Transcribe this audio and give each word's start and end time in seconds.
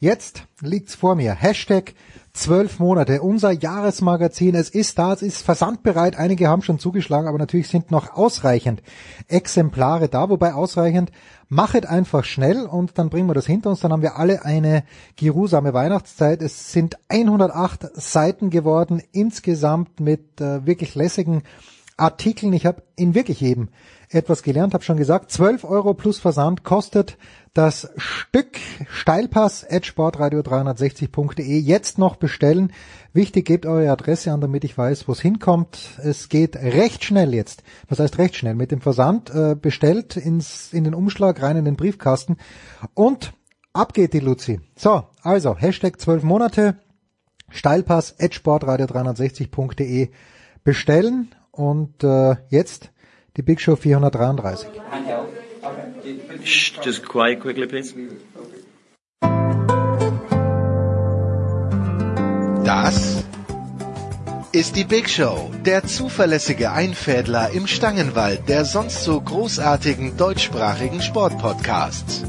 Jetzt 0.00 0.44
liegt's 0.60 0.94
vor 0.94 1.16
mir. 1.16 1.34
Hashtag 1.34 1.92
zwölf 2.32 2.78
Monate. 2.78 3.20
Unser 3.20 3.50
Jahresmagazin. 3.50 4.54
Es 4.54 4.70
ist 4.70 4.96
da, 4.96 5.12
es 5.12 5.22
ist 5.22 5.42
versandbereit. 5.42 6.16
Einige 6.16 6.46
haben 6.46 6.62
schon 6.62 6.78
zugeschlagen, 6.78 7.26
aber 7.26 7.38
natürlich 7.38 7.66
sind 7.66 7.90
noch 7.90 8.14
ausreichend 8.14 8.80
Exemplare 9.26 10.08
da. 10.08 10.30
Wobei 10.30 10.54
ausreichend, 10.54 11.10
machet 11.48 11.84
einfach 11.86 12.22
schnell 12.22 12.64
und 12.64 12.96
dann 12.96 13.10
bringen 13.10 13.28
wir 13.28 13.34
das 13.34 13.46
hinter 13.46 13.70
uns. 13.70 13.80
Dann 13.80 13.90
haben 13.92 14.02
wir 14.02 14.16
alle 14.16 14.44
eine 14.44 14.84
geruhsame 15.16 15.74
Weihnachtszeit. 15.74 16.42
Es 16.42 16.70
sind 16.70 16.96
108 17.08 17.88
Seiten 17.94 18.50
geworden 18.50 19.02
insgesamt 19.10 19.98
mit 19.98 20.40
äh, 20.40 20.64
wirklich 20.64 20.94
lässigen 20.94 21.42
Artikeln. 21.96 22.52
Ich 22.52 22.66
habe 22.66 22.84
in 22.94 23.16
wirklich 23.16 23.40
jedem 23.40 23.68
etwas 24.10 24.44
gelernt, 24.44 24.74
habe 24.74 24.84
schon 24.84 24.96
gesagt, 24.96 25.32
12 25.32 25.64
Euro 25.64 25.92
plus 25.94 26.20
Versand 26.20 26.62
kostet 26.62 27.18
das 27.54 27.90
Stück 27.96 28.58
Steilpass 28.88 29.66
at 29.68 29.84
sportradio360.de 29.84 31.58
jetzt 31.58 31.98
noch 31.98 32.16
bestellen. 32.16 32.72
Wichtig, 33.12 33.46
gebt 33.46 33.66
eure 33.66 33.90
Adresse 33.90 34.32
an, 34.32 34.40
damit 34.40 34.64
ich 34.64 34.76
weiß, 34.76 35.08
wo 35.08 35.12
es 35.12 35.20
hinkommt. 35.20 35.78
Es 36.02 36.28
geht 36.28 36.56
recht 36.56 37.04
schnell 37.04 37.34
jetzt. 37.34 37.62
Was 37.88 37.98
heißt 37.98 38.18
recht 38.18 38.36
schnell? 38.36 38.54
Mit 38.54 38.70
dem 38.70 38.80
Versand 38.80 39.30
äh, 39.30 39.54
bestellt 39.54 40.16
ins, 40.16 40.72
in 40.72 40.84
den 40.84 40.94
Umschlag 40.94 41.42
rein 41.42 41.56
in 41.56 41.64
den 41.64 41.76
Briefkasten 41.76 42.36
und 42.94 43.32
ab 43.72 43.94
geht 43.94 44.12
die 44.12 44.20
Luzi. 44.20 44.60
So, 44.76 45.04
also 45.22 45.56
Hashtag 45.56 46.00
12 46.00 46.22
Monate 46.22 46.76
Steilpass 47.50 48.14
at 48.20 48.32
sportradio360.de 48.32 50.10
bestellen 50.64 51.34
und 51.50 52.04
äh, 52.04 52.36
jetzt 52.50 52.90
die 53.36 53.42
Big 53.42 53.60
Show 53.60 53.76
433. 53.76 54.68
Shh, 56.44 56.78
just 56.82 57.04
quiet 57.04 57.40
quickly, 57.40 57.66
please. 57.66 57.94
Das 62.64 63.24
ist 64.52 64.76
die 64.76 64.84
Big 64.84 65.08
Show, 65.08 65.50
der 65.64 65.84
zuverlässige 65.84 66.72
Einfädler 66.72 67.50
im 67.50 67.66
Stangenwald 67.66 68.48
der 68.48 68.64
sonst 68.64 69.04
so 69.04 69.20
großartigen 69.20 70.16
deutschsprachigen 70.16 71.02
Sportpodcasts. 71.02 72.24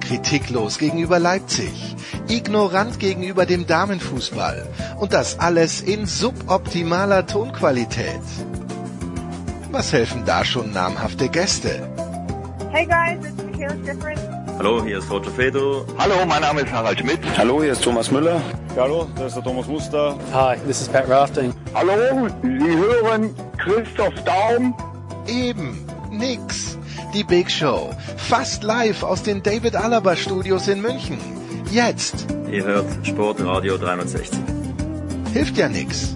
Kritiklos 0.00 0.78
gegenüber 0.78 1.18
Leipzig, 1.18 1.96
ignorant 2.28 2.98
gegenüber 2.98 3.46
dem 3.46 3.66
Damenfußball 3.66 4.66
und 4.98 5.12
das 5.12 5.38
alles 5.38 5.80
in 5.80 6.06
suboptimaler 6.06 7.26
Tonqualität. 7.26 8.22
Was 9.70 9.92
helfen 9.92 10.24
da 10.24 10.44
schon 10.44 10.72
namhafte 10.72 11.28
Gäste? 11.28 11.88
Hey 12.70 12.84
guys, 12.84 13.24
it's 13.24 13.42
Michaela 13.42 13.74
Schifrin. 13.84 14.18
Hallo, 14.58 14.84
hier 14.84 14.98
ist 14.98 15.10
Roger 15.10 15.30
Fedor. 15.30 15.86
Hallo, 15.96 16.26
mein 16.26 16.42
Name 16.42 16.60
ist 16.60 16.70
Harald 16.70 16.98
Schmidt. 16.98 17.18
Hallo, 17.38 17.62
hier 17.62 17.72
ist 17.72 17.82
Thomas 17.82 18.10
Müller. 18.10 18.42
Hallo, 18.76 19.08
das 19.16 19.28
ist 19.28 19.36
der 19.36 19.42
Thomas 19.44 19.66
Muster. 19.66 20.18
Hi, 20.34 20.56
this 20.66 20.82
is 20.82 20.88
Pat 20.88 21.08
Rafting. 21.08 21.54
Hallo, 21.74 22.28
Sie 22.42 22.76
hören 22.76 23.34
Christoph 23.56 24.12
Daum. 24.24 24.74
Eben, 25.26 25.86
nix. 26.10 26.76
Die 27.14 27.24
Big 27.24 27.50
Show. 27.50 27.90
Fast 28.18 28.62
live 28.62 29.02
aus 29.02 29.22
den 29.22 29.42
David 29.42 29.74
Alaba 29.74 30.14
Studios 30.14 30.68
in 30.68 30.82
München. 30.82 31.18
Jetzt. 31.70 32.26
Ihr 32.50 32.64
hört 32.64 32.86
Sportradio 33.02 33.78
360. 33.78 34.38
Hilft 35.32 35.56
ja 35.56 35.68
nix. 35.70 36.14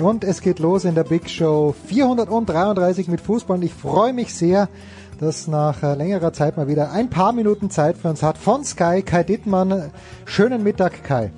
Und 0.00 0.24
es 0.24 0.40
geht 0.40 0.58
los 0.58 0.84
in 0.84 0.94
der 0.94 1.04
Big 1.04 1.28
Show 1.28 1.74
433 1.86 3.08
mit 3.08 3.20
Fußball. 3.20 3.58
Und 3.58 3.62
ich 3.62 3.74
freue 3.74 4.12
mich 4.12 4.34
sehr, 4.34 4.68
dass 5.18 5.46
nach 5.46 5.82
äh, 5.82 5.94
längerer 5.94 6.32
Zeit 6.32 6.56
mal 6.56 6.68
wieder 6.68 6.92
ein 6.92 7.10
paar 7.10 7.32
Minuten 7.32 7.70
Zeit 7.70 7.98
für 7.98 8.08
uns 8.08 8.22
hat. 8.22 8.38
Von 8.38 8.64
Sky, 8.64 9.02
Kai 9.02 9.22
Dittmann. 9.22 9.90
Schönen 10.24 10.62
Mittag, 10.62 11.04
Kai. 11.04 11.32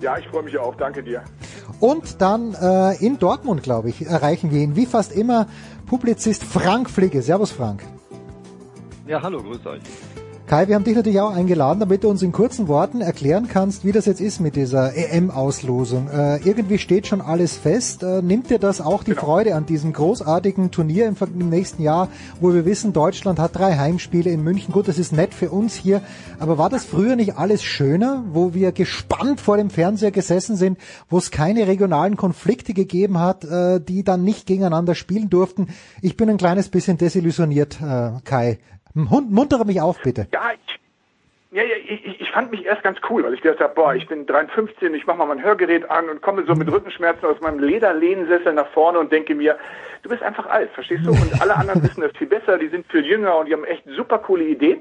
Ja, 0.00 0.18
ich 0.18 0.26
freue 0.26 0.42
mich 0.42 0.58
auch. 0.58 0.74
Danke 0.74 1.02
dir. 1.02 1.22
Und 1.80 2.20
dann 2.20 2.54
äh, 2.54 2.96
in 3.04 3.18
Dortmund, 3.18 3.62
glaube 3.62 3.88
ich, 3.88 4.04
erreichen 4.06 4.50
wir 4.50 4.60
ihn, 4.60 4.74
wie 4.74 4.86
fast 4.86 5.12
immer, 5.12 5.46
Publizist 5.86 6.42
Frank 6.42 6.90
Fligge. 6.90 7.22
Servus, 7.22 7.52
Frank. 7.52 7.84
Ja, 9.06 9.22
hallo, 9.22 9.42
grüß 9.42 9.64
euch. 9.66 9.82
Kai, 10.46 10.68
wir 10.68 10.74
haben 10.74 10.84
dich 10.84 10.94
natürlich 10.94 11.20
auch 11.22 11.34
eingeladen, 11.34 11.80
damit 11.80 12.04
du 12.04 12.10
uns 12.10 12.20
in 12.20 12.30
kurzen 12.30 12.68
Worten 12.68 13.00
erklären 13.00 13.48
kannst, 13.48 13.82
wie 13.82 13.92
das 13.92 14.04
jetzt 14.04 14.20
ist 14.20 14.40
mit 14.40 14.56
dieser 14.56 14.94
EM-Auslosung. 14.94 16.10
Äh, 16.10 16.36
irgendwie 16.46 16.76
steht 16.76 17.06
schon 17.06 17.22
alles 17.22 17.56
fest. 17.56 18.02
Äh, 18.02 18.20
nimmt 18.20 18.50
dir 18.50 18.58
das 18.58 18.82
auch 18.82 19.04
die 19.04 19.12
Genau. 19.12 19.22
Freude 19.22 19.54
an 19.54 19.64
diesem 19.64 19.94
großartigen 19.94 20.70
Turnier 20.70 21.06
im, 21.06 21.16
im 21.40 21.48
nächsten 21.48 21.82
Jahr, 21.82 22.08
wo 22.42 22.52
wir 22.52 22.66
wissen, 22.66 22.92
Deutschland 22.92 23.38
hat 23.38 23.56
drei 23.56 23.78
Heimspiele 23.78 24.30
in 24.30 24.42
München. 24.42 24.70
Gut, 24.70 24.86
das 24.86 24.98
ist 24.98 25.12
nett 25.12 25.32
für 25.32 25.48
uns 25.48 25.74
hier, 25.76 26.02
aber 26.38 26.58
war 26.58 26.68
das 26.68 26.84
früher 26.84 27.16
nicht 27.16 27.38
alles 27.38 27.62
schöner, 27.62 28.22
wo 28.30 28.52
wir 28.52 28.72
gespannt 28.72 29.40
vor 29.40 29.56
dem 29.56 29.70
Fernseher 29.70 30.10
gesessen 30.10 30.56
sind, 30.56 30.76
wo 31.08 31.16
es 31.16 31.30
keine 31.30 31.66
regionalen 31.66 32.18
Konflikte 32.18 32.74
gegeben 32.74 33.18
hat, 33.18 33.44
äh, 33.46 33.80
die 33.80 34.04
dann 34.04 34.24
nicht 34.24 34.44
gegeneinander 34.44 34.94
spielen 34.94 35.30
durften? 35.30 35.68
Ich 36.02 36.18
bin 36.18 36.28
ein 36.28 36.36
kleines 36.36 36.68
bisschen 36.68 36.98
desillusioniert, 36.98 37.78
äh, 37.80 38.20
Kai. 38.24 38.58
Hund, 38.94 39.30
muntere 39.30 39.64
mich 39.64 39.80
auf, 39.80 40.00
bitte. 40.02 40.28
Ja, 40.32 40.52
ich, 40.52 40.80
ja, 41.50 41.62
ja 41.62 41.76
ich, 41.76 42.20
ich 42.20 42.30
fand 42.30 42.50
mich 42.50 42.64
erst 42.64 42.82
ganz 42.82 42.98
cool, 43.08 43.24
weil 43.24 43.34
ich 43.34 43.40
gedacht 43.40 43.60
habe, 43.60 43.74
boah, 43.74 43.94
ich 43.94 44.06
bin 44.06 44.26
53, 44.26 44.92
ich 44.92 45.06
mache 45.06 45.18
mal 45.18 45.26
mein 45.26 45.42
Hörgerät 45.42 45.90
an 45.90 46.08
und 46.08 46.22
komme 46.22 46.44
so 46.46 46.54
mit 46.54 46.70
Rückenschmerzen 46.70 47.26
aus 47.26 47.40
meinem 47.40 47.58
Lederlehnsessel 47.58 48.52
nach 48.52 48.68
vorne 48.68 48.98
und 48.98 49.12
denke 49.12 49.34
mir, 49.34 49.58
du 50.02 50.08
bist 50.08 50.22
einfach 50.22 50.46
alt, 50.46 50.70
verstehst 50.70 51.06
du? 51.06 51.10
Und 51.10 51.40
alle 51.40 51.56
anderen 51.56 51.82
wissen 51.82 52.02
das 52.02 52.12
viel 52.16 52.28
besser, 52.28 52.58
die 52.58 52.68
sind 52.68 52.86
viel 52.90 53.04
jünger 53.04 53.36
und 53.36 53.46
die 53.46 53.52
haben 53.52 53.64
echt 53.64 53.84
super 53.96 54.18
coole 54.18 54.44
Ideen. 54.44 54.80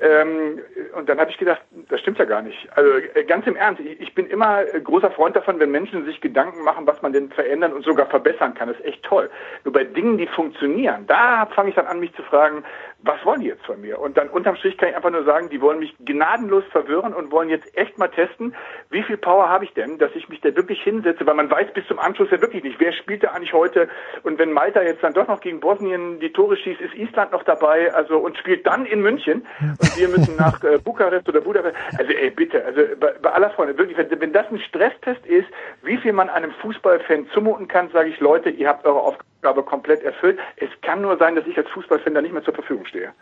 Ähm, 0.00 0.60
und 0.96 1.08
dann 1.08 1.20
habe 1.20 1.30
ich 1.30 1.38
gedacht, 1.38 1.62
das 1.88 2.00
stimmt 2.00 2.18
ja 2.18 2.24
gar 2.24 2.42
nicht. 2.42 2.68
Also 2.74 2.90
äh, 3.14 3.24
ganz 3.24 3.46
im 3.46 3.54
Ernst, 3.54 3.80
ich, 3.80 4.00
ich 4.00 4.14
bin 4.14 4.26
immer 4.26 4.64
großer 4.64 5.10
Freund 5.12 5.36
davon, 5.36 5.60
wenn 5.60 5.70
Menschen 5.70 6.04
sich 6.04 6.20
Gedanken 6.20 6.62
machen, 6.64 6.86
was 6.86 7.00
man 7.00 7.12
denn 7.12 7.30
verändern 7.30 7.72
und 7.72 7.84
sogar 7.84 8.06
verbessern 8.06 8.54
kann. 8.54 8.68
Das 8.68 8.78
ist 8.78 8.84
echt 8.84 9.02
toll. 9.04 9.30
Nur 9.62 9.72
bei 9.72 9.84
Dingen, 9.84 10.18
die 10.18 10.26
funktionieren, 10.26 11.06
da 11.06 11.46
fange 11.54 11.68
ich 11.68 11.76
dann 11.76 11.86
an, 11.86 12.00
mich 12.00 12.12
zu 12.14 12.22
fragen, 12.24 12.64
was 13.04 13.24
wollen 13.24 13.40
die 13.40 13.48
jetzt 13.48 13.64
von 13.66 13.80
mir? 13.80 14.00
Und 14.00 14.16
dann 14.16 14.28
unterm 14.28 14.56
Strich 14.56 14.76
kann 14.78 14.88
ich 14.88 14.96
einfach 14.96 15.10
nur 15.10 15.24
sagen, 15.24 15.50
die 15.50 15.60
wollen 15.60 15.78
mich 15.78 15.94
gnadenlos 16.04 16.64
verwirren 16.70 17.12
und 17.12 17.30
wollen 17.30 17.50
jetzt 17.50 17.76
echt 17.76 17.98
mal 17.98 18.08
testen, 18.08 18.54
wie 18.90 19.02
viel 19.02 19.18
Power 19.18 19.48
habe 19.48 19.64
ich 19.64 19.74
denn, 19.74 19.98
dass 19.98 20.10
ich 20.14 20.28
mich 20.28 20.40
da 20.40 20.54
wirklich 20.56 20.82
hinsetze, 20.82 21.26
weil 21.26 21.34
man 21.34 21.50
weiß 21.50 21.72
bis 21.74 21.86
zum 21.86 21.98
Anschluss 21.98 22.30
ja 22.30 22.40
wirklich 22.40 22.62
nicht, 22.62 22.80
wer 22.80 22.92
spielt 22.92 23.22
da 23.22 23.32
eigentlich 23.32 23.52
heute 23.52 23.88
und 24.22 24.38
wenn 24.38 24.52
Malta 24.52 24.82
jetzt 24.82 25.02
dann 25.02 25.12
doch 25.12 25.28
noch 25.28 25.40
gegen 25.40 25.60
Bosnien 25.60 26.18
die 26.20 26.32
Tore 26.32 26.56
schießt, 26.56 26.80
ist 26.80 26.94
Island 26.94 27.32
noch 27.32 27.42
dabei, 27.42 27.92
also 27.92 28.18
und 28.18 28.38
spielt 28.38 28.66
dann 28.66 28.86
in 28.86 29.02
München 29.02 29.46
und 29.60 29.98
wir 29.98 30.08
müssen 30.08 30.36
nach 30.36 30.62
äh, 30.64 30.78
Bukarest 30.78 31.28
oder 31.28 31.40
Budapest. 31.40 31.76
Also 31.98 32.12
ey, 32.12 32.30
bitte, 32.30 32.64
also 32.64 32.80
bei, 32.98 33.12
bei 33.20 33.30
aller 33.30 33.50
Freunde, 33.50 33.76
wirklich, 33.76 33.98
wenn, 33.98 34.20
wenn 34.20 34.32
das 34.32 34.46
ein 34.50 34.58
Stresstest 34.60 35.26
ist, 35.26 35.48
wie 35.82 35.98
viel 35.98 36.12
man 36.12 36.30
einem 36.30 36.52
Fußballfan 36.52 37.26
zumuten 37.34 37.68
kann, 37.68 37.90
sage 37.90 38.08
ich, 38.08 38.20
Leute, 38.20 38.50
ihr 38.50 38.68
habt 38.68 38.86
eure 38.86 39.00
Aufgabe 39.00 39.33
komplett 39.62 40.02
erfüllt. 40.02 40.38
Es 40.56 40.68
kann 40.82 41.02
nur 41.02 41.16
sein, 41.18 41.34
dass 41.34 41.46
ich 41.46 41.56
als 41.56 41.68
Fußballfan 41.70 42.12
nicht 42.22 42.32
mehr 42.32 42.42
zur 42.42 42.54
Verfügung 42.54 42.84
stehe. 42.86 43.12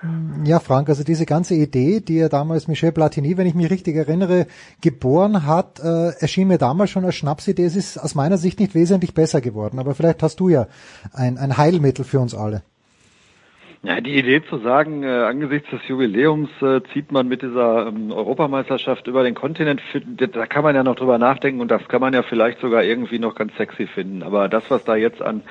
Ja, 0.45 0.61
Frank, 0.61 0.89
also 0.89 1.05
diese 1.05 1.27
ganze 1.27 1.55
Idee, 1.55 2.01
die 2.01 2.19
ja 2.19 2.29
damals 2.29 2.69
Michel 2.69 2.93
Platini, 2.93 3.37
wenn 3.37 3.47
ich 3.47 3.55
mich 3.55 3.71
richtig 3.71 3.97
erinnere, 3.97 4.47
geboren 4.81 5.47
hat, 5.47 5.81
äh, 5.81 6.11
erschien 6.21 6.49
mir 6.49 6.59
damals 6.59 6.91
schon 6.91 7.05
als 7.05 7.17
Schnapsidee. 7.17 7.65
Es 7.65 7.77
ist 7.77 7.99
aus 7.99 8.15
meiner 8.15 8.39
Sicht 8.39 8.61
nicht 8.61 8.75
wesentlich 8.75 9.15
besser 9.15 9.41
geworden, 9.41 9.79
aber 9.79 9.95
vielleicht 9.95 10.23
hast 10.23 10.41
du 10.41 10.49
ja 10.49 10.67
ein, 11.13 11.39
ein 11.39 11.57
Heilmittel 11.57 12.05
für 12.05 12.21
uns 12.21 12.35
alle. 12.35 12.63
Ja, 13.85 14.01
die 14.01 14.17
Idee 14.17 14.41
zu 14.45 14.59
sagen, 14.59 15.03
äh, 15.03 15.09
angesichts 15.09 15.69
des 15.71 15.81
Jubiläums 15.89 16.51
äh, 16.63 16.83
zieht 16.93 17.11
man 17.11 17.27
mit 17.27 17.43
dieser 17.43 17.89
ähm, 17.89 18.13
Europameisterschaft 18.13 19.09
über 19.09 19.25
den 19.25 19.35
Kontinent, 19.35 19.83
da 20.17 20.47
kann 20.47 20.63
man 20.63 20.77
ja 20.77 20.85
noch 20.85 20.95
drüber 20.95 21.19
nachdenken 21.19 21.61
und 21.61 21.69
das 21.69 21.89
kann 21.89 22.01
man 22.01 22.15
ja 22.15 22.23
vielleicht 22.23 22.61
sogar 22.61 22.85
irgendwie 22.85 23.19
noch 23.19 23.35
ganz 23.35 23.57
sexy 23.57 23.89
finden. 23.89 24.23
Aber 24.23 24.49
das, 24.49 24.71
was 24.71 24.85
da 24.85 24.95
jetzt 24.95 25.21
an, 25.21 25.43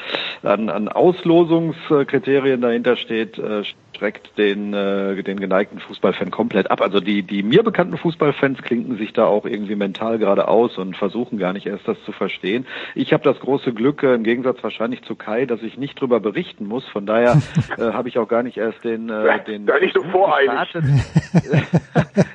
an, 0.43 0.69
an 0.69 0.87
Auslosungskriterien 0.87 2.61
dahinter 2.61 2.95
steht, 2.95 3.37
äh, 3.37 3.65
streckt 4.01 4.35
den, 4.39 4.73
äh, 4.73 5.21
den 5.21 5.39
geneigten 5.39 5.79
Fußballfan 5.79 6.31
komplett 6.31 6.71
ab. 6.71 6.81
Also 6.81 6.99
die, 6.99 7.21
die 7.21 7.43
mir 7.43 7.61
bekannten 7.61 7.97
Fußballfans 7.97 8.63
klinken 8.63 8.97
sich 8.97 9.13
da 9.13 9.25
auch 9.25 9.45
irgendwie 9.45 9.75
mental 9.75 10.17
gerade 10.17 10.47
aus 10.47 10.79
und 10.79 10.97
versuchen 10.97 11.37
gar 11.37 11.53
nicht 11.53 11.67
erst 11.67 11.87
das 11.87 12.03
zu 12.03 12.11
verstehen. 12.11 12.65
Ich 12.95 13.13
habe 13.13 13.23
das 13.23 13.39
große 13.39 13.73
Glück, 13.73 14.01
äh, 14.01 14.15
im 14.15 14.23
Gegensatz 14.23 14.63
wahrscheinlich 14.63 15.03
zu 15.03 15.15
Kai, 15.15 15.45
dass 15.45 15.61
ich 15.61 15.77
nicht 15.77 16.01
drüber 16.01 16.19
berichten 16.19 16.65
muss. 16.65 16.87
Von 16.87 17.05
daher 17.05 17.39
äh, 17.77 17.93
habe 17.93 18.09
ich 18.09 18.17
auch 18.17 18.20
gar 18.27 18.43
nicht 18.43 18.57
erst 18.57 18.83
den, 18.83 19.09
äh, 19.09 19.43
den 19.43 19.65
Sei 19.65 19.79
nicht 19.79 19.95
so 19.95 20.03
voreilig. 20.03 20.51
gestartet. 20.73 20.83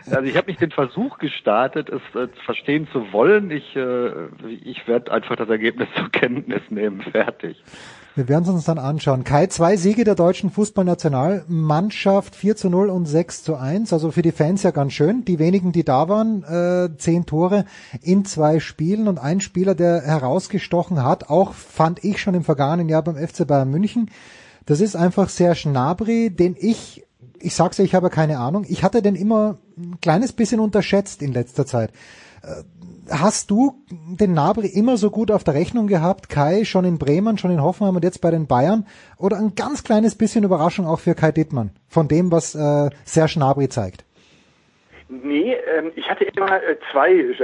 also 0.11 0.23
ich 0.23 0.37
habe 0.37 0.47
nicht 0.49 0.61
den 0.61 0.71
Versuch 0.71 1.19
gestartet, 1.19 1.89
es 1.89 2.03
äh, 2.15 2.29
verstehen 2.45 2.89
zu 2.93 3.13
wollen. 3.13 3.51
Ich, 3.51 3.77
äh, 3.77 4.11
ich 4.65 4.87
werde 4.87 5.13
einfach 5.13 5.37
das 5.37 5.49
Ergebnis 5.49 5.89
zur 5.97 6.11
Kenntnis 6.11 6.63
nehmen. 6.71 7.03
Fertig. 7.03 7.63
Wir 8.17 8.31
werden 8.31 8.45
es 8.45 8.49
uns 8.49 8.65
dann 8.65 8.79
anschauen. 8.79 9.25
Kai, 9.25 9.47
zwei 9.49 9.77
Siege 9.77 10.05
der 10.05 10.15
deutschen 10.15 10.51
Fußballnationalmannschaft, 10.51 12.35
4 12.35 12.57
zu 12.57 12.71
0 12.71 12.89
und 12.89 13.05
6 13.05 13.43
zu 13.43 13.57
1. 13.57 13.93
Also 13.93 14.11
für 14.11 14.23
die 14.23 14.33
Fans 14.33 14.63
ja 14.63 14.71
ganz 14.71 14.95
schön. 14.95 15.27
Die 15.27 15.39
wenigen, 15.39 15.73
die 15.73 15.85
da 15.85 16.09
waren, 16.09 16.43
äh, 16.45 16.97
zehn 16.97 17.27
Tore 17.27 17.67
in 18.01 18.25
zwei 18.25 18.59
Spielen 18.59 19.07
und 19.07 19.19
ein 19.19 19.43
Spieler, 19.43 19.75
der 19.75 20.01
herausgestochen 20.01 21.05
hat, 21.05 21.29
auch 21.29 21.53
fand 21.53 22.05
ich 22.05 22.19
schon 22.19 22.33
im 22.33 22.43
vergangenen 22.43 22.89
Jahr 22.89 23.03
beim 23.03 23.17
FC 23.17 23.47
Bayern 23.47 23.71
München. 23.71 24.11
Das 24.67 24.81
ist 24.81 24.97
einfach 24.97 25.29
Serge 25.29 25.63
Gnabry, 25.65 26.31
den 26.31 26.57
ich, 26.59 27.05
ich 27.39 27.55
sag's 27.55 27.79
ja, 27.79 27.85
ich 27.85 27.95
habe 27.95 28.11
keine 28.11 28.39
Ahnung, 28.39 28.67
ich 28.69 28.83
hatte 28.83 29.01
den 29.01 29.15
immer 29.15 29.59
ein 29.79 30.01
kleines 30.01 30.33
bisschen 30.33 30.61
unterschätzt 30.61 31.23
in 31.23 31.33
letzter 31.33 31.67
Zeit 31.67 31.93
Äh, 32.43 32.63
hast 33.11 33.51
du 33.51 33.85
den 33.89 34.35
Nabri 34.35 34.67
immer 34.67 34.97
so 34.97 35.11
gut 35.11 35.31
auf 35.31 35.45
der 35.45 35.55
Rechnung 35.55 35.87
gehabt? 35.87 36.29
Kai 36.29 36.65
schon 36.65 36.85
in 36.85 36.99
Bremen, 36.99 37.39
schon 37.39 37.51
in 37.51 37.63
Hoffenheim 37.63 37.97
und 37.97 38.05
jetzt 38.05 38.21
bei 38.21 38.31
den 38.31 38.47
Bayern? 38.47 38.87
Oder 39.17 39.39
ein 39.39 39.55
ganz 39.55 39.85
kleines 39.85 40.15
bisschen 40.15 40.45
Überraschung 40.45 40.87
auch 40.87 41.01
für 41.01 41.15
Kai 41.15 41.33
Dittmann 41.33 41.71
von 41.89 42.09
dem, 42.09 42.31
was 42.33 42.55
äh, 42.55 42.91
Serge 43.05 43.39
Nabri 43.39 43.69
zeigt? 43.69 44.06
Nee, 45.09 45.55
ähm, 45.55 45.93
ich 45.95 46.11
hatte 46.11 46.25
immer 46.25 46.61
äh, 46.61 46.77
zwei 46.91 47.13
äh, 47.13 47.35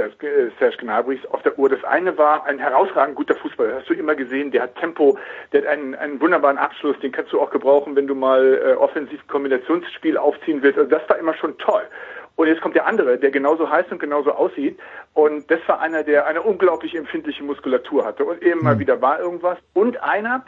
Serge 0.59 0.77
Gnabrys 0.79 1.25
auf 1.27 1.41
der 1.43 1.57
Uhr. 1.57 1.69
Das 1.69 1.81
eine 1.85 2.17
war 2.17 2.45
ein 2.45 2.59
herausragend 2.59 3.15
guter 3.15 3.35
Fußballer. 3.35 3.75
Hast 3.75 3.89
du 3.89 3.93
immer 3.93 4.15
gesehen, 4.15 4.51
der 4.51 4.63
hat 4.63 4.75
Tempo, 4.75 5.17
der 5.53 5.61
hat 5.61 5.69
einen, 5.69 5.95
einen 5.95 6.19
wunderbaren 6.19 6.57
Abschluss, 6.57 6.99
den 6.99 7.13
kannst 7.13 7.31
du 7.31 7.39
auch 7.39 7.51
gebrauchen, 7.51 7.95
wenn 7.95 8.05
du 8.05 8.15
mal 8.15 8.61
äh, 8.61 8.73
offensiv 8.73 9.25
Kombinationsspiel 9.27 10.17
aufziehen 10.17 10.61
willst. 10.61 10.77
Also 10.77 10.89
das 10.89 11.07
war 11.07 11.17
immer 11.17 11.35
schon 11.35 11.57
toll. 11.57 11.83
Und 12.35 12.47
jetzt 12.47 12.61
kommt 12.61 12.75
der 12.75 12.87
andere, 12.87 13.17
der 13.17 13.29
genauso 13.29 13.69
heiß 13.69 13.85
und 13.91 13.99
genauso 13.99 14.31
aussieht. 14.31 14.79
Und 15.13 15.49
das 15.51 15.59
war 15.67 15.79
einer, 15.79 16.03
der 16.03 16.25
eine 16.25 16.41
unglaublich 16.41 16.95
empfindliche 16.95 17.43
Muskulatur 17.43 18.03
hatte. 18.03 18.25
Und 18.25 18.41
eben 18.41 18.63
mal 18.63 18.73
hm. 18.73 18.79
wieder 18.79 19.01
war 19.01 19.19
irgendwas. 19.19 19.59
Und 19.73 20.01
einer, 20.01 20.43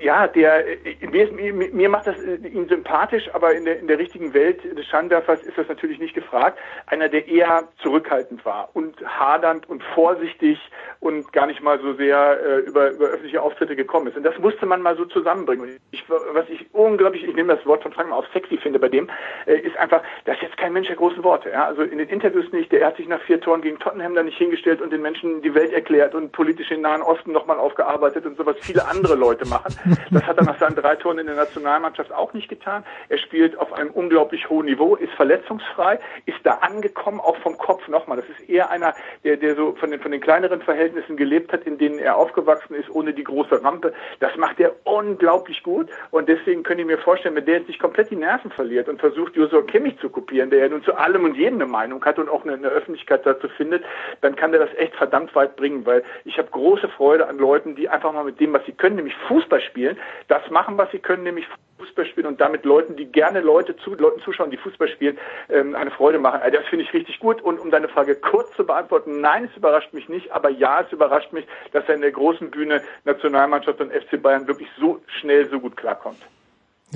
ja, 0.00 0.26
der, 0.26 0.64
mir, 1.00 1.32
mir, 1.32 1.52
mir 1.52 1.88
macht 1.88 2.06
das 2.06 2.18
äh, 2.18 2.36
ihn 2.46 2.68
sympathisch, 2.68 3.30
aber 3.32 3.54
in 3.54 3.64
der, 3.64 3.78
in 3.78 3.86
der 3.86 3.98
richtigen 3.98 4.34
Welt 4.34 4.62
des 4.64 4.84
Scheinwerfers 4.86 5.42
ist 5.42 5.56
das 5.56 5.68
natürlich 5.68 5.98
nicht 5.98 6.14
gefragt. 6.14 6.58
Einer, 6.86 7.08
der 7.08 7.26
eher 7.26 7.64
zurückhaltend 7.82 8.44
war 8.44 8.68
und 8.74 8.96
hadernd 9.06 9.68
und 9.70 9.82
vorsichtig 9.94 10.58
und 11.00 11.32
gar 11.32 11.46
nicht 11.46 11.62
mal 11.62 11.78
so 11.80 11.94
sehr 11.94 12.38
äh, 12.44 12.58
über, 12.60 12.90
über 12.90 13.06
öffentliche 13.06 13.40
Auftritte 13.40 13.76
gekommen 13.76 14.08
ist. 14.08 14.16
Und 14.16 14.24
das 14.24 14.36
musste 14.38 14.66
man 14.66 14.82
mal 14.82 14.96
so 14.96 15.06
zusammenbringen. 15.06 15.64
Und 15.66 15.80
ich, 15.92 16.04
was 16.08 16.48
ich 16.50 16.66
unglaublich, 16.74 17.24
ich 17.24 17.34
nehme 17.34 17.54
das 17.54 17.64
Wort 17.64 17.82
von 17.82 17.92
Frank 17.92 18.10
mal 18.10 18.16
auf 18.16 18.26
sexy 18.32 18.58
finde 18.58 18.78
bei 18.78 18.88
dem, 18.88 19.08
äh, 19.46 19.56
ist 19.58 19.76
einfach, 19.78 20.02
das 20.24 20.36
ist 20.36 20.42
jetzt 20.42 20.56
kein 20.58 20.72
Mensch 20.72 20.88
der 20.88 20.96
großen 21.06 21.22
Worte. 21.22 21.50
Ja? 21.50 21.66
Also 21.66 21.82
in 21.82 21.98
den 21.98 22.08
Interviews 22.08 22.50
nicht, 22.52 22.72
der 22.72 22.84
hat 22.84 22.96
sich 22.96 23.06
nach 23.06 23.20
vier 23.22 23.40
Toren 23.40 23.62
gegen 23.62 23.78
Tottenham 23.78 24.14
da 24.14 24.22
nicht 24.22 24.38
hingestellt 24.38 24.80
und 24.80 24.92
den 24.92 25.02
Menschen 25.02 25.42
die 25.42 25.54
Welt 25.54 25.72
erklärt 25.72 26.14
und 26.14 26.32
politisch 26.32 26.68
den 26.68 26.80
Nahen 26.80 27.02
Osten 27.02 27.32
nochmal 27.32 27.58
aufgearbeitet 27.58 28.26
und 28.26 28.36
sowas 28.36 28.56
viele 28.60 28.86
andere 28.88 29.14
Leute 29.14 29.46
machen. 29.46 29.74
Das 30.10 30.24
hat 30.24 30.38
er 30.38 30.44
nach 30.44 30.58
seinen 30.58 30.74
drei 30.74 30.96
Toren 30.96 31.18
in 31.18 31.26
der 31.26 31.36
Nationalmannschaft 31.36 32.12
auch 32.12 32.32
nicht 32.32 32.48
getan. 32.48 32.84
Er 33.08 33.18
spielt 33.18 33.56
auf 33.58 33.72
einem 33.72 33.90
unglaublich 33.90 34.48
hohen 34.48 34.66
Niveau, 34.66 34.96
ist 34.96 35.12
verletzungsfrei, 35.14 36.00
ist 36.24 36.38
da 36.42 36.54
angekommen, 36.54 37.20
auch 37.20 37.36
vom 37.38 37.56
Kopf 37.56 37.86
nochmal. 37.88 38.16
Das 38.16 38.28
ist 38.28 38.48
eher 38.48 38.70
einer, 38.70 38.94
der, 39.24 39.36
der 39.36 39.54
so 39.54 39.76
von 39.78 39.90
den, 39.90 40.00
von 40.00 40.10
den 40.10 40.20
kleineren 40.20 40.62
Verhältnissen 40.62 41.16
gelebt 41.16 41.52
hat, 41.52 41.64
in 41.64 41.78
denen 41.78 41.98
er 41.98 42.16
aufgewachsen 42.16 42.74
ist, 42.74 42.90
ohne 42.90 43.12
die 43.12 43.24
große 43.24 43.62
Rampe. 43.62 43.92
Das 44.20 44.36
macht 44.36 44.58
er 44.58 44.74
unglaublich 44.84 45.62
gut 45.62 45.88
und 46.10 46.28
deswegen 46.28 46.62
könnte 46.62 46.82
ich 46.82 46.86
mir 46.86 46.98
vorstellen, 46.98 47.34
wenn 47.36 47.46
der 47.46 47.58
jetzt 47.58 47.68
nicht 47.68 47.80
komplett 47.80 48.10
die 48.10 48.16
Nerven 48.16 48.50
verliert 48.50 48.88
und 48.88 49.00
versucht, 49.00 49.36
Josua 49.36 49.62
Kimmich 49.62 49.98
zu 50.00 50.08
kopieren, 50.08 50.50
der 50.50 50.60
ja 50.60 50.68
nun 50.68 50.82
zu 50.82 50.95
allem 50.96 51.24
und 51.24 51.36
jedem 51.36 51.60
eine 51.60 51.66
Meinung 51.66 52.04
hat 52.04 52.18
und 52.18 52.28
auch 52.28 52.44
eine, 52.44 52.54
eine 52.54 52.68
Öffentlichkeit 52.68 53.24
dazu 53.24 53.48
findet, 53.48 53.84
dann 54.20 54.36
kann 54.36 54.52
der 54.52 54.60
das 54.60 54.74
echt 54.76 54.94
verdammt 54.94 55.34
weit 55.34 55.56
bringen, 55.56 55.86
weil 55.86 56.02
ich 56.24 56.38
habe 56.38 56.48
große 56.50 56.88
Freude 56.88 57.28
an 57.28 57.38
Leuten, 57.38 57.76
die 57.76 57.88
einfach 57.88 58.12
mal 58.12 58.24
mit 58.24 58.40
dem, 58.40 58.52
was 58.52 58.64
sie 58.66 58.72
können, 58.72 58.96
nämlich 58.96 59.14
Fußball 59.28 59.60
spielen, 59.60 59.96
das 60.28 60.48
machen, 60.50 60.78
was 60.78 60.90
sie 60.90 60.98
können, 60.98 61.22
nämlich 61.24 61.46
Fußball 61.78 62.06
spielen 62.06 62.26
und 62.26 62.40
damit 62.40 62.64
Leuten, 62.64 62.96
die 62.96 63.06
gerne 63.06 63.40
Leute 63.40 63.76
zu, 63.76 63.94
Leuten 63.94 64.20
zuschauen, 64.20 64.50
die 64.50 64.56
Fußball 64.56 64.88
spielen, 64.88 65.18
ähm, 65.48 65.74
eine 65.74 65.90
Freude 65.90 66.18
machen. 66.18 66.40
Also 66.40 66.58
das 66.58 66.66
finde 66.66 66.84
ich 66.84 66.92
richtig 66.92 67.18
gut. 67.20 67.42
Und 67.42 67.58
um 67.60 67.70
deine 67.70 67.88
Frage 67.88 68.14
kurz 68.16 68.54
zu 68.56 68.64
beantworten, 68.64 69.20
nein, 69.20 69.48
es 69.50 69.56
überrascht 69.56 69.92
mich 69.92 70.08
nicht, 70.08 70.32
aber 70.32 70.48
ja, 70.50 70.80
es 70.80 70.92
überrascht 70.92 71.32
mich, 71.32 71.46
dass 71.72 71.88
er 71.88 71.96
in 71.96 72.00
der 72.00 72.12
großen 72.12 72.50
Bühne 72.50 72.82
Nationalmannschaft 73.04 73.80
und 73.80 73.92
FC 73.92 74.20
Bayern 74.20 74.46
wirklich 74.46 74.68
so 74.78 75.00
schnell 75.20 75.48
so 75.48 75.60
gut 75.60 75.76
klarkommt. 75.76 76.18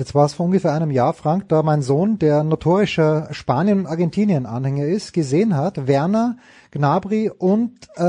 Jetzt 0.01 0.15
war 0.15 0.25
es 0.25 0.33
vor 0.33 0.47
ungefähr 0.47 0.73
einem 0.73 0.89
Jahr, 0.89 1.13
Frank, 1.13 1.47
da 1.49 1.61
mein 1.61 1.83
Sohn, 1.83 2.17
der 2.17 2.43
notorischer 2.43 3.27
Spanien- 3.29 3.81
und 3.81 3.85
Argentinien-Anhänger 3.85 4.85
ist, 4.85 5.13
gesehen 5.13 5.55
hat, 5.55 5.85
Werner, 5.85 6.37
Gnabry 6.71 7.29
und 7.29 7.87
äh, 7.97 8.01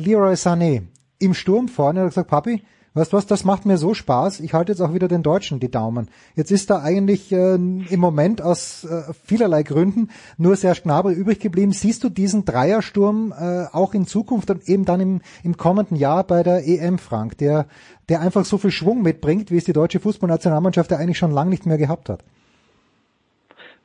Leroy 0.00 0.32
Sané 0.36 0.84
im 1.18 1.34
Sturm 1.34 1.68
vorne. 1.68 2.00
Er 2.00 2.04
hat 2.04 2.12
gesagt, 2.12 2.30
Papi, 2.30 2.62
Weißt 2.98 3.12
du 3.12 3.16
was, 3.16 3.26
das 3.26 3.44
macht 3.44 3.64
mir 3.64 3.78
so 3.78 3.94
Spaß. 3.94 4.40
Ich 4.40 4.54
halte 4.54 4.72
jetzt 4.72 4.80
auch 4.80 4.92
wieder 4.92 5.06
den 5.06 5.22
Deutschen 5.22 5.60
die 5.60 5.70
Daumen. 5.70 6.08
Jetzt 6.34 6.50
ist 6.50 6.68
da 6.68 6.82
eigentlich 6.82 7.30
äh, 7.30 7.54
im 7.54 8.00
Moment 8.00 8.42
aus 8.42 8.82
äh, 8.82 9.12
vielerlei 9.24 9.62
Gründen 9.62 10.08
nur 10.36 10.56
Serge 10.56 10.80
Gnabry 10.82 11.12
übrig 11.12 11.38
geblieben. 11.38 11.70
Siehst 11.70 12.02
du 12.02 12.08
diesen 12.08 12.44
Dreiersturm 12.44 13.32
äh, 13.38 13.66
auch 13.72 13.94
in 13.94 14.04
Zukunft 14.04 14.50
und 14.50 14.68
eben 14.68 14.84
dann 14.84 15.00
im, 15.00 15.20
im 15.44 15.56
kommenden 15.56 15.96
Jahr 15.96 16.24
bei 16.24 16.42
der 16.42 16.66
EM, 16.66 16.98
Frank, 16.98 17.38
der, 17.38 17.66
der 18.08 18.20
einfach 18.20 18.44
so 18.44 18.58
viel 18.58 18.72
Schwung 18.72 19.02
mitbringt, 19.02 19.52
wie 19.52 19.58
es 19.58 19.64
die 19.64 19.72
deutsche 19.72 20.00
Fußballnationalmannschaft 20.00 20.90
ja 20.90 20.96
eigentlich 20.96 21.18
schon 21.18 21.30
lange 21.30 21.50
nicht 21.50 21.66
mehr 21.66 21.78
gehabt 21.78 22.08
hat? 22.08 22.24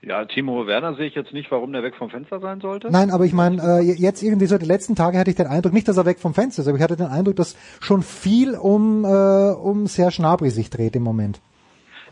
Ja, 0.06 0.26
Timo 0.26 0.68
Werner 0.68 0.96
sehe 0.96 1.08
ich 1.08 1.16
jetzt 1.16 1.32
nicht, 1.32 1.50
warum 1.50 1.72
der 1.72 1.82
weg 1.82 1.96
vom 1.96 2.10
Fenster 2.10 2.42
sein 2.42 2.60
sollte. 2.60 2.92
Nein, 2.92 3.10
aber 3.10 3.24
ich 3.24 3.32
meine, 3.32 3.62
äh, 3.62 3.82
jetzt 3.82 4.22
irgendwie 4.22 4.48
so 4.48 4.58
die 4.58 4.66
letzten 4.66 4.96
Tage 4.96 5.18
hatte 5.18 5.30
ich 5.30 5.38
den 5.38 5.48
Eindruck, 5.48 5.72
nicht, 5.72 5.88
dass 5.88 5.96
er 5.96 6.06
weg 6.06 6.20
vom 6.20 6.34
Fenster 6.34 6.62
ist, 6.62 6.68
aber 6.68 6.78
ich 6.78 6.84
hatte 6.84 6.98
den 6.98 7.08
Eindruck, 7.08 7.38
dass 7.38 7.56
schon 7.80 8.04
viel 8.04 8.56
um, 8.56 9.06
äh, 9.06 9.52
um 9.52 9.88
Serge 9.88 10.18
Gnabry 10.18 10.50
sich 10.50 10.70
dreht 10.70 10.98
im 10.98 11.04
Moment. 11.04 11.40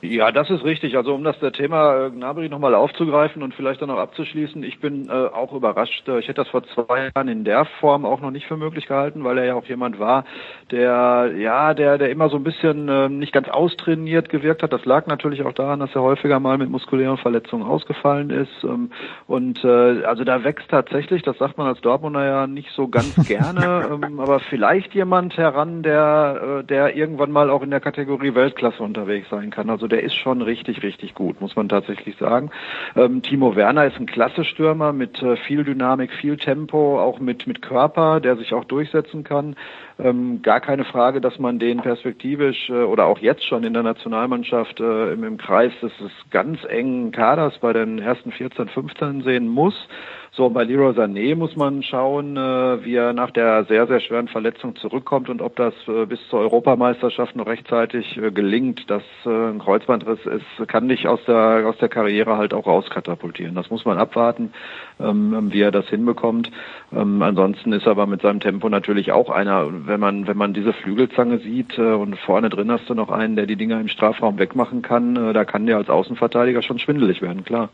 Ja, 0.02 0.32
das 0.32 0.50
ist 0.50 0.64
richtig. 0.64 0.98
Also 0.98 1.14
um 1.14 1.24
das 1.24 1.38
der 1.40 1.52
Thema 1.52 2.08
äh, 2.08 2.10
Gnabry 2.10 2.50
nochmal 2.50 2.74
aufzugreifen 2.74 3.44
und 3.44 3.54
vielleicht 3.54 3.82
dann 3.82 3.90
noch 3.90 4.00
abzuschließen, 4.00 4.64
ich 4.64 4.80
bin 4.80 5.10
äh, 5.10 5.12
auch 5.12 5.54
überrascht. 5.54 6.08
Ich 6.08 6.28
hätte 6.28 6.42
das 6.42 6.48
vor 6.48 6.64
zwei 6.64 7.12
Jahren 7.14 7.28
in 7.28 7.44
der 7.44 7.66
Form 7.80 8.04
auch 8.04 8.20
noch 8.20 8.32
nicht 8.32 8.48
für 8.48 8.58
möglich 8.58 8.88
gehalten, 8.88 9.24
weil 9.24 9.38
er 9.38 9.46
ja 9.46 9.54
auch 9.54 9.66
jemand 9.66 10.00
war, 10.00 10.26
der 10.72 11.32
ja, 11.38 11.76
der, 11.76 12.00
der 12.00 12.10
immer 12.10 12.30
so 12.30 12.38
ein 12.38 12.44
bisschen 12.44 12.90
äh, 12.90 13.10
nicht 13.10 13.32
ganz 13.32 13.48
austrainiert 13.48 14.30
gewirkt 14.30 14.64
hat. 14.64 14.74
Das 14.74 14.86
lag 14.86 15.06
natürlich 15.06 15.44
auch 15.44 15.54
daran, 15.54 15.80
dass 15.80 15.94
er 15.94 16.02
häufiger 16.02 16.40
mal 16.40 16.58
mit 16.58 16.72
muskulären 16.72 17.18
Verletzungen 17.18 17.64
ausgefallen 17.64 18.32
ist. 18.32 18.64
Ähm, 18.64 18.90
und 19.28 19.64
äh, 19.64 20.04
also 20.04 20.24
da 20.24 20.44
wächst 20.44 20.70
tatsächlich, 20.72 21.22
das 21.22 21.38
sagt 21.38 21.60
man 21.60 21.68
als 21.68 21.82
Dortmunder 21.82 22.26
ja 22.26 22.48
nicht 22.48 22.72
so 22.72 22.88
ganz 22.88 23.16
gerne, 23.28 23.88
ähm, 23.92 24.20
aber 24.20 24.40
vielleicht 24.40 24.96
jemand 24.96 25.38
heran, 25.38 25.84
der, 25.84 26.62
äh, 26.62 26.64
der 26.64 26.96
irgendwann 26.96 27.32
mal 27.32 27.52
auch 27.52 27.62
in 27.62 27.70
der 27.70 27.82
Kategorie 27.82 28.34
Weltklasse 28.34 28.82
unterwegs 28.82 29.30
sein 29.30 29.52
kann. 29.52 29.70
Also 29.70 29.91
der 29.92 30.04
ist 30.04 30.16
schon 30.16 30.42
richtig, 30.42 30.84
richtig 30.84 31.14
gut, 31.14 31.42
muss 31.42 31.56
man 31.56 31.70
tatsächlich 31.70 32.16
sagen. 32.18 32.50
Ähm, 32.96 33.22
Timo 33.22 33.56
Werner 33.56 33.86
ist 33.86 33.98
ein 33.98 34.06
klasse 34.06 34.44
Stürmer 34.44 34.94
mit 34.94 35.22
äh, 35.22 35.36
viel 35.36 35.64
Dynamik, 35.64 36.12
viel 36.14 36.38
Tempo, 36.38 37.00
auch 37.00 37.20
mit, 37.20 37.48
mit 37.48 37.62
Körper, 37.62 38.20
der 38.20 38.38
sich 38.38 38.54
auch 38.54 38.66
durchsetzen 38.66 39.24
kann. 39.24 39.56
Ähm, 40.00 40.42
gar 40.42 40.60
keine 40.60 40.86
Frage, 40.86 41.22
dass 41.22 41.38
man 41.38 41.60
den 41.60 41.82
perspektivisch 41.82 42.70
äh, 42.70 42.84
oder 42.84 43.06
auch 43.06 43.20
jetzt 43.20 43.46
schon 43.46 43.64
in 43.64 43.74
der 43.74 43.84
Nationalmannschaft 43.84 44.80
äh, 44.80 45.14
im, 45.14 45.24
im 45.24 45.38
Kreis 45.38 45.74
des, 45.82 45.92
des 45.98 46.12
ganz 46.32 46.64
engen 46.64 47.12
Kaders 47.12 47.58
bei 47.60 47.74
den 47.74 48.00
ersten 48.00 48.32
14, 48.32 48.70
15 48.70 49.22
sehen 49.22 49.48
muss. 49.48 49.88
So, 50.34 50.50
bei 50.50 50.64
Leroy 50.64 50.94
Sané 50.94 51.36
muss 51.36 51.58
man 51.58 51.84
schauen, 51.84 52.38
äh, 52.38 52.86
wie 52.86 52.96
er 52.96 53.12
nach 53.12 53.32
der 53.32 53.66
sehr, 53.66 53.86
sehr 53.88 54.00
schweren 54.00 54.30
Verletzung 54.30 54.78
zurückkommt 54.78 55.28
und 55.28 55.42
ob 55.42 55.58
das 55.58 55.74
äh, 55.90 56.06
bis 56.06 56.26
zur 56.30 56.40
Europameisterschaft 56.40 57.36
noch 57.36 57.48
rechtzeitig 57.48 58.16
äh, 58.16 58.32
gelingt. 58.32 58.90
Das 58.90 59.04
äh, 59.26 59.30
ein 59.30 59.60
Kreuzbandriss 59.60 60.26
ist, 60.26 60.70
kann 60.70 60.88
nicht 60.88 61.06
aus 61.06 61.20
der, 61.28 61.68
aus 61.68 61.78
der 61.80 61.90
Karriere 61.90 62.38
halt 62.38 62.54
auch 62.54 62.66
rauskatapultieren. 62.66 63.56
Das 63.56 63.70
muss 63.70 63.84
man 63.84 63.98
abwarten, 63.98 64.54
ähm, 65.02 65.52
wie 65.52 65.60
er 65.60 65.72
das 65.72 65.90
hinbekommt. 65.90 66.50
Ähm, 66.94 67.22
ansonsten 67.22 67.74
ist 67.74 67.86
er 67.86 67.92
aber 67.92 68.08
mit 68.08 68.22
seinem 68.22 68.40
Tempo 68.40 68.70
natürlich 68.70 69.12
auch 69.12 69.30
einer, 69.30 69.68
wenn 69.86 70.00
man, 70.00 70.28
wenn 70.28 70.38
man 70.38 70.54
diese 70.54 70.72
Flügelzange 70.72 71.40
sieht 71.40 71.78
äh, 71.78 71.82
und 71.82 72.18
vorne 72.18 72.50
drin 72.50 72.72
hast 72.72 72.90
du 72.90 72.94
noch 72.94 73.10
einen, 73.10 73.36
der 73.36 73.48
die 73.48 73.58
Dinger 73.58 73.82
im 73.82 73.90
Strafraum 73.90 74.40
wegmachen 74.40 74.82
kann, 74.82 75.18
äh, 75.18 75.34
da 75.34 75.44
kann 75.44 75.66
der 75.66 75.76
als 75.76 75.90
Außenverteidiger 75.90 76.62
schon 76.62 76.80
schwindelig 76.80 77.22
werden, 77.22 77.44
klar. 77.44 77.68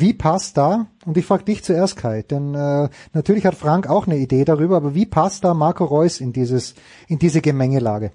Wie 0.00 0.14
passt 0.14 0.56
da, 0.56 0.86
und 1.04 1.16
ich 1.16 1.26
frage 1.26 1.44
dich 1.44 1.62
zuerst, 1.62 1.96
Kai, 1.96 2.22
denn 2.22 2.54
äh, 2.54 2.88
natürlich 3.12 3.46
hat 3.46 3.54
Frank 3.54 3.88
auch 3.88 4.06
eine 4.06 4.16
Idee 4.16 4.44
darüber, 4.44 4.76
aber 4.76 4.94
wie 4.94 5.06
passt 5.06 5.44
da 5.44 5.54
Marco 5.54 5.84
Reus 5.84 6.20
in 6.20 6.32
dieses, 6.32 6.74
in 7.08 7.18
diese 7.18 7.40
Gemengelage? 7.40 8.12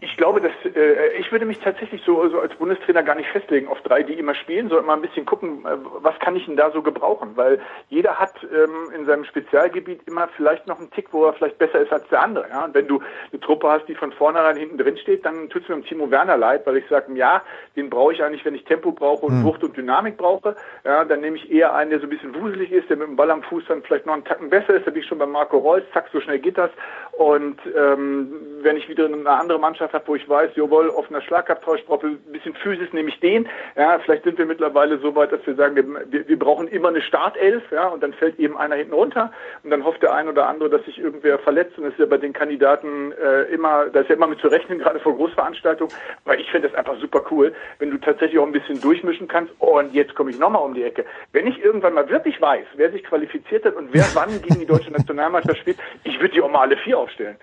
Ich 0.00 0.16
glaube, 0.16 0.40
dass 0.40 0.52
äh, 0.74 1.16
ich 1.18 1.30
würde 1.32 1.46
mich 1.46 1.58
tatsächlich 1.58 2.02
so, 2.04 2.28
so 2.28 2.40
als 2.40 2.54
Bundestrainer 2.54 3.02
gar 3.02 3.14
nicht 3.14 3.28
festlegen 3.30 3.68
auf 3.68 3.80
drei, 3.82 4.02
die 4.02 4.14
immer 4.14 4.34
spielen, 4.34 4.68
sondern 4.68 4.86
mal 4.86 4.94
ein 4.94 5.02
bisschen 5.02 5.26
gucken, 5.26 5.64
äh, 5.64 5.76
was 6.00 6.18
kann 6.18 6.36
ich 6.36 6.46
denn 6.46 6.56
da 6.56 6.70
so 6.70 6.82
gebrauchen, 6.82 7.30
weil 7.36 7.60
jeder 7.88 8.18
hat 8.18 8.34
ähm, 8.44 8.92
in 8.94 9.06
seinem 9.06 9.24
Spezialgebiet 9.24 10.00
immer 10.06 10.28
vielleicht 10.36 10.66
noch 10.66 10.78
einen 10.78 10.90
Tick, 10.90 11.08
wo 11.12 11.24
er 11.24 11.32
vielleicht 11.32 11.58
besser 11.58 11.80
ist 11.80 11.92
als 11.92 12.06
der 12.08 12.22
andere. 12.22 12.48
Ja? 12.48 12.64
Und 12.64 12.74
wenn 12.74 12.86
du 12.88 13.00
eine 13.32 13.40
Truppe 13.40 13.68
hast, 13.70 13.86
die 13.88 13.94
von 13.94 14.12
vornherein 14.12 14.56
hinten 14.56 14.78
drin 14.78 14.96
steht, 14.98 15.24
dann 15.24 15.48
tut 15.48 15.62
es 15.62 15.68
mir 15.68 15.76
um 15.76 15.84
Timo 15.84 16.10
Werner 16.10 16.36
leid, 16.36 16.66
weil 16.66 16.76
ich 16.76 16.86
sage, 16.88 17.12
ja, 17.14 17.42
den 17.76 17.90
brauche 17.90 18.12
ich 18.12 18.22
eigentlich, 18.22 18.44
wenn 18.44 18.54
ich 18.54 18.64
Tempo 18.64 18.92
brauche 18.92 19.26
und 19.26 19.38
Hm. 19.38 19.44
Wucht 19.44 19.62
und 19.64 19.76
Dynamik 19.76 20.16
brauche. 20.16 20.56
Ja, 20.84 21.04
dann 21.04 21.20
nehme 21.20 21.36
ich 21.36 21.50
eher 21.50 21.74
einen, 21.74 21.90
der 21.90 22.00
so 22.00 22.06
ein 22.06 22.10
bisschen 22.10 22.34
wuselig 22.34 22.72
ist, 22.72 22.90
der 22.90 22.96
mit 22.96 23.08
dem 23.08 23.16
Ball 23.16 23.30
am 23.30 23.42
Fuß 23.42 23.64
dann 23.68 23.82
vielleicht 23.82 24.06
noch 24.06 24.14
einen 24.14 24.24
Tacken 24.24 24.50
besser 24.50 24.74
ist. 24.74 24.86
Da 24.86 24.90
bin 24.90 25.02
ich 25.02 25.08
schon 25.08 25.18
bei 25.18 25.26
Marco 25.26 25.58
Reus, 25.58 25.82
zack, 25.92 26.08
so 26.12 26.20
schnell 26.20 26.38
geht 26.38 26.58
das. 26.58 26.70
Und 27.12 27.58
ähm, 27.76 28.32
wenn 28.62 28.76
ich 28.76 28.88
wieder 28.88 29.06
eine 29.06 29.28
andere 29.28 29.58
Mannschaft 29.58 29.67
habe, 29.76 30.04
wo 30.06 30.14
ich 30.14 30.28
weiß, 30.28 30.50
jawohl, 30.54 30.88
offener 30.88 31.20
Schlagabtausch, 31.20 31.84
brauche 31.84 32.06
ein 32.06 32.18
bisschen 32.32 32.54
Physis, 32.54 32.92
nehme 32.92 33.10
ich 33.10 33.20
den. 33.20 33.48
Ja, 33.76 33.98
vielleicht 33.98 34.24
sind 34.24 34.38
wir 34.38 34.46
mittlerweile 34.46 34.98
so 34.98 35.14
weit, 35.14 35.32
dass 35.32 35.46
wir 35.46 35.54
sagen, 35.54 35.76
wir, 35.76 36.28
wir, 36.28 36.38
brauchen 36.38 36.68
immer 36.68 36.88
eine 36.88 37.02
Startelf, 37.02 37.62
ja, 37.70 37.88
und 37.88 38.02
dann 38.02 38.12
fällt 38.14 38.38
eben 38.38 38.56
einer 38.56 38.76
hinten 38.76 38.94
runter 38.94 39.32
und 39.62 39.70
dann 39.70 39.84
hofft 39.84 40.02
der 40.02 40.14
ein 40.14 40.28
oder 40.28 40.48
andere, 40.48 40.70
dass 40.70 40.84
sich 40.84 40.98
irgendwer 40.98 41.38
verletzt. 41.38 41.76
Und 41.78 41.84
das 41.84 41.92
ist 41.92 42.00
ja 42.00 42.06
bei 42.06 42.16
den 42.18 42.32
Kandidaten 42.32 43.12
äh, 43.12 43.42
immer, 43.52 43.86
da 43.86 44.00
ist 44.00 44.08
ja 44.08 44.16
immer 44.16 44.26
mit 44.26 44.40
zu 44.40 44.48
rechnen, 44.48 44.78
gerade 44.78 45.00
vor 45.00 45.14
Großveranstaltungen. 45.16 45.92
Aber 46.24 46.38
ich 46.38 46.50
finde 46.50 46.68
das 46.68 46.78
einfach 46.78 46.98
super 46.98 47.22
cool, 47.30 47.52
wenn 47.78 47.90
du 47.90 47.98
tatsächlich 47.98 48.38
auch 48.38 48.46
ein 48.46 48.52
bisschen 48.52 48.80
durchmischen 48.80 49.28
kannst. 49.28 49.52
Und 49.58 49.92
jetzt 49.94 50.14
komme 50.14 50.30
ich 50.30 50.38
nochmal 50.38 50.62
um 50.62 50.74
die 50.74 50.84
Ecke. 50.84 51.04
Wenn 51.32 51.46
ich 51.46 51.62
irgendwann 51.62 51.94
mal 51.94 52.08
wirklich 52.08 52.40
weiß, 52.40 52.66
wer 52.76 52.90
sich 52.90 53.04
qualifiziert 53.04 53.64
hat 53.64 53.74
und 53.74 53.92
wer 53.92 54.04
wann 54.14 54.40
gegen 54.42 54.60
die 54.60 54.66
deutsche 54.66 54.90
Nationalmannschaft 54.90 55.58
spielt, 55.58 55.78
ich 56.04 56.18
würde 56.20 56.34
die 56.34 56.40
auch 56.40 56.50
mal 56.50 56.62
alle 56.62 56.76
vier 56.78 56.98
aufstellen. 56.98 57.36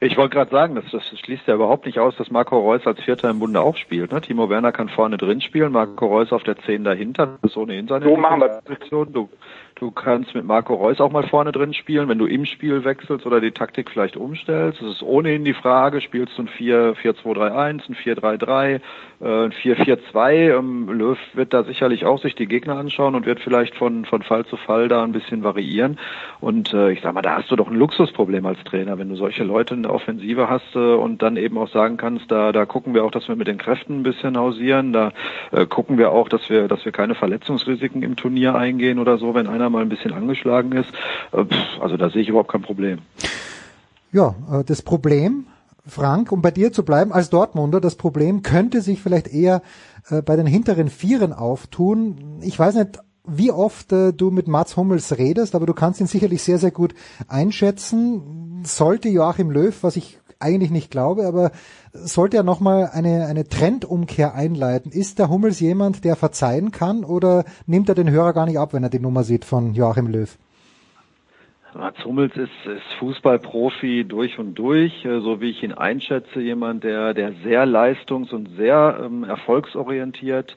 Ich 0.00 0.16
wollte 0.16 0.34
gerade 0.34 0.50
sagen, 0.50 0.74
das, 0.74 0.84
das 0.90 1.06
schließt 1.18 1.46
ja 1.46 1.54
überhaupt 1.54 1.86
nicht 1.86 1.98
aus, 1.98 2.14
dass 2.16 2.30
Marco 2.30 2.58
Reus 2.58 2.86
als 2.86 3.00
Vierter 3.00 3.30
im 3.30 3.38
Bunde 3.38 3.60
auch 3.60 3.76
spielt. 3.76 4.12
Ne? 4.12 4.20
Timo 4.20 4.50
Werner 4.50 4.72
kann 4.72 4.88
vorne 4.88 5.16
drin 5.16 5.40
spielen, 5.40 5.72
Marco 5.72 6.06
Reus 6.06 6.32
auf 6.32 6.42
der 6.42 6.56
Zehn 6.58 6.84
dahinter. 6.84 7.38
Das 7.40 7.52
ist 7.52 7.56
ohnehin 7.56 7.88
seine 7.88 8.04
So 8.04 8.16
machen 8.16 8.40
wir 8.40 8.60
Position. 8.64 9.12
Du, 9.12 9.28
du 9.76 9.90
kannst 9.90 10.34
mit 10.34 10.44
Marco 10.44 10.74
Reus 10.74 11.00
auch 11.00 11.12
mal 11.12 11.22
vorne 11.22 11.52
drin 11.52 11.74
spielen, 11.74 12.08
wenn 12.08 12.18
du 12.18 12.26
im 12.26 12.46
Spiel 12.46 12.84
wechselst 12.84 13.26
oder 13.26 13.40
die 13.40 13.50
Taktik 13.52 13.90
vielleicht 13.90 14.16
umstellst. 14.16 14.80
Das 14.80 14.88
ist 14.88 15.02
ohnehin 15.02 15.44
die 15.44 15.54
Frage, 15.54 16.00
spielst 16.00 16.36
du 16.38 16.42
ein 16.42 16.48
4-4-2-3-1, 16.48 17.88
ein 17.88 17.94
4-3-3, 17.94 18.74
äh, 18.74 18.78
ein 19.20 19.52
4-4-2. 19.52 20.58
Ähm, 20.58 20.90
Löw 20.90 21.18
wird 21.34 21.52
da 21.52 21.62
sicherlich 21.64 22.06
auch 22.06 22.20
sich 22.20 22.34
die 22.34 22.46
Gegner 22.46 22.78
anschauen 22.78 23.14
und 23.14 23.26
wird 23.26 23.40
vielleicht 23.40 23.74
von, 23.74 24.06
von 24.06 24.22
Fall 24.22 24.46
zu 24.46 24.56
Fall 24.56 24.88
da 24.88 25.04
ein 25.04 25.12
bisschen 25.12 25.44
variieren. 25.44 25.98
Und 26.40 26.72
äh, 26.72 26.92
ich 26.92 27.02
sag 27.02 27.12
mal, 27.12 27.22
da 27.22 27.36
hast 27.36 27.50
du 27.50 27.56
doch 27.56 27.68
ein 27.68 27.76
Luxusproblem 27.76 28.46
als 28.46 28.62
Trainer, 28.64 28.98
wenn 28.98 29.10
du 29.10 29.16
solche 29.16 29.44
Leute 29.44 29.74
in 29.74 29.82
der 29.82 29.92
Offensive 29.92 30.48
hast 30.48 30.74
äh, 30.74 30.78
und 30.78 31.20
dann 31.20 31.36
eben 31.36 31.58
auch 31.58 31.68
sagen 31.68 31.98
kannst, 31.98 32.30
da, 32.30 32.52
da 32.52 32.64
gucken 32.64 32.94
wir 32.94 33.04
auch, 33.04 33.10
dass 33.10 33.28
wir 33.28 33.36
mit 33.36 33.46
den 33.46 33.58
Kräften 33.58 34.00
ein 34.00 34.02
bisschen 34.02 34.38
hausieren, 34.38 34.94
da 34.94 35.12
äh, 35.52 35.66
gucken 35.66 35.98
wir 35.98 36.12
auch, 36.12 36.30
dass 36.30 36.48
wir, 36.48 36.66
dass 36.66 36.84
wir 36.86 36.92
keine 36.92 37.14
Verletzungsrisiken 37.14 38.02
im 38.02 38.16
Turnier 38.16 38.54
eingehen 38.54 38.98
oder 38.98 39.18
so, 39.18 39.34
wenn 39.34 39.46
einer 39.46 39.65
mal 39.70 39.82
ein 39.82 39.88
bisschen 39.88 40.12
angeschlagen 40.12 40.72
ist. 40.72 40.90
Äh, 41.32 41.44
also 41.80 41.96
da 41.96 42.10
sehe 42.10 42.22
ich 42.22 42.28
überhaupt 42.28 42.50
kein 42.50 42.62
Problem. 42.62 42.98
Ja, 44.12 44.34
äh, 44.52 44.64
das 44.64 44.82
Problem, 44.82 45.46
Frank, 45.86 46.32
um 46.32 46.42
bei 46.42 46.50
dir 46.50 46.72
zu 46.72 46.84
bleiben 46.84 47.12
als 47.12 47.30
Dortmunder, 47.30 47.80
das 47.80 47.96
Problem 47.96 48.42
könnte 48.42 48.80
sich 48.80 49.02
vielleicht 49.02 49.28
eher 49.28 49.62
äh, 50.10 50.22
bei 50.22 50.36
den 50.36 50.46
hinteren 50.46 50.88
Vieren 50.88 51.32
auftun. 51.32 52.40
Ich 52.42 52.58
weiß 52.58 52.74
nicht, 52.76 52.98
wie 53.28 53.50
oft 53.50 53.90
du 53.90 54.30
mit 54.30 54.46
Mats 54.46 54.76
Hummels 54.76 55.18
redest, 55.18 55.56
aber 55.56 55.66
du 55.66 55.74
kannst 55.74 56.00
ihn 56.00 56.06
sicherlich 56.06 56.44
sehr, 56.44 56.58
sehr 56.58 56.70
gut 56.70 56.94
einschätzen. 57.26 58.62
Sollte 58.62 59.08
Joachim 59.08 59.50
Löw, 59.50 59.76
was 59.82 59.96
ich 59.96 60.20
eigentlich 60.38 60.70
nicht 60.70 60.90
glaube, 60.90 61.26
aber 61.26 61.50
sollte 61.92 62.36
er 62.36 62.42
nochmal 62.42 62.90
eine, 62.92 63.26
eine 63.26 63.48
Trendumkehr 63.48 64.34
einleiten? 64.34 64.92
Ist 64.92 65.18
der 65.18 65.28
Hummels 65.28 65.60
jemand, 65.60 66.04
der 66.04 66.16
verzeihen 66.16 66.70
kann 66.70 67.04
oder 67.04 67.44
nimmt 67.66 67.88
er 67.88 67.94
den 67.94 68.10
Hörer 68.10 68.32
gar 68.32 68.46
nicht 68.46 68.58
ab, 68.58 68.72
wenn 68.72 68.82
er 68.82 68.90
die 68.90 69.00
Nummer 69.00 69.22
sieht 69.22 69.44
von 69.44 69.74
Joachim 69.74 70.08
Löw? 70.08 70.36
Mats 71.74 72.02
Hummels 72.04 72.34
ist, 72.36 72.50
ist 72.64 72.98
Fußballprofi 72.98 74.04
durch 74.08 74.38
und 74.38 74.54
durch, 74.54 75.04
äh, 75.04 75.20
so 75.20 75.40
wie 75.40 75.50
ich 75.50 75.62
ihn 75.62 75.72
einschätze, 75.72 76.40
jemand, 76.40 76.84
der, 76.84 77.12
der 77.12 77.34
sehr 77.44 77.66
leistungs- 77.66 78.32
und 78.32 78.56
sehr 78.56 79.00
ähm, 79.04 79.24
erfolgsorientiert 79.24 80.56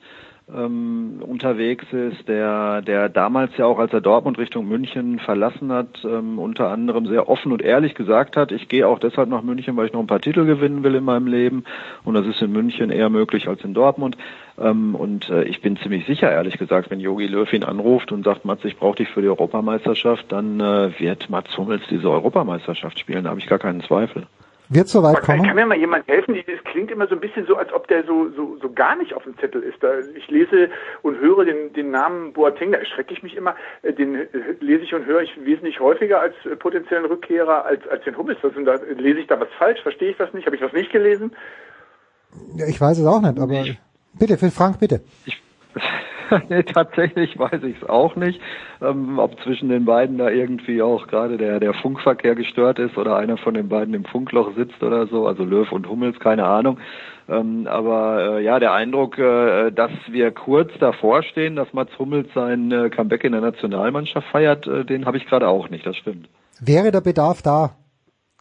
ähm, 0.56 1.22
unterwegs 1.22 1.86
ist, 1.92 2.28
der, 2.28 2.82
der 2.82 3.10
damals 3.10 3.56
ja 3.58 3.66
auch, 3.66 3.80
als 3.80 3.94
er 3.94 4.02
Dortmund 4.02 4.38
Richtung 4.38 4.68
München 4.68 5.20
verlassen 5.20 5.72
hat, 5.72 6.04
ähm, 6.04 6.40
unter 6.40 6.70
anderem 6.70 7.06
sehr 7.08 7.30
offen 7.30 7.52
und 7.52 7.62
ehrlich 7.62 7.96
gesagt 7.96 8.36
hat, 8.36 8.52
ich 8.52 8.68
gehe 8.68 8.88
auch 8.88 9.00
deshalb 9.00 9.30
nach 9.30 9.44
München, 9.44 9.78
weil 9.78 9.88
ich 9.88 9.94
noch 9.94 10.00
ein 10.00 10.08
paar 10.08 10.22
Titel 10.22 10.46
gewinnen 10.46 10.84
will 10.84 10.96
in 10.96 11.04
meinem 11.04 11.28
Leben 11.28 11.64
und 12.04 12.16
das 12.16 12.26
ist 12.26 12.42
in 12.42 12.52
München 12.52 12.90
eher 12.90 13.10
möglich 13.10 13.48
als 13.48 13.64
in 13.64 13.74
Dortmund. 13.74 14.18
Ähm, 14.60 14.96
und 14.96 15.30
äh, 15.30 15.44
ich 15.44 15.62
bin 15.62 15.78
ziemlich 15.78 16.06
sicher, 16.06 16.32
ehrlich 16.32 16.58
gesagt, 16.58 16.90
wenn 16.90 17.00
Jogi 17.00 17.28
Löw 17.28 17.52
ihn 17.54 17.64
anruft 17.64 18.12
und 18.12 18.24
sagt, 18.24 18.46
Mats, 18.46 18.66
ich 18.66 18.78
brauche 18.78 18.98
dich 18.98 19.10
für 19.10 19.22
die 19.22 19.30
Europameisterschaft, 19.30 20.32
dann 20.32 20.60
äh, 20.60 21.00
wird 21.00 21.30
Mats 21.30 21.58
Hummels 21.58 21.84
diese 21.90 22.10
Europameisterschaft 22.10 23.00
spielen, 23.00 23.24
da 23.24 23.30
habe 23.30 23.40
ich 23.40 23.48
gar 23.48 23.60
keinen 23.60 23.82
Zweifel. 23.82 24.28
Wird 24.72 24.88
soweit 24.88 25.18
Aber 25.18 25.26
kommen? 25.26 25.44
kann 25.48 25.56
mir 25.56 25.66
mal 25.66 25.78
jemand 25.78 26.08
helfen? 26.08 26.36
Das 26.46 26.64
klingt 26.66 26.92
immer 26.92 27.08
so 27.08 27.16
ein 27.16 27.20
bisschen 27.22 27.48
so, 27.48 27.56
als 27.56 27.74
ob 27.74 27.88
der 27.88 28.04
so, 28.06 28.30
so, 28.36 28.56
so 28.62 28.72
gar 28.72 28.96
nicht 28.96 29.14
auf 29.16 29.24
dem 29.24 29.36
Zettel 29.40 29.64
ist. 29.64 29.82
Da, 29.82 29.98
ich 30.16 30.30
lese 30.30 30.70
und 31.02 31.20
höre 31.20 31.44
den, 31.46 31.74
den 31.74 31.90
Namen 31.90 32.34
Boateng, 32.34 32.72
da 32.72 32.78
erschrecke 32.78 33.12
ich 33.14 33.24
mich 33.24 33.36
immer. 33.36 33.56
Äh, 33.82 33.94
Den 33.94 34.14
äh, 34.14 34.28
lese 34.60 34.84
ich 34.84 34.94
und 34.94 35.08
höre 35.08 35.22
ich 35.24 35.32
wesentlich 35.44 35.80
häufiger 35.80 36.22
als 36.22 36.36
äh, 36.46 36.56
potenziellen 36.56 37.06
Rückkehrer 37.06 37.66
als, 37.66 37.88
als 37.88 38.04
den 38.04 38.16
Hummels. 38.16 38.40
Sind 38.42 38.66
da, 38.66 38.76
lese 38.76 39.20
ich 39.20 39.28
da 39.28 39.40
was 39.40 39.50
falsch? 39.58 39.82
Verstehe 39.82 40.12
ich 40.12 40.20
was 40.20 40.32
nicht? 40.34 40.46
Habe 40.46 40.56
ich 40.56 40.62
was 40.62 40.74
nicht 40.74 40.92
gelesen? 40.92 41.32
Ja, 42.56 42.68
ich 42.68 42.80
weiß 42.80 43.00
es 43.00 43.08
auch 43.08 43.22
nicht, 43.22 43.40
aber 43.40 43.66
bitte, 44.20 44.38
für 44.38 44.52
Frank, 44.52 44.80
bitte. 44.80 45.02
nee, 46.50 46.64
tatsächlich 46.64 47.38
weiß 47.38 47.64
ich 47.64 47.82
es 47.82 47.90
auch 47.90 48.16
nicht, 48.16 48.40
ähm, 48.82 49.20
ob 49.20 49.40
zwischen 49.42 49.70
den 49.70 49.86
beiden 49.86 50.18
da 50.18 50.30
irgendwie 50.30 50.82
auch 50.82 51.08
gerade 51.08 51.38
der, 51.38 51.60
der 51.60 51.74
Funkverkehr 51.74 52.36
gestört 52.36 52.80
ist 52.80 52.98
oder 52.98 53.18
einer 53.18 53.38
von 53.38 53.54
den 53.54 53.70
beiden 53.70 53.94
im 53.94 54.06
Funkloch 54.06 54.56
sitzt 54.56 54.82
oder 54.84 55.08
so, 55.08 55.28
also 55.28 55.44
Löw 55.44 55.72
und 55.72 55.88
Hummels, 55.90 56.20
keine 56.20 56.46
Ahnung. 56.46 56.80
Ähm, 57.28 57.68
aber 57.68 58.38
äh, 58.40 58.44
ja, 58.44 58.60
der 58.60 58.74
Eindruck, 58.74 59.18
äh, 59.18 59.72
dass 59.72 59.92
wir 60.10 60.32
kurz 60.32 60.72
davor 60.80 61.24
stehen, 61.24 61.56
dass 61.56 61.74
Mats 61.74 61.92
Hummels 62.00 62.28
sein 62.34 62.72
äh, 62.72 62.90
Comeback 62.90 63.24
in 63.24 63.34
der 63.34 63.42
Nationalmannschaft 63.42 64.28
feiert, 64.30 64.66
äh, 64.68 64.84
den 64.84 65.06
habe 65.06 65.18
ich 65.18 65.26
gerade 65.28 65.48
auch 65.48 65.70
nicht, 65.70 65.86
das 65.86 65.96
stimmt. 65.96 66.28
Wäre 66.60 66.92
der 66.92 67.02
Bedarf 67.02 67.42
da, 67.42 67.76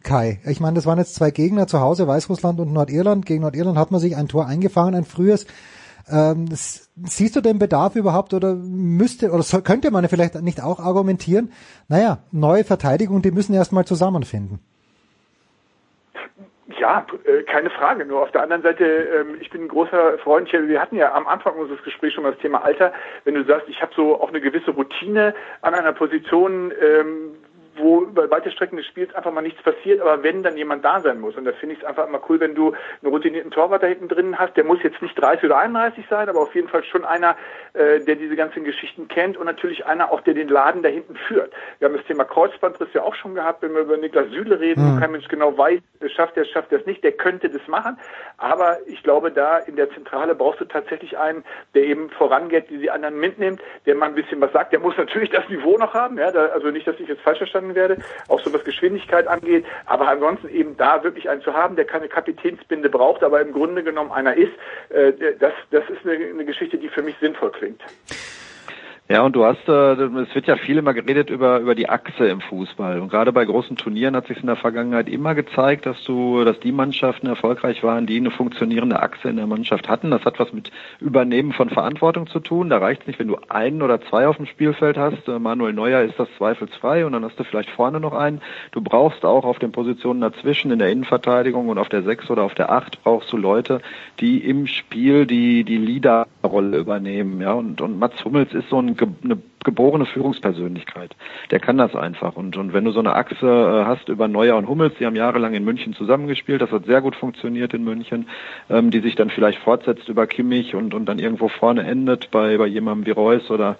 Kai? 0.03 0.39
Ich 0.45 0.59
meine, 0.59 0.75
das 0.75 0.85
waren 0.85 0.97
jetzt 0.97 1.15
zwei 1.15 1.29
Gegner 1.31 1.67
zu 1.67 1.79
Hause, 1.81 2.07
Weißrussland 2.07 2.59
und 2.59 2.73
Nordirland. 2.73 3.25
Gegen 3.25 3.41
Nordirland 3.41 3.77
hat 3.77 3.91
man 3.91 3.99
sich 3.99 4.15
ein 4.15 4.27
Tor 4.27 4.47
eingefangen, 4.47 4.95
ein 4.95 5.05
frühes. 5.05 5.45
Ähm, 6.11 6.47
siehst 6.51 7.35
du 7.35 7.41
den 7.41 7.59
Bedarf 7.59 7.95
überhaupt 7.95 8.33
oder 8.33 8.55
müsste 8.55 9.31
oder 9.31 9.43
soll, 9.43 9.61
könnte 9.61 9.91
man 9.91 10.07
vielleicht 10.07 10.35
nicht 10.41 10.61
auch 10.63 10.79
argumentieren? 10.79 11.51
Naja, 11.87 12.19
neue 12.31 12.63
Verteidigung, 12.63 13.21
die 13.21 13.31
müssen 13.31 13.53
erstmal 13.53 13.85
zusammenfinden. 13.85 14.59
Ja, 16.79 17.05
äh, 17.25 17.43
keine 17.43 17.69
Frage. 17.71 18.05
Nur 18.05 18.21
auf 18.21 18.31
der 18.31 18.43
anderen 18.43 18.61
Seite, 18.61 18.85
ähm, 18.85 19.37
ich 19.41 19.49
bin 19.49 19.63
ein 19.63 19.67
großer 19.67 20.19
Freund. 20.19 20.51
Wir 20.51 20.79
hatten 20.79 20.95
ja 20.95 21.13
am 21.13 21.27
Anfang 21.27 21.55
unseres 21.55 21.83
Gesprächs 21.83 22.13
schon 22.13 22.23
das 22.23 22.37
Thema 22.37 22.63
Alter. 22.63 22.93
Wenn 23.25 23.33
du 23.35 23.43
sagst, 23.43 23.67
ich 23.67 23.81
habe 23.81 23.91
so 23.95 24.21
auch 24.21 24.29
eine 24.29 24.39
gewisse 24.39 24.71
Routine 24.71 25.33
an 25.61 25.73
einer 25.73 25.93
Position, 25.93 26.71
ähm, 26.79 27.35
wo 27.75 28.03
über 28.03 28.29
weite 28.29 28.51
Strecken 28.51 28.77
des 28.77 28.85
Spiels 28.85 29.13
einfach 29.15 29.31
mal 29.31 29.41
nichts 29.41 29.61
passiert, 29.61 30.01
aber 30.01 30.23
wenn 30.23 30.43
dann 30.43 30.57
jemand 30.57 30.83
da 30.83 30.99
sein 30.99 31.19
muss. 31.19 31.35
Und 31.35 31.45
da 31.45 31.51
finde 31.53 31.75
ich 31.75 31.81
es 31.81 31.85
einfach 31.85 32.07
immer 32.07 32.21
cool, 32.29 32.39
wenn 32.39 32.55
du 32.55 32.73
einen 33.01 33.11
routinierten 33.11 33.51
Torwart 33.51 33.83
da 33.83 33.87
hinten 33.87 34.07
drin 34.07 34.37
hast. 34.37 34.57
Der 34.57 34.63
muss 34.63 34.81
jetzt 34.83 35.01
nicht 35.01 35.19
30 35.19 35.45
oder 35.45 35.57
31 35.57 36.05
sein, 36.09 36.29
aber 36.29 36.41
auf 36.41 36.53
jeden 36.55 36.67
Fall 36.67 36.83
schon 36.83 37.05
einer, 37.05 37.35
äh, 37.73 37.99
der 37.99 38.15
diese 38.15 38.35
ganzen 38.35 38.63
Geschichten 38.63 39.07
kennt 39.07 39.37
und 39.37 39.45
natürlich 39.45 39.85
einer 39.85 40.11
auch, 40.11 40.21
der 40.21 40.33
den 40.33 40.49
Laden 40.49 40.83
da 40.83 40.89
hinten 40.89 41.15
führt. 41.15 41.51
Wir 41.79 41.87
haben 41.87 41.95
das 41.95 42.05
Thema 42.05 42.25
Kreuzbandriss 42.25 42.89
ja 42.93 43.03
auch 43.03 43.15
schon 43.15 43.35
gehabt, 43.35 43.61
wenn 43.61 43.73
wir 43.73 43.81
über 43.81 43.97
Niklas 43.97 44.29
Süle 44.29 44.59
reden, 44.59 44.95
wo 44.95 44.99
kein 44.99 45.11
Mensch 45.11 45.27
genau 45.27 45.57
weiß, 45.57 45.79
schafft 46.15 46.37
er, 46.37 46.45
schafft 46.45 46.71
er 46.71 46.79
es 46.79 46.85
nicht, 46.85 47.03
der 47.03 47.13
könnte 47.13 47.49
das 47.49 47.65
machen. 47.67 47.97
Aber 48.37 48.77
ich 48.87 49.03
glaube, 49.03 49.31
da 49.31 49.57
in 49.57 49.75
der 49.75 49.89
Zentrale 49.91 50.35
brauchst 50.35 50.61
du 50.61 50.65
tatsächlich 50.65 51.17
einen, 51.17 51.43
der 51.73 51.83
eben 51.83 52.09
vorangeht, 52.11 52.69
die 52.69 52.77
die 52.77 52.91
anderen 52.91 53.19
mitnimmt, 53.19 53.61
der 53.85 53.95
mal 53.95 54.07
ein 54.07 54.15
bisschen 54.15 54.41
was 54.41 54.51
sagt. 54.51 54.71
Der 54.71 54.79
muss 54.79 54.97
natürlich 54.97 55.29
das 55.29 55.47
Niveau 55.49 55.77
noch 55.77 55.93
haben, 55.93 56.17
ja, 56.17 56.31
da, 56.31 56.47
also 56.47 56.71
nicht, 56.71 56.87
dass 56.87 56.99
ich 56.99 57.07
jetzt 57.07 57.21
falsch 57.21 57.37
verstanden 57.39 57.68
werde, 57.75 57.97
auch 58.27 58.39
so 58.41 58.53
was 58.53 58.63
Geschwindigkeit 58.63 59.27
angeht, 59.27 59.65
aber 59.85 60.07
ansonsten 60.07 60.49
eben 60.49 60.77
da 60.77 61.03
wirklich 61.03 61.29
einen 61.29 61.41
zu 61.41 61.53
haben, 61.53 61.75
der 61.75 61.85
keine 61.85 62.07
Kapitänsbinde 62.07 62.89
braucht, 62.89 63.23
aber 63.23 63.41
im 63.41 63.53
Grunde 63.53 63.83
genommen 63.83 64.11
einer 64.11 64.35
ist, 64.35 64.53
äh, 64.89 65.13
das, 65.39 65.53
das 65.71 65.83
ist 65.89 66.05
eine, 66.05 66.25
eine 66.25 66.45
Geschichte, 66.45 66.77
die 66.77 66.89
für 66.89 67.01
mich 67.01 67.15
sinnvoll 67.19 67.51
klingt. 67.51 67.81
Ja, 69.11 69.23
und 69.23 69.35
du 69.35 69.43
hast, 69.43 69.67
äh, 69.67 69.93
es 69.93 70.35
wird 70.35 70.45
ja 70.45 70.55
viel 70.55 70.77
immer 70.77 70.93
geredet 70.93 71.31
über, 71.31 71.61
über 71.61 71.73
die 71.73 71.89
Achse 71.89 72.27
im 72.27 72.41
Fußball. 72.41 72.99
Und 72.99 73.09
gerade 73.09 73.33
bei 73.33 73.43
großen 73.43 73.75
Turnieren 73.75 74.15
hat 74.15 74.27
sich 74.27 74.39
in 74.39 74.45
der 74.45 74.55
Vergangenheit 74.55 75.09
immer 75.09 75.33
gezeigt, 75.33 75.87
dass 75.87 76.03
du, 76.03 76.43
dass 76.43 76.59
die 76.59 76.71
Mannschaften 76.71 77.25
erfolgreich 77.25 77.81
waren, 77.81 78.05
die 78.05 78.17
eine 78.17 78.29
funktionierende 78.29 79.01
Achse 79.01 79.29
in 79.29 79.37
der 79.37 79.47
Mannschaft 79.47 79.89
hatten. 79.89 80.11
Das 80.11 80.25
hat 80.25 80.39
was 80.39 80.53
mit 80.53 80.69
Übernehmen 80.99 81.53
von 81.53 81.71
Verantwortung 81.71 82.27
zu 82.27 82.39
tun. 82.39 82.69
Da 82.69 82.77
reicht 82.77 83.01
es 83.01 83.07
nicht, 83.07 83.17
wenn 83.17 83.29
du 83.29 83.39
einen 83.49 83.81
oder 83.81 83.99
zwei 83.99 84.27
auf 84.27 84.37
dem 84.37 84.45
Spielfeld 84.45 84.95
hast. 84.95 85.27
Äh, 85.27 85.39
Manuel 85.39 85.73
Neuer 85.73 86.01
ist 86.03 86.19
das 86.19 86.29
zweifelsfrei 86.37 87.03
und 87.03 87.13
dann 87.13 87.25
hast 87.25 87.39
du 87.39 87.43
vielleicht 87.43 87.71
vorne 87.71 87.99
noch 87.99 88.13
einen. 88.13 88.41
Du 88.73 88.81
brauchst 88.81 89.25
auch 89.25 89.43
auf 89.43 89.57
den 89.57 89.71
Positionen 89.71 90.21
dazwischen 90.21 90.69
in 90.69 90.77
der 90.77 90.91
Innenverteidigung 90.91 91.69
und 91.69 91.79
auf 91.79 91.89
der 91.89 92.03
Sechs 92.03 92.29
oder 92.29 92.43
auf 92.43 92.53
der 92.53 92.71
Acht 92.71 93.01
brauchst 93.01 93.31
du 93.31 93.37
Leute, 93.37 93.81
die 94.19 94.37
im 94.37 94.67
Spiel 94.67 95.25
die, 95.25 95.63
die 95.63 95.77
Leaderrolle 95.77 96.77
übernehmen. 96.77 97.41
Ja, 97.41 97.53
und, 97.53 97.81
und 97.81 97.97
Mats 97.97 98.23
Hummels 98.23 98.53
ist 98.53 98.69
so 98.69 98.79
ein 98.79 98.98
eine 99.23 99.37
geborene 99.65 100.05
Führungspersönlichkeit. 100.05 101.15
Der 101.51 101.59
kann 101.59 101.77
das 101.77 101.95
einfach. 101.95 102.35
Und, 102.35 102.55
und 102.55 102.73
wenn 102.73 102.85
du 102.85 102.91
so 102.91 102.99
eine 102.99 103.13
Achse 103.15 103.45
äh, 103.45 103.85
hast 103.85 104.07
über 104.07 104.27
Neuer 104.27 104.55
und 104.55 104.67
Hummels, 104.67 104.93
die 104.99 105.05
haben 105.05 105.15
jahrelang 105.15 105.53
in 105.53 105.65
München 105.65 105.93
zusammengespielt, 105.93 106.61
das 106.61 106.71
hat 106.71 106.85
sehr 106.85 107.01
gut 107.01 107.15
funktioniert 107.15 107.73
in 107.73 107.83
München, 107.83 108.27
ähm, 108.69 108.89
die 108.89 108.99
sich 108.99 109.15
dann 109.15 109.29
vielleicht 109.29 109.59
fortsetzt 109.59 110.07
über 110.07 110.27
Kimmich 110.27 110.75
und, 110.75 110.93
und 110.93 111.05
dann 111.05 111.19
irgendwo 111.19 111.49
vorne 111.49 111.83
endet 111.83 112.31
bei, 112.31 112.57
bei 112.57 112.67
jemandem 112.67 113.05
wie 113.05 113.11
Reus 113.11 113.49
oder 113.51 113.77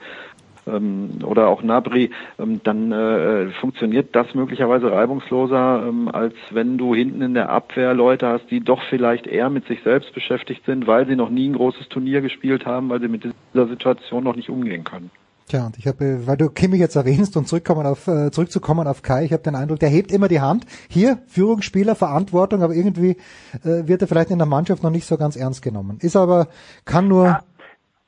ähm, 0.76 1.20
oder 1.24 1.48
auch 1.48 1.64
Nabri, 1.64 2.12
ähm, 2.38 2.62
dann 2.64 2.92
äh, 2.92 3.50
funktioniert 3.60 4.16
das 4.16 4.34
möglicherweise 4.34 4.92
reibungsloser, 4.92 5.86
ähm, 5.88 6.10
als 6.10 6.34
wenn 6.52 6.78
du 6.78 6.96
hinten 6.96 7.22
in 7.22 7.34
der 7.34 7.50
Abwehr 7.50 7.94
Leute 7.94 8.28
hast, 8.28 8.50
die 8.52 8.62
doch 8.62 8.82
vielleicht 8.90 9.28
eher 9.28 9.50
mit 9.50 9.68
sich 9.68 9.82
selbst 9.84 10.14
beschäftigt 10.14 10.66
sind, 10.66 10.88
weil 10.88 11.08
sie 11.08 11.16
noch 11.16 11.30
nie 11.30 11.50
ein 11.50 11.54
großes 11.54 11.90
Turnier 11.90 12.22
gespielt 12.22 12.66
haben, 12.66 12.90
weil 12.90 13.02
sie 13.02 13.08
mit 13.08 13.24
dieser 13.24 13.68
Situation 13.68 14.24
noch 14.24 14.36
nicht 14.36 14.50
umgehen 14.50 14.84
können. 14.84 15.12
Tja, 15.50 15.66
und 15.66 15.80
ich 15.80 15.88
habe, 15.88 16.28
weil 16.28 16.38
du 16.38 16.50
Kimi 16.50 16.78
jetzt 16.78 16.96
erwähnst 16.96 17.36
und 17.36 17.48
zurückkommen 17.48 17.88
auf, 17.88 18.08
äh, 18.08 18.30
zurückzukommen 18.30 18.88
auf 18.88 19.02
Kai, 19.02 19.26
ich 19.26 19.34
habe 19.34 19.42
den 19.42 19.56
Eindruck, 19.56 19.80
der 19.80 19.90
hebt 19.90 20.12
immer 20.12 20.28
die 20.28 20.42
Hand. 20.42 20.68
Hier, 20.88 21.18
Führungsspieler, 21.26 21.96
Verantwortung, 21.96 22.62
aber 22.62 22.76
irgendwie 22.76 23.18
äh, 23.64 23.88
wird 23.88 24.04
er 24.04 24.08
vielleicht 24.08 24.30
in 24.30 24.38
der 24.38 24.46
Mannschaft 24.46 24.84
noch 24.84 24.92
nicht 24.92 25.08
so 25.08 25.18
ganz 25.18 25.36
ernst 25.36 25.64
genommen. 25.64 25.98
Ist 26.02 26.16
aber, 26.16 26.50
kann 26.86 27.08
nur, 27.08 27.26
ja. 27.26 27.40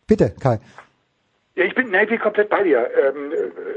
bitte, 0.05 0.35
Kai. 0.39 0.59
Ja, 1.55 1.65
ich 1.65 1.75
bin 1.75 1.91
nein, 1.91 2.07
komplett 2.19 2.49
bei 2.49 2.63
dir. 2.63 2.89
Ähm, 2.95 3.33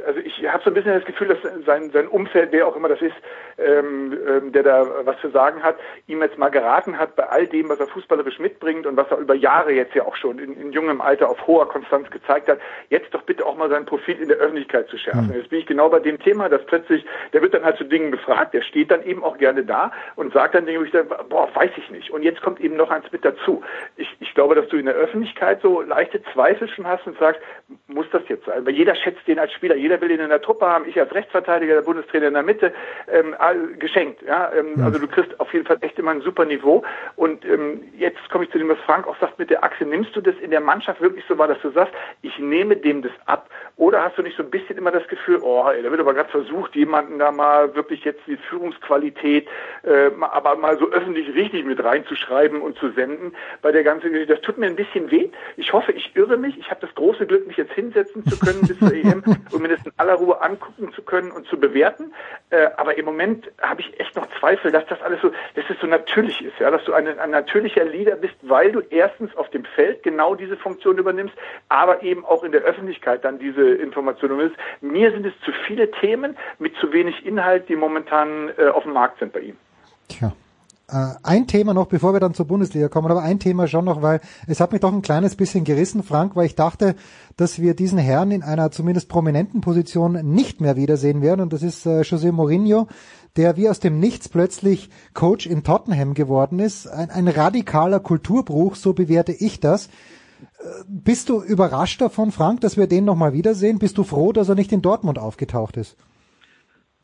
also 0.06 0.20
ich 0.20 0.46
habe 0.46 0.62
so 0.62 0.70
ein 0.70 0.74
bisschen 0.74 0.94
das 0.94 1.04
Gefühl, 1.04 1.26
dass 1.26 1.38
sein, 1.66 1.90
sein 1.90 2.06
Umfeld, 2.06 2.52
wer 2.52 2.68
auch 2.68 2.76
immer 2.76 2.88
das 2.88 3.02
ist, 3.02 3.16
ähm, 3.58 4.16
ähm, 4.28 4.52
der 4.52 4.62
da 4.62 4.86
was 5.04 5.20
zu 5.20 5.30
sagen 5.30 5.60
hat, 5.60 5.76
ihm 6.06 6.22
jetzt 6.22 6.38
mal 6.38 6.50
geraten 6.50 6.96
hat 6.96 7.16
bei 7.16 7.24
all 7.24 7.48
dem, 7.48 7.68
was 7.68 7.80
er 7.80 7.88
fußballerisch 7.88 8.38
mitbringt 8.38 8.86
und 8.86 8.96
was 8.96 9.10
er 9.10 9.18
über 9.18 9.34
Jahre 9.34 9.72
jetzt 9.72 9.92
ja 9.96 10.04
auch 10.04 10.14
schon 10.14 10.38
in, 10.38 10.56
in 10.56 10.70
jungem 10.70 11.00
Alter 11.00 11.28
auf 11.28 11.44
hoher 11.48 11.68
Konstanz 11.68 12.08
gezeigt 12.10 12.48
hat, 12.48 12.60
jetzt 12.90 13.12
doch 13.12 13.22
bitte 13.22 13.44
auch 13.44 13.56
mal 13.56 13.68
sein 13.68 13.86
Profil 13.86 14.22
in 14.22 14.28
der 14.28 14.36
Öffentlichkeit 14.36 14.88
zu 14.88 14.96
schärfen. 14.96 15.26
Mhm. 15.26 15.34
Jetzt 15.34 15.50
bin 15.50 15.58
ich 15.58 15.66
genau 15.66 15.88
bei 15.88 15.98
dem 15.98 16.20
Thema, 16.20 16.48
dass 16.48 16.64
plötzlich, 16.66 17.04
der 17.32 17.42
wird 17.42 17.54
dann 17.54 17.64
halt 17.64 17.76
zu 17.76 17.84
Dingen 17.84 18.12
befragt, 18.12 18.54
der 18.54 18.62
steht 18.62 18.92
dann 18.92 19.02
eben 19.02 19.24
auch 19.24 19.36
gerne 19.36 19.64
da 19.64 19.90
und 20.14 20.32
sagt 20.32 20.54
dann 20.54 20.66
Dinge, 20.66 20.78
wo 20.78 20.84
ich 20.84 20.92
sage, 20.92 21.08
boah, 21.28 21.48
weiß 21.52 21.72
ich 21.76 21.90
nicht. 21.90 22.12
Und 22.12 22.22
jetzt 22.22 22.40
kommt 22.40 22.60
eben 22.60 22.76
noch 22.76 22.90
eins 22.90 23.10
mit 23.10 23.24
dazu. 23.24 23.64
Ich, 23.96 24.16
ich 24.20 24.32
glaube, 24.34 24.54
dass 24.54 24.68
du 24.68 24.76
in 24.76 24.86
der 24.86 24.94
Öffentlichkeit 24.94 25.60
so 25.60 25.80
leichte 25.80 26.22
Zweifel 26.32 26.68
schon 26.68 26.86
hast 26.86 27.04
und 27.08 27.18
sagst, 27.18 27.40
muss 27.86 28.06
das 28.12 28.22
jetzt 28.28 28.44
sein? 28.44 28.66
Weil 28.66 28.74
jeder 28.74 28.94
schätzt 28.94 29.26
den 29.26 29.38
als 29.38 29.52
Spieler, 29.52 29.74
jeder 29.74 30.00
will 30.00 30.10
ihn 30.10 30.20
in 30.20 30.28
der 30.28 30.42
Truppe 30.42 30.66
haben, 30.66 30.86
ich 30.88 30.98
als 30.98 31.14
Rechtsverteidiger, 31.14 31.74
der 31.74 31.82
Bundestrainer 31.82 32.28
in 32.28 32.34
der 32.34 32.42
Mitte, 32.42 32.72
ähm, 33.10 33.34
geschenkt. 33.78 34.22
Ja? 34.22 34.52
Ähm? 34.52 34.82
Also 34.84 34.98
du 34.98 35.08
kriegst 35.08 35.38
auf 35.40 35.52
jeden 35.52 35.66
Fall 35.66 35.78
echt 35.80 35.98
immer 35.98 36.10
ein 36.10 36.20
super 36.20 36.44
Niveau. 36.44 36.84
Und 37.16 37.44
ähm, 37.44 37.82
jetzt 37.96 38.28
komme 38.30 38.44
ich 38.44 38.50
zu 38.50 38.58
dem, 38.58 38.68
was 38.68 38.78
Frank 38.80 39.06
auch 39.06 39.18
sagt 39.20 39.38
mit 39.38 39.50
der 39.50 39.64
Achse. 39.64 39.84
Nimmst 39.84 40.14
du 40.14 40.20
das 40.20 40.34
in 40.40 40.50
der 40.50 40.60
Mannschaft 40.60 41.00
wirklich 41.00 41.24
so 41.28 41.38
wahr, 41.38 41.48
dass 41.48 41.60
du 41.60 41.70
sagst, 41.70 41.94
ich 42.22 42.38
nehme 42.38 42.76
dem 42.76 43.02
das 43.02 43.12
ab? 43.26 43.48
Oder 43.76 44.02
hast 44.02 44.18
du 44.18 44.22
nicht 44.22 44.36
so 44.36 44.42
ein 44.42 44.50
bisschen 44.50 44.76
immer 44.76 44.90
das 44.90 45.06
Gefühl, 45.08 45.40
oh, 45.42 45.68
ey, 45.68 45.82
da 45.82 45.90
wird 45.90 46.00
aber 46.00 46.14
gerade 46.14 46.30
versucht, 46.30 46.76
jemanden 46.76 47.18
da 47.18 47.32
mal 47.32 47.74
wirklich 47.74 48.04
jetzt 48.04 48.20
die 48.26 48.36
Führungsqualität, 48.36 49.48
äh, 49.82 50.10
aber 50.20 50.56
mal 50.56 50.78
so 50.78 50.90
öffentlich 50.90 51.34
richtig 51.34 51.64
mit 51.64 51.82
reinzuschreiben 51.82 52.60
und 52.60 52.78
zu 52.78 52.90
senden 52.90 53.34
bei 53.62 53.72
der 53.72 53.82
ganzen 53.82 54.12
Geschichte. 54.12 54.34
Das 54.34 54.42
tut 54.42 54.58
mir 54.58 54.66
ein 54.66 54.76
bisschen 54.76 55.10
weh. 55.10 55.28
Ich 55.56 55.72
hoffe, 55.72 55.92
ich 55.92 56.14
irre 56.14 56.36
mich. 56.36 56.58
Ich 56.58 56.70
habe 56.70 56.80
das 56.80 56.94
große 56.94 57.26
Glück, 57.26 57.46
mich 57.54 57.66
jetzt 57.66 57.74
hinsetzen 57.74 58.26
zu 58.26 58.38
können 58.38 58.60
bis 58.62 58.78
zur 58.78 58.92
EM 58.92 59.22
und 59.52 59.62
mir 59.62 59.68
das 59.68 59.84
in 59.84 59.92
aller 59.96 60.14
Ruhe 60.14 60.40
angucken 60.40 60.92
zu 60.92 61.02
können 61.02 61.30
und 61.30 61.46
zu 61.46 61.58
bewerten. 61.58 62.12
Äh, 62.50 62.68
aber 62.76 62.98
im 62.98 63.04
Moment 63.04 63.50
habe 63.60 63.80
ich 63.80 64.00
echt 64.00 64.16
noch 64.16 64.26
Zweifel, 64.40 64.72
dass 64.72 64.86
das 64.86 65.00
alles 65.02 65.20
so, 65.20 65.30
dass 65.54 65.64
es 65.68 65.76
so 65.80 65.86
natürlich 65.86 66.44
ist, 66.44 66.58
ja, 66.58 66.70
dass 66.70 66.84
du 66.84 66.92
ein, 66.92 67.06
ein 67.18 67.30
natürlicher 67.30 67.84
Leader 67.84 68.16
bist, 68.16 68.34
weil 68.42 68.72
du 68.72 68.80
erstens 68.90 69.34
auf 69.36 69.50
dem 69.50 69.64
Feld 69.64 70.02
genau 70.02 70.34
diese 70.34 70.56
Funktion 70.56 70.98
übernimmst, 70.98 71.34
aber 71.68 72.02
eben 72.02 72.24
auch 72.24 72.42
in 72.44 72.52
der 72.52 72.62
Öffentlichkeit 72.62 73.24
dann 73.24 73.38
diese 73.38 73.62
Informationen 73.62 74.34
übernimmst. 74.34 74.58
Mir 74.80 75.12
sind 75.12 75.26
es 75.26 75.32
zu 75.44 75.52
viele 75.66 75.90
Themen 75.90 76.36
mit 76.58 76.74
zu 76.76 76.92
wenig 76.92 77.24
Inhalt, 77.24 77.68
die 77.68 77.76
momentan 77.76 78.50
äh, 78.58 78.68
auf 78.68 78.82
dem 78.84 78.92
Markt 78.92 79.18
sind 79.18 79.32
bei 79.32 79.40
ihm. 79.40 79.56
Tja. 80.08 80.32
Äh, 80.88 81.14
ein 81.22 81.46
Thema 81.46 81.72
noch, 81.72 81.86
bevor 81.86 82.12
wir 82.12 82.20
dann 82.20 82.34
zur 82.34 82.46
Bundesliga 82.46 82.88
kommen, 82.88 83.10
aber 83.10 83.22
ein 83.22 83.38
Thema 83.38 83.66
schon 83.66 83.86
noch, 83.86 84.02
weil 84.02 84.20
es 84.46 84.60
hat 84.60 84.72
mich 84.72 84.82
doch 84.82 84.92
ein 84.92 85.02
kleines 85.02 85.34
bisschen 85.34 85.64
gerissen, 85.64 86.02
Frank, 86.02 86.36
weil 86.36 86.46
ich 86.46 86.56
dachte, 86.56 86.94
dass 87.36 87.58
wir 87.58 87.74
diesen 87.74 87.98
Herrn 87.98 88.30
in 88.30 88.42
einer 88.42 88.70
zumindest 88.70 89.08
prominenten 89.08 89.62
Position 89.62 90.12
nicht 90.34 90.60
mehr 90.60 90.76
wiedersehen 90.76 91.22
werden 91.22 91.40
und 91.40 91.52
das 91.52 91.62
ist 91.62 91.86
äh, 91.86 92.00
José 92.00 92.32
Mourinho, 92.32 92.88
der 93.36 93.56
wie 93.56 93.68
aus 93.68 93.80
dem 93.80 93.98
Nichts 93.98 94.28
plötzlich 94.28 94.90
Coach 95.14 95.46
in 95.46 95.64
Tottenham 95.64 96.12
geworden 96.12 96.58
ist. 96.58 96.86
Ein, 96.86 97.10
ein 97.10 97.28
radikaler 97.28 98.00
Kulturbruch, 98.00 98.76
so 98.76 98.92
bewerte 98.92 99.32
ich 99.32 99.60
das. 99.60 99.86
Äh, 99.86 99.88
bist 100.86 101.30
du 101.30 101.42
überrascht 101.42 102.02
davon, 102.02 102.30
Frank, 102.30 102.60
dass 102.60 102.76
wir 102.76 102.86
den 102.86 103.06
nochmal 103.06 103.32
wiedersehen? 103.32 103.78
Bist 103.78 103.96
du 103.96 104.04
froh, 104.04 104.32
dass 104.32 104.50
er 104.50 104.54
nicht 104.54 104.70
in 104.70 104.82
Dortmund 104.82 105.18
aufgetaucht 105.18 105.78
ist? 105.78 105.96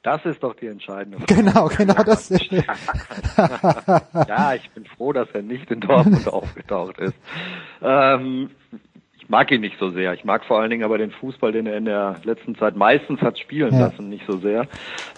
Das 0.02 0.25
ist 0.25 0.42
doch 0.42 0.54
die 0.54 0.66
entscheidende 0.66 1.19
Frage. 1.26 1.35
Genau, 1.35 1.69
genau 1.69 2.02
das. 2.02 2.28
ja, 4.29 4.55
ich 4.55 4.70
bin 4.70 4.85
froh, 4.87 5.12
dass 5.12 5.29
er 5.33 5.42
nicht 5.42 5.70
in 5.70 5.81
Dortmund 5.81 6.27
aufgetaucht 6.29 6.98
ist. 6.98 7.14
Ähm, 7.83 8.51
mag 9.31 9.51
ihn 9.53 9.61
nicht 9.61 9.79
so 9.79 9.90
sehr. 9.90 10.12
Ich 10.12 10.25
mag 10.25 10.45
vor 10.45 10.61
allen 10.61 10.71
Dingen 10.71 10.83
aber 10.83 10.99
den 10.99 11.12
Fußball, 11.12 11.53
den 11.53 11.66
er 11.66 11.77
in 11.77 11.85
der 11.85 12.16
letzten 12.25 12.57
Zeit 12.57 12.77
meistens 12.77 13.23
hat 13.23 13.38
spielen 13.38 13.73
ja. 13.73 13.87
lassen, 13.87 14.09
nicht 14.09 14.27
so 14.27 14.38
sehr. 14.38 14.66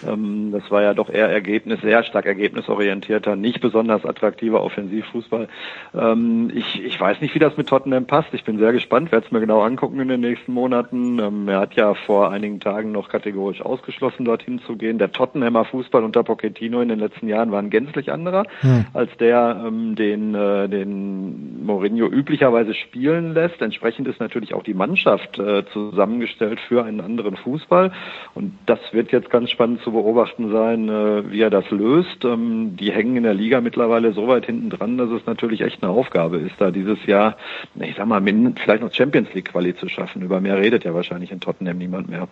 Ähm, 0.07 0.51
das 0.51 0.69
war 0.69 0.83
ja 0.83 0.93
doch 0.93 1.09
eher 1.09 1.29
Ergebnis, 1.29 1.81
sehr 1.81 2.03
stark 2.03 2.27
ergebnisorientierter, 2.27 3.35
nicht 3.35 3.59
besonders 3.59 4.05
attraktiver 4.05 4.63
Offensivfußball. 4.63 5.47
Ähm, 5.95 6.51
ich, 6.53 6.83
ich 6.83 6.99
weiß 6.99 7.21
nicht, 7.21 7.33
wie 7.33 7.39
das 7.39 7.57
mit 7.57 7.67
Tottenham 7.67 8.05
passt. 8.05 8.33
Ich 8.33 8.43
bin 8.43 8.59
sehr 8.59 8.71
gespannt, 8.71 9.11
werde 9.11 9.25
es 9.25 9.31
mir 9.31 9.39
genau 9.39 9.61
angucken 9.61 9.99
in 9.99 10.07
den 10.07 10.21
nächsten 10.21 10.53
Monaten. 10.53 11.17
Ähm, 11.19 11.47
er 11.47 11.59
hat 11.59 11.73
ja 11.73 11.95
vor 11.95 12.31
einigen 12.31 12.59
Tagen 12.59 12.91
noch 12.91 13.09
kategorisch 13.09 13.61
ausgeschlossen, 13.61 14.25
dorthin 14.25 14.59
zu 14.59 14.75
gehen. 14.75 14.99
Der 14.99 15.11
Tottenhammer 15.11 15.65
Fußball 15.65 16.03
unter 16.03 16.23
Pochettino 16.23 16.81
in 16.81 16.89
den 16.89 16.99
letzten 16.99 17.27
Jahren 17.27 17.51
war 17.51 17.59
ein 17.59 17.71
gänzlich 17.71 18.11
anderer, 18.11 18.45
hm. 18.61 18.85
als 18.93 19.09
der, 19.17 19.63
ähm, 19.65 19.95
den, 19.95 20.35
äh, 20.35 20.69
den 20.69 21.65
Mourinho 21.65 22.05
üblicherweise 22.05 22.75
spielen 22.75 23.33
lässt. 23.33 23.59
Entsprechend 23.59 24.02
Dementsprechend 24.03 24.07
ist 24.07 24.19
natürlich 24.19 24.53
auch 24.53 24.63
die 24.63 24.73
Mannschaft 24.73 25.39
äh, 25.39 25.63
zusammengestellt 25.71 26.59
für 26.67 26.83
einen 26.83 27.01
anderen 27.01 27.35
Fußball. 27.37 27.91
Und 28.35 28.53
das 28.65 28.79
wird 28.91 29.11
jetzt 29.11 29.29
ganz 29.29 29.49
spannend 29.49 29.81
zu 29.81 29.91
beobachten 29.91 30.51
sein, 30.51 30.89
äh, 30.89 31.31
wie 31.31 31.41
er 31.41 31.49
das 31.49 31.69
löst. 31.71 32.25
Ähm, 32.25 32.75
die 32.77 32.91
hängen 32.91 33.17
in 33.17 33.23
der 33.23 33.33
Liga 33.33 33.61
mittlerweile 33.61 34.13
so 34.13 34.27
weit 34.27 34.45
hinten 34.45 34.69
dran, 34.69 34.97
dass 34.97 35.09
es 35.09 35.25
natürlich 35.25 35.61
echt 35.61 35.83
eine 35.83 35.91
Aufgabe 35.91 36.37
ist, 36.37 36.55
da 36.59 36.71
dieses 36.71 37.05
Jahr, 37.05 37.37
ich 37.75 37.95
sag 37.95 38.07
mal, 38.07 38.21
vielleicht 38.21 38.83
noch 38.83 38.93
Champions 38.93 39.33
League 39.33 39.51
Quali 39.51 39.75
zu 39.75 39.87
schaffen. 39.89 40.21
Über 40.21 40.39
mehr 40.39 40.57
redet 40.57 40.83
ja 40.83 40.93
wahrscheinlich 40.93 41.31
in 41.31 41.39
Tottenham 41.39 41.77
niemand 41.77 42.09
mehr. 42.09 42.27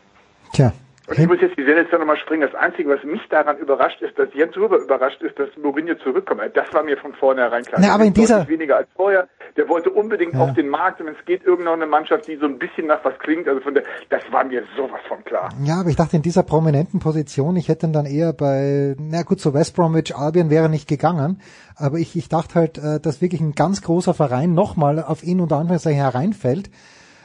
Tja, 0.53 0.73
und 1.07 1.17
ich 1.17 1.27
muss 1.27 1.41
jetzt 1.41 1.57
die 1.57 1.65
Sendung 1.65 1.99
nochmal 1.99 2.17
springen. 2.17 2.43
Das 2.43 2.53
Einzige, 2.53 2.89
was 2.89 3.03
mich 3.03 3.21
daran 3.29 3.57
überrascht 3.57 4.01
ist, 4.01 4.17
dass 4.19 4.29
Jens 4.33 4.55
Huber 4.55 4.77
überrascht 4.77 5.21
ist, 5.21 5.37
dass 5.39 5.49
Mourinho 5.61 5.95
zurückkommt. 5.95 6.41
Das 6.53 6.71
war 6.73 6.83
mir 6.83 6.95
von 6.97 7.13
vornherein 7.13 7.63
klar. 7.63 7.81
Na, 7.83 7.93
aber 7.93 8.03
in 8.03 8.13
dieser 8.13 8.47
weniger 8.47 8.77
als 8.77 8.87
vorher. 8.95 9.27
Der 9.57 9.67
wollte 9.67 9.89
unbedingt 9.89 10.33
ja. 10.33 10.39
auf 10.39 10.53
den 10.53 10.69
Markt 10.69 11.01
und 11.01 11.07
es 11.09 11.25
geht 11.25 11.43
irgendeine 11.43 11.87
Mannschaft, 11.87 12.27
die 12.27 12.37
so 12.37 12.45
ein 12.45 12.59
bisschen 12.59 12.87
nach 12.87 13.03
was 13.03 13.17
klingt. 13.19 13.47
Also 13.47 13.61
von 13.61 13.73
der, 13.73 13.83
das 14.09 14.21
war 14.31 14.45
mir 14.45 14.63
sowas 14.77 15.01
von 15.07 15.23
klar. 15.25 15.49
Ja, 15.63 15.79
aber 15.79 15.89
ich 15.89 15.95
dachte 15.95 16.15
in 16.15 16.21
dieser 16.21 16.43
prominenten 16.43 16.99
Position, 16.99 17.55
ich 17.55 17.67
hätte 17.67 17.87
ihn 17.87 17.93
dann 17.93 18.05
eher 18.05 18.31
bei, 18.31 18.95
na 18.99 19.23
gut, 19.23 19.41
so 19.41 19.53
West 19.53 19.75
Bromwich 19.75 20.15
Albion 20.15 20.49
wäre 20.49 20.69
nicht 20.69 20.87
gegangen. 20.87 21.41
Aber 21.75 21.97
ich, 21.97 22.15
ich 22.15 22.29
dachte 22.29 22.55
halt, 22.55 22.77
äh, 22.77 22.99
dass 23.01 23.21
wirklich 23.21 23.41
ein 23.41 23.53
ganz 23.53 23.81
großer 23.81 24.13
Verein 24.13 24.53
nochmal 24.53 25.03
auf 25.03 25.23
ihn 25.23 25.41
unter 25.41 25.57
Anführungszeichen 25.57 25.99
hereinfällt 25.99 26.69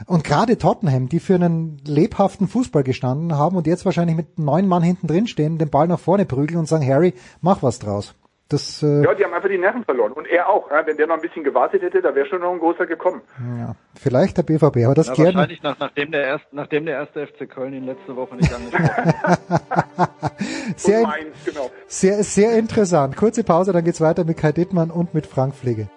und 0.06 0.24
gerade 0.24 0.58
Tottenham, 0.58 1.08
die 1.08 1.20
für 1.20 1.36
einen 1.36 1.78
lebhaften 1.86 2.48
Fußball 2.48 2.82
gestanden 2.82 3.36
haben 3.36 3.56
und 3.56 3.66
jetzt 3.66 3.84
wahrscheinlich 3.84 4.16
mit 4.16 4.38
neun 4.38 4.66
Mann 4.66 4.82
hinten 4.82 5.06
drin 5.06 5.26
stehen, 5.26 5.58
den 5.58 5.70
Ball 5.70 5.88
nach 5.88 6.00
vorne 6.00 6.26
prügeln 6.26 6.58
und 6.58 6.66
sagen, 6.66 6.86
Harry, 6.86 7.14
mach 7.40 7.62
was 7.62 7.78
draus. 7.78 8.14
Das, 8.48 8.80
äh 8.80 9.02
ja, 9.02 9.12
die 9.14 9.24
haben 9.24 9.34
einfach 9.34 9.48
die 9.48 9.58
Nerven 9.58 9.84
verloren. 9.84 10.12
Und 10.12 10.28
er 10.28 10.48
auch. 10.48 10.70
Ja, 10.70 10.86
wenn 10.86 10.96
der 10.96 11.08
noch 11.08 11.16
ein 11.16 11.20
bisschen 11.20 11.42
gewartet 11.42 11.82
hätte, 11.82 12.00
da 12.00 12.14
wäre 12.14 12.26
schon 12.26 12.40
noch 12.40 12.52
ein 12.52 12.60
großer 12.60 12.86
gekommen. 12.86 13.22
Ja, 13.58 13.74
vielleicht 13.98 14.36
der 14.36 14.44
BVB, 14.44 14.84
aber 14.84 14.94
das 14.94 15.08
ja, 15.08 15.14
gerne. 15.14 15.34
Wahrscheinlich 15.34 15.62
nach, 15.64 15.76
nachdem, 15.80 16.12
der 16.12 16.24
erst, 16.24 16.44
nachdem 16.52 16.86
der 16.86 16.94
erste 16.94 17.26
FC 17.26 17.50
Köln 17.50 17.72
ihn 17.72 17.86
letzte 17.86 18.14
Woche 18.14 18.36
nicht 18.36 18.54
angesprochen 18.54 19.14
hat. 19.22 19.40
sehr, 20.76 21.02
Mainz, 21.02 21.36
genau. 21.44 21.70
sehr, 21.88 22.22
sehr 22.22 22.56
interessant. 22.56 23.16
Kurze 23.16 23.42
Pause, 23.42 23.72
dann 23.72 23.84
geht's 23.84 24.00
weiter 24.00 24.22
mit 24.24 24.36
Kai 24.36 24.52
Dittmann 24.52 24.92
und 24.92 25.12
mit 25.12 25.26
Frank 25.26 25.56
Pflege. 25.56 25.88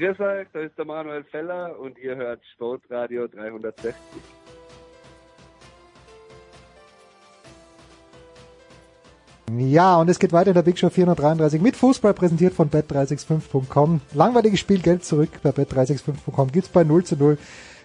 Grüß 0.00 0.18
euch, 0.18 0.48
da 0.54 0.60
ist 0.60 0.78
der 0.78 0.86
Manuel 0.86 1.24
Feller 1.24 1.78
und 1.78 1.98
ihr 1.98 2.16
hört 2.16 2.40
Sportradio 2.54 3.28
360. 3.28 3.94
Ja, 9.58 10.00
und 10.00 10.08
es 10.08 10.18
geht 10.18 10.32
weiter 10.32 10.48
in 10.48 10.54
der 10.54 10.62
Big 10.62 10.78
Show 10.78 10.88
433 10.88 11.60
mit 11.60 11.76
Fußball, 11.76 12.14
präsentiert 12.14 12.54
von 12.54 12.70
bet365.com. 12.70 14.00
Langweiliges 14.14 14.60
Spiel, 14.60 14.80
Geld 14.80 15.04
zurück 15.04 15.32
bei 15.42 15.50
bet365.com. 15.50 16.50
Gibt's 16.50 16.70
bei 16.70 16.82
0 16.82 17.04
zu 17.04 17.16
0. 17.16 17.36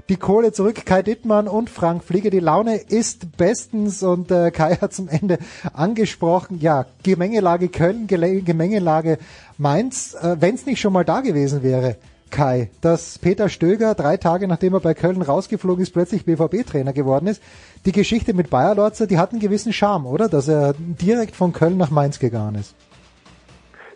Die 0.08 0.18
Kohle 0.18 0.52
zurück, 0.52 0.86
Kai 0.86 1.02
Dittmann 1.02 1.48
und 1.48 1.68
Frank 1.68 2.04
Flieger. 2.04 2.30
Die 2.30 2.40
Laune 2.40 2.76
ist 2.78 3.38
bestens 3.38 4.04
und 4.04 4.30
äh, 4.30 4.52
Kai 4.52 4.76
hat 4.76 4.94
zum 4.94 5.10
Ende 5.10 5.40
angesprochen. 5.74 6.60
Ja, 6.62 6.86
Gemengelage 7.02 7.70
Köln, 7.70 8.06
Gemengelage 8.06 9.18
Mainz. 9.58 10.14
Äh, 10.14 10.36
Wenn 10.40 10.54
es 10.54 10.68
nicht 10.68 10.80
schon 10.80 10.94
mal 10.94 11.06
da 11.06 11.22
gewesen 11.22 11.64
wäre, 11.64 11.96
Kai, 12.30 12.70
dass 12.82 13.18
Peter 13.18 13.50
Stöger 13.50 13.96
drei 13.96 14.18
Tage 14.18 14.48
nachdem 14.48 14.74
er 14.76 14.80
bei 14.80 14.94
Köln 14.94 15.24
rausgeflogen 15.24 15.82
ist, 15.82 15.94
plötzlich 15.94 16.24
BVB-Trainer 16.26 16.94
geworden 16.94 17.26
ist. 17.26 17.42
Die 17.86 17.92
Geschichte 17.92 18.36
mit 18.36 18.52
Bayer 18.52 18.76
Lorzer, 18.76 19.08
die 19.08 19.18
hat 19.18 19.32
einen 19.32 19.40
gewissen 19.40 19.74
Charme, 19.74 20.06
oder? 20.06 20.30
Dass 20.30 20.48
er 20.48 20.76
direkt 20.78 21.36
von 21.36 21.52
Köln 21.52 21.78
nach 21.78 21.90
Mainz 21.90 22.20
gegangen 22.20 22.56
ist. 22.56 22.76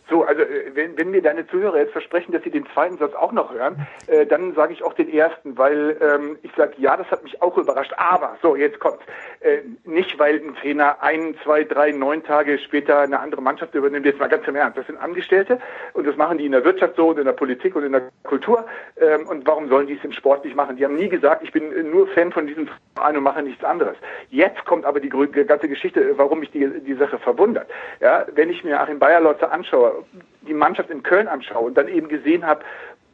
So, 0.10 0.24
also 0.24 0.42
äh, 0.42 0.72
wenn, 0.74 0.98
wenn 0.98 1.12
mir 1.12 1.22
deine 1.22 1.48
Zuhörer 1.48 1.78
jetzt 1.78 1.92
versprechen, 1.92 2.32
dass 2.32 2.44
sie 2.44 2.50
den 2.50 2.66
zweiten 2.74 2.98
Satz 2.98 3.14
auch 3.14 3.32
noch 3.32 3.54
hören, 3.54 3.88
äh, 4.08 4.26
dann 4.26 4.54
sage 4.56 4.74
ich 4.74 4.84
auch 4.84 4.94
den 4.94 5.12
ersten, 5.12 5.58
weil 5.58 5.98
ähm, 6.02 6.38
ich 6.42 6.52
sage, 6.56 6.74
ja, 6.78 6.98
das 6.98 7.10
hat 7.12 7.24
mich 7.24 7.42
auch 7.42 7.58
überrascht. 7.58 7.94
Aber, 7.98 8.38
so, 8.42 8.56
jetzt 8.56 8.80
kommt's. 8.80 9.04
Äh, 9.42 9.60
nicht, 9.86 10.20
weil 10.20 10.36
ein 10.36 10.56
Trainer 10.56 11.02
ein, 11.02 11.34
zwei, 11.44 11.64
drei, 11.64 11.92
neun 11.92 12.24
Tage 12.24 12.60
später 12.60 13.00
eine 13.00 13.22
andere 13.22 13.42
Mannschaft 13.42 13.74
übernimmt. 13.74 14.06
Jetzt 14.06 14.20
mal 14.20 14.28
ganz 14.28 14.46
im 14.46 14.56
Ernst. 14.56 14.78
Das 14.78 14.86
sind 14.86 14.98
Angestellte 14.98 15.60
und 15.94 16.06
das 16.06 16.18
machen 16.18 16.38
die 16.38 16.46
in 16.46 16.52
der 16.52 16.66
Wirtschaft 16.66 16.98
so 16.98 17.08
und 17.08 17.20
in 17.20 17.26
der 17.26 17.32
Politik 17.32 17.74
und 17.78 17.86
in 17.86 17.94
der 17.94 18.10
Kultur. 18.24 18.66
Ähm, 19.00 19.28
und 19.28 19.48
warum 19.48 19.70
sollen 19.70 19.88
die 19.88 19.94
es 19.94 20.04
im 20.04 20.12
Sport 20.12 20.44
nicht 20.44 20.58
machen? 20.58 20.76
Die 20.76 20.84
haben 20.84 20.96
nie 20.96 21.08
gesagt, 21.08 21.42
ich 21.42 21.54
bin 21.54 21.90
nur 21.90 22.08
Fan 22.10 22.34
von 22.34 22.48
diesem 22.48 22.70
Verein 22.96 23.16
und 23.16 23.24
mache 23.24 23.42
nichts 23.42 23.64
anderes. 23.64 23.96
Jetzt 24.30 24.66
kommt 24.66 24.84
aber 24.84 25.00
die 25.00 25.10
ganze 25.10 25.70
Geschichte, 25.70 26.18
warum 26.18 26.42
mich 26.42 26.52
die, 26.52 26.68
die 26.82 26.96
Sache 26.96 27.18
verwundert. 27.18 27.70
Ja, 28.02 28.26
wenn 28.36 28.50
ich 28.50 28.66
mir 28.66 28.82
Achim 28.82 29.00
Bayerlotzer 29.00 29.54
anschaue, 29.54 30.04
die 30.42 30.54
Mannschaft 30.54 30.90
in 30.90 31.02
Köln 31.02 31.30
anschaue 31.30 31.68
und 31.68 31.78
dann 31.78 31.88
eben 31.88 32.10
gesehen 32.10 32.46
habe, 32.46 32.66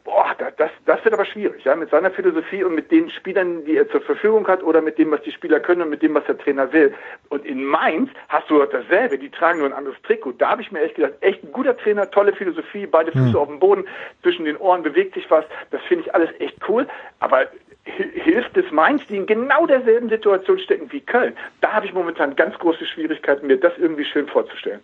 boah, 0.06 0.34
das, 0.38 0.70
das 0.86 1.04
wird 1.04 1.12
aber 1.12 1.26
schwierig, 1.26 1.64
ja, 1.64 1.74
mit 1.74 1.90
seiner 1.90 2.12
Philosophie 2.12 2.62
und 2.62 2.74
mit 2.76 2.90
den 2.92 3.10
Spielern, 3.10 3.64
die 3.64 3.76
er 3.76 3.90
zur 3.90 4.00
Verfügung 4.00 4.46
hat 4.46 4.62
oder 4.62 4.80
mit 4.80 4.98
dem, 4.98 5.10
was 5.10 5.20
die 5.22 5.32
Spieler 5.32 5.58
können 5.58 5.82
und 5.82 5.90
mit 5.90 6.00
dem, 6.00 6.14
was 6.14 6.24
der 6.24 6.38
Trainer 6.38 6.72
will. 6.72 6.94
Und 7.28 7.44
in 7.44 7.64
Mainz 7.64 8.08
hast 8.28 8.48
du 8.48 8.64
dasselbe, 8.64 9.18
die 9.18 9.30
tragen 9.30 9.58
nur 9.58 9.68
ein 9.68 9.74
anderes 9.74 10.00
Trikot. 10.02 10.32
Da 10.38 10.50
habe 10.50 10.62
ich 10.62 10.70
mir 10.70 10.80
echt 10.80 10.94
gedacht, 10.94 11.14
echt 11.20 11.42
ein 11.42 11.52
guter 11.52 11.76
Trainer, 11.76 12.08
tolle 12.08 12.32
Philosophie, 12.32 12.86
beide 12.86 13.10
Füße 13.10 13.30
mhm. 13.30 13.36
auf 13.36 13.48
dem 13.48 13.58
Boden, 13.58 13.84
zwischen 14.22 14.44
den 14.44 14.56
Ohren 14.58 14.84
bewegt 14.84 15.14
sich 15.14 15.28
was, 15.28 15.44
das 15.72 15.82
finde 15.88 16.04
ich 16.04 16.14
alles 16.14 16.30
echt 16.38 16.56
cool, 16.68 16.86
aber 17.18 17.48
hilft 17.84 18.56
es 18.56 18.70
Mainz, 18.70 19.02
die 19.08 19.16
in 19.16 19.26
genau 19.26 19.66
derselben 19.66 20.08
Situation 20.08 20.58
stecken 20.60 20.90
wie 20.92 21.00
Köln. 21.00 21.34
Da 21.60 21.72
habe 21.72 21.86
ich 21.86 21.92
momentan 21.92 22.36
ganz 22.36 22.56
große 22.58 22.86
Schwierigkeiten, 22.86 23.48
mir 23.48 23.58
das 23.58 23.72
irgendwie 23.76 24.04
schön 24.04 24.28
vorzustellen. 24.28 24.80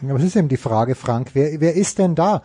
Ja, 0.00 0.14
was 0.14 0.24
ist 0.24 0.36
eben 0.36 0.48
die 0.48 0.56
Frage, 0.56 0.96
Frank? 0.96 1.28
Wer, 1.34 1.60
wer 1.60 1.74
ist 1.74 1.98
denn 1.98 2.14
da? 2.14 2.42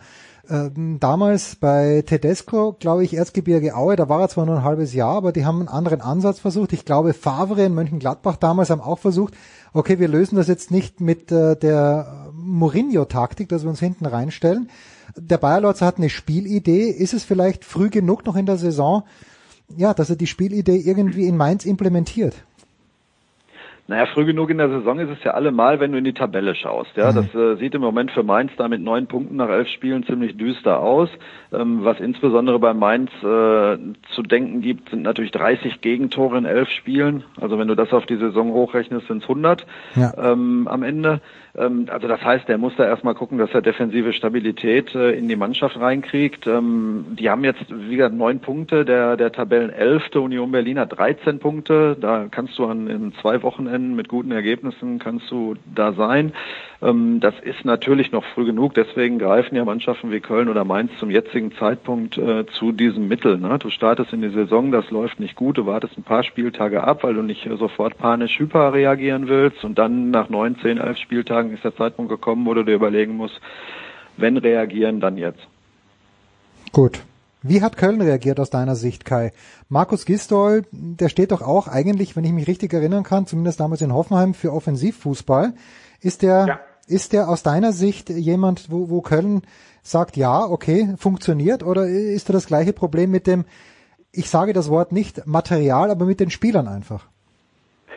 Ähm, 0.50 0.98
damals 0.98 1.54
bei 1.54 2.02
Tedesco, 2.04 2.72
glaube 2.72 3.04
ich, 3.04 3.14
Erzgebirge 3.14 3.76
Aue, 3.76 3.94
da 3.94 4.08
war 4.08 4.20
er 4.20 4.28
zwar 4.28 4.46
nur 4.46 4.56
ein 4.56 4.64
halbes 4.64 4.92
Jahr, 4.92 5.14
aber 5.14 5.30
die 5.30 5.44
haben 5.44 5.60
einen 5.60 5.68
anderen 5.68 6.00
Ansatz 6.00 6.40
versucht. 6.40 6.72
Ich 6.72 6.84
glaube, 6.84 7.14
Favre 7.14 7.64
in 7.64 7.74
Mönchengladbach 7.74 8.34
damals 8.34 8.70
haben 8.70 8.80
auch 8.80 8.98
versucht, 8.98 9.34
okay, 9.72 10.00
wir 10.00 10.08
lösen 10.08 10.34
das 10.34 10.48
jetzt 10.48 10.72
nicht 10.72 11.00
mit 11.00 11.30
äh, 11.30 11.54
der 11.54 12.32
Mourinho-Taktik, 12.34 13.48
dass 13.48 13.62
wir 13.62 13.70
uns 13.70 13.78
hinten 13.78 14.06
reinstellen. 14.06 14.70
Der 15.16 15.38
Bayerlotzer 15.38 15.86
hat 15.86 15.98
eine 15.98 16.10
Spielidee. 16.10 16.88
Ist 16.88 17.14
es 17.14 17.22
vielleicht 17.22 17.64
früh 17.64 17.88
genug 17.88 18.26
noch 18.26 18.34
in 18.34 18.46
der 18.46 18.58
Saison, 18.58 19.04
ja, 19.76 19.94
dass 19.94 20.10
er 20.10 20.16
die 20.16 20.26
Spielidee 20.26 20.78
irgendwie 20.78 21.26
in 21.26 21.36
Mainz 21.36 21.64
implementiert? 21.64 22.34
Naja, 23.90 24.06
früh 24.06 24.24
genug 24.24 24.50
in 24.50 24.58
der 24.58 24.68
Saison 24.68 25.00
ist 25.00 25.10
es 25.10 25.24
ja 25.24 25.32
allemal, 25.32 25.80
wenn 25.80 25.90
du 25.90 25.98
in 25.98 26.04
die 26.04 26.12
Tabelle 26.12 26.54
schaust. 26.54 26.96
Ja, 26.96 27.10
mhm. 27.10 27.16
das 27.16 27.34
äh, 27.34 27.56
sieht 27.56 27.74
im 27.74 27.80
Moment 27.80 28.12
für 28.12 28.22
Mainz 28.22 28.52
da 28.56 28.68
mit 28.68 28.80
neun 28.80 29.08
Punkten 29.08 29.34
nach 29.34 29.48
elf 29.48 29.66
Spielen 29.66 30.04
ziemlich 30.04 30.36
düster 30.36 30.78
aus. 30.78 31.08
Ähm, 31.52 31.82
was 31.82 31.98
insbesondere 31.98 32.60
bei 32.60 32.72
Mainz 32.72 33.10
äh, 33.24 33.78
zu 34.14 34.22
denken 34.22 34.60
gibt, 34.60 34.90
sind 34.90 35.02
natürlich 35.02 35.32
30 35.32 35.80
Gegentore 35.80 36.38
in 36.38 36.44
elf 36.44 36.68
Spielen. 36.68 37.24
Also 37.40 37.58
wenn 37.58 37.66
du 37.66 37.74
das 37.74 37.92
auf 37.92 38.06
die 38.06 38.14
Saison 38.14 38.52
hochrechnest, 38.52 39.08
sind 39.08 39.24
es 39.24 39.28
100 39.28 39.66
ja. 39.96 40.12
ähm, 40.16 40.68
am 40.68 40.84
Ende. 40.84 41.20
Ähm, 41.56 41.86
also 41.90 42.08
das 42.08 42.22
heißt, 42.22 42.48
er 42.48 42.58
muss 42.58 42.74
da 42.76 42.84
erstmal 42.84 43.14
gucken, 43.14 43.38
dass 43.38 43.52
er 43.52 43.62
defensive 43.62 44.12
Stabilität 44.12 44.94
äh, 44.94 45.12
in 45.12 45.28
die 45.28 45.36
Mannschaft 45.36 45.78
reinkriegt. 45.78 46.46
Ähm, 46.46 47.16
die 47.18 47.30
haben 47.30 47.44
jetzt, 47.44 47.64
wie 47.68 47.96
gesagt, 47.96 48.14
neun 48.14 48.40
Punkte. 48.40 48.84
Der, 48.84 49.16
der 49.16 49.32
Tabellenelfte 49.32 50.20
Union 50.20 50.52
Berlin 50.52 50.78
hat 50.78 50.96
13 50.96 51.38
Punkte. 51.38 51.96
Da 52.00 52.26
kannst 52.30 52.58
du 52.58 52.66
an 52.66 52.86
in 52.88 53.12
zwei 53.14 53.42
Wochenenden 53.42 53.96
mit 53.96 54.08
guten 54.08 54.30
Ergebnissen 54.30 54.98
kannst 54.98 55.30
du 55.30 55.54
da 55.74 55.92
sein. 55.92 56.32
Ähm, 56.82 57.20
das 57.20 57.34
ist 57.40 57.64
natürlich 57.64 58.12
noch 58.12 58.24
früh 58.24 58.44
genug, 58.44 58.74
deswegen 58.74 59.18
greifen 59.18 59.54
ja 59.54 59.64
Mannschaften 59.64 60.10
wie 60.10 60.20
Köln 60.20 60.48
oder 60.48 60.64
Mainz 60.64 60.92
zum 60.98 61.10
jetzigen 61.10 61.52
Zeitpunkt 61.52 62.16
äh, 62.16 62.46
zu 62.46 62.72
diesem 62.72 63.08
Mittel. 63.08 63.38
Ne? 63.38 63.58
Du 63.58 63.70
startest 63.70 64.12
in 64.12 64.22
die 64.22 64.30
Saison, 64.30 64.72
das 64.72 64.90
läuft 64.90 65.20
nicht 65.20 65.36
gut, 65.36 65.58
du 65.58 65.66
wartest 65.66 65.98
ein 65.98 66.02
paar 66.02 66.22
Spieltage 66.22 66.82
ab, 66.82 67.04
weil 67.04 67.14
du 67.14 67.22
nicht 67.22 67.48
sofort 67.58 67.98
panisch 67.98 68.38
hyper 68.38 68.72
reagieren 68.72 69.28
willst 69.28 69.64
und 69.64 69.78
dann 69.78 70.10
nach 70.10 70.28
neun, 70.28 70.56
zehn, 70.58 70.78
elf 70.78 70.98
Spieltagen 70.98 71.39
ist 71.48 71.64
der 71.64 71.74
Zeitpunkt 71.76 72.10
gekommen, 72.10 72.46
wo 72.46 72.54
du 72.54 72.64
dir 72.64 72.74
überlegen 72.74 73.16
musst, 73.16 73.40
wenn 74.16 74.36
reagieren, 74.36 75.00
dann 75.00 75.16
jetzt. 75.16 75.40
Gut. 76.72 77.00
Wie 77.42 77.62
hat 77.62 77.78
Köln 77.78 78.02
reagiert 78.02 78.38
aus 78.38 78.50
deiner 78.50 78.76
Sicht, 78.76 79.06
Kai? 79.06 79.32
Markus 79.70 80.04
Gistol, 80.04 80.66
der 80.72 81.08
steht 81.08 81.32
doch 81.32 81.40
auch 81.40 81.68
eigentlich, 81.68 82.14
wenn 82.14 82.24
ich 82.24 82.32
mich 82.32 82.46
richtig 82.46 82.74
erinnern 82.74 83.02
kann, 83.02 83.26
zumindest 83.26 83.60
damals 83.60 83.80
in 83.80 83.94
Hoffenheim 83.94 84.34
für 84.34 84.52
Offensivfußball. 84.52 85.54
Ist 86.02 86.20
der 86.20 86.46
ja. 86.46 86.60
Ist 86.90 87.12
der 87.12 87.28
aus 87.28 87.44
deiner 87.44 87.72
Sicht 87.72 88.10
jemand, 88.10 88.68
wo, 88.68 88.90
wo 88.90 89.00
Köln 89.00 89.42
sagt, 89.80 90.16
ja, 90.16 90.44
okay, 90.44 90.92
funktioniert? 90.96 91.62
Oder 91.62 91.86
ist 91.86 92.28
da 92.28 92.32
das 92.32 92.46
gleiche 92.46 92.72
Problem 92.72 93.12
mit 93.12 93.28
dem, 93.28 93.44
ich 94.10 94.28
sage 94.28 94.52
das 94.52 94.68
Wort 94.68 94.90
nicht 94.90 95.24
Material, 95.24 95.92
aber 95.92 96.04
mit 96.04 96.18
den 96.18 96.30
Spielern 96.30 96.66
einfach? 96.66 97.06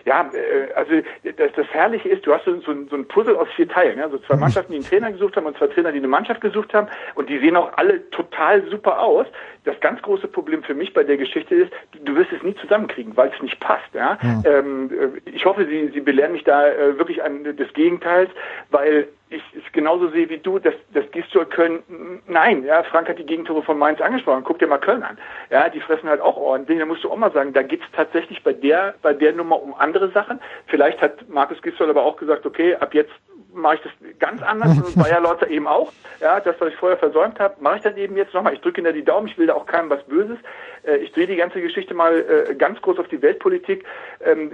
Ja, 0.06 0.30
äh, 0.34 0.74
also 0.74 0.92
das, 1.24 1.52
das 1.56 1.68
Herrliche 1.68 2.10
ist, 2.10 2.26
du 2.26 2.34
hast 2.34 2.46
so, 2.46 2.60
so, 2.62 2.74
so 2.90 2.96
ein 2.96 3.08
Puzzle 3.08 3.36
aus 3.36 3.48
vier 3.56 3.68
Teilen. 3.68 4.00
Ja? 4.00 4.10
So 4.10 4.18
zwei 4.20 4.36
mhm. 4.36 4.42
Mannschaften, 4.42 4.72
die 4.74 4.80
einen 4.80 4.88
Trainer 4.88 5.12
gesucht 5.12 5.36
haben 5.36 5.46
und 5.46 5.58
zwei 5.58 5.68
Trainer, 5.68 5.92
die 5.92 6.00
eine 6.00 6.08
Mannschaft 6.08 6.42
gesucht 6.42 6.74
haben. 6.74 6.88
Und 7.16 7.30
die 7.30 7.40
sehen 7.40 7.56
auch 7.56 7.72
alle 7.78 8.10
total 8.12 8.64
super 8.70 9.00
aus. 9.00 9.28
Das 9.64 9.80
ganz 9.80 10.02
große 10.02 10.28
Problem 10.28 10.64
für 10.64 10.74
mich 10.74 10.94
bei 10.94 11.04
der 11.04 11.18
Geschichte 11.18 11.56
ist, 11.56 11.72
du 12.04 12.16
wirst 12.16 12.32
es 12.32 12.44
nie 12.44 12.56
zusammenkriegen, 12.56 13.16
weil 13.16 13.32
es 13.34 13.42
nicht 13.42 13.60
passt. 13.60 13.94
Ja? 13.94 14.18
Mhm. 14.22 14.44
Ähm, 14.46 14.92
äh, 14.92 15.30
ich 15.30 15.46
hoffe, 15.46 15.66
Sie, 15.66 15.90
Sie 15.94 16.02
belehren 16.02 16.34
mich 16.34 16.44
da 16.44 16.68
äh, 16.68 16.98
wirklich 16.98 17.24
an 17.24 17.44
des 17.44 17.74
Gegenteils, 17.74 18.30
weil 18.72 19.08
ich 19.34 19.44
es 19.58 19.72
genauso 19.72 20.10
sehe 20.10 20.30
wie 20.30 20.38
du, 20.38 20.60
dass 20.60 20.76
das 20.94 21.10
Gistor 21.12 21.46
Köln, 21.46 21.82
nein, 22.28 22.64
ja, 22.64 22.84
Frank 22.84 23.10
hat 23.10 23.18
die 23.18 23.26
Gegentore 23.26 23.64
von 23.64 23.78
Mainz 23.78 24.00
angesprochen, 24.00 24.44
guck 24.44 24.60
dir 24.60 24.68
mal 24.68 24.78
Köln 24.78 25.02
an. 25.02 25.18
Ja, 25.50 25.70
die 25.70 25.80
fressen 25.80 26.08
halt 26.08 26.22
auch 26.22 26.38
ordentlich, 26.38 26.78
da 26.80 26.86
musst 26.86 27.04
du 27.04 27.12
auch 27.12 27.18
mal 27.18 27.32
sagen, 27.32 27.54
da 27.54 27.64
geht's 27.64 27.86
tatsächlich 27.94 28.44
bei 28.44 28.54
der, 28.54 28.94
bei 29.02 29.14
der 29.14 29.34
Nummer 29.34 29.62
um 29.62 29.74
andere 29.74 30.12
Sachen. 30.12 30.40
Vielleicht 30.68 31.02
hat 31.02 31.28
Markus 31.30 31.62
Gistor 31.62 31.90
aber 31.90 32.04
auch 32.04 32.18
gesagt, 32.18 32.46
okay, 32.46 32.76
ab 32.76 32.94
jetzt 32.94 33.12
mache 33.54 33.76
ich 33.76 33.82
das 33.82 34.20
ganz 34.20 34.42
anders 34.42 34.78
und 34.78 34.96
Bayer 34.96 35.22
Lorzer 35.22 35.50
eben 35.50 35.68
auch. 35.68 35.92
Ja, 36.20 36.40
das, 36.40 36.56
was 36.60 36.70
ich 36.70 36.76
vorher 36.76 36.98
versäumt 36.98 37.40
habe, 37.40 37.56
mache 37.60 37.78
ich 37.78 37.82
dann 37.84 37.98
eben 37.98 38.16
jetzt 38.18 38.34
nochmal. 38.34 38.54
Ich 38.54 38.62
drücke 38.62 38.82
Ihnen 38.82 38.86
da 38.86 38.92
die 38.92 39.04
Daumen, 39.04 39.28
ich 39.28 39.38
will 39.38 39.48
da 39.48 39.54
auch 39.54 39.66
keinem 39.66 39.90
was 39.90 40.04
Böses. 40.04 40.38
Äh, 40.84 40.98
ich 40.98 41.12
drehe 41.12 41.28
die 41.28 41.36
ganze 41.36 41.62
Geschichte 41.62 41.94
mal 41.94 42.14
äh, 42.50 42.56
ganz 42.56 42.82
groß 42.82 43.00
auf 43.00 43.08
die 43.08 43.22
Weltpolitik. 43.22 43.86
Ähm, 44.24 44.52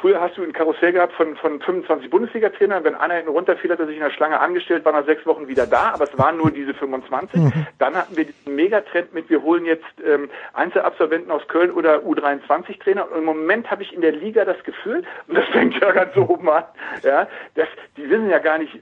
früher 0.00 0.20
hast 0.20 0.36
du 0.36 0.42
ein 0.42 0.52
Karussell 0.52 0.92
gehabt 0.92 1.12
von, 1.14 1.36
von 1.36 1.60
25 1.60 2.10
Bundesliga-Trainern. 2.10 2.84
Wenn 2.84 2.94
einer 2.94 3.14
hinten 3.14 3.30
runterfiel, 3.30 3.70
hat 3.70 3.80
er 3.80 3.86
sich 3.86 3.96
in 3.96 4.02
der 4.02 4.10
Schlange 4.10 4.40
angestellt, 4.40 4.84
war 4.84 4.92
nach 4.92 5.06
sechs 5.06 5.26
Wochen 5.26 5.48
wieder 5.48 5.66
da, 5.66 5.92
aber 5.94 6.04
es 6.04 6.18
waren 6.18 6.36
nur 6.36 6.50
diese 6.50 6.74
25. 6.74 7.40
Mhm. 7.40 7.66
Dann 7.78 7.94
hatten 7.94 8.16
wir 8.16 8.24
diesen 8.24 8.54
Megatrend 8.54 9.12
mit, 9.14 9.30
wir 9.30 9.42
holen 9.42 9.64
jetzt 9.64 9.84
ähm, 10.04 10.30
Einzelabsolventen 10.54 11.30
aus 11.30 11.46
Köln 11.48 11.70
oder 11.70 11.98
U23-Trainer. 11.98 13.10
Und 13.10 13.18
im 13.18 13.24
Moment 13.24 13.70
habe 13.70 13.82
ich 13.82 13.92
in 13.92 14.00
der 14.00 14.12
Liga 14.12 14.44
das 14.44 14.62
Gefühl, 14.64 15.04
und 15.26 15.36
das 15.36 15.46
fängt 15.48 15.80
ja 15.80 15.92
ganz 15.92 16.16
oben 16.16 16.48
an, 16.48 16.64
ja, 17.02 17.28
dass 17.54 17.68
die 17.96 18.06
wissen 18.18 18.30
ja 18.30 18.38
gar 18.38 18.58
nicht, 18.58 18.78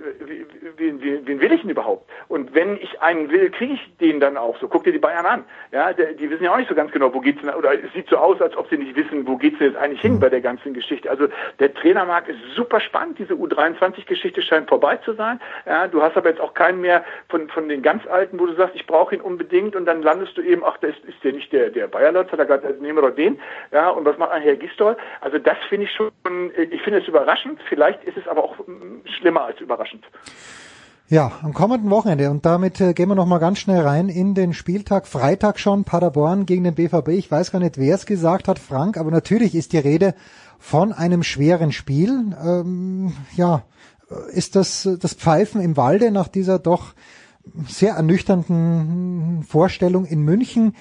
wen, 0.77 1.03
wen, 1.03 1.27
wen 1.27 1.41
will 1.41 1.53
ich 1.53 1.61
denn 1.61 1.71
überhaupt? 1.71 2.11
Und 2.29 2.55
wenn 2.55 2.77
ich 2.77 3.01
einen 3.01 3.31
will, 3.31 3.51
kriege 3.51 3.75
ich 3.75 3.97
den 3.99 4.21
dann 4.21 4.37
auch 4.37 4.59
so. 4.59 4.69
Guck 4.69 4.85
dir 4.85 4.93
die 4.93 4.99
Bayern 4.99 5.27
an. 5.27 5.45
Ja, 5.73 5.93
die 5.93 6.31
wissen 6.31 6.45
ja 6.45 6.53
auch 6.53 6.57
nicht 6.57 6.69
so 6.69 6.75
ganz 6.75 6.93
genau, 6.93 7.13
wo 7.13 7.21
geht's 7.21 7.41
denn, 7.41 7.51
oder 7.51 7.73
es 7.73 7.93
sieht 7.93 8.09
so 8.09 8.17
aus, 8.17 8.41
als 8.41 8.57
ob 8.57 8.69
sie 8.69 8.79
nicht 8.79 8.97
wissen, 8.97 9.27
wo 9.27 9.37
geht's 9.37 9.59
denn 9.59 9.69
jetzt 9.69 9.79
eigentlich 9.79 10.01
hin 10.01 10.19
bei 10.19 10.29
der 10.29 10.41
ganzen 10.41 10.75
Geschichte. 10.75 11.11
Also 11.11 11.29
der 11.59 11.75
Trainermarkt 11.75 12.29
ist 12.29 12.39
super 12.55 12.81
spannend. 12.81 13.19
Diese 13.19 13.35
U23-Geschichte 13.35 14.43
scheint 14.43 14.69
vorbei 14.69 14.97
zu 14.97 15.13
sein. 15.15 15.41
Ja, 15.67 15.87
du 15.87 16.03
hast 16.03 16.17
aber 16.17 16.31
jetzt 16.31 16.41
auch 16.41 16.55
keinen 16.55 16.81
mehr 16.81 17.05
von, 17.29 17.49
von 17.49 17.69
den 17.69 17.83
ganz 17.83 18.07
Alten, 18.07 18.39
wo 18.41 18.47
du 18.47 18.55
sagst, 18.55 18.75
ich 18.75 18.87
brauche 18.87 19.15
ihn 19.15 19.21
unbedingt 19.21 19.77
und 19.77 19.87
dann 19.87 20.03
landest 20.03 20.37
du 20.37 20.43
eben, 20.43 20.63
ach, 20.65 20.79
das 20.79 20.95
ist 21.07 21.23
der 21.23 21.33
nicht 21.33 21.53
der, 21.53 21.71
der 21.71 21.87
Bayerlotz, 21.89 22.31
er 22.33 22.45
gerade, 22.45 22.77
nehmen 22.81 22.99
wir 22.99 23.09
doch 23.09 23.17
den. 23.17 23.39
Ja, 23.73 23.91
und 23.91 24.05
was 24.05 24.19
macht 24.19 24.33
ein 24.33 24.43
Herr 24.43 24.57
Gistol? 24.57 24.97
Also 25.21 25.39
das 25.39 25.57
finde 25.69 25.87
ich 25.87 25.93
schon, 25.93 26.11
ich 26.71 26.83
finde 26.83 27.01
es 27.01 27.09
überraschend. 27.09 27.61
Vielleicht 27.69 28.03
ist 28.05 28.17
es 28.17 28.27
aber 28.29 28.45
auch 28.45 28.57
schlimmer 29.27 29.45
als 29.45 29.61
überraschend. 29.61 30.05
Ja, 31.09 31.33
am 31.43 31.53
kommenden 31.53 31.91
Wochenende 31.91 32.31
und 32.31 32.47
damit 32.47 32.81
äh, 32.81 32.93
gehen 32.93 33.09
wir 33.09 33.15
noch 33.15 33.27
mal 33.27 33.39
ganz 33.39 33.59
schnell 33.59 33.81
rein 33.81 34.09
in 34.09 34.35
den 34.35 34.53
Spieltag. 34.53 35.07
Freitag 35.07 35.59
schon 35.59 35.85
Paderborn 35.85 36.47
gegen 36.47 36.65
den 36.65 36.75
BVB. 36.75 37.09
Ich 37.11 37.31
weiß 37.31 37.53
gar 37.53 37.59
nicht, 37.59 37.79
wer 37.79 37.95
es 37.95 38.07
gesagt 38.07 38.49
hat, 38.49 38.59
Frank, 38.59 38.97
aber 38.97 39.11
natürlich 39.11 39.55
ist 39.55 39.73
die 39.73 39.79
Rede 39.79 40.15
von 40.59 40.93
einem 40.93 41.23
schweren 41.23 41.73
Spiel. 41.73 42.37
Ähm, 42.45 43.13
ja, 43.37 43.63
ist 44.31 44.57
das 44.57 44.89
das 45.01 45.15
Pfeifen 45.15 45.61
im 45.61 45.77
Walde 45.77 46.11
nach 46.13 46.29
dieser 46.29 46.59
doch 46.59 46.95
sehr 47.69 47.95
ernüchternden 47.95 49.45
Vorstellung 49.45 50.07
in 50.07 50.23
München? 50.23 50.75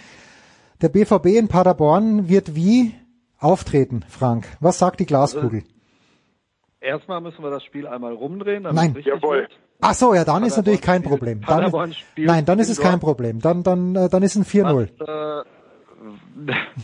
Der 0.81 0.89
BVB 0.89 1.37
in 1.37 1.47
Paderborn 1.47 2.29
wird 2.29 2.55
wie 2.55 2.93
auftreten, 3.39 4.03
Frank? 4.07 4.47
Was 4.59 4.79
sagt 4.79 4.99
die 4.99 5.05
Glaskugel? 5.05 5.63
Erstmal 6.85 7.19
müssen 7.21 7.43
wir 7.43 7.49
das 7.49 7.63
Spiel 7.63 7.87
einmal 7.87 8.13
rumdrehen. 8.13 8.63
Nein. 8.63 8.95
Jawohl. 9.03 9.41
Wird. 9.41 9.51
Ach 9.81 9.93
so, 9.93 10.13
ja, 10.13 10.23
dann 10.23 10.43
ist 10.43 10.57
natürlich 10.57 10.81
kein 10.81 11.03
Problem. 11.03 11.41
Dann, 11.45 11.71
nein, 12.15 12.45
dann 12.45 12.59
ist 12.59 12.69
es 12.69 12.79
kein 12.79 12.99
Problem. 12.99 13.39
Dann, 13.39 13.63
dann, 13.63 13.95
äh, 13.95 14.09
dann 14.09 14.23
ist 14.23 14.35
ein 14.35 14.45
4-0. 14.45 14.87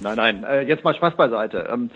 Nein, 0.01 0.15
nein, 0.15 0.43
äh, 0.43 0.61
jetzt 0.61 0.83
mal 0.83 0.95
Spaß 0.95 1.15
beiseite. 1.15 1.69
Ähm, 1.71 1.91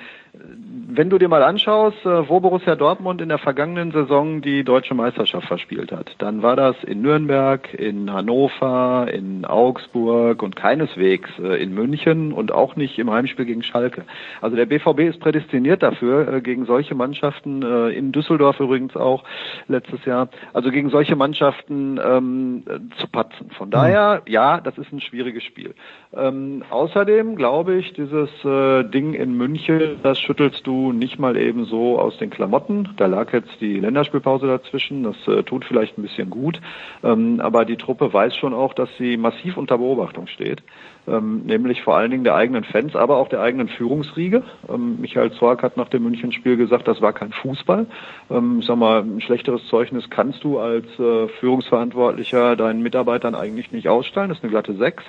wenn 0.88 1.10
du 1.10 1.18
dir 1.18 1.28
mal 1.28 1.44
anschaust, 1.44 2.06
äh, 2.06 2.30
wo 2.30 2.40
Borussia 2.40 2.76
Dortmund 2.76 3.22
in 3.22 3.30
der 3.30 3.38
vergangenen 3.38 3.92
Saison 3.92 4.42
die 4.42 4.64
deutsche 4.64 4.94
Meisterschaft 4.94 5.48
verspielt 5.48 5.92
hat, 5.92 6.16
dann 6.20 6.42
war 6.42 6.56
das 6.56 6.76
in 6.84 7.02
Nürnberg, 7.02 7.74
in 7.74 8.12
Hannover, 8.12 9.08
in 9.12 9.46
Augsburg 9.46 10.42
und 10.42 10.56
keineswegs 10.56 11.30
äh, 11.40 11.62
in 11.62 11.74
München 11.74 12.32
und 12.32 12.52
auch 12.52 12.76
nicht 12.76 12.98
im 13.00 13.12
Heimspiel 13.12 13.46
gegen 13.46 13.64
Schalke. 13.64 14.04
Also 14.42 14.56
der 14.56 14.66
BVB 14.66 15.00
ist 15.02 15.20
prädestiniert 15.20 15.84
dafür, 15.84 16.42
gegen 16.42 16.66
solche 16.66 16.96
Mannschaften, 16.96 17.62
in 17.62 18.12
Düsseldorf 18.12 18.60
übrigens 18.60 18.96
auch 18.96 19.24
letztes 19.68 20.04
Jahr, 20.06 20.30
also 20.54 20.72
gegen 20.72 20.90
solche 20.90 21.16
Mannschaften 21.16 22.00
ähm, 22.04 22.64
zu 22.98 23.08
patzen. 23.08 23.50
Von 23.58 23.72
daher, 23.72 24.22
ja, 24.28 24.60
das 24.62 24.78
ist 24.78 24.92
ein 24.92 25.02
schwieriges 25.02 25.44
Spiel. 25.44 25.74
Ähm, 26.14 26.64
außerdem 26.70 27.36
glaube 27.36 27.76
ich, 27.76 27.94
dieses 27.94 28.30
äh, 28.44 28.84
Ding 28.84 29.14
in 29.14 29.36
München, 29.36 29.98
das 30.04 30.20
schüttelst 30.26 30.66
du 30.66 30.92
nicht 30.92 31.20
mal 31.20 31.38
eben 31.38 31.66
so 31.66 32.00
aus 32.00 32.18
den 32.18 32.30
Klamotten. 32.30 32.90
Da 32.98 33.06
lag 33.06 33.32
jetzt 33.34 33.62
die 33.62 33.80
Länderspielpause 33.80 34.48
dazwischen. 34.48 35.04
Das 35.04 35.16
äh, 35.28 35.44
tut 35.44 35.66
vielleicht 35.66 35.98
ein 35.98 36.02
bisschen 36.02 36.30
gut. 36.30 36.60
Ähm, 37.04 37.40
aber 37.40 37.66
die 37.66 37.78
Truppe 37.78 38.12
weiß 38.12 38.36
schon 38.36 38.54
auch, 38.54 38.74
dass 38.74 38.90
sie 38.98 39.18
massiv 39.18 39.58
unter 39.58 39.78
Beobachtung 39.78 40.28
steht. 40.28 40.64
Ähm, 41.08 41.44
nämlich 41.46 41.84
vor 41.84 41.96
allen 41.96 42.10
Dingen 42.10 42.24
der 42.24 42.36
eigenen 42.36 42.64
Fans, 42.64 42.96
aber 42.96 43.18
auch 43.18 43.30
der 43.30 43.42
eigenen 43.42 43.68
Führungsriege. 43.68 44.44
Ähm, 44.68 44.98
Michael 45.00 45.32
Zorc 45.34 45.62
hat 45.62 45.78
nach 45.78 45.90
dem 45.90 46.04
Münchenspiel 46.04 46.58
gesagt, 46.58 46.88
das 46.88 47.02
war 47.02 47.14
kein 47.14 47.32
Fußball. 47.32 47.86
Ähm, 48.32 48.58
ich 48.60 48.66
sag 48.66 48.78
mal, 48.78 49.02
ein 49.02 49.22
schlechteres 49.22 49.68
Zeugnis 49.68 50.10
kannst 50.10 50.44
du 50.44 50.58
als 50.58 50.88
äh, 51.00 51.28
Führungsverantwortlicher 51.40 52.56
deinen 52.56 52.82
Mitarbeitern 52.82 53.36
eigentlich 53.36 53.72
nicht 53.72 53.88
ausstellen. 53.88 54.30
Das 54.30 54.40
ist 54.40 54.44
eine 54.44 54.52
glatte 54.52 54.74
Sechs. 54.74 55.04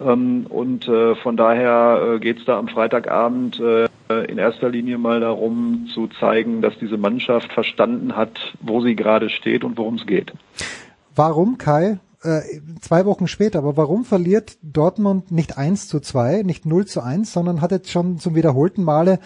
Ähm, 0.00 0.46
und 0.48 0.88
äh, 0.88 1.14
von 1.16 1.36
daher 1.36 2.14
äh, 2.14 2.18
geht 2.20 2.38
es 2.38 2.44
da 2.46 2.58
am 2.58 2.68
Freitagabend 2.68 3.60
äh, 3.60 3.88
in 4.08 4.38
erster 4.38 4.68
Linie 4.68 4.98
mal 4.98 5.20
darum 5.20 5.88
zu 5.92 6.08
zeigen, 6.08 6.60
dass 6.60 6.78
diese 6.78 6.98
Mannschaft 6.98 7.52
verstanden 7.52 8.16
hat, 8.16 8.54
wo 8.60 8.80
sie 8.82 8.96
gerade 8.96 9.30
steht 9.30 9.64
und 9.64 9.78
worum 9.78 9.94
es 9.94 10.06
geht. 10.06 10.32
Warum, 11.14 11.58
Kai? 11.58 11.98
Äh, 12.22 12.40
zwei 12.80 13.04
Wochen 13.06 13.28
später, 13.28 13.58
aber 13.58 13.76
warum 13.76 14.04
verliert 14.04 14.56
Dortmund 14.62 15.30
nicht 15.30 15.58
1 15.58 15.88
zu 15.88 16.00
2, 16.00 16.42
nicht 16.42 16.66
0 16.66 16.86
zu 16.86 17.02
1, 17.02 17.32
sondern 17.32 17.60
hat 17.60 17.70
jetzt 17.70 17.90
schon 17.90 18.18
zum 18.18 18.34
wiederholten 18.34 18.82
Male 18.82 19.20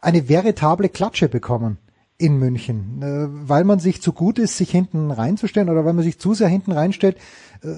eine 0.00 0.28
veritable 0.28 0.88
Klatsche 0.88 1.28
bekommen? 1.28 1.78
in 2.20 2.36
München, 2.36 3.00
äh, 3.00 3.48
weil 3.48 3.62
man 3.62 3.78
sich 3.78 4.02
zu 4.02 4.12
gut 4.12 4.40
ist, 4.40 4.56
sich 4.56 4.72
hinten 4.72 5.12
reinzustellen 5.12 5.70
oder 5.70 5.84
weil 5.84 5.92
man 5.92 6.02
sich 6.02 6.18
zu 6.18 6.34
sehr 6.34 6.48
hinten 6.48 6.72
reinstellt. 6.72 7.16
Äh, 7.62 7.68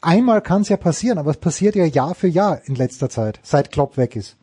einmal 0.00 0.40
kann 0.40 0.62
es 0.62 0.70
ja 0.70 0.78
passieren, 0.78 1.18
aber 1.18 1.30
es 1.30 1.36
passiert 1.36 1.76
ja 1.76 1.84
Jahr 1.84 2.14
für 2.14 2.26
Jahr 2.26 2.62
in 2.64 2.74
letzter 2.74 3.10
Zeit, 3.10 3.40
seit 3.42 3.70
Klopp 3.70 3.98
weg 3.98 4.16
ist. 4.16 4.38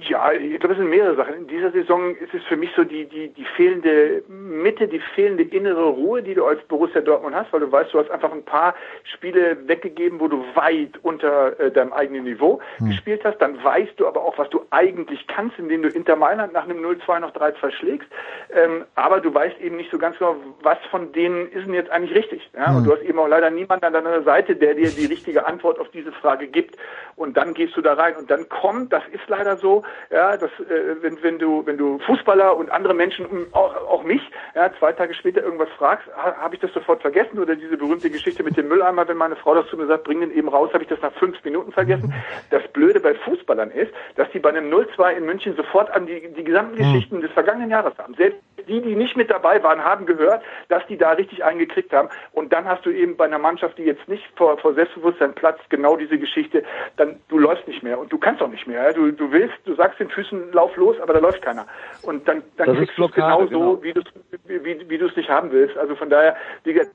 Ja, 0.00 0.32
ich 0.32 0.58
glaube, 0.58 0.72
es 0.72 0.78
sind 0.78 0.88
mehrere 0.88 1.14
Sachen. 1.16 1.34
In 1.34 1.46
dieser 1.48 1.70
Saison 1.70 2.16
ist 2.16 2.32
es 2.32 2.42
für 2.44 2.56
mich 2.56 2.70
so 2.74 2.82
die, 2.82 3.04
die, 3.04 3.28
die 3.28 3.44
fehlende 3.56 4.22
Mitte, 4.26 4.88
die 4.88 5.00
fehlende 5.14 5.42
innere 5.42 5.84
Ruhe, 5.84 6.22
die 6.22 6.32
du 6.32 6.46
als 6.46 6.62
Borussia 6.62 7.02
Dortmund 7.02 7.36
hast, 7.36 7.52
weil 7.52 7.60
du 7.60 7.70
weißt, 7.70 7.92
du 7.92 7.98
hast 7.98 8.10
einfach 8.10 8.32
ein 8.32 8.42
paar 8.42 8.74
Spiele 9.04 9.56
weggegeben, 9.66 10.18
wo 10.18 10.28
du 10.28 10.42
weit 10.54 10.98
unter 11.02 11.58
äh, 11.60 11.70
deinem 11.70 11.92
eigenen 11.92 12.24
Niveau 12.24 12.60
hm. 12.78 12.88
gespielt 12.88 13.22
hast. 13.22 13.36
Dann 13.38 13.62
weißt 13.62 13.92
du 13.98 14.06
aber 14.06 14.24
auch, 14.24 14.38
was 14.38 14.48
du 14.48 14.62
eigentlich 14.70 15.26
kannst, 15.26 15.58
indem 15.58 15.82
du 15.82 15.88
Inter 15.88 16.16
Mailand 16.16 16.54
nach 16.54 16.64
einem 16.64 16.82
0-2 16.82 17.20
noch 17.20 17.34
3-2 17.34 17.70
schlägst. 17.72 18.08
Ähm, 18.54 18.86
aber 18.94 19.20
du 19.20 19.32
weißt 19.32 19.60
eben 19.60 19.76
nicht 19.76 19.90
so 19.90 19.98
ganz 19.98 20.16
genau, 20.16 20.36
was 20.62 20.78
von 20.90 21.12
denen 21.12 21.50
ist 21.52 21.66
denn 21.66 21.74
jetzt 21.74 21.90
eigentlich 21.90 22.16
richtig. 22.16 22.50
Ja? 22.56 22.70
Hm. 22.70 22.76
Und 22.78 22.84
du 22.84 22.92
hast 22.92 23.02
eben 23.02 23.18
auch 23.18 23.28
leider 23.28 23.50
niemanden 23.50 23.84
an 23.84 23.92
deiner 23.92 24.22
Seite, 24.22 24.56
der 24.56 24.74
dir 24.74 24.88
die 24.88 25.06
richtige 25.06 25.44
Antwort 25.46 25.78
auf 25.78 25.90
diese 25.90 26.12
Frage 26.12 26.46
gibt. 26.46 26.76
Und 27.14 27.36
dann 27.36 27.52
gehst 27.52 27.76
du 27.76 27.82
da 27.82 27.92
rein. 27.92 28.16
Und 28.16 28.30
dann 28.30 28.48
kommt, 28.48 28.90
das 28.90 29.02
ist 29.12 29.28
leider 29.28 29.58
so, 29.58 29.81
ja, 30.10 30.36
das, 30.36 30.50
äh, 30.60 31.02
wenn, 31.02 31.22
wenn 31.22 31.38
du, 31.38 31.64
wenn 31.66 31.76
du 31.76 31.98
Fußballer 32.00 32.56
und 32.56 32.70
andere 32.70 32.94
Menschen, 32.94 33.26
auch, 33.52 33.74
auch 33.88 34.02
mich, 34.02 34.22
ja, 34.54 34.70
zwei 34.78 34.92
Tage 34.92 35.14
später 35.14 35.42
irgendwas 35.42 35.68
fragst, 35.76 36.06
ha, 36.16 36.36
habe 36.36 36.54
ich 36.54 36.60
das 36.60 36.72
sofort 36.72 37.02
vergessen 37.02 37.38
oder 37.38 37.56
diese 37.56 37.76
berühmte 37.76 38.10
Geschichte 38.10 38.42
mit 38.42 38.56
dem 38.56 38.68
Mülleimer, 38.68 39.06
wenn 39.08 39.16
meine 39.16 39.36
Frau 39.36 39.54
das 39.54 39.66
zu 39.68 39.76
mir 39.76 39.86
sagt, 39.86 40.04
bring 40.04 40.20
den 40.20 40.32
eben 40.32 40.48
raus, 40.48 40.70
habe 40.72 40.82
ich 40.82 40.88
das 40.88 41.00
nach 41.00 41.12
fünf 41.14 41.42
Minuten 41.44 41.72
vergessen. 41.72 42.12
Das 42.50 42.66
Blöde 42.68 43.00
bei 43.00 43.14
Fußballern 43.14 43.70
ist, 43.70 43.92
dass 44.16 44.30
die 44.30 44.38
bei 44.38 44.50
einem 44.50 44.72
0-2 44.72 45.12
in 45.16 45.24
München 45.24 45.56
sofort 45.56 45.90
an 45.90 46.06
die, 46.06 46.32
die 46.32 46.44
gesamten 46.44 46.78
hm. 46.78 46.92
Geschichten 46.92 47.20
des 47.20 47.30
vergangenen 47.32 47.70
Jahres 47.70 47.96
haben. 47.98 48.14
Selbst 48.14 48.40
die, 48.66 48.80
die 48.80 48.94
nicht 48.94 49.16
mit 49.16 49.30
dabei 49.30 49.62
waren, 49.62 49.82
haben 49.82 50.06
gehört, 50.06 50.42
dass 50.68 50.86
die 50.86 50.96
da 50.96 51.12
richtig 51.12 51.44
eingekriegt 51.44 51.92
haben. 51.92 52.08
Und 52.32 52.52
dann 52.52 52.64
hast 52.64 52.84
du 52.84 52.90
eben 52.90 53.16
bei 53.16 53.24
einer 53.24 53.38
Mannschaft, 53.38 53.78
die 53.78 53.84
jetzt 53.84 54.08
nicht 54.08 54.24
vor, 54.36 54.58
vor 54.58 54.74
Selbstbewusstsein 54.74 55.34
platzt, 55.34 55.68
genau 55.70 55.96
diese 55.96 56.18
Geschichte, 56.18 56.64
dann 56.96 57.20
du 57.28 57.38
läufst 57.38 57.66
nicht 57.68 57.82
mehr 57.82 57.98
und 57.98 58.12
du 58.12 58.18
kannst 58.18 58.42
auch 58.42 58.48
nicht 58.48 58.66
mehr. 58.66 58.92
Du, 58.92 59.10
du 59.12 59.30
willst, 59.30 59.54
du 59.64 59.74
sagst 59.74 60.00
den 60.00 60.10
Füßen, 60.10 60.52
lauf 60.52 60.76
los, 60.76 60.96
aber 61.00 61.14
da 61.14 61.20
läuft 61.20 61.42
keiner. 61.42 61.66
Und 62.02 62.26
dann, 62.26 62.42
dann 62.56 62.76
kriegst 62.76 62.96
du 62.96 63.04
es 63.04 63.12
genau 63.12 63.46
so, 63.46 63.82
wie 63.82 63.92
du 63.92 64.00
es 64.00 64.06
wie, 64.46 64.88
wie 64.88 64.98
nicht 65.16 65.30
haben 65.30 65.52
willst. 65.52 65.76
Also 65.76 65.94
von 65.94 66.10
daher, 66.10 66.36
wie 66.64 66.72
gesagt, 66.72 66.92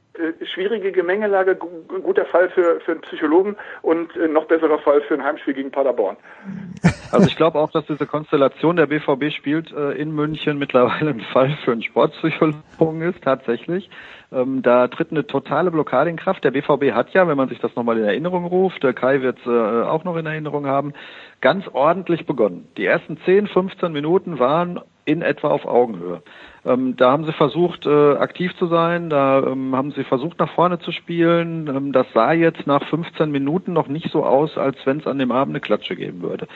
schwierige 0.54 0.92
Gemengelage, 0.92 1.56
guter 1.56 2.26
Fall 2.26 2.50
für, 2.50 2.80
für 2.82 2.94
einen 2.94 3.02
Psychologen 3.02 3.56
und 3.82 4.16
äh, 4.16 4.28
noch 4.28 4.46
besserer 4.46 4.80
Fall 4.80 5.02
für 5.02 5.14
ein 5.14 5.24
Heimspiel 5.24 5.54
gegen 5.54 5.72
Paderborn. 5.72 6.18
Also 7.10 7.26
ich 7.26 7.38
glaube 7.38 7.58
auch, 7.58 7.72
dass 7.72 7.86
diese 7.86 8.06
Konstellation 8.06 8.76
der 8.76 8.88
BVB 8.88 9.32
spielt 9.32 9.72
äh, 9.72 9.92
in 9.94 10.12
München 10.12 10.58
mittlerweile 10.58 11.12
ein 11.12 11.22
Fall 11.22 11.58
für 11.64 11.72
einen 11.72 11.82
Sportpsychologen 11.82 13.02
ist, 13.02 13.24
tatsächlich. 13.24 13.90
Ähm, 14.30 14.62
da 14.62 14.90
tritt 14.90 15.12
eine 15.12 15.26
totale 15.26 15.72
Blockade 15.72 16.10
in 16.10 16.18
Kraft. 16.18 16.44
Der 16.44 16.52
BVB 16.52 16.92
hat 16.92 17.12
ja, 17.14 17.26
wenn 17.28 17.38
man 17.38 17.48
sich 17.48 17.60
das 17.60 17.74
nochmal 17.78 17.98
in 17.98 18.04
Erinnerung 18.04 18.46
ruft, 18.46 18.84
der 18.84 18.94
Kai 18.94 19.22
wird 19.22 19.40
es 19.40 19.46
äh, 19.46 19.50
auch 19.84 20.04
noch 20.04 20.18
in 20.18 20.26
Erinnerung 20.26 20.66
haben, 20.66 20.94
ganz 21.40 21.66
ordentlich 21.72 22.26
begonnen. 22.26 22.68
Die 22.76 22.86
ersten 22.86 23.18
10, 23.24 23.48
15 23.48 23.94
Minuten 23.94 24.38
waren 24.40 24.82
in 25.08 25.22
etwa 25.22 25.48
auf 25.48 25.66
Augenhöhe. 25.66 26.22
Ähm, 26.66 26.98
da 26.98 27.12
haben 27.12 27.26
sie 27.26 27.32
versucht, 27.32 27.86
äh, 27.86 28.16
aktiv 28.18 28.54
zu 28.58 28.68
sein, 28.68 29.10
da 29.10 29.40
ähm, 29.40 29.74
haben 29.74 29.92
sie 29.92 30.04
versucht, 30.04 30.38
nach 30.38 30.52
vorne 30.54 30.80
zu 30.80 30.92
spielen. 30.92 31.68
Ähm, 31.68 31.92
das 31.94 32.08
sah 32.14 32.34
jetzt 32.34 32.68
nach 32.68 32.84
15 32.90 33.32
Minuten 33.32 33.72
noch 33.72 33.88
nicht 33.88 34.12
so 34.12 34.26
aus, 34.26 34.58
als 34.58 34.78
wenn 34.86 35.00
es 35.00 35.08
an 35.08 35.18
dem 35.18 35.32
Abend 35.32 35.54
eine 35.54 35.62
Klatsche 35.62 35.96
geben 35.96 36.22
würde. 36.22 36.48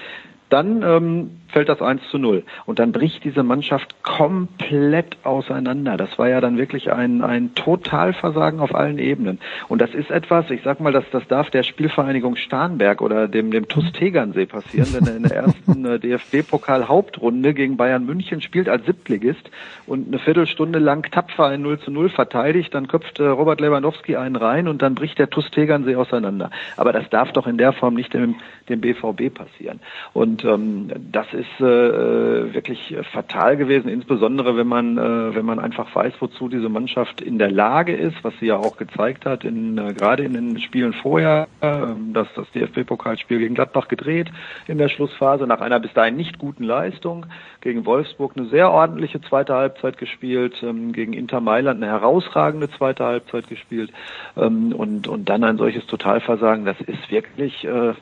Dann 0.49 0.83
ähm, 0.83 1.40
fällt 1.51 1.69
das 1.69 1.81
1 1.81 2.01
zu 2.09 2.17
0. 2.17 2.43
Und 2.65 2.79
dann 2.79 2.91
bricht 2.91 3.23
diese 3.23 3.43
Mannschaft 3.43 4.03
komplett 4.03 5.17
auseinander. 5.23 5.97
Das 5.97 6.17
war 6.17 6.29
ja 6.29 6.41
dann 6.41 6.57
wirklich 6.57 6.91
ein, 6.91 7.21
ein 7.21 7.53
Totalversagen 7.55 8.59
auf 8.59 8.73
allen 8.73 8.97
Ebenen. 8.97 9.39
Und 9.67 9.81
das 9.81 9.93
ist 9.93 10.11
etwas, 10.11 10.49
ich 10.49 10.61
sag 10.63 10.79
mal, 10.79 10.91
das, 10.91 11.05
das 11.11 11.27
darf 11.27 11.49
der 11.49 11.63
Spielvereinigung 11.63 12.35
Starnberg 12.35 13.01
oder 13.01 13.27
dem, 13.27 13.51
dem 13.51 13.67
TuS 13.67 13.91
Tegernsee 13.91 14.45
passieren, 14.45 14.87
wenn 14.93 15.07
er 15.07 15.15
in 15.15 15.23
der 15.23 15.37
ersten 15.37 15.85
äh, 15.85 15.99
DFB-Pokal-Hauptrunde 15.99 17.53
gegen 17.53 17.77
Bayern 17.77 18.05
München 18.05 18.41
spielt 18.41 18.69
als 18.69 18.85
Siebtligist 18.85 19.49
und 19.87 20.07
eine 20.07 20.19
Viertelstunde 20.19 20.79
lang 20.79 21.09
tapfer 21.11 21.47
ein 21.47 21.61
0 21.61 21.79
zu 21.79 21.91
0 21.91 22.09
verteidigt, 22.09 22.73
dann 22.73 22.87
köpft 22.87 23.19
äh, 23.19 23.23
Robert 23.23 23.61
Lewandowski 23.61 24.15
einen 24.15 24.35
rein 24.35 24.67
und 24.67 24.81
dann 24.81 24.95
bricht 24.95 25.19
der 25.19 25.29
TuS 25.29 25.49
Tegernsee 25.51 25.95
auseinander. 25.95 26.49
Aber 26.77 26.93
das 26.93 27.09
darf 27.09 27.31
doch 27.33 27.47
in 27.47 27.57
der 27.57 27.73
Form 27.73 27.95
nicht 27.95 28.13
dem, 28.13 28.35
dem 28.69 28.81
BVB 28.81 29.33
passieren. 29.33 29.79
Und 30.13 30.43
ähm, 30.45 30.89
das 31.11 31.33
ist 31.33 31.40
ist 31.41 31.60
äh, 31.60 32.54
wirklich 32.54 32.95
fatal 33.12 33.58
gewesen, 33.58 33.89
insbesondere 33.89 34.56
wenn 34.56 34.67
man 34.67 34.97
äh, 34.97 35.36
wenn 35.36 35.45
man 35.45 35.60
einfach 35.60 35.93
weiß, 35.93 36.13
wozu 36.19 36.47
diese 36.47 36.69
Mannschaft 36.69 37.19
in 37.21 37.39
der 37.39 37.49
Lage 37.49 37.95
ist, 37.95 38.23
was 38.23 38.34
sie 38.39 38.47
ja 38.47 38.58
auch 38.58 38.77
gezeigt 38.77 39.25
hat, 39.25 39.43
in, 39.43 39.77
äh, 39.77 39.93
gerade 39.93 40.23
in 40.23 40.34
den 40.34 40.60
Spielen 40.60 40.93
vorher, 40.93 41.47
äh, 41.62 41.80
dass 42.13 42.27
das 42.36 42.49
DFB-Pokalspiel 42.51 43.39
gegen 43.39 43.56
Gladbach 43.56 43.88
gedreht 43.88 44.32
in 44.67 44.77
der 44.77 44.89
Schlussphase 44.89 45.47
nach 45.47 45.62
einer 45.62 45.80
bis 45.80 45.93
dahin 45.93 46.15
nicht 46.15 46.38
guten 46.38 46.63
Leistung 46.63 47.25
gegen 47.62 47.86
Wolfsburg 47.86 48.34
eine 48.38 48.47
sehr 48.47 48.71
ordentliche 48.71 49.21
zweite 49.21 49.56
Halbzeit 49.56 49.97
gespielt, 49.97 50.62
ähm, 50.62 50.93
gegen 50.93 51.13
Inter 51.13 51.41
Mailand 51.41 51.82
eine 51.82 51.91
herausragende 51.91 52.69
zweite 52.69 53.04
Halbzeit 53.04 53.47
gespielt 53.47 53.91
ähm, 54.38 54.73
und 54.73 55.08
und 55.08 55.30
dann 55.30 55.43
ein 55.43 55.58
solches 55.58 55.88
Totalversagen, 55.88 56.65
das 56.65 56.80
ist 56.82 57.10
wirklich 57.10 57.65
äh, 57.65 57.93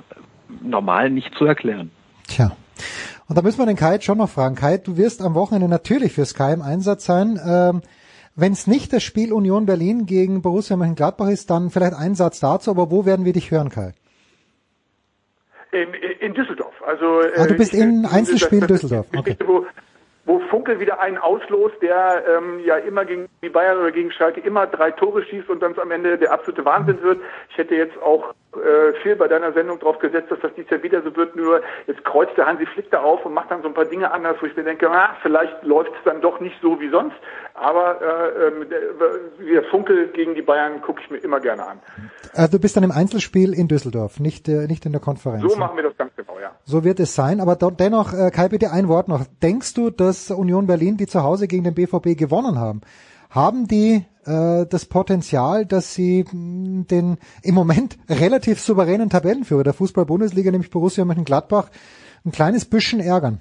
normal 0.62 1.10
nicht 1.10 1.34
zu 1.36 1.46
erklären. 1.46 1.92
Tja. 2.28 2.52
Und 3.30 3.38
da 3.38 3.44
müssen 3.44 3.60
wir 3.60 3.68
den 3.68 3.76
Kai 3.76 4.00
schon 4.02 4.18
noch 4.18 4.30
fragen. 4.30 4.56
Kai, 4.56 4.78
du 4.78 4.98
wirst 4.98 5.22
am 5.22 5.36
Wochenende 5.36 5.70
natürlich 5.70 6.14
für 6.14 6.26
Sky 6.26 6.52
im 6.52 6.64
Einsatz 6.64 7.06
sein. 7.06 7.40
Ähm, 7.46 7.82
wenn 8.36 8.54
es 8.54 8.66
nicht 8.66 8.92
das 8.92 9.04
Spiel 9.04 9.32
Union 9.34 9.68
Berlin 9.68 10.08
gegen 10.08 10.42
Borussia 10.42 10.76
Mönchengladbach 10.76 11.30
ist, 11.30 11.52
dann 11.52 11.70
vielleicht 11.70 11.94
ein 11.94 12.16
Satz 12.16 12.40
dazu, 12.40 12.72
aber 12.72 12.90
wo 12.90 13.06
werden 13.06 13.26
wir 13.26 13.34
dich 13.34 13.52
hören, 13.52 13.70
Kai? 13.70 13.94
In, 15.72 15.94
in 16.20 16.34
Düsseldorf. 16.34 16.74
Also, 16.84 17.22
ah, 17.36 17.46
du 17.46 17.54
bist 17.54 17.76
ich, 17.76 17.80
in 17.80 18.08
Einzelspiel 18.08 18.66
Düsseldorf. 18.66 19.06
Okay. 19.16 19.38
Wo, 19.46 19.64
wo 20.26 20.40
Funkel 20.50 20.80
wieder 20.80 21.00
einen 21.00 21.20
auslost, 21.20 21.76
der 21.84 22.24
ähm, 22.28 22.60
ja 22.66 22.78
immer 22.78 23.06
gegen 23.06 23.28
die 23.44 23.50
Bayern 23.50 23.78
oder 23.78 23.92
gegen 23.92 24.12
Schalke 24.12 24.40
immer 24.42 24.66
drei 24.66 24.90
Tore 24.90 25.24
schießt 25.24 25.50
und 25.50 25.60
dann 25.62 25.78
am 25.78 25.92
Ende 25.92 26.18
der 26.18 26.32
absolute 26.32 26.66
Wahnsinn 26.66 27.00
wird. 27.04 27.20
Ich 27.52 27.58
hätte 27.58 27.76
jetzt 27.76 27.98
auch 28.02 28.34
äh, 28.56 28.94
viel 29.04 29.16
bei 29.16 29.28
deiner 29.28 29.54
Sendung 29.54 29.78
drauf 29.78 30.00
gesetzt, 30.00 30.32
dass 30.32 30.40
das 30.40 30.52
dieses 30.56 30.72
Jahr 30.72 30.82
wieder 30.82 31.04
so 31.04 31.16
wird, 31.16 31.36
nur 31.36 31.62
jetzt 31.86 32.04
kreuzt 32.04 32.36
der 32.36 32.48
Hansi 32.48 32.66
Flick 32.66 32.90
da 32.90 33.02
auf 33.02 33.24
und 33.24 33.34
macht 33.34 33.52
dann 33.52 33.62
so 33.62 33.68
ein 33.68 33.76
paar 33.76 33.86
Dinge 33.86 34.12
anders, 34.12 34.38
wo 34.42 34.48
ich 34.48 34.58
mir 34.58 34.64
denke, 34.64 34.90
ah, 34.90 35.16
vielleicht 35.22 35.64
läuft 35.64 35.92
es 35.92 36.04
dann 36.04 36.20
doch 36.22 36.40
nicht 36.40 36.56
so 36.60 36.80
wie 36.82 36.90
sonst, 36.90 37.16
aber 37.54 38.02
äh, 38.02 38.48
ähm, 38.48 38.68
der, 38.68 39.46
der 39.46 39.64
Funkel 39.70 40.08
gegen 40.08 40.34
die 40.34 40.42
Bayern 40.42 40.82
gucke 40.82 41.00
ich 41.04 41.12
mir 41.12 41.18
immer 41.18 41.40
gerne 41.40 41.68
an. 41.68 41.80
Also 42.34 42.58
du 42.58 42.60
bist 42.60 42.76
dann 42.76 42.84
im 42.84 42.92
Einzelspiel 42.92 43.54
in 43.54 43.68
Düsseldorf, 43.68 44.20
nicht, 44.20 44.50
äh, 44.50 44.66
nicht 44.66 44.84
in 44.86 44.94
der 44.94 45.02
Konferenz. 45.02 45.44
So 45.44 45.56
machen 45.56 45.78
wir 45.78 45.84
das 45.84 45.96
ganz 45.96 46.16
genau, 46.16 46.40
ja. 46.40 46.52
So 46.64 46.84
wird 46.84 47.00
es 47.00 47.14
sein, 47.14 47.42
aber 47.42 47.56
dennoch, 47.56 48.14
äh, 48.14 48.32
Kai, 48.32 48.48
bitte 48.50 48.72
ein 48.72 48.88
Wort 48.88 49.10
noch. 49.10 49.26
Denkst 49.44 49.76
du, 49.76 49.92
dass 49.92 50.32
Union 50.32 50.66
Berlin, 50.66 50.98
die 50.98 51.06
zu 51.06 51.22
Hause 51.24 51.48
gegen 51.48 51.64
den 51.64 51.76
BVB 51.76 52.18
gewonnen 52.18 52.60
haben, 52.60 52.82
haben 53.30 53.68
die 53.68 54.06
äh, 54.30 54.66
das 54.68 54.86
Potenzial, 54.86 55.66
dass 55.66 55.94
sie 55.94 56.24
mh, 56.24 56.32
hm, 56.32 56.88
den 56.88 57.18
im 57.42 57.56
Moment 57.56 57.98
relativ 58.10 58.62
souveränen 58.62 59.10
Tabellenführer 59.10 59.64
der 59.64 59.74
Fußball-Bundesliga, 59.74 60.52
nämlich 60.52 60.70
Borussia 60.70 61.04
Mönchengladbach, 61.06 61.70
ein 62.26 62.32
kleines 62.32 62.66
bisschen 62.66 63.00
ärgern? 63.00 63.40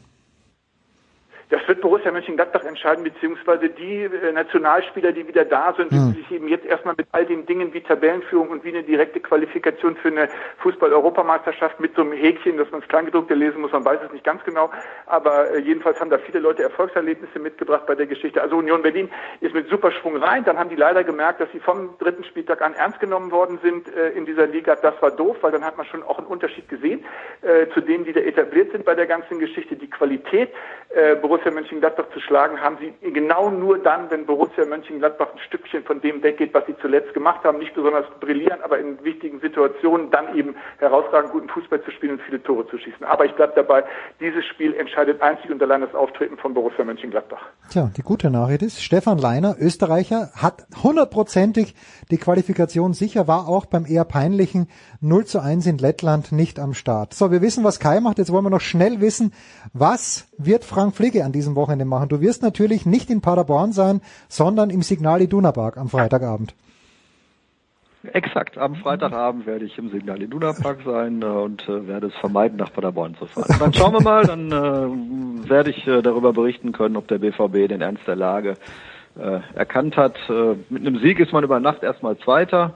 Das 1.51 1.67
wird 1.67 1.81
Borussia 1.81 2.13
Mönchengladbach 2.13 2.65
entscheiden, 2.65 3.05
beziehungsweise 3.05 3.71
die 3.71 4.03
äh, 4.03 4.33
Nationalspieler, 4.33 5.13
die 5.13 5.27
wieder 5.27 5.47
da 5.47 5.73
sind, 5.75 5.91
mhm. 5.91 6.13
die 6.13 6.21
sich 6.21 6.33
eben 6.33 6.49
jetzt 6.49 6.67
erstmal 6.67 6.95
mit 6.97 7.07
all 7.13 7.25
den 7.25 7.47
Dingen 7.47 7.73
wie 7.73 7.81
Tabellenführung 7.81 8.49
und 8.51 8.65
wie 8.65 8.69
eine 8.69 8.83
direkte 8.83 9.21
Qualifikation 9.21 9.97
für 9.97 10.09
eine 10.09 10.29
Fußball-Europameisterschaft 10.59 11.81
mit 11.81 11.95
so 11.95 12.03
einem 12.03 12.13
Häkchen, 12.13 12.59
dass 12.59 12.71
man 12.71 12.81
das 12.81 12.89
Kleingedruckte 12.89 13.35
lesen 13.35 13.63
muss, 13.63 13.73
man 13.73 13.85
weiß 13.85 14.01
es 14.05 14.13
nicht 14.13 14.25
ganz 14.25 14.45
genau, 14.45 14.71
aber 15.07 15.51
äh, 15.51 15.61
jedenfalls 15.61 15.99
haben 16.01 16.11
da 16.11 16.19
viele 16.19 16.41
Leute 16.41 16.63
Erfolgserlebnisse 16.63 17.39
mitgebracht 17.39 17.87
bei 17.87 17.95
der 17.95 18.07
Geschichte. 18.07 18.43
Also 18.43 18.57
Union 18.57 18.83
Berlin 18.83 19.09
ist 19.41 19.55
mit 19.55 19.69
Superschwung 19.71 20.17
rein, 20.17 20.45
dann 20.45 20.59
haben 20.59 20.69
die 20.69 20.77
leider 20.77 21.03
gemerkt, 21.03 21.41
dass 21.41 21.51
sie 21.53 21.61
vom 21.61 21.97
dritten 21.99 22.25
Spieltag 22.25 22.61
an 22.61 22.75
ernst 22.75 23.01
genommen 23.01 23.31
worden 23.31 23.59
sind 23.63 23.89
äh, 23.97 24.11
in 24.11 24.27
dieser 24.27 24.47
Liga. 24.47 24.77
Das 24.77 25.01
war 25.01 25.11
doof, 25.13 25.39
weil 25.41 25.53
dann 25.53 25.65
hat 25.65 25.79
man 25.79 25.87
schon 25.87 26.03
auch 26.03 26.19
einen 26.19 26.27
Unterschied 26.27 26.69
gesehen 26.69 27.05
äh, 27.41 27.69
zu 27.73 27.81
denen, 27.81 28.05
die 28.05 28.13
da 28.13 28.21
etabliert 28.21 28.73
sind 28.73 28.85
bei 28.85 28.95
der 28.95 29.07
ganzen 29.07 29.39
Geschichte. 29.39 29.77
Die 29.77 29.89
Qualität 29.89 30.51
äh, 30.91 31.17
Borussia 31.39 31.53
Mönchengladbach 31.53 32.07
zu 32.13 32.21
schlagen, 32.21 32.61
haben 32.61 32.79
sie 32.81 33.11
genau 33.13 33.49
nur 33.51 33.79
dann, 33.79 34.11
wenn 34.11 34.27
Borussia 34.27 34.65
Mönchengladbach 34.65 35.29
ein 35.33 35.39
Stückchen 35.47 35.85
von 35.85 36.01
dem 36.01 36.21
weggeht, 36.23 36.53
was 36.53 36.67
sie 36.67 36.75
zuletzt 36.81 37.15
gemacht 37.15 37.45
haben, 37.45 37.59
nicht 37.59 37.75
besonders 37.75 38.07
brillieren, 38.19 38.61
aber 38.63 38.79
in 38.79 39.03
wichtigen 39.05 39.39
Situationen 39.41 40.11
dann 40.11 40.37
eben 40.37 40.57
herausragend 40.79 41.31
guten 41.31 41.49
Fußball 41.49 41.81
zu 41.85 41.93
spielen 41.93 42.15
und 42.15 42.23
viele 42.23 42.43
Tore 42.43 42.67
zu 42.67 42.79
schießen. 42.79 43.05
Aber 43.05 43.25
ich 43.25 43.33
bleibe 43.35 43.53
dabei, 43.55 43.85
dieses 44.19 44.45
Spiel 44.47 44.75
entscheidet 44.75 45.23
einzig 45.23 45.49
und 45.51 45.63
allein 45.63 45.83
das 45.83 45.95
Auftreten 45.95 46.39
von 46.39 46.55
Borussia 46.55 46.85
Mönchengladbach. 46.85 47.47
Tja, 47.71 47.91
die 47.97 48.03
gute 48.03 48.31
Nachricht 48.31 48.63
ist, 48.63 48.83
Stefan 48.83 49.19
Leiner, 49.19 49.55
Österreicher, 49.61 50.31
hat 50.35 50.67
hundertprozentig 50.83 51.77
die 52.11 52.19
Qualifikation 52.19 52.95
sicher, 52.95 53.29
war 53.29 53.47
auch 53.47 53.67
beim 53.67 53.87
eher 53.87 54.05
peinlichen 54.05 54.69
0 55.01 55.25
zu 55.27 55.41
1 55.41 55.67
in 55.67 55.79
Lettland 55.79 56.33
nicht 56.33 56.59
am 56.59 56.75
Start. 56.75 57.15
So, 57.15 57.31
wir 57.31 57.43
wissen, 57.43 57.63
was 57.63 57.79
Kai 57.79 58.01
macht. 58.01 58.19
Jetzt 58.19 58.33
wollen 58.33 58.45
wir 58.45 58.51
noch 58.51 58.61
schnell 58.61 59.01
wissen, 59.01 59.33
was 59.73 60.29
wird 60.37 60.65
Frank 60.65 60.97
Fliege 60.97 61.25
an 61.29 61.33
diesem 61.33 61.55
Wochenende 61.55 61.85
machen? 61.85 62.09
Du 62.09 62.21
wirst 62.21 62.43
natürlich 62.43 62.87
nicht 62.87 63.11
in 63.11 63.21
Paderborn 63.21 63.73
sein, 63.73 64.01
sondern 64.29 64.71
im 64.71 64.83
Signal 64.83 65.23
Iduna 65.23 65.53
Park 65.53 65.77
am 65.77 65.89
Freitagabend. 65.89 66.55
Exakt, 68.13 68.57
am 68.57 68.77
Freitagabend 68.77 69.45
werde 69.47 69.65
ich 69.65 69.77
im 69.77 69.91
Signal 69.91 70.23
Iduna 70.23 70.53
Park 70.53 70.79
sein 70.85 71.21
äh, 71.21 71.27
und 71.27 71.69
äh, 71.69 71.87
werde 71.87 72.07
es 72.07 72.15
vermeiden, 72.15 72.57
nach 72.57 72.73
Paderborn 72.73 73.17
zu 73.17 73.27
fahren. 73.27 73.57
dann 73.59 73.75
schauen 73.75 73.93
wir 73.93 74.01
mal, 74.01 74.25
dann 74.25 74.51
äh, 74.51 75.49
werde 75.49 75.71
ich 75.71 75.85
darüber 75.85 76.33
berichten 76.33 76.73
können, 76.73 76.97
ob 76.97 77.09
der 77.09 77.19
BVB 77.19 77.69
den 77.69 77.81
Ernst 77.81 78.07
der 78.07 78.17
Lage 78.17 78.55
erkannt 79.55 79.97
hat. 79.97 80.17
Mit 80.69 80.87
einem 80.87 81.01
Sieg 81.01 81.19
ist 81.19 81.33
man 81.33 81.43
über 81.43 81.59
Nacht 81.59 81.83
erstmal 81.83 82.17
Zweiter. 82.19 82.75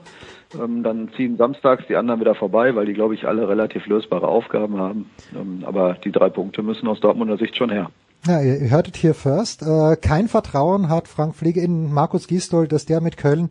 Ähm, 0.61 0.83
dann 0.83 1.11
ziehen 1.17 1.37
samstags 1.37 1.85
die 1.89 1.97
anderen 1.97 2.21
wieder 2.21 2.35
vorbei, 2.35 2.75
weil 2.75 2.87
die, 2.87 2.93
glaube 2.93 3.15
ich, 3.15 3.27
alle 3.27 3.49
relativ 3.49 3.87
lösbare 3.87 4.29
Aufgaben 4.29 4.79
haben. 4.79 5.11
Ähm, 5.35 5.65
aber 5.67 5.95
die 5.95 6.13
drei 6.13 6.29
Punkte 6.29 6.63
müssen 6.63 6.89
aus 6.89 7.01
Dortmunder 7.01 7.37
Sicht 7.37 7.57
schon 7.57 7.71
her. 7.71 7.91
Ja, 8.25 8.41
ihr 8.41 8.71
hörtet 8.71 8.97
hier 8.97 9.15
first. 9.15 9.63
Äh, 9.63 9.97
kein 9.97 10.29
Vertrauen 10.29 10.89
hat 10.89 11.09
Frank 11.09 11.35
Pflege 11.35 11.61
in 11.61 11.93
Markus 11.93 12.29
Gisdol, 12.29 12.69
dass 12.69 12.87
der 12.87 13.01
mit 13.01 13.17
Köln 13.17 13.49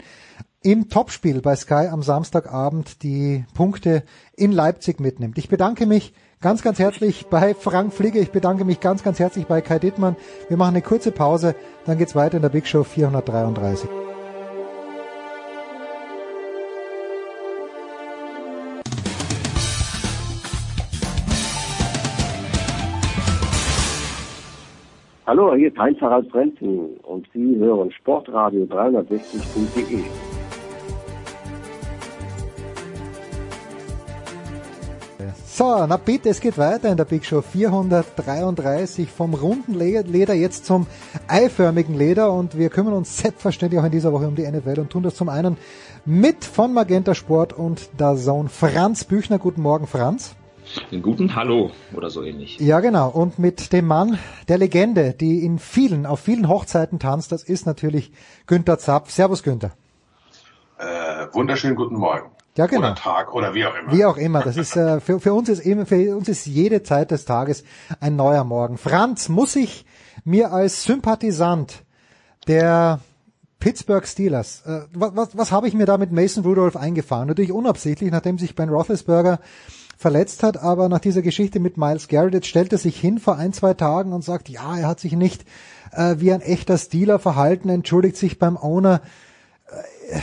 im 0.64 0.88
Topspiel 0.88 1.42
bei 1.42 1.58
Sky 1.58 1.88
am 1.92 2.04
Samstagabend 2.04 3.04
die 3.04 3.44
Punkte 3.54 4.04
in 4.38 4.54
Leipzig 4.54 5.02
mitnimmt. 5.02 5.38
Ich 5.38 5.50
bedanke 5.50 5.86
mich 5.86 6.14
ganz, 6.40 6.62
ganz 6.62 6.80
herzlich 6.80 7.28
bei 7.30 7.54
Frank 7.54 7.94
Fliege. 7.94 8.20
Ich 8.20 8.32
bedanke 8.32 8.64
mich 8.64 8.80
ganz, 8.80 9.04
ganz 9.04 9.20
herzlich 9.20 9.46
bei 9.46 9.60
Kai 9.60 9.80
Dittmann. 9.80 10.16
Wir 10.48 10.56
machen 10.56 10.76
eine 10.76 10.82
kurze 10.82 11.12
Pause, 11.12 11.54
dann 11.86 11.98
geht's 11.98 12.16
weiter 12.16 12.38
in 12.38 12.44
der 12.44 12.50
Big 12.50 12.66
Show 12.66 12.86
433. 12.86 14.11
Hallo, 25.32 25.56
hier 25.56 25.70
ist 25.70 25.78
Heinz 25.78 25.98
Harald 26.02 26.30
Frenzen 26.30 26.98
und 27.04 27.26
Sie 27.34 27.56
hören 27.56 27.90
Sportradio 27.94 28.66
360.de. 28.66 30.04
So, 35.46 35.86
na 35.88 35.96
bitte, 35.96 36.28
es 36.28 36.42
geht 36.42 36.58
weiter 36.58 36.90
in 36.90 36.98
der 36.98 37.06
Big 37.06 37.24
Show 37.24 37.42
433 37.42 39.10
vom 39.10 39.34
runden 39.34 39.74
Leder 39.74 40.34
jetzt 40.34 40.66
zum 40.66 40.86
eiförmigen 41.30 41.98
Leder 41.98 42.34
und 42.34 42.58
wir 42.58 42.68
kümmern 42.68 42.96
uns 42.96 43.18
selbstverständlich 43.18 43.80
auch 43.80 43.86
in 43.86 43.92
dieser 43.92 44.12
Woche 44.12 44.28
um 44.28 44.36
die 44.36 44.46
NFL 44.46 44.82
und 44.82 44.90
tun 44.90 45.04
das 45.04 45.16
zum 45.16 45.30
einen 45.30 45.56
mit 46.04 46.44
von 46.44 46.74
Magenta 46.74 47.16
Sport 47.16 47.54
und 47.54 47.90
der 47.98 48.18
Zone 48.18 48.50
Franz 48.50 49.06
Büchner. 49.06 49.40
Guten 49.40 49.62
Morgen, 49.62 49.88
Franz. 49.88 50.36
Den 50.92 51.02
guten 51.02 51.36
Hallo 51.36 51.72
oder 51.94 52.10
so 52.10 52.24
ähnlich. 52.24 52.60
Ja, 52.60 52.80
genau. 52.80 53.10
Und 53.10 53.40
mit 53.40 53.74
dem 53.74 53.88
Mann 53.88 54.18
der 54.48 54.58
Legende, 54.58 55.14
die 55.14 55.44
in 55.46 55.60
vielen, 55.60 56.06
auf 56.06 56.20
vielen 56.20 56.48
Hochzeiten 56.48 57.00
tanzt, 57.00 57.32
das 57.32 57.44
ist 57.44 57.66
natürlich 57.66 58.12
Günther 58.48 58.78
Zapf. 58.78 59.12
Servus, 59.12 59.44
Günther. 59.44 59.72
Äh, 60.78 61.28
wunderschönen 61.34 61.76
guten 61.76 61.96
Morgen. 61.96 62.32
Ja, 62.58 62.66
genau. 62.66 62.88
Oder 62.88 62.96
Tag 62.96 63.34
oder 63.34 63.54
wie 63.54 63.66
auch 63.66 63.76
immer. 63.76 63.92
Wie 63.92 64.06
auch 64.06 64.18
immer. 64.18 64.42
Das 64.42 64.58
ist 64.58 64.76
äh, 64.76 65.00
für, 65.00 65.20
für 65.20 65.34
uns 65.34 65.48
ist 65.48 65.62
eben 65.62 65.86
für 65.86 66.18
uns 66.18 66.28
ist 66.28 66.46
jede 66.46 66.84
Zeit 66.84 67.12
des 67.12 67.26
Tages 67.26 67.64
ein 68.00 68.16
neuer 68.16 68.44
Morgen. 68.44 68.78
Franz, 68.78 69.30
muss 69.30 69.56
ich 69.56 69.86
mir 70.26 70.52
als 70.52 70.84
Sympathisant 70.84 71.84
der 72.48 73.00
Pittsburgh 73.62 74.06
Steelers, 74.06 74.64
äh, 74.66 74.82
was, 74.94 75.16
was, 75.16 75.38
was 75.38 75.52
habe 75.52 75.68
ich 75.68 75.74
mir 75.74 75.86
da 75.86 75.98
mit 75.98 76.12
Mason 76.12 76.44
Rudolph 76.44 76.76
eingefahren? 76.76 77.28
Natürlich 77.28 77.52
unabsichtlich, 77.52 78.12
nachdem 78.12 78.38
sich 78.38 78.56
Ben 78.56 78.70
Roethlisberger 78.70 79.40
verletzt 80.02 80.44
hat, 80.44 80.58
aber 80.58 80.90
nach 80.90 81.00
dieser 81.00 81.22
Geschichte 81.22 81.60
mit 81.60 81.78
Miles 81.78 82.08
Garrett 82.08 82.34
jetzt 82.34 82.48
stellt 82.48 82.72
er 82.72 82.80
sich 82.80 83.00
hin 83.00 83.20
vor 83.20 83.38
ein, 83.38 83.54
zwei 83.54 83.74
Tagen 83.74 84.14
und 84.14 84.24
sagt, 84.24 84.50
ja, 84.50 84.78
er 84.78 84.88
hat 84.88 85.00
sich 85.00 85.14
nicht 85.14 85.46
äh, 85.92 86.16
wie 86.18 86.34
ein 86.34 86.42
echter 86.42 86.78
Stealer 86.78 87.20
verhalten, 87.20 87.70
entschuldigt 87.70 88.18
sich 88.18 88.40
beim 88.40 88.58
Owner. 88.58 89.02
Äh, 90.10 90.20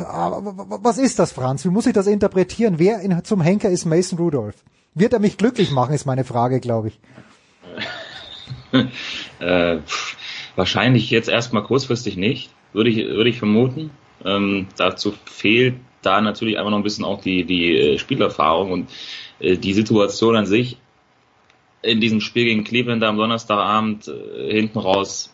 was 0.00 0.98
ist 0.98 1.18
das, 1.18 1.32
Franz? 1.32 1.64
Wie 1.64 1.68
muss 1.68 1.86
ich 1.86 1.92
das 1.92 2.06
interpretieren? 2.06 2.78
Wer 2.78 3.00
in, 3.00 3.22
zum 3.22 3.40
Henker 3.40 3.68
ist 3.68 3.84
Mason 3.84 4.18
Rudolph? 4.18 4.56
Wird 4.94 5.12
er 5.12 5.20
mich 5.20 5.36
glücklich 5.36 5.70
machen, 5.70 5.94
ist 5.94 6.06
meine 6.06 6.24
Frage, 6.24 6.58
glaube 6.58 6.88
ich. 6.88 6.98
äh, 9.40 9.78
wahrscheinlich 10.56 11.10
jetzt 11.10 11.28
erstmal 11.28 11.62
kurzfristig 11.62 12.16
nicht, 12.16 12.50
würde 12.72 12.90
ich, 12.90 12.96
würde 12.96 13.30
ich 13.30 13.38
vermuten. 13.38 13.90
Ähm, 14.24 14.66
dazu 14.76 15.14
fehlt 15.26 15.74
da 16.02 16.20
natürlich 16.20 16.58
einfach 16.58 16.70
noch 16.70 16.78
ein 16.78 16.84
bisschen 16.84 17.04
auch 17.04 17.20
die, 17.20 17.44
die 17.44 17.76
äh, 17.76 17.98
Spielerfahrung 17.98 18.72
und 18.72 18.90
äh, 19.38 19.56
die 19.56 19.72
Situation 19.72 20.36
an 20.36 20.46
sich 20.46 20.76
in 21.82 22.00
diesem 22.00 22.20
Spiel 22.20 22.44
gegen 22.44 22.64
Cleveland 22.64 23.02
am 23.02 23.16
Donnerstagabend 23.16 24.08
äh, 24.08 24.52
hinten 24.52 24.78
raus, 24.78 25.32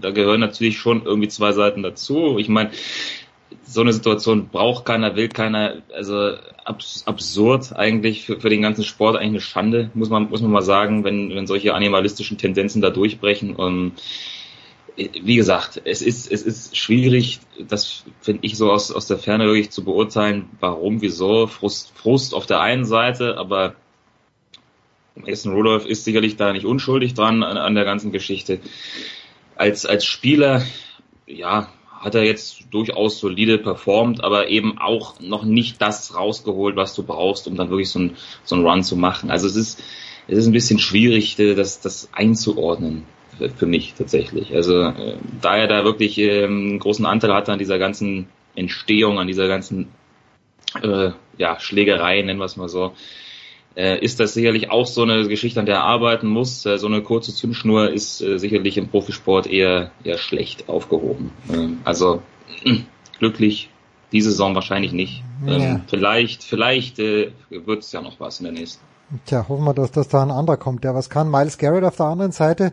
da 0.00 0.10
gehören 0.10 0.40
natürlich 0.40 0.78
schon 0.78 1.04
irgendwie 1.04 1.28
zwei 1.28 1.52
Seiten 1.52 1.82
dazu. 1.82 2.38
Ich 2.38 2.48
meine, 2.48 2.70
so 3.64 3.80
eine 3.80 3.92
Situation 3.92 4.48
braucht 4.48 4.84
keiner, 4.84 5.16
will 5.16 5.28
keiner, 5.28 5.82
also 5.92 6.34
abs 6.64 7.06
absurd 7.06 7.74
eigentlich 7.74 8.24
für, 8.24 8.40
für 8.40 8.50
den 8.50 8.62
ganzen 8.62 8.84
Sport, 8.84 9.16
eigentlich 9.16 9.28
eine 9.28 9.40
Schande, 9.40 9.90
muss 9.94 10.10
man, 10.10 10.28
muss 10.30 10.42
man 10.42 10.50
mal 10.50 10.62
sagen, 10.62 11.04
wenn, 11.04 11.30
wenn 11.30 11.46
solche 11.46 11.74
animalistischen 11.74 12.38
Tendenzen 12.38 12.82
da 12.82 12.90
durchbrechen. 12.90 13.56
Und 13.56 13.92
wie 14.98 15.36
gesagt, 15.36 15.80
es 15.84 16.02
ist, 16.02 16.30
es 16.30 16.42
ist 16.42 16.76
schwierig, 16.76 17.38
das 17.68 18.04
finde 18.20 18.40
ich 18.42 18.56
so 18.56 18.72
aus, 18.72 18.90
aus 18.90 19.06
der 19.06 19.18
Ferne 19.18 19.44
wirklich 19.44 19.70
zu 19.70 19.84
beurteilen, 19.84 20.48
warum, 20.58 21.00
wieso, 21.00 21.46
Frust, 21.46 21.92
Frust 21.94 22.34
auf 22.34 22.46
der 22.46 22.60
einen 22.60 22.84
Seite, 22.84 23.36
aber 23.38 23.76
Mason 25.14 25.52
Rudolph 25.52 25.86
ist 25.86 26.04
sicherlich 26.04 26.36
da 26.36 26.52
nicht 26.52 26.66
unschuldig 26.66 27.14
dran 27.14 27.44
an, 27.44 27.56
an 27.56 27.74
der 27.74 27.84
ganzen 27.84 28.10
Geschichte. 28.10 28.60
Als, 29.54 29.86
als 29.86 30.04
Spieler 30.04 30.62
ja, 31.26 31.68
hat 31.92 32.14
er 32.16 32.24
jetzt 32.24 32.64
durchaus 32.70 33.20
solide 33.20 33.58
performt, 33.58 34.24
aber 34.24 34.48
eben 34.48 34.78
auch 34.78 35.20
noch 35.20 35.44
nicht 35.44 35.80
das 35.80 36.16
rausgeholt, 36.16 36.74
was 36.74 36.94
du 36.94 37.04
brauchst, 37.04 37.46
um 37.46 37.56
dann 37.56 37.70
wirklich 37.70 37.90
so 37.90 38.00
ein, 38.00 38.16
so 38.42 38.56
ein 38.56 38.66
Run 38.66 38.82
zu 38.82 38.96
machen. 38.96 39.30
Also 39.30 39.46
es 39.46 39.54
ist, 39.54 39.82
es 40.26 40.38
ist 40.38 40.46
ein 40.46 40.52
bisschen 40.52 40.80
schwierig, 40.80 41.36
das, 41.36 41.80
das 41.80 42.08
einzuordnen 42.12 43.04
für 43.56 43.66
mich 43.66 43.94
tatsächlich. 43.94 44.54
Also 44.54 44.82
äh, 44.82 45.16
da 45.40 45.56
er 45.56 45.68
da 45.68 45.84
wirklich 45.84 46.18
einen 46.20 46.78
großen 46.78 47.06
Anteil 47.06 47.32
hatte 47.34 47.52
an 47.52 47.58
dieser 47.58 47.78
ganzen 47.78 48.28
Entstehung, 48.54 49.18
an 49.18 49.26
dieser 49.26 49.48
ganzen 49.48 49.88
äh, 50.82 51.10
ja, 51.36 51.60
Schlägerei, 51.60 52.22
nennen 52.22 52.38
wir 52.38 52.44
es 52.44 52.56
mal 52.56 52.68
so, 52.68 52.92
äh, 53.76 53.98
ist 54.04 54.18
das 54.18 54.34
sicherlich 54.34 54.70
auch 54.70 54.86
so 54.86 55.02
eine 55.02 55.28
Geschichte, 55.28 55.60
an 55.60 55.66
der 55.66 55.76
er 55.76 55.84
arbeiten 55.84 56.26
muss. 56.26 56.66
Äh, 56.66 56.78
so 56.78 56.88
eine 56.88 57.02
kurze 57.02 57.32
Zündschnur 57.32 57.90
ist 57.90 58.20
äh, 58.20 58.38
sicherlich 58.38 58.76
im 58.76 58.88
Profisport 58.88 59.46
eher, 59.46 59.92
eher 60.02 60.18
schlecht 60.18 60.68
aufgehoben. 60.68 61.30
Ähm, 61.52 61.78
also 61.84 62.22
glücklich 63.18 63.70
diese 64.10 64.30
Saison 64.30 64.54
wahrscheinlich 64.54 64.92
nicht. 64.92 65.22
Ähm, 65.46 65.60
ja. 65.60 65.80
Vielleicht, 65.86 66.42
vielleicht 66.42 66.98
äh, 66.98 67.30
wird 67.50 67.84
es 67.84 67.92
ja 67.92 68.00
noch 68.00 68.18
was 68.18 68.40
in 68.40 68.44
der 68.44 68.52
nächsten. 68.52 68.82
Tja, 69.26 69.46
hoffen 69.48 69.64
wir, 69.64 69.74
dass, 69.74 69.92
dass 69.92 70.08
da 70.08 70.22
ein 70.22 70.30
anderer 70.30 70.56
kommt, 70.56 70.84
der 70.84 70.94
was 70.94 71.08
kann. 71.08 71.30
Miles 71.30 71.56
Garrett 71.56 71.84
auf 71.84 71.96
der 71.96 72.06
anderen 72.06 72.32
Seite. 72.32 72.72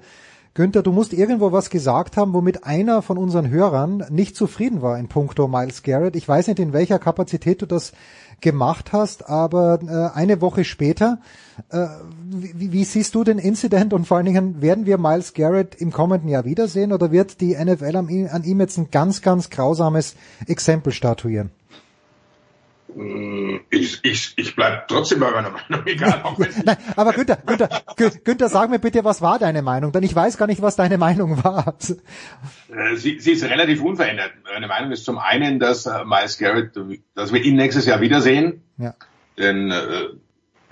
Günther, 0.56 0.84
du 0.84 0.93
musst 0.93 1.12
irgendwo 1.12 1.51
was 1.51 1.70
gesagt 1.70 2.16
haben, 2.16 2.32
womit 2.32 2.64
einer 2.64 3.01
von 3.01 3.18
unseren 3.18 3.49
Hörern 3.49 4.06
nicht 4.10 4.38
zufrieden 4.38 4.82
war 4.82 4.97
in 4.97 5.10
puncto 5.10 5.49
Miles 5.49 5.84
Garrett. 5.84 6.16
Ich 6.16 6.26
weiß 6.26 6.47
nicht, 6.47 6.60
in 6.60 6.72
welcher 6.72 6.97
Kapazität 6.97 7.62
du 7.62 7.66
das 7.66 7.91
gemacht 8.39 8.93
hast, 8.93 9.28
aber 9.28 9.80
äh, 9.84 10.18
eine 10.18 10.39
Woche 10.39 10.64
später, 10.64 11.20
äh, 11.72 11.88
wie, 12.24 12.72
wie 12.72 12.86
siehst 12.86 13.16
du 13.16 13.26
den 13.26 13.38
Incident 13.38 13.91
und 13.91 14.08
vor 14.08 14.16
allen 14.16 14.28
Dingen, 14.28 14.62
werden 14.62 14.86
wir 14.86 14.97
Miles 14.97 15.34
Garrett 15.34 15.76
im 15.76 15.91
kommenden 15.91 16.30
Jahr 16.30 16.45
wiedersehen 16.45 16.93
oder 16.93 17.12
wird 17.12 17.41
die 17.41 17.53
NFL 17.53 17.97
an 17.97 18.08
ihm, 18.08 18.60
jetzt 18.62 18.78
ein 18.78 18.91
ganz, 18.91 19.22
ganz 19.22 19.49
grausames 19.49 20.16
Exempel 20.47 20.93
statuieren? 20.93 21.51
Ich, 23.70 24.00
ich, 24.04 24.34
ich 24.38 24.56
bleib 24.56 24.88
trotzdem 24.88 25.20
bei 25.20 25.30
meiner 25.30 25.50
Meinung, 25.50 25.86
egal. 25.86 26.22
Auch 26.24 26.39
wenn 26.39 26.48
Nein, 26.64 26.78
aber 26.96 27.12
Günther, 27.12 27.38
Günther, 27.46 27.70
Günther, 28.24 28.48
sag 28.48 28.70
mir 28.70 28.80
bitte, 28.80 29.04
was 29.04 29.22
war 29.22 29.38
deine 29.38 29.62
Meinung? 29.62 29.91
Denn 29.91 30.04
ich 30.04 30.16
weiß 30.16 30.38
gar 30.38 30.48
nicht, 30.48 30.62
was 30.62 30.78
deine 30.78 30.98
Meinung 30.98 31.43
war. 31.43 31.76
Äh, 32.70 32.96
sie, 32.96 33.20
sie 33.20 33.34
ist 33.34 33.43
relativ 33.43 33.82
unverändert. 33.82 34.32
Meine 34.46 34.68
Meinung 34.68 34.91
ist 34.91 35.04
zum 35.04 35.18
einen, 35.18 35.60
dass 35.60 35.86
äh, 35.86 36.06
Miles 36.06 36.38
Garrett, 36.38 36.72
dass 37.16 37.34
wir 37.34 37.43
ihn 37.43 37.58
nächstes 37.58 37.86
Jahr 37.86 38.00
wiedersehen. 38.00 38.64
Ja. 38.78 38.93
Denn 39.38 39.72
äh, 39.72 40.06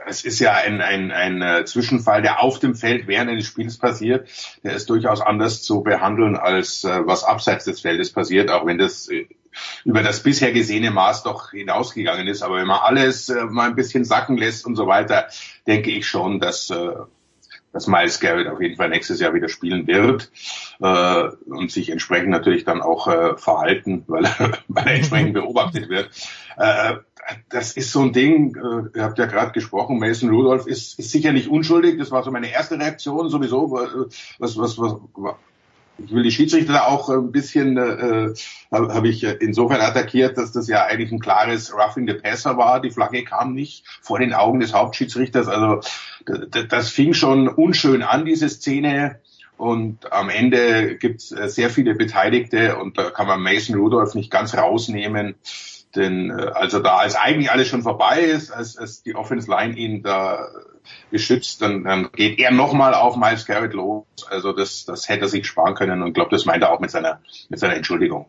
es 0.06 0.24
ist 0.24 0.40
ja 0.40 0.54
ein, 0.54 0.82
ein, 0.82 1.12
ein 1.12 1.42
äh, 1.42 1.66
Zwischenfall, 1.66 2.22
der 2.22 2.42
auf 2.42 2.60
dem 2.60 2.76
Feld 2.76 3.08
während 3.08 3.32
eines 3.32 3.46
Spiels 3.46 3.78
passiert. 3.78 4.30
Der 4.64 4.74
ist 4.76 4.90
durchaus 4.90 5.20
anders 5.20 5.62
zu 5.62 5.82
behandeln, 5.82 6.38
als 6.38 6.86
äh, 6.86 7.06
was 7.06 7.26
abseits 7.26 7.66
des 7.66 7.82
Feldes 7.82 8.12
passiert, 8.14 8.50
auch 8.50 8.66
wenn 8.66 8.78
das 8.78 9.10
äh, 9.10 9.28
über 9.86 10.04
das 10.04 10.24
bisher 10.24 10.52
gesehene 10.52 10.92
Maß 10.92 11.24
doch 11.24 11.52
hinausgegangen 11.52 12.28
ist. 12.28 12.42
Aber 12.42 12.58
wenn 12.58 12.68
man 12.68 12.80
alles 12.80 13.30
äh, 13.30 13.46
mal 13.46 13.70
ein 13.70 13.76
bisschen 13.76 14.06
sacken 14.06 14.38
lässt 14.38 14.66
und 14.66 14.76
so 14.76 14.88
weiter, 14.88 15.28
denke 15.68 15.92
ich 15.92 16.08
schon, 16.08 16.40
dass, 16.40 16.70
äh, 16.70 16.94
dass 17.72 17.88
Miles 17.88 18.20
Garrett 18.20 18.48
auf 18.48 18.62
jeden 18.62 18.76
Fall 18.76 18.90
nächstes 18.90 19.20
Jahr 19.20 19.34
wieder 19.34 19.50
spielen 19.50 19.88
wird 19.88 20.32
äh, 20.80 21.52
und 21.52 21.72
sich 21.72 21.90
entsprechend 21.90 22.30
natürlich 22.30 22.66
dann 22.66 22.82
auch 22.82 23.08
äh, 23.08 23.38
verhalten, 23.38 24.04
weil 24.08 24.26
er, 24.26 24.52
weil 24.68 24.88
er 24.88 24.96
entsprechend 24.96 25.34
beobachtet 25.34 25.90
wird. 25.90 26.10
Äh, 26.58 26.96
das 27.50 27.74
ist 27.74 27.92
so 27.92 28.02
ein 28.02 28.14
Ding, 28.14 28.56
äh, 28.56 28.98
ihr 28.98 29.04
habt 29.04 29.18
ja 29.18 29.26
gerade 29.26 29.52
gesprochen, 29.52 30.00
Mason 30.00 30.30
Rudolph 30.30 30.68
ist, 30.68 31.00
ist 31.00 31.12
sicherlich 31.12 31.50
unschuldig. 31.50 31.98
Das 31.98 32.12
war 32.12 32.24
so 32.24 32.32
meine 32.32 32.52
erste 32.52 32.78
Reaktion 32.78 33.30
sowieso. 33.30 33.72
Was, 33.72 34.58
was, 34.58 34.78
was, 34.78 34.96
ich 35.98 36.12
will 36.12 36.24
die 36.24 36.32
Schiedsrichter 36.32 36.74
da 36.74 36.86
auch 36.86 37.10
ein 37.10 37.32
bisschen, 37.32 37.78
äh, 37.78 38.34
habe 38.72 38.94
hab 38.94 39.04
ich 39.04 39.24
insofern 39.24 39.82
attackiert, 39.82 40.38
dass 40.38 40.52
das 40.52 40.68
ja 40.68 40.86
eigentlich 40.86 41.12
ein 41.12 41.20
klares 41.20 41.74
Roughing 41.74 42.08
the 42.08 42.16
Passer 42.16 42.58
war. 42.58 42.82
Die 42.82 42.92
Flagge 42.92 43.24
kam 43.24 43.54
nicht 43.54 43.86
vor 44.02 44.20
den 44.20 44.34
Augen 44.34 44.60
des 44.60 44.74
Hauptschiedsrichters. 44.74 45.48
Also 45.48 45.82
das 46.70 46.90
fing 46.90 47.14
schon 47.14 47.48
unschön 47.48 48.02
an, 48.02 48.26
diese 48.26 48.50
Szene. 48.50 49.20
Und 49.56 50.12
am 50.12 50.30
Ende 50.30 50.98
gibt 50.98 51.22
es 51.22 51.30
sehr 51.30 51.70
viele 51.70 51.94
Beteiligte 51.94 52.78
und 52.78 52.98
da 52.98 53.12
kann 53.12 53.28
man 53.28 53.42
Mason 53.42 53.78
Rudolph 53.78 54.16
nicht 54.16 54.32
ganz 54.32 54.58
rausnehmen. 54.58 55.36
Denn 55.96 56.32
äh, 56.32 56.52
also 56.54 56.80
da 56.80 56.98
als 56.98 57.16
eigentlich 57.16 57.52
alles 57.52 57.68
schon 57.68 57.84
vorbei 57.84 58.22
ist, 58.22 58.52
als, 58.52 58.78
als 58.78 59.04
die 59.04 59.16
Offense 59.16 59.50
Line 59.50 59.76
ihn 59.78 60.02
da 60.02 60.50
geschützt, 61.12 61.62
dann, 61.62 61.84
dann 61.84 62.10
geht 62.12 62.40
er 62.40 62.52
nochmal 62.52 62.94
auf 62.94 63.16
Miles 63.16 63.46
Garrett 63.46 63.74
los. 63.74 64.06
Also 64.30 64.54
das, 64.54 64.86
das 64.86 65.10
hätte 65.10 65.22
er 65.22 65.30
sich 65.30 65.46
sparen 65.48 65.76
können 65.76 66.02
und 66.02 66.14
glaube, 66.14 66.32
das 66.32 66.46
meint 66.46 66.64
er 66.64 66.72
auch 66.72 66.80
mit 66.80 66.92
seiner, 66.92 67.22
mit 67.50 67.60
seiner 67.60 67.76
Entschuldigung. 67.76 68.26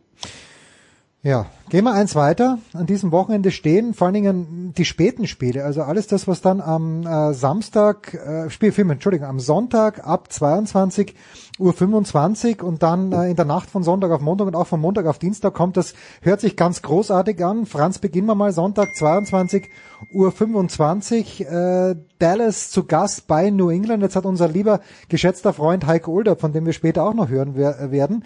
Ja, 1.24 1.46
gehen 1.70 1.84
wir 1.84 1.94
eins 1.94 2.14
weiter. 2.14 2.58
An 2.74 2.84
diesem 2.84 3.10
Wochenende 3.10 3.50
stehen 3.50 3.94
vor 3.94 4.08
allen 4.08 4.14
Dingen 4.14 4.74
die 4.76 4.84
späten 4.84 5.26
Spiele, 5.26 5.64
also 5.64 5.80
alles 5.80 6.06
das, 6.06 6.28
was 6.28 6.42
dann 6.42 6.60
am 6.60 7.06
äh, 7.06 7.32
Samstag, 7.32 8.12
äh, 8.12 8.50
Spielfilm, 8.50 8.90
Entschuldigung, 8.90 9.26
am 9.26 9.40
Sonntag 9.40 10.06
ab 10.06 10.30
22 10.30 11.14
Uhr 11.58 11.72
25 11.72 12.62
und 12.62 12.82
dann 12.82 13.10
äh, 13.12 13.30
in 13.30 13.36
der 13.36 13.46
Nacht 13.46 13.70
von 13.70 13.82
Sonntag 13.82 14.10
auf 14.10 14.20
Montag 14.20 14.48
und 14.48 14.54
auch 14.54 14.66
von 14.66 14.82
Montag 14.82 15.06
auf 15.06 15.18
Dienstag 15.18 15.54
kommt, 15.54 15.78
das 15.78 15.94
hört 16.20 16.42
sich 16.42 16.58
ganz 16.58 16.82
großartig 16.82 17.42
an. 17.42 17.64
Franz, 17.64 18.00
beginnen 18.00 18.26
wir 18.26 18.34
mal 18.34 18.52
Sonntag 18.52 18.94
22 18.94 19.70
Uhr 20.12 20.30
25, 20.30 21.46
äh, 21.46 21.96
Dallas 22.18 22.68
zu 22.68 22.84
Gast 22.84 23.28
bei 23.28 23.48
New 23.48 23.70
England. 23.70 24.02
Jetzt 24.02 24.16
hat 24.16 24.26
unser 24.26 24.48
lieber 24.48 24.80
geschätzter 25.08 25.54
Freund 25.54 25.86
Heiko 25.86 26.10
Ulder, 26.10 26.36
von 26.36 26.52
dem 26.52 26.66
wir 26.66 26.74
später 26.74 27.02
auch 27.02 27.14
noch 27.14 27.30
hören 27.30 27.56
werden, 27.56 28.24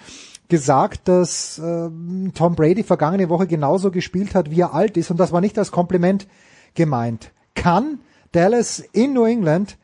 gesagt, 0.48 1.08
dass 1.08 1.58
äh, 1.58 1.90
Tom 2.34 2.54
Brady 2.56 2.82
vergangene 2.82 3.28
Woche 3.28 3.46
genauso 3.46 3.90
gespielt 3.90 4.34
hat, 4.34 4.50
wie 4.50 4.60
er 4.60 4.74
alt 4.74 4.96
ist. 4.96 5.10
Und 5.10 5.18
das 5.18 5.32
war 5.32 5.40
nicht 5.40 5.58
als 5.58 5.70
Kompliment 5.70 6.26
gemeint. 6.74 7.32
Kann 7.54 8.00
Dallas 8.32 8.80
in 8.92 9.12
New 9.12 9.24
England 9.24 9.76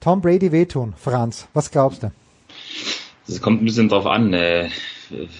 Tom 0.00 0.20
Brady 0.20 0.52
wehtun? 0.52 0.94
Franz, 0.96 1.48
was 1.54 1.70
glaubst 1.70 2.02
du? 2.02 2.10
Es 3.28 3.40
kommt 3.40 3.62
ein 3.62 3.64
bisschen 3.64 3.88
drauf 3.88 4.06
an, 4.06 4.32
äh, 4.32 4.70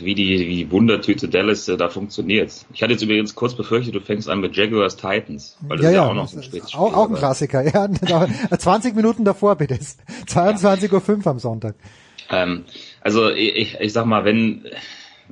wie 0.01 0.15
die, 0.15 0.39
wie 0.41 0.57
die 0.57 0.71
Wundertüte 0.71 1.29
Dallas 1.29 1.69
äh, 1.69 1.77
da 1.77 1.89
funktioniert. 1.89 2.53
Ich 2.73 2.83
hatte 2.83 2.93
jetzt 2.93 3.03
übrigens 3.03 3.35
kurz 3.35 3.55
befürchtet, 3.55 3.95
du 3.95 4.01
fängst 4.01 4.29
an 4.29 4.41
mit 4.41 4.57
Jaguars 4.57 4.97
Titans, 4.97 5.57
weil 5.63 5.79
das 5.79 5.85
ja, 5.85 5.91
ist 5.91 5.97
ja, 5.97 6.03
ja 6.03 6.11
auch 6.11 6.15
noch 6.15 6.33
ein 6.33 6.43
spätes 6.43 6.75
Auch, 6.75 6.95
auch 6.95 7.09
ein 7.09 7.17
Klassiker, 7.17 7.63
ja. 7.63 7.89
20 8.59 8.95
Minuten 8.95 9.25
davor 9.25 9.57
bitte. 9.57 9.75
22.05 9.75 11.19
Uhr 11.19 11.27
am 11.27 11.39
Sonntag. 11.39 11.75
Ähm, 12.31 12.65
also 13.01 13.31
ich, 13.31 13.79
ich 13.81 13.93
sag 13.93 14.07
mal, 14.07 14.25
wenn 14.25 14.65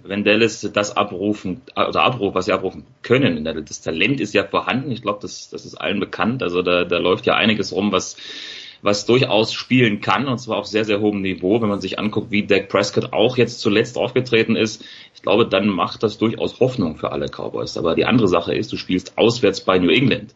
wenn 0.05 0.25
Dallas 0.25 0.61
das 0.73 0.97
abrufen 0.97 1.63
oder 1.75 2.03
abrufen, 2.03 2.35
was 2.35 2.45
sie 2.45 2.53
abrufen 2.53 2.85
können, 3.03 3.45
das 3.45 3.81
Talent 3.81 4.21
ist 4.21 4.33
ja 4.33 4.45
vorhanden. 4.45 4.93
Ich 4.93 5.03
glaube, 5.03 5.19
das, 5.23 5.51
das 5.51 5.67
ist 5.67 5.75
allen 5.75 5.99
bekannt. 5.99 6.43
Also 6.43 6.63
da, 6.63 6.85
da 6.85 6.99
läuft 6.99 7.27
ja 7.27 7.35
einiges 7.35 7.73
rum, 7.73 7.91
was 7.91 8.17
was 8.81 9.07
durchaus 9.07 9.53
spielen 9.53 10.01
kann 10.01 10.29
und 10.29 10.39
zwar 10.39 10.59
auf 10.59 10.67
sehr, 10.67 10.85
sehr 10.85 11.01
hohem 11.01 11.21
Niveau. 11.21 11.61
Wenn 11.61 11.69
man 11.69 11.81
sich 11.81 11.99
anguckt, 11.99 12.31
wie 12.31 12.47
Dak 12.47 12.69
Prescott 12.69 13.13
auch 13.13 13.37
jetzt 13.37 13.61
zuletzt 13.61 13.97
aufgetreten 13.97 14.57
ist, 14.57 14.85
ich 15.15 15.23
glaube, 15.23 15.47
dann 15.47 15.69
macht 15.69 16.03
das 16.03 16.19
durchaus 16.19 16.61
Hoffnung 16.61 16.97
für 16.97 17.11
alle 17.11 17.27
Cowboys. 17.27 17.77
Aber 17.77 17.95
die 17.95 18.05
andere 18.05 18.29
Sache 18.29 18.55
ist, 18.55 18.73
du 18.73 18.77
spielst 18.77 19.19
auswärts 19.19 19.63
bei 19.63 19.79
New 19.79 19.91
England. 19.91 20.35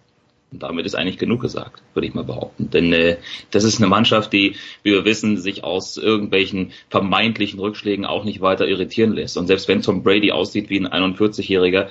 Und 0.53 0.63
damit 0.63 0.87
ist 0.87 0.95
eigentlich 0.95 1.19
genug 1.19 1.41
gesagt, 1.41 1.83
würde 1.95 2.07
ich 2.07 2.15
mal 2.15 2.25
behaupten. 2.25 2.71
Denn 2.71 2.93
äh, 2.93 3.17
das 3.51 3.65
ist 3.65 3.79
eine 3.79 3.89
Mannschaft, 3.89 4.33
die, 4.33 4.57
wie 4.83 4.93
wir 4.93 5.05
wissen, 5.05 5.39
sich 5.39 5.65
aus 5.65 5.97
irgendwelchen 5.97 6.73
vermeintlichen 6.91 7.59
Rückschlägen 7.59 8.05
auch 8.05 8.25
nicht 8.25 8.41
weiter 8.41 8.69
irritieren 8.69 9.13
lässt. 9.13 9.37
Und 9.39 9.47
selbst 9.47 9.67
wenn 9.69 9.83
Tom 9.83 10.03
Brady 10.03 10.31
aussieht 10.31 10.69
wie 10.69 10.79
ein 10.79 10.87
41-Jähriger, 10.87 11.89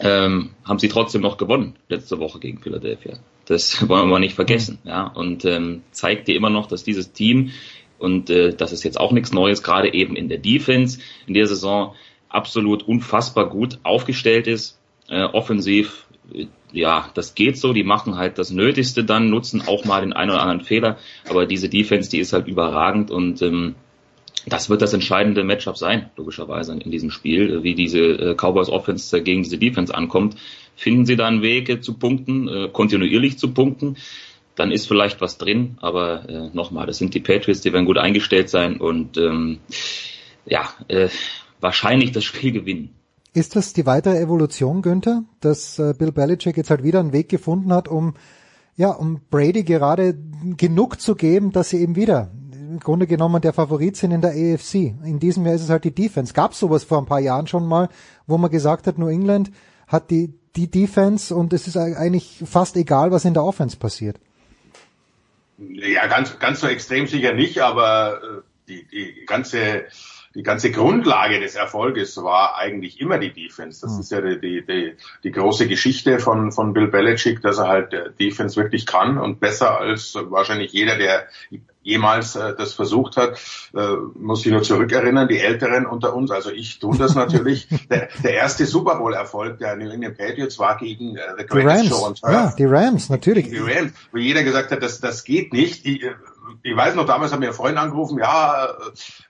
ähm, 0.00 0.50
haben 0.64 0.78
sie 0.78 0.88
trotzdem 0.88 1.22
noch 1.22 1.36
gewonnen 1.36 1.74
letzte 1.88 2.20
Woche 2.20 2.38
gegen 2.38 2.58
Philadelphia. 2.60 3.18
Das 3.46 3.88
wollen 3.88 4.02
wir 4.02 4.12
mal 4.12 4.20
nicht 4.20 4.34
vergessen. 4.34 4.78
Ja, 4.84 5.08
und 5.08 5.44
ähm, 5.44 5.82
zeigt 5.90 6.28
dir 6.28 6.36
immer 6.36 6.50
noch, 6.50 6.66
dass 6.66 6.84
dieses 6.84 7.12
Team 7.12 7.50
und 7.98 8.30
äh, 8.30 8.54
das 8.54 8.72
ist 8.72 8.84
jetzt 8.84 9.00
auch 9.00 9.12
nichts 9.12 9.32
Neues, 9.32 9.62
gerade 9.62 9.92
eben 9.92 10.16
in 10.16 10.28
der 10.28 10.38
Defense 10.38 11.00
in 11.26 11.34
der 11.34 11.46
Saison 11.46 11.94
absolut 12.28 12.84
unfassbar 12.84 13.48
gut 13.48 13.78
aufgestellt 13.82 14.46
ist, 14.46 14.78
äh, 15.08 15.24
offensiv 15.24 16.06
ja, 16.72 17.10
das 17.14 17.34
geht 17.34 17.58
so, 17.58 17.72
die 17.72 17.84
machen 17.84 18.16
halt 18.16 18.38
das 18.38 18.50
Nötigste 18.50 19.04
dann, 19.04 19.30
nutzen 19.30 19.62
auch 19.66 19.84
mal 19.84 20.02
den 20.02 20.12
einen 20.12 20.30
oder 20.30 20.42
anderen 20.42 20.60
Fehler, 20.60 20.98
aber 21.28 21.46
diese 21.46 21.68
Defense, 21.68 22.10
die 22.10 22.18
ist 22.18 22.32
halt 22.32 22.46
überragend 22.46 23.10
und 23.10 23.40
ähm, 23.42 23.74
das 24.46 24.70
wird 24.70 24.82
das 24.82 24.92
entscheidende 24.92 25.44
Matchup 25.44 25.76
sein, 25.76 26.10
logischerweise 26.16 26.72
in 26.72 26.90
diesem 26.90 27.10
Spiel, 27.10 27.62
wie 27.62 27.74
diese 27.74 28.00
äh, 28.00 28.34
Cowboys 28.34 28.68
Offense 28.68 29.22
gegen 29.22 29.42
diese 29.42 29.58
Defense 29.58 29.94
ankommt. 29.94 30.36
Finden 30.76 31.06
sie 31.06 31.16
da 31.16 31.26
einen 31.26 31.42
Weg 31.42 31.82
zu 31.82 31.94
punkten, 31.94 32.48
äh, 32.48 32.68
kontinuierlich 32.72 33.38
zu 33.38 33.52
punkten, 33.52 33.96
dann 34.54 34.72
ist 34.72 34.86
vielleicht 34.86 35.20
was 35.20 35.38
drin, 35.38 35.76
aber 35.80 36.28
äh, 36.28 36.50
nochmal, 36.54 36.86
das 36.86 36.98
sind 36.98 37.14
die 37.14 37.20
Patriots, 37.20 37.60
die 37.60 37.72
werden 37.72 37.86
gut 37.86 37.98
eingestellt 37.98 38.48
sein 38.48 38.78
und 38.78 39.16
ähm, 39.16 39.58
ja, 40.46 40.68
äh, 40.88 41.08
wahrscheinlich 41.60 42.12
das 42.12 42.24
Spiel 42.24 42.52
gewinnen. 42.52 42.97
Ist 43.34 43.56
das 43.56 43.72
die 43.72 43.86
weitere 43.86 44.18
Evolution, 44.18 44.82
Günther, 44.82 45.24
dass 45.40 45.78
äh, 45.78 45.94
Bill 45.96 46.12
Belichick 46.12 46.56
jetzt 46.56 46.70
halt 46.70 46.82
wieder 46.82 47.00
einen 47.00 47.12
Weg 47.12 47.28
gefunden 47.28 47.72
hat, 47.72 47.88
um 47.88 48.14
ja, 48.78 48.90
um 48.90 49.20
Brady 49.28 49.64
gerade 49.64 50.16
genug 50.56 51.00
zu 51.00 51.16
geben, 51.16 51.50
dass 51.50 51.70
sie 51.70 51.82
eben 51.82 51.96
wieder 51.96 52.30
im 52.52 52.78
Grunde 52.78 53.08
genommen 53.08 53.42
der 53.42 53.52
Favorit 53.52 53.96
sind 53.96 54.12
in 54.12 54.20
der 54.20 54.30
AFC. 54.30 54.94
In 55.04 55.18
diesem 55.18 55.44
Jahr 55.44 55.56
ist 55.56 55.62
es 55.62 55.70
halt 55.70 55.84
die 55.84 55.94
Defense. 55.94 56.32
Gab 56.32 56.54
sowas 56.54 56.84
vor 56.84 56.98
ein 56.98 57.06
paar 57.06 57.18
Jahren 57.18 57.48
schon 57.48 57.66
mal, 57.66 57.88
wo 58.26 58.38
man 58.38 58.50
gesagt 58.50 58.86
hat, 58.86 58.96
New 58.96 59.08
England 59.08 59.50
hat 59.88 60.10
die, 60.10 60.32
die 60.54 60.70
Defense 60.70 61.34
und 61.34 61.52
es 61.52 61.66
ist 61.66 61.76
eigentlich 61.76 62.42
fast 62.44 62.76
egal, 62.76 63.10
was 63.10 63.24
in 63.24 63.34
der 63.34 63.42
Offense 63.42 63.76
passiert. 63.76 64.20
Ja, 65.58 66.06
ganz, 66.06 66.38
ganz 66.38 66.60
so 66.60 66.68
extrem 66.68 67.08
sicher 67.08 67.32
nicht, 67.32 67.58
aber 67.58 68.20
äh, 68.22 68.42
die, 68.68 68.86
die 68.86 69.26
ganze 69.26 69.86
die 70.38 70.44
ganze 70.44 70.70
Grundlage 70.70 71.40
des 71.40 71.56
Erfolges 71.56 72.16
war 72.18 72.56
eigentlich 72.56 73.00
immer 73.00 73.18
die 73.18 73.32
Defense. 73.32 73.80
Das 73.80 73.94
mhm. 73.94 74.00
ist 74.00 74.12
ja 74.12 74.20
die, 74.20 74.40
die, 74.40 74.64
die, 74.64 74.94
die 75.24 75.32
große 75.32 75.66
Geschichte 75.66 76.20
von, 76.20 76.52
von 76.52 76.72
Bill 76.72 76.86
Belichick, 76.86 77.42
dass 77.42 77.58
er 77.58 77.66
halt 77.66 77.92
äh, 77.92 78.10
Defense 78.20 78.54
wirklich 78.54 78.86
kann 78.86 79.18
und 79.18 79.40
besser 79.40 79.80
als 79.80 80.14
wahrscheinlich 80.14 80.72
jeder, 80.72 80.96
der 80.96 81.26
jemals 81.82 82.36
äh, 82.36 82.54
das 82.56 82.74
versucht 82.74 83.16
hat, 83.16 83.40
äh, 83.74 83.96
muss 84.14 84.46
ich 84.46 84.52
nur 84.52 84.62
zurückerinnern, 84.62 85.26
die 85.26 85.40
Älteren 85.40 85.86
unter 85.86 86.14
uns, 86.14 86.30
also 86.30 86.52
ich 86.52 86.78
tue 86.78 86.96
das 86.96 87.14
natürlich. 87.16 87.66
der, 87.90 88.08
der 88.22 88.34
erste 88.34 88.64
Super 88.64 88.94
Bowl-Erfolg 88.94 89.58
der 89.58 89.74
New 89.74 89.90
England 89.90 90.18
Patriots 90.18 90.60
war 90.60 90.76
gegen 90.78 91.16
äh, 91.16 91.20
The 91.36 91.46
Greatest 91.46 91.88
Show 91.88 92.06
on 92.06 92.14
Earth. 92.22 92.22
Ja, 92.22 92.54
die 92.56 92.64
Rams, 92.64 93.08
natürlich. 93.08 93.48
Die 93.48 93.58
Rams, 93.58 93.92
wo 94.12 94.18
jeder 94.18 94.44
gesagt 94.44 94.70
hat, 94.70 94.84
das, 94.84 95.00
das 95.00 95.24
geht 95.24 95.52
nicht. 95.52 95.84
Die, 95.84 96.02
äh, 96.02 96.14
ich 96.62 96.76
weiß 96.76 96.94
noch, 96.94 97.06
damals 97.06 97.32
hat 97.32 97.40
mir 97.40 97.48
ein 97.48 97.52
Freund 97.52 97.76
angerufen, 97.76 98.18
ja, 98.18 98.68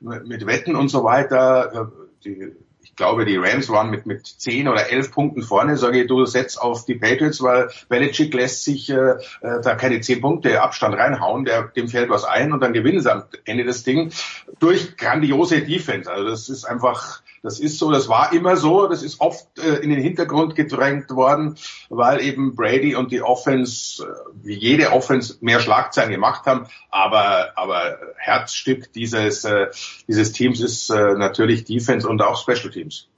mit 0.01 0.47
Wetten 0.47 0.77
und 0.77 0.89
so 0.89 1.05
weiter. 1.05 1.91
Die, 2.25 2.53
ich 2.83 2.97
glaube, 2.97 3.25
die 3.25 3.37
Rams 3.37 3.69
waren 3.69 3.91
mit, 3.91 4.07
mit 4.07 4.27
zehn 4.27 4.67
oder 4.67 4.91
elf 4.91 5.13
Punkten 5.13 5.43
vorne. 5.43 5.77
Sage 5.77 6.03
ich, 6.03 6.09
du 6.09 6.25
setzt 6.25 6.61
auf 6.61 6.85
die 6.85 6.95
Patriots, 6.95 7.43
weil 7.43 7.69
Belichick 7.89 8.35
lässt 8.35 8.65
sich 8.65 8.91
äh, 8.91 9.11
äh, 9.41 9.61
da 9.63 9.75
keine 9.75 10.01
zehn 10.01 10.21
Punkte 10.21 10.63
Abstand 10.63 10.97
reinhauen. 10.97 11.45
Der, 11.45 11.65
dem 11.65 11.89
fällt 11.89 12.11
was 12.11 12.25
ein 12.25 12.53
und 12.53 12.61
dann 12.61 12.73
gewinnen 12.73 13.01
sie 13.01 13.13
am 13.13 13.25
Ende 13.45 13.65
das 13.65 13.85
Ding 13.85 14.13
durch 14.59 14.97
grandiose 14.97 15.63
Defense. 15.63 16.11
Also 16.11 16.29
das 16.29 16.49
ist 16.49 16.65
einfach 16.65 17.23
das 17.43 17.61
ist 17.61 17.79
so, 17.79 17.91
das 17.91 18.09
war 18.09 18.33
immer 18.33 18.57
so, 18.57 18.87
das 18.87 19.03
ist 19.03 19.21
oft 19.21 19.47
äh, 19.59 19.77
in 19.77 19.91
den 19.91 20.01
Hintergrund 20.01 20.55
gedrängt 20.55 21.11
worden, 21.11 21.57
weil 21.89 22.21
eben 22.21 22.55
Brady 22.55 22.95
und 22.95 23.13
die 23.13 23.23
Offense, 23.23 24.05
äh, 24.05 24.07
wie 24.43 24.55
jede 24.55 24.93
Offense, 24.93 25.37
mehr 25.41 25.61
Schlagzeilen 25.61 26.11
gemacht 26.11 26.47
haben. 26.47 26.67
Aber, 26.91 27.53
aber 27.57 27.99
Herzstück 28.17 28.93
dieses, 28.93 29.45
äh, 29.45 29.67
dieses 30.07 30.33
Teams 30.33 30.61
ist 30.61 30.91
äh, 30.91 31.15
natürlich 31.15 31.65
Defense 31.65 32.09
und 32.09 32.23
auch 32.23 32.41
Special 32.41 32.71
Teams. 32.71 33.09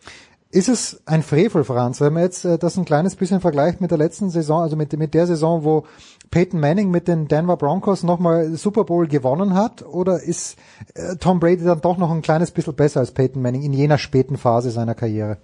Ist 0.53 0.69
es 0.69 1.01
ein 1.07 1.23
Frevel, 1.23 1.63
Franz, 1.63 2.01
wenn 2.01 2.13
man 2.13 2.25
jetzt 2.25 2.45
äh, 2.45 2.59
das 2.59 2.77
ein 2.77 2.85
kleines 2.85 3.15
bisschen 3.15 3.41
vergleicht 3.41 3.81
mit 3.81 3.93
der 3.93 3.99
letzten 3.99 4.31
Saison, 4.31 4.63
also 4.63 4.75
mit, 4.75 4.93
mit 4.95 5.15
der 5.15 5.29
Saison, 5.29 5.63
wo 5.63 5.87
Peyton 6.33 6.59
Manning 6.59 6.91
mit 6.91 7.07
den 7.07 7.29
Denver 7.29 7.57
Broncos 7.57 8.03
nochmal 8.03 8.57
Super 8.57 8.83
Bowl 8.83 9.07
gewonnen 9.07 9.55
hat? 9.55 9.83
Oder 9.83 10.21
ist 10.21 10.59
äh, 10.95 11.17
Tom 11.21 11.39
Brady 11.39 11.65
dann 11.65 11.81
doch 11.81 11.99
noch 11.99 12.11
ein 12.11 12.23
kleines 12.23 12.51
bisschen 12.51 12.75
besser 12.75 12.99
als 12.99 13.13
Peyton 13.13 13.43
Manning 13.43 13.63
in 13.63 13.73
jener 13.73 13.99
späten 13.99 14.39
Phase 14.39 14.71
seiner 14.71 14.95
Karriere? 14.95 15.39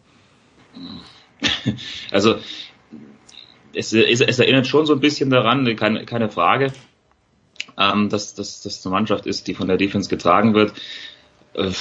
Also 2.12 2.36
es, 3.74 3.92
es, 3.92 4.20
es 4.20 4.38
erinnert 4.38 4.66
schon 4.66 4.86
so 4.86 4.94
ein 4.94 5.00
bisschen 5.00 5.30
daran, 5.30 5.76
keine, 5.76 6.04
keine 6.06 6.30
Frage, 6.30 6.72
ähm, 7.76 8.08
dass 8.08 8.34
das 8.34 8.84
eine 8.84 8.92
Mannschaft 8.92 9.26
ist, 9.26 9.46
die 9.48 9.54
von 9.54 9.68
der 9.68 9.76
Defense 9.76 10.08
getragen 10.08 10.54
wird. 10.54 10.72
Äh, 11.54 11.72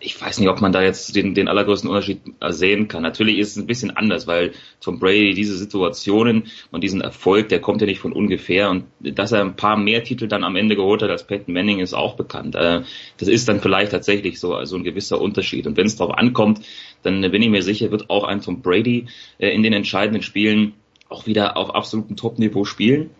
ich 0.00 0.20
weiß 0.20 0.38
nicht, 0.38 0.48
ob 0.48 0.60
man 0.62 0.72
da 0.72 0.82
jetzt 0.82 1.14
den, 1.14 1.34
den 1.34 1.46
allergrößten 1.46 1.88
Unterschied 1.88 2.20
sehen 2.48 2.88
kann. 2.88 3.02
Natürlich 3.02 3.38
ist 3.38 3.50
es 3.50 3.56
ein 3.58 3.66
bisschen 3.66 3.90
anders, 3.90 4.26
weil 4.26 4.52
Tom 4.80 4.98
Brady 4.98 5.34
diese 5.34 5.56
Situationen 5.56 6.44
und 6.70 6.82
diesen 6.82 7.02
Erfolg, 7.02 7.50
der 7.50 7.60
kommt 7.60 7.82
ja 7.82 7.86
nicht 7.86 8.00
von 8.00 8.14
ungefähr 8.14 8.70
und 8.70 8.84
dass 9.00 9.32
er 9.32 9.42
ein 9.42 9.56
paar 9.56 9.76
mehr 9.76 10.02
Titel 10.02 10.26
dann 10.26 10.42
am 10.42 10.56
Ende 10.56 10.74
geholt 10.74 11.02
hat 11.02 11.10
als 11.10 11.26
Peyton 11.26 11.52
Manning 11.52 11.80
ist 11.80 11.92
auch 11.92 12.16
bekannt. 12.16 12.54
Äh, 12.54 12.82
das 13.18 13.28
ist 13.28 13.48
dann 13.48 13.60
vielleicht 13.60 13.92
tatsächlich 13.92 14.40
so 14.40 14.54
also 14.54 14.76
ein 14.76 14.84
gewisser 14.84 15.20
Unterschied 15.20 15.66
und 15.66 15.76
wenn 15.76 15.86
es 15.86 15.96
darauf 15.96 16.16
ankommt, 16.16 16.60
dann 17.02 17.20
bin 17.20 17.42
ich 17.42 17.50
mir 17.50 17.62
sicher, 17.62 17.90
wird 17.90 18.08
auch 18.08 18.24
ein 18.24 18.40
Tom 18.40 18.62
Brady 18.62 19.06
äh, 19.38 19.50
in 19.50 19.62
den 19.62 19.74
entscheidenden 19.74 20.22
Spielen 20.22 20.72
auch 21.10 21.26
wieder 21.26 21.56
auf 21.58 21.74
absolutem 21.74 22.16
Top-Niveau 22.16 22.64
spielen, 22.64 23.10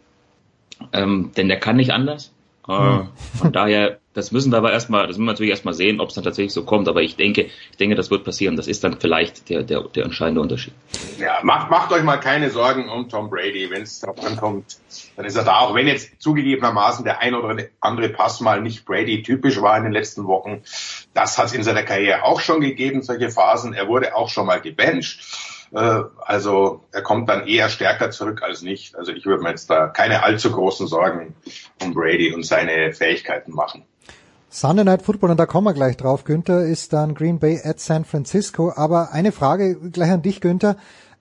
ähm, 0.93 1.33
denn 1.37 1.49
der 1.49 1.59
kann 1.59 1.77
nicht 1.77 1.91
anders. 1.91 2.33
Äh, 2.69 3.05
von 3.39 3.53
daher, 3.53 3.99
das 4.13 4.33
müssen 4.33 4.53
wir 4.53 4.59
aber 4.59 4.73
erstmal, 4.73 5.07
das 5.07 5.17
müssen 5.17 5.27
wir 5.27 5.33
natürlich 5.33 5.51
erstmal 5.51 5.75
sehen, 5.75 6.01
ob 6.01 6.09
es 6.09 6.15
dann 6.15 6.25
tatsächlich 6.25 6.53
so 6.53 6.65
kommt. 6.65 6.89
Aber 6.89 7.01
ich 7.01 7.17
denke, 7.17 7.49
ich 7.71 7.77
denke, 7.79 7.95
das 7.95 8.11
wird 8.11 8.25
passieren. 8.25 8.57
Das 8.57 8.67
ist 8.67 8.85
dann 8.85 8.99
vielleicht 9.01 9.49
der, 9.49 9.63
der, 9.63 9.83
der 9.83 10.05
entscheidende 10.05 10.41
Unterschied. 10.41 10.75
Ja, 11.19 11.39
macht, 11.43 11.71
macht 11.71 11.93
euch 11.93 12.03
mal 12.03 12.19
keine 12.19 12.51
Sorgen 12.51 12.89
um 12.89 13.09
Tom 13.09 13.31
Brady. 13.31 13.71
Wenn 13.71 13.83
es 13.83 14.01
darauf 14.01 14.25
ankommt, 14.25 14.79
dann 15.17 15.25
ist 15.25 15.37
er 15.37 15.45
da. 15.45 15.61
Auch 15.61 15.75
wenn 15.75 15.87
jetzt 15.87 16.21
zugegebenermaßen 16.21 17.05
der 17.05 17.21
ein 17.21 17.35
oder 17.35 17.65
andere 17.81 18.09
Pass 18.11 18.41
mal 18.41 18.61
nicht 18.61 18.85
Brady 18.85 19.23
typisch 19.23 19.61
war 19.63 19.77
in 19.77 19.85
den 19.85 19.93
letzten 19.93 20.27
Wochen. 20.27 20.63
Das 21.15 21.39
hat 21.39 21.47
es 21.47 21.53
in 21.53 21.63
seiner 21.63 21.83
Karriere 21.83 22.25
auch 22.25 22.41
schon 22.41 22.61
gegeben, 22.61 23.03
solche 23.03 23.31
Phasen. 23.31 23.75
Er 23.75 23.89
wurde 23.89 24.17
auch 24.17 24.29
schon 24.29 24.47
mal 24.47 24.61
gebencht. 24.61 25.21
Äh, 25.73 26.03
also 26.25 26.85
er 26.93 27.03
kommt 27.03 27.29
dann 27.29 27.47
eher 27.47 27.69
stärker 27.69 28.11
zurück 28.11 28.43
als 28.43 28.63
nicht. 28.63 28.97
Also 28.97 29.13
ich 29.13 29.27
würde 29.27 29.43
mir 29.43 29.51
jetzt 29.51 29.71
da 29.71 29.89
keine 29.89 30.23
allzu 30.23 30.51
großen 30.51 30.87
Sorgen 30.87 31.35
um 31.83 31.95
Brady 31.95 32.35
und 32.35 32.45
seine 32.45 32.93
Fähigkeiten 32.93 33.53
machen. 33.53 33.85
Sunday 34.53 34.85
Night 34.85 35.03
Football, 35.03 35.31
und 35.31 35.37
da 35.37 35.47
kommen 35.47 35.67
wir 35.69 35.75
gleich 35.75 35.97
drauf, 35.97 36.25
Günther, 36.25 36.65
ist 36.65 36.93
dann 36.93 37.15
Green 37.15 37.39
Bay 37.39 37.61
at 37.63 37.79
San 37.79 38.05
Francisco. 38.05 38.73
Aber 38.75 39.13
eine 39.13 39.31
Frage 39.31 39.77
gleich 39.91 40.11
an 40.11 40.23
dich, 40.23 40.41
Günther. 40.41 40.77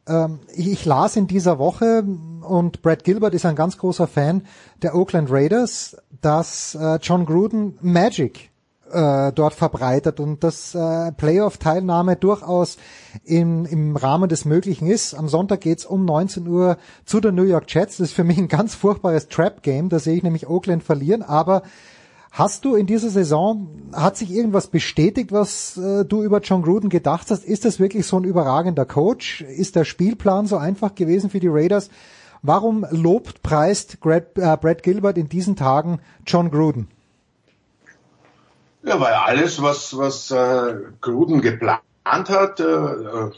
Ähm, 0.08 0.40
ich 0.56 0.84
las 0.86 1.16
in 1.16 1.28
dieser 1.28 1.60
Woche, 1.60 2.04
und 2.42 2.82
Brad 2.82 3.04
Gilbert 3.04 3.36
ist 3.36 3.46
ein 3.46 3.56
ganz 3.56 3.78
großer 3.78 4.08
Fan 4.08 4.48
der 4.82 4.96
Oakland 4.96 5.30
Raiders, 5.32 5.96
dass 6.22 6.74
äh, 6.74 6.98
John 7.04 7.28
Gruden 7.28 7.78
Magic 7.82 8.49
äh, 8.92 9.32
dort 9.34 9.54
verbreitet 9.54 10.20
und 10.20 10.44
dass 10.44 10.76
äh, 10.76 11.12
Playoff-Teilnahme 11.12 12.16
durchaus 12.16 12.78
im, 13.24 13.66
im 13.66 13.96
Rahmen 13.96 14.30
des 14.30 14.46
Möglichen 14.46 14.88
ist. 14.88 15.14
Am 15.14 15.30
Sonntag 15.30 15.62
geht's 15.62 15.86
um 15.86 16.06
19 16.06 16.48
Uhr 16.48 16.78
zu 17.06 17.20
den 17.20 17.36
New 17.36 17.44
York 17.44 17.66
Jets. 17.68 17.98
Das 17.98 18.10
ist 18.10 18.14
für 18.14 18.24
mich 18.24 18.38
ein 18.38 18.48
ganz 18.48 18.76
furchtbares 18.76 19.28
Trap-Game. 19.28 19.90
Da 19.90 20.00
sehe 20.00 20.16
ich 20.16 20.24
nämlich 20.24 20.48
Oakland 20.48 20.84
verlieren. 20.84 21.22
Aber 21.22 21.64
hast 22.32 22.66
du 22.66 22.76
in 22.76 22.86
dieser 22.86 23.10
Saison, 23.10 23.68
hat 23.94 24.18
sich 24.18 24.32
irgendwas 24.32 24.68
bestätigt, 24.68 25.32
was 25.32 25.78
äh, 25.78 26.06
du 26.06 26.24
über 26.24 26.40
John 26.42 26.62
Gruden 26.62 26.90
gedacht 26.90 27.32
hast? 27.32 27.44
Ist 27.44 27.66
das 27.66 27.80
wirklich 27.80 28.06
so 28.06 28.18
ein 28.18 28.24
überragender 28.24 28.86
Coach? 28.86 29.42
Ist 29.42 29.76
der 29.76 29.86
Spielplan 29.86 30.48
so 30.48 30.58
einfach 30.58 30.96
gewesen 30.96 31.30
für 31.30 31.40
die 31.40 31.50
Raiders? 31.50 31.90
Warum 32.42 32.86
lobt, 32.90 33.44
preist 33.44 34.00
Brad, 34.00 34.38
äh, 34.38 34.58
Brad 34.58 34.84
Gilbert 34.84 35.18
in 35.18 35.28
diesen 35.28 35.56
Tagen 35.56 36.00
John 36.26 36.52
Gruden? 36.52 36.88
Ja, 38.90 39.00
weil 39.00 39.14
alles, 39.14 39.62
was, 39.62 39.96
was 39.96 40.32
äh, 40.32 40.74
Gruden 41.00 41.42
geplant 41.42 41.84
hat, 42.08 42.60
äh, 42.60 43.30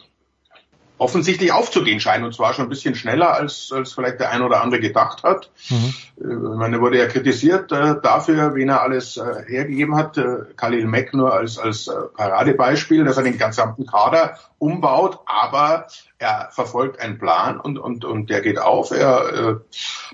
offensichtlich 1.01 1.51
aufzugehen 1.51 1.99
scheint 1.99 2.23
und 2.23 2.35
zwar 2.35 2.53
schon 2.53 2.67
ein 2.67 2.69
bisschen 2.69 2.93
schneller 2.93 3.33
als, 3.33 3.71
als 3.71 3.93
vielleicht 3.93 4.19
der 4.19 4.29
ein 4.29 4.43
oder 4.43 4.61
andere 4.61 4.79
gedacht 4.79 5.23
hat. 5.23 5.49
Mhm. 5.69 5.93
Äh, 6.17 6.33
ich 6.33 6.57
meine, 6.57 6.75
er 6.75 6.81
wurde 6.81 6.99
ja 6.99 7.07
kritisiert 7.07 7.71
äh, 7.71 7.95
dafür, 8.03 8.53
wen 8.53 8.69
er 8.69 8.83
alles 8.83 9.17
äh, 9.17 9.43
hergegeben 9.47 9.95
hat. 9.95 10.19
Äh, 10.19 10.45
Khalil 10.55 10.85
Mack 10.85 11.15
nur 11.15 11.33
als, 11.33 11.57
als 11.57 11.87
äh, 11.87 11.93
Paradebeispiel, 12.15 13.03
dass 13.03 13.17
er 13.17 13.23
den 13.23 13.39
gesamten 13.39 13.87
Kader 13.87 14.37
umbaut, 14.59 15.17
aber 15.25 15.87
er 16.19 16.49
verfolgt 16.51 16.99
einen 16.99 17.17
Plan 17.17 17.59
und, 17.59 17.79
und, 17.79 18.05
und 18.05 18.29
der 18.29 18.41
geht 18.41 18.59
auf. 18.59 18.91
Er 18.91 19.33
äh, 19.33 19.55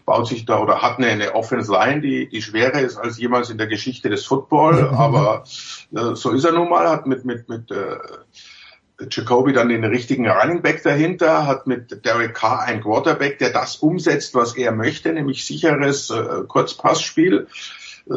baut 0.05 0.27
sich 0.27 0.45
da 0.45 0.59
oder 0.59 0.81
hat 0.81 0.99
eine, 0.99 1.07
eine 1.07 1.35
Offense 1.35 1.69
Line, 1.69 1.99
die, 1.99 2.29
die 2.29 2.41
schwerer 2.41 2.79
ist 2.79 2.95
als 2.95 3.17
jemals 3.17 3.49
in 3.49 3.57
der 3.57 3.67
Geschichte 3.67 4.09
des 4.09 4.25
Football, 4.25 4.89
aber 4.97 5.43
äh, 5.93 6.15
so 6.15 6.31
ist 6.31 6.45
er 6.45 6.53
nun 6.53 6.69
mal, 6.69 6.87
hat 6.87 7.07
mit, 7.07 7.25
mit, 7.25 7.49
mit 7.49 7.71
äh, 7.71 7.97
Jacoby 9.09 9.53
dann 9.53 9.69
den 9.69 9.83
richtigen 9.83 10.27
Running 10.27 10.61
Back 10.61 10.81
dahinter, 10.83 11.45
hat 11.45 11.67
mit 11.67 12.03
Derek 12.05 12.33
Carr 12.33 12.61
ein 12.61 12.81
Quarterback, 12.81 13.37
der 13.37 13.51
das 13.51 13.77
umsetzt, 13.77 14.33
was 14.33 14.55
er 14.55 14.71
möchte, 14.71 15.13
nämlich 15.13 15.45
sicheres 15.45 16.09
äh, 16.09 16.43
Kurzpassspiel. 16.47 17.47
Äh, 18.09 18.13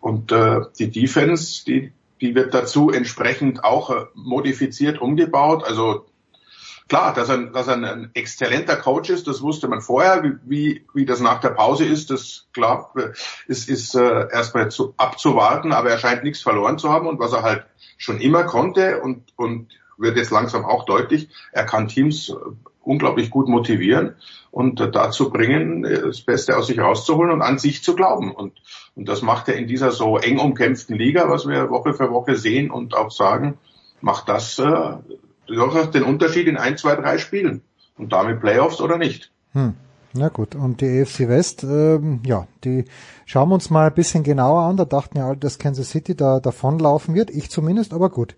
und 0.00 0.32
äh, 0.32 0.60
die 0.78 0.90
Defense, 0.90 1.64
die, 1.64 1.92
die 2.20 2.34
wird 2.34 2.54
dazu 2.54 2.90
entsprechend 2.90 3.64
auch 3.64 3.90
äh, 3.90 4.04
modifiziert, 4.14 5.00
umgebaut. 5.00 5.64
Also 5.64 6.06
klar, 6.88 7.12
dass 7.12 7.28
er, 7.28 7.38
dass 7.46 7.66
er 7.66 7.74
ein 7.74 8.10
exzellenter 8.14 8.76
Coach 8.76 9.10
ist, 9.10 9.26
das 9.26 9.42
wusste 9.42 9.66
man 9.66 9.80
vorher. 9.80 10.22
Wie, 10.44 10.86
wie, 10.94 11.04
das 11.06 11.20
nach 11.20 11.40
der 11.40 11.50
Pause 11.50 11.84
ist, 11.84 12.10
das 12.10 12.46
klar 12.52 12.92
ist, 13.48 13.68
ist 13.68 13.96
äh, 13.96 14.28
erstmal 14.30 14.70
zu, 14.70 14.94
abzuwarten, 14.96 15.72
aber 15.72 15.90
er 15.90 15.98
scheint 15.98 16.22
nichts 16.22 16.40
verloren 16.40 16.78
zu 16.78 16.90
haben 16.90 17.08
und 17.08 17.18
was 17.18 17.32
er 17.32 17.42
halt 17.42 17.66
schon 17.98 18.20
immer 18.20 18.44
konnte 18.44 19.00
und, 19.00 19.32
und 19.36 19.79
wird 20.00 20.16
jetzt 20.16 20.30
langsam 20.30 20.64
auch 20.64 20.84
deutlich, 20.84 21.28
er 21.52 21.64
kann 21.64 21.88
Teams 21.88 22.30
äh, 22.30 22.34
unglaublich 22.82 23.30
gut 23.30 23.48
motivieren 23.48 24.16
und 24.50 24.80
äh, 24.80 24.90
dazu 24.90 25.30
bringen, 25.30 25.84
äh, 25.84 26.02
das 26.02 26.22
Beste 26.22 26.56
aus 26.56 26.66
sich 26.66 26.78
rauszuholen 26.78 27.30
und 27.30 27.42
an 27.42 27.58
sich 27.58 27.82
zu 27.82 27.94
glauben. 27.94 28.32
Und, 28.32 28.54
und 28.96 29.08
das 29.08 29.22
macht 29.22 29.48
er 29.48 29.56
in 29.56 29.68
dieser 29.68 29.92
so 29.92 30.18
eng 30.18 30.38
umkämpften 30.38 30.96
Liga, 30.96 31.28
was 31.28 31.46
wir 31.46 31.70
Woche 31.70 31.94
für 31.94 32.10
Woche 32.10 32.36
sehen 32.36 32.70
und 32.70 32.94
auch 32.94 33.10
sagen, 33.10 33.58
macht 34.00 34.28
das 34.28 34.58
äh, 34.58 34.96
durchaus 35.46 35.90
den 35.90 36.02
Unterschied 36.02 36.46
in 36.46 36.56
ein, 36.56 36.76
zwei, 36.76 36.96
drei 36.96 37.18
Spielen. 37.18 37.62
Und 37.96 38.12
damit 38.12 38.40
Playoffs 38.40 38.80
oder 38.80 38.96
nicht. 38.96 39.30
Hm. 39.52 39.74
Na 40.12 40.28
gut, 40.28 40.56
und 40.56 40.80
die 40.80 41.02
AFC 41.02 41.28
West, 41.28 41.62
ähm, 41.62 42.20
ja, 42.26 42.48
die 42.64 42.84
schauen 43.26 43.50
wir 43.50 43.54
uns 43.54 43.70
mal 43.70 43.86
ein 43.86 43.94
bisschen 43.94 44.24
genauer 44.24 44.62
an. 44.62 44.76
Da 44.76 44.84
dachten 44.84 45.18
ja 45.18 45.28
alle, 45.28 45.36
dass 45.36 45.58
Kansas 45.58 45.90
City 45.90 46.16
da 46.16 46.40
davonlaufen 46.40 47.14
wird. 47.14 47.30
Ich 47.30 47.48
zumindest, 47.50 47.92
aber 47.92 48.10
gut. 48.10 48.34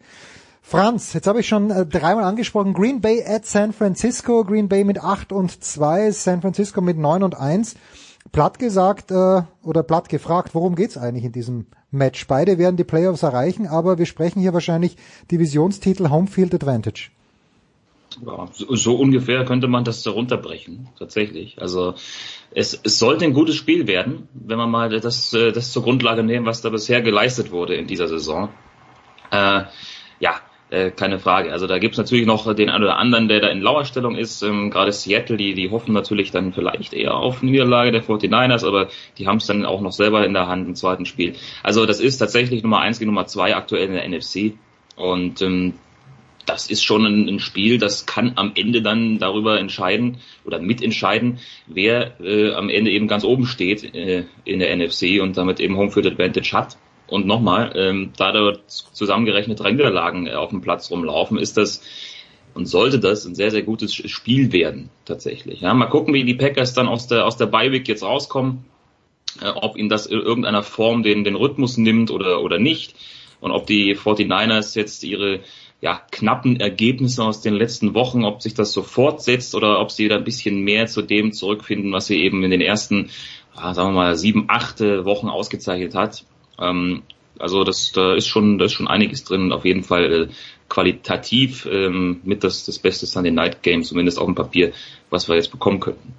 Franz, 0.63 1.13
jetzt 1.13 1.27
habe 1.27 1.41
ich 1.41 1.49
schon 1.49 1.71
äh, 1.71 1.85
dreimal 1.85 2.25
angesprochen. 2.25 2.73
Green 2.73 3.01
Bay 3.01 3.23
at 3.27 3.45
San 3.45 3.73
Francisco. 3.73 4.45
Green 4.45 4.69
Bay 4.69 4.85
mit 4.85 5.03
8 5.03 5.33
und 5.33 5.63
2, 5.63 6.13
San 6.13 6.41
Francisco 6.41 6.81
mit 6.81 6.97
9 6.97 7.23
und 7.25 7.35
1. 7.35 7.75
Platt 8.31 8.59
gesagt 8.59 9.11
äh, 9.11 9.43
oder 9.63 9.83
platt 9.83 10.09
gefragt, 10.09 10.55
worum 10.55 10.77
geht's 10.77 10.97
eigentlich 10.97 11.25
in 11.25 11.33
diesem 11.33 11.67
Match? 11.91 12.27
Beide 12.29 12.57
werden 12.57 12.77
die 12.77 12.85
Playoffs 12.85 13.23
erreichen, 13.23 13.67
aber 13.67 13.99
wir 13.99 14.07
sprechen 14.07 14.41
hier 14.41 14.55
wahrscheinlich 14.55 14.97
Divisionstitel 15.31 16.09
Homefield 16.09 16.55
Advantage. 16.55 17.11
Ja, 18.25 18.49
so, 18.53 18.75
so 18.75 18.95
ungefähr 18.97 19.45
könnte 19.45 19.69
man 19.69 19.85
das 19.85 20.07
runterbrechen, 20.07 20.89
tatsächlich. 20.99 21.61
Also 21.61 21.95
es, 22.55 22.79
es 22.83 22.99
sollte 22.99 23.25
ein 23.25 23.33
gutes 23.33 23.57
Spiel 23.57 23.87
werden, 23.87 24.29
wenn 24.33 24.59
man 24.59 24.71
mal 24.71 24.89
das, 25.01 25.33
äh, 25.35 25.51
das 25.53 25.73
zur 25.73 25.83
Grundlage 25.83 26.23
nehmen, 26.23 26.47
was 26.47 26.63
da 26.63 26.71
bisher 26.71 27.03
geleistet 27.03 27.51
wurde 27.51 27.75
in 27.75 27.87
dieser 27.87 28.09
Saison. 28.09 28.51
Äh, 29.31 29.65
ja, 30.21 30.41
äh, 30.73 30.91
keine 30.91 31.19
Frage. 31.19 31.53
Also 31.53 31.67
da 31.67 31.79
gibt's 31.79 31.99
natürlich 31.99 32.25
noch 32.25 32.53
den 32.55 32.71
einen 32.71 32.83
oder 32.83 32.97
anderen, 32.97 33.29
der 33.29 33.41
da 33.41 33.49
in 33.49 33.61
Lauerstellung 33.61 34.17
ist. 34.17 34.43
Ähm, 34.43 34.71
Gerade 34.71 34.91
Seattle, 34.91 35.37
die, 35.37 35.53
die 35.53 35.71
hoffen 35.71 35.93
natürlich 35.93 36.31
dann 36.31 36.55
vielleicht 36.55 36.95
eher 36.95 37.15
auf 37.15 37.43
Niederlage 37.43 37.93
der 37.93 38.03
49ers, 38.03 38.67
aber 38.67 38.89
die 39.19 39.27
haben 39.27 39.37
es 39.37 39.47
dann 39.47 39.67
auch 39.67 39.83
noch 39.83 39.93
selber 39.93 40.25
in 40.25 40.33
der 40.33 40.47
Hand 40.47 40.67
im 40.67 40.75
zweiten 40.75 41.05
Spiel. 41.05 41.35
Also 41.63 41.85
das 41.85 42.01
ist 42.01 42.17
tatsächlich 42.17 42.63
Nummer 42.63 42.81
eins 42.81 42.99
gegen 42.99 43.11
Nummer 43.11 43.27
zwei 43.27 43.55
aktuell 43.55 43.89
in 43.89 43.93
der 43.93 44.09
NFC. 44.09 44.55
Und 44.97 45.43
ähm, 45.43 45.75
das 46.47 46.71
ist 46.71 46.83
schon 46.83 47.05
ein, 47.05 47.29
ein, 47.29 47.39
Spiel, 47.39 47.77
das 47.77 48.07
kann 48.07 48.33
am 48.37 48.53
Ende 48.55 48.81
dann 48.81 49.19
darüber 49.19 49.61
entscheiden 49.61 50.19
oder 50.45 50.59
mitentscheiden, 50.59 51.39
wer 51.67 52.19
äh, 52.21 52.53
am 52.55 52.71
Ende 52.71 52.91
eben 52.91 53.09
ganz 53.09 53.25
oben 53.25 53.45
steht 53.45 53.95
äh, 53.95 54.25
in 54.45 54.59
der 54.59 54.75
NFC 54.75 55.21
und 55.21 55.37
damit 55.37 55.61
eben 55.61 55.77
Homefield 55.77 56.07
Advantage 56.07 56.53
hat. 56.53 56.79
Und 57.13 57.27
nochmal, 57.27 57.73
ähm, 57.77 58.13
da 58.17 58.33
dort 58.33 58.63
zusammengerechnet 58.67 59.61
drei 59.61 59.73
Niederlagen 59.73 60.27
äh, 60.27 60.33
auf 60.33 60.49
dem 60.49 60.63
Platz 60.63 60.91
rumlaufen, 60.91 61.39
ist 61.39 61.59
das 61.59 61.83
und 62.55 62.67
sollte 62.67 62.99
das 62.99 63.27
ein 63.27 63.35
sehr, 63.35 63.51
sehr 63.51 63.63
gutes 63.63 63.95
Spiel 63.95 64.53
werden, 64.53 64.89
tatsächlich. 65.05 65.61
Ja, 65.61 65.75
mal 65.75 65.87
gucken, 65.87 66.15
wie 66.15 66.25
die 66.25 66.35
Packers 66.35 66.73
dann 66.73 66.89
aus 66.89 67.07
der, 67.07 67.27
aus 67.27 67.37
der 67.37 67.47
Bye-Week 67.47 67.87
jetzt 67.87 68.03
rauskommen, 68.03 68.65
äh, 69.43 69.49
ob 69.49 69.77
ihnen 69.77 69.91
das 69.91 70.07
in 70.07 70.21
irgendeiner 70.21 70.63
Form 70.63 71.03
den, 71.03 71.23
den 71.23 71.37
Rhythmus 71.37 71.77
nimmt 71.77 72.11
oder, 72.11 72.41
oder 72.41 72.59
nicht. 72.59 72.95
Und 73.41 73.51
ob 73.51 73.67
die 73.67 73.95
49ers 73.95 74.75
jetzt 74.75 75.05
ihre 75.05 75.41
ja, 75.83 76.01
knappen 76.11 76.61
Ergebnisse 76.61 77.25
aus 77.25 77.43
den 77.43 77.55
letzten 77.55 77.93
Wochen, 77.93 78.25
ob 78.25 78.41
sich 78.41 78.55
das 78.55 78.73
so 78.73 78.83
fortsetzt 78.83 79.55
oder 79.55 79.81
ob 79.81 79.91
sie 79.91 80.09
da 80.09 80.17
ein 80.17 80.25
bisschen 80.25 80.61
mehr 80.61 80.87
zu 80.87 81.03
dem 81.03 81.33
zurückfinden, 81.33 81.93
was 81.93 82.07
sie 82.07 82.23
eben 82.23 82.43
in 82.43 82.51
den 82.51 82.63
ersten, 82.63 83.11
ja, 83.55 83.75
sagen 83.75 83.91
wir 83.91 84.01
mal, 84.01 84.17
sieben, 84.17 84.45
acht 84.49 84.81
Wochen 84.81 85.29
ausgezeichnet 85.29 85.95
hat. 85.95 86.25
Ähm, 86.59 87.03
also 87.39 87.65
das, 87.65 87.93
da 87.93 88.15
ist 88.15 88.29
schon, 88.29 88.59
da 88.59 88.67
ist 88.67 88.73
schon 88.73 88.89
einiges 88.89 89.25
drin 89.25 89.43
und 89.43 89.53
auf 89.53 89.65
jeden 89.65 89.83
Fall 89.83 90.13
äh, 90.13 90.29
qualitativ 90.69 91.67
ähm, 91.71 92.21
mit 92.25 92.45
das, 92.45 92.65
das 92.65 92.79
beste 92.79 93.07
Sunday 93.07 93.33
Night 93.33 93.63
Game, 93.63 93.83
zumindest 93.83 94.19
auf 94.19 94.27
dem 94.27 94.35
Papier, 94.35 94.73
was 95.11 95.29
wir 95.29 95.37
jetzt 95.37 95.51
bekommen 95.51 95.81
könnten. 95.81 96.15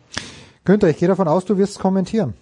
Günther, 0.66 0.90
ich 0.90 0.98
gehe 0.98 1.08
davon 1.08 1.28
aus, 1.28 1.46
du 1.46 1.58
wirst 1.58 1.80
kommentieren. 1.80 2.34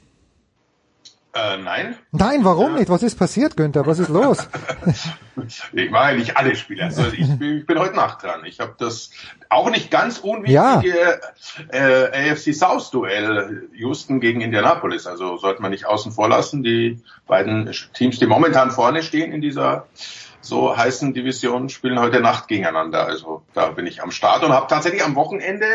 Äh, 1.34 1.58
nein. 1.58 1.96
Nein, 2.12 2.44
warum 2.44 2.74
ja. 2.74 2.80
nicht? 2.80 2.90
Was 2.90 3.04
ist 3.04 3.18
passiert, 3.18 3.56
Günther? 3.56 3.86
Was 3.86 4.00
ist 4.00 4.10
los? 4.10 4.48
ich 5.74 5.90
mache 5.92 6.04
eigentlich 6.04 6.38
alle 6.38 6.56
Spiele. 6.56 6.84
Also 6.84 7.04
ich, 7.12 7.28
bin, 7.40 7.60
ich 7.60 7.66
bin 7.66 7.80
heute 7.80 7.96
Nacht 7.96 8.24
dran. 8.24 8.46
Ich 8.46 8.60
habe 8.60 8.76
das 8.78 9.12
auch 9.50 9.70
nicht 9.70 9.92
ganz 9.92 10.18
unwichtige 10.20 11.20
ja. 11.72 11.74
äh, 11.74 12.32
AFC 12.32 12.54
South 12.54 12.92
Duell 12.92 13.70
Houston 13.74 14.20
gegen 14.20 14.42
Indianapolis. 14.42 15.08
Also 15.08 15.38
sollte 15.38 15.62
man 15.62 15.72
nicht 15.72 15.86
außen 15.86 16.12
vor 16.12 16.30
lassen. 16.30 16.64
Die 16.64 17.02
beiden 17.28 17.72
Teams, 17.94 18.20
die 18.20 18.28
momentan 18.28 18.72
vorne 18.72 19.04
stehen 19.04 19.32
in 19.32 19.42
dieser 19.42 19.88
so 20.42 20.76
heißen 20.76 21.14
Divisionen 21.14 21.70
spielen 21.70 22.00
heute 22.00 22.20
Nacht 22.20 22.48
gegeneinander. 22.48 23.06
Also 23.06 23.44
da 23.54 23.70
bin 23.70 23.88
ich 23.88 24.02
am 24.02 24.12
Start 24.12 24.44
und 24.44 24.52
habe 24.52 24.68
tatsächlich 24.68 25.04
am 25.04 25.16
Wochenende 25.16 25.66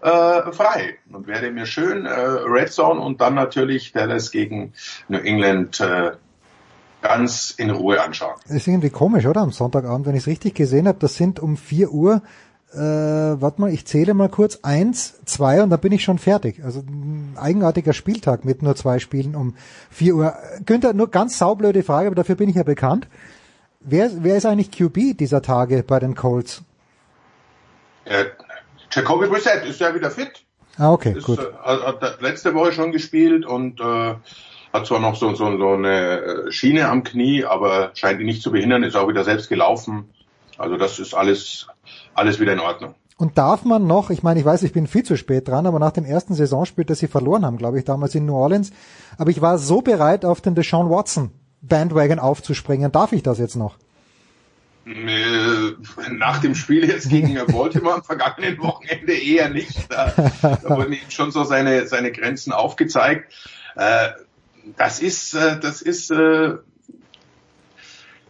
äh, 0.00 0.52
frei 0.52 0.98
und 1.12 1.26
werde 1.26 1.50
mir 1.50 1.66
schön 1.66 2.06
äh, 2.06 2.10
Red 2.10 2.72
Zone 2.72 3.00
und 3.00 3.20
dann 3.20 3.34
natürlich 3.34 3.92
Dallas 3.92 4.30
gegen 4.30 4.72
New 5.08 5.18
England 5.18 5.80
äh, 5.80 6.12
ganz 7.08 7.54
in 7.56 7.70
Ruhe 7.70 8.02
anschauen. 8.02 8.34
Das 8.46 8.56
ist 8.56 8.66
irgendwie 8.66 8.90
komisch, 8.90 9.26
oder? 9.26 9.40
Am 9.42 9.52
Sonntagabend, 9.52 10.06
wenn 10.06 10.14
ich 10.14 10.22
es 10.22 10.26
richtig 10.26 10.54
gesehen 10.54 10.88
habe, 10.88 10.98
das 10.98 11.14
sind 11.14 11.40
um 11.40 11.56
4 11.56 11.90
Uhr, 11.92 12.22
äh, 12.72 12.78
warte 12.78 13.60
mal, 13.60 13.72
ich 13.72 13.86
zähle 13.86 14.14
mal 14.14 14.28
kurz, 14.28 14.58
eins, 14.62 15.20
zwei 15.24 15.62
und 15.62 15.70
dann 15.70 15.80
bin 15.80 15.92
ich 15.92 16.02
schon 16.02 16.18
fertig. 16.18 16.64
Also 16.64 16.80
ein 16.80 17.36
eigenartiger 17.36 17.92
Spieltag 17.92 18.44
mit 18.44 18.62
nur 18.62 18.74
zwei 18.76 18.98
Spielen 18.98 19.34
um 19.34 19.54
4 19.90 20.14
Uhr. 20.14 20.34
Günther, 20.64 20.92
nur 20.92 21.10
ganz 21.10 21.38
saublöde 21.38 21.82
Frage, 21.82 22.08
aber 22.08 22.16
dafür 22.16 22.34
bin 22.34 22.48
ich 22.48 22.56
ja 22.56 22.64
bekannt. 22.64 23.06
Wer, 23.80 24.10
wer 24.22 24.36
ist 24.36 24.46
eigentlich 24.46 24.72
QB 24.72 25.16
dieser 25.16 25.42
Tage 25.42 25.84
bei 25.84 26.00
den 26.00 26.14
Colts? 26.14 26.62
Äh, 28.04 28.24
Jacoby 28.90 29.28
Brissett 29.28 29.64
ist 29.64 29.80
ja 29.80 29.94
wieder 29.94 30.10
fit. 30.10 30.44
Ah, 30.76 30.92
okay, 30.92 31.14
ist, 31.16 31.24
gut. 31.24 31.38
Äh, 31.38 31.52
hat 31.64 32.20
letzte 32.20 32.54
Woche 32.54 32.72
schon 32.72 32.92
gespielt 32.92 33.46
und 33.46 33.80
äh, 33.80 34.14
hat 34.72 34.86
zwar 34.86 35.00
noch 35.00 35.16
so, 35.16 35.34
so, 35.34 35.56
so 35.56 35.70
eine 35.70 36.20
äh, 36.20 36.52
Schiene 36.52 36.88
am 36.88 37.04
Knie, 37.04 37.44
aber 37.44 37.90
scheint 37.94 38.20
ihn 38.20 38.26
nicht 38.26 38.42
zu 38.42 38.50
behindern, 38.50 38.82
ist 38.82 38.96
auch 38.96 39.08
wieder 39.08 39.24
selbst 39.24 39.48
gelaufen. 39.48 40.10
Also 40.58 40.76
das 40.76 40.98
ist 40.98 41.14
alles, 41.14 41.66
alles 42.14 42.40
wieder 42.40 42.52
in 42.52 42.60
Ordnung. 42.60 42.94
Und 43.18 43.38
darf 43.38 43.64
man 43.64 43.86
noch, 43.86 44.10
ich 44.10 44.22
meine, 44.22 44.40
ich 44.40 44.46
weiß, 44.46 44.62
ich 44.62 44.72
bin 44.72 44.86
viel 44.86 45.02
zu 45.02 45.16
spät 45.16 45.48
dran, 45.48 45.66
aber 45.66 45.78
nach 45.78 45.92
dem 45.92 46.04
ersten 46.04 46.34
Saisonspiel, 46.34 46.84
das 46.84 46.98
sie 46.98 47.08
verloren 47.08 47.46
haben, 47.46 47.56
glaube 47.56 47.78
ich, 47.78 47.84
damals 47.84 48.14
in 48.14 48.26
New 48.26 48.34
Orleans, 48.34 48.72
aber 49.16 49.30
ich 49.30 49.40
war 49.40 49.58
so 49.58 49.80
bereit 49.80 50.24
auf 50.24 50.42
den 50.42 50.54
Deshaun 50.54 50.90
Watson 50.90 51.30
Bandwagon 51.62 52.18
aufzuspringen. 52.18 52.92
Darf 52.92 53.12
ich 53.12 53.22
das 53.22 53.38
jetzt 53.38 53.56
noch? 53.56 53.76
Äh, 54.86 56.10
nach 56.12 56.40
dem 56.40 56.54
Spiel 56.54 56.88
jetzt 56.88 57.08
gegen 57.08 57.34
Baltimore 57.46 57.96
am 57.96 58.04
vergangenen 58.04 58.58
Wochenende 58.58 59.14
eher 59.14 59.48
nicht. 59.48 59.90
Da, 59.90 60.12
da 60.42 60.76
wurden 60.76 60.92
ihm 60.92 61.10
schon 61.10 61.32
so 61.32 61.42
seine, 61.42 61.88
seine 61.88 62.12
Grenzen 62.12 62.52
aufgezeigt. 62.52 63.32
Äh, 63.74 64.10
das 64.76 65.00
ist, 65.00 65.34
äh, 65.34 65.58
das 65.60 65.82
ist, 65.82 66.10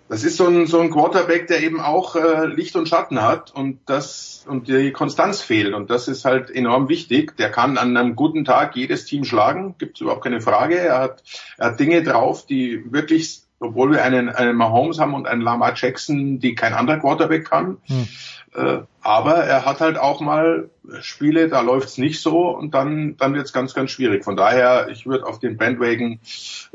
das 0.09 0.23
ist 0.23 0.37
so 0.37 0.47
ein, 0.47 0.67
so 0.67 0.81
ein 0.81 0.91
Quarterback, 0.91 1.49
der 1.49 1.63
eben 1.63 1.81
auch 1.81 2.15
Licht 2.45 2.77
und 2.77 2.89
Schatten 2.89 3.23
hat 3.23 3.53
und 3.53 3.81
das, 3.87 4.45
und 4.49 4.69
die 4.69 4.93
Konstanz 4.93 5.41
fehlt. 5.41 5.75
Und 5.75 5.91
das 5.91 6.07
ist 6.07 6.25
halt 6.25 6.49
enorm 6.49 6.89
wichtig. 6.89 7.37
Der 7.39 7.51
kann 7.51 7.77
an 7.77 7.97
einem 7.97 8.15
guten 8.15 8.45
Tag 8.45 8.77
jedes 8.77 9.05
Team 9.05 9.25
schlagen. 9.25 9.75
Gibt 9.79 9.97
es 9.97 10.03
überhaupt 10.03 10.23
keine 10.23 10.41
Frage. 10.41 10.79
Er 10.79 11.01
hat, 11.01 11.25
er 11.59 11.71
hat 11.71 11.81
Dinge 11.81 12.05
drauf, 12.05 12.47
die 12.47 12.85
wirklich 12.93 13.47
obwohl 13.59 13.93
wir 13.93 14.05
einen, 14.05 14.29
einen 14.29 14.57
Mahomes 14.57 14.99
haben 14.99 15.15
und 15.15 15.27
einen 15.27 15.41
Lamar 15.41 15.73
Jackson, 15.75 16.39
die 16.41 16.55
kein 16.55 16.75
anderer 16.75 16.99
Quarterback 16.99 17.49
kann. 17.49 17.79
Hm. 17.87 18.09
Äh, 18.57 18.79
aber 19.03 19.37
er 19.45 19.65
hat 19.67 19.81
halt 19.81 19.99
auch 19.99 20.21
mal 20.21 20.71
Spiele, 21.01 21.49
da 21.49 21.61
läuft's 21.61 21.99
nicht 21.99 22.21
so 22.23 22.49
und 22.49 22.75
dann, 22.75 23.17
dann 23.19 23.35
wird's 23.35 23.53
ganz, 23.53 23.75
ganz 23.75 23.91
schwierig. 23.91 24.25
Von 24.25 24.37
daher, 24.37 24.89
ich 24.89 25.07
würde 25.07 25.27
auf 25.27 25.39
den 25.39 25.57
Bandwagon 25.57 26.21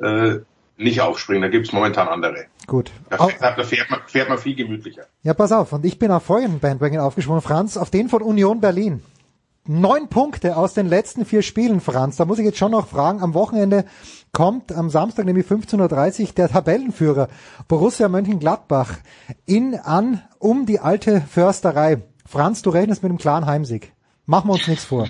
äh, 0.01 0.39
nicht 0.77 1.01
aufspringen. 1.01 1.41
Da 1.41 1.47
gibt's 1.47 1.71
momentan 1.71 2.07
andere. 2.07 2.45
Gut. 2.67 2.91
Da, 3.09 3.27
fährt, 3.27 3.57
da 3.57 3.63
fährt, 3.63 3.89
man, 3.89 3.99
fährt 4.07 4.29
man 4.29 4.37
viel 4.37 4.55
gemütlicher. 4.55 5.03
Ja, 5.23 5.33
pass 5.33 5.51
auf. 5.51 5.73
Und 5.73 5.85
ich 5.85 5.97
bin 5.97 6.11
auf 6.11 6.23
vorhin 6.23 6.59
Bandwagon 6.59 6.99
aufgesprungen, 6.99 7.41
Franz, 7.41 7.77
auf 7.77 7.89
den 7.89 8.09
von 8.09 8.21
Union 8.21 8.61
Berlin. 8.61 9.01
Neun 9.67 10.07
Punkte 10.07 10.57
aus 10.57 10.73
den 10.73 10.87
letzten 10.87 11.25
vier 11.25 11.41
Spielen, 11.43 11.81
Franz. 11.81 12.17
Da 12.17 12.25
muss 12.25 12.39
ich 12.39 12.45
jetzt 12.45 12.57
schon 12.57 12.71
noch 12.71 12.87
fragen. 12.87 13.21
Am 13.21 13.33
Wochenende 13.33 13.85
kommt 14.31 14.71
am 14.71 14.89
Samstag, 14.89 15.25
nämlich 15.25 15.45
15.30 15.45 16.21
Uhr, 16.21 16.27
der 16.35 16.49
Tabellenführer 16.49 17.27
Borussia 17.67 18.07
Mönchengladbach 18.07 18.93
in 19.45 19.75
an 19.75 20.21
um 20.39 20.65
die 20.65 20.79
alte 20.79 21.21
Försterei. 21.21 22.01
Franz, 22.25 22.61
du 22.61 22.69
rechnest 22.69 23.03
mit 23.03 23.09
einem 23.09 23.19
klaren 23.19 23.45
Heimsieg. 23.45 23.93
Machen 24.25 24.49
wir 24.49 24.53
uns 24.53 24.67
nichts 24.67 24.85
vor. 24.85 25.07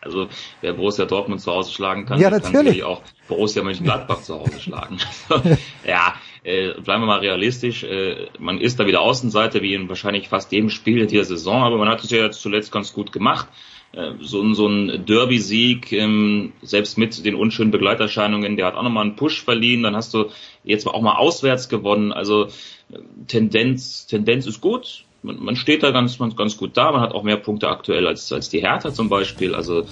Also 0.00 0.28
wer 0.60 0.72
Borussia 0.72 1.04
Dortmund 1.04 1.40
zu 1.40 1.52
Hause 1.52 1.72
schlagen 1.72 2.06
kann, 2.06 2.18
ja, 2.18 2.30
kann 2.30 2.52
natürlich 2.52 2.84
auch 2.84 3.02
Borussia 3.26 3.62
Mönchengladbach 3.62 4.22
zu 4.22 4.40
Hause 4.40 4.60
schlagen. 4.60 4.98
ja, 5.84 6.14
äh, 6.44 6.72
bleiben 6.80 7.02
wir 7.02 7.06
mal 7.06 7.18
realistisch. 7.18 7.84
Äh, 7.84 8.28
man 8.38 8.60
ist 8.60 8.80
da 8.80 8.86
wieder 8.86 9.00
Außenseiter, 9.00 9.60
wie 9.60 9.74
in 9.74 9.88
wahrscheinlich 9.88 10.28
fast 10.28 10.52
jedem 10.52 10.70
Spiel 10.70 11.06
dieser 11.06 11.24
Saison, 11.24 11.62
aber 11.62 11.76
man 11.76 11.88
hat 11.88 12.02
es 12.02 12.10
ja 12.10 12.24
jetzt 12.24 12.40
zuletzt 12.40 12.72
ganz 12.72 12.92
gut 12.92 13.12
gemacht. 13.12 13.48
Äh, 13.92 14.12
so, 14.20 14.42
ein 14.42 14.54
so 14.54 14.66
ein 14.66 15.06
Derby-Sieg, 15.06 15.92
ähm, 15.92 16.52
selbst 16.62 16.98
mit 16.98 17.24
den 17.24 17.34
unschönen 17.34 17.70
Begleiterscheinungen, 17.70 18.56
der 18.56 18.66
hat 18.66 18.74
auch 18.74 18.82
nochmal 18.82 19.04
einen 19.04 19.16
Push 19.16 19.42
verliehen. 19.42 19.82
Dann 19.82 19.96
hast 19.96 20.12
du 20.14 20.26
jetzt 20.64 20.86
auch 20.86 21.00
mal 21.00 21.16
auswärts 21.16 21.68
gewonnen. 21.68 22.12
Also 22.12 22.46
äh, 22.46 22.98
Tendenz, 23.26 24.06
Tendenz 24.06 24.46
ist 24.46 24.60
gut. 24.60 25.04
Man, 25.22 25.42
man 25.42 25.56
steht 25.56 25.82
da 25.82 25.90
ganz, 25.90 26.18
ganz 26.18 26.56
gut 26.56 26.76
da. 26.76 26.92
Man 26.92 27.00
hat 27.00 27.12
auch 27.12 27.22
mehr 27.22 27.38
Punkte 27.38 27.68
aktuell 27.68 28.06
als, 28.06 28.30
als 28.32 28.50
die 28.50 28.60
Hertha 28.60 28.92
zum 28.92 29.08
Beispiel. 29.08 29.54
Also 29.54 29.84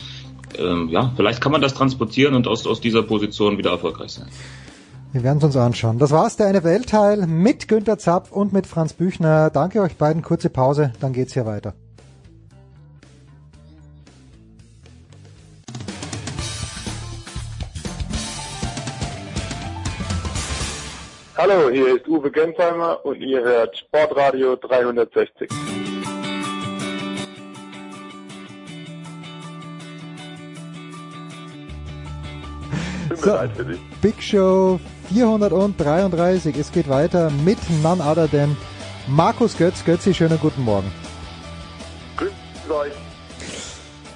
ähm, 0.59 0.89
ja, 0.91 1.13
vielleicht 1.17 1.41
kann 1.41 1.53
man 1.53 1.61
das 1.61 1.75
transportieren 1.75 2.35
und 2.35 2.47
aus, 2.47 2.67
aus 2.67 2.81
dieser 2.81 3.03
Position 3.03 3.59
wieder 3.59 3.71
erfolgreich 3.71 4.13
sein. 4.13 4.29
Wir 5.13 5.23
werden 5.23 5.39
es 5.39 5.45
uns 5.45 5.57
anschauen. 5.57 5.99
Das 5.99 6.11
war's, 6.11 6.37
der 6.37 6.53
NFL-Teil 6.53 7.27
mit 7.27 7.69
Günter 7.69 7.97
Zapf 7.99 8.31
und 8.33 8.53
mit 8.53 8.67
Franz 8.67 8.93
Büchner. 8.93 9.51
Danke 9.51 9.81
euch 9.81 9.97
beiden. 9.97 10.21
Kurze 10.21 10.51
Pause, 10.51 10.93
dann 11.01 11.15
geht's 11.15 11.33
hier 11.33 11.47
weiter. 11.47 11.75
Hallo, 21.39 21.69
hier 21.69 21.97
ist 21.97 22.09
Uwe 22.09 22.31
Gensheimer 22.31 23.05
und 23.05 23.21
ihr 23.21 23.43
hört 23.43 23.77
Sportradio 23.77 24.57
360. 24.57 25.51
So, 33.23 33.39
Big 34.01 34.23
Show 34.23 34.81
433. 35.13 36.57
Es 36.57 36.73
geht 36.73 36.89
weiter 36.89 37.31
mit 37.45 37.59
none 37.83 38.03
other 38.03 38.31
than 38.31 38.57
Markus 39.07 39.59
Götz. 39.59 39.85
Götzi, 39.85 40.15
schönen 40.15 40.39
guten 40.41 40.63
Morgen. 40.63 40.91
Grüß 42.17 42.31
euch. 42.71 42.93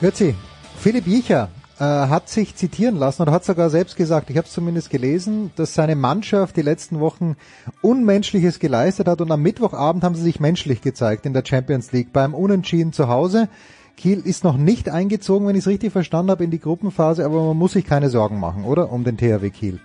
Götzi, 0.01 0.35
Philipp 0.79 1.07
Jicher 1.07 1.51
äh, 1.81 1.85
hat 1.85 2.29
sich 2.29 2.55
zitieren 2.57 2.97
lassen 2.97 3.23
und 3.23 3.31
hat 3.31 3.43
sogar 3.43 3.71
selbst 3.71 3.97
gesagt, 3.97 4.29
ich 4.29 4.37
habe 4.37 4.47
es 4.47 4.53
zumindest 4.53 4.91
gelesen, 4.91 5.51
dass 5.57 5.75
seine 5.75 5.97
Mannschaft 5.97 6.57
die 6.57 6.63
letzten 6.63 7.01
Wochen 7.01 7.37
Unmenschliches 7.81 8.59
geleistet 8.59 9.09
hat 9.09 9.23
und 9.23 9.33
am 9.33 9.41
Mittwochabend 9.41 10.05
haben 10.05 10.15
sie 10.15 10.23
sich 10.23 10.41
menschlich 10.41 10.83
gezeigt 10.83 11.25
in 11.25 11.33
der 11.33 11.43
Champions 11.43 11.91
League 11.93 12.13
beim 12.13 12.35
Unentschieden 12.35 12.93
zu 12.93 13.09
Hause. 13.09 13.49
Kiel 13.97 14.21
ist 14.21 14.45
noch 14.45 14.59
nicht 14.59 14.91
eingezogen, 14.91 15.47
wenn 15.47 15.55
ich 15.55 15.63
es 15.63 15.69
richtig 15.69 15.91
verstanden 15.91 16.31
habe, 16.31 16.45
in 16.45 16.51
die 16.51 16.61
Gruppenphase, 16.61 17.25
aber 17.25 17.43
man 17.43 17.57
muss 17.57 17.73
sich 17.73 17.87
keine 17.87 18.11
Sorgen 18.11 18.39
machen, 18.39 18.65
oder? 18.65 18.93
Um 18.93 19.03
den 19.03 19.17
THW 19.17 19.49
Kiel. 19.49 19.81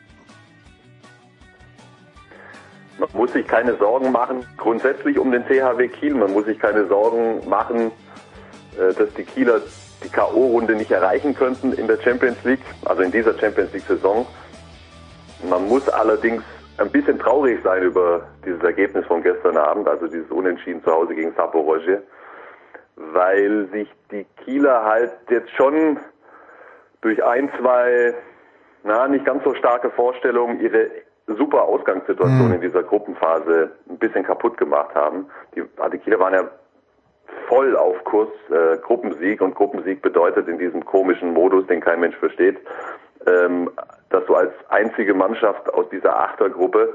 Man 3.00 3.10
muss 3.14 3.32
sich 3.32 3.48
keine 3.48 3.78
Sorgen 3.78 4.12
machen, 4.12 4.46
grundsätzlich 4.58 5.18
um 5.18 5.32
den 5.32 5.44
THW 5.46 5.88
Kiel. 5.88 6.16
Man 6.16 6.34
muss 6.34 6.46
sich 6.46 6.60
keine 6.60 6.88
Sorgen 6.88 7.48
machen, 7.50 7.92
äh, 8.78 8.94
dass 8.94 9.14
die 9.14 9.24
Kieler 9.24 9.62
die 10.06 10.12
K.O.-Runde 10.12 10.76
nicht 10.76 10.92
erreichen 10.92 11.34
könnten 11.34 11.74
in 11.74 11.88
der 11.88 11.98
Champions 11.98 12.44
League, 12.44 12.62
also 12.86 13.02
in 13.02 13.12
dieser 13.12 13.38
Champions 13.38 13.74
League-Saison. 13.74 14.28
Man 15.50 15.68
muss 15.68 15.90
allerdings 15.90 16.44
ein 16.78 16.92
bisschen 16.92 17.18
traurig 17.18 17.60
sein 17.64 17.84
über 17.84 18.22
dieses 18.46 18.62
Ergebnis 18.62 19.06
von 19.08 19.24
gestern 19.24 19.58
Abend, 19.58 19.88
also 19.88 20.08
dieses 20.08 20.30
Unentschieden 20.30 20.84
zu 20.84 20.92
Hause 20.92 21.16
gegen 21.16 21.34
Saporoge, 21.36 22.04
weil 22.96 23.68
sich 23.72 23.90
die 24.12 24.26
Kieler 24.44 24.84
halt 24.84 25.12
jetzt 25.30 25.50
schon 25.52 25.98
durch 27.02 27.24
ein, 27.24 27.50
zwei, 27.60 28.14
na, 28.84 29.08
nicht 29.08 29.26
ganz 29.26 29.44
so 29.44 29.56
starke 29.56 29.90
Vorstellungen 29.90 30.60
ihre 30.60 30.90
super 31.28 31.64
Ausgangssituation 31.64 32.50
mhm. 32.50 32.54
in 32.56 32.62
dieser 32.62 32.84
Gruppenphase 32.84 33.72
ein 33.90 33.98
bisschen 33.98 34.24
kaputt 34.24 34.58
gemacht 34.58 34.94
haben. 34.94 35.28
Die, 35.56 35.64
also 35.78 35.92
die 35.92 35.98
Kieler 35.98 36.20
waren 36.20 36.34
ja 36.34 36.50
voll 37.48 37.76
auf 37.76 38.04
Kurs 38.04 38.30
äh, 38.50 38.78
Gruppensieg 38.78 39.42
und 39.42 39.56
Gruppensieg 39.56 40.02
bedeutet 40.02 40.48
in 40.48 40.58
diesem 40.58 40.86
komischen 40.86 41.34
Modus, 41.34 41.68
den 41.68 41.82
kein 41.82 42.00
Mensch 42.00 42.16
versteht, 42.18 42.58
ähm, 43.26 43.70
dass 44.10 44.26
du 44.26 44.36
als 44.36 44.54
einzige 44.70 45.14
Mannschaft 45.14 45.74
aus 45.74 45.90
dieser 45.90 46.18
Achtergruppe 46.20 46.94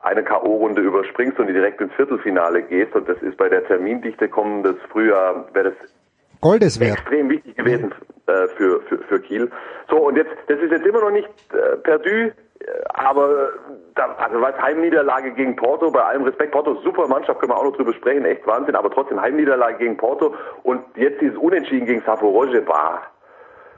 eine 0.00 0.22
K.O.-Runde 0.22 0.80
überspringst 0.80 1.38
und 1.38 1.48
direkt 1.48 1.80
ins 1.80 1.92
Viertelfinale 1.94 2.62
gehst 2.62 2.94
und 2.94 3.08
das 3.08 3.20
ist 3.22 3.36
bei 3.36 3.48
der 3.48 3.64
Termindichte 3.66 4.28
kommendes 4.28 4.76
Frühjahr, 4.90 5.46
wäre 5.52 5.72
das 5.72 5.90
Goldeswert. 6.40 6.98
extrem 6.98 7.30
wichtig 7.30 7.56
gewesen 7.56 7.92
äh, 8.26 8.48
für, 8.56 8.80
für, 8.82 8.98
für 8.98 9.20
Kiel. 9.20 9.50
So, 9.88 9.96
und 9.96 10.16
jetzt, 10.16 10.30
das 10.48 10.58
ist 10.60 10.70
jetzt 10.70 10.86
immer 10.86 11.00
noch 11.00 11.10
nicht 11.10 11.28
äh, 11.52 11.76
perdu, 11.76 12.30
aber 12.94 13.50
da, 13.94 14.14
also 14.18 14.40
was 14.40 14.56
Heimniederlage 14.60 15.32
gegen 15.32 15.56
Porto, 15.56 15.90
bei 15.90 16.02
allem 16.02 16.24
Respekt, 16.24 16.52
Porto 16.52 16.74
super 16.82 17.08
Mannschaft, 17.08 17.40
können 17.40 17.52
wir 17.52 17.56
auch 17.56 17.64
noch 17.64 17.76
drüber 17.76 17.94
sprechen, 17.94 18.24
echt 18.24 18.46
Wahnsinn, 18.46 18.76
aber 18.76 18.90
trotzdem 18.90 19.20
Heimniederlage 19.20 19.78
gegen 19.78 19.96
Porto 19.96 20.34
und 20.62 20.84
jetzt 20.96 21.20
dieses 21.20 21.36
Unentschieden 21.38 21.86
gegen 21.86 22.02
Saporoge 22.02 22.66
war 22.66 23.02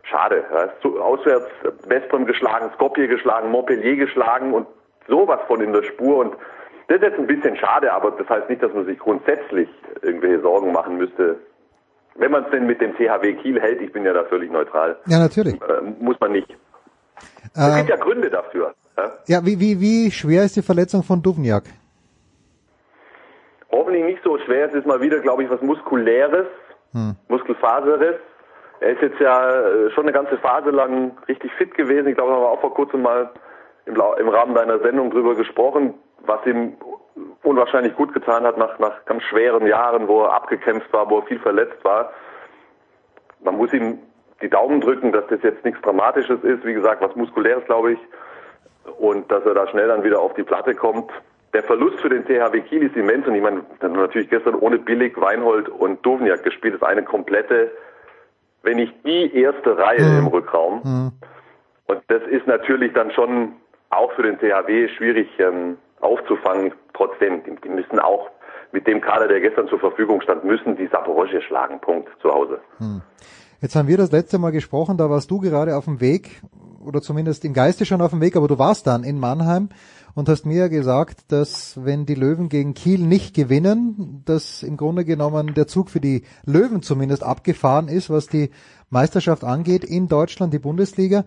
schade. 0.03 0.45
Ja. 0.53 1.01
Auswärts 1.01 1.49
Westbrem 1.87 2.27
geschlagen, 2.27 2.71
Skopje 2.75 3.07
geschlagen, 3.07 3.51
Montpellier 3.51 3.97
geschlagen 3.97 4.53
und 4.53 4.67
sowas 5.07 5.41
von 5.47 5.61
in 5.61 5.73
der 5.73 5.83
Spur 5.85 6.19
und 6.19 6.37
das 6.89 6.97
ist 6.97 7.05
jetzt 7.05 7.19
ein 7.19 7.27
bisschen 7.27 7.57
schade, 7.57 7.93
aber 7.93 8.11
das 8.11 8.29
heißt 8.29 8.51
nicht, 8.51 8.63
dass 8.63 8.75
man 8.75 8.85
sich 8.85 8.99
grundsätzlich 8.99 9.69
irgendwelche 10.03 10.41
Sorgen 10.41 10.73
machen 10.73 10.99
müsste. 10.99 11.37
Wenn 12.15 12.31
man 12.31 12.45
es 12.45 12.51
denn 12.51 12.67
mit 12.67 12.81
dem 12.81 12.95
CHW 12.97 13.35
Kiel 13.35 13.61
hält, 13.61 13.81
ich 13.81 13.93
bin 13.93 14.05
ja 14.05 14.13
da 14.13 14.25
völlig 14.25 14.51
neutral. 14.51 14.97
Ja, 15.07 15.19
natürlich. 15.19 15.55
Äh, 15.55 15.83
muss 16.01 16.19
man 16.21 16.33
nicht. 16.33 16.49
Es 17.55 17.77
gibt 17.77 17.89
ja 17.89 17.97
Gründe 17.97 18.31
dafür. 18.31 18.75
Ja, 18.97 19.13
ja 19.27 19.47
wie, 19.47 19.59
wie, 19.59 19.81
wie 19.81 20.11
schwer 20.11 20.45
ist 20.45 20.57
die 20.57 20.63
Verletzung 20.63 21.03
von 21.03 21.23
Duvniak? 21.23 21.65
Hoffentlich 23.71 24.05
nicht 24.05 24.23
so 24.23 24.39
schwer. 24.39 24.69
Es 24.69 24.75
ist 24.75 24.87
mal 24.87 25.01
wieder, 25.01 25.21
glaube 25.21 25.43
ich, 25.43 25.51
was 25.51 25.61
Muskuläres, 25.63 26.47
hm. 26.93 27.17
Muskelfaseres. 27.29 28.17
Er 28.81 28.91
ist 28.91 29.01
jetzt 29.01 29.21
ja 29.21 29.61
äh, 29.61 29.91
schon 29.93 30.05
eine 30.05 30.13
ganze 30.13 30.37
Phase 30.39 30.71
lang 30.71 31.17
richtig 31.29 31.53
fit 31.53 31.75
gewesen. 31.75 32.09
Ich 32.09 32.17
glaube, 32.17 32.31
da 32.31 32.37
haben 32.37 32.43
wir 32.43 32.51
auch 32.51 32.61
vor 32.61 32.75
kurzem 32.75 33.03
mal 33.03 33.31
im, 33.87 33.95
im 33.95 34.29
Rahmen 34.29 34.55
deiner 34.55 34.79
Sendung 34.81 35.11
drüber 35.11 35.35
gesprochen, 35.35 35.95
was 36.27 36.45
ihm 36.47 36.77
unwahrscheinlich 37.43 37.95
gut 37.95 38.13
getan 38.15 38.45
hat 38.45 38.57
nach, 38.57 38.79
nach 38.79 39.05
ganz 39.05 39.23
schweren 39.25 39.67
Jahren, 39.67 40.09
wo 40.09 40.23
er 40.23 40.33
abgekämpft 40.35 40.93
war, 40.93 41.09
wo 41.11 41.19
er 41.19 41.27
viel 41.27 41.41
verletzt 41.41 41.85
war. 41.85 42.13
Man 43.41 43.57
muss 43.57 43.73
ihm 43.73 43.99
die 44.41 44.49
Daumen 44.49 44.81
drücken, 44.81 45.13
dass 45.13 45.27
das 45.29 45.43
jetzt 45.43 45.65
nichts 45.65 45.81
Dramatisches 45.83 46.43
ist. 46.43 46.65
Wie 46.65 46.75
gesagt, 46.75 47.03
was 47.03 47.15
Muskuläres, 47.17 47.65
glaube 47.65 47.93
ich. 47.93 47.99
Und 48.99 49.31
dass 49.31 49.45
er 49.45 49.55
da 49.55 49.67
schnell 49.69 49.89
dann 49.89 50.05
wieder 50.05 50.21
auf 50.21 50.35
die 50.35 50.43
Platte 50.43 50.75
kommt. 50.75 51.11
Der 51.53 51.63
Verlust 51.63 52.01
für 52.01 52.09
den 52.09 52.25
THW 52.25 52.61
Kiel 52.63 52.85
ist 52.85 52.97
immens. 52.97 53.27
Und 53.27 53.35
ich 53.35 53.43
meine, 53.43 53.63
dann 53.81 53.93
natürlich 53.93 54.31
gestern 54.31 54.55
ohne 54.55 54.79
Billig, 54.79 55.21
Weinhold 55.21 55.69
und 55.69 56.05
Dovniak 56.05 56.43
gespielt. 56.43 56.75
Ist 56.75 56.83
eine 56.83 57.05
komplette, 57.05 57.71
wenn 58.63 58.77
nicht 58.77 58.95
die 59.05 59.37
erste 59.37 59.77
Reihe 59.77 60.03
mhm. 60.03 60.19
im 60.19 60.27
Rückraum. 60.29 60.81
Mhm. 60.83 61.13
Und 61.87 62.03
das 62.09 62.23
ist 62.23 62.47
natürlich 62.47 62.93
dann 62.95 63.11
schon 63.13 63.53
auch 63.91 64.13
für 64.13 64.23
den 64.23 64.39
THW 64.39 64.89
schwierig 64.89 65.29
ähm, 65.39 65.77
aufzufangen. 66.03 66.75
Trotzdem, 66.95 67.43
die, 67.45 67.57
die 67.63 67.69
müssen 67.69 67.99
auch 67.99 68.31
mit 68.73 68.87
dem 68.87 69.01
Kader, 69.01 69.29
der 69.29 69.41
gestern 69.41 69.69
zur 69.69 69.79
Verfügung 69.79 70.21
stand, 70.21 70.45
müssen 70.45 70.77
die 70.77 70.89
Saporoge 70.89 71.41
schlagen. 71.43 71.81
Punkt. 71.81 72.09
Zu 72.21 72.31
Hause. 72.31 72.61
Mhm. 72.79 73.03
Jetzt 73.61 73.77
haben 73.77 73.87
wir 73.87 73.97
das 73.97 74.11
letzte 74.11 74.39
Mal 74.39 74.51
gesprochen, 74.51 74.97
da 74.97 75.09
warst 75.09 75.31
du 75.31 75.39
gerade 75.39 75.77
auf 75.77 75.85
dem 75.85 76.01
Weg, 76.01 76.43
oder 76.85 77.01
zumindest 77.01 77.45
im 77.45 77.53
Geiste 77.53 77.87
schon 77.87 78.01
auf 78.01 78.11
dem 78.11 78.21
Weg, 78.21 78.35
aber 78.35 78.49
du 78.49 78.59
warst 78.59 78.89
dann 78.89 79.05
in 79.05 79.21
Mannheim 79.21 79.69
und 80.15 80.29
hast 80.29 80.45
mir 80.45 80.69
gesagt, 80.69 81.31
dass 81.31 81.79
wenn 81.85 82.05
die 82.05 82.15
Löwen 82.15 82.49
gegen 82.49 82.75
Kiel 82.75 83.01
nicht 83.01 83.35
gewinnen, 83.35 84.23
dass 84.25 84.63
im 84.63 84.77
Grunde 84.77 85.05
genommen 85.05 85.55
der 85.55 85.67
Zug 85.67 85.91
für 85.91 86.01
die 86.01 86.25
Löwen 86.45 86.83
zumindest 86.83 87.23
abgefahren 87.23 87.89
ist, 87.89 88.11
was 88.11 88.27
die 88.27 88.51
Meisterschaft 88.91 89.45
angeht 89.45 89.85
in 89.85 90.09
Deutschland, 90.09 90.53
die 90.53 90.59
Bundesliga. 90.59 91.25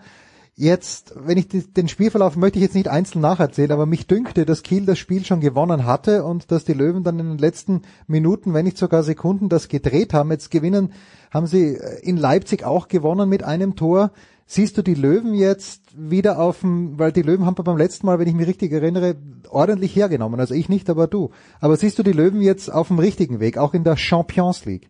Jetzt, 0.58 1.14
wenn 1.18 1.38
ich 1.38 1.50
den 1.50 1.90
Spielverlauf 1.90 2.38
möchte 2.38 2.60
ich 2.60 2.64
jetzt 2.64 2.76
nicht 2.76 2.88
einzeln 2.88 3.20
nacherzählen, 3.20 3.74
aber 3.74 3.86
mich 3.86 4.08
dünkte, 4.08 4.46
dass 4.46 4.64
Kiel 4.64 4.86
das 4.86 4.98
Spiel 4.98 5.26
schon 5.26 5.42
gewonnen 5.42 5.86
hatte 5.86 6.24
und 6.24 6.50
dass 6.50 6.64
die 6.64 6.74
Löwen 6.74 7.04
dann 7.04 7.20
in 7.20 7.28
den 7.28 7.38
letzten 7.38 7.82
Minuten, 8.08 8.54
wenn 8.54 8.64
nicht 8.64 8.78
sogar 8.78 9.04
Sekunden, 9.04 9.50
das 9.50 9.68
gedreht 9.68 10.14
haben. 10.14 10.32
Jetzt 10.32 10.52
gewinnen, 10.52 10.94
haben 11.34 11.46
sie 11.46 11.76
äh, 11.76 12.00
in 12.04 12.16
Leipzig 12.16 12.64
auch 12.64 12.88
gewonnen 12.88 13.28
mit 13.28 13.44
einem 13.44 13.76
Tor. 13.76 14.12
Siehst 14.46 14.78
du 14.78 14.82
die 14.82 14.94
Löwen 14.94 15.34
jetzt 15.34 15.82
wieder 15.94 16.40
auf 16.40 16.62
dem, 16.62 16.98
weil 16.98 17.12
die 17.12 17.24
Löwen 17.24 17.46
haben 17.46 17.56
beim 17.56 17.78
letzten 17.78 18.06
Mal, 18.06 18.18
wenn 18.20 18.28
ich 18.28 18.36
mich 18.36 18.48
richtig 18.48 18.72
erinnere, 18.72 19.18
ordentlich 19.50 19.94
hergenommen. 19.94 20.40
Also 20.40 20.54
ich 20.54 20.70
nicht, 20.70 20.90
aber 20.90 21.08
du. 21.08 21.32
Aber 21.60 21.76
siehst 21.76 22.00
du 22.00 22.04
die 22.04 22.14
Löwen 22.14 22.42
jetzt 22.42 22.70
auf 22.72 22.88
dem 22.88 23.00
richtigen 23.00 23.42
Weg, 23.42 23.58
auch 23.58 23.74
in 23.74 23.84
der 23.84 23.98
Champions 23.98 24.64
League? 24.64 24.88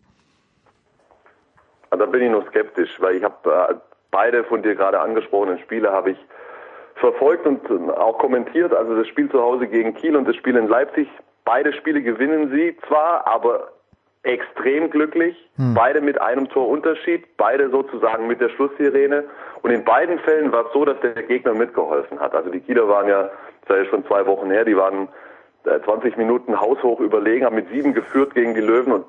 Da 1.89 2.05
bin 2.05 2.21
ich 2.21 2.29
noch 2.29 2.45
skeptisch, 2.49 2.91
weil 2.99 3.15
ich 3.15 3.23
habe 3.23 3.49
äh, 3.49 3.75
beide 4.15 4.45
von 4.45 4.63
dir 4.63 4.75
gerade 4.75 5.01
angesprochenen 5.01 5.59
Spiele 5.59 5.91
habe 5.91 6.11
ich 6.11 6.17
verfolgt 6.95 7.45
und 7.45 7.69
auch 7.91 8.17
kommentiert. 8.17 8.73
Also 8.73 8.95
das 8.95 9.09
Spiel 9.09 9.29
zu 9.29 9.41
Hause 9.41 9.67
gegen 9.67 9.93
Kiel 9.93 10.15
und 10.15 10.25
das 10.25 10.37
Spiel 10.37 10.55
in 10.55 10.69
Leipzig. 10.69 11.09
Beide 11.43 11.73
Spiele 11.73 12.01
gewinnen 12.01 12.49
sie 12.49 12.77
zwar, 12.87 13.27
aber 13.27 13.73
extrem 14.23 14.89
glücklich. 14.89 15.35
Hm. 15.57 15.73
Beide 15.73 15.99
mit 15.99 16.21
einem 16.21 16.47
Torunterschied, 16.47 17.35
beide 17.35 17.69
sozusagen 17.69 18.25
mit 18.27 18.39
der 18.39 18.47
Schlusssirene. 18.51 19.25
Und 19.63 19.71
in 19.71 19.83
beiden 19.83 20.17
Fällen 20.19 20.53
war 20.53 20.67
es 20.67 20.71
so, 20.71 20.85
dass 20.85 20.97
der 21.01 21.21
Gegner 21.23 21.53
mitgeholfen 21.53 22.17
hat. 22.21 22.33
Also 22.33 22.49
die 22.49 22.61
Kieler 22.61 22.87
waren 22.87 23.09
ja, 23.09 23.29
das 23.67 23.77
ist 23.77 23.83
ja 23.83 23.89
schon 23.89 24.05
zwei 24.05 24.25
Wochen 24.25 24.49
her, 24.49 24.63
die 24.63 24.77
waren 24.77 25.09
20 25.83 26.13
äh, 26.13 26.17
Minuten 26.17 26.57
haushoch 26.57 27.01
überlegen, 27.01 27.45
haben 27.45 27.55
mit 27.55 27.67
sieben 27.69 27.93
geführt 27.93 28.33
gegen 28.33 28.53
die 28.53 28.61
Löwen 28.61 28.93
und 28.93 29.05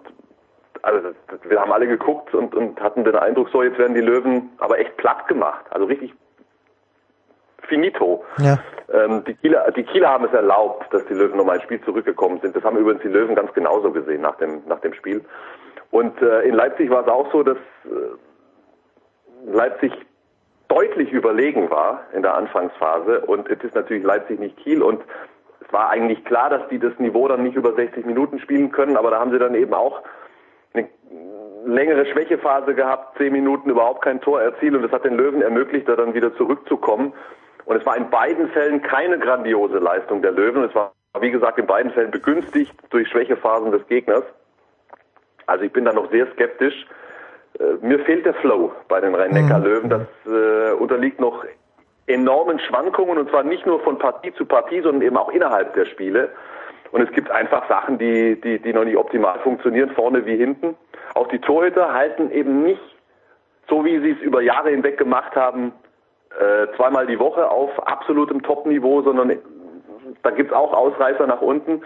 also 0.82 1.08
wir 1.48 1.60
haben 1.60 1.72
alle 1.72 1.86
geguckt 1.86 2.34
und, 2.34 2.54
und 2.54 2.80
hatten 2.80 3.04
den 3.04 3.16
Eindruck, 3.16 3.48
so 3.50 3.62
jetzt 3.62 3.78
werden 3.78 3.94
die 3.94 4.00
Löwen 4.00 4.50
aber 4.58 4.78
echt 4.78 4.96
platt 4.96 5.28
gemacht. 5.28 5.64
Also 5.70 5.86
richtig 5.86 6.14
finito. 7.66 8.24
Ja. 8.38 8.58
Ähm, 8.92 9.24
die, 9.24 9.34
Kieler, 9.34 9.70
die 9.72 9.82
Kieler 9.82 10.08
haben 10.08 10.24
es 10.24 10.32
erlaubt, 10.32 10.92
dass 10.92 11.04
die 11.06 11.14
Löwen 11.14 11.36
nochmal 11.36 11.56
ins 11.56 11.64
Spiel 11.64 11.80
zurückgekommen 11.82 12.40
sind. 12.40 12.54
Das 12.54 12.64
haben 12.64 12.76
übrigens 12.76 13.02
die 13.02 13.08
Löwen 13.08 13.34
ganz 13.34 13.52
genauso 13.52 13.90
gesehen 13.90 14.22
nach 14.22 14.36
dem, 14.36 14.62
nach 14.66 14.80
dem 14.80 14.94
Spiel. 14.94 15.24
Und 15.90 16.20
äh, 16.22 16.42
in 16.42 16.54
Leipzig 16.54 16.90
war 16.90 17.02
es 17.02 17.08
auch 17.08 17.30
so, 17.32 17.42
dass 17.42 17.56
äh, 17.84 19.50
Leipzig 19.50 19.92
deutlich 20.68 21.12
überlegen 21.12 21.70
war 21.70 22.02
in 22.12 22.22
der 22.22 22.34
Anfangsphase. 22.34 23.20
Und 23.20 23.48
es 23.48 23.62
ist 23.62 23.74
natürlich 23.74 24.04
Leipzig 24.04 24.38
nicht 24.38 24.56
Kiel. 24.58 24.82
Und 24.82 25.02
es 25.60 25.72
war 25.72 25.90
eigentlich 25.90 26.24
klar, 26.24 26.50
dass 26.50 26.68
die 26.68 26.78
das 26.78 26.98
Niveau 26.98 27.26
dann 27.28 27.42
nicht 27.42 27.56
über 27.56 27.72
60 27.72 28.04
Minuten 28.06 28.38
spielen 28.40 28.70
können. 28.72 28.96
Aber 28.96 29.10
da 29.10 29.18
haben 29.18 29.32
sie 29.32 29.38
dann 29.38 29.54
eben 29.54 29.74
auch 29.74 30.02
eine 30.76 30.88
längere 31.66 32.06
Schwächephase 32.06 32.74
gehabt, 32.74 33.18
zehn 33.18 33.32
Minuten 33.32 33.70
überhaupt 33.70 34.02
kein 34.02 34.20
Tor 34.20 34.40
erzielt 34.40 34.74
und 34.74 34.82
das 34.82 34.92
hat 34.92 35.04
den 35.04 35.16
Löwen 35.16 35.42
ermöglicht, 35.42 35.88
da 35.88 35.96
dann 35.96 36.14
wieder 36.14 36.34
zurückzukommen. 36.36 37.12
Und 37.64 37.76
es 37.76 37.84
war 37.84 37.96
in 37.96 38.08
beiden 38.10 38.48
Fällen 38.50 38.80
keine 38.82 39.18
grandiose 39.18 39.78
Leistung 39.78 40.22
der 40.22 40.30
Löwen. 40.32 40.62
Es 40.64 40.74
war, 40.74 40.92
wie 41.20 41.32
gesagt, 41.32 41.58
in 41.58 41.66
beiden 41.66 41.90
Fällen 41.92 42.12
begünstigt 42.12 42.72
durch 42.90 43.08
Schwächephasen 43.08 43.72
des 43.72 43.86
Gegners. 43.88 44.22
Also 45.46 45.64
ich 45.64 45.72
bin 45.72 45.84
da 45.84 45.92
noch 45.92 46.10
sehr 46.10 46.30
skeptisch. 46.32 46.86
Äh, 47.58 47.84
mir 47.84 47.98
fehlt 48.00 48.24
der 48.24 48.34
Flow 48.34 48.72
bei 48.88 49.00
den 49.00 49.14
Rhein-Neckar-Löwen. 49.14 49.90
Das 49.90 50.06
äh, 50.26 50.72
unterliegt 50.74 51.20
noch 51.20 51.44
enormen 52.06 52.60
Schwankungen 52.60 53.18
und 53.18 53.30
zwar 53.30 53.42
nicht 53.42 53.66
nur 53.66 53.80
von 53.80 53.98
Partie 53.98 54.32
zu 54.34 54.44
Partie, 54.46 54.80
sondern 54.80 55.02
eben 55.02 55.16
auch 55.16 55.30
innerhalb 55.30 55.74
der 55.74 55.86
Spiele. 55.86 56.30
Und 56.92 57.02
es 57.02 57.10
gibt 57.12 57.30
einfach 57.30 57.68
Sachen, 57.68 57.98
die, 57.98 58.40
die, 58.40 58.58
die 58.58 58.72
noch 58.72 58.84
nicht 58.84 58.96
optimal 58.96 59.38
funktionieren, 59.40 59.90
vorne 59.90 60.24
wie 60.26 60.36
hinten. 60.36 60.76
Auch 61.14 61.28
die 61.28 61.40
Torhüter 61.40 61.92
halten 61.92 62.30
eben 62.30 62.62
nicht, 62.62 62.80
so 63.68 63.84
wie 63.84 63.98
sie 64.00 64.12
es 64.12 64.20
über 64.20 64.42
Jahre 64.42 64.70
hinweg 64.70 64.98
gemacht 64.98 65.34
haben, 65.34 65.72
äh, 66.38 66.66
zweimal 66.76 67.06
die 67.06 67.18
Woche 67.18 67.50
auf 67.50 67.86
absolutem 67.86 68.42
Top-Niveau, 68.42 69.02
sondern 69.02 69.38
da 70.22 70.30
gibt 70.30 70.50
es 70.50 70.56
auch 70.56 70.72
Ausreißer 70.72 71.26
nach 71.26 71.40
unten. 71.40 71.82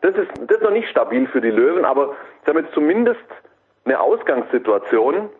Das 0.00 0.14
ist, 0.16 0.30
das 0.46 0.56
ist 0.56 0.62
noch 0.62 0.72
nicht 0.72 0.88
stabil 0.88 1.26
für 1.28 1.40
die 1.40 1.50
Löwen, 1.50 1.84
aber 1.84 2.14
damit 2.44 2.66
zumindest 2.72 3.20
eine 3.84 4.00
Ausgangssituation, 4.00 5.30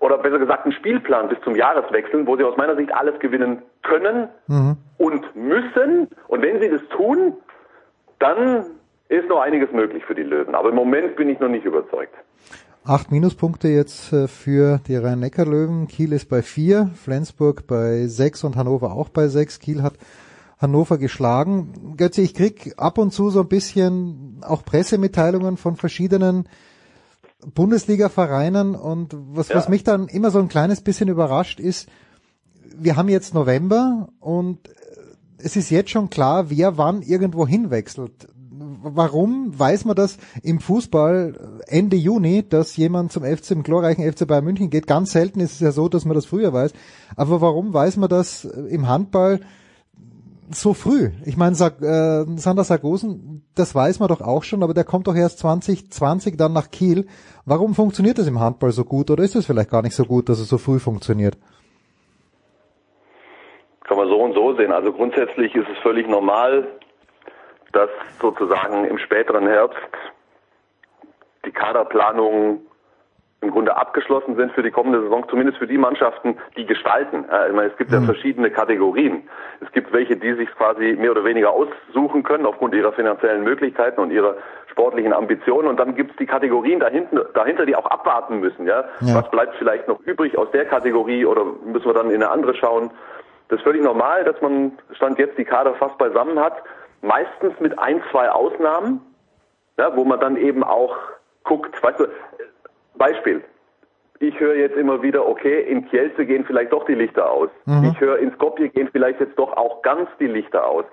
oder 0.00 0.16
besser 0.16 0.38
gesagt 0.38 0.64
einen 0.64 0.72
Spielplan 0.72 1.28
bis 1.28 1.40
zum 1.42 1.54
Jahreswechsel, 1.54 2.26
wo 2.26 2.36
sie 2.36 2.44
aus 2.44 2.56
meiner 2.56 2.74
Sicht 2.74 2.92
alles 2.92 3.18
gewinnen 3.20 3.62
können 3.82 4.28
mhm. 4.46 4.76
und 4.98 5.36
müssen. 5.36 6.08
Und 6.26 6.42
wenn 6.42 6.60
sie 6.60 6.70
das 6.70 6.82
tun, 6.88 7.36
dann 8.20 8.66
ist 9.08 9.28
noch 9.28 9.40
einiges 9.40 9.72
möglich 9.72 10.04
für 10.04 10.14
die 10.14 10.22
Löwen. 10.22 10.54
Aber 10.54 10.68
im 10.68 10.76
Moment 10.76 11.16
bin 11.16 11.28
ich 11.28 11.40
noch 11.40 11.48
nicht 11.48 11.64
überzeugt. 11.64 12.14
Acht 12.84 13.10
Minuspunkte 13.10 13.68
jetzt 13.68 14.12
äh, 14.12 14.28
für 14.28 14.80
die 14.86 14.96
Rhein-Neckar-Löwen. 14.96 15.88
Kiel 15.88 16.12
ist 16.12 16.28
bei 16.28 16.42
vier, 16.42 16.90
Flensburg 16.94 17.66
bei 17.66 18.06
sechs 18.06 18.44
und 18.44 18.56
Hannover 18.56 18.92
auch 18.92 19.08
bei 19.08 19.28
sechs. 19.28 19.58
Kiel 19.58 19.82
hat 19.82 19.94
Hannover 20.58 20.96
geschlagen. 20.98 21.94
Götze, 21.96 22.22
ich 22.22 22.34
krieg 22.34 22.74
ab 22.76 22.98
und 22.98 23.12
zu 23.12 23.30
so 23.30 23.40
ein 23.40 23.48
bisschen 23.48 24.40
auch 24.46 24.64
Pressemitteilungen 24.64 25.56
von 25.56 25.76
verschiedenen 25.76 26.48
Bundesliga-Vereinen 27.54 28.74
und 28.74 29.14
was, 29.16 29.48
ja. 29.48 29.56
was 29.56 29.68
mich 29.68 29.84
dann 29.84 30.08
immer 30.08 30.30
so 30.30 30.38
ein 30.38 30.48
kleines 30.48 30.82
bisschen 30.82 31.08
überrascht 31.08 31.58
ist, 31.58 31.88
wir 32.76 32.96
haben 32.96 33.08
jetzt 33.08 33.34
November 33.34 34.08
und 34.20 34.58
es 35.42 35.56
ist 35.56 35.70
jetzt 35.70 35.90
schon 35.90 36.10
klar, 36.10 36.50
wer 36.50 36.78
wann 36.78 37.02
irgendwo 37.02 37.46
hinwechselt. 37.46 38.28
Warum 38.82 39.58
weiß 39.58 39.84
man 39.84 39.96
das 39.96 40.16
im 40.42 40.60
Fußball 40.60 41.60
Ende 41.66 41.96
Juni, 41.96 42.46
dass 42.48 42.76
jemand 42.76 43.12
zum 43.12 43.24
FC, 43.24 43.52
im 43.52 43.62
glorreichen 43.62 44.10
FC 44.10 44.26
Bayern 44.26 44.44
München 44.44 44.70
geht? 44.70 44.86
Ganz 44.86 45.12
selten 45.12 45.40
ist 45.40 45.52
es 45.52 45.60
ja 45.60 45.72
so, 45.72 45.88
dass 45.88 46.04
man 46.04 46.14
das 46.14 46.26
früher 46.26 46.52
weiß. 46.52 46.72
Aber 47.16 47.40
warum 47.40 47.72
weiß 47.72 47.96
man 47.96 48.08
das 48.08 48.44
im 48.44 48.88
Handball 48.88 49.40
so 50.52 50.74
früh. 50.74 51.10
Ich 51.24 51.36
meine, 51.36 51.54
äh, 51.54 52.38
Sander 52.38 52.64
Sargosen, 52.64 53.42
das 53.54 53.74
weiß 53.74 54.00
man 54.00 54.08
doch 54.08 54.20
auch 54.20 54.42
schon, 54.42 54.62
aber 54.62 54.74
der 54.74 54.84
kommt 54.84 55.06
doch 55.06 55.14
erst 55.14 55.38
2020 55.38 56.36
dann 56.36 56.52
nach 56.52 56.70
Kiel. 56.70 57.06
Warum 57.44 57.74
funktioniert 57.74 58.18
das 58.18 58.26
im 58.26 58.40
Handball 58.40 58.72
so 58.72 58.84
gut 58.84 59.10
oder 59.10 59.22
ist 59.22 59.36
es 59.36 59.46
vielleicht 59.46 59.70
gar 59.70 59.82
nicht 59.82 59.94
so 59.94 60.04
gut, 60.04 60.28
dass 60.28 60.40
es 60.40 60.48
so 60.48 60.58
früh 60.58 60.78
funktioniert? 60.78 61.38
Kann 63.90 63.98
man 63.98 64.08
so 64.08 64.20
und 64.20 64.34
so 64.34 64.54
sehen. 64.54 64.70
Also 64.70 64.92
grundsätzlich 64.92 65.52
ist 65.52 65.68
es 65.68 65.76
völlig 65.78 66.06
normal, 66.06 66.68
dass 67.72 67.90
sozusagen 68.20 68.84
im 68.84 68.98
späteren 68.98 69.48
Herbst 69.48 69.80
die 71.44 71.50
Kaderplanung 71.50 72.60
im 73.40 73.50
Grunde 73.50 73.76
abgeschlossen 73.76 74.36
sind 74.36 74.52
für 74.52 74.62
die 74.62 74.70
kommende 74.70 75.02
Saison, 75.02 75.26
zumindest 75.28 75.58
für 75.58 75.66
die 75.66 75.76
Mannschaften, 75.76 76.36
die 76.56 76.66
gestalten. 76.66 77.24
Ich 77.48 77.52
meine, 77.52 77.72
es 77.72 77.76
gibt 77.78 77.90
ja 77.90 77.98
mhm. 77.98 78.04
verschiedene 78.04 78.52
Kategorien. 78.52 79.28
Es 79.60 79.72
gibt 79.72 79.92
welche, 79.92 80.16
die 80.16 80.34
sich 80.34 80.48
quasi 80.52 80.96
mehr 80.96 81.10
oder 81.10 81.24
weniger 81.24 81.50
aussuchen 81.50 82.22
können 82.22 82.46
aufgrund 82.46 82.74
ihrer 82.74 82.92
finanziellen 82.92 83.42
Möglichkeiten 83.42 84.00
und 84.00 84.12
ihrer 84.12 84.36
sportlichen 84.70 85.12
Ambitionen. 85.12 85.66
Und 85.66 85.80
dann 85.80 85.96
gibt 85.96 86.12
es 86.12 86.16
die 86.18 86.26
Kategorien 86.26 86.78
dahinter, 86.78 87.24
dahinter, 87.34 87.66
die 87.66 87.74
auch 87.74 87.86
abwarten 87.86 88.38
müssen. 88.38 88.68
Ja? 88.68 88.84
ja? 89.00 89.16
Was 89.16 89.28
bleibt 89.32 89.56
vielleicht 89.56 89.88
noch 89.88 89.98
übrig 90.02 90.38
aus 90.38 90.48
der 90.52 90.66
Kategorie 90.66 91.24
oder 91.24 91.44
müssen 91.64 91.86
wir 91.86 91.94
dann 91.94 92.10
in 92.10 92.22
eine 92.22 92.30
andere 92.30 92.54
schauen? 92.54 92.92
Das 93.50 93.58
ist 93.58 93.64
völlig 93.64 93.82
normal, 93.82 94.22
dass 94.22 94.40
man 94.40 94.78
Stand 94.92 95.18
jetzt 95.18 95.36
die 95.36 95.44
Kader 95.44 95.74
fast 95.74 95.98
beisammen 95.98 96.38
hat. 96.38 96.62
Meistens 97.02 97.58
mit 97.58 97.76
ein, 97.78 98.00
zwei 98.12 98.30
Ausnahmen, 98.30 99.00
ja, 99.76 99.94
wo 99.96 100.04
man 100.04 100.20
dann 100.20 100.36
eben 100.36 100.62
auch 100.62 100.96
guckt, 101.42 101.82
weißt 101.82 101.98
du, 101.98 102.06
Beispiel. 102.94 103.42
Ich 104.20 104.38
höre 104.38 104.54
jetzt 104.54 104.76
immer 104.76 105.02
wieder, 105.02 105.26
okay, 105.26 105.62
in 105.62 105.88
Kielce 105.88 106.26
gehen 106.26 106.44
vielleicht 106.44 106.72
doch 106.72 106.84
die 106.84 106.94
Lichter 106.94 107.28
aus. 107.28 107.48
Mhm. 107.64 107.90
Ich 107.92 108.00
höre, 108.00 108.18
in 108.18 108.30
Skopje 108.32 108.68
gehen 108.68 108.88
vielleicht 108.92 109.18
jetzt 109.18 109.38
doch 109.38 109.56
auch 109.56 109.82
ganz 109.82 110.08
die 110.20 110.26
Lichter 110.26 110.66
aus. 110.66 110.84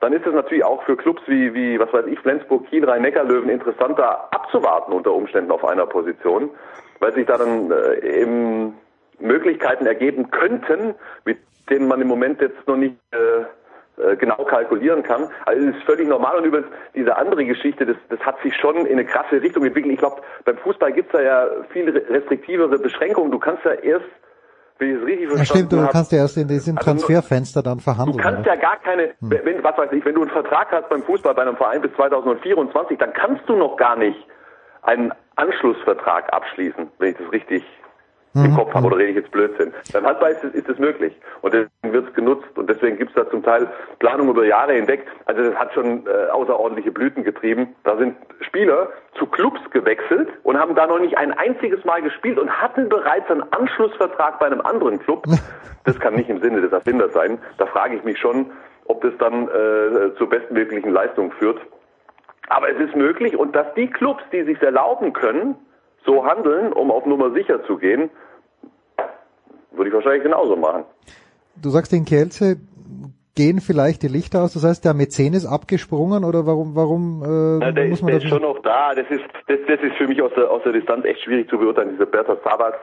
Dann 0.00 0.14
ist 0.14 0.26
es 0.26 0.32
natürlich 0.32 0.64
auch 0.64 0.82
für 0.84 0.96
Clubs 0.96 1.22
wie, 1.26 1.52
wie 1.54 1.78
was 1.78 1.92
weiß 1.92 2.06
ich, 2.06 2.18
Flensburg, 2.20 2.66
Kiel, 2.68 2.88
Rhein-Neckar-Löwen 2.88 3.50
interessanter 3.50 4.32
abzuwarten 4.32 4.92
unter 4.92 5.12
Umständen 5.12 5.50
auf 5.52 5.64
einer 5.64 5.86
Position, 5.86 6.50
weil 6.98 7.12
sich 7.12 7.26
da 7.26 7.36
dann 7.36 7.70
äh, 7.70 8.22
eben 8.22 8.74
Möglichkeiten 9.20 9.86
ergeben 9.86 10.30
könnten, 10.30 10.94
mit 11.24 11.38
denen 11.68 11.88
man 11.88 12.00
im 12.00 12.08
Moment 12.08 12.40
jetzt 12.40 12.66
noch 12.66 12.76
nicht 12.76 12.96
äh, 13.12 13.44
äh, 14.00 14.16
genau 14.16 14.44
kalkulieren 14.44 15.02
kann. 15.02 15.28
Also 15.44 15.68
es 15.68 15.76
ist 15.76 15.84
völlig 15.84 16.08
normal 16.08 16.38
und 16.38 16.44
übrigens 16.44 16.68
diese 16.94 17.16
andere 17.16 17.44
Geschichte, 17.44 17.84
das, 17.86 17.96
das 18.08 18.20
hat 18.20 18.40
sich 18.42 18.54
schon 18.56 18.86
in 18.86 18.92
eine 18.92 19.04
krasse 19.04 19.42
Richtung 19.42 19.64
entwickelt. 19.64 19.92
Ich 19.92 19.98
glaube, 19.98 20.22
beim 20.44 20.56
Fußball 20.58 20.92
gibt 20.92 21.12
es 21.12 21.20
da 21.20 21.22
ja 21.22 21.46
viel 21.70 21.90
restriktivere 21.90 22.78
Beschränkungen. 22.78 23.30
Du 23.30 23.38
kannst 23.38 23.64
ja 23.64 23.72
erst 23.72 24.06
wenn 24.78 24.94
ich 24.94 24.96
es 24.96 25.06
richtig 25.06 25.28
verstanden 25.28 25.38
ja, 25.38 25.68
stimmt, 25.68 25.72
du 25.72 25.92
kannst 25.92 26.12
ja 26.12 26.18
erst 26.18 26.36
in 26.38 26.48
diesem 26.48 26.78
also 26.78 26.90
Transferfenster 26.90 27.62
dann 27.62 27.80
verhandeln. 27.80 28.16
Du 28.16 28.22
kannst 28.22 28.46
ja 28.46 28.56
gar 28.56 28.78
keine, 28.78 29.12
hm. 29.20 29.30
wenn, 29.44 29.62
was 29.62 29.76
weiß 29.76 29.92
ich, 29.92 30.02
wenn 30.06 30.14
du 30.14 30.22
einen 30.22 30.30
Vertrag 30.30 30.72
hast 30.72 30.88
beim 30.88 31.02
Fußball 31.02 31.34
bei 31.34 31.42
einem 31.42 31.56
Verein 31.56 31.82
bis 31.82 31.92
2024, 31.96 32.96
dann 32.96 33.12
kannst 33.12 33.46
du 33.46 33.56
noch 33.56 33.76
gar 33.76 33.96
nicht 33.96 34.16
einen 34.82 35.12
Anschlussvertrag 35.36 36.32
abschließen, 36.32 36.88
wenn 36.98 37.10
ich 37.10 37.18
das 37.18 37.30
richtig 37.30 37.62
mhm. 38.34 38.44
im 38.46 38.54
Kopf 38.54 38.74
habe 38.74 38.86
oder 38.86 38.96
rede 38.96 39.10
ich 39.10 39.16
jetzt 39.16 39.30
Blödsinn. 39.30 39.72
Beim 39.92 40.06
Handball 40.06 40.32
ist 40.32 40.44
es, 40.44 40.54
ist 40.54 40.68
es 40.68 40.78
möglich 40.78 41.14
und 41.42 41.54
deswegen 41.54 41.92
wird 41.92 42.08
es 42.08 42.14
genutzt 42.14 42.56
und 42.56 42.68
deswegen 42.68 42.98
gibt 42.98 43.10
es 43.10 43.16
da 43.16 43.30
zum 43.30 43.42
Teil 43.42 43.68
Planung 43.98 44.28
über 44.28 44.44
Jahre 44.44 44.74
hinweg. 44.74 45.06
Also 45.26 45.42
das 45.42 45.54
hat 45.54 45.72
schon 45.74 46.06
äh, 46.06 46.30
außerordentliche 46.30 46.92
Blüten 46.92 47.24
getrieben. 47.24 47.74
Da 47.84 47.96
sind 47.96 48.16
Spieler 48.40 48.88
zu 49.18 49.26
Clubs 49.26 49.60
gewechselt 49.70 50.28
und 50.42 50.58
haben 50.58 50.74
da 50.74 50.86
noch 50.86 51.00
nicht 51.00 51.16
ein 51.16 51.32
einziges 51.32 51.84
Mal 51.84 52.02
gespielt 52.02 52.38
und 52.38 52.50
hatten 52.50 52.88
bereits 52.88 53.30
einen 53.30 53.44
Anschlussvertrag 53.52 54.38
bei 54.38 54.46
einem 54.46 54.60
anderen 54.60 54.98
Club. 54.98 55.24
Das 55.84 55.98
kann 55.98 56.14
nicht 56.14 56.28
im 56.28 56.42
Sinne 56.42 56.60
des 56.60 56.72
Erfinders 56.72 57.14
sein. 57.14 57.38
Da 57.56 57.64
frage 57.64 57.96
ich 57.96 58.04
mich 58.04 58.18
schon, 58.18 58.52
ob 58.84 59.00
das 59.00 59.14
dann 59.18 59.48
äh, 59.48 60.14
zur 60.18 60.28
bestmöglichen 60.28 60.92
Leistung 60.92 61.32
führt. 61.32 61.58
Aber 62.50 62.68
es 62.68 62.78
ist 62.78 62.94
möglich 62.94 63.34
und 63.34 63.56
dass 63.56 63.72
die 63.74 63.86
Clubs, 63.86 64.22
die 64.30 64.42
sich 64.42 64.60
erlauben 64.60 65.14
können, 65.14 65.54
so 66.04 66.24
handeln, 66.24 66.72
um 66.72 66.90
auf 66.90 67.06
Nummer 67.06 67.32
sicher 67.32 67.64
zu 67.64 67.76
gehen, 67.76 68.10
würde 69.72 69.88
ich 69.88 69.94
wahrscheinlich 69.94 70.22
genauso 70.22 70.56
machen. 70.56 70.84
Du 71.56 71.70
sagst 71.70 71.92
in 71.92 72.04
Kielce 72.04 72.56
gehen 73.36 73.60
vielleicht 73.60 74.02
die 74.02 74.08
Lichter 74.08 74.42
aus, 74.42 74.54
das 74.54 74.64
heißt 74.64 74.84
der 74.84 74.94
Mäzen 74.94 75.34
ist 75.34 75.46
abgesprungen 75.46 76.24
oder 76.24 76.46
warum 76.46 76.74
warum 76.74 77.22
äh, 77.22 77.64
ja, 77.64 77.72
der 77.72 77.88
muss 77.88 78.02
man 78.02 78.12
ist, 78.12 78.22
der 78.22 78.24
ist 78.24 78.28
schon 78.28 78.42
noch 78.42 78.60
da, 78.62 78.94
das 78.94 79.06
ist 79.08 79.24
das, 79.46 79.58
das 79.68 79.80
ist 79.80 79.96
für 79.96 80.08
mich 80.08 80.20
aus 80.20 80.32
der 80.36 80.50
aus 80.50 80.62
der 80.64 80.72
Distanz 80.72 81.04
echt 81.04 81.22
schwierig 81.22 81.48
zu 81.48 81.58
beurteilen, 81.58 81.90
dieser 81.90 82.06
Bertha 82.06 82.36
Savas, 82.44 82.74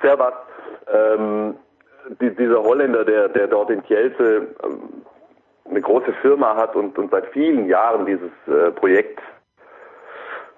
Servas, 0.00 0.34
ähm, 0.92 1.56
die, 2.20 2.30
dieser 2.34 2.62
Holländer, 2.62 3.04
der 3.04 3.28
der 3.28 3.48
dort 3.48 3.70
in 3.70 3.82
Kielce 3.82 4.48
ähm, 4.62 5.02
eine 5.68 5.80
große 5.80 6.12
Firma 6.22 6.54
hat 6.54 6.76
und, 6.76 6.96
und 6.98 7.10
seit 7.10 7.26
vielen 7.32 7.68
Jahren 7.68 8.06
dieses 8.06 8.30
äh, 8.46 8.70
Projekt 8.70 9.20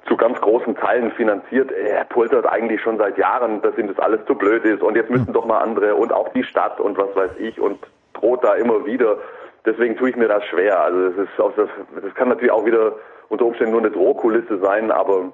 zu 0.08 0.16
ganz 0.16 0.40
großen 0.40 0.74
Teilen 0.74 1.12
finanziert. 1.12 1.70
Er 1.70 2.04
poltert 2.04 2.46
eigentlich 2.46 2.80
schon 2.80 2.98
seit 2.98 3.18
Jahren, 3.18 3.62
dass 3.62 3.76
ihm 3.78 3.88
das 3.88 3.98
alles 3.98 4.24
zu 4.26 4.34
blöd 4.34 4.64
ist 4.64 4.82
und 4.82 4.96
jetzt 4.96 5.10
müssen 5.10 5.26
hm. 5.26 5.34
doch 5.34 5.44
mal 5.44 5.58
andere 5.58 5.94
und 5.94 6.12
auch 6.12 6.30
die 6.30 6.42
Stadt 6.42 6.80
und 6.80 6.96
was 6.98 7.14
weiß 7.14 7.32
ich 7.38 7.60
und 7.60 7.78
droht 8.14 8.42
da 8.42 8.54
immer 8.54 8.84
wieder. 8.86 9.18
Deswegen 9.66 9.96
tue 9.96 10.10
ich 10.10 10.16
mir 10.16 10.28
das 10.28 10.44
schwer. 10.46 10.80
Also 10.80 11.10
das 11.10 11.28
ist 11.28 11.40
auch 11.40 11.52
das, 11.54 11.68
das 12.02 12.14
kann 12.14 12.28
natürlich 12.28 12.52
auch 12.52 12.64
wieder 12.64 12.92
unter 13.28 13.44
Umständen 13.44 13.72
nur 13.72 13.82
eine 13.82 13.90
Drohkulisse 13.90 14.58
sein, 14.58 14.90
aber 14.90 15.32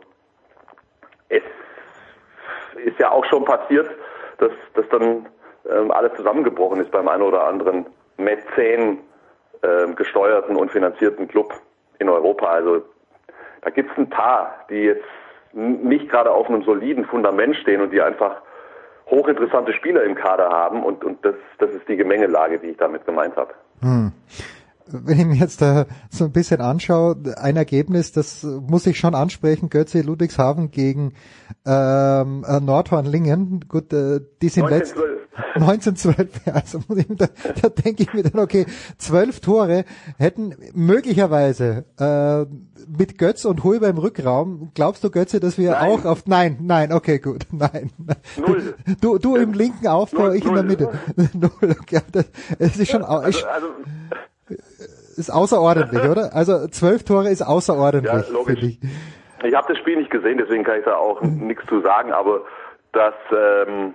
es 1.28 1.42
ist 2.84 2.98
ja 2.98 3.10
auch 3.10 3.24
schon 3.26 3.44
passiert, 3.44 3.88
dass, 4.38 4.50
dass 4.74 4.88
dann 4.90 5.26
ähm, 5.70 5.90
alles 5.90 6.12
zusammengebrochen 6.16 6.80
ist 6.80 6.90
beim 6.90 7.08
einen 7.08 7.22
oder 7.22 7.44
anderen 7.44 7.86
Mäzen 8.16 8.98
ähm, 9.62 9.94
gesteuerten 9.94 10.56
und 10.56 10.70
finanzierten 10.70 11.28
Club 11.28 11.54
in 11.98 12.08
Europa. 12.08 12.46
Also 12.46 12.82
da 13.64 13.70
gibt 13.70 13.90
es 13.90 13.98
ein 13.98 14.08
paar, 14.08 14.54
die 14.68 14.74
jetzt 14.74 15.04
nicht 15.52 16.08
gerade 16.10 16.30
auf 16.30 16.48
einem 16.48 16.62
soliden 16.64 17.04
Fundament 17.06 17.56
stehen 17.56 17.80
und 17.80 17.92
die 17.92 18.02
einfach 18.02 18.42
hochinteressante 19.06 19.72
Spieler 19.72 20.02
im 20.02 20.14
Kader 20.14 20.50
haben 20.50 20.82
und, 20.82 21.04
und 21.04 21.24
das, 21.24 21.34
das 21.58 21.70
ist 21.70 21.88
die 21.88 21.96
Gemengelage, 21.96 22.58
die 22.58 22.68
ich 22.68 22.76
damit 22.76 23.04
gemeint 23.06 23.36
habe. 23.36 23.54
Hm. 23.80 24.12
Wenn 24.86 25.18
ich 25.20 25.26
mir 25.26 25.36
jetzt 25.36 25.60
da 25.62 25.86
so 26.10 26.24
ein 26.24 26.32
bisschen 26.32 26.60
anschaue, 26.60 27.16
ein 27.36 27.56
Ergebnis, 27.56 28.12
das 28.12 28.42
muss 28.42 28.86
ich 28.86 28.98
schon 28.98 29.14
ansprechen, 29.14 29.70
Götze 29.70 30.02
Ludwigshafen 30.02 30.70
gegen 30.70 31.12
ähm, 31.64 32.44
äh, 32.46 32.60
Nordhornlingen. 32.60 33.64
Gut, 33.68 33.92
äh, 33.92 34.20
die 34.42 34.48
sind 34.48 34.68
letzt 34.68 34.94
1912, 35.54 36.28
also 36.52 36.80
da, 37.16 37.26
da 37.60 37.68
denke 37.68 38.02
ich 38.04 38.12
mir 38.14 38.22
dann, 38.22 38.40
okay, 38.40 38.66
zwölf 38.98 39.40
Tore 39.40 39.84
hätten 40.18 40.54
möglicherweise 40.74 41.84
äh, 41.98 42.46
mit 42.86 43.18
Götz 43.18 43.44
und 43.44 43.64
Hulber 43.64 43.88
im 43.88 43.98
Rückraum, 43.98 44.70
glaubst 44.74 45.02
du, 45.02 45.10
Götze, 45.10 45.40
dass 45.40 45.56
wir 45.58 45.72
Nein. 45.72 45.90
auch 45.90 46.04
auf, 46.04 46.26
nein, 46.26 46.58
nein, 46.60 46.92
okay, 46.92 47.18
gut, 47.18 47.46
nein. 47.50 47.90
Null. 48.36 48.74
Du, 49.00 49.18
du 49.18 49.36
im 49.36 49.52
linken 49.54 49.86
Aufbau, 49.88 50.30
ich 50.30 50.44
in 50.44 50.54
der. 50.54 50.62
Mitte. 50.62 50.90
Null, 51.32 51.76
okay, 51.80 52.00
das, 52.12 52.26
es 52.58 52.76
ist 52.76 52.90
schon, 52.90 53.02
au- 53.02 53.18
Also, 53.18 53.44
also 53.46 53.66
ist 55.16 55.30
außerordentlich, 55.32 56.02
oder? 56.08 56.34
Also 56.34 56.66
zwölf 56.68 57.04
Tore 57.04 57.30
ist 57.30 57.42
außerordentlich, 57.42 58.12
Ja, 58.28 58.32
logisch. 58.32 58.62
ich. 58.62 58.78
Ich 59.44 59.54
habe 59.54 59.66
das 59.72 59.78
Spiel 59.78 59.96
nicht 59.98 60.10
gesehen, 60.10 60.38
deswegen 60.38 60.64
kann 60.64 60.78
ich 60.78 60.84
da 60.84 60.96
auch 60.96 61.20
nichts 61.22 61.64
zu 61.66 61.80
sagen, 61.82 62.12
aber 62.12 62.40
dass 62.92 63.14
ähm, 63.36 63.94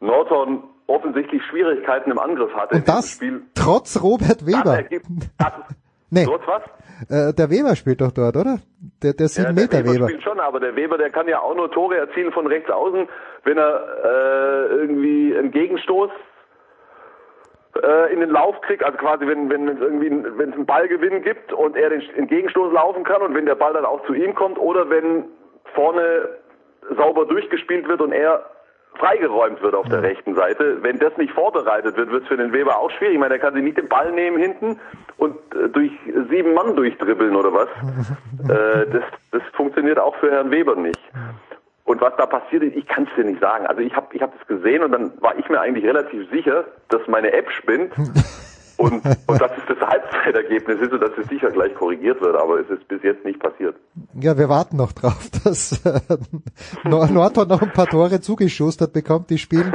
Norton 0.00 0.62
offensichtlich 0.86 1.42
Schwierigkeiten 1.50 2.10
im 2.10 2.18
Angriff 2.18 2.52
hatte 2.54 2.76
Und 2.76 2.88
das 2.88 3.10
Spiel. 3.10 3.42
trotz 3.54 4.00
Robert 4.02 4.46
Weber. 4.46 4.76
ergibt, 4.76 5.06
das, 5.38 5.52
Nee, 6.10 6.24
Trotz 6.24 6.40
was? 6.46 6.62
äh, 7.10 7.34
der 7.34 7.50
Weber 7.50 7.76
spielt 7.76 8.00
doch 8.00 8.12
dort, 8.12 8.34
oder? 8.34 8.60
Der, 9.02 9.12
der 9.12 9.24
Ja, 9.26 9.28
sieben 9.28 9.54
der 9.56 9.64
Meter 9.64 9.78
Weber, 9.80 9.92
Weber. 9.92 10.08
spielt 10.08 10.22
schon, 10.22 10.40
aber 10.40 10.58
der 10.58 10.74
Weber, 10.74 10.96
der 10.96 11.10
kann 11.10 11.28
ja 11.28 11.38
auch 11.40 11.54
nur 11.54 11.70
Tore 11.70 11.98
erzielen 11.98 12.32
von 12.32 12.46
rechts 12.46 12.70
außen, 12.70 13.06
wenn 13.44 13.58
er 13.58 13.82
äh, 14.04 14.74
irgendwie 14.76 15.36
einen 15.36 15.50
Gegenstoß 15.50 16.08
äh, 17.82 18.12
in 18.12 18.20
den 18.20 18.30
Lauf 18.30 18.60
kriegt, 18.62 18.84
also 18.84 18.98
quasi 18.98 19.26
wenn 19.26 19.50
wenn 19.50 19.68
es 19.68 19.80
irgendwie 19.80 20.10
wenn 20.10 20.50
es 20.50 20.54
einen 20.54 20.66
Ballgewinn 20.66 21.22
gibt 21.22 21.52
und 21.52 21.76
er 21.76 21.90
den 21.90 22.02
Entgegenstoß 22.16 22.72
laufen 22.72 23.04
kann 23.04 23.22
und 23.22 23.34
wenn 23.34 23.46
der 23.46 23.54
Ball 23.54 23.72
dann 23.72 23.84
auch 23.84 24.04
zu 24.06 24.14
ihm 24.14 24.34
kommt 24.34 24.58
oder 24.58 24.88
wenn 24.90 25.24
vorne 25.74 26.28
sauber 26.96 27.26
durchgespielt 27.26 27.88
wird 27.88 28.00
und 28.00 28.12
er 28.12 28.44
freigeräumt 28.94 29.62
wird 29.62 29.74
auf 29.74 29.88
der 29.88 30.02
rechten 30.02 30.34
Seite. 30.34 30.82
Wenn 30.82 30.98
das 30.98 31.16
nicht 31.16 31.32
vorbereitet 31.32 31.96
wird, 31.96 32.10
wird 32.10 32.22
es 32.22 32.28
für 32.28 32.36
den 32.36 32.52
Weber 32.52 32.78
auch 32.78 32.90
schwierig. 32.90 33.14
Ich 33.14 33.20
meine, 33.20 33.34
er 33.34 33.40
kann 33.40 33.54
sich 33.54 33.62
nicht 33.62 33.78
den 33.78 33.88
Ball 33.88 34.12
nehmen 34.12 34.38
hinten 34.38 34.80
und 35.16 35.36
äh, 35.54 35.68
durch 35.68 35.92
sieben 36.30 36.54
Mann 36.54 36.74
durchdribbeln 36.74 37.36
oder 37.36 37.52
was. 37.52 37.68
äh, 38.48 38.86
das, 38.90 39.02
das 39.30 39.42
funktioniert 39.52 39.98
auch 39.98 40.16
für 40.16 40.30
Herrn 40.30 40.50
Weber 40.50 40.74
nicht. 40.74 41.00
Und 41.88 42.02
was 42.02 42.12
da 42.18 42.26
passiert 42.26 42.62
ist, 42.62 42.76
ich 42.76 42.86
kann 42.86 43.04
es 43.04 43.14
dir 43.16 43.24
nicht 43.24 43.40
sagen. 43.40 43.66
Also 43.66 43.80
ich 43.80 43.94
habe 43.96 44.06
ich 44.14 44.20
hab 44.20 44.36
das 44.38 44.46
gesehen 44.46 44.82
und 44.84 44.92
dann 44.92 45.10
war 45.22 45.36
ich 45.38 45.48
mir 45.48 45.58
eigentlich 45.60 45.84
relativ 45.86 46.28
sicher, 46.30 46.64
dass 46.90 47.00
meine 47.08 47.32
App 47.32 47.50
spinnt 47.50 47.92
und, 48.76 49.02
und 49.26 49.40
dass 49.40 49.50
es 49.56 49.64
das 49.66 49.78
Halbzeitergebnis 49.88 50.82
ist 50.82 50.92
und 50.92 51.00
dass 51.00 51.12
es 51.16 51.26
sicher 51.28 51.50
gleich 51.50 51.74
korrigiert 51.74 52.20
wird, 52.20 52.36
aber 52.36 52.60
es 52.60 52.68
ist 52.68 52.86
bis 52.88 53.02
jetzt 53.02 53.24
nicht 53.24 53.40
passiert. 53.40 53.74
Ja, 54.20 54.36
wir 54.36 54.50
warten 54.50 54.76
noch 54.76 54.92
drauf, 54.92 55.30
dass 55.44 55.82
äh, 55.86 56.00
Nor- 56.84 57.08
Nordhorn 57.08 57.48
noch 57.48 57.62
ein 57.62 57.72
paar 57.72 57.86
Tore 57.86 58.20
zugeschustert 58.20 58.92
bekommt. 58.92 59.30
Die 59.30 59.38
spielen, 59.38 59.72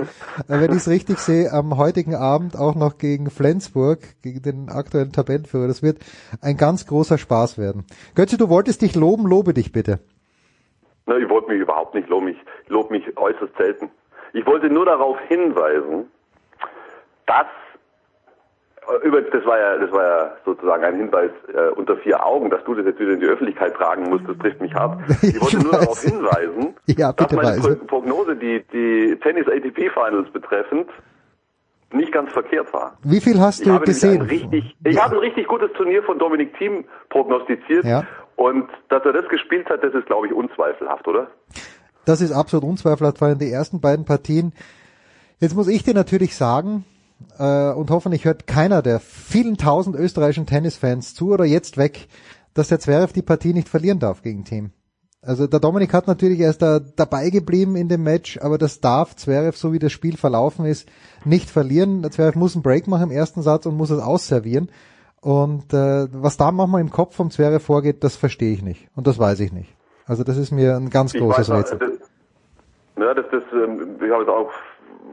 äh, 0.47 0.59
wenn 0.59 0.70
ich 0.70 0.78
es 0.78 0.88
richtig 0.88 1.18
sehe, 1.18 1.51
am 1.51 1.78
heutigen 1.78 2.14
Abend 2.16 2.55
auch 2.57 2.76
noch 2.76 2.99
gegen 2.99 3.32
Flensburg, 3.32 3.99
gegen 4.22 4.43
den 4.43 4.70
aktuellen 4.70 5.11
Tabellenführer. 5.11 5.68
Das 5.68 5.82
wird 5.82 5.97
ein 6.41 6.57
ganz 6.57 6.86
großer 6.86 7.18
Spaß 7.18 7.57
werden. 7.57 7.86
Götze, 8.14 8.38
du 8.38 8.49
wolltest 8.49 8.84
dich 8.84 8.93
loben, 8.95 9.26
lobe 9.26 9.55
dich 9.55 9.72
bitte. 9.72 9.99
Ne, 11.06 11.20
ich 11.20 11.30
wollte 11.30 11.51
mich 11.51 11.60
überhaupt 11.62 11.95
nicht 11.95 12.08
loben. 12.10 12.30
Ich 12.30 12.38
lobe 12.70 12.93
mich 12.93 13.18
äußerst 13.18 13.56
selten. 13.58 13.89
Ich 14.34 14.45
wollte 14.45 14.70
nur 14.70 14.86
darauf 14.86 15.20
hinweisen, 15.28 16.10
dass 17.26 17.45
äh, 18.88 19.06
übrigens, 19.08 19.30
das 19.32 19.45
war 19.45 19.60
ja, 19.60 19.78
das 19.78 19.91
war 19.91 20.04
ja 20.04 20.32
sozusagen 20.45 20.84
ein 20.84 20.95
Hinweis 20.95 21.32
äh, 21.54 21.70
unter 21.76 21.97
vier 21.97 22.26
Augen, 22.26 22.49
dass 22.49 22.64
du 22.66 22.74
das 22.74 22.86
jetzt 22.86 22.99
wieder 22.99 23.14
in 23.14 23.20
die 23.20 23.26
Öffentlichkeit 23.28 23.74
tragen 23.76 24.10
musst. 24.10 24.28
Das 24.28 24.38
trifft 24.38 24.62
mich 24.62 24.74
hart. 24.74 24.99
Ich 25.22 25.39
wollte 25.41 25.58
Ich 25.58 25.64
nur 25.64 25.72
darauf 25.74 26.01
hinweisen, 26.01 26.76
Ja, 26.88 27.12
dass 27.14 27.32
meine 27.32 27.47
weise. 27.49 27.76
Pro- 27.78 27.86
Prognose, 27.86 28.36
die 28.36 28.64
die 28.74 29.18
Tennis 29.22 29.47
ATP 29.47 29.89
Finals 29.93 30.30
betreffend, 30.32 30.89
nicht 31.91 32.12
ganz 32.12 32.32
verkehrt 32.32 32.74
war. 32.74 32.97
Wie 33.04 33.22
viel 33.22 33.39
hast 33.39 33.60
Ich 33.62 33.68
du 33.68 33.80
gesehen? 33.82 34.24
richtig, 34.24 34.76
ich 34.84 35.01
habe 35.01 35.16
ein 35.16 35.20
richtig 35.20 35.47
gutes 35.47 35.72
Turnier 35.74 36.01
von 36.04 36.18
Dominik 36.18 36.58
Thiem 36.58 36.86
prognostiziert. 37.10 37.86
Ja. 37.86 38.04
Und 38.36 38.69
dass 38.89 39.03
er 39.05 39.13
das 39.13 39.27
gespielt 39.29 39.69
hat, 39.69 39.84
das 39.84 39.93
ist, 39.93 40.05
glaube 40.07 40.27
ich, 40.27 40.34
unzweifelhaft, 40.34 41.07
oder? 41.07 41.27
Das 42.05 42.21
ist 42.21 42.31
absolut 42.31 42.67
unzweifelhaft, 42.67 43.21
waren 43.21 43.39
die 43.39 43.51
ersten 43.51 43.79
beiden 43.79 44.05
Partien. 44.05 44.53
Jetzt 45.39 45.55
muss 45.55 45.67
ich 45.67 45.84
dir 45.84 45.93
natürlich 45.93 46.36
sagen, 46.36 46.86
äh, 47.38 47.71
und 47.71 47.89
hoffentlich 47.89 48.25
hört 48.25 48.47
keiner 48.47 48.81
der 48.81 48.99
vielen 48.99 49.57
tausend 49.57 49.95
österreichischen 49.95 50.45
Tennisfans 50.45 51.13
zu 51.15 51.31
oder 51.31 51.45
jetzt 51.45 51.77
weg, 51.77 52.07
dass 52.53 52.67
der 52.67 52.79
Zverev 52.79 53.13
die 53.13 53.21
Partie 53.21 53.53
nicht 53.53 53.69
verlieren 53.69 53.99
darf 53.99 54.21
gegen 54.21 54.43
Team. 54.43 54.71
Also 55.21 55.47
der 55.47 55.61
Dominik 55.61 55.93
hat 55.93 56.07
natürlich 56.07 56.39
erst 56.39 56.61
da 56.61 56.79
dabei 56.79 57.29
geblieben 57.29 57.77
in 57.77 57.88
dem 57.88 58.03
Match, 58.03 58.38
aber 58.41 58.57
das 58.57 58.81
darf 58.81 59.15
Zverev, 59.15 59.57
so 59.57 59.71
wie 59.71 59.79
das 59.79 59.93
Spiel 59.93 60.17
verlaufen 60.17 60.65
ist, 60.65 60.89
nicht 61.23 61.49
verlieren. 61.49 62.01
Der 62.01 62.11
Zverev 62.11 62.38
muss 62.38 62.55
einen 62.55 62.63
Break 62.63 62.88
machen 62.88 63.09
im 63.09 63.11
ersten 63.11 63.41
Satz 63.41 63.65
und 63.65 63.77
muss 63.77 63.89
es 63.89 64.01
ausservieren. 64.01 64.69
Und 65.24 65.74
äh, 65.74 66.07
was 66.11 66.36
da 66.36 66.51
manchmal 66.51 66.82
im 66.82 66.89
Kopf 66.89 67.15
vom 67.15 67.32
Zverev 67.32 67.63
vorgeht, 67.65 68.03
das 68.03 68.17
verstehe 68.17 68.51
ich 68.51 68.61
nicht. 68.61 68.89
Und 68.93 69.07
das 69.07 69.17
weiß 69.17 69.39
ich 69.39 69.53
nicht. 69.53 69.74
Also 70.05 70.26
das 70.26 70.38
ist 70.38 70.51
mir 70.51 70.76
ein 70.76 70.89
ganz 70.89 71.13
Ich 71.13 71.21
großes 71.21 71.49
weiß, 71.49 71.71
Rätsel. 71.71 71.80
Das, 71.80 71.91
ja, 72.97 73.13
das, 73.13 73.26
das, 73.32 73.43
ähm, 73.53 73.95
ich 74.03 74.11
habe 74.11 74.24
jetzt 74.24 74.30
auch, 74.30 74.51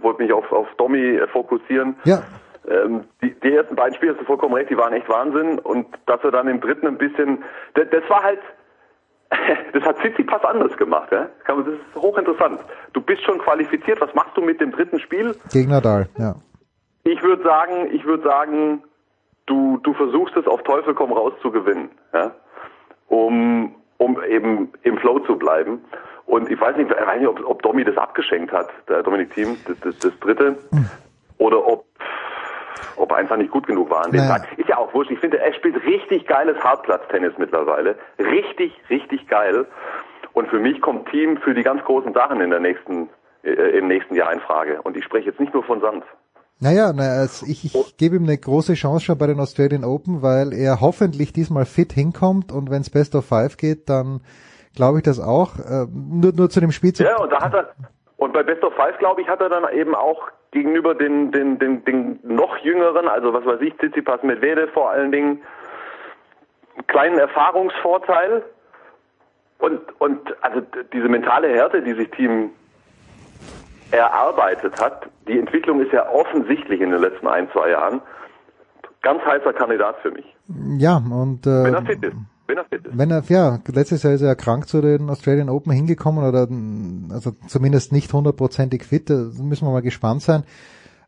wollte 0.02 0.22
mich 0.22 0.32
auf, 0.32 0.50
auf 0.50 0.66
Domi 0.78 0.98
äh, 0.98 1.28
fokussieren. 1.28 1.94
Ja, 2.04 2.24
Ähm, 2.68 3.04
die, 3.22 3.34
die 3.40 3.54
ersten 3.54 3.76
beiden 3.76 3.94
Spiele, 3.94 4.12
hast 4.12 4.20
du 4.20 4.24
vollkommen 4.24 4.54
recht, 4.54 4.68
die 4.68 4.76
waren 4.76 4.92
echt 4.92 5.08
Wahnsinn. 5.08 5.60
Und 5.60 5.86
dass 6.06 6.22
er 6.24 6.32
dann 6.32 6.48
im 6.48 6.60
dritten 6.60 6.88
ein 6.88 6.98
bisschen, 6.98 7.44
das, 7.74 7.86
das 7.92 8.02
war 8.10 8.24
halt, 8.24 8.40
das 9.72 9.82
hat 9.84 9.96
Tsitsipas 9.98 10.44
anders 10.44 10.76
gemacht. 10.76 11.12
Ja? 11.12 11.28
Das 11.46 11.66
ist 11.68 11.94
hochinteressant. 11.94 12.60
Du 12.94 13.00
bist 13.00 13.22
schon 13.22 13.38
qualifiziert, 13.38 14.00
was 14.00 14.12
machst 14.14 14.36
du 14.36 14.40
mit 14.40 14.60
dem 14.60 14.72
dritten 14.72 14.98
Spiel? 14.98 15.36
gegen 15.52 15.70
Nadal, 15.70 16.08
ja. 16.18 16.34
Ich 17.04 17.22
würde 17.22 17.44
sagen, 17.44 17.88
ich 17.92 18.04
würde 18.04 18.24
sagen, 18.24 18.82
du, 19.46 19.78
du 19.82 19.92
versuchst 19.94 20.36
es 20.36 20.46
auf 20.46 20.62
Teufel 20.62 20.94
komm 20.94 21.12
raus 21.12 21.32
zu 21.42 21.50
gewinnen, 21.50 21.90
ja? 22.12 22.32
um, 23.08 23.74
um 23.98 24.22
eben 24.24 24.72
im 24.82 24.98
Flow 24.98 25.18
zu 25.20 25.36
bleiben. 25.36 25.84
Und 26.26 26.50
ich 26.50 26.60
weiß 26.60 26.76
nicht, 26.76 26.90
ich 26.90 27.06
weiß 27.06 27.18
nicht 27.18 27.28
ob, 27.28 27.44
ob 27.44 27.62
Domi 27.62 27.84
das 27.84 27.96
abgeschenkt 27.96 28.52
hat, 28.52 28.68
der 28.88 29.02
Dominik 29.02 29.34
Thiem, 29.34 29.56
das, 29.66 29.80
das, 29.80 29.98
das 29.98 30.18
dritte, 30.20 30.58
oder 31.38 31.66
ob, 31.66 31.86
ob 32.96 33.10
er 33.10 33.16
einfach 33.16 33.36
nicht 33.36 33.50
gut 33.50 33.66
genug 33.66 33.90
war 33.90 34.04
an 34.04 34.12
dem 34.12 34.20
Naja. 34.20 34.38
Tag. 34.38 34.58
Ist 34.58 34.68
ja 34.68 34.78
auch 34.78 34.94
wurscht. 34.94 35.10
Ich 35.10 35.18
finde, 35.18 35.38
er 35.38 35.52
spielt 35.54 35.84
richtig 35.84 36.26
geiles 36.26 36.56
Hartplatztennis 36.62 37.32
mittlerweile. 37.38 37.96
Richtig, 38.18 38.72
richtig 38.88 39.26
geil. 39.26 39.66
Und 40.32 40.48
für 40.48 40.60
mich 40.60 40.80
kommt 40.80 41.08
Team 41.10 41.38
für 41.38 41.54
die 41.54 41.62
ganz 41.62 41.82
großen 41.82 42.12
Sachen 42.12 42.40
in 42.40 42.50
der 42.50 42.60
nächsten, 42.60 43.08
äh, 43.42 43.50
im 43.50 43.88
nächsten 43.88 44.14
Jahr 44.14 44.32
in 44.32 44.40
Frage. 44.40 44.80
Und 44.82 44.96
ich 44.96 45.04
spreche 45.04 45.30
jetzt 45.30 45.40
nicht 45.40 45.52
nur 45.52 45.64
von 45.64 45.80
Sand. 45.80 46.04
Naja, 46.62 46.92
na, 46.94 47.04
also 47.20 47.46
ich, 47.46 47.64
ich 47.64 47.96
gebe 47.96 48.16
ihm 48.16 48.24
eine 48.24 48.36
große 48.36 48.74
Chance 48.74 49.06
schon 49.06 49.18
bei 49.18 49.26
den 49.26 49.40
Australian 49.40 49.82
Open, 49.82 50.20
weil 50.20 50.52
er 50.52 50.82
hoffentlich 50.82 51.32
diesmal 51.32 51.64
fit 51.64 51.92
hinkommt 51.92 52.52
und 52.52 52.70
wenn 52.70 52.82
es 52.82 52.90
Best 52.90 53.14
of 53.14 53.24
Five 53.24 53.56
geht, 53.56 53.88
dann 53.88 54.20
glaube 54.76 54.98
ich 54.98 55.04
das 55.04 55.20
auch. 55.20 55.56
Äh, 55.58 55.86
nur, 55.90 56.32
nur 56.32 56.50
zu 56.50 56.60
dem 56.60 56.70
Spiel 56.70 56.92
zu 56.92 57.02
Ja, 57.02 57.16
und 57.16 57.30
da 57.32 57.40
hat 57.40 57.54
er, 57.54 57.70
und 58.18 58.34
bei 58.34 58.42
Best 58.42 58.62
of 58.62 58.74
Five, 58.74 58.98
glaube 58.98 59.22
ich, 59.22 59.28
hat 59.28 59.40
er 59.40 59.48
dann 59.48 59.64
eben 59.72 59.94
auch 59.94 60.28
gegenüber 60.50 60.94
den, 60.94 61.32
den, 61.32 61.58
den, 61.58 61.82
den 61.86 62.20
noch 62.22 62.58
jüngeren, 62.58 63.08
also 63.08 63.32
was 63.32 63.46
weiß 63.46 63.60
ich, 63.62 63.74
Tsitsipas 63.78 64.22
Medvedev 64.22 64.70
vor 64.72 64.90
allen 64.90 65.10
Dingen, 65.10 65.40
einen 66.76 66.86
kleinen 66.86 67.18
Erfahrungsvorteil. 67.18 68.42
Und, 69.58 69.80
und 69.98 70.20
also 70.42 70.60
diese 70.92 71.08
mentale 71.08 71.48
Härte, 71.48 71.82
die 71.82 71.94
sich 71.94 72.10
Team 72.10 72.50
erarbeitet 73.92 74.80
hat, 74.80 75.08
die 75.28 75.38
Entwicklung 75.38 75.80
ist 75.80 75.92
ja 75.92 76.08
offensichtlich 76.10 76.80
in 76.80 76.90
den 76.90 77.00
letzten 77.00 77.26
ein, 77.26 77.48
zwei 77.52 77.70
Jahren. 77.70 78.00
Ganz 79.02 79.22
heißer 79.24 79.52
Kandidat 79.54 79.96
für 80.02 80.10
mich. 80.10 80.26
ja 80.78 80.96
und 80.98 81.46
äh, 81.46 81.64
Wenn 81.64 81.74
er 81.74 81.82
fit 81.86 82.02
ist. 82.02 82.14
Wenn 82.46 82.58
er 82.58 82.64
fit 82.64 82.84
ist. 82.86 82.98
wenn 82.98 83.10
er 83.10 83.22
ja 83.28 83.58
letztes 83.72 84.02
Jahr 84.02 84.12
ist 84.12 84.20
er 84.22 84.28
ja 84.28 84.34
krank 84.34 84.68
zu 84.68 84.80
den 84.80 85.08
Australian 85.08 85.48
Open 85.48 85.72
hingekommen 85.72 86.22
oder 86.24 86.46
also 87.14 87.32
zumindest 87.46 87.92
nicht 87.92 88.12
hundertprozentig 88.12 88.84
fit, 88.84 89.08
da 89.08 89.14
müssen 89.40 89.66
wir 89.66 89.72
mal 89.72 89.82
gespannt 89.82 90.22
sein. 90.22 90.44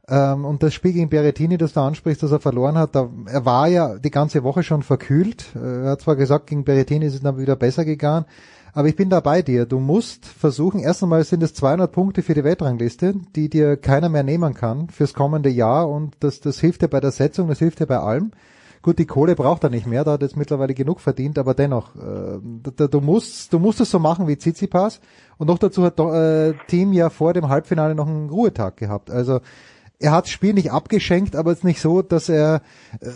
Ähm, 0.08 0.44
und 0.44 0.62
das 0.62 0.72
Spiel 0.74 0.92
gegen 0.94 1.10
Berrettini, 1.10 1.58
das 1.58 1.74
du 1.74 1.80
ansprichst, 1.80 2.22
das 2.22 2.32
er 2.32 2.40
verloren 2.40 2.76
hat, 2.78 2.94
da, 2.94 3.08
er 3.26 3.44
war 3.44 3.68
ja 3.68 3.98
die 3.98 4.10
ganze 4.10 4.42
Woche 4.42 4.62
schon 4.62 4.82
verkühlt. 4.82 5.46
Äh, 5.54 5.84
Er 5.84 5.90
hat 5.92 6.00
zwar 6.00 6.16
gesagt, 6.16 6.46
gegen 6.48 6.64
Berrettini 6.64 7.06
ist 7.06 7.14
es 7.14 7.22
dann 7.22 7.38
wieder 7.38 7.56
besser 7.56 7.84
gegangen, 7.84 8.24
aber 8.72 8.88
ich 8.88 8.96
bin 8.96 9.10
da 9.10 9.20
bei 9.20 9.42
dir. 9.42 9.66
Du 9.66 9.78
musst 9.78 10.26
versuchen, 10.26 10.80
erst 10.80 11.02
einmal 11.02 11.24
sind 11.24 11.42
es 11.42 11.54
200 11.54 11.92
Punkte 11.92 12.22
für 12.22 12.34
die 12.34 12.44
Weltrangliste, 12.44 13.14
die 13.36 13.48
dir 13.48 13.76
keiner 13.76 14.08
mehr 14.08 14.22
nehmen 14.22 14.54
kann 14.54 14.88
fürs 14.88 15.14
kommende 15.14 15.50
Jahr 15.50 15.88
und 15.88 16.16
das, 16.20 16.40
das 16.40 16.58
hilft 16.58 16.82
dir 16.82 16.88
bei 16.88 17.00
der 17.00 17.12
Setzung, 17.12 17.48
das 17.48 17.58
hilft 17.58 17.80
dir 17.80 17.86
bei 17.86 17.98
allem. 17.98 18.32
Gut, 18.80 18.98
die 18.98 19.06
Kohle 19.06 19.36
braucht 19.36 19.62
er 19.62 19.70
nicht 19.70 19.86
mehr, 19.86 20.02
da 20.02 20.12
hat 20.12 20.22
jetzt 20.22 20.36
mittlerweile 20.36 20.74
genug 20.74 21.00
verdient, 21.00 21.38
aber 21.38 21.54
dennoch, 21.54 21.94
äh, 21.94 22.88
du 22.88 23.00
musst, 23.00 23.52
du 23.52 23.60
musst 23.60 23.80
es 23.80 23.90
so 23.90 24.00
machen 24.00 24.26
wie 24.26 24.36
Tsitsipas 24.36 25.00
und 25.38 25.46
noch 25.46 25.58
dazu 25.58 25.84
hat 25.84 26.00
äh, 26.00 26.54
Team 26.66 26.92
ja 26.92 27.08
vor 27.08 27.32
dem 27.32 27.48
Halbfinale 27.48 27.94
noch 27.94 28.08
einen 28.08 28.28
Ruhetag 28.28 28.76
gehabt. 28.76 29.08
Also 29.08 29.40
er 30.00 30.10
hat 30.10 30.24
das 30.24 30.32
Spiel 30.32 30.52
nicht 30.52 30.72
abgeschenkt, 30.72 31.36
aber 31.36 31.52
es 31.52 31.58
ist 31.58 31.64
nicht 31.64 31.80
so, 31.80 32.02
dass 32.02 32.28
er 32.28 32.62
äh, 33.00 33.06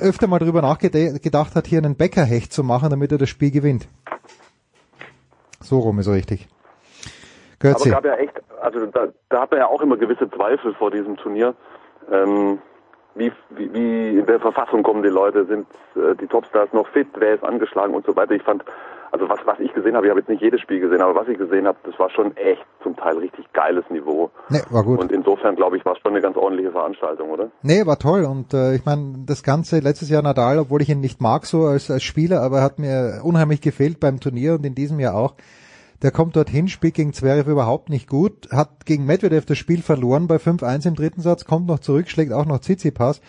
öfter 0.00 0.26
mal 0.26 0.40
drüber 0.40 0.60
nachgedacht 0.60 1.54
hat, 1.54 1.66
hier 1.68 1.78
einen 1.78 1.94
Bäckerhecht 1.94 2.52
zu 2.52 2.64
machen, 2.64 2.90
damit 2.90 3.12
er 3.12 3.18
das 3.18 3.28
Spiel 3.28 3.52
gewinnt. 3.52 3.86
So 5.62 5.78
rum 5.80 5.98
ist 5.98 6.08
richtig. 6.08 6.48
Götze. 7.58 7.96
Aber 7.96 8.02
gab 8.02 8.04
ja 8.04 8.16
echt, 8.16 8.42
also 8.60 8.86
da, 8.86 9.08
da 9.28 9.42
hat 9.42 9.50
man 9.50 9.60
ja 9.60 9.66
auch 9.68 9.80
immer 9.80 9.96
gewisse 9.96 10.28
Zweifel 10.30 10.74
vor 10.74 10.90
diesem 10.90 11.16
Turnier. 11.16 11.54
Ähm, 12.10 12.58
wie, 13.14 13.32
wie, 13.50 13.72
wie 13.72 14.18
in 14.18 14.26
der 14.26 14.40
Verfassung 14.40 14.82
kommen 14.82 15.02
die 15.02 15.08
Leute, 15.08 15.44
sind 15.44 15.66
äh, 15.94 16.14
die 16.16 16.26
Topstars 16.26 16.72
noch 16.72 16.88
fit, 16.88 17.08
wer 17.14 17.34
ist 17.34 17.44
angeschlagen 17.44 17.94
und 17.94 18.06
so 18.06 18.16
weiter. 18.16 18.32
Ich 18.32 18.42
fand, 18.42 18.64
also 19.12 19.28
was, 19.28 19.38
was 19.44 19.60
ich 19.60 19.72
gesehen 19.74 19.94
habe, 19.94 20.06
ich 20.06 20.10
habe 20.10 20.20
jetzt 20.20 20.30
nicht 20.30 20.42
jedes 20.42 20.60
Spiel 20.62 20.80
gesehen, 20.80 21.02
aber 21.02 21.14
was 21.14 21.28
ich 21.28 21.36
gesehen 21.36 21.66
habe, 21.66 21.76
das 21.84 21.98
war 21.98 22.08
schon 22.08 22.34
echt 22.36 22.64
zum 22.82 22.96
Teil 22.96 23.18
richtig 23.18 23.52
geiles 23.52 23.84
Niveau. 23.90 24.30
Nee, 24.48 24.62
war 24.70 24.82
gut. 24.82 24.98
Und 24.98 25.12
insofern, 25.12 25.54
glaube 25.54 25.76
ich, 25.76 25.84
war 25.84 25.92
es 25.92 25.98
schon 26.00 26.12
eine 26.12 26.22
ganz 26.22 26.36
ordentliche 26.36 26.72
Veranstaltung, 26.72 27.28
oder? 27.28 27.50
Nee, 27.60 27.84
war 27.84 27.98
toll. 27.98 28.24
Und 28.24 28.54
äh, 28.54 28.74
ich 28.74 28.86
meine, 28.86 29.24
das 29.26 29.42
Ganze 29.42 29.80
letztes 29.80 30.08
Jahr 30.08 30.22
Nadal, 30.22 30.58
obwohl 30.58 30.80
ich 30.80 30.88
ihn 30.88 31.00
nicht 31.00 31.20
mag 31.20 31.44
so 31.44 31.66
als, 31.66 31.90
als 31.90 32.02
Spieler, 32.02 32.40
aber 32.40 32.58
er 32.58 32.62
hat 32.62 32.78
mir 32.78 33.20
unheimlich 33.22 33.60
gefehlt 33.60 34.00
beim 34.00 34.18
Turnier 34.18 34.54
und 34.54 34.64
in 34.64 34.74
diesem 34.74 34.98
Jahr 34.98 35.14
auch. 35.14 35.34
Der 36.00 36.10
kommt 36.10 36.34
dorthin, 36.34 36.66
spielt 36.66 36.94
gegen 36.94 37.12
Zverev 37.12 37.48
überhaupt 37.48 37.90
nicht 37.90 38.08
gut, 38.08 38.50
hat 38.50 38.86
gegen 38.86 39.04
Medvedev 39.04 39.44
das 39.44 39.58
Spiel 39.58 39.82
verloren 39.82 40.26
bei 40.26 40.36
5-1 40.36 40.88
im 40.88 40.94
dritten 40.96 41.20
Satz, 41.20 41.44
kommt 41.44 41.68
noch 41.68 41.78
zurück, 41.78 42.08
schlägt 42.08 42.32
auch 42.32 42.46
noch 42.46 42.58
Tsitsipas. 42.58 43.20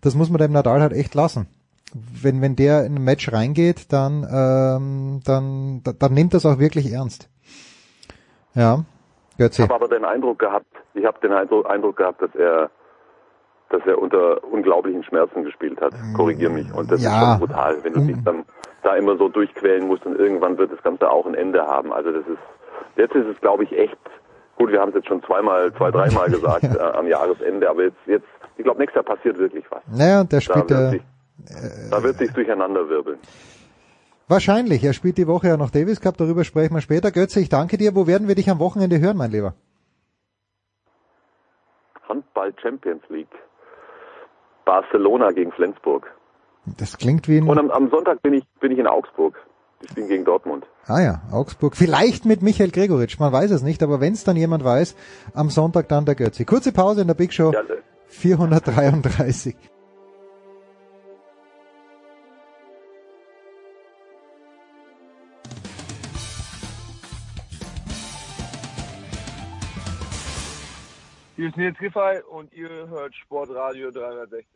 Das 0.00 0.14
muss 0.14 0.30
man 0.30 0.38
dem 0.38 0.52
Nadal 0.52 0.80
halt 0.80 0.92
echt 0.92 1.14
lassen. 1.14 1.48
Wenn, 1.94 2.40
wenn 2.40 2.56
der 2.56 2.84
in 2.84 2.96
ein 2.96 3.04
Match 3.04 3.32
reingeht, 3.32 3.92
dann, 3.92 4.26
ähm, 4.30 5.20
dann, 5.24 5.82
dann 5.98 6.14
nimmt 6.14 6.34
das 6.34 6.46
auch 6.46 6.58
wirklich 6.58 6.92
ernst. 6.92 7.28
Ja, 8.54 8.84
Götze. 9.38 9.62
Ich 9.62 9.68
habe 9.68 9.84
aber 9.84 9.88
den 9.88 10.04
Eindruck 10.04 10.38
gehabt, 10.38 10.66
ich 10.94 11.04
habe 11.04 11.18
den 11.20 11.32
Eindruck 11.32 11.96
gehabt, 11.96 12.22
dass 12.22 12.34
er 12.34 12.70
dass 13.72 13.80
er 13.86 13.98
unter 13.98 14.44
unglaublichen 14.44 15.02
Schmerzen 15.02 15.44
gespielt 15.44 15.80
hat. 15.80 15.94
Korrigier 16.14 16.50
mich. 16.50 16.72
Und 16.74 16.92
das 16.92 17.02
ja. 17.02 17.10
ist 17.10 17.38
schon 17.38 17.48
brutal, 17.48 17.76
wenn 17.82 17.94
du 17.94 18.00
dich 18.00 18.22
dann 18.22 18.44
da 18.82 18.96
immer 18.96 19.16
so 19.16 19.28
durchquälen 19.28 19.86
musst 19.86 20.04
und 20.04 20.18
irgendwann 20.18 20.58
wird 20.58 20.72
das 20.72 20.82
Ganze 20.82 21.10
auch 21.10 21.26
ein 21.26 21.34
Ende 21.34 21.62
haben. 21.66 21.92
Also 21.92 22.12
das 22.12 22.26
ist, 22.26 22.38
jetzt 22.96 23.14
ist 23.14 23.26
es 23.26 23.40
glaube 23.40 23.64
ich 23.64 23.72
echt, 23.72 23.96
gut, 24.56 24.70
wir 24.70 24.80
haben 24.80 24.90
es 24.90 24.96
jetzt 24.96 25.08
schon 25.08 25.22
zweimal, 25.22 25.72
zwei, 25.74 25.90
dreimal 25.90 26.30
gesagt 26.30 26.64
ja. 26.64 26.74
äh, 26.74 26.98
am 26.98 27.06
Jahresende, 27.06 27.70
aber 27.70 27.84
jetzt, 27.84 27.96
jetzt, 28.06 28.26
ich 28.56 28.64
glaube, 28.64 28.78
nächstes 28.80 29.02
Jahr 29.02 29.16
passiert 29.16 29.38
wirklich 29.38 29.64
was. 29.70 29.82
Naja, 29.90 30.24
der 30.24 30.40
spielt 30.40 30.70
da 30.70 30.90
sich, 30.90 31.02
äh, 31.46 31.90
da 31.90 32.02
wird 32.02 32.18
sich 32.18 32.32
durcheinander 32.32 32.88
wirbeln. 32.88 33.18
Wahrscheinlich. 34.28 34.82
Er 34.84 34.92
spielt 34.92 35.18
die 35.18 35.26
Woche 35.26 35.48
ja 35.48 35.56
noch 35.56 35.70
Davis 35.70 36.00
Cup, 36.00 36.16
darüber 36.16 36.44
sprechen 36.44 36.74
wir 36.74 36.80
später. 36.80 37.10
Götze, 37.10 37.40
ich 37.40 37.48
danke 37.48 37.76
dir. 37.76 37.94
Wo 37.94 38.06
werden 38.06 38.28
wir 38.28 38.34
dich 38.34 38.48
am 38.48 38.58
Wochenende 38.58 38.98
hören, 39.00 39.16
mein 39.16 39.30
Lieber? 39.30 39.54
Handball 42.08 42.52
Champions 42.60 43.02
League. 43.08 43.34
Barcelona 44.64 45.30
gegen 45.30 45.52
Flensburg. 45.52 46.06
Das 46.78 46.96
klingt 46.96 47.28
wie 47.28 47.38
ein... 47.38 47.48
Und 47.48 47.58
am, 47.58 47.70
am 47.70 47.90
Sonntag 47.90 48.22
bin 48.22 48.34
ich, 48.34 48.44
bin 48.60 48.70
ich 48.70 48.78
in 48.78 48.86
Augsburg. 48.86 49.34
Ich 49.82 49.90
spiele 49.90 50.06
gegen 50.06 50.24
Dortmund. 50.24 50.64
Ah 50.86 51.00
ja, 51.00 51.22
Augsburg. 51.32 51.76
Vielleicht 51.76 52.24
mit 52.24 52.40
Michael 52.40 52.70
Gregoritsch, 52.70 53.18
man 53.18 53.32
weiß 53.32 53.50
es 53.50 53.62
nicht, 53.62 53.82
aber 53.82 54.00
wenn 54.00 54.12
es 54.12 54.22
dann 54.22 54.36
jemand 54.36 54.64
weiß, 54.64 54.94
am 55.34 55.50
Sonntag 55.50 55.88
dann 55.88 56.04
der 56.04 56.14
Götzi. 56.14 56.44
Kurze 56.44 56.72
Pause 56.72 57.00
in 57.00 57.08
der 57.08 57.14
Big 57.14 57.32
Show. 57.32 57.52
Ja, 57.52 57.62
433. 58.06 59.56
Hier 71.42 71.48
ist 71.48 71.56
Nils 71.56 71.76
Giffey 71.76 72.22
und 72.30 72.52
ihr 72.52 72.68
hört 72.88 73.16
Sportradio 73.16 73.90
360. 73.90 74.46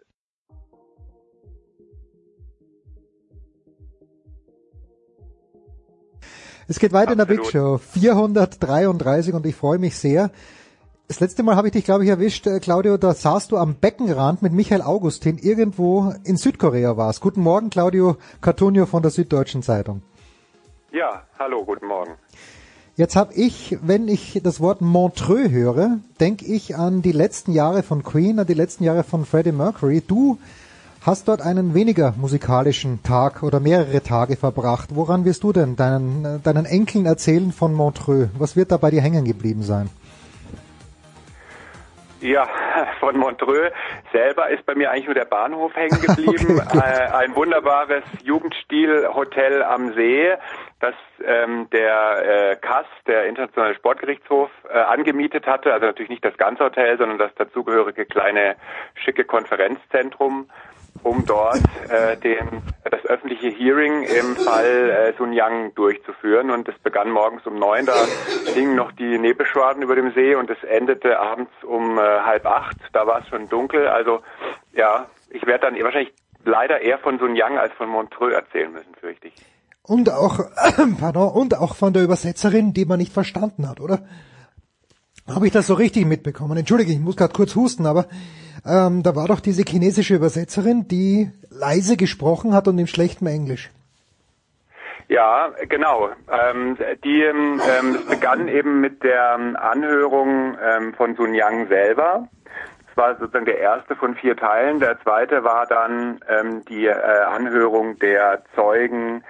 Es 6.68 6.78
geht 6.78 6.93
weiter 6.93 7.11
Absolut. 7.11 7.28
in 7.28 7.37
der 7.37 7.43
Big 7.43 7.51
Show. 7.51 7.78
433 7.78 9.34
und 9.34 9.45
ich 9.47 9.57
freue 9.57 9.80
mich 9.80 9.99
sehr. 9.99 10.30
Das 11.09 11.18
letzte 11.18 11.43
Mal 11.43 11.57
habe 11.57 11.66
ich 11.66 11.72
dich, 11.72 11.84
glaube 11.84 12.05
ich, 12.05 12.11
erwischt, 12.11 12.47
äh, 12.47 12.61
Claudio, 12.61 12.99
da 12.99 13.14
saßt 13.14 13.51
du 13.51 13.57
am 13.57 13.74
Beckenrand 13.74 14.43
mit 14.43 14.53
Michael 14.53 14.82
Augustin 14.82 15.39
irgendwo 15.39 16.14
in 16.22 16.37
Südkorea 16.37 16.97
warst. 16.97 17.20
Guten 17.20 17.41
Morgen, 17.41 17.68
Claudio 17.68 18.16
Cartonio 18.41 18.87
von 18.87 19.03
der 19.03 19.11
Süddeutschen 19.11 19.64
Zeitung. 19.64 20.03
Ja, 20.93 21.26
hallo, 21.37 21.64
guten 21.64 21.89
Morgen. 21.89 22.12
Jetzt 22.99 23.14
habe 23.14 23.34
ich, 23.34 23.76
wenn 23.82 24.09
ich 24.09 24.40
das 24.42 24.59
Wort 24.59 24.80
Montreux 24.80 25.51
höre, 25.51 25.99
denke 26.18 26.47
ich 26.47 26.76
an 26.76 27.03
die 27.03 27.12
letzten 27.12 27.53
Jahre 27.53 27.82
von 27.82 28.03
Queen, 28.03 28.38
an 28.38 28.47
die 28.47 28.55
letzten 28.55 28.84
Jahre 28.84 29.05
von 29.05 29.26
Freddie 29.26 29.53
Mercury. 29.53 30.01
Du 30.01 30.38
hast 31.03 31.28
dort 31.28 31.42
einen 31.42 31.74
weniger 31.74 32.14
musikalischen 32.16 33.03
Tag 33.03 33.42
oder 33.42 33.61
mehrere 33.61 34.03
Tage 34.03 34.36
verbracht. 34.36 34.94
Woran 34.94 35.26
wirst 35.26 35.42
du 35.42 35.53
denn 35.53 35.76
deinen, 35.76 36.42
deinen 36.42 36.64
Enkeln 36.64 37.05
erzählen 37.05 37.53
von 37.53 37.74
Montreux? 37.74 38.30
Was 38.38 38.57
wird 38.57 38.72
da 38.72 38.78
bei 38.78 38.90
dir 38.90 39.03
hängen 39.03 39.26
geblieben 39.26 39.62
sein? 39.62 39.90
Ja, 42.20 42.48
von 43.00 43.16
Montreux 43.16 43.72
selber 44.12 44.48
ist 44.48 44.64
bei 44.66 44.74
mir 44.74 44.90
eigentlich 44.90 45.06
nur 45.06 45.14
der 45.14 45.24
Bahnhof 45.24 45.74
hängen 45.74 46.00
geblieben. 46.00 46.60
okay, 46.66 46.78
äh, 46.78 47.08
ein 47.12 47.34
wunderbares 47.34 48.04
Jugendstil-Hotel 48.22 49.62
am 49.62 49.94
See, 49.94 50.34
das 50.80 50.94
ähm, 51.24 51.68
der 51.70 52.52
äh, 52.52 52.56
KAS, 52.56 52.86
der 53.06 53.26
Internationale 53.26 53.74
Sportgerichtshof, 53.74 54.50
äh, 54.68 54.78
angemietet 54.78 55.46
hatte. 55.46 55.72
Also 55.72 55.86
natürlich 55.86 56.10
nicht 56.10 56.24
das 56.24 56.36
ganze 56.36 56.64
Hotel, 56.64 56.98
sondern 56.98 57.18
das 57.18 57.34
dazugehörige 57.34 58.06
kleine 58.06 58.56
schicke 58.94 59.24
Konferenzzentrum 59.24 60.48
um 61.03 61.24
dort 61.26 61.61
äh, 61.88 62.16
den, 62.16 62.62
das 62.84 63.05
öffentliche 63.07 63.49
Hearing 63.49 64.03
im 64.03 64.36
Fall 64.36 64.90
äh, 64.90 65.16
Sun 65.16 65.32
Yang 65.32 65.74
durchzuführen. 65.74 66.51
Und 66.51 66.68
es 66.68 66.78
begann 66.78 67.11
morgens 67.11 67.47
um 67.47 67.59
neun, 67.59 67.86
da 67.86 67.94
hingen 68.55 68.74
noch 68.74 68.92
die 68.92 69.18
Nebelschwaden 69.18 69.82
über 69.82 69.94
dem 69.94 70.12
See 70.12 70.34
und 70.34 70.51
es 70.51 70.62
endete 70.64 71.18
abends 71.18 71.53
um 71.62 71.99
äh, 71.99 72.03
halb 72.03 72.47
acht, 72.47 72.76
da 72.92 73.07
war 73.07 73.20
es 73.20 73.28
schon 73.28 73.49
dunkel. 73.49 73.88
Also 73.88 74.20
ja, 74.72 75.07
ich 75.30 75.47
werde 75.47 75.70
dann 75.70 75.82
wahrscheinlich 75.82 76.14
leider 76.44 76.80
eher 76.80 76.99
von 76.99 77.18
Sun 77.18 77.36
Yang 77.36 77.59
als 77.59 77.72
von 77.74 77.88
Montreux 77.88 78.32
erzählen 78.32 78.72
müssen, 78.72 78.94
fürchte 79.01 79.28
ich. 79.28 79.34
Und 79.82 80.11
auch, 80.11 80.40
pardon, 81.01 81.30
und 81.30 81.57
auch 81.59 81.76
von 81.76 81.92
der 81.92 82.03
Übersetzerin, 82.03 82.72
die 82.72 82.84
man 82.84 82.99
nicht 82.99 83.12
verstanden 83.12 83.68
hat, 83.68 83.80
oder? 83.80 84.01
Habe 85.28 85.47
ich 85.47 85.53
das 85.53 85.66
so 85.66 85.74
richtig 85.74 86.07
mitbekommen? 86.07 86.57
Entschuldige, 86.57 86.92
ich 86.92 87.01
muss 87.01 87.16
gerade 87.16 87.32
kurz 87.32 87.57
husten, 87.57 87.86
aber 87.86 88.07
ähm, 88.66 89.02
da 89.02 89.14
war 89.14 89.28
doch 89.28 89.40
diese 89.40 89.62
chinesische 89.62 90.14
Übersetzerin, 90.14 90.88
die 90.88 91.30
leise 91.50 91.96
gesprochen 91.96 92.54
hat 92.54 92.68
und 92.68 92.78
im 92.78 92.86
schlechten 92.86 93.26
Englisch. 93.26 93.70
Ja, 95.08 95.50
genau. 95.68 96.08
Ähm, 96.30 96.76
die 97.04 97.22
ähm, 97.22 97.60
es 97.94 98.06
begann 98.06 98.48
eben 98.48 98.80
mit 98.80 99.04
der 99.04 99.34
Anhörung 99.34 100.56
ähm, 100.60 100.94
von 100.94 101.14
Sun 101.14 101.32
Yang 101.32 101.68
selber. 101.68 102.28
Das 102.88 102.96
war 102.96 103.16
sozusagen 103.16 103.44
der 103.44 103.58
erste 103.58 103.94
von 103.94 104.16
vier 104.16 104.36
Teilen. 104.36 104.80
Der 104.80 105.00
zweite 105.00 105.44
war 105.44 105.66
dann 105.66 106.20
ähm, 106.28 106.64
die 106.64 106.86
äh, 106.86 106.92
Anhörung 106.92 107.98
der 108.00 108.42
Zeugen, 108.56 109.22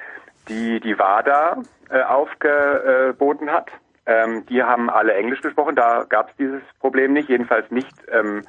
die 0.48 0.80
die 0.80 0.98
WADA 0.98 1.58
äh, 1.90 2.02
aufgeboten 2.02 3.50
hat. 3.50 3.68
Ähm, 4.06 4.46
die 4.46 4.62
haben 4.62 4.88
alle 4.88 5.14
Englisch 5.14 5.42
gesprochen, 5.42 5.74
da 5.74 6.04
gab 6.08 6.30
es 6.30 6.36
dieses 6.36 6.62
Problem 6.78 7.12
nicht, 7.12 7.28
jedenfalls 7.28 7.68
nicht, 7.72 7.92
ähm, 8.12 8.42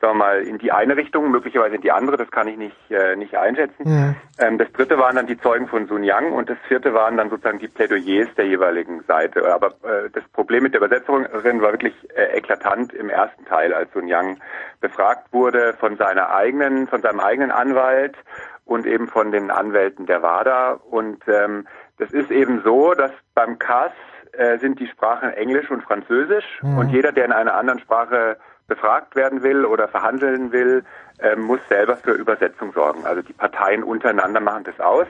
sagen 0.00 0.14
wir 0.18 0.24
mal, 0.24 0.42
in 0.42 0.58
die 0.58 0.72
eine 0.72 0.96
Richtung, 0.96 1.30
möglicherweise 1.30 1.76
in 1.76 1.82
die 1.82 1.92
andere, 1.92 2.16
das 2.16 2.30
kann 2.32 2.48
ich 2.48 2.56
nicht, 2.56 2.76
äh, 2.90 3.14
nicht 3.14 3.36
einschätzen. 3.36 3.84
Ja. 3.86 4.14
Ähm, 4.44 4.58
das 4.58 4.72
dritte 4.72 4.98
waren 4.98 5.14
dann 5.14 5.28
die 5.28 5.38
Zeugen 5.38 5.68
von 5.68 5.86
Sun 5.86 6.02
Yang 6.02 6.32
und 6.32 6.50
das 6.50 6.58
vierte 6.66 6.94
waren 6.94 7.16
dann 7.16 7.30
sozusagen 7.30 7.60
die 7.60 7.68
Plädoyers 7.68 8.28
der 8.36 8.46
jeweiligen 8.46 9.04
Seite. 9.04 9.54
Aber 9.54 9.68
äh, 9.84 10.10
das 10.12 10.24
Problem 10.32 10.64
mit 10.64 10.74
der 10.74 10.80
Übersetzerin 10.80 11.62
war 11.62 11.70
wirklich 11.70 11.94
äh, 12.16 12.36
eklatant 12.36 12.92
im 12.92 13.08
ersten 13.08 13.44
Teil, 13.44 13.72
als 13.72 13.92
Sun 13.92 14.08
Yang 14.08 14.38
befragt 14.80 15.32
wurde 15.32 15.74
von 15.74 15.96
seiner 15.96 16.34
eigenen, 16.34 16.88
von 16.88 17.02
seinem 17.02 17.20
eigenen 17.20 17.52
Anwalt 17.52 18.16
und 18.64 18.84
eben 18.84 19.06
von 19.06 19.30
den 19.30 19.52
Anwälten 19.52 20.06
der 20.06 20.22
WADA. 20.22 20.80
Und 20.90 21.22
ähm, 21.28 21.68
das 21.98 22.10
ist 22.10 22.32
eben 22.32 22.62
so, 22.64 22.94
dass 22.94 23.12
beim 23.34 23.60
CAS 23.60 23.92
äh, 24.38 24.58
sind 24.58 24.80
die 24.80 24.86
Sprachen 24.86 25.32
Englisch 25.32 25.70
und 25.70 25.82
Französisch 25.82 26.44
mhm. 26.62 26.78
und 26.78 26.88
jeder, 26.90 27.12
der 27.12 27.24
in 27.24 27.32
einer 27.32 27.54
anderen 27.54 27.80
Sprache 27.80 28.36
befragt 28.66 29.14
werden 29.14 29.42
will 29.42 29.64
oder 29.64 29.88
verhandeln 29.88 30.52
will, 30.52 30.84
äh, 31.18 31.36
muss 31.36 31.60
selber 31.68 31.96
für 31.96 32.12
Übersetzung 32.12 32.72
sorgen. 32.72 33.04
Also 33.04 33.22
die 33.22 33.32
Parteien 33.32 33.82
untereinander 33.82 34.40
machen 34.40 34.64
das 34.64 34.80
aus. 34.80 35.06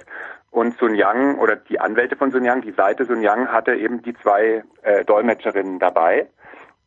Und 0.50 0.78
Sun 0.78 0.94
Yang 0.94 1.38
oder 1.38 1.56
die 1.56 1.80
Anwälte 1.80 2.16
von 2.16 2.30
Sun 2.30 2.44
Yang, 2.44 2.62
die 2.62 2.72
Seite 2.72 3.04
Sun 3.04 3.22
Yang 3.22 3.48
hatte 3.48 3.74
eben 3.74 4.02
die 4.02 4.14
zwei 4.14 4.62
äh, 4.82 5.04
Dolmetscherinnen 5.04 5.78
dabei. 5.78 6.28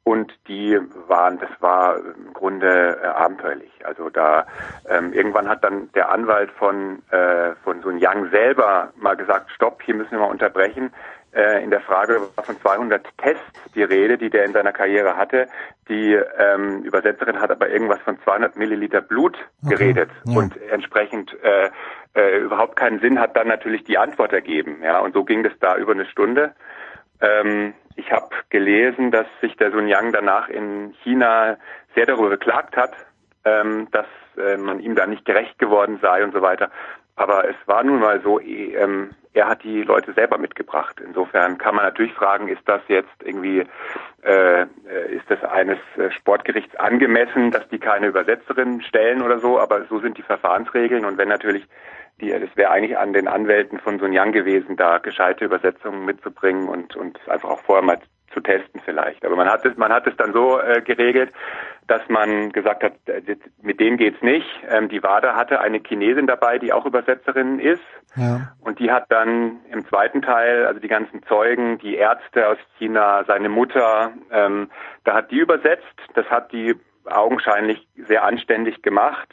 Und 0.03 0.33
die 0.47 0.79
waren, 1.09 1.37
das 1.37 1.49
war 1.59 1.97
im 1.97 2.33
Grunde 2.33 2.97
äh, 3.03 3.07
abenteuerlich. 3.07 3.85
Also 3.85 4.09
da 4.09 4.47
ähm, 4.87 5.11
irgendwann 5.11 5.49
hat 5.49 5.65
dann 5.65 5.91
der 5.93 6.09
Anwalt 6.09 6.49
von 6.51 7.03
äh, 7.11 7.55
von 7.65 7.81
Sun 7.81 7.97
Yang 7.97 8.29
selber 8.29 8.93
mal 8.95 9.17
gesagt, 9.17 9.51
stopp, 9.51 9.81
hier 9.83 9.95
müssen 9.95 10.11
wir 10.11 10.19
mal 10.19 10.31
unterbrechen 10.31 10.93
äh, 11.37 11.63
in 11.63 11.69
der 11.69 11.81
Frage 11.81 12.29
war 12.35 12.43
von 12.43 12.59
200 12.59 13.05
Tests 13.17 13.43
die 13.75 13.83
Rede, 13.83 14.17
die 14.17 14.29
der 14.29 14.43
in 14.45 14.53
seiner 14.53 14.73
Karriere 14.73 15.15
hatte. 15.15 15.47
Die 15.87 16.13
ähm, 16.13 16.81
Übersetzerin 16.83 17.39
hat 17.39 17.51
aber 17.51 17.69
irgendwas 17.69 17.99
von 18.01 18.19
200 18.23 18.57
Milliliter 18.57 19.01
Blut 19.01 19.37
okay. 19.63 19.75
geredet 19.75 20.09
ja. 20.25 20.37
und 20.37 20.59
entsprechend 20.71 21.31
äh, 21.43 21.69
äh, 22.15 22.39
überhaupt 22.39 22.75
keinen 22.75 22.99
Sinn 22.99 23.19
hat 23.19 23.37
dann 23.37 23.47
natürlich 23.47 23.83
die 23.83 23.99
Antwort 23.99 24.33
ergeben. 24.33 24.81
Ja, 24.83 24.99
und 24.99 25.13
so 25.13 25.23
ging 25.23 25.43
das 25.43 25.53
da 25.59 25.77
über 25.77 25.91
eine 25.91 26.07
Stunde. 26.07 26.55
Ähm, 27.21 27.73
ich 27.95 28.11
habe 28.11 28.29
gelesen, 28.49 29.11
dass 29.11 29.27
sich 29.39 29.55
der 29.57 29.71
Sun 29.71 29.87
Yang 29.87 30.13
danach 30.13 30.49
in 30.49 30.93
China 31.03 31.57
sehr 31.95 32.05
darüber 32.07 32.29
beklagt 32.29 32.75
hat, 32.75 32.93
ähm, 33.45 33.87
dass 33.91 34.07
äh, 34.37 34.57
man 34.57 34.79
ihm 34.79 34.95
da 34.95 35.05
nicht 35.05 35.25
gerecht 35.25 35.59
geworden 35.59 35.99
sei 36.01 36.23
und 36.23 36.33
so 36.33 36.41
weiter. 36.41 36.71
Aber 37.17 37.49
es 37.49 37.55
war 37.65 37.83
nun 37.83 37.99
mal 37.99 38.21
so, 38.21 38.39
ähm, 38.39 39.09
er 39.33 39.49
hat 39.49 39.63
die 39.63 39.81
Leute 39.81 40.13
selber 40.13 40.37
mitgebracht. 40.37 41.01
Insofern 41.03 41.57
kann 41.57 41.75
man 41.75 41.83
natürlich 41.83 42.13
fragen, 42.13 42.47
ist 42.47 42.61
das 42.65 42.81
jetzt 42.87 43.23
irgendwie, 43.23 43.65
äh, 44.23 44.63
ist 45.09 45.29
das 45.29 45.43
eines 45.43 45.79
äh, 45.97 46.11
Sportgerichts 46.11 46.75
angemessen, 46.75 47.49
dass 47.49 47.67
die 47.69 47.79
keine 47.79 48.07
Übersetzerin 48.07 48.81
stellen 48.81 49.23
oder 49.23 49.39
so, 49.39 49.59
aber 49.59 49.85
so 49.85 49.99
sind 49.99 50.17
die 50.17 50.23
Verfahrensregeln 50.23 51.05
und 51.05 51.17
wenn 51.17 51.29
natürlich 51.29 51.67
die, 52.21 52.31
es 52.31 52.55
wäre 52.55 52.71
eigentlich 52.71 52.97
an 52.97 53.13
den 53.13 53.27
Anwälten 53.27 53.79
von 53.79 53.99
Sun 53.99 54.13
Yang 54.13 54.31
gewesen, 54.31 54.75
da 54.75 54.99
gescheite 54.99 55.45
Übersetzungen 55.45 56.05
mitzubringen 56.05 56.67
und, 56.67 56.95
und 56.95 57.19
einfach 57.27 57.49
auch 57.49 57.61
vorher 57.61 57.83
mal 57.83 57.99
zu 58.37 58.41
testen 58.41 58.81
vielleicht. 58.85 59.25
Aber 59.25 59.35
man 59.35 59.49
hat 59.49 59.65
es, 59.65 59.75
man 59.77 59.91
hat 59.91 60.05
es 60.05 60.15
dann 60.17 60.31
so 60.33 60.59
äh, 60.59 60.81
geregelt, 60.81 61.33
dass 61.87 62.01
man 62.07 62.51
gesagt 62.51 62.83
hat, 62.83 62.93
äh, 63.07 63.35
mit 63.61 63.79
denen 63.79 63.97
geht's 63.97 64.21
nicht. 64.21 64.47
Ähm, 64.69 64.89
die 64.89 65.01
WADA 65.01 65.35
hatte 65.35 65.59
eine 65.59 65.79
Chinesin 65.79 66.27
dabei, 66.27 66.59
die 66.59 66.71
auch 66.71 66.85
Übersetzerin 66.85 67.59
ist. 67.59 67.81
Ja. 68.15 68.53
Und 68.61 68.79
die 68.79 68.91
hat 68.91 69.05
dann 69.09 69.57
im 69.71 69.87
zweiten 69.87 70.21
Teil, 70.21 70.65
also 70.65 70.79
die 70.79 70.87
ganzen 70.87 71.23
Zeugen, 71.23 71.79
die 71.79 71.95
Ärzte 71.95 72.47
aus 72.47 72.57
China, 72.77 73.23
seine 73.25 73.49
Mutter, 73.49 74.11
ähm, 74.31 74.69
da 75.03 75.15
hat 75.15 75.31
die 75.31 75.39
übersetzt. 75.39 75.85
Das 76.13 76.25
hat 76.27 76.51
die 76.51 76.75
augenscheinlich 77.05 77.87
sehr 77.95 78.23
anständig 78.23 78.81
gemacht. 78.83 79.29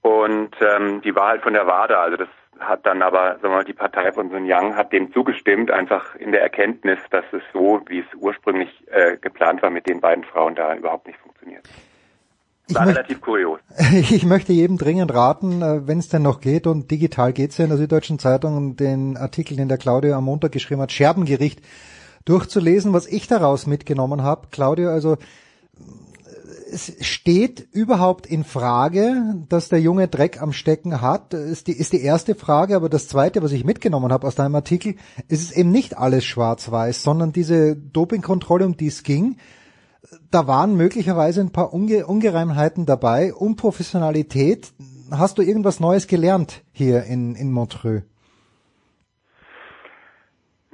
Und 0.00 0.54
ähm, 0.60 1.02
die 1.02 1.14
war 1.14 1.28
halt 1.28 1.42
von 1.42 1.54
der 1.54 1.66
WADA, 1.66 1.94
also 1.94 2.16
das 2.16 2.28
hat 2.60 2.86
dann 2.86 3.02
aber, 3.02 3.32
sagen 3.34 3.42
wir 3.42 3.50
mal, 3.50 3.64
die 3.64 3.72
Partei 3.72 4.12
von 4.12 4.30
Sun 4.30 4.46
Yang 4.46 4.76
hat 4.76 4.92
dem 4.92 5.12
zugestimmt, 5.12 5.70
einfach 5.70 6.14
in 6.16 6.32
der 6.32 6.42
Erkenntnis, 6.42 6.98
dass 7.10 7.24
es 7.32 7.42
so, 7.52 7.80
wie 7.88 8.00
es 8.00 8.06
ursprünglich 8.16 8.70
äh, 8.90 9.16
geplant 9.16 9.62
war, 9.62 9.70
mit 9.70 9.86
den 9.86 10.00
beiden 10.00 10.24
Frauen 10.24 10.54
da 10.54 10.74
überhaupt 10.74 11.06
nicht 11.06 11.18
funktioniert. 11.18 11.68
Ich 12.66 12.74
war 12.74 12.86
relativ 12.86 13.20
kurios. 13.20 13.60
Ich 13.92 14.24
möchte 14.24 14.52
jedem 14.52 14.78
dringend 14.78 15.12
raten, 15.12 15.60
äh, 15.60 15.86
wenn 15.86 15.98
es 15.98 16.08
denn 16.08 16.22
noch 16.22 16.40
geht, 16.40 16.66
und 16.66 16.90
digital 16.90 17.32
geht's 17.32 17.58
ja 17.58 17.64
in 17.64 17.70
der 17.70 17.78
Süddeutschen 17.78 18.18
Zeitung, 18.18 18.76
den 18.76 19.16
Artikel, 19.16 19.56
den 19.56 19.68
der 19.68 19.78
Claudio 19.78 20.14
am 20.14 20.24
Montag 20.24 20.52
geschrieben 20.52 20.80
hat, 20.80 20.92
Scherbengericht, 20.92 21.60
durchzulesen, 22.24 22.92
was 22.92 23.06
ich 23.06 23.26
daraus 23.26 23.66
mitgenommen 23.66 24.22
habe. 24.22 24.48
Claudio, 24.50 24.88
also 24.88 25.18
es 26.70 26.92
steht 27.00 27.68
überhaupt 27.72 28.26
in 28.26 28.44
Frage, 28.44 29.44
dass 29.48 29.68
der 29.68 29.80
junge 29.80 30.08
Dreck 30.08 30.40
am 30.40 30.52
Stecken 30.52 31.00
hat, 31.00 31.34
ist 31.34 31.66
die, 31.66 31.72
ist 31.72 31.92
die 31.92 32.02
erste 32.02 32.34
Frage. 32.34 32.76
Aber 32.76 32.88
das 32.88 33.08
zweite, 33.08 33.42
was 33.42 33.52
ich 33.52 33.64
mitgenommen 33.64 34.12
habe 34.12 34.26
aus 34.26 34.34
deinem 34.34 34.54
Artikel, 34.54 34.96
ist 35.28 35.42
es 35.42 35.52
eben 35.52 35.70
nicht 35.70 35.96
alles 35.98 36.24
schwarz-weiß, 36.24 37.02
sondern 37.02 37.32
diese 37.32 37.76
Dopingkontrolle, 37.76 38.66
um 38.66 38.76
die 38.76 38.88
es 38.88 39.02
ging, 39.02 39.36
da 40.30 40.46
waren 40.46 40.76
möglicherweise 40.76 41.40
ein 41.40 41.50
paar 41.50 41.72
Unge 41.72 42.06
Ungereimheiten 42.06 42.86
dabei, 42.86 43.34
Unprofessionalität. 43.34 44.72
Hast 45.10 45.38
du 45.38 45.42
irgendwas 45.42 45.80
Neues 45.80 46.06
gelernt 46.06 46.62
hier 46.72 47.04
in, 47.04 47.34
in 47.34 47.52
Montreux? 47.52 48.02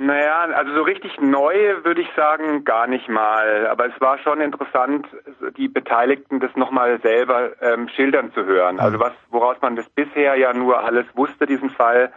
Naja, 0.03 0.49
also 0.55 0.73
so 0.73 0.81
richtig 0.81 1.21
neu 1.21 1.55
würde 1.85 2.01
ich 2.01 2.09
sagen 2.17 2.65
gar 2.65 2.87
nicht 2.87 3.11
mal. 3.11 3.67
Aber 3.67 3.87
es 3.87 4.01
war 4.01 4.17
schon 4.17 4.41
interessant, 4.41 5.07
die 5.59 5.69
Beteiligten 5.69 6.41
das 6.41 6.57
nochmal 6.57 6.99
selber 7.03 7.51
ähm, 7.61 7.87
schildern 7.89 8.33
zu 8.33 8.47
hören. 8.47 8.81
Also 8.81 8.99
was, 8.99 9.13
woraus 9.29 9.59
man 9.61 9.77
das 9.77 9.87
bisher 9.91 10.37
ja 10.37 10.55
nur 10.55 10.83
alles 10.83 11.05
wusste, 11.15 11.45
diesen 11.45 11.69
Fall, 11.69 12.11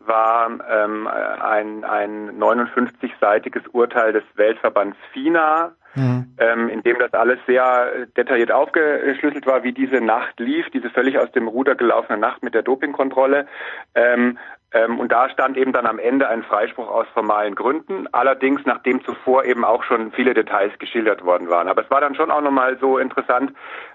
war 0.00 0.50
ähm, 0.70 1.06
ein, 1.06 1.82
ein 1.84 2.38
59-seitiges 2.38 3.68
Urteil 3.72 4.12
des 4.12 4.24
Weltverbands 4.34 4.98
FINA, 5.14 5.72
mhm. 5.94 6.36
ähm, 6.36 6.68
in 6.68 6.82
dem 6.82 6.98
das 6.98 7.14
alles 7.14 7.38
sehr 7.46 8.06
detailliert 8.18 8.52
aufgeschlüsselt 8.52 9.46
war, 9.46 9.62
wie 9.62 9.72
diese 9.72 10.02
Nacht 10.02 10.38
lief, 10.40 10.68
diese 10.74 10.90
völlig 10.90 11.18
aus 11.18 11.32
dem 11.32 11.48
Ruder 11.48 11.74
gelaufene 11.74 12.18
Nacht 12.18 12.42
mit 12.42 12.52
der 12.52 12.62
Dopingkontrolle. 12.62 13.46
Ähm, 13.94 14.36
ähm, 14.72 15.00
und 15.00 15.10
da 15.10 15.28
stand 15.28 15.56
eben 15.56 15.72
dann 15.72 15.86
am 15.86 15.98
Ende 15.98 16.28
ein 16.28 16.44
Freispruch 16.44 16.88
aus 16.88 17.06
formalen 17.12 17.54
Gründen, 17.54 18.06
allerdings 18.12 18.62
nachdem 18.64 19.04
zuvor 19.04 19.44
eben 19.44 19.64
auch 19.64 19.82
schon 19.82 20.12
viele 20.12 20.32
Details 20.32 20.78
geschildert 20.78 21.24
worden 21.24 21.48
waren. 21.48 21.68
Aber 21.68 21.82
es 21.82 21.90
war 21.90 22.00
dann 22.00 22.14
schon 22.14 22.30
auch 22.30 22.40
nochmal 22.40 22.78
so 22.78 22.98
interessant, 22.98 23.52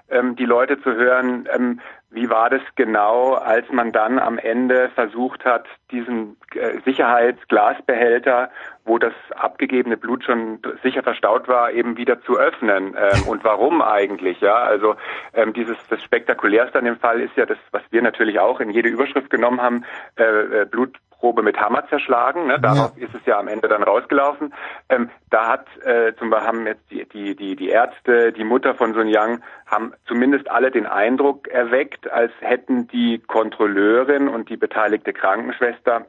ähm, 0.10 0.36
die 0.36 0.46
Leute 0.46 0.82
zu 0.82 0.94
hören, 0.94 1.48
ähm, 1.54 1.80
wie 2.16 2.30
war 2.30 2.50
das 2.50 2.62
genau, 2.76 3.34
als 3.34 3.70
man 3.72 3.92
dann 3.92 4.20
am 4.20 4.38
Ende 4.38 4.90
versucht 4.96 5.44
hat, 5.46 5.66
diesen 5.92 6.38
äh, 6.56 6.80
Sicherheitsglasbehälter, 6.86 8.50
wo 8.86 8.98
das 8.98 9.14
abgegebene 9.36 9.98
Blut 9.98 10.24
schon 10.24 10.60
sicher 10.82 11.04
verstaut 11.04 11.48
war, 11.48 11.72
eben 11.72 11.98
wieder 11.98 12.22
zu 12.22 12.38
öffnen? 12.38 12.96
Ähm, 12.98 13.24
und 13.28 13.44
warum 13.44 13.82
eigentlich? 13.82 14.40
Ja, 14.42 14.56
also 14.56 14.96
ähm, 15.34 15.54
dieses 15.54 15.78
das 15.90 16.02
spektakulärste 16.04 16.80
an 16.80 16.86
dem 16.86 16.98
Fall 16.98 17.20
ist 17.20 17.36
ja 17.36 17.46
das, 17.46 17.58
was 17.72 17.84
wir 17.92 18.02
natürlich 18.02 18.40
auch 18.40 18.60
in 18.60 18.70
jede 18.70 18.90
Überschrift 18.90 19.30
genommen 19.30 19.62
haben: 19.62 19.86
äh, 20.18 20.62
äh 20.62 20.66
Blut 20.66 20.98
Probe 21.20 21.42
mit 21.42 21.58
Hammer 21.58 21.88
zerschlagen. 21.90 22.48
Ne? 22.48 22.60
Darauf 22.60 22.92
ja. 22.98 23.06
ist 23.06 23.16
es 23.16 23.26
ja 23.26 23.40
am 23.40 23.48
Ende 23.48 23.68
dann 23.68 23.84
rausgelaufen. 23.84 24.54
Ähm, 24.90 25.10
da 25.30 25.48
hat 25.48 25.66
äh, 25.84 26.14
zum 26.18 26.30
Beispiel 26.30 26.48
haben 26.48 26.68
jetzt 26.68 26.92
die, 26.92 27.06
die, 27.08 27.36
die, 27.36 27.56
die 27.56 27.70
Ärzte, 27.70 28.32
die 28.32 28.44
Mutter 28.44 28.76
von 28.76 28.94
Sun 28.94 29.08
Yang, 29.08 29.42
haben 29.66 29.94
zumindest 30.08 30.50
alle 30.50 30.72
den 30.72 30.86
Eindruck 30.86 31.48
erweckt, 31.48 32.12
als 32.12 32.32
hätten 32.42 32.88
die 32.88 33.20
Kontrolleurin 33.20 34.28
und 34.28 34.50
die 34.50 34.58
beteiligte 34.58 35.14
Krankenschwester 35.14 36.06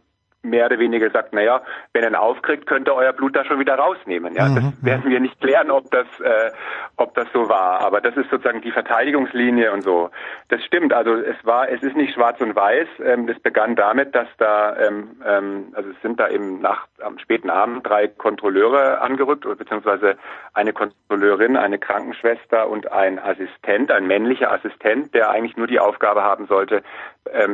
mehr 0.48 0.66
oder 0.66 0.78
weniger 0.78 1.06
gesagt, 1.06 1.32
naja, 1.32 1.62
wenn 1.92 2.02
ihr 2.02 2.10
ihn 2.10 2.14
aufkriegt, 2.14 2.66
könnt 2.66 2.88
ihr 2.88 2.94
euer 2.94 3.12
Blut 3.12 3.36
da 3.36 3.44
schon 3.44 3.58
wieder 3.58 3.74
rausnehmen. 3.74 4.34
Ja, 4.34 4.48
das 4.48 4.62
mhm, 4.62 4.72
mhm. 4.80 4.86
werden 4.86 5.10
wir 5.10 5.20
nicht 5.20 5.40
klären, 5.40 5.70
ob 5.70 5.90
das, 5.90 6.06
äh, 6.20 6.50
ob 6.96 7.14
das 7.14 7.26
so 7.32 7.48
war. 7.48 7.80
Aber 7.80 8.00
das 8.00 8.16
ist 8.16 8.30
sozusagen 8.30 8.60
die 8.60 8.72
Verteidigungslinie 8.72 9.72
und 9.72 9.82
so. 9.82 10.10
Das 10.48 10.62
stimmt. 10.64 10.92
Also 10.92 11.14
es 11.14 11.36
war, 11.44 11.68
es 11.68 11.82
ist 11.82 11.96
nicht 11.96 12.14
schwarz 12.14 12.40
und 12.40 12.54
weiß. 12.54 12.88
Ähm, 13.04 13.26
das 13.26 13.38
begann 13.40 13.76
damit, 13.76 14.14
dass 14.14 14.28
da, 14.38 14.76
ähm, 14.76 15.20
ähm, 15.26 15.72
also 15.74 15.90
es 15.90 16.00
sind 16.02 16.20
da 16.20 16.28
eben 16.28 16.60
nach 16.60 16.86
am 17.02 17.18
späten 17.18 17.50
Abend 17.50 17.86
drei 17.86 18.08
Kontrolleure 18.08 19.00
angerückt, 19.00 19.46
beziehungsweise 19.58 20.16
eine 20.54 20.72
Kontrolleurin, 20.72 21.56
eine 21.56 21.78
Krankenschwester 21.78 22.68
und 22.68 22.90
ein 22.92 23.18
Assistent, 23.18 23.90
ein 23.90 24.06
männlicher 24.06 24.52
Assistent, 24.52 25.14
der 25.14 25.30
eigentlich 25.30 25.56
nur 25.56 25.66
die 25.66 25.80
Aufgabe 25.80 26.22
haben 26.22 26.46
sollte, 26.46 26.82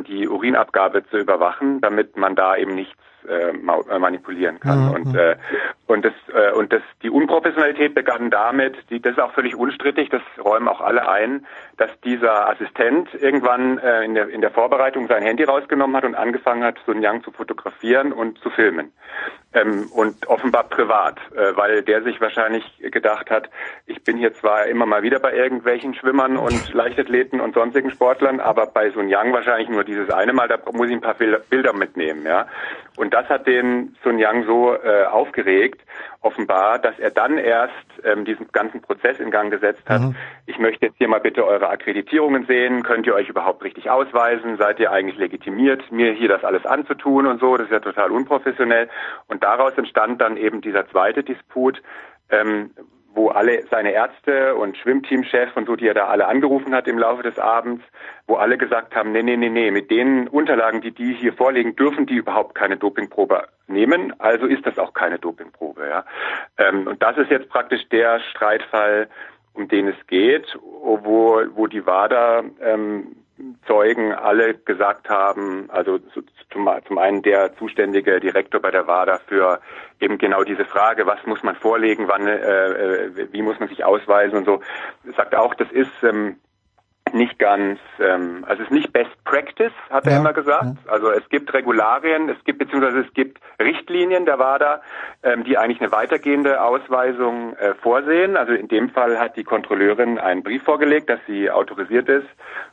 die 0.04 0.28
Urinabgabe 0.28 1.04
zu 1.06 1.18
überwachen, 1.18 1.80
damit 1.80 2.16
man 2.16 2.34
da 2.34 2.56
eben 2.56 2.74
nichts 2.74 2.96
äh, 3.28 3.50
äh, 3.50 3.98
manipulieren 3.98 4.60
kann. 4.60 4.86
Mhm. 4.86 4.90
Und 4.90 5.16
äh, 5.16 5.36
und 5.86 6.04
das 6.04 6.12
äh, 6.34 6.52
und 6.52 6.72
das 6.72 6.82
die 7.02 7.10
Unprofessionalität 7.10 7.94
begann 7.94 8.30
damit, 8.30 8.76
die, 8.90 9.00
das 9.00 9.12
ist 9.12 9.20
auch 9.20 9.32
völlig 9.32 9.56
unstrittig, 9.56 10.08
das 10.10 10.22
räumen 10.42 10.68
auch 10.68 10.80
alle 10.80 11.08
ein, 11.08 11.46
dass 11.76 11.90
dieser 12.00 12.48
Assistent 12.48 13.08
irgendwann 13.14 13.78
äh, 13.78 14.04
in 14.04 14.14
der 14.14 14.28
in 14.28 14.40
der 14.40 14.50
Vorbereitung 14.50 15.06
sein 15.08 15.22
Handy 15.22 15.44
rausgenommen 15.44 15.96
hat 15.96 16.04
und 16.04 16.14
angefangen 16.14 16.64
hat, 16.64 16.78
Sun 16.86 17.02
Yang 17.02 17.24
zu 17.24 17.30
fotografieren 17.32 18.12
und 18.12 18.38
zu 18.38 18.50
filmen. 18.50 18.92
Ähm, 19.54 19.90
und 19.92 20.26
offenbar 20.28 20.64
privat, 20.64 21.18
äh, 21.36 21.54
weil 21.56 21.82
der 21.82 22.02
sich 22.02 22.20
wahrscheinlich 22.22 22.64
gedacht 22.90 23.30
hat, 23.30 23.50
ich 23.84 24.02
bin 24.02 24.16
hier 24.16 24.32
zwar 24.32 24.64
immer 24.66 24.86
mal 24.86 25.02
wieder 25.02 25.18
bei 25.18 25.34
irgendwelchen 25.34 25.94
Schwimmern 25.94 26.38
und 26.38 26.72
Leichtathleten 26.72 27.38
und 27.38 27.54
sonstigen 27.54 27.90
Sportlern, 27.90 28.40
aber 28.40 28.66
bei 28.66 28.90
Sun 28.90 29.10
Yang 29.10 29.32
wahrscheinlich 29.34 29.68
nur 29.68 29.84
dieses 29.84 30.08
eine 30.08 30.32
Mal, 30.32 30.48
da 30.48 30.58
muss 30.72 30.88
ich 30.88 30.94
ein 30.94 31.02
paar 31.02 31.14
Bilder 31.14 31.74
mitnehmen, 31.74 32.24
ja. 32.24 32.46
Und 32.97 33.14
das 33.14 33.28
hat 33.28 33.47
den 33.47 33.97
Sun 34.02 34.19
Yang 34.19 34.44
so 34.47 34.74
äh, 34.74 35.05
aufgeregt, 35.05 35.81
offenbar, 36.20 36.78
dass 36.78 36.98
er 36.98 37.10
dann 37.10 37.39
erst 37.39 37.73
ähm, 38.05 38.24
diesen 38.24 38.48
ganzen 38.52 38.82
Prozess 38.82 39.19
in 39.19 39.31
Gang 39.31 39.51
gesetzt 39.51 39.82
hat. 39.89 40.01
Mhm. 40.02 40.16
Ich 40.47 40.59
möchte 40.59 40.86
jetzt 40.86 40.98
hier 40.98 41.09
mal 41.09 41.20
bitte 41.20 41.47
eure 41.47 41.70
Akkreditierungen 41.70 42.47
sehen. 42.47 42.82
Könnt 42.82 43.06
ihr 43.06 43.14
euch 43.14 43.28
überhaupt 43.28 43.64
richtig 43.64 43.90
ausweisen? 43.90 44.56
Seid 44.59 44.78
ihr 44.78 44.93
eigentlich 44.93 45.16
legitimiert, 45.16 45.90
mir 45.90 46.12
hier 46.12 46.28
das 46.28 46.44
alles 46.44 46.66
anzutun 46.66 47.27
und 47.27 47.40
so? 47.40 47.56
Das 47.56 47.66
ist 47.66 47.73
ja 47.73 47.81
total 47.81 48.10
unprofessionell. 48.10 48.89
Und 49.27 49.43
daraus 49.43 49.77
entstand 49.78 50.20
dann 50.20 50.36
eben 50.36 50.60
dieser 50.60 50.89
zweite 50.89 51.23
Disput, 51.23 51.82
ähm, 52.31 52.70
wo 53.14 53.28
alle 53.28 53.64
seine 53.70 53.93
Ärzte 53.93 54.55
und 54.55 54.76
Schwimmteamchef 54.76 55.56
und 55.56 55.66
so, 55.66 55.76
die 55.76 55.86
er 55.86 55.94
da 55.94 56.06
alle 56.06 56.26
angerufen 56.26 56.74
hat 56.74 56.89
im 56.89 56.98
Laufe 56.98 57.22
des 57.22 57.39
Abends, 57.39 57.84
wo 58.26 58.36
alle 58.36 58.56
gesagt 58.56 58.94
haben, 58.94 59.12
nee, 59.12 59.22
nee, 59.22 59.36
nee, 59.36 59.48
nee, 59.48 59.70
mit 59.70 59.90
den 59.90 60.28
Unterlagen, 60.28 60.80
die 60.80 60.93
die 60.93 61.14
hier 61.14 61.32
vorlegen, 61.32 61.76
dürfen 61.76 62.06
die 62.06 62.16
überhaupt 62.16 62.55
keine 62.55 62.76
Dopingprobe 62.76 63.48
nehmen, 63.66 64.18
also 64.18 64.47
ist 64.47 64.66
das 64.66 64.78
auch 64.78 64.94
keine 64.94 65.18
Dopingprobe, 65.18 65.89
ja. 65.89 66.05
Ähm, 66.59 66.86
und 66.86 67.02
das 67.02 67.16
ist 67.18 67.30
jetzt 67.30 67.48
praktisch 67.48 67.89
der 67.90 68.20
Streitfall, 68.30 69.09
um 69.55 69.68
den 69.68 69.89
es 69.89 70.06
geht, 70.06 70.59
wo, 70.62 71.43
wo 71.55 71.66
die 71.66 71.84
WADA 71.84 72.44
ähm, 72.62 73.16
Zeugen 73.66 74.12
alle 74.12 74.54
gesagt 74.54 75.09
haben, 75.09 75.68
also 75.70 75.98
zum, 76.50 76.68
zum 76.86 76.98
einen 76.98 77.22
der 77.22 77.56
zuständige 77.56 78.20
Direktor 78.20 78.60
bei 78.60 78.70
der 78.70 78.86
WADA 78.86 79.20
für 79.26 79.60
eben 80.00 80.18
genau 80.18 80.44
diese 80.44 80.64
Frage, 80.64 81.06
was 81.06 81.24
muss 81.26 81.42
man 81.42 81.56
vorlegen, 81.56 82.09
wann, 82.09 82.26
äh, 82.26 82.36
äh 82.36 83.32
wie 83.32 83.42
muss 83.42 83.59
man 83.59 83.68
sich 83.68 83.84
ausweisen 83.84 84.38
und 84.38 84.44
so, 84.44 84.60
sagt 85.16 85.34
auch, 85.34 85.54
das 85.54 85.70
ist 85.72 85.90
ähm, 86.02 86.36
nicht 87.14 87.39
ganz, 87.39 87.78
ähm, 87.98 88.44
also 88.48 88.62
es 88.62 88.68
ist 88.68 88.72
nicht 88.72 88.93
Best 88.93 89.10
Practice, 89.24 89.72
hat 89.90 90.06
ja, 90.06 90.12
er 90.12 90.18
immer 90.18 90.32
gesagt. 90.32 90.64
Ja. 90.64 90.93
Also 90.93 91.10
es 91.10 91.28
gibt 91.28 91.52
Regularien, 91.52 92.28
es 92.28 92.43
gibt 92.44 92.59
beziehungsweise 92.59 93.01
es 93.01 93.14
gibt 93.14 93.39
Richtlinien 93.60 94.24
der 94.26 94.39
WADA, 94.39 94.82
ähm, 95.22 95.44
die 95.44 95.59
eigentlich 95.59 95.80
eine 95.80 95.93
weitergehende 95.93 96.62
Ausweisung 96.62 97.55
äh, 97.56 97.74
vorsehen. 97.74 98.36
Also 98.36 98.52
in 98.52 98.68
dem 98.68 98.90
Fall 98.90 99.18
hat 99.18 99.36
die 99.36 99.44
Kontrolleurin 99.44 100.18
einen 100.18 100.43
Brief 100.43 100.62
vorgelegt, 100.62 101.09
dass 101.09 101.20
sie 101.26 101.51
autorisiert 101.51 102.09
ist, 102.09 102.26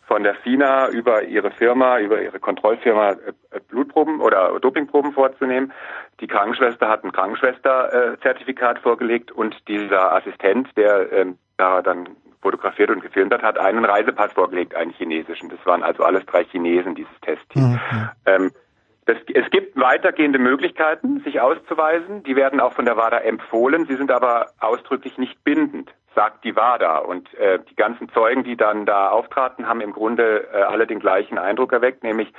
von 0.08 0.24
der 0.24 0.36
FINA 0.36 0.90
über 0.90 1.24
ihre 1.24 1.52
Firma, 1.52 2.00
über 2.00 2.22
ihre 2.22 2.40
Kontrollfirma 2.40 3.12
äh, 3.12 3.60
Blutproben 3.68 4.20
oder 4.22 4.60
Dopingproben 4.60 5.14
vorzunehmen. 5.14 5.72
Die 6.20 6.28
Krankenschwester 6.28 6.90
hat 6.90 7.04
ein 7.04 7.12
Krankenschwesterzertifikat 7.12 8.78
äh, 8.78 8.82
vorgelegt 8.82 9.32
und 9.32 9.56
dieser 9.68 10.14
Assistent, 10.14 10.70
der 10.76 11.12
ähm, 11.12 11.38
da 11.58 11.82
dann 11.82 12.10
fotografiert 12.42 12.90
und 12.90 13.02
gefilmt 13.02 13.34
hat, 13.34 13.44
hat 13.44 13.58
einen 13.58 13.86
Reisepass 13.86 14.34
vorgelegt, 14.34 14.76
einen 14.76 14.92
chinesischen. 14.92 15.50
Das 15.50 15.64
waren 15.66 15.84
also 15.84 16.04
alles 16.04 16.26
drei 16.26 16.44
Chinesen, 16.46 16.96
dieses 16.96 17.20
Testteam. 17.22 17.72
Mhm. 17.72 18.10
Ähm, 18.26 18.52
das, 19.06 19.18
es 19.34 19.50
gibt 19.50 19.76
weitergehende 19.76 20.38
Möglichkeiten, 20.38 21.22
sich 21.22 21.42
auszuweisen. 21.42 22.22
Die 22.24 22.36
werden 22.36 22.60
auch 22.60 22.74
von 22.74 22.86
der 22.86 22.96
WADA 22.96 23.18
empfohlen. 23.18 23.88
Sie 23.88 23.96
sind 23.96 24.12
aber 24.12 24.52
ausdrücklich 24.60 25.18
nicht 25.18 25.44
bindend, 25.44 25.92
sagt 26.14 26.44
die 26.44 26.56
WADA. 26.56 27.00
Und 27.00 27.34
äh, 27.34 27.58
die 27.70 27.76
ganzen 27.76 28.10
Zeugen, 28.10 28.44
die 28.44 28.56
dann 28.56 28.86
da 28.86 29.10
auftraten, 29.10 29.68
haben 29.68 29.82
im 29.82 29.94
Grunde 29.94 30.48
äh, 30.54 30.62
alle 30.62 30.86
den 30.86 31.00
gleichen 31.00 31.40
Eindruck 31.40 31.74
erweckt, 31.74 32.04
nämlich 32.04 32.32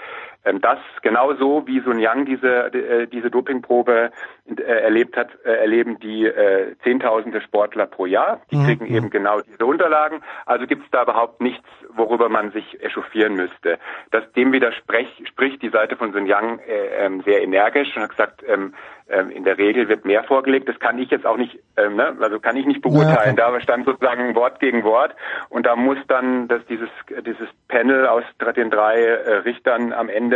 ähm, 0.44 0.60
das 0.60 0.78
genauso 1.02 1.66
wie 1.66 1.80
Sun 1.80 1.98
Yang 1.98 2.26
diese, 2.26 2.72
äh, 2.72 3.06
diese 3.06 3.30
Dopingprobe 3.30 4.10
äh, 4.46 4.62
erlebt 4.62 5.16
hat, 5.16 5.28
äh, 5.44 5.52
erleben 5.52 5.98
die 6.00 6.26
äh, 6.26 6.76
Zehntausende 6.82 7.40
Sportler 7.40 7.86
pro 7.86 8.06
Jahr. 8.06 8.40
Die 8.50 8.56
mhm. 8.56 8.64
kriegen 8.64 8.86
eben 8.86 9.10
genau 9.10 9.40
diese 9.40 9.66
Unterlagen. 9.66 10.22
Also 10.46 10.66
gibt 10.66 10.84
es 10.84 10.90
da 10.90 11.02
überhaupt 11.02 11.40
nichts, 11.40 11.68
worüber 11.94 12.28
man 12.28 12.52
sich 12.52 12.82
echauffieren 12.82 13.34
müsste. 13.34 13.78
Das 14.10 14.30
dem 14.32 14.52
widerspricht 14.52 15.28
spricht 15.28 15.62
die 15.62 15.70
Seite 15.70 15.96
von 15.96 16.12
Sun 16.12 16.26
Yang 16.26 16.60
äh, 16.60 17.04
ähm, 17.04 17.22
sehr 17.22 17.42
energisch 17.42 17.94
und 17.96 18.02
hat 18.02 18.10
gesagt, 18.10 18.42
ähm, 18.46 18.74
ähm, 19.10 19.30
in 19.30 19.44
der 19.44 19.58
Regel 19.58 19.88
wird 19.88 20.04
mehr 20.04 20.24
vorgelegt. 20.24 20.68
Das 20.68 20.78
kann 20.78 20.98
ich 20.98 21.10
jetzt 21.10 21.26
auch 21.26 21.36
nicht, 21.36 21.58
ähm, 21.76 21.96
ne? 21.96 22.16
also 22.20 22.38
kann 22.38 22.56
ich 22.56 22.66
nicht 22.66 22.80
beurteilen. 22.80 23.36
Ja. 23.36 23.50
Da 23.50 23.60
stand 23.60 23.84
sozusagen 23.84 24.34
Wort 24.34 24.60
gegen 24.60 24.84
Wort 24.84 25.14
und 25.48 25.66
da 25.66 25.76
muss 25.76 25.98
dann 26.06 26.48
dass 26.48 26.64
dieses 26.66 26.88
dieses 27.26 27.48
Panel 27.68 28.06
aus 28.06 28.22
den 28.56 28.70
drei 28.70 29.02
äh, 29.02 29.34
Richtern 29.38 29.92
am 29.92 30.08
Ende 30.08 30.29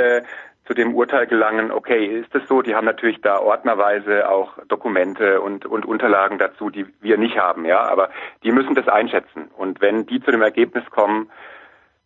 zu 0.67 0.75
dem 0.75 0.95
Urteil 0.95 1.27
gelangen, 1.27 1.71
okay, 1.71 2.07
ist 2.07 2.35
es 2.35 2.47
so? 2.49 2.63
Die 2.63 2.75
haben 2.75 2.87
natürlich 2.87 3.21
da 3.21 3.39
ordnerweise 3.39 4.29
auch 4.31 4.53
Dokumente 4.69 5.41
und, 5.41 5.67
und 5.67 5.85
Unterlagen 5.85 6.39
dazu, 6.39 6.71
die 6.71 6.87
wir 7.01 7.19
nicht 7.19 7.39
haben, 7.39 7.67
ja, 7.67 7.83
aber 7.83 8.09
die 8.43 8.53
müssen 8.53 8.75
das 8.75 8.89
einschätzen. 8.89 9.51
Und 9.57 9.81
wenn 9.81 10.07
die 10.07 10.23
zu 10.23 10.31
dem 10.31 10.43
Ergebnis 10.43 10.85
kommen, 10.91 11.31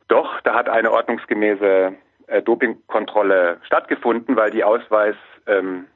doch, 0.09 0.41
da 0.41 0.55
hat 0.55 0.69
eine 0.69 0.91
ordnungsgemäße 0.91 1.95
äh, 2.27 2.43
Dopingkontrolle 2.43 3.59
stattgefunden, 3.63 4.37
weil 4.37 4.51
die 4.51 4.65
Ausweis 4.65 5.17
ähm, 5.47 5.87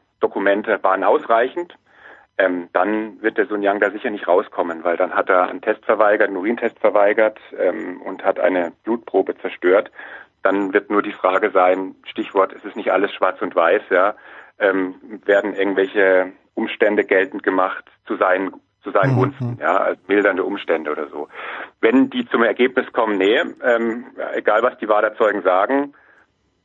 waren 0.82 1.02
ausreichend, 1.02 1.74
ähm, 2.38 2.68
dann 2.72 3.20
wird 3.22 3.38
der 3.38 3.46
Sun 3.46 3.62
Yang 3.62 3.80
da 3.80 3.90
sicher 3.90 4.10
nicht 4.10 4.28
rauskommen, 4.28 4.84
weil 4.84 4.96
dann 4.96 5.14
hat 5.14 5.28
er 5.28 5.48
einen 5.48 5.60
Test 5.60 5.84
verweigert, 5.84 6.28
einen 6.28 6.36
Urintest 6.36 6.78
verweigert 6.78 7.38
ähm, 7.58 8.00
und 8.02 8.24
hat 8.24 8.38
eine 8.38 8.72
Blutprobe 8.84 9.36
zerstört. 9.38 9.90
Dann 10.42 10.72
wird 10.72 10.90
nur 10.90 11.02
die 11.02 11.12
Frage 11.12 11.50
sein, 11.50 11.94
Stichwort, 12.04 12.52
es 12.52 12.64
ist 12.64 12.76
nicht 12.76 12.92
alles 12.92 13.12
schwarz 13.12 13.40
und 13.40 13.54
weiß, 13.54 13.82
ja, 13.90 14.14
ähm, 14.58 14.94
werden 15.24 15.54
irgendwelche 15.54 16.32
Umstände 16.54 17.04
geltend 17.04 17.42
gemacht 17.42 17.84
zu 18.06 18.16
seinen 18.16 18.52
zu 18.82 18.90
seinen 18.90 19.12
mhm. 19.12 19.18
Gunsten, 19.18 19.58
ja, 19.60 19.76
als 19.76 19.98
mildernde 20.08 20.44
Umstände 20.44 20.90
oder 20.90 21.08
so. 21.08 21.28
Wenn 21.80 22.10
die 22.10 22.26
zum 22.28 22.42
Ergebnis 22.42 22.92
kommen, 22.92 23.16
nee, 23.16 23.40
ähm, 23.62 24.06
egal 24.34 24.62
was 24.62 24.76
die 24.78 24.88
WADA-Zeugen 24.88 25.42
sagen, 25.42 25.94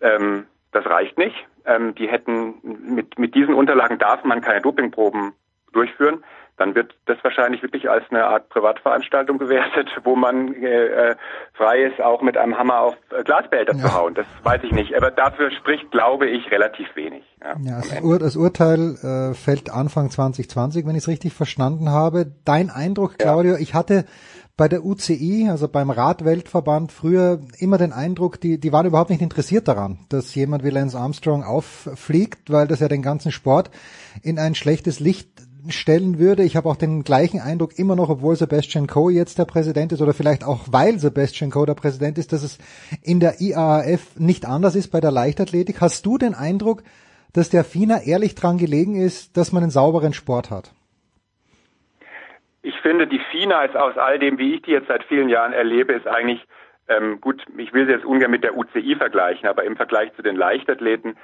ähm, 0.02 0.48
das 0.72 0.86
reicht 0.86 1.18
nicht. 1.18 1.36
Ähm, 1.66 1.96
die 1.96 2.08
hätten 2.08 2.56
mit, 2.64 3.20
mit 3.20 3.36
diesen 3.36 3.54
Unterlagen 3.54 4.00
darf 4.00 4.24
man 4.24 4.42
keine 4.42 4.62
Dopingproben 4.62 5.34
durchführen. 5.74 6.24
Dann 6.58 6.76
wird 6.76 6.96
das 7.06 7.18
wahrscheinlich 7.24 7.62
wirklich 7.62 7.90
als 7.90 8.04
eine 8.10 8.26
Art 8.26 8.50
Privatveranstaltung 8.50 9.38
gewertet, 9.38 9.90
wo 10.04 10.16
man 10.16 10.54
äh, 10.56 11.16
frei 11.54 11.84
ist, 11.84 12.02
auch 12.02 12.22
mit 12.22 12.38
einem 12.38 12.58
Hammer 12.58 12.82
auf 12.82 12.96
Glasbehälter 13.24 13.76
ja. 13.76 13.86
zu 13.86 13.94
hauen. 13.94 14.14
Das 14.16 14.26
weiß 14.44 14.62
ich 14.64 14.72
nicht. 14.72 14.96
Aber 14.96 15.12
dafür 15.12 15.52
spricht, 15.52 15.92
glaube 15.92 16.28
ich, 16.28 16.52
relativ 16.52 16.88
wenig. 16.96 17.24
Ja, 17.42 17.56
ja 17.62 17.78
das, 17.78 18.02
Ur 18.02 18.20
das, 18.20 18.36
Urteil 18.36 18.96
äh, 19.04 19.34
fällt 19.36 19.70
Anfang 19.70 20.10
2020, 20.10 20.86
wenn 20.86 20.96
ich 20.96 21.04
es 21.04 21.08
richtig 21.08 21.34
verstanden 21.34 21.90
habe. 21.90 22.26
Dein 22.44 22.70
Eindruck, 22.70 23.18
Claudio, 23.20 23.54
ja. 23.54 23.60
ich 23.60 23.74
hatte 23.74 24.06
bei 24.58 24.68
der 24.68 24.84
UCI, 24.84 25.48
also 25.52 25.68
beim 25.68 25.92
Radweltverband, 25.92 26.92
früher 26.92 27.40
immer 27.60 27.78
den 27.78 27.94
Eindruck, 27.94 28.42
die, 28.42 28.60
die 28.60 28.72
waren 28.74 28.88
überhaupt 28.88 29.12
nicht 29.12 29.22
interessiert 29.22 29.68
daran, 29.68 30.00
dass 30.10 30.34
jemand 30.34 30.64
wie 30.64 30.72
Lance 30.72 30.98
Armstrong 30.98 31.44
auffliegt, 31.44 32.52
weil 32.52 32.68
das 32.68 32.80
ja 32.80 32.88
den 32.88 33.04
ganzen 33.04 33.32
Sport 33.32 33.70
in 34.24 34.40
ein 34.40 34.56
schlechtes 34.56 35.00
Licht 35.00 35.30
stellen 35.70 36.18
würde. 36.18 36.44
Ich 36.48 36.56
habe 36.56 36.68
auch 36.70 36.76
den 36.76 37.04
gleichen 37.04 37.40
Eindruck 37.40 37.78
immer 37.78 37.96
noch, 37.96 38.10
obwohl 38.10 38.36
Sebastian 38.36 38.88
Coe 38.88 39.12
jetzt 39.12 39.38
der 39.38 39.46
Präsident 39.46 39.92
ist 39.92 40.02
oder 40.02 40.14
vielleicht 40.14 40.44
auch 40.44 40.66
weil 40.72 40.98
Sebastian 40.98 41.52
Coe 41.52 41.66
der 41.66 41.76
Präsident 41.76 42.18
ist, 42.18 42.34
dass 42.34 42.42
es 42.42 42.58
in 43.04 43.20
der 43.20 43.40
IAAF 43.40 44.18
nicht 44.18 44.46
anders 44.46 44.76
ist 44.76 44.90
bei 44.90 45.00
der 45.00 45.12
Leichtathletik. 45.12 45.82
Hast 45.82 46.06
du 46.06 46.18
den 46.18 46.34
Eindruck, 46.34 46.84
dass 47.34 47.50
der 47.50 47.64
FINA 47.64 48.02
ehrlich 48.06 48.34
dran 48.36 48.58
gelegen 48.58 48.96
ist, 48.96 49.38
dass 49.38 49.52
man 49.52 49.62
einen 49.62 49.72
sauberen 49.72 50.14
Sport 50.14 50.50
hat? 50.50 50.72
ich 52.68 52.76
finde, 52.82 53.08
die 53.08 53.22
FINA 53.32 53.64
ist 53.64 53.78
aus 53.78 53.98
all 53.98 54.20
dem, 54.20 54.38
wie 54.38 54.56
ich 54.56 54.62
die 54.64 54.72
jetzt 54.72 54.90
seit 54.90 55.04
vielen 55.06 55.30
Jahren 55.30 55.54
erlebe, 55.54 55.94
ist 55.94 56.06
eigentlich 56.06 56.46
ähm, 56.90 57.22
gut, 57.22 57.42
ich 57.58 57.72
will 57.72 57.86
sie 57.86 57.94
jetzt 57.94 58.06
ungern 58.06 58.30
mit 58.30 58.44
der 58.44 58.58
UCI 58.58 58.96
vergleichen, 58.98 59.48
aber 59.48 59.64
im 59.64 59.78
Vergleich 59.78 60.14
zu 60.16 60.22
den 60.22 60.36
Leichtathleten 60.36 61.18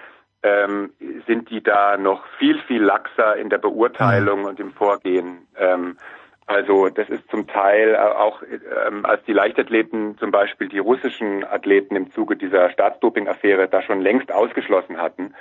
ähm, 0.44 0.91
sind 1.26 1.49
die 1.49 1.64
da 1.64 1.98
noch 1.98 2.26
viel, 2.38 2.60
viel 2.68 2.84
laxer 2.84 3.36
in 3.38 3.49
der 3.49 3.57
Beurteilung 3.57 4.41
mhm. 4.41 4.45
und 4.45 4.60
im 4.60 4.74
Vorgehen. 4.74 5.48
Ähm, 5.57 5.98
also 6.45 6.90
das 6.90 7.10
ist 7.10 7.30
zum 7.30 7.48
Teil 7.48 7.95
auch, 7.95 8.41
ähm, 8.88 9.06
als 9.06 9.24
die 9.24 9.32
Leichtathleten 9.32 10.18
zum 10.18 10.32
Beispiel 10.32 10.68
die 10.68 10.80
russischen 10.80 11.45
Athleten 11.45 11.95
im 11.95 12.11
Zuge 12.11 12.36
dieser 12.36 12.70
Staatsdoping-Affäre 12.70 13.70
da 13.70 13.82
schon 13.82 14.02
längst 14.02 14.32
ausgeschlossen 14.32 14.98
hatten, 14.98 15.34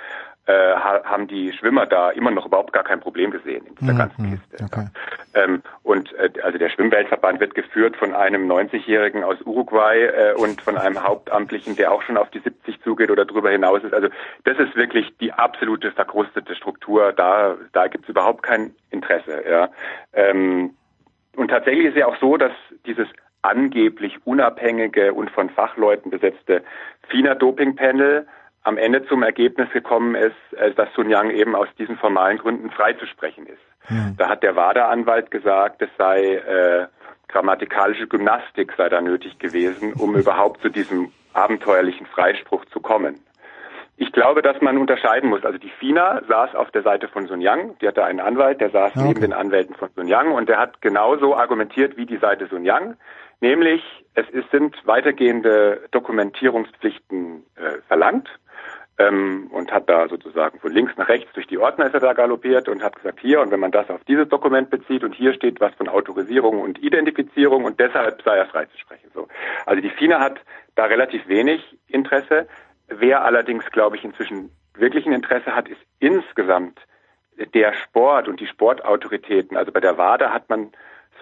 äh, 0.45 0.73
haben 0.75 1.27
die 1.27 1.53
Schwimmer 1.53 1.85
da 1.85 2.09
immer 2.11 2.31
noch 2.31 2.45
überhaupt 2.45 2.73
gar 2.73 2.83
kein 2.83 2.99
Problem 2.99 3.31
gesehen 3.31 3.65
in 3.65 3.75
dieser 3.75 3.93
mhm, 3.93 3.97
ganzen 3.97 4.29
Kiste. 4.29 4.65
Okay. 4.65 4.87
Ähm, 5.35 5.61
und 5.83 6.13
äh, 6.15 6.31
also 6.41 6.57
der 6.57 6.69
Schwimmweltverband 6.69 7.39
wird 7.39 7.55
geführt 7.55 7.95
von 7.95 8.13
einem 8.13 8.51
90-Jährigen 8.51 9.23
aus 9.23 9.41
Uruguay 9.45 10.05
äh, 10.05 10.33
und 10.33 10.61
von 10.61 10.77
einem 10.77 11.01
Hauptamtlichen, 11.01 11.77
der 11.77 11.93
auch 11.93 12.01
schon 12.01 12.17
auf 12.17 12.29
die 12.31 12.39
70 12.39 12.81
zugeht 12.81 13.09
oder 13.09 13.25
darüber 13.25 13.51
hinaus 13.51 13.83
ist. 13.83 13.93
Also 13.93 14.09
das 14.43 14.57
ist 14.59 14.75
wirklich 14.75 15.13
die 15.21 15.31
absolute 15.31 15.91
verkrustete 15.91 16.55
Struktur. 16.55 17.13
Da, 17.13 17.55
da 17.71 17.87
gibt 17.87 18.03
es 18.03 18.09
überhaupt 18.09 18.43
kein 18.43 18.75
Interesse. 18.91 19.43
Ja. 19.49 19.69
Ähm, 20.11 20.71
und 21.35 21.47
tatsächlich 21.47 21.85
ist 21.85 21.97
ja 21.97 22.07
auch 22.07 22.17
so, 22.19 22.35
dass 22.35 22.51
dieses 22.85 23.07
angeblich 23.43 24.25
unabhängige 24.25 25.13
und 25.13 25.29
von 25.31 25.49
Fachleuten 25.49 26.11
besetzte 26.11 26.63
FINA-Doping-Panel 27.09 28.27
am 28.63 28.77
Ende 28.77 29.05
zum 29.07 29.23
Ergebnis 29.23 29.69
gekommen 29.71 30.15
ist, 30.15 30.35
äh, 30.57 30.71
dass 30.71 30.91
Sun 30.93 31.09
Yang 31.09 31.31
eben 31.31 31.55
aus 31.55 31.67
diesen 31.77 31.97
formalen 31.97 32.37
Gründen 32.37 32.71
freizusprechen 32.71 33.45
ist. 33.45 33.89
Mhm. 33.89 34.15
Da 34.17 34.29
hat 34.29 34.43
der 34.43 34.55
WADA-Anwalt 34.55 35.31
gesagt, 35.31 35.81
es 35.81 35.89
sei 35.97 36.35
äh, 36.35 36.87
grammatikalische 37.27 38.07
Gymnastik 38.07 38.73
sei 38.77 38.89
da 38.89 39.01
nötig 39.01 39.37
gewesen, 39.39 39.93
um 39.93 40.15
überhaupt 40.19 40.61
zu 40.61 40.69
diesem 40.69 41.11
abenteuerlichen 41.33 42.05
Freispruch 42.05 42.65
zu 42.65 42.79
kommen. 42.79 43.19
Ich 43.95 44.11
glaube, 44.11 44.41
dass 44.41 44.59
man 44.61 44.77
unterscheiden 44.77 45.29
muss. 45.29 45.45
Also 45.45 45.59
die 45.59 45.69
FINA 45.69 46.21
saß 46.27 46.55
auf 46.55 46.71
der 46.71 46.81
Seite 46.81 47.07
von 47.07 47.27
Sun 47.27 47.41
Yang, 47.41 47.77
die 47.79 47.87
hatte 47.87 48.03
einen 48.03 48.19
Anwalt, 48.19 48.59
der 48.59 48.71
saß 48.71 48.95
okay. 48.95 49.07
neben 49.07 49.21
den 49.21 49.33
Anwälten 49.33 49.75
von 49.75 49.89
Sun 49.95 50.07
Yang 50.07 50.31
und 50.31 50.49
der 50.49 50.57
hat 50.57 50.81
genauso 50.81 51.35
argumentiert 51.35 51.95
wie 51.95 52.05
die 52.05 52.17
Seite 52.17 52.47
Sun 52.47 52.65
Yang, 52.65 52.95
nämlich 53.39 53.83
es 54.15 54.27
ist, 54.29 54.49
sind 54.51 54.75
weitergehende 54.85 55.81
Dokumentierungspflichten 55.91 57.43
äh, 57.55 57.81
verlangt 57.87 58.29
ähm, 58.97 59.47
und 59.51 59.71
hat 59.71 59.89
da 59.89 60.07
sozusagen 60.07 60.59
von 60.59 60.71
links 60.71 60.93
nach 60.97 61.07
rechts 61.07 61.31
durch 61.33 61.47
die 61.47 61.57
Ordner 61.57 61.87
ist 61.87 61.93
er 61.93 61.99
da 61.99 62.13
galoppiert 62.13 62.69
und 62.69 62.83
hat 62.83 62.95
gesagt, 62.95 63.19
hier, 63.19 63.41
und 63.41 63.51
wenn 63.51 63.59
man 63.59 63.71
das 63.71 63.89
auf 63.89 64.03
dieses 64.05 64.29
Dokument 64.29 64.69
bezieht 64.69 65.03
und 65.03 65.15
hier 65.15 65.33
steht 65.33 65.59
was 65.59 65.73
von 65.75 65.89
Autorisierung 65.89 66.61
und 66.61 66.81
Identifizierung 66.83 67.63
und 67.63 67.79
deshalb 67.79 68.21
sei 68.21 68.37
er 68.37 68.45
freizusprechen. 68.45 69.09
So. 69.13 69.27
Also 69.65 69.81
die 69.81 69.89
FINA 69.89 70.19
hat 70.19 70.39
da 70.75 70.85
relativ 70.85 71.27
wenig 71.27 71.77
Interesse. 71.87 72.47
Wer 72.87 73.23
allerdings, 73.23 73.65
glaube 73.71 73.95
ich, 73.95 74.03
inzwischen 74.03 74.51
wirklich 74.75 75.05
ein 75.05 75.13
Interesse 75.13 75.55
hat, 75.55 75.67
ist 75.67 75.81
insgesamt 75.99 76.79
der 77.53 77.73
Sport 77.73 78.27
und 78.27 78.39
die 78.39 78.47
Sportautoritäten. 78.47 79.57
Also 79.57 79.71
bei 79.71 79.79
der 79.79 79.97
WADA 79.97 80.31
hat 80.31 80.49
man 80.49 80.71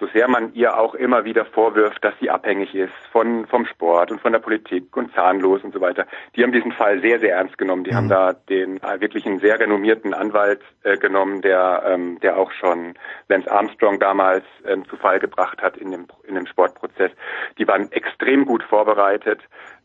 so 0.02 0.08
sehr 0.08 0.26
man 0.26 0.52
ihr 0.54 0.76
auch 0.76 0.94
immer 0.96 1.24
wieder 1.24 1.44
vorwirft, 1.44 2.02
dass 2.04 2.14
sie 2.20 2.28
abhängig 2.28 2.74
ist 2.74 2.92
von 3.12 3.46
vom 3.46 3.66
Sport 3.66 4.10
und 4.10 4.20
von 4.20 4.32
der 4.32 4.40
Politik 4.40 4.96
und 4.96 5.14
zahnlos 5.14 5.62
und 5.62 5.72
so 5.72 5.80
weiter, 5.80 6.06
die 6.34 6.42
haben 6.42 6.50
diesen 6.50 6.72
Fall 6.72 7.00
sehr 7.00 7.20
sehr 7.20 7.36
ernst 7.36 7.56
genommen. 7.56 7.84
Die 7.84 7.92
mhm. 7.92 7.96
haben 7.96 8.08
da 8.08 8.32
den 8.32 8.78
äh, 8.82 9.00
wirklich 9.00 9.24
einen 9.26 9.38
sehr 9.38 9.60
renommierten 9.60 10.12
Anwalt 10.12 10.60
äh, 10.82 10.96
genommen, 10.96 11.40
der 11.40 11.84
ähm, 11.86 12.18
der 12.20 12.36
auch 12.36 12.50
schon 12.50 12.94
Lance 13.28 13.48
Armstrong 13.48 14.00
damals 14.00 14.44
ähm, 14.66 14.84
zu 14.88 14.96
Fall 14.96 15.20
gebracht 15.20 15.62
hat 15.62 15.76
in 15.76 15.92
dem 15.92 16.08
in 16.24 16.34
dem 16.34 16.46
Sportprozess. 16.46 17.12
Die 17.58 17.68
waren 17.68 17.92
extrem 17.92 18.44
gut 18.44 18.64
vorbereitet. 18.64 19.40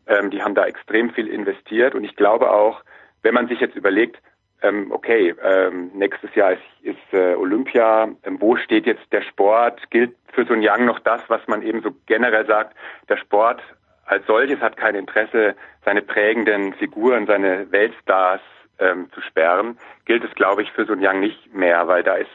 Ähm, 0.08 0.30
die 0.30 0.42
haben 0.42 0.56
da 0.56 0.64
extrem 0.64 1.10
viel 1.10 1.28
investiert 1.28 1.94
und 1.94 2.02
ich 2.02 2.16
glaube 2.16 2.50
auch, 2.50 2.82
wenn 3.22 3.34
man 3.34 3.46
sich 3.46 3.60
jetzt 3.60 3.76
überlegt, 3.76 4.16
ähm, 4.62 4.90
okay, 4.90 5.34
ähm, 5.42 5.90
nächstes 5.94 6.34
Jahr 6.34 6.52
ist, 6.52 6.62
ist 6.82 7.12
äh, 7.12 7.34
Olympia, 7.34 8.08
ähm, 8.24 8.40
wo 8.40 8.56
steht 8.56 8.86
jetzt 8.86 9.12
der 9.12 9.22
Sport? 9.22 9.80
Gilt 9.90 10.14
für 10.32 10.44
Sun 10.46 10.62
Yang 10.62 10.84
noch 10.84 10.98
das, 11.00 11.20
was 11.28 11.46
man 11.46 11.62
eben 11.62 11.82
so 11.82 11.90
generell 12.06 12.46
sagt, 12.46 12.76
der 13.08 13.16
Sport 13.16 13.62
als 14.04 14.26
solches 14.26 14.60
hat 14.60 14.76
kein 14.76 14.94
Interesse, 14.94 15.54
seine 15.84 16.02
prägenden 16.02 16.72
Figuren, 16.74 17.26
seine 17.26 17.70
Weltstars 17.70 18.40
ähm, 18.78 19.10
zu 19.12 19.20
sperren, 19.20 19.76
gilt 20.06 20.24
es, 20.24 20.34
glaube 20.34 20.62
ich, 20.62 20.72
für 20.72 20.86
Sun 20.86 21.02
Yang 21.02 21.20
nicht 21.20 21.54
mehr, 21.54 21.86
weil 21.88 22.02
da 22.02 22.14
ist 22.14 22.30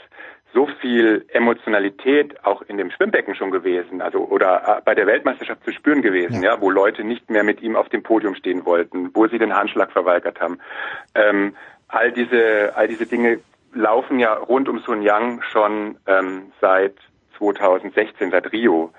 so 0.54 0.68
viel 0.82 1.26
Emotionalität 1.30 2.46
auch 2.46 2.62
in 2.62 2.78
dem 2.78 2.92
Schwimmbecken 2.92 3.34
schon 3.34 3.50
gewesen, 3.50 4.02
also 4.02 4.20
oder 4.20 4.78
äh, 4.78 4.82
bei 4.86 4.94
der 4.94 5.08
Weltmeisterschaft 5.08 5.64
zu 5.64 5.72
spüren 5.72 6.04
gewesen, 6.04 6.44
ja, 6.44 6.54
ja 6.54 6.62
wo 6.62 6.70
Leute 6.70 7.04
nicht 7.04 7.30
mehr 7.30 7.44
mit 7.44 7.62
ihm 7.62 7.76
auf 7.76 7.90
dem 7.90 8.04
Podium 8.04 8.36
stehen 8.36 8.66
wollten, 8.66 9.10
wo 9.16 9.28
sie 9.28 9.40
den 9.40 9.56
Handschlag 9.56 9.92
verweigert 9.92 10.40
haben. 10.40 10.60
Ähm, 11.16 11.56
all 11.88 12.12
diese, 12.12 12.74
all 12.76 12.88
diese 12.88 13.06
Dinge 13.06 13.40
laufen 13.74 14.20
ja 14.20 14.34
rund 14.34 14.70
um 14.70 14.80
Sun 14.80 15.02
Yang 15.02 15.42
schon 15.44 15.98
ähm, 16.08 16.52
seit 16.62 16.96
2016, 17.38 18.32
seit 18.32 18.52
Rio. 18.52 18.92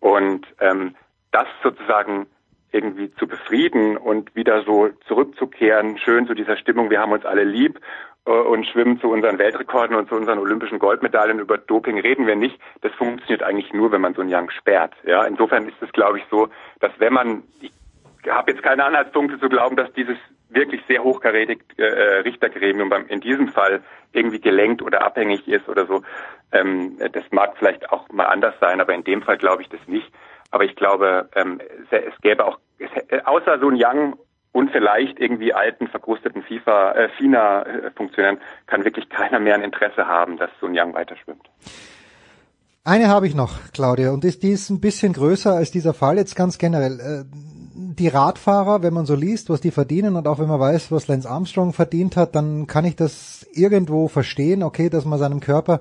Und 0.00 0.46
ähm, 0.60 0.94
das 1.32 1.46
sozusagen 1.62 2.26
irgendwie 2.72 3.12
zu 3.14 3.26
befrieden 3.26 3.96
und 3.96 4.34
wieder 4.34 4.62
so 4.62 4.90
zurückzukehren, 5.06 5.98
schön 5.98 6.26
zu 6.26 6.34
dieser 6.34 6.56
Stimmung, 6.56 6.90
wir 6.90 7.00
haben 7.00 7.12
uns 7.12 7.24
alle 7.24 7.44
lieb 7.44 7.80
äh, 8.26 8.30
und 8.30 8.66
schwimmen 8.66 9.00
zu 9.00 9.08
unseren 9.08 9.38
Weltrekorden 9.38 9.96
und 9.96 10.08
zu 10.08 10.14
unseren 10.14 10.38
olympischen 10.38 10.78
Goldmedaillen. 10.78 11.38
Über 11.38 11.58
Doping 11.58 11.98
reden 11.98 12.26
wir 12.26 12.36
nicht. 12.36 12.58
Das 12.82 12.92
funktioniert 12.92 13.42
eigentlich 13.42 13.72
nur, 13.72 13.92
wenn 13.92 14.00
man 14.00 14.14
Sun 14.14 14.28
Yang 14.28 14.50
sperrt. 14.50 14.94
Ja, 15.04 15.24
insofern 15.24 15.68
ist 15.68 15.80
es, 15.80 15.90
glaube 15.92 16.18
ich, 16.18 16.24
so, 16.30 16.48
dass 16.80 16.92
wenn 16.98 17.12
man, 17.12 17.42
ich 17.60 17.72
habe 18.28 18.50
jetzt 18.50 18.62
keine 18.62 18.84
Anhaltspunkte 18.84 19.38
zu 19.38 19.48
glauben, 19.48 19.76
dass 19.76 19.92
dieses 19.92 20.18
wirklich 20.48 20.82
sehr 20.88 21.02
hochkarätig 21.02 21.62
äh, 21.76 21.84
Richtergremium 22.20 22.88
beim, 22.88 23.06
in 23.06 23.20
diesem 23.20 23.48
Fall 23.48 23.82
irgendwie 24.12 24.40
gelenkt 24.40 24.82
oder 24.82 25.02
abhängig 25.02 25.46
ist 25.48 25.68
oder 25.68 25.86
so. 25.86 26.02
Ähm, 26.52 26.98
das 27.12 27.24
mag 27.30 27.56
vielleicht 27.58 27.90
auch 27.90 28.08
mal 28.10 28.26
anders 28.26 28.54
sein, 28.60 28.80
aber 28.80 28.94
in 28.94 29.04
dem 29.04 29.22
Fall 29.22 29.38
glaube 29.38 29.62
ich 29.62 29.68
das 29.68 29.80
nicht. 29.86 30.10
Aber 30.50 30.64
ich 30.64 30.76
glaube, 30.76 31.28
ähm, 31.34 31.60
es, 31.90 32.20
gäbe 32.22 32.44
auch, 32.44 32.58
es, 32.78 32.90
außer 33.24 33.58
Sun 33.58 33.76
Yang 33.76 34.16
und 34.52 34.70
vielleicht 34.70 35.18
irgendwie 35.20 35.52
alten, 35.52 35.88
verkrusteten 35.88 36.42
FIFA, 36.42 36.92
äh, 36.92 37.08
FINA-Funktionären 37.18 38.38
kann 38.66 38.84
wirklich 38.84 39.08
keiner 39.08 39.38
mehr 39.38 39.54
ein 39.54 39.62
Interesse 39.62 40.06
haben, 40.06 40.38
dass 40.38 40.50
Sun 40.60 40.74
Yang 40.74 40.94
weiterschwimmt. 40.94 41.46
Eine 42.86 43.08
habe 43.08 43.26
ich 43.26 43.34
noch, 43.34 43.58
Claudia, 43.72 44.12
und 44.12 44.24
ist, 44.24 44.44
die 44.44 44.52
ist 44.52 44.70
ein 44.70 44.78
bisschen 44.78 45.12
größer 45.12 45.52
als 45.52 45.72
dieser 45.72 45.92
Fall 45.92 46.18
jetzt 46.18 46.36
ganz 46.36 46.56
generell. 46.56 47.00
Äh, 47.00 47.24
die 47.74 48.06
Radfahrer, 48.06 48.84
wenn 48.84 48.94
man 48.94 49.06
so 49.06 49.16
liest, 49.16 49.50
was 49.50 49.60
die 49.60 49.72
verdienen 49.72 50.14
und 50.14 50.28
auch 50.28 50.38
wenn 50.38 50.46
man 50.46 50.60
weiß, 50.60 50.92
was 50.92 51.08
Lance 51.08 51.28
Armstrong 51.28 51.72
verdient 51.72 52.16
hat, 52.16 52.36
dann 52.36 52.68
kann 52.68 52.84
ich 52.84 52.94
das 52.94 53.44
irgendwo 53.52 54.06
verstehen, 54.06 54.62
okay, 54.62 54.88
dass 54.88 55.04
man 55.04 55.18
seinem 55.18 55.40
Körper 55.40 55.80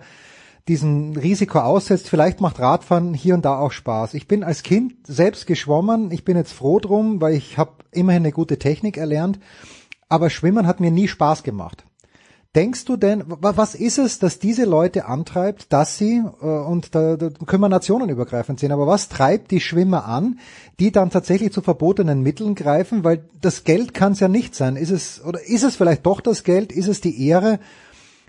diesen 0.68 1.16
Risiko 1.16 1.60
aussetzt. 1.60 2.10
Vielleicht 2.10 2.42
macht 2.42 2.60
Radfahren 2.60 3.14
hier 3.14 3.36
und 3.36 3.46
da 3.46 3.60
auch 3.60 3.72
Spaß. 3.72 4.16
Ich 4.16 4.28
bin 4.28 4.44
als 4.44 4.64
Kind 4.64 4.96
selbst 5.06 5.46
geschwommen. 5.46 6.10
Ich 6.10 6.26
bin 6.26 6.36
jetzt 6.36 6.54
froh 6.54 6.80
drum, 6.80 7.22
weil 7.22 7.36
ich 7.36 7.60
habe 7.60 7.74
immerhin 7.92 8.24
eine 8.24 8.32
gute 8.32 8.58
Technik 8.58 8.98
erlernt. 8.98 9.40
Aber 10.10 10.32
Schwimmen 10.32 10.66
hat 10.66 10.80
mir 10.80 10.90
nie 10.90 11.08
Spaß 11.08 11.44
gemacht. 11.44 11.86
Denkst 12.56 12.86
du 12.86 12.96
denn, 12.96 13.26
was 13.28 13.76
ist 13.76 13.98
es, 13.98 14.18
dass 14.18 14.40
diese 14.40 14.64
Leute 14.64 15.08
antreibt, 15.08 15.74
dass 15.74 15.98
sie, 15.98 16.24
äh, 16.42 16.46
und 16.46 16.96
da, 16.96 17.18
da 17.18 17.30
können 17.46 17.62
wir 17.62 17.68
nationenübergreifend 17.68 18.62
sehen, 18.62 18.72
aber 18.72 18.88
was 18.88 19.10
treibt 19.10 19.52
die 19.52 19.60
Schwimmer 19.60 20.06
an, 20.06 20.40
die 20.80 20.94
dann 20.94 21.10
tatsächlich 21.10 21.52
zu 21.52 21.62
verbotenen 21.62 22.22
Mitteln 22.22 22.56
greifen? 22.56 23.04
Weil 23.04 23.26
das 23.42 23.66
Geld 23.66 23.94
kann 23.94 24.14
es 24.14 24.22
ja 24.22 24.30
nicht 24.30 24.56
sein. 24.56 24.78
Ist 24.78 24.92
es, 24.92 25.22
oder 25.26 25.46
ist 25.46 25.64
es 25.64 25.76
vielleicht 25.76 26.06
doch 26.06 26.22
das 26.22 26.46
Geld? 26.46 26.72
Ist 26.72 26.88
es 26.88 27.02
die 27.02 27.28
Ehre? 27.28 27.60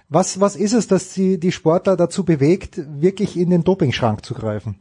Was, 0.09 0.41
was 0.41 0.57
ist 0.57 0.73
es, 0.73 0.89
dass 0.89 1.15
sie 1.15 1.39
die 1.39 1.53
Sportler 1.53 1.97
dazu 1.97 2.25
bewegt, 2.25 2.81
wirklich 3.01 3.37
in 3.37 3.51
den 3.51 3.63
Dopingschrank 3.63 4.25
zu 4.25 4.35
greifen? 4.35 4.77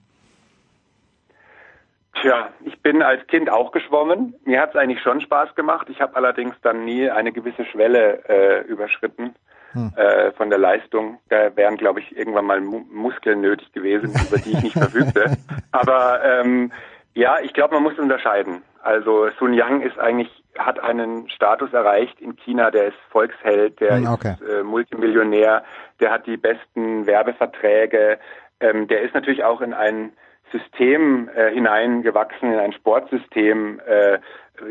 Tja, 2.21 2.49
ich 2.63 2.81
bin 2.81 3.01
als 3.01 3.25
Kind 3.27 3.49
auch 3.49 3.71
geschwommen. 3.71 4.35
Mir 4.45 4.61
hat 4.61 4.69
es 4.69 4.75
eigentlich 4.75 5.01
schon 5.01 5.21
Spaß 5.21 5.55
gemacht. 5.55 5.87
Ich 5.89 6.01
habe 6.01 6.15
allerdings 6.15 6.55
dann 6.61 6.85
nie 6.85 7.09
eine 7.09 7.31
gewisse 7.31 7.65
Schwelle 7.65 8.23
äh, 8.29 8.61
überschritten 8.61 9.35
hm. 9.73 9.91
äh, 9.95 10.31
von 10.31 10.49
der 10.49 10.59
Leistung. 10.59 11.19
Da 11.29 11.55
wären, 11.55 11.77
glaube 11.77 11.99
ich, 11.99 12.15
irgendwann 12.17 12.45
mal 12.45 12.61
Mu 12.61 12.83
Muskeln 12.89 13.41
nötig 13.41 13.71
gewesen, 13.73 14.13
über 14.27 14.37
die 14.37 14.51
ich 14.51 14.63
nicht 14.63 14.77
verfügte. 14.77 15.37
Aber 15.71 16.23
ähm, 16.23 16.71
ja, 17.13 17.39
ich 17.41 17.53
glaube, 17.53 17.75
man 17.75 17.83
muss 17.83 17.99
unterscheiden. 17.99 18.61
Also 18.81 19.29
Sun 19.39 19.53
Yang 19.53 19.81
ist 19.81 19.99
eigentlich 19.99 20.29
hat 20.57 20.79
einen 20.79 21.29
Status 21.29 21.73
erreicht 21.73 22.21
in 22.21 22.35
China, 22.37 22.71
der 22.71 22.87
ist 22.87 22.97
Volksheld, 23.09 23.79
der 23.81 23.97
hm, 23.97 24.07
okay. 24.07 24.35
ist 24.39 24.49
äh, 24.49 24.63
Multimillionär, 24.63 25.63
der 25.99 26.11
hat 26.11 26.27
die 26.27 26.37
besten 26.37 27.05
Werbeverträge, 27.05 28.19
ähm, 28.59 28.87
der 28.87 29.01
ist 29.01 29.13
natürlich 29.13 29.43
auch 29.43 29.59
in 29.59 29.73
einen 29.73 30.13
System 30.57 31.30
äh, 31.36 31.52
hineingewachsen, 31.52 32.53
in 32.53 32.60
ein 32.60 32.73
Sportsystem. 32.73 33.80
Äh, 33.86 34.19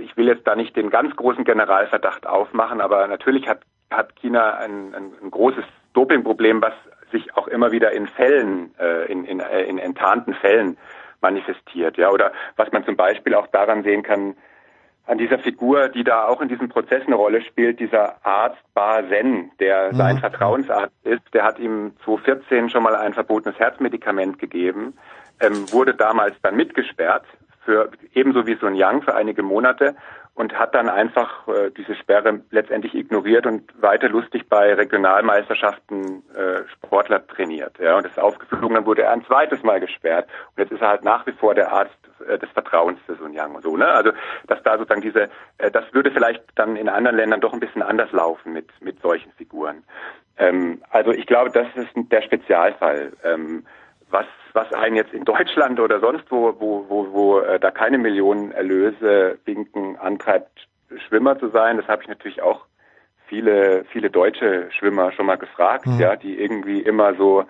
ich 0.00 0.16
will 0.16 0.26
jetzt 0.26 0.46
da 0.46 0.56
nicht 0.56 0.76
den 0.76 0.90
ganz 0.90 1.14
großen 1.16 1.44
Generalverdacht 1.44 2.26
aufmachen, 2.26 2.80
aber 2.80 3.06
natürlich 3.06 3.48
hat, 3.48 3.60
hat 3.90 4.16
China 4.16 4.56
ein, 4.56 4.94
ein, 4.94 5.12
ein 5.22 5.30
großes 5.30 5.64
Dopingproblem, 5.92 6.62
was 6.62 6.74
sich 7.10 7.36
auch 7.36 7.48
immer 7.48 7.70
wieder 7.70 7.92
in 7.92 8.06
Fällen, 8.06 8.74
äh, 8.78 9.10
in, 9.10 9.24
in, 9.24 9.40
äh, 9.40 9.62
in 9.62 9.78
enttarnten 9.78 10.34
Fällen 10.34 10.76
manifestiert. 11.20 11.96
Ja, 11.96 12.10
oder 12.10 12.32
was 12.56 12.72
man 12.72 12.84
zum 12.84 12.96
Beispiel 12.96 13.34
auch 13.34 13.46
daran 13.48 13.82
sehen 13.82 14.02
kann, 14.02 14.36
an 15.06 15.18
dieser 15.18 15.38
Figur, 15.38 15.90
die 15.90 16.02
da 16.02 16.26
auch 16.26 16.40
in 16.40 16.48
diesem 16.48 16.70
Prozess 16.70 17.02
eine 17.06 17.16
Rolle 17.16 17.42
spielt, 17.42 17.78
dieser 17.78 18.24
Arzt 18.24 18.62
Bar 18.72 19.06
Zen, 19.10 19.50
der 19.60 19.92
mhm. 19.92 19.96
sein 19.96 20.18
Vertrauensarzt 20.18 20.94
ist, 21.04 21.22
der 21.34 21.44
hat 21.44 21.58
ihm 21.58 21.92
2014 22.04 22.70
schon 22.70 22.82
mal 22.82 22.96
ein 22.96 23.12
verbotenes 23.12 23.58
Herzmedikament 23.58 24.38
gegeben 24.38 24.94
ähm, 25.40 25.70
wurde 25.72 25.94
damals 25.94 26.34
dann 26.42 26.56
mitgesperrt, 26.56 27.24
für 27.64 27.90
ebenso 28.12 28.46
wie 28.46 28.56
Sun 28.56 28.74
Yang 28.74 29.02
für 29.02 29.14
einige 29.14 29.42
Monate 29.42 29.94
und 30.34 30.58
hat 30.58 30.74
dann 30.74 30.88
einfach 30.88 31.46
äh, 31.46 31.70
diese 31.70 31.94
Sperre 31.94 32.40
letztendlich 32.50 32.94
ignoriert 32.94 33.46
und 33.46 33.70
weiter 33.80 34.08
lustig 34.08 34.48
bei 34.48 34.74
Regionalmeisterschaften 34.74 36.24
äh, 36.34 36.68
Sportler 36.72 37.24
trainiert. 37.26 37.78
Ja, 37.78 37.96
und 37.96 38.06
ist 38.06 38.18
aufgeflogen, 38.18 38.74
dann 38.74 38.86
wurde 38.86 39.02
er 39.02 39.12
ein 39.12 39.24
zweites 39.24 39.62
Mal 39.62 39.78
gesperrt. 39.78 40.28
Und 40.50 40.62
jetzt 40.62 40.72
ist 40.72 40.82
er 40.82 40.88
halt 40.88 41.04
nach 41.04 41.24
wie 41.26 41.32
vor 41.32 41.54
der 41.54 41.72
Arzt 41.72 41.96
äh, 42.26 42.36
des 42.36 42.50
Vertrauens 42.50 42.98
für 43.06 43.14
Sun 43.14 43.32
Yang 43.32 43.54
und 43.54 43.62
so. 43.62 43.76
Ne? 43.76 43.86
Also 43.86 44.10
dass 44.48 44.60
da 44.64 44.76
sozusagen 44.76 45.02
diese, 45.02 45.30
äh, 45.58 45.70
das 45.70 45.84
würde 45.92 46.10
vielleicht 46.10 46.42
dann 46.56 46.74
in 46.76 46.88
anderen 46.88 47.16
Ländern 47.16 47.40
doch 47.40 47.52
ein 47.52 47.60
bisschen 47.60 47.82
anders 47.82 48.10
laufen 48.10 48.52
mit 48.52 48.68
mit 48.80 49.00
solchen 49.00 49.30
Figuren. 49.32 49.84
Ähm, 50.36 50.82
also 50.90 51.12
ich 51.12 51.26
glaube, 51.26 51.50
das 51.50 51.68
ist 51.76 51.90
der 51.94 52.22
Spezialfall. 52.22 53.12
Ähm, 53.22 53.64
was, 54.14 54.26
was 54.54 54.72
einen 54.72 54.96
jetzt 54.96 55.12
in 55.12 55.24
Deutschland 55.24 55.78
oder 55.80 56.00
sonst 56.00 56.24
wo, 56.30 56.54
wo, 56.58 56.86
wo, 56.88 57.12
wo 57.12 57.38
äh, 57.40 57.60
da 57.60 57.70
keine 57.70 57.98
Millionen 57.98 58.52
Erlöse 58.52 59.38
winken, 59.44 59.96
antreibt, 59.98 60.68
Schwimmer 61.08 61.38
zu 61.38 61.48
sein. 61.48 61.76
Das 61.76 61.88
habe 61.88 62.02
ich 62.02 62.08
natürlich 62.08 62.40
auch 62.40 62.64
viele, 63.26 63.84
viele 63.90 64.10
deutsche 64.10 64.70
Schwimmer 64.70 65.12
schon 65.12 65.26
mal 65.26 65.36
gefragt, 65.36 65.86
mhm. 65.86 65.98
ja, 65.98 66.16
die 66.16 66.38
irgendwie 66.38 66.80
immer 66.80 67.14
so 67.14 67.44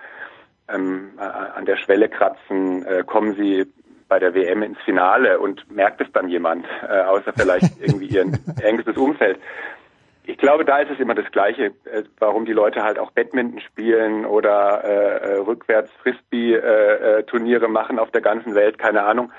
ähm, 0.68 1.10
an 1.18 1.66
der 1.66 1.76
Schwelle 1.76 2.08
kratzen, 2.08 2.84
äh, 2.86 3.04
kommen 3.04 3.34
sie 3.34 3.66
bei 4.08 4.18
der 4.18 4.34
WM 4.34 4.62
ins 4.62 4.78
Finale 4.84 5.38
und 5.38 5.70
merkt 5.70 6.00
es 6.00 6.10
dann 6.12 6.28
jemand, 6.28 6.66
äh, 6.88 7.02
außer 7.02 7.32
vielleicht 7.36 7.78
irgendwie 7.80 8.06
ihr 8.06 8.24
engstes 8.62 8.96
Umfeld 8.96 9.38
ich 10.26 10.38
glaube, 10.38 10.64
da 10.64 10.78
ist 10.78 10.90
es 10.90 11.00
immer 11.00 11.14
das 11.14 11.30
Gleiche, 11.30 11.66
äh, 11.84 12.02
warum 12.18 12.44
die 12.46 12.52
Leute 12.52 12.82
halt 12.82 12.98
auch 12.98 13.10
Badminton 13.10 13.60
spielen 13.60 14.24
oder 14.24 14.82
äh, 14.84 15.32
äh 15.32 15.38
rückwärts 15.38 15.90
Frisbee-Turniere 16.02 17.66
äh, 17.66 17.68
machen 17.68 17.98
auf 17.98 18.10
der 18.10 18.22
ganzen 18.22 18.54
Welt, 18.54 18.78
keine 18.78 19.02
Ahnung, 19.02 19.32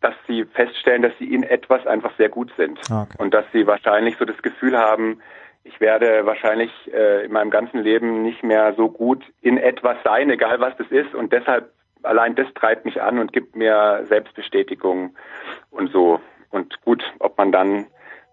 dass 0.00 0.14
sie 0.26 0.44
feststellen, 0.44 1.02
dass 1.02 1.16
sie 1.18 1.32
in 1.32 1.42
etwas 1.44 1.86
einfach 1.86 2.14
sehr 2.16 2.28
gut 2.28 2.52
sind 2.56 2.78
okay. 2.90 3.16
und 3.18 3.32
dass 3.32 3.44
sie 3.52 3.66
wahrscheinlich 3.66 4.16
so 4.18 4.24
das 4.24 4.40
Gefühl 4.42 4.76
haben, 4.76 5.20
ich 5.62 5.80
werde 5.80 6.26
wahrscheinlich 6.26 6.70
äh, 6.92 7.24
in 7.24 7.32
meinem 7.32 7.50
ganzen 7.50 7.78
Leben 7.78 8.22
nicht 8.22 8.42
mehr 8.42 8.74
so 8.74 8.90
gut 8.90 9.24
in 9.40 9.56
etwas 9.56 9.96
sein, 10.04 10.28
egal 10.30 10.60
was 10.60 10.76
das 10.76 10.88
ist 10.88 11.14
und 11.14 11.32
deshalb 11.32 11.70
allein 12.04 12.34
das 12.34 12.46
treibt 12.54 12.84
mich 12.84 13.00
an 13.00 13.18
und 13.18 13.32
gibt 13.32 13.56
mir 13.56 14.04
Selbstbestätigung 14.08 15.16
und 15.70 15.90
so. 15.90 16.20
Und 16.50 16.80
gut, 16.82 17.02
ob 17.18 17.36
man 17.38 17.50
dann 17.50 17.86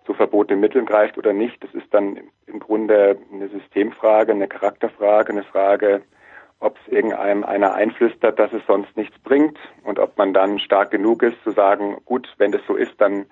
zu 0.06 0.14
verbotenen 0.14 0.60
Mitteln 0.60 0.86
greift 0.86 1.18
oder 1.18 1.34
nicht, 1.34 1.64
das 1.64 1.73
ist 1.73 1.94
dann 1.94 2.19
im 2.48 2.60
Grunde 2.60 3.18
eine 3.32 3.49
Systemfrage, 3.49 4.32
eine 4.32 4.48
Charakterfrage, 4.48 5.32
eine 5.32 5.44
Frage, 5.44 6.02
ob 6.60 6.78
es 6.78 6.94
irgendeinem 6.94 7.44
einer 7.44 7.73
einflüstert, 7.73 8.38
dass 8.40 8.53
es 8.53 8.61
sonst 8.68 8.95
nichts 8.98 9.18
bringt 9.19 9.57
und 9.84 9.99
ob 9.99 10.18
man 10.18 10.34
dann 10.34 10.60
stark 10.60 10.91
genug 10.91 11.23
ist 11.23 11.41
zu 11.44 11.52
sagen, 11.52 11.98
gut, 12.06 12.28
wenn 12.38 12.52
das 12.52 12.61
so 12.68 12.76
ist, 12.76 12.94
dann 12.99 13.26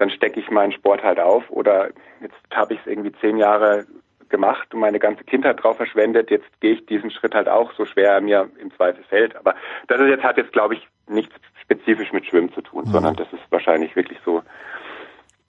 dann 0.00 0.10
stecke 0.10 0.40
ich 0.40 0.50
meinen 0.50 0.72
Sport 0.72 1.04
halt 1.04 1.20
auf 1.20 1.50
oder 1.50 1.90
jetzt 2.22 2.34
habe 2.52 2.72
ich 2.72 2.80
es 2.80 2.86
irgendwie 2.86 3.12
zehn 3.20 3.36
Jahre 3.36 3.86
gemacht 4.30 4.72
und 4.72 4.80
meine 4.80 4.98
ganze 4.98 5.24
Kindheit 5.24 5.62
drauf 5.62 5.76
verschwendet, 5.76 6.30
jetzt 6.30 6.48
gehe 6.60 6.72
ich 6.72 6.86
diesen 6.86 7.10
Schritt 7.10 7.34
halt 7.34 7.48
auch, 7.48 7.72
so 7.74 7.84
schwer 7.84 8.12
er 8.12 8.20
mir 8.22 8.48
im 8.58 8.74
Zweifel 8.76 9.04
fällt. 9.04 9.36
Aber 9.36 9.54
das 9.88 10.00
ist 10.00 10.08
jetzt 10.08 10.24
hat 10.24 10.38
jetzt, 10.38 10.52
glaube 10.52 10.74
ich, 10.74 10.88
nichts 11.06 11.34
spezifisch 11.60 12.12
mit 12.12 12.24
Schwimmen 12.24 12.52
zu 12.52 12.62
tun, 12.62 12.84
mhm. 12.86 12.92
sondern 12.92 13.16
das 13.16 13.30
ist 13.32 13.42
wahrscheinlich 13.50 13.94
wirklich 13.94 14.18
so 14.24 14.42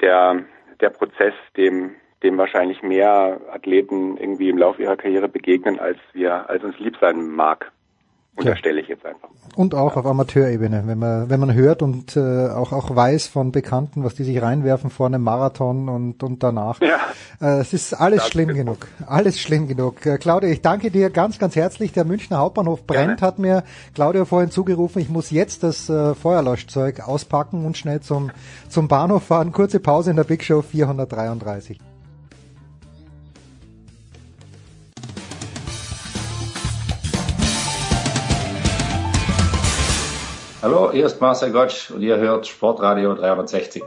der, 0.01 0.43
der 0.79 0.89
Prozess, 0.89 1.33
dem 1.55 1.95
dem 2.23 2.37
wahrscheinlich 2.37 2.83
mehr 2.83 3.39
Athleten 3.51 4.17
irgendwie 4.17 4.49
im 4.49 4.57
Laufe 4.57 4.81
ihrer 4.81 4.97
Karriere 4.97 5.27
begegnen, 5.27 5.79
als 5.79 5.97
wir, 6.13 6.49
als 6.49 6.63
uns 6.63 6.77
lieb 6.79 6.97
sein 7.01 7.27
mag. 7.29 7.71
Unterstelle 8.37 8.79
ich 8.79 8.87
jetzt 8.87 9.05
einfach. 9.05 9.29
Und 9.55 9.75
auch 9.75 9.97
auf 9.97 10.05
Amateurebene, 10.05 10.83
wenn 10.85 10.99
man, 10.99 11.29
wenn 11.29 11.39
man 11.39 11.53
hört 11.53 11.81
und 11.81 12.15
äh, 12.15 12.47
auch, 12.47 12.71
auch 12.71 12.95
weiß 12.95 13.27
von 13.27 13.51
Bekannten, 13.51 14.05
was 14.05 14.15
die 14.15 14.23
sich 14.23 14.41
reinwerfen 14.41 14.89
vor 14.89 15.07
einem 15.07 15.21
Marathon 15.21 15.89
und, 15.89 16.23
und 16.23 16.41
danach. 16.41 16.79
Ja. 16.81 16.99
Äh, 17.41 17.59
es 17.59 17.73
ist 17.73 17.93
alles 17.93 18.21
das 18.21 18.29
schlimm 18.29 18.53
genug. 18.53 18.87
Alles 19.05 19.39
schlimm 19.39 19.67
genug. 19.67 20.05
Äh, 20.05 20.17
Claudia, 20.17 20.49
ich 20.49 20.61
danke 20.61 20.91
dir 20.91 21.09
ganz, 21.09 21.39
ganz 21.39 21.57
herzlich. 21.57 21.91
Der 21.91 22.05
Münchner 22.05 22.37
Hauptbahnhof 22.37 22.87
brennt, 22.87 23.19
Gerne. 23.19 23.21
hat 23.21 23.39
mir 23.39 23.63
Claudia 23.93 24.23
vorhin 24.23 24.49
zugerufen. 24.49 25.01
Ich 25.01 25.09
muss 25.09 25.29
jetzt 25.29 25.63
das 25.63 25.89
äh, 25.89 26.15
Feuerlöschzeug 26.15 27.01
auspacken 27.01 27.65
und 27.65 27.77
schnell 27.77 27.99
zum, 27.99 28.31
zum 28.69 28.87
Bahnhof 28.87 29.23
fahren. 29.23 29.51
Kurze 29.51 29.81
Pause 29.81 30.11
in 30.11 30.15
der 30.15 30.23
Big 30.23 30.43
Show 30.43 30.61
433. 30.61 31.90
Hallo, 40.63 40.91
hier 40.91 41.07
ist 41.07 41.19
Marcel 41.19 41.51
Gottsch 41.51 41.89
und 41.89 42.03
ihr 42.03 42.17
hört 42.17 42.45
Sportradio 42.45 43.15
360. 43.15 43.81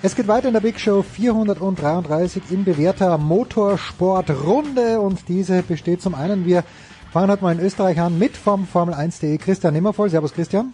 Es 0.00 0.16
geht 0.16 0.26
weiter 0.26 0.48
in 0.48 0.54
der 0.54 0.62
Big 0.62 0.80
Show 0.80 1.02
433 1.02 2.44
in 2.48 2.64
bewährter 2.64 3.18
Motorsportrunde 3.18 5.00
und 5.00 5.28
diese 5.28 5.62
besteht 5.62 6.00
zum 6.00 6.14
einen, 6.14 6.46
wir 6.46 6.64
fangen 7.12 7.30
heute 7.30 7.44
mal 7.44 7.52
in 7.52 7.60
Österreich 7.60 8.00
an 8.00 8.18
mit 8.18 8.38
vom 8.38 8.66
Formel 8.66 8.94
1.de 8.94 9.36
Christian 9.36 9.74
Nimmervoll. 9.74 10.08
Servus 10.08 10.32
Christian. 10.32 10.72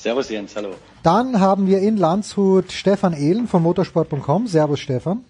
Servus 0.00 0.30
Jens, 0.30 0.56
hallo. 0.56 0.70
Dann 1.02 1.40
haben 1.40 1.66
wir 1.66 1.80
in 1.80 1.98
Landshut 1.98 2.72
Stefan 2.72 3.12
Ehlen 3.12 3.46
von 3.46 3.62
motorsport.com. 3.62 4.46
Servus 4.46 4.80
Stefan. 4.80 5.26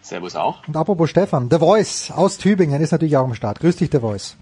Servus 0.00 0.36
auch. 0.36 0.66
Und 0.66 0.74
apropos 0.74 1.10
Stefan, 1.10 1.50
The 1.50 1.58
Voice 1.58 2.10
aus 2.10 2.38
Tübingen 2.38 2.80
ist 2.80 2.92
natürlich 2.92 3.18
auch 3.18 3.24
am 3.24 3.34
Start. 3.34 3.60
Grüß 3.60 3.76
dich, 3.76 3.90
The 3.92 3.98
Voice. 3.98 4.38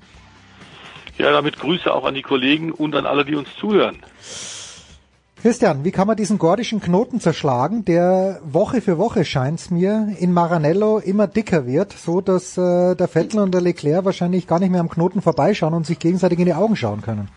Ja, 1.18 1.32
damit 1.32 1.58
Grüße 1.58 1.92
auch 1.92 2.04
an 2.04 2.14
die 2.14 2.22
Kollegen 2.22 2.70
und 2.70 2.94
an 2.94 3.04
alle, 3.04 3.24
die 3.24 3.34
uns 3.34 3.48
zuhören. 3.58 3.96
Christian, 5.42 5.82
wie 5.82 5.90
kann 5.90 6.06
man 6.06 6.16
diesen 6.16 6.38
gordischen 6.38 6.80
Knoten 6.80 7.18
zerschlagen, 7.18 7.84
der 7.84 8.38
Woche 8.44 8.80
für 8.80 8.96
Woche 8.96 9.24
scheint's 9.24 9.70
mir 9.70 10.14
in 10.20 10.32
Maranello 10.32 10.98
immer 10.98 11.26
dicker 11.26 11.66
wird, 11.66 11.92
so 11.92 12.20
dass 12.20 12.56
äh, 12.56 12.94
der 12.94 13.08
Vettel 13.08 13.40
und 13.40 13.52
der 13.52 13.60
Leclerc 13.60 14.04
wahrscheinlich 14.04 14.46
gar 14.46 14.60
nicht 14.60 14.70
mehr 14.70 14.80
am 14.80 14.88
Knoten 14.88 15.20
vorbeischauen 15.20 15.74
und 15.74 15.84
sich 15.84 15.98
gegenseitig 15.98 16.38
in 16.38 16.46
die 16.46 16.54
Augen 16.54 16.76
schauen 16.76 17.02
können? 17.02 17.28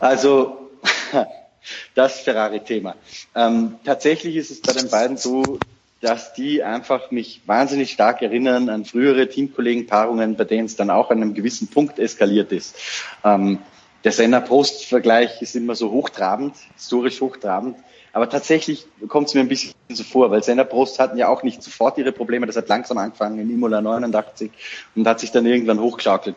Also 0.00 0.70
das 1.94 2.20
Ferrari-Thema. 2.20 2.94
Ähm, 3.34 3.76
tatsächlich 3.84 4.36
ist 4.36 4.50
es 4.50 4.62
bei 4.62 4.72
den 4.72 4.88
beiden 4.88 5.16
so, 5.16 5.58
dass 6.00 6.32
die 6.34 6.62
einfach 6.62 7.10
mich 7.10 7.42
wahnsinnig 7.46 7.90
stark 7.90 8.22
erinnern 8.22 8.68
an 8.68 8.84
frühere 8.84 9.28
Teamkollegen-Paarungen, 9.28 10.36
bei 10.36 10.44
denen 10.44 10.66
es 10.66 10.76
dann 10.76 10.90
auch 10.90 11.10
an 11.10 11.20
einem 11.20 11.34
gewissen 11.34 11.68
Punkt 11.68 11.98
eskaliert 11.98 12.52
ist. 12.52 12.76
Ähm, 13.24 13.58
der 14.04 14.12
Senna-Post-Vergleich 14.12 15.42
ist 15.42 15.56
immer 15.56 15.74
so 15.74 15.90
hochtrabend, 15.90 16.54
historisch 16.76 17.20
hochtrabend. 17.20 17.76
Aber 18.18 18.28
tatsächlich 18.28 18.84
kommt 19.06 19.28
es 19.28 19.34
mir 19.34 19.42
ein 19.42 19.48
bisschen 19.48 19.74
so 19.90 20.02
vor, 20.02 20.32
weil 20.32 20.42
Senna 20.42 20.64
Prost 20.64 20.98
hatten 20.98 21.16
ja 21.18 21.28
auch 21.28 21.44
nicht 21.44 21.62
sofort 21.62 21.98
ihre 21.98 22.10
Probleme. 22.10 22.48
Das 22.48 22.56
hat 22.56 22.68
langsam 22.68 22.98
angefangen 22.98 23.38
in 23.38 23.48
Imola 23.48 23.80
89 23.80 24.50
und 24.96 25.06
hat 25.06 25.20
sich 25.20 25.30
dann 25.30 25.46
irgendwann 25.46 25.78
hochgeschaukelt. 25.78 26.34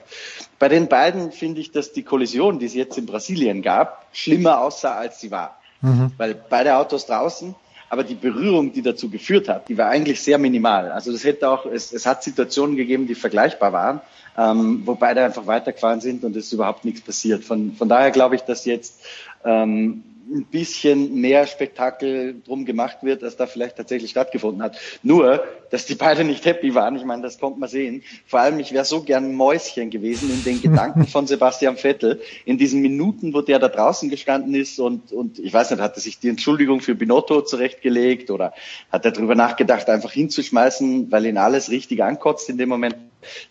Bei 0.60 0.70
den 0.70 0.88
beiden 0.88 1.32
finde 1.32 1.60
ich, 1.60 1.72
dass 1.72 1.92
die 1.92 2.04
Kollision, 2.04 2.60
die 2.60 2.68
es 2.68 2.76
jetzt 2.76 3.00
in 3.00 3.08
Brasilien 3.08 3.64
gab, 3.64 4.06
schlimmer 4.14 4.62
aussah, 4.62 4.94
als 4.94 5.22
sie 5.22 5.32
war. 5.32 5.58
Mhm. 5.82 6.12
Weil 6.20 6.36
beide 6.36 6.76
Autos 6.76 7.08
draußen, 7.08 7.56
aber 7.90 8.04
die 8.04 8.14
Berührung, 8.14 8.74
die 8.74 8.84
dazu 8.84 9.10
geführt 9.10 9.50
hat, 9.50 9.68
die 9.68 9.76
war 9.76 9.90
eigentlich 9.90 10.22
sehr 10.22 10.38
minimal. 10.38 10.92
Also 10.92 11.12
das 11.12 11.24
hätte 11.24 11.50
auch, 11.50 11.66
es, 11.66 11.92
es 11.92 12.06
hat 12.06 12.22
Situationen 12.22 12.76
gegeben, 12.76 13.08
die 13.08 13.16
vergleichbar 13.16 13.74
waren, 13.74 14.02
ähm, 14.38 14.84
wo 14.86 14.94
beide 14.94 15.26
einfach 15.26 15.48
weitergefahren 15.48 16.00
sind 16.00 16.24
und 16.24 16.36
es 16.36 16.46
ist 16.46 16.54
überhaupt 16.54 16.86
nichts 16.86 17.02
passiert. 17.02 17.44
Von, 17.44 17.74
von 17.74 17.90
daher 17.90 18.12
glaube 18.12 18.36
ich, 18.36 18.42
dass 18.42 18.66
jetzt 18.66 19.02
ähm, 19.44 20.04
ein 20.32 20.46
bisschen 20.46 21.16
mehr 21.16 21.46
Spektakel 21.46 22.42
drum 22.46 22.66
gemacht 22.66 23.00
wird, 23.02 23.24
als 23.24 23.36
da 23.36 23.46
vielleicht 23.46 23.76
tatsächlich 23.76 24.12
stattgefunden 24.12 24.64
hat. 24.64 24.78
Nur, 25.04 25.44
dass 25.70 25.86
die 25.86 25.96
beide 25.96 26.24
nicht 26.24 26.46
happy 26.46 26.74
waren, 26.74 26.96
ich 26.96 27.04
meine, 27.04 27.22
das 27.22 27.40
kommt 27.40 27.60
man 27.60 27.70
sehen. 27.70 28.04
Vor 28.26 28.40
allem, 28.40 28.60
ich 28.60 28.72
wäre 28.72 28.86
so 28.86 29.04
gern 29.04 29.34
Mäuschen 29.34 29.90
gewesen 29.90 30.30
in 30.32 30.44
den 30.44 30.62
Gedanken 30.62 31.06
von 31.08 31.28
Sebastian 31.32 31.78
Vettel, 31.78 32.22
in 32.46 32.58
diesen 32.58 32.82
Minuten, 32.82 33.34
wo 33.34 33.42
der 33.42 33.60
da 33.60 33.68
draußen 33.68 34.10
gestanden 34.10 34.56
ist 34.56 34.80
und, 34.80 35.12
und 35.12 35.40
ich 35.40 35.54
weiß 35.54 35.72
nicht, 35.72 35.82
hat 35.82 35.96
er 35.98 36.02
sich 36.02 36.20
die 36.20 36.30
Entschuldigung 36.30 36.82
für 36.82 36.96
Binotto 36.96 37.42
zurechtgelegt 37.42 38.32
oder 38.32 38.54
hat 38.92 39.06
er 39.06 39.12
darüber 39.12 39.36
nachgedacht, 39.36 39.90
einfach 39.90 40.12
hinzuschmeißen, 40.12 41.12
weil 41.12 41.26
ihn 41.26 41.38
alles 41.38 41.70
richtig 41.70 42.04
ankotzt 42.04 42.50
in 42.50 42.58
dem 42.58 42.70
Moment. 42.70 42.96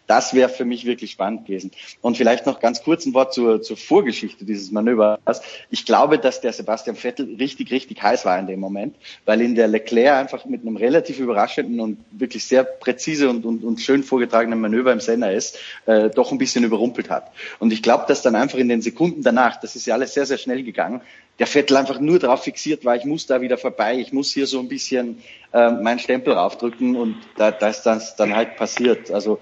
Das 0.07 0.35
wäre 0.35 0.49
für 0.49 0.65
mich 0.65 0.85
wirklich 0.85 1.13
spannend 1.13 1.47
gewesen. 1.47 1.71
Und 2.01 2.17
vielleicht 2.17 2.47
noch 2.47 2.61
ganz 2.61 2.83
kurz 2.83 3.07
ein 3.07 3.15
Wort 3.15 3.33
zur, 3.35 3.63
zur 3.63 3.77
Vorgeschichte 3.77 4.45
dieses 4.45 4.71
Manövers. 4.71 5.43
Ich 5.71 5.85
glaube, 5.85 6.19
dass 6.19 6.41
der 6.41 6.53
Sebastian 6.53 6.97
Vettel 6.97 7.37
richtig, 7.39 7.71
richtig 7.71 8.03
heiß 8.03 8.25
war 8.25 8.39
in 8.39 8.47
dem 8.47 8.61
Moment, 8.61 8.97
weil 9.25 9.41
ihn 9.41 9.55
der 9.55 9.69
Leclerc 9.69 10.19
einfach 10.19 10.45
mit 10.45 10.63
einem 10.63 10.77
relativ 10.77 11.19
überraschenden 11.19 11.81
und 11.81 11.99
wirklich 12.11 12.45
sehr 12.45 12.65
präzise 12.65 13.29
und, 13.31 13.45
und, 13.45 13.65
und 13.65 13.81
schön 13.81 14.03
vorgetragenen 14.03 14.61
Manöver 14.61 14.93
im 14.93 15.01
Senna 15.01 15.31
ist, 15.31 15.59
äh, 15.87 16.11
doch 16.11 16.33
ein 16.33 16.39
bisschen 16.39 16.65
überrumpelt 16.65 17.11
hat. 17.11 17.31
Und 17.59 17.73
ich 17.73 17.83
glaube, 17.83 18.05
dass 18.09 18.23
dann 18.23 18.35
einfach 18.35 18.59
in 18.59 18.69
den 18.69 18.83
Sekunden 18.83 19.23
danach, 19.23 19.61
das 19.61 19.77
ist 19.77 19.87
ja 19.87 19.95
alles 19.95 20.15
sehr, 20.15 20.27
sehr 20.27 20.39
schnell 20.39 20.63
gegangen, 20.63 21.01
der 21.41 21.47
Vettel 21.47 21.77
einfach 21.79 21.99
nur 21.99 22.19
darauf 22.19 22.45
fixiert 22.45 22.85
war, 22.85 22.95
ich 22.95 23.07
muss 23.07 23.27
da 23.27 23.41
wieder 23.41 23.57
vorbei, 23.57 23.99
ich 23.99 24.13
muss 24.13 24.31
hier 24.31 24.47
so 24.47 24.61
ein 24.61 24.69
bisschen 24.69 25.23
äh, 25.53 25.71
meinen 25.71 25.99
Stempel 25.99 26.35
raufdrücken 26.35 26.95
und 26.95 27.17
da, 27.37 27.51
da 27.51 27.69
ist 27.69 27.83
das 27.83 28.15
dann 28.15 28.37
halt 28.37 28.57
passiert. 28.57 29.11
Also 29.11 29.41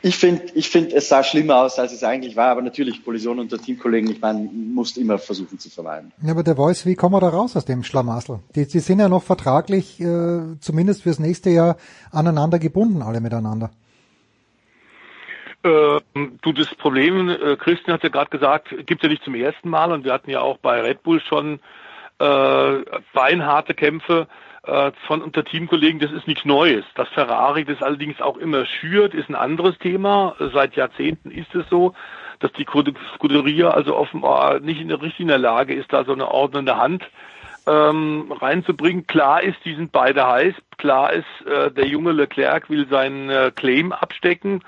ich 0.00 0.16
finde, 0.16 0.44
ich 0.54 0.70
finde, 0.70 0.96
es 0.96 1.10
sah 1.10 1.22
schlimmer 1.22 1.58
aus, 1.58 1.78
als 1.78 1.92
es 1.92 2.02
eigentlich 2.02 2.34
war, 2.34 2.48
aber 2.48 2.62
natürlich 2.62 3.04
Kollision 3.04 3.38
unter 3.38 3.58
Teamkollegen, 3.58 4.10
ich 4.10 4.20
meine, 4.20 4.40
musst 4.50 4.96
immer 4.96 5.18
versuchen 5.18 5.58
zu 5.58 5.68
vermeiden. 5.68 6.12
Ja, 6.22 6.32
aber 6.32 6.42
der 6.42 6.56
Voice, 6.56 6.86
wie 6.86 6.96
kommen 6.96 7.14
wir 7.14 7.20
da 7.20 7.28
raus 7.28 7.56
aus 7.56 7.66
dem 7.66 7.84
Schlamassel? 7.84 8.40
Die, 8.56 8.66
die 8.66 8.80
sind 8.80 8.98
ja 8.98 9.08
noch 9.10 9.22
vertraglich, 9.22 10.00
äh, 10.00 10.58
zumindest 10.60 11.02
fürs 11.02 11.18
nächste 11.18 11.50
Jahr, 11.50 11.76
aneinander 12.10 12.58
gebunden, 12.58 13.02
alle 13.02 13.20
miteinander. 13.20 13.70
Ähm, 15.64 16.38
du, 16.42 16.52
das 16.52 16.74
Problem, 16.74 17.28
äh, 17.28 17.56
Christian 17.56 17.94
hat 17.94 18.02
ja 18.02 18.08
gerade 18.08 18.30
gesagt, 18.30 18.74
gibt 18.86 19.02
ja 19.02 19.08
nicht 19.08 19.22
zum 19.22 19.34
ersten 19.34 19.70
Mal 19.70 19.92
und 19.92 20.04
wir 20.04 20.12
hatten 20.12 20.30
ja 20.30 20.40
auch 20.40 20.58
bei 20.58 20.80
Red 20.80 21.02
Bull 21.02 21.20
schon 21.20 21.60
äh, 22.18 22.78
beinharte 23.12 23.74
Kämpfe 23.74 24.26
äh, 24.64 24.92
von 25.06 25.22
unter 25.22 25.44
Teamkollegen, 25.44 26.00
das 26.00 26.12
ist 26.12 26.26
nichts 26.26 26.44
Neues. 26.44 26.84
Dass 26.94 27.08
Ferrari 27.10 27.64
das 27.64 27.82
allerdings 27.82 28.20
auch 28.20 28.36
immer 28.36 28.64
schürt, 28.64 29.14
ist 29.14 29.28
ein 29.28 29.34
anderes 29.34 29.78
Thema. 29.78 30.34
Seit 30.52 30.76
Jahrzehnten 30.76 31.30
ist 31.30 31.54
es 31.54 31.68
so, 31.68 31.94
dass 32.40 32.52
die 32.52 32.66
Scuderia 33.14 33.70
also 33.70 33.96
offenbar 33.96 34.60
nicht 34.60 34.80
in 34.80 34.88
der 34.88 35.00
richtigen 35.00 35.28
Lage 35.28 35.74
ist, 35.74 35.92
da 35.92 36.04
so 36.04 36.12
eine 36.12 36.28
ordnende 36.28 36.76
Hand 36.76 37.08
ähm, 37.66 38.32
reinzubringen. 38.32 39.06
Klar 39.06 39.42
ist, 39.42 39.58
die 39.64 39.74
sind 39.74 39.92
beide 39.92 40.26
heiß. 40.26 40.54
Klar 40.78 41.12
ist, 41.12 41.46
äh, 41.46 41.70
der 41.70 41.86
junge 41.86 42.12
Leclerc 42.12 42.68
will 42.70 42.88
seinen 42.88 43.30
äh, 43.30 43.52
Claim 43.54 43.92
abstecken. 43.92 44.62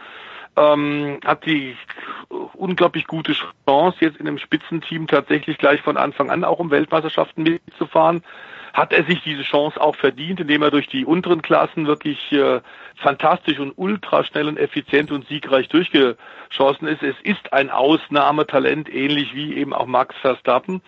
Ähm, 0.57 1.19
hat 1.25 1.47
die 1.47 1.77
unglaublich 2.55 3.07
gute 3.07 3.35
Chance, 3.67 3.99
jetzt 4.01 4.19
in 4.19 4.29
einem 4.29 4.39
Spitzenteam 4.39 5.07
tatsächlich 5.07 5.59
gleich 5.59 5.81
von 5.81 5.97
Anfang 5.97 6.31
an 6.31 6.45
auch 6.45 6.61
um 6.61 6.71
Weltmeisterschaften 6.71 7.43
mitzufahren 7.43 8.23
hat 8.75 8.93
er 8.93 9.05
sich 9.05 9.23
diese 9.23 9.45
Chance 9.45 9.81
auch 9.81 9.95
verdient, 9.95 10.41
indem 10.41 10.63
er 10.63 10.73
durch 10.73 10.89
die 10.89 11.05
unteren 11.05 11.43
Klassen 11.43 11.87
wirklich 11.87 12.33
äh, 12.33 12.61
fantastisch 12.97 13.61
und 13.61 13.73
ultra 13.77 14.25
schnell 14.25 14.49
und 14.49 14.59
effizient 14.59 15.13
und 15.13 15.29
siegreich 15.29 15.69
durchgeschossen 15.69 16.89
ist. 16.89 17.03
Es 17.03 17.15
ist 17.23 17.53
ein 17.53 17.71
Ausnahmetalent, 17.71 18.93
ähnlich 18.93 19.33
wie 19.33 19.55
eben 19.55 19.73
auch 19.73 19.87
Max 19.87 20.17
Verstappen. 20.17 20.83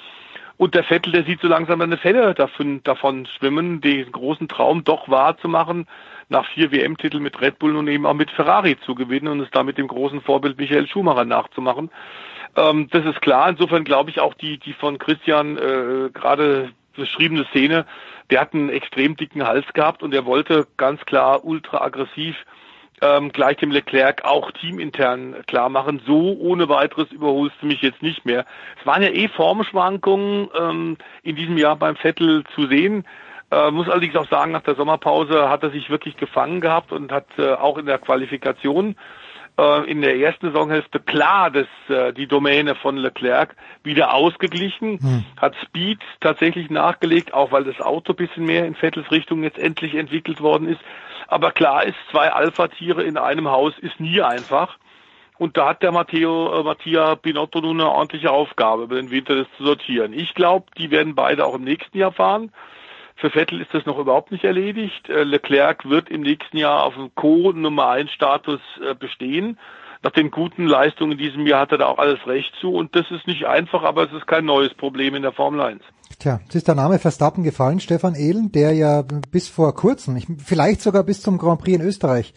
Und 0.56 0.74
der 0.74 0.82
Vettel, 0.82 1.12
der 1.12 1.24
sieht 1.24 1.40
so 1.40 1.46
langsam 1.46 1.80
eine 1.80 1.96
Fälle 1.96 2.34
davon, 2.34 2.82
davon 2.82 3.26
schwimmen, 3.26 3.80
den 3.80 4.10
großen 4.10 4.48
Traum 4.48 4.82
doch 4.82 5.08
wahrzumachen, 5.08 5.86
nach 6.28 6.46
vier 6.54 6.72
WM-Titeln 6.72 7.22
mit 7.22 7.40
Red 7.40 7.58
Bull 7.58 7.72
nun 7.72 7.88
eben 7.88 8.06
auch 8.06 8.14
mit 8.14 8.30
Ferrari 8.30 8.76
zu 8.84 8.94
gewinnen 8.94 9.28
und 9.28 9.40
es 9.40 9.50
damit 9.50 9.78
dem 9.78 9.88
großen 9.88 10.20
Vorbild 10.20 10.58
Michael 10.58 10.88
Schumacher 10.88 11.24
nachzumachen. 11.24 11.90
Ähm, 12.56 12.88
das 12.90 13.04
ist 13.04 13.22
klar. 13.22 13.48
Insofern 13.48 13.84
glaube 13.84 14.10
ich 14.10 14.20
auch 14.20 14.34
die, 14.34 14.58
die 14.58 14.72
von 14.72 14.98
Christian 14.98 15.56
äh, 15.56 16.10
gerade 16.12 16.70
beschriebene 16.96 17.44
Szene, 17.50 17.86
der 18.30 18.40
hat 18.40 18.54
einen 18.54 18.70
extrem 18.70 19.16
dicken 19.16 19.46
Hals 19.46 19.66
gehabt 19.74 20.02
und 20.02 20.14
er 20.14 20.24
wollte 20.24 20.66
ganz 20.76 21.04
klar 21.04 21.44
ultra 21.44 21.82
aggressiv 21.82 22.36
ähm, 23.02 23.30
gleich 23.30 23.58
dem 23.58 23.70
Leclerc 23.70 24.24
auch 24.24 24.50
teamintern 24.52 25.36
klar 25.46 25.68
machen. 25.68 26.00
So 26.06 26.36
ohne 26.38 26.68
weiteres 26.68 27.12
überholst 27.12 27.56
du 27.60 27.66
mich 27.66 27.82
jetzt 27.82 28.02
nicht 28.02 28.24
mehr. 28.24 28.46
Es 28.80 28.86
waren 28.86 29.02
ja 29.02 29.10
eh 29.10 29.28
Formschwankungen 29.28 30.48
ähm, 30.58 30.96
in 31.22 31.36
diesem 31.36 31.58
Jahr 31.58 31.76
beim 31.76 31.96
Vettel 31.96 32.44
zu 32.54 32.66
sehen. 32.66 33.04
Äh, 33.50 33.70
muss 33.70 33.88
allerdings 33.88 34.16
auch 34.16 34.28
sagen, 34.28 34.52
nach 34.52 34.62
der 34.62 34.74
Sommerpause 34.74 35.48
hat 35.48 35.62
er 35.62 35.70
sich 35.70 35.88
wirklich 35.88 36.16
gefangen 36.16 36.60
gehabt 36.60 36.92
und 36.92 37.12
hat 37.12 37.26
äh, 37.38 37.52
auch 37.52 37.78
in 37.78 37.86
der 37.86 37.98
Qualifikation 37.98 38.96
äh, 39.58 39.90
in 39.90 40.02
der 40.02 40.16
ersten 40.16 40.46
Saisonhälfte 40.46 41.00
klar 41.00 41.50
das, 41.50 41.66
äh, 41.88 42.12
die 42.12 42.26
Domäne 42.26 42.74
von 42.74 42.96
Leclerc 42.96 43.54
wieder 43.82 44.14
ausgeglichen, 44.14 44.98
hm. 44.98 45.24
hat 45.36 45.54
Speed 45.62 46.00
tatsächlich 46.20 46.70
nachgelegt, 46.70 47.34
auch 47.34 47.52
weil 47.52 47.64
das 47.64 47.80
Auto 47.80 48.14
bisschen 48.14 48.44
mehr 48.44 48.66
in 48.66 48.74
Vettels 48.74 49.10
Richtung 49.10 49.42
jetzt 49.42 49.58
endlich 49.58 49.94
entwickelt 49.94 50.40
worden 50.40 50.68
ist. 50.68 50.80
Aber 51.28 51.52
klar 51.52 51.84
ist, 51.84 51.96
zwei 52.10 52.30
Alpha-Tiere 52.32 53.02
in 53.02 53.16
einem 53.16 53.48
Haus 53.48 53.74
ist 53.78 53.98
nie 53.98 54.20
einfach. 54.20 54.78
Und 55.38 55.56
da 55.56 55.68
hat 55.68 55.82
der 55.82 55.92
Matteo, 55.92 56.60
äh, 56.60 56.62
Mattia 56.62 57.14
Binotto 57.14 57.60
nun 57.60 57.80
eine 57.80 57.90
ordentliche 57.90 58.30
Aufgabe, 58.30 58.84
über 58.84 58.96
den 58.96 59.10
Winter 59.10 59.36
das 59.36 59.46
zu 59.56 59.64
sortieren. 59.64 60.12
Ich 60.12 60.34
glaube, 60.34 60.66
die 60.78 60.90
werden 60.90 61.14
beide 61.14 61.44
auch 61.44 61.54
im 61.54 61.64
nächsten 61.64 61.96
Jahr 61.98 62.12
fahren. 62.12 62.52
Für 63.16 63.30
Vettel 63.30 63.60
ist 63.62 63.72
das 63.72 63.86
noch 63.86 63.98
überhaupt 63.98 64.30
nicht 64.30 64.44
erledigt. 64.44 65.08
Äh, 65.08 65.24
Leclerc 65.24 65.88
wird 65.88 66.10
im 66.10 66.20
nächsten 66.20 66.58
Jahr 66.58 66.84
auf 66.84 66.94
dem 66.94 67.14
Co-Nummer 67.14 67.88
1 67.88 68.10
Status 68.10 68.60
äh, 68.80 68.94
bestehen. 68.94 69.58
Nach 70.02 70.10
den 70.10 70.30
guten 70.30 70.66
Leistungen 70.66 71.12
in 71.12 71.18
diesem 71.18 71.46
Jahr 71.46 71.62
hat 71.62 71.72
er 71.72 71.78
da 71.78 71.86
auch 71.86 71.98
alles 71.98 72.26
recht 72.26 72.52
zu. 72.60 72.72
Und 72.72 72.94
das 72.94 73.10
ist 73.10 73.26
nicht 73.26 73.46
einfach, 73.46 73.82
aber 73.82 74.04
es 74.04 74.12
ist 74.12 74.26
kein 74.26 74.44
neues 74.44 74.74
Problem 74.74 75.14
in 75.14 75.22
der 75.22 75.32
Formel 75.32 75.62
1. 75.62 75.82
Tja, 76.18 76.40
es 76.48 76.54
ist 76.54 76.68
der 76.68 76.74
Name 76.74 76.98
Verstappen 76.98 77.42
gefallen, 77.42 77.80
Stefan 77.80 78.14
Ehlen, 78.14 78.52
der 78.52 78.72
ja 78.72 79.02
bis 79.30 79.48
vor 79.48 79.74
kurzem, 79.74 80.20
vielleicht 80.38 80.82
sogar 80.82 81.02
bis 81.02 81.22
zum 81.22 81.38
Grand 81.38 81.60
Prix 81.60 81.78
in 81.78 81.86
Österreich 81.86 82.34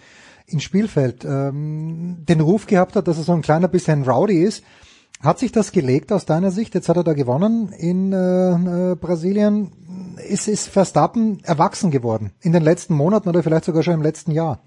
in 0.47 0.59
Spielfeld 0.59 1.25
ähm, 1.25 2.25
den 2.27 2.41
Ruf 2.41 2.65
gehabt 2.65 2.95
hat, 2.95 3.07
dass 3.07 3.17
er 3.17 3.23
so 3.23 3.33
ein 3.33 3.41
kleiner 3.41 3.67
bisschen 3.67 4.03
rowdy 4.03 4.41
ist. 4.41 4.63
Hat 5.21 5.37
sich 5.37 5.51
das 5.51 5.73
gelegt 5.73 6.13
aus 6.13 6.25
deiner 6.25 6.49
Sicht? 6.49 6.73
Jetzt 6.75 6.87
hat 6.87 6.95
er 6.95 7.03
da 7.03 7.13
gewonnen 7.13 7.73
in 7.73 8.13
äh, 8.13 8.91
äh, 8.91 8.95
Brasilien. 8.95 9.71
Ist, 10.25 10.47
ist 10.47 10.69
Verstappen 10.69 11.43
erwachsen 11.43 11.91
geworden 11.91 12.31
in 12.41 12.53
den 12.53 12.63
letzten 12.63 12.93
Monaten 12.93 13.27
oder 13.27 13.43
vielleicht 13.43 13.65
sogar 13.65 13.83
schon 13.83 13.95
im 13.95 14.01
letzten 14.01 14.31
Jahr? 14.31 14.59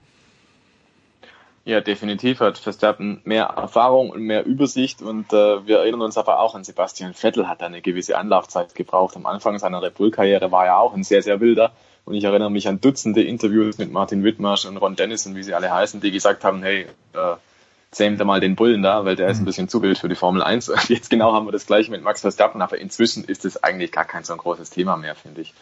Ja, 1.64 1.80
definitiv 1.80 2.40
hat 2.40 2.58
Verstappen 2.58 3.22
mehr 3.24 3.44
Erfahrung 3.44 4.10
und 4.10 4.22
mehr 4.22 4.44
Übersicht 4.44 5.00
und 5.00 5.32
äh, 5.32 5.66
wir 5.66 5.78
erinnern 5.78 6.02
uns 6.02 6.18
aber 6.18 6.40
auch 6.40 6.54
an 6.54 6.64
Sebastian 6.64 7.14
Vettel 7.14 7.48
hat 7.48 7.62
eine 7.62 7.80
gewisse 7.80 8.18
Anlaufzeit 8.18 8.74
gebraucht. 8.74 9.16
Am 9.16 9.26
Anfang 9.26 9.58
seiner 9.58 9.80
Red 9.80 9.94
Bull-Karriere 9.94 10.50
war 10.50 10.66
er 10.66 10.78
auch 10.78 10.92
ein 10.92 11.04
sehr, 11.04 11.22
sehr 11.22 11.40
wilder 11.40 11.72
und 12.04 12.14
ich 12.14 12.24
erinnere 12.24 12.50
mich 12.50 12.68
an 12.68 12.80
Dutzende 12.80 13.22
Interviews 13.22 13.78
mit 13.78 13.92
Martin 13.92 14.24
Wittmarsch 14.24 14.66
und 14.66 14.76
Ron 14.76 14.96
Dennis 14.96 15.24
und 15.26 15.36
wie 15.36 15.44
sie 15.44 15.54
alle 15.54 15.72
heißen, 15.72 16.00
die 16.00 16.10
gesagt 16.10 16.44
haben, 16.44 16.62
hey, 16.62 16.86
äh, 17.14 17.36
zähmt 17.92 18.18
er 18.18 18.26
mal 18.26 18.40
den 18.40 18.56
Bullen 18.56 18.82
da, 18.82 19.04
weil 19.04 19.16
der 19.16 19.28
ist 19.28 19.38
ein 19.38 19.42
mhm. 19.42 19.46
bisschen 19.46 19.68
zu 19.68 19.82
wild 19.82 19.98
für 19.98 20.08
die 20.08 20.16
Formel 20.16 20.42
1. 20.42 20.72
Jetzt 20.88 21.10
genau 21.10 21.32
haben 21.34 21.46
wir 21.46 21.52
das 21.52 21.66
gleiche 21.66 21.90
mit 21.90 22.02
Max 22.02 22.22
Verstappen, 22.22 22.60
aber 22.60 22.78
inzwischen 22.78 23.24
ist 23.24 23.44
es 23.44 23.62
eigentlich 23.62 23.92
gar 23.92 24.04
kein 24.04 24.24
so 24.24 24.32
ein 24.32 24.38
großes 24.38 24.70
Thema 24.70 24.96
mehr, 24.96 25.14
finde 25.14 25.42
ich. 25.42 25.54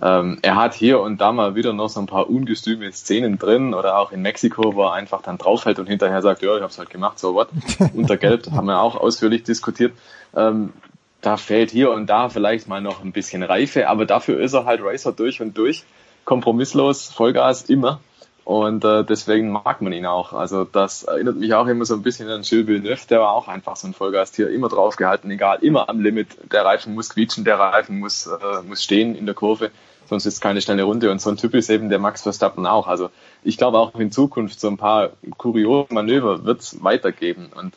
Ähm, 0.00 0.38
er 0.42 0.56
hat 0.56 0.74
hier 0.74 1.00
und 1.00 1.20
da 1.20 1.32
mal 1.32 1.54
wieder 1.54 1.72
noch 1.72 1.88
so 1.88 2.00
ein 2.00 2.06
paar 2.06 2.30
ungestüme 2.30 2.90
Szenen 2.92 3.38
drin 3.38 3.74
oder 3.74 3.98
auch 3.98 4.10
in 4.10 4.22
Mexiko, 4.22 4.74
wo 4.74 4.84
er 4.84 4.94
einfach 4.94 5.22
dann 5.22 5.38
draufhält 5.38 5.78
und 5.78 5.86
hinterher 5.86 6.22
sagt, 6.22 6.42
ja, 6.42 6.56
ich 6.56 6.62
hab's 6.62 6.78
halt 6.78 6.88
gemacht, 6.88 7.18
so 7.18 7.34
what. 7.34 7.48
Unter 7.94 8.16
Gelb 8.16 8.50
haben 8.52 8.66
wir 8.66 8.80
auch 8.80 8.96
ausführlich 8.96 9.42
diskutiert. 9.42 9.92
Ähm, 10.34 10.72
da 11.20 11.36
fehlt 11.36 11.70
hier 11.70 11.90
und 11.90 12.06
da 12.06 12.28
vielleicht 12.28 12.68
mal 12.68 12.80
noch 12.80 13.04
ein 13.04 13.12
bisschen 13.12 13.42
Reife, 13.42 13.88
aber 13.88 14.06
dafür 14.06 14.40
ist 14.40 14.54
er 14.54 14.64
halt 14.64 14.80
Racer 14.82 15.12
durch 15.12 15.40
und 15.40 15.56
durch, 15.58 15.84
kompromisslos, 16.24 17.08
Vollgas, 17.08 17.62
immer. 17.62 18.00
Und 18.44 18.84
äh, 18.84 19.04
deswegen 19.04 19.50
mag 19.50 19.82
man 19.82 19.92
ihn 19.92 20.06
auch. 20.06 20.32
Also 20.32 20.64
das 20.64 21.04
erinnert 21.04 21.36
mich 21.36 21.54
auch 21.54 21.66
immer 21.66 21.84
so 21.84 21.94
ein 21.94 22.02
bisschen 22.02 22.28
an 22.28 22.42
Gilles 22.42 22.66
Villeneuve, 22.66 23.06
der 23.08 23.20
war 23.20 23.32
auch 23.32 23.46
einfach 23.46 23.76
so 23.76 23.86
ein 23.86 23.94
Vollgastier, 23.94 24.50
immer 24.50 24.68
draufgehalten, 24.68 25.30
egal, 25.30 25.58
immer 25.62 25.88
am 25.88 26.00
Limit. 26.00 26.36
Der 26.50 26.64
Reifen 26.64 26.94
muss 26.94 27.10
quietschen, 27.10 27.44
der 27.44 27.58
Reifen 27.58 28.00
muss, 28.00 28.26
äh, 28.26 28.62
muss 28.66 28.82
stehen 28.82 29.14
in 29.14 29.26
der 29.26 29.36
Kurve, 29.36 29.70
sonst 30.06 30.26
ist 30.26 30.40
keine 30.40 30.60
schnelle 30.60 30.82
Runde. 30.82 31.12
Und 31.12 31.20
so 31.20 31.30
ein 31.30 31.36
Typ 31.36 31.54
ist 31.54 31.70
eben 31.70 31.88
der 31.88 32.00
Max 32.00 32.22
Verstappen 32.22 32.66
auch. 32.66 32.88
Also 32.88 33.10
ich 33.44 33.58
glaube 33.58 33.78
auch 33.78 33.94
in 33.94 34.10
Zukunft 34.10 34.58
so 34.58 34.68
ein 34.68 34.76
paar 34.76 35.10
kuriose 35.38 35.94
Manöver 35.94 36.44
wird 36.44 36.62
es 36.62 36.82
weitergeben. 36.82 37.50
Und 37.54 37.74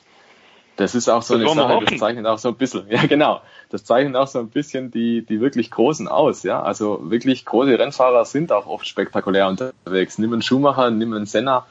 das 0.75 0.95
ist 0.95 1.09
auch 1.09 1.21
so 1.21 1.37
das 1.37 1.49
eine 1.49 1.61
Sache, 1.61 1.85
das 1.85 1.99
zeichnet 1.99 2.25
auch 2.25 2.37
so 2.37 2.49
ein 2.49 2.55
bisschen, 2.55 2.85
ja 2.89 3.05
genau, 3.05 3.41
das 3.69 3.83
zeichnet 3.83 4.15
auch 4.15 4.27
so 4.27 4.39
ein 4.39 4.49
bisschen 4.49 4.91
die, 4.91 5.25
die 5.25 5.39
wirklich 5.39 5.71
Großen 5.71 6.07
aus, 6.07 6.43
ja. 6.43 6.61
Also 6.61 6.99
wirklich 7.09 7.45
große 7.45 7.77
Rennfahrer 7.77 8.25
sind 8.25 8.51
auch 8.51 8.67
oft 8.67 8.87
spektakulär 8.87 9.47
unterwegs. 9.47 10.17
Nimm 10.17 10.33
einen 10.33 10.41
Schumacher, 10.41 10.91
nimm 10.91 11.13
einen 11.13 11.25
Senna, 11.25 11.65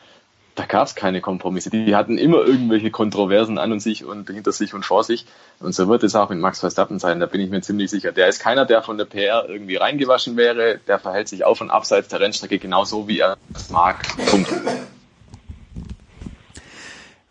da 0.55 0.67
gab 0.67 0.87
es 0.87 0.95
keine 0.95 1.21
Kompromisse. 1.21 1.71
Die 1.71 1.97
hatten 1.97 2.17
immer 2.17 2.39
irgendwelche 2.39 2.91
Kontroversen 2.91 3.59
an 3.59 3.73
und 3.73 3.81
sich 3.81 4.05
und 4.05 4.31
hinter 4.31 4.53
sich 4.53 4.73
und 4.73 4.85
vor 4.85 5.03
sich. 5.03 5.27
Und 5.59 5.75
so 5.75 5.89
wird 5.89 6.05
es 6.05 6.15
auch 6.15 6.31
mit 6.31 6.39
Max 6.39 6.61
Verstappen 6.61 6.99
sein, 6.99 7.21
da 7.21 7.27
bin 7.27 7.41
ich 7.41 7.51
mir 7.51 7.61
ziemlich 7.61 7.91
sicher. 7.91 8.13
Der 8.13 8.29
ist 8.29 8.39
keiner, 8.39 8.65
der 8.65 8.83
von 8.83 8.97
der 8.97 9.05
PR 9.05 9.49
irgendwie 9.49 9.77
reingewaschen 9.77 10.37
wäre, 10.37 10.79
der 10.87 10.99
verhält 10.99 11.29
sich 11.29 11.45
auf 11.45 11.61
und 11.61 11.71
abseits 11.71 12.09
der 12.09 12.21
Rennstrecke 12.21 12.59
genauso, 12.59 13.09
wie 13.09 13.19
er 13.19 13.37
es 13.55 13.71
mag. 13.71 14.07
Punkt. 14.31 14.49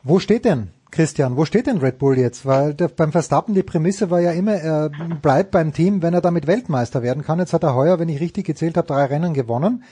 Wo 0.04 0.20
steht 0.20 0.44
denn 0.44 0.72
Christian, 0.94 1.38
wo 1.38 1.44
steht 1.44 1.66
denn 1.66 1.80
Red 1.80 1.98
Bull 1.98 2.20
jetzt? 2.20 2.46
Weil 2.46 2.76
der, 2.76 2.88
beim 2.88 3.12
Verstappen 3.12 3.56
die 3.56 3.64
Prämisse 3.64 4.12
war 4.12 4.22
ja 4.22 4.32
immer, 4.32 4.54
er 4.54 4.92
bleibt 5.22 5.50
beim 5.50 5.74
Team, 5.74 6.04
wenn 6.04 6.14
er 6.14 6.22
damit 6.22 6.46
Weltmeister 6.46 7.02
werden 7.02 7.24
kann. 7.24 7.40
Jetzt 7.40 7.52
hat 7.52 7.64
er 7.64 7.74
heuer, 7.74 7.98
wenn 8.00 8.10
ich 8.10 8.22
richtig 8.22 8.46
gezählt 8.46 8.78
habe, 8.78 8.88
drei 8.88 9.06
Rennen 9.06 9.34
gewonnen. 9.34 9.84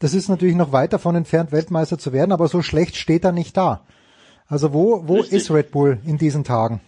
Das 0.00 0.12
ist 0.12 0.28
natürlich 0.28 0.56
noch 0.56 0.72
weit 0.72 0.92
davon 0.92 1.16
entfernt, 1.16 1.50
Weltmeister 1.50 1.98
zu 1.98 2.12
werden, 2.12 2.32
aber 2.32 2.46
so 2.46 2.60
schlecht 2.60 2.96
steht 2.96 3.24
er 3.24 3.32
nicht 3.32 3.56
da. 3.56 3.80
Also 4.46 4.74
wo, 4.74 5.08
wo 5.08 5.22
ist 5.22 5.50
Red 5.50 5.70
Bull 5.70 5.98
in 6.04 6.18
diesen 6.18 6.44
Tagen? 6.44 6.80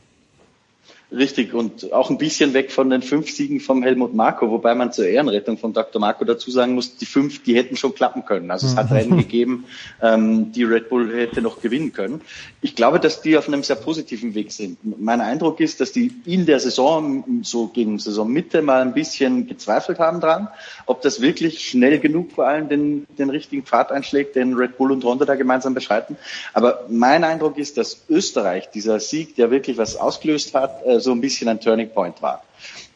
Richtig, 1.14 1.52
und 1.52 1.92
auch 1.92 2.08
ein 2.08 2.16
bisschen 2.16 2.54
weg 2.54 2.72
von 2.72 2.88
den 2.88 3.02
fünf 3.02 3.30
Siegen 3.30 3.60
vom 3.60 3.82
Helmut 3.82 4.14
Marko, 4.14 4.50
wobei 4.50 4.74
man 4.74 4.92
zur 4.92 5.06
Ehrenrettung 5.06 5.58
von 5.58 5.74
Dr. 5.74 6.00
Marco 6.00 6.24
dazu 6.24 6.50
sagen 6.50 6.74
muss, 6.74 6.96
die 6.96 7.04
fünf, 7.04 7.42
die 7.42 7.54
hätten 7.54 7.76
schon 7.76 7.94
klappen 7.94 8.24
können. 8.24 8.50
Also 8.50 8.66
es 8.66 8.76
hat 8.76 8.90
mhm. 8.90 8.96
Rennen 8.96 9.16
gegeben, 9.18 9.64
ähm, 10.00 10.52
die 10.52 10.64
Red 10.64 10.88
Bull 10.88 11.14
hätte 11.14 11.42
noch 11.42 11.60
gewinnen 11.60 11.92
können. 11.92 12.22
Ich 12.62 12.74
glaube, 12.76 12.98
dass 12.98 13.20
die 13.20 13.36
auf 13.36 13.46
einem 13.46 13.62
sehr 13.62 13.76
positiven 13.76 14.34
Weg 14.34 14.52
sind. 14.52 14.78
Mein 14.82 15.20
Eindruck 15.20 15.60
ist, 15.60 15.82
dass 15.82 15.92
die 15.92 16.12
in 16.24 16.46
der 16.46 16.60
Saison, 16.60 17.42
so 17.42 17.66
gegen 17.66 17.98
Saisonmitte, 17.98 18.62
mal 18.62 18.80
ein 18.80 18.94
bisschen 18.94 19.46
gezweifelt 19.46 19.98
haben 19.98 20.20
dran, 20.20 20.48
ob 20.86 21.02
das 21.02 21.20
wirklich 21.20 21.68
schnell 21.68 21.98
genug 21.98 22.32
vor 22.32 22.46
allem 22.46 22.70
den, 22.70 23.06
den 23.18 23.28
richtigen 23.28 23.64
Pfad 23.64 23.92
einschlägt, 23.92 24.34
den 24.34 24.54
Red 24.54 24.78
Bull 24.78 24.92
und 24.92 25.04
Honda 25.04 25.26
da 25.26 25.34
gemeinsam 25.34 25.74
beschreiten. 25.74 26.16
Aber 26.54 26.86
mein 26.88 27.22
Eindruck 27.22 27.58
ist, 27.58 27.76
dass 27.76 28.04
Österreich, 28.08 28.70
dieser 28.70 28.98
Sieg, 28.98 29.36
der 29.36 29.50
wirklich 29.50 29.76
was 29.76 29.96
ausgelöst 29.96 30.54
hat, 30.54 30.86
äh, 30.86 31.01
so 31.02 31.12
ein 31.12 31.20
bisschen 31.20 31.48
ein 31.48 31.60
Turning 31.60 31.90
Point 31.90 32.22
war. 32.22 32.42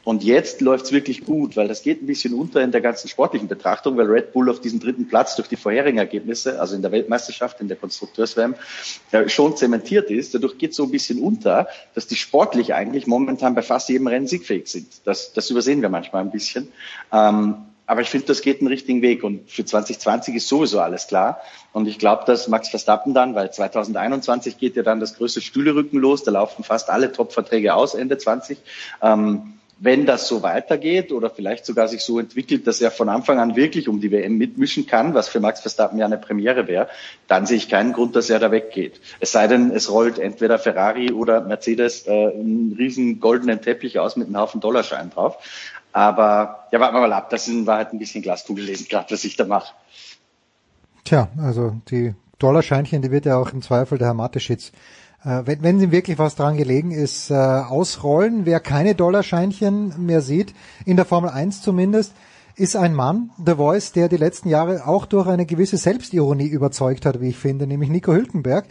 Und 0.07 0.23
jetzt 0.23 0.61
läuft's 0.61 0.93
wirklich 0.93 1.25
gut, 1.25 1.57
weil 1.57 1.67
das 1.67 1.83
geht 1.83 2.01
ein 2.01 2.07
bisschen 2.07 2.33
unter 2.33 2.61
in 2.61 2.71
der 2.71 2.81
ganzen 2.81 3.09
sportlichen 3.09 3.49
Betrachtung, 3.49 3.97
weil 3.97 4.07
Red 4.07 4.33
Bull 4.33 4.49
auf 4.49 4.61
diesem 4.61 4.79
dritten 4.79 5.09
Platz 5.09 5.35
durch 5.35 5.49
die 5.49 5.57
vorherigen 5.57 5.99
Ergebnisse, 5.99 6.61
also 6.61 6.77
in 6.77 6.83
der 6.83 6.93
Weltmeisterschaft, 6.93 7.61
in 7.61 7.67
der 7.67 7.77
Konstrukteurswärme, 7.77 8.55
schon 9.27 9.57
zementiert 9.57 10.09
ist. 10.09 10.33
Dadurch 10.33 10.59
geht 10.59 10.75
so 10.75 10.85
ein 10.85 10.93
bisschen 10.93 11.19
unter, 11.19 11.67
dass 11.95 12.07
die 12.07 12.15
sportlich 12.15 12.73
eigentlich 12.73 13.09
momentan 13.09 13.57
bei 13.57 13.63
fast 13.63 13.89
jedem 13.89 14.07
Rennen 14.07 14.29
siegfähig 14.29 14.69
sind. 14.69 14.87
Das, 15.05 15.33
das 15.33 15.51
übersehen 15.51 15.83
wir 15.83 15.89
manchmal 15.89 16.23
ein 16.23 16.31
bisschen. 16.31 16.69
Ähm, 17.13 17.57
aber 17.87 18.01
ich 18.01 18.09
finde, 18.09 18.27
das 18.27 18.43
geht 18.43 18.61
einen 18.61 18.69
richtigen 18.69 19.03
Weg. 19.03 19.23
Und 19.23 19.51
für 19.51 19.65
2020 19.65 20.35
ist 20.35 20.49
sowieso 20.49 20.81
alles 20.81 21.07
klar. 21.07 21.41
Und 21.73 21.87
ich 21.87 21.99
glaube, 21.99 22.25
dass 22.27 22.49
Max 22.49 22.69
Verstappen 22.69 23.15
dann, 23.15 23.35
weil 23.35 23.53
2021 23.53 24.59
geht 24.59 24.77
ja 24.77 24.83
dann 24.83 25.01
das 25.01 25.17
größte 25.17 25.41
Stühlerücken 25.41 25.99
los, 25.99 26.25
da 26.25 26.33
laufen 26.33 26.65
fast 26.65 26.91
alle 26.91 27.13
Top-Verträge 27.13 27.75
aus 27.75 27.95
Ende 27.95 28.19
20. 28.19 28.59
Ähm, 29.03 29.57
wenn 29.79 30.07
das 30.07 30.27
so 30.27 30.43
weitergeht 30.43 31.13
oder 31.13 31.29
vielleicht 31.29 31.67
sogar 31.67 31.87
sich 31.87 32.03
so 32.03 32.19
entwickelt, 32.19 32.67
dass 32.67 32.81
er 32.81 32.91
von 32.91 33.11
Anfang 33.11 33.39
an 33.39 33.57
wirklich 33.57 33.89
um 33.89 34.01
die 34.01 34.11
WM 34.11 34.39
mitmischen 34.39 34.87
kann, 34.87 35.13
was 35.13 35.29
für 35.29 35.39
Max 35.39 35.61
Verstappen 35.61 35.99
ja 35.99 36.07
eine 36.07 36.17
Premiere 36.17 36.67
wäre, 36.67 36.89
dann 37.29 37.45
sehe 37.45 37.59
ich 37.59 37.69
keinen 37.69 37.93
Grund, 37.93 38.17
dass 38.17 38.31
er 38.31 38.39
da 38.39 38.51
weggeht. 38.51 39.01
Es 39.21 39.33
sei 39.33 39.49
denn, 39.49 39.71
es 39.71 39.91
rollt 39.91 40.19
entweder 40.19 40.59
Ferrari 40.59 41.13
oder 41.13 41.43
Mercedes 41.43 42.07
äh, 42.07 42.11
einen 42.11 42.75
riesen 42.79 43.21
goldenen 43.21 43.61
Teppich 43.61 43.99
aus 43.99 44.17
mit 44.17 44.29
einem 44.29 44.39
Haufen 44.39 44.63
Dollarschein 44.63 45.11
drauf. 45.11 45.37
Aber 45.93 46.67
ja, 46.73 46.81
warten 46.81 46.95
wir 46.95 47.01
mal 47.01 47.13
ab. 47.13 47.31
Das 47.31 47.49
ist 47.49 47.55
in 47.55 47.67
Wahrheit 47.67 47.93
ein 47.93 47.99
bisschen 47.99 48.23
Glaskugel 48.23 48.65
lesen, 48.65 48.87
gerade 48.89 49.11
was 49.11 49.25
ich 49.25 49.37
da 49.37 49.45
mache. 49.45 49.75
Tja, 51.05 51.29
also 51.39 51.77
die 51.89 52.15
Dollarscheinchen, 52.39 53.01
die 53.01 53.11
wird 53.11 53.27
ja 53.27 53.39
auch 53.39 53.53
im 53.53 53.63
Zweifel 53.63 53.97
der 53.97 54.09
Herr 54.09 54.15
Mateschitz, 54.15 54.73
äh, 55.25 55.43
wenn, 55.45 55.63
wenn 55.63 55.81
ihm 55.81 55.91
wirklich 55.91 56.19
was 56.19 56.35
dran 56.35 56.57
gelegen 56.57 56.91
ist, 56.91 57.31
äh, 57.31 57.35
ausrollen. 57.35 58.45
Wer 58.45 58.61
keine 58.61 58.95
Dollarscheinchen 58.95 60.05
mehr 60.05 60.21
sieht, 60.21 60.55
in 60.85 60.97
der 60.97 61.07
Formel 61.07 61.31
1 61.31 61.63
zumindest, 61.63 62.13
ist 62.57 62.75
ein 62.75 62.95
Mann, 62.95 63.31
The 63.45 63.55
Voice, 63.55 63.93
der 63.93 64.09
die 64.09 64.17
letzten 64.17 64.49
Jahre 64.49 64.87
auch 64.87 65.05
durch 65.05 65.27
eine 65.27 65.45
gewisse 65.45 65.77
Selbstironie 65.77 66.47
überzeugt 66.47 67.05
hat, 67.05 67.21
wie 67.21 67.29
ich 67.29 67.37
finde, 67.37 67.67
nämlich 67.67 67.91
Nico 67.91 68.13
Hülkenberg. 68.13 68.65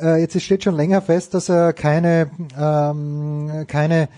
Äh, 0.00 0.20
jetzt 0.20 0.40
steht 0.40 0.64
schon 0.64 0.74
länger 0.74 1.00
fest, 1.02 1.34
dass 1.34 1.48
er 1.48 1.72
keine, 1.72 2.30
ähm, 2.58 3.64
keine, 3.68 4.08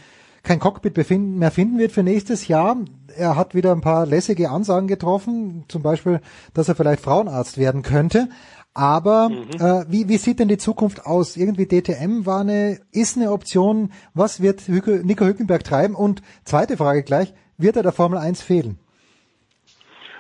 kein 0.43 0.59
Cockpit 0.59 0.95
befinden, 0.95 1.39
mehr 1.39 1.51
finden 1.51 1.79
wird 1.79 1.93
für 1.93 2.03
nächstes 2.03 2.49
Jahr. 2.49 2.77
Er 3.17 3.37
hat 3.37 3.55
wieder 3.55 3.73
ein 3.73 3.81
paar 3.81 4.07
lässige 4.07 4.51
Ansagen 4.51 4.89
getroffen, 4.89 5.65
zum 5.69 5.83
Beispiel, 5.83 6.21
dass 6.55 6.69
er 6.69 6.75
vielleicht 6.75 7.03
Frauenarzt 7.03 7.59
werden 7.59 7.83
könnte. 7.83 8.29
Aber 8.73 9.29
mhm. 9.29 9.49
äh, 9.59 9.85
wie, 9.89 10.09
wie 10.09 10.17
sieht 10.17 10.39
denn 10.39 10.49
die 10.49 10.59
Zukunft 10.59 11.05
aus? 11.05 11.37
Irgendwie 11.37 11.67
DTM 11.67 12.25
war 12.25 12.41
eine, 12.41 12.81
ist 12.93 13.17
eine 13.17 13.33
Option. 13.33 13.93
Was 14.15 14.41
wird 14.41 14.69
Nico 14.69 15.25
Hülkenberg 15.25 15.65
treiben? 15.65 15.95
Und 15.95 16.23
zweite 16.45 16.77
Frage 16.77 17.03
gleich, 17.03 17.35
wird 17.59 17.77
er 17.77 17.83
der 17.83 17.93
Formel 17.93 18.19
1 18.19 18.43
fehlen? 18.43 18.79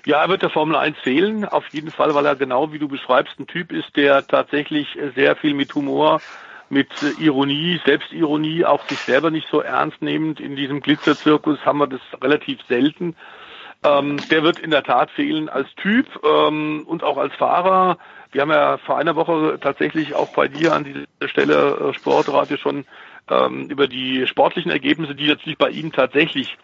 Ja, 0.07 0.23
er 0.23 0.29
wird 0.29 0.43
der 0.43 0.51
Formel 0.51 0.77
1 0.77 0.99
fehlen, 0.99 1.45
auf 1.45 1.67
jeden 1.69 1.91
Fall, 1.91 2.15
weil 2.15 2.27
er 2.27 2.35
genau 2.35 2.73
wie 2.73 2.79
du 2.79 2.89
beschreibst, 2.89 3.39
ein 3.39 3.47
Typ 3.47 3.71
ist, 3.71 3.97
der 3.97 4.27
tatsächlich 4.27 4.89
sehr 5.15 5.37
viel 5.37 5.55
mit 5.55 5.75
Humor, 5.75 6.21
mit 6.71 6.89
Ironie, 7.19 7.81
Selbstironie, 7.85 8.65
auch 8.65 8.89
sich 8.89 8.99
selber 9.01 9.31
nicht 9.31 9.49
so 9.51 9.61
ernst 9.61 10.01
nehmend. 10.01 10.41
In 10.41 10.57
diesem 10.57 10.81
Glitzerzirkus 10.81 11.59
haben 11.67 11.79
wir 11.79 11.89
das 11.89 12.01
relativ 12.23 12.61
selten. 12.69 13.17
Ähm, 13.83 14.19
der 14.31 14.43
wird 14.43 14.59
in 14.59 14.71
der 14.71 14.85
Tat 14.85 15.11
fehlen 15.11 15.49
als 15.49 15.69
Typ 15.75 16.07
ähm, 16.25 16.85
und 16.87 17.03
auch 17.03 17.17
als 17.17 17.35
Fahrer. 17.35 17.99
Wir 18.31 18.43
haben 18.43 18.51
ja 18.51 18.79
vor 18.79 18.99
einer 18.99 19.17
Woche 19.17 19.59
tatsächlich 19.61 20.15
auch 20.15 20.29
bei 20.33 20.49
dir 20.49 20.75
an 20.75 20.85
dieser 20.85 21.29
Stelle 21.29 21.91
äh, 21.91 21.95
Sportradio 21.95 22.57
schon 22.57 22.85
ähm, 23.29 23.69
über 23.69 23.89
die 23.89 24.27
sportlichen 24.27 24.71
Ergebnisse, 24.71 25.15
die 25.15 25.27
natürlich 25.27 25.59
bei 25.59 25.71
ihm 25.71 25.93
tatsächlich 25.93 26.57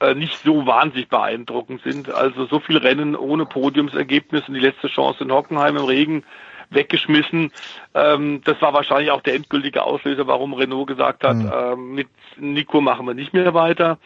äh, 0.00 0.14
nicht 0.14 0.38
so 0.44 0.66
wahnsinnig 0.66 1.08
beeindruckend 1.08 1.82
sind. 1.82 2.10
Also 2.12 2.46
so 2.46 2.60
viel 2.60 2.76
Rennen 2.76 3.16
ohne 3.16 3.46
Podiumsergebnis 3.46 4.46
und 4.46 4.54
die 4.54 4.60
letzte 4.60 4.88
Chance 4.88 5.24
in 5.24 5.32
Hockenheim 5.32 5.76
im 5.76 5.84
Regen 5.84 6.24
weggeschmissen. 6.70 7.52
Ähm, 7.94 8.42
das 8.44 8.60
war 8.60 8.72
wahrscheinlich 8.72 9.10
auch 9.10 9.22
der 9.22 9.34
endgültige 9.34 9.82
Auslöser, 9.82 10.26
warum 10.26 10.54
Renault 10.54 10.88
gesagt 10.88 11.24
hat, 11.24 11.36
mhm. 11.36 11.52
ähm, 11.52 11.94
mit 11.94 12.08
Nico 12.36 12.80
machen 12.80 13.06
wir 13.06 13.14
nicht 13.14 13.32
mehr 13.32 13.54
weiter. 13.54 13.98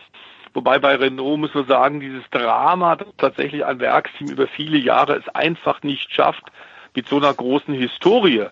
Wobei 0.54 0.78
bei 0.78 0.96
Renault 0.96 1.40
muss 1.40 1.54
man 1.54 1.66
sagen, 1.66 2.00
dieses 2.00 2.28
Drama, 2.30 2.96
dass 2.96 3.08
tatsächlich 3.16 3.64
ein 3.64 3.80
Werksteam 3.80 4.28
über 4.28 4.46
viele 4.46 4.78
Jahre 4.78 5.16
es 5.16 5.28
einfach 5.34 5.82
nicht 5.82 6.12
schafft, 6.12 6.44
mit 6.94 7.08
so 7.08 7.16
einer 7.16 7.32
großen 7.32 7.72
Historie 7.72 8.48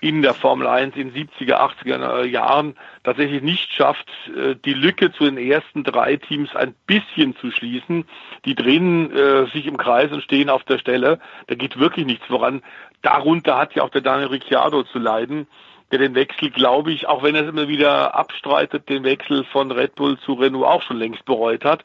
in 0.00 0.20
der 0.20 0.34
Formel 0.34 0.66
1 0.66 0.96
in 0.96 1.14
70er, 1.14 1.54
80er 1.54 2.24
Jahren 2.26 2.76
tatsächlich 3.04 3.42
nicht 3.42 3.72
schafft, 3.72 4.06
äh, 4.36 4.54
die 4.54 4.74
Lücke 4.74 5.12
zu 5.12 5.24
den 5.24 5.38
ersten 5.38 5.82
drei 5.82 6.16
Teams 6.16 6.54
ein 6.54 6.74
bisschen 6.86 7.34
zu 7.36 7.50
schließen. 7.50 8.04
Die 8.44 8.54
drehen 8.54 9.10
äh, 9.12 9.46
sich 9.46 9.66
im 9.66 9.78
Kreis 9.78 10.12
und 10.12 10.22
stehen 10.22 10.50
auf 10.50 10.64
der 10.64 10.78
Stelle. 10.78 11.20
Da 11.46 11.54
geht 11.54 11.78
wirklich 11.78 12.04
nichts 12.04 12.26
voran. 12.26 12.62
Darunter 13.04 13.58
hat 13.58 13.74
ja 13.74 13.82
auch 13.82 13.90
der 13.90 14.00
Daniel 14.00 14.28
Ricciardo 14.28 14.82
zu 14.84 14.98
leiden, 14.98 15.46
der 15.92 15.98
den 15.98 16.14
Wechsel, 16.14 16.50
glaube 16.50 16.90
ich, 16.90 17.06
auch 17.06 17.22
wenn 17.22 17.34
er 17.34 17.42
es 17.42 17.48
immer 17.48 17.68
wieder 17.68 18.14
abstreitet, 18.14 18.88
den 18.88 19.04
Wechsel 19.04 19.44
von 19.44 19.70
Red 19.70 19.94
Bull 19.94 20.18
zu 20.18 20.32
Renault 20.32 20.64
auch 20.64 20.82
schon 20.82 20.96
längst 20.96 21.24
bereut 21.24 21.64
hat. 21.64 21.84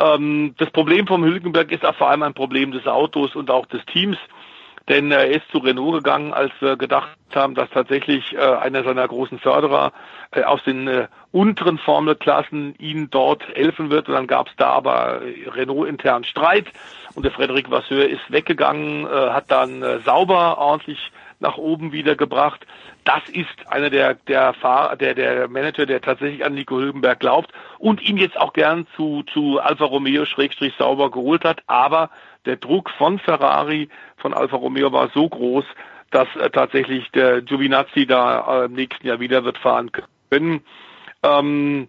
Ähm, 0.00 0.54
das 0.58 0.70
Problem 0.70 1.06
vom 1.06 1.24
Hülkenberg 1.24 1.72
ist 1.72 1.84
auch 1.84 1.94
vor 1.94 2.10
allem 2.10 2.22
ein 2.22 2.34
Problem 2.34 2.72
des 2.72 2.86
Autos 2.86 3.34
und 3.34 3.50
auch 3.50 3.66
des 3.66 3.84
Teams 3.86 4.18
denn 4.90 5.12
er 5.12 5.28
ist 5.28 5.48
zu 5.52 5.58
Renault 5.58 6.02
gegangen, 6.02 6.34
als 6.34 6.50
wir 6.58 6.76
gedacht 6.76 7.16
haben, 7.32 7.54
dass 7.54 7.70
tatsächlich 7.70 8.34
äh, 8.34 8.38
einer 8.38 8.82
seiner 8.82 9.06
großen 9.06 9.38
Förderer 9.38 9.92
äh, 10.32 10.42
aus 10.42 10.64
den 10.64 10.88
äh, 10.88 11.06
unteren 11.30 11.78
Formelklassen 11.78 12.74
ihn 12.76 13.08
dort 13.08 13.46
helfen 13.54 13.90
wird. 13.90 14.08
Und 14.08 14.16
dann 14.16 14.26
gab 14.26 14.48
es 14.48 14.52
da 14.56 14.70
aber 14.70 15.20
Renault 15.54 15.88
intern 15.88 16.24
Streit 16.24 16.66
und 17.14 17.22
der 17.24 17.30
Frederic 17.30 17.70
Vasseur 17.70 18.08
ist 18.08 18.30
weggegangen, 18.30 19.08
hat 19.08 19.50
dann 19.50 19.84
sauber 20.04 20.58
ordentlich 20.58 21.12
nach 21.38 21.56
oben 21.56 21.92
wieder 21.92 22.16
gebracht. 22.16 22.66
Das 23.04 23.22
ist 23.28 23.66
einer 23.68 23.90
der 23.90 24.14
der 24.14 24.54
Fahrer, 24.54 24.96
der 24.96 25.14
der 25.14 25.48
Manager, 25.48 25.86
der 25.86 26.00
tatsächlich 26.00 26.44
an 26.44 26.54
Nico 26.54 26.78
Hülkenberg 26.78 27.18
glaubt 27.18 27.52
und 27.78 28.02
ihn 28.02 28.16
jetzt 28.16 28.36
auch 28.36 28.52
gern 28.52 28.86
zu 28.96 29.22
zu 29.32 29.60
Alfa 29.60 29.84
Romeo 29.84 30.24
Schrägstrich 30.24 30.74
sauber 30.78 31.10
geholt 31.10 31.44
hat. 31.44 31.62
Aber 31.66 32.10
der 32.46 32.56
Druck 32.56 32.90
von 32.90 33.18
Ferrari, 33.18 33.88
von 34.16 34.34
Alfa 34.34 34.56
Romeo 34.56 34.92
war 34.92 35.10
so 35.14 35.28
groß, 35.28 35.64
dass 36.10 36.28
äh, 36.36 36.50
tatsächlich 36.50 37.10
der 37.12 37.42
Giovinazzi 37.42 38.06
da 38.06 38.62
äh, 38.62 38.64
im 38.66 38.72
nächsten 38.72 39.06
Jahr 39.06 39.20
wieder 39.20 39.44
wird 39.44 39.58
fahren 39.58 39.90
können. 40.30 40.62
Ähm, 41.22 41.88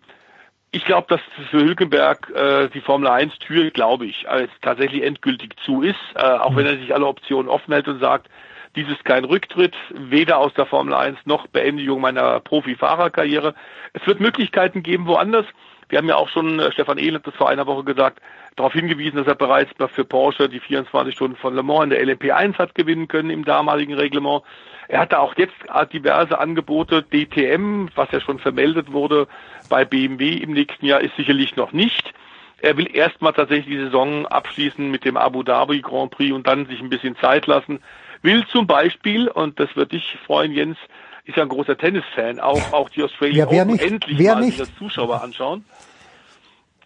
ich 0.72 0.86
glaube, 0.86 1.08
dass 1.10 1.22
für 1.50 1.60
Hülkenberg 1.60 2.30
äh, 2.30 2.70
die 2.70 2.82
Formel 2.82 3.10
1 3.10 3.40
Tür, 3.40 3.72
glaube 3.72 4.06
ich, 4.06 4.30
als 4.30 4.50
tatsächlich 4.62 5.04
endgültig 5.04 5.56
zu 5.66 5.82
ist, 5.82 6.00
äh, 6.16 6.22
auch 6.22 6.56
wenn 6.56 6.66
er 6.66 6.78
sich 6.78 6.94
alle 6.94 7.08
Optionen 7.08 7.50
offen 7.50 7.74
hält 7.74 7.88
und 7.90 8.00
sagt, 8.00 8.30
dies 8.78 8.88
ist 8.88 9.04
kein 9.04 9.26
Rücktritt, 9.26 9.76
weder 9.90 10.38
aus 10.38 10.54
der 10.54 10.66
Formel 10.66 10.94
1 10.94 11.20
noch 11.26 11.48
Beendigung 11.48 12.00
meiner 12.00 12.40
Profifahrerkarriere. 12.40 13.54
Es 13.92 14.08
wird 14.08 14.22
Möglichkeiten 14.22 14.82
geben 14.82 15.08
woanders. 15.08 15.46
Wir 15.92 15.98
haben 15.98 16.08
ja 16.08 16.16
auch 16.16 16.30
schon, 16.30 16.58
äh, 16.60 16.72
Stefan 16.72 16.98
Ehlen 16.98 17.22
das 17.22 17.36
vor 17.36 17.50
einer 17.50 17.68
Woche 17.68 17.84
gesagt, 17.84 18.22
darauf 18.56 18.72
hingewiesen, 18.72 19.18
dass 19.18 19.28
er 19.28 19.36
bereits 19.36 19.72
für 19.94 20.06
Porsche 20.06 20.48
die 20.48 20.62
24 20.62 21.14
Stunden 21.14 21.36
von 21.36 21.54
Le 21.54 21.64
Mans 21.64 21.84
in 21.84 21.90
der 21.90 22.02
LMP1 22.02 22.58
hat 22.58 22.76
gewinnen 22.76 23.10
können 23.10 23.30
im 23.30 23.44
damaligen 23.44 23.94
Reglement. 23.94 24.44
Er 24.88 25.02
hatte 25.02 25.20
auch 25.20 25.36
jetzt 25.36 25.54
diverse 25.92 26.40
Angebote. 26.40 27.04
DTM, 27.04 27.90
was 27.96 28.10
ja 28.12 28.22
schon 28.22 28.40
vermeldet 28.40 28.94
wurde 28.94 29.28
bei 29.70 29.84
BMW 29.84 30.36
im 30.38 30.54
nächsten 30.54 30.86
Jahr, 30.86 31.02
ist 31.02 31.16
sicherlich 31.18 31.58
noch 31.58 31.74
nicht. 31.74 32.14
Er 32.62 32.78
will 32.78 32.96
erstmal 32.96 33.34
tatsächlich 33.34 33.68
die 33.68 33.84
Saison 33.84 34.26
abschließen 34.28 34.90
mit 34.90 35.04
dem 35.04 35.18
Abu 35.18 35.44
Dhabi 35.44 35.82
Grand 35.82 36.12
Prix 36.12 36.32
und 36.32 36.48
dann 36.48 36.68
sich 36.68 36.80
ein 36.80 36.90
bisschen 36.90 37.18
Zeit 37.18 37.48
lassen. 37.48 37.82
Will 38.22 38.46
zum 38.48 38.66
Beispiel, 38.66 39.28
und 39.28 39.60
das 39.60 39.76
wird 39.76 39.92
dich 39.92 40.18
freuen, 40.26 40.54
Jens, 40.54 40.78
ist 41.26 41.38
ja 41.38 41.44
ein 41.44 41.50
großer 41.50 41.78
Tennisfan, 41.78 42.40
auch, 42.40 42.74
auch 42.74 42.90
die 42.90 43.04
Australian 43.04 43.50
ja, 43.50 43.62
Open 43.62 43.74
nicht? 43.74 43.84
endlich 43.84 44.18
wer 44.18 44.36
mal 44.36 44.42
nicht? 44.46 44.60
als 44.60 44.74
Zuschauer 44.76 45.22
anschauen. 45.22 45.66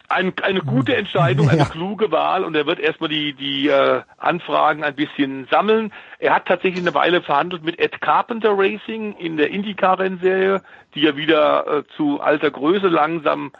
Ein, 0.08 0.32
eine 0.42 0.60
gute 0.60 0.94
Entscheidung, 0.96 1.48
eine 1.48 1.58
Ja. 1.58 1.64
kluge 1.64 2.12
Wahl 2.12 2.44
und 2.44 2.54
er 2.54 2.64
wird 2.64 2.78
erstmal 2.78 3.08
die, 3.08 3.32
die 3.32 3.66
äh, 3.66 4.02
Anfragen 4.18 4.84
ein 4.84 4.94
bisschen 4.94 5.48
sammeln. 5.50 5.92
Er 6.20 6.32
hat 6.32 6.46
tatsächlich 6.46 6.80
eine 6.80 6.94
Weile 6.94 7.22
verhandelt 7.22 7.64
mit 7.64 7.80
Ed 7.80 8.00
Carpenter 8.00 8.52
Racing 8.56 9.16
in 9.16 9.36
der 9.36 9.50
IndyCar-Rennserie, 9.50 10.62
die 10.94 11.00
ja 11.00 11.16
wieder 11.16 11.66
äh, 11.66 11.82
zu 11.96 12.20
alter 12.20 12.52
Größe 12.52 12.86
langsam 12.86 13.50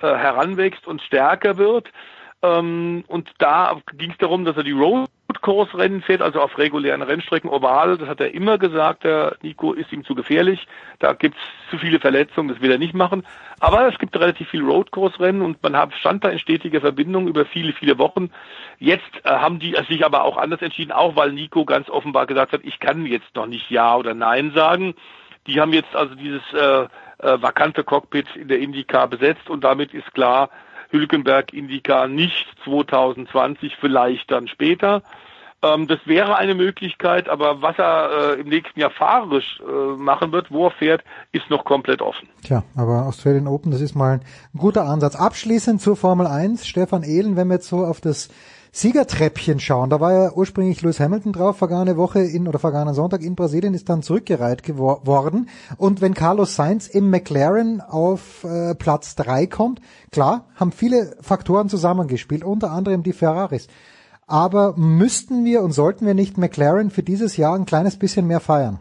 äh, 0.00 0.06
heranwächst 0.06 0.86
und 0.86 1.02
stärker 1.02 1.56
wird. 1.56 1.88
Ähm, 2.40 3.02
und 3.08 3.28
da 3.38 3.76
ging 3.94 4.12
es 4.12 4.18
darum, 4.18 4.44
dass 4.44 4.56
er 4.56 4.62
die 4.62 4.70
Road 4.72 5.08
Rennen 5.74 6.02
fährt, 6.02 6.22
also 6.22 6.40
auf 6.40 6.58
regulären 6.58 7.02
Rennstrecken 7.02 7.50
oval. 7.50 7.98
Das 7.98 8.08
hat 8.08 8.20
er 8.20 8.34
immer 8.34 8.58
gesagt, 8.58 9.04
der 9.04 9.36
Nico 9.42 9.72
ist 9.72 9.92
ihm 9.92 10.04
zu 10.04 10.14
gefährlich. 10.14 10.66
Da 10.98 11.12
gibt's 11.12 11.38
zu 11.70 11.78
viele 11.78 12.00
Verletzungen, 12.00 12.48
das 12.48 12.60
will 12.60 12.70
er 12.70 12.78
nicht 12.78 12.94
machen. 12.94 13.24
Aber 13.60 13.88
es 13.88 13.98
gibt 13.98 14.16
relativ 14.16 14.48
viel 14.48 14.62
Road 14.62 14.90
Course 14.90 15.20
Rennen 15.20 15.42
und 15.42 15.62
man 15.62 15.90
stand 15.92 16.24
da 16.24 16.28
in 16.28 16.38
stetiger 16.38 16.80
Verbindung 16.80 17.28
über 17.28 17.44
viele, 17.44 17.72
viele 17.72 17.98
Wochen. 17.98 18.30
Jetzt 18.78 19.10
äh, 19.24 19.30
haben 19.30 19.58
die 19.58 19.76
sich 19.88 20.04
aber 20.04 20.24
auch 20.24 20.36
anders 20.36 20.62
entschieden, 20.62 20.92
auch 20.92 21.16
weil 21.16 21.32
Nico 21.32 21.64
ganz 21.64 21.88
offenbar 21.88 22.26
gesagt 22.26 22.52
hat, 22.52 22.60
ich 22.64 22.78
kann 22.78 23.06
jetzt 23.06 23.34
noch 23.34 23.46
nicht 23.46 23.70
Ja 23.70 23.96
oder 23.96 24.14
Nein 24.14 24.52
sagen. 24.54 24.94
Die 25.46 25.60
haben 25.60 25.72
jetzt 25.72 25.94
also 25.94 26.14
dieses 26.14 26.42
äh, 26.52 26.86
äh, 27.18 27.42
vakante 27.42 27.84
Cockpit 27.84 28.34
in 28.36 28.48
der 28.48 28.58
IndyCar 28.58 29.08
besetzt 29.08 29.48
und 29.48 29.64
damit 29.64 29.94
ist 29.94 30.12
klar, 30.12 30.50
Hülkenberg 30.90 31.52
IndyCar 31.52 32.08
nicht 32.08 32.46
2020, 32.64 33.76
vielleicht 33.80 34.30
dann 34.30 34.48
später. 34.48 35.02
Ähm, 35.62 35.86
das 35.86 35.98
wäre 36.04 36.36
eine 36.36 36.54
Möglichkeit, 36.54 37.28
aber 37.28 37.62
was 37.62 37.78
er 37.78 38.36
äh, 38.36 38.40
im 38.40 38.48
nächsten 38.48 38.78
Jahr 38.78 38.90
fahrerisch 38.90 39.60
äh, 39.60 39.96
machen 39.96 40.32
wird, 40.32 40.50
wo 40.50 40.66
er 40.66 40.70
fährt, 40.70 41.02
ist 41.32 41.48
noch 41.50 41.64
komplett 41.64 42.02
offen. 42.02 42.28
Tja, 42.42 42.62
aber 42.76 43.06
Australian 43.06 43.46
Open, 43.46 43.70
das 43.70 43.80
ist 43.80 43.94
mal 43.94 44.20
ein 44.20 44.58
guter 44.58 44.84
Ansatz. 44.84 45.16
Abschließend 45.16 45.80
zur 45.80 45.96
Formel 45.96 46.26
1, 46.26 46.66
Stefan 46.66 47.02
Ehlen, 47.02 47.36
wenn 47.36 47.48
wir 47.48 47.54
jetzt 47.54 47.68
so 47.68 47.78
auf 47.78 48.00
das 48.00 48.28
Siegertreppchen 48.76 49.58
schauen, 49.58 49.88
da 49.88 50.00
war 50.00 50.12
ja 50.12 50.32
ursprünglich 50.34 50.82
Lewis 50.82 51.00
Hamilton 51.00 51.32
drauf, 51.32 51.56
vergangene 51.56 51.96
Woche 51.96 52.20
in 52.20 52.46
oder 52.46 52.58
vergangenen 52.58 52.94
Sonntag 52.94 53.22
in 53.22 53.34
Brasilien 53.34 53.72
ist 53.72 53.88
dann 53.88 54.02
zurückgereiht 54.02 54.62
geworden. 54.62 55.48
Und 55.78 56.02
wenn 56.02 56.12
Carlos 56.12 56.56
Sainz 56.56 56.86
im 56.86 57.08
McLaren 57.08 57.80
auf 57.80 58.44
äh, 58.44 58.74
Platz 58.74 59.14
drei 59.14 59.46
kommt, 59.46 59.80
klar, 60.12 60.44
haben 60.56 60.72
viele 60.72 61.16
Faktoren 61.22 61.70
zusammengespielt, 61.70 62.44
unter 62.44 62.70
anderem 62.70 63.02
die 63.02 63.14
Ferraris. 63.14 63.66
Aber 64.26 64.76
müssten 64.76 65.46
wir 65.46 65.62
und 65.62 65.72
sollten 65.72 66.04
wir 66.04 66.12
nicht 66.12 66.36
McLaren 66.36 66.90
für 66.90 67.02
dieses 67.02 67.38
Jahr 67.38 67.54
ein 67.54 67.64
kleines 67.64 67.98
bisschen 67.98 68.26
mehr 68.26 68.40
feiern? 68.40 68.78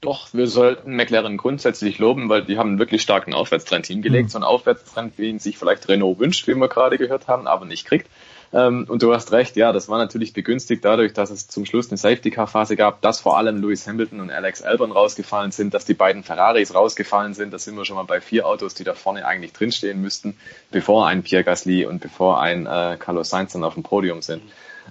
Doch, 0.00 0.28
wir 0.32 0.46
sollten 0.46 0.94
McLaren 0.94 1.36
grundsätzlich 1.36 1.98
loben, 1.98 2.28
weil 2.28 2.44
die 2.44 2.56
haben 2.56 2.70
einen 2.70 2.78
wirklich 2.78 3.02
starken 3.02 3.34
Aufwärtstrend 3.34 3.86
hingelegt. 3.86 4.26
Mhm. 4.26 4.30
So 4.30 4.38
einen 4.38 4.44
Aufwärtstrend, 4.44 5.14
wie 5.16 5.28
ihn 5.28 5.40
sich 5.40 5.58
vielleicht 5.58 5.88
Renault 5.88 6.20
wünscht, 6.20 6.46
wie 6.46 6.54
wir 6.54 6.68
gerade 6.68 6.98
gehört 6.98 7.26
haben, 7.26 7.48
aber 7.48 7.64
nicht 7.64 7.84
kriegt. 7.84 8.08
Ähm, 8.52 8.86
und 8.88 9.02
du 9.02 9.12
hast 9.12 9.32
recht, 9.32 9.56
ja, 9.56 9.72
das 9.72 9.88
war 9.88 9.98
natürlich 9.98 10.32
begünstigt 10.32 10.84
dadurch, 10.84 11.12
dass 11.12 11.30
es 11.30 11.48
zum 11.48 11.66
Schluss 11.66 11.90
eine 11.90 11.98
Safety-Car-Phase 11.98 12.76
gab, 12.76 13.02
dass 13.02 13.20
vor 13.20 13.36
allem 13.36 13.60
Lewis 13.60 13.86
Hamilton 13.86 14.20
und 14.20 14.30
Alex 14.30 14.62
Albon 14.62 14.92
rausgefallen 14.92 15.50
sind, 15.50 15.74
dass 15.74 15.84
die 15.84 15.94
beiden 15.94 16.22
Ferraris 16.22 16.74
rausgefallen 16.74 17.34
sind. 17.34 17.52
Da 17.52 17.58
sind 17.58 17.76
wir 17.76 17.84
schon 17.84 17.96
mal 17.96 18.04
bei 18.04 18.20
vier 18.20 18.46
Autos, 18.46 18.74
die 18.74 18.84
da 18.84 18.94
vorne 18.94 19.26
eigentlich 19.26 19.52
drinstehen 19.52 20.00
müssten, 20.00 20.36
bevor 20.70 21.06
ein 21.08 21.22
Pierre 21.24 21.44
Gasly 21.44 21.84
und 21.86 22.00
bevor 22.00 22.40
ein 22.40 22.66
äh, 22.66 22.96
Carlos 22.98 23.30
Sainz 23.30 23.52
dann 23.52 23.64
auf 23.64 23.74
dem 23.74 23.82
Podium 23.82 24.22
sind. 24.22 24.42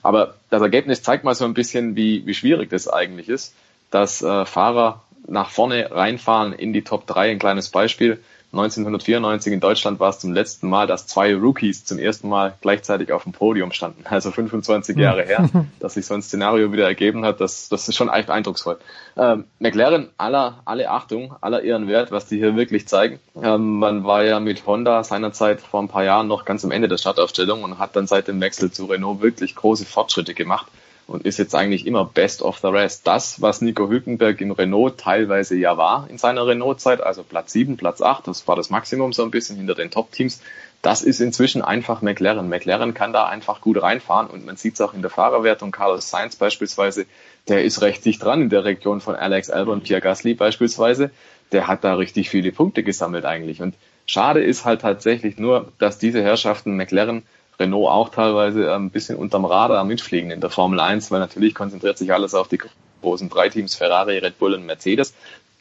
Aber 0.03 0.35
das 0.51 0.61
Ergebnis 0.61 1.01
zeigt 1.01 1.23
mal 1.23 1.33
so 1.33 1.45
ein 1.45 1.55
bisschen, 1.55 1.95
wie, 1.95 2.25
wie 2.27 2.35
schwierig 2.35 2.69
das 2.69 2.87
eigentlich 2.87 3.29
ist, 3.29 3.55
dass 3.91 4.21
äh, 4.21 4.45
Fahrer 4.45 5.01
nach 5.27 5.49
vorne 5.49 5.89
reinfahren 5.91 6.53
in 6.53 6.73
die 6.73 6.83
Top 6.83 7.05
3. 7.07 7.31
Ein 7.31 7.39
kleines 7.39 7.69
Beispiel. 7.69 8.19
1994 8.53 9.51
in 9.51 9.59
Deutschland 9.59 9.99
war 9.99 10.09
es 10.09 10.19
zum 10.19 10.31
letzten 10.31 10.69
Mal, 10.69 10.87
dass 10.87 11.05
zwei 11.05 11.35
Rookies 11.35 11.83
zum 11.83 11.99
ersten 11.99 12.29
Mal 12.29 12.55
gleichzeitig 12.61 13.11
auf 13.11 13.23
dem 13.23 13.33
Podium 13.33 13.71
standen. 13.71 14.05
Also 14.09 14.31
25 14.31 14.97
Jahre 14.97 15.23
her, 15.23 15.49
dass 15.79 15.95
sich 15.95 16.05
so 16.05 16.13
ein 16.13 16.21
Szenario 16.21 16.71
wieder 16.71 16.85
ergeben 16.85 17.25
hat. 17.25 17.41
Das, 17.41 17.67
das 17.67 17.89
ist 17.89 17.95
schon 17.95 18.09
echt 18.09 18.29
eindrucksvoll. 18.29 18.77
Ähm, 19.17 19.43
McLaren, 19.59 20.09
aller, 20.17 20.61
alle 20.63 20.89
Achtung, 20.89 21.35
aller 21.41 21.61
Ehrenwert, 21.61 22.11
was 22.11 22.25
die 22.27 22.37
hier 22.37 22.55
wirklich 22.55 22.87
zeigen. 22.87 23.19
Ähm, 23.43 23.79
man 23.79 24.05
war 24.05 24.23
ja 24.23 24.39
mit 24.39 24.65
Honda 24.65 25.03
seinerzeit 25.03 25.59
vor 25.59 25.81
ein 25.81 25.89
paar 25.89 26.05
Jahren 26.05 26.27
noch 26.27 26.45
ganz 26.45 26.63
am 26.63 26.71
Ende 26.71 26.87
der 26.87 26.97
Startaufstellung 26.97 27.63
und 27.63 27.79
hat 27.79 27.95
dann 27.97 28.07
seit 28.07 28.29
dem 28.29 28.39
Wechsel 28.39 28.71
zu 28.71 28.85
Renault 28.85 29.21
wirklich 29.21 29.55
große 29.55 29.85
Fortschritte 29.85 30.33
gemacht 30.33 30.67
und 31.07 31.25
ist 31.25 31.39
jetzt 31.39 31.55
eigentlich 31.55 31.87
immer 31.87 32.05
best 32.05 32.41
of 32.41 32.59
the 32.59 32.67
rest. 32.67 33.07
Das, 33.07 33.41
was 33.41 33.61
Nico 33.61 33.89
Hülkenberg 33.89 34.39
in 34.41 34.51
Renault 34.51 34.97
teilweise 34.99 35.55
ja 35.55 35.77
war 35.77 36.07
in 36.09 36.17
seiner 36.17 36.45
Renault-Zeit, 36.45 37.01
also 37.01 37.23
Platz 37.23 37.53
7, 37.53 37.77
Platz 37.77 38.01
8, 38.01 38.27
das 38.27 38.47
war 38.47 38.55
das 38.55 38.69
Maximum 38.69 39.13
so 39.13 39.23
ein 39.23 39.31
bisschen 39.31 39.55
hinter 39.55 39.73
den 39.73 39.89
Top-Teams, 39.89 40.41
das 40.81 41.01
ist 41.01 41.21
inzwischen 41.21 41.61
einfach 41.61 42.01
McLaren. 42.01 42.49
McLaren 42.49 42.93
kann 42.93 43.13
da 43.13 43.25
einfach 43.25 43.61
gut 43.61 43.81
reinfahren 43.81 44.27
und 44.27 44.45
man 44.45 44.57
sieht 44.57 44.75
es 44.75 44.81
auch 44.81 44.93
in 44.93 45.01
der 45.01 45.09
Fahrerwertung. 45.09 45.71
Carlos 45.71 46.09
Sainz 46.09 46.35
beispielsweise, 46.35 47.07
der 47.47 47.63
ist 47.63 47.81
recht 47.81 48.05
dicht 48.05 48.23
dran 48.23 48.43
in 48.43 48.49
der 48.49 48.63
Region 48.63 49.01
von 49.01 49.15
Alex 49.15 49.49
Albon, 49.49 49.81
Pierre 49.81 50.01
Gasly 50.01 50.35
beispielsweise. 50.35 51.11
Der 51.51 51.67
hat 51.67 51.83
da 51.83 51.95
richtig 51.95 52.29
viele 52.29 52.51
Punkte 52.51 52.83
gesammelt 52.83 53.25
eigentlich. 53.25 53.61
Und 53.61 53.75
schade 54.05 54.43
ist 54.43 54.65
halt 54.65 54.81
tatsächlich 54.81 55.37
nur, 55.37 55.71
dass 55.79 55.97
diese 55.97 56.21
Herrschaften 56.21 56.75
McLaren 56.75 57.23
Renault 57.59 57.89
auch 57.89 58.09
teilweise 58.09 58.73
ein 58.73 58.91
bisschen 58.91 59.17
unterm 59.17 59.45
Radar 59.45 59.83
mitfliegen 59.83 60.31
in 60.31 60.41
der 60.41 60.49
Formel 60.49 60.79
1, 60.79 61.11
weil 61.11 61.19
natürlich 61.19 61.55
konzentriert 61.55 61.97
sich 61.97 62.13
alles 62.13 62.33
auf 62.33 62.47
die 62.47 62.59
großen 63.01 63.29
drei 63.29 63.49
Teams 63.49 63.75
Ferrari, 63.75 64.19
Red 64.19 64.37
Bull 64.37 64.53
und 64.53 64.65
Mercedes. 64.65 65.13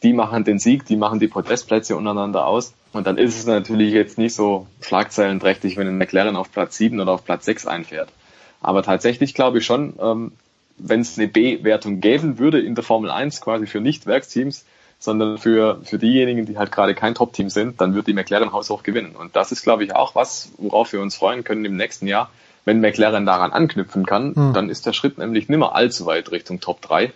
Die 0.02 0.12
machen 0.12 0.44
den 0.44 0.58
Sieg, 0.58 0.84
die 0.84 0.96
machen 0.96 1.20
die 1.20 1.28
Podestplätze 1.28 1.96
untereinander 1.96 2.46
aus. 2.46 2.74
Und 2.92 3.06
dann 3.06 3.16
ist 3.16 3.38
es 3.38 3.46
natürlich 3.46 3.92
jetzt 3.92 4.18
nicht 4.18 4.34
so 4.34 4.66
schlagzeilenträchtig, 4.82 5.76
wenn 5.76 5.88
ein 5.88 5.98
McLaren 5.98 6.36
auf 6.36 6.52
Platz 6.52 6.76
7 6.76 7.00
oder 7.00 7.12
auf 7.12 7.24
Platz 7.24 7.46
6 7.46 7.66
einfährt. 7.66 8.10
Aber 8.60 8.82
tatsächlich 8.82 9.34
glaube 9.34 9.58
ich 9.58 9.66
schon, 9.66 9.94
ähm, 10.00 10.32
wenn 10.78 11.00
es 11.00 11.18
eine 11.18 11.28
B-Wertung 11.28 12.00
geben 12.00 12.38
würde 12.38 12.60
in 12.60 12.74
der 12.74 12.84
Formel 12.84 13.10
1 13.10 13.40
quasi 13.40 13.66
für 13.66 13.80
Nicht-Werksteams, 13.80 14.66
sondern 14.98 15.38
für, 15.38 15.80
für 15.84 15.98
diejenigen, 15.98 16.46
die 16.46 16.58
halt 16.58 16.72
gerade 16.72 16.94
kein 16.94 17.14
Top-Team 17.14 17.50
sind, 17.50 17.80
dann 17.80 17.94
wird 17.94 18.06
die 18.06 18.14
McLaren 18.14 18.52
haushoch 18.52 18.82
gewinnen. 18.82 19.14
Und 19.14 19.36
das 19.36 19.52
ist, 19.52 19.62
glaube 19.62 19.84
ich, 19.84 19.94
auch 19.94 20.14
was, 20.14 20.50
worauf 20.58 20.92
wir 20.92 21.00
uns 21.00 21.16
freuen 21.16 21.44
können 21.44 21.64
im 21.64 21.76
nächsten 21.76 22.06
Jahr. 22.06 22.30
Wenn 22.64 22.80
McLaren 22.80 23.26
daran 23.26 23.52
anknüpfen 23.52 24.04
kann, 24.06 24.32
mhm. 24.34 24.52
dann 24.52 24.70
ist 24.70 24.86
der 24.86 24.92
Schritt 24.92 25.18
nämlich 25.18 25.48
nimmer 25.48 25.74
allzu 25.74 26.06
weit 26.06 26.32
Richtung 26.32 26.60
Top 26.60 26.82
3. 26.82 27.12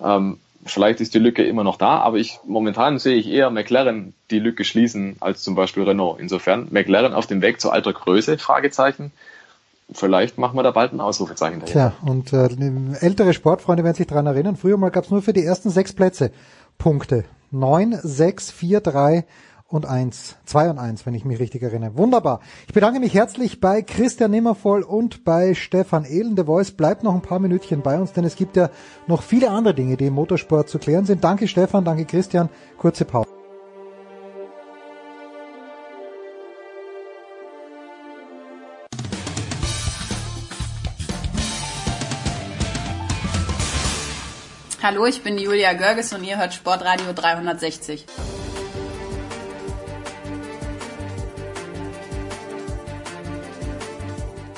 Ähm, 0.00 0.38
vielleicht 0.64 1.00
ist 1.00 1.14
die 1.14 1.18
Lücke 1.18 1.42
immer 1.42 1.64
noch 1.64 1.76
da, 1.76 1.98
aber 1.98 2.18
ich 2.18 2.38
momentan 2.46 2.98
sehe 2.98 3.16
ich 3.16 3.28
eher 3.28 3.50
McLaren 3.50 4.14
die 4.30 4.38
Lücke 4.38 4.64
schließen 4.64 5.16
als 5.18 5.42
zum 5.42 5.54
Beispiel 5.54 5.82
Renault. 5.82 6.20
Insofern 6.20 6.68
McLaren 6.70 7.14
auf 7.14 7.26
dem 7.26 7.42
Weg 7.42 7.60
zu 7.60 7.70
alter 7.70 7.92
Größe, 7.92 8.38
Fragezeichen. 8.38 9.10
Vielleicht 9.90 10.38
machen 10.38 10.56
wir 10.56 10.62
da 10.62 10.70
bald 10.70 10.92
ein 10.92 11.00
Ausrufezeichen 11.00 11.60
dahinter. 11.60 11.92
Tja, 12.00 12.08
und 12.08 12.32
äh, 12.32 13.04
ältere 13.04 13.34
Sportfreunde 13.34 13.84
werden 13.84 13.96
sich 13.96 14.06
daran 14.06 14.26
erinnern, 14.26 14.56
früher 14.56 14.76
mal 14.76 14.90
gab 14.90 15.04
es 15.04 15.10
nur 15.10 15.20
für 15.20 15.32
die 15.32 15.44
ersten 15.44 15.70
sechs 15.70 15.92
Plätze 15.92 16.30
Punkte. 16.78 17.24
9, 17.50 17.98
6, 18.02 18.50
4, 18.50 18.80
3 18.80 19.24
und 19.72 19.86
1. 19.86 20.36
2 20.44 20.70
und 20.70 20.78
1, 20.78 21.06
wenn 21.06 21.14
ich 21.14 21.24
mich 21.24 21.38
richtig 21.38 21.62
erinnere. 21.62 21.96
Wunderbar. 21.96 22.40
Ich 22.66 22.74
bedanke 22.74 23.00
mich 23.00 23.14
herzlich 23.14 23.60
bei 23.60 23.82
Christian 23.82 24.30
Nimmervoll 24.30 24.82
und 24.82 25.24
bei 25.24 25.54
Stefan 25.54 26.04
Ehlen. 26.04 26.36
The 26.36 26.44
Voice 26.44 26.72
bleibt 26.72 27.02
noch 27.02 27.14
ein 27.14 27.22
paar 27.22 27.38
Minütchen 27.38 27.80
bei 27.80 27.98
uns, 27.98 28.12
denn 28.12 28.24
es 28.24 28.36
gibt 28.36 28.56
ja 28.56 28.70
noch 29.06 29.22
viele 29.22 29.50
andere 29.50 29.74
Dinge, 29.74 29.96
die 29.96 30.06
im 30.06 30.14
Motorsport 30.14 30.68
zu 30.68 30.78
klären 30.78 31.06
sind. 31.06 31.24
Danke 31.24 31.48
Stefan, 31.48 31.84
danke 31.84 32.04
Christian. 32.04 32.50
Kurze 32.76 33.06
Pause. 33.06 33.31
Hallo, 44.84 45.06
ich 45.06 45.22
bin 45.22 45.38
Julia 45.38 45.74
Görges 45.74 46.12
und 46.12 46.24
ihr 46.24 46.38
hört 46.38 46.54
Sportradio 46.54 47.12
360. 47.14 48.04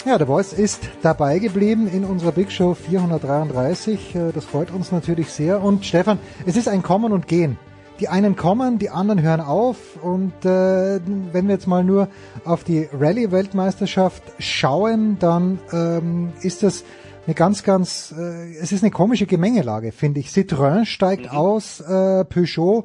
Ja, 0.06 0.16
der 0.16 0.26
Voice 0.26 0.54
ist 0.54 0.80
dabei 1.02 1.38
geblieben 1.40 1.88
in 1.88 2.06
unserer 2.06 2.32
Big 2.32 2.50
Show 2.50 2.72
433. 2.72 4.14
Äh, 4.14 4.32
das 4.32 4.46
freut 4.46 4.70
uns 4.70 4.92
natürlich 4.92 5.30
sehr. 5.30 5.62
Und 5.62 5.84
Stefan, 5.84 6.18
es 6.46 6.56
ist 6.56 6.68
ein 6.68 6.82
Kommen 6.82 7.12
und 7.12 7.28
Gehen. 7.28 7.58
Die 8.00 8.08
einen 8.08 8.34
kommen, 8.34 8.78
die 8.78 8.88
anderen 8.88 9.20
hören 9.20 9.42
auf. 9.42 10.02
Und 10.02 10.32
äh, 10.46 11.00
wenn 11.32 11.48
wir 11.48 11.54
jetzt 11.54 11.66
mal 11.66 11.84
nur 11.84 12.08
auf 12.46 12.64
die 12.64 12.88
Rallye-Weltmeisterschaft 12.98 14.22
schauen, 14.38 15.18
dann 15.18 15.58
ähm, 15.70 16.32
ist 16.40 16.62
das 16.62 16.82
eine 17.26 17.34
ganz, 17.34 17.62
ganz, 17.62 18.14
äh, 18.16 18.56
es 18.60 18.72
ist 18.72 18.82
eine 18.82 18.90
komische 18.90 19.26
Gemengelage, 19.26 19.92
finde 19.92 20.20
ich. 20.20 20.28
Citroën 20.28 20.84
steigt 20.84 21.32
mhm. 21.32 21.38
aus, 21.38 21.80
äh, 21.80 22.24
Peugeot 22.24 22.84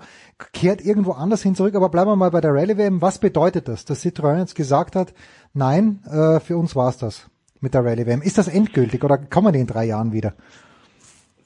kehrt 0.54 0.82
irgendwo 0.82 1.12
anders 1.12 1.44
hin 1.44 1.56
zurück, 1.56 1.76
aber 1.76 1.90
bleiben 1.90 2.10
wir 2.10 2.16
mal 2.16 2.32
bei 2.32 2.42
der 2.42 2.54
Rallye 2.54 2.78
WM. 2.78 3.02
Was 3.02 3.20
bedeutet 3.20 3.68
das, 3.68 3.86
dass 3.86 4.06
Citroën 4.06 4.40
jetzt 4.40 4.56
gesagt 4.56 4.96
hat, 4.96 5.14
nein, 5.54 6.00
äh, 6.06 6.40
für 6.40 6.58
uns 6.58 6.76
war's 6.76 6.98
das 6.98 7.30
mit 7.60 7.74
der 7.74 7.84
Rallye 7.84 8.06
WM. 8.06 8.22
Ist 8.22 8.38
das 8.38 8.48
endgültig 8.48 9.04
oder 9.04 9.18
kommen 9.18 9.54
die 9.54 9.60
in 9.60 9.68
drei 9.68 9.86
Jahren 9.86 10.14
wieder? 10.14 10.34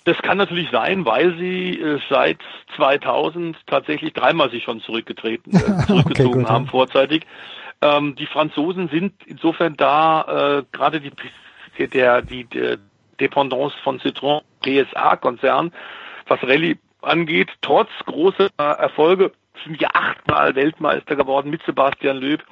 Das 0.06 0.18
kann 0.18 0.38
natürlich 0.38 0.70
sein, 0.70 1.06
weil 1.06 1.38
sie 1.38 1.80
äh, 1.80 2.00
seit 2.10 2.40
2000 2.76 3.56
tatsächlich 3.68 4.14
dreimal 4.14 4.52
sich 4.52 4.64
schon 4.64 4.82
zurückgetreten, 4.82 5.56
äh, 5.56 5.86
zurückgezogen 5.88 6.44
okay, 6.44 6.54
haben 6.54 6.68
vorzeitig. 6.68 7.26
Ähm, 7.82 8.16
die 8.16 8.26
Franzosen 8.28 8.90
sind 8.90 9.14
insofern 9.26 9.76
da, 9.78 10.60
äh, 10.60 10.64
gerade 10.72 11.02
die 11.02 11.12
der, 11.78 12.22
die, 12.22 12.46
die 12.46 12.78
Dependance 13.20 13.76
von 13.84 14.00
Citroën 14.00 14.42
PSA-Konzern, 14.62 15.72
was 16.28 16.42
Rallye 16.44 16.78
angeht, 17.02 17.50
trotz 17.62 17.90
großer 18.06 18.50
Erfolge, 18.58 19.32
sind 19.64 19.82
ja 19.82 19.90
achtmal 19.94 20.56
Weltmeister 20.56 21.16
geworden 21.16 21.50
mit 21.50 21.62
Sebastian 21.64 22.18
Löb 22.18 22.44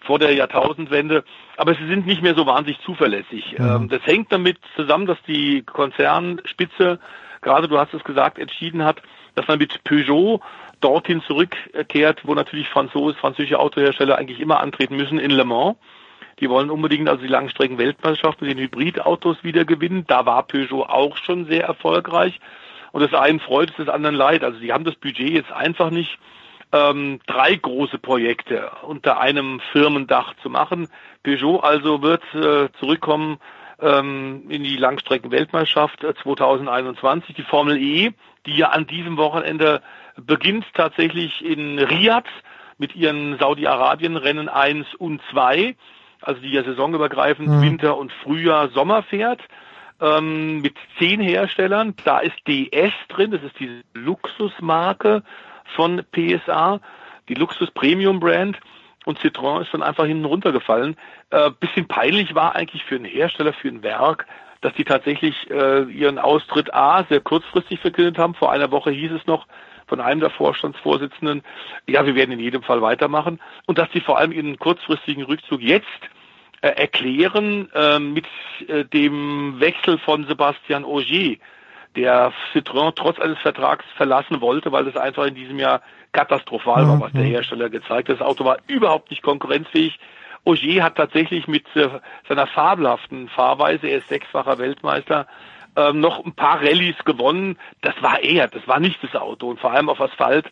vor 0.00 0.18
der 0.18 0.32
Jahrtausendwende, 0.34 1.24
aber 1.56 1.74
sie 1.74 1.86
sind 1.86 2.06
nicht 2.06 2.22
mehr 2.22 2.34
so 2.34 2.46
wahnsinnig 2.46 2.80
zuverlässig. 2.82 3.56
Mhm. 3.58 3.88
Das 3.88 4.04
hängt 4.04 4.32
damit 4.32 4.58
zusammen, 4.74 5.06
dass 5.06 5.18
die 5.26 5.62
Konzernspitze, 5.62 6.98
gerade 7.42 7.68
du 7.68 7.78
hast 7.78 7.94
es 7.94 8.04
gesagt, 8.04 8.38
entschieden 8.38 8.84
hat, 8.84 9.02
dass 9.34 9.46
man 9.48 9.58
mit 9.58 9.82
Peugeot 9.84 10.40
dorthin 10.80 11.22
zurückkehrt, 11.22 12.20
wo 12.24 12.34
natürlich 12.34 12.68
Franzose, 12.68 13.16
französische 13.16 13.58
Autohersteller 13.58 14.18
eigentlich 14.18 14.40
immer 14.40 14.60
antreten 14.60 14.96
müssen 14.96 15.18
in 15.18 15.30
Le 15.30 15.44
Mans. 15.44 15.76
Die 16.40 16.50
wollen 16.50 16.70
unbedingt 16.70 17.08
also 17.08 17.22
die 17.22 17.28
Langstrecken-Weltmeisterschaft 17.28 18.42
mit 18.42 18.50
den 18.50 18.58
Hybridautos 18.58 19.42
wieder 19.42 19.64
gewinnen. 19.64 20.04
Da 20.06 20.26
war 20.26 20.42
Peugeot 20.42 20.84
auch 20.84 21.16
schon 21.16 21.46
sehr 21.46 21.64
erfolgreich. 21.64 22.38
Und 22.92 23.02
das 23.02 23.14
einen 23.14 23.40
freut, 23.40 23.70
es 23.70 23.76
des 23.76 23.88
anderen 23.88 24.14
leid. 24.14 24.44
Also 24.44 24.58
die 24.58 24.72
haben 24.72 24.84
das 24.84 24.96
Budget 24.96 25.30
jetzt 25.30 25.52
einfach 25.52 25.90
nicht, 25.90 26.18
ähm, 26.72 27.20
drei 27.26 27.54
große 27.54 27.98
Projekte 27.98 28.70
unter 28.82 29.18
einem 29.18 29.60
Firmendach 29.72 30.34
zu 30.42 30.50
machen. 30.50 30.88
Peugeot 31.22 31.60
also 31.60 32.02
wird 32.02 32.22
äh, 32.34 32.68
zurückkommen 32.80 33.38
ähm, 33.80 34.44
in 34.48 34.64
die 34.64 34.76
Langstrecken-Weltmeisterschaft 34.76 36.04
2021. 36.22 37.34
Die 37.34 37.42
Formel 37.42 37.76
E, 37.80 38.12
die 38.46 38.56
ja 38.56 38.70
an 38.70 38.86
diesem 38.86 39.16
Wochenende 39.16 39.82
beginnt 40.16 40.64
tatsächlich 40.74 41.44
in 41.44 41.78
Riyadh 41.78 42.28
mit 42.78 42.94
ihren 42.94 43.38
Saudi-Arabien-Rennen 43.38 44.48
1 44.48 44.94
und 44.96 45.20
2 45.30 45.74
also 46.26 46.40
die 46.40 46.50
ja 46.50 46.64
saisonübergreifend 46.64 47.48
mhm. 47.48 47.62
Winter 47.62 47.96
und 47.96 48.12
Frühjahr, 48.12 48.68
Sommer 48.68 49.02
fährt, 49.04 49.40
ähm, 50.00 50.60
mit 50.60 50.74
zehn 50.98 51.20
Herstellern. 51.20 51.94
Da 52.04 52.18
ist 52.18 52.36
DS 52.46 52.92
drin, 53.08 53.30
das 53.30 53.42
ist 53.42 53.58
die 53.60 53.82
Luxusmarke 53.94 55.22
von 55.76 56.02
PSA, 56.12 56.80
die 57.28 57.34
Luxus 57.34 57.70
Premium 57.70 58.20
Brand. 58.20 58.58
Und 59.04 59.20
Citroën 59.20 59.62
ist 59.62 59.72
dann 59.72 59.84
einfach 59.84 60.04
hinten 60.04 60.24
runtergefallen. 60.24 60.96
Äh, 61.30 61.52
bisschen 61.60 61.86
peinlich 61.86 62.34
war 62.34 62.56
eigentlich 62.56 62.82
für 62.82 62.96
einen 62.96 63.04
Hersteller, 63.04 63.52
für 63.52 63.68
ein 63.68 63.84
Werk, 63.84 64.26
dass 64.62 64.74
die 64.74 64.84
tatsächlich 64.84 65.48
äh, 65.48 65.84
ihren 65.84 66.18
Austritt 66.18 66.74
A 66.74 67.04
sehr 67.04 67.20
kurzfristig 67.20 67.78
verkündet 67.78 68.18
haben. 68.18 68.34
Vor 68.34 68.50
einer 68.50 68.72
Woche 68.72 68.90
hieß 68.90 69.12
es 69.12 69.24
noch, 69.26 69.46
von 69.86 70.00
einem 70.00 70.18
der 70.18 70.30
Vorstandsvorsitzenden, 70.30 71.42
ja, 71.86 72.04
wir 72.04 72.16
werden 72.16 72.32
in 72.32 72.40
jedem 72.40 72.64
Fall 72.64 72.82
weitermachen 72.82 73.40
und 73.66 73.78
dass 73.78 73.88
sie 73.92 74.00
vor 74.00 74.18
allem 74.18 74.32
ihren 74.32 74.58
kurzfristigen 74.58 75.22
Rückzug 75.22 75.60
jetzt 75.60 75.86
erklären 76.70 77.68
äh, 77.74 77.98
mit 77.98 78.26
äh, 78.68 78.84
dem 78.84 79.60
Wechsel 79.60 79.98
von 79.98 80.26
Sebastian 80.26 80.84
Ogier, 80.84 81.38
der 81.96 82.32
Citroën 82.52 82.92
trotz 82.94 83.18
eines 83.18 83.38
Vertrags 83.38 83.84
verlassen 83.96 84.40
wollte, 84.40 84.72
weil 84.72 84.86
es 84.86 84.96
einfach 84.96 85.26
in 85.26 85.34
diesem 85.34 85.58
Jahr 85.58 85.82
katastrophal 86.12 86.86
war, 86.86 87.00
was 87.00 87.12
der 87.12 87.24
Hersteller 87.24 87.68
gezeigt 87.68 88.08
hat. 88.08 88.20
Das 88.20 88.26
Auto 88.26 88.44
war 88.44 88.58
überhaupt 88.66 89.10
nicht 89.10 89.22
konkurrenzfähig. 89.22 89.98
Ogier 90.44 90.84
hat 90.84 90.96
tatsächlich 90.96 91.48
mit 91.48 91.64
äh, 91.74 91.88
seiner 92.28 92.46
fabelhaften 92.46 93.28
Fahrweise, 93.28 93.88
er 93.88 93.98
ist 93.98 94.08
sechsfacher 94.08 94.58
Weltmeister, 94.58 95.26
ähm, 95.76 96.00
noch 96.00 96.24
ein 96.24 96.32
paar 96.32 96.60
Rallyes 96.60 96.96
gewonnen. 97.04 97.58
Das 97.82 97.94
war 98.00 98.20
er, 98.20 98.48
das 98.48 98.66
war 98.66 98.80
nicht 98.80 99.02
das 99.02 99.14
Auto. 99.14 99.48
Und 99.50 99.60
vor 99.60 99.72
allem 99.72 99.88
auf 99.88 100.00
Asphalt 100.00 100.50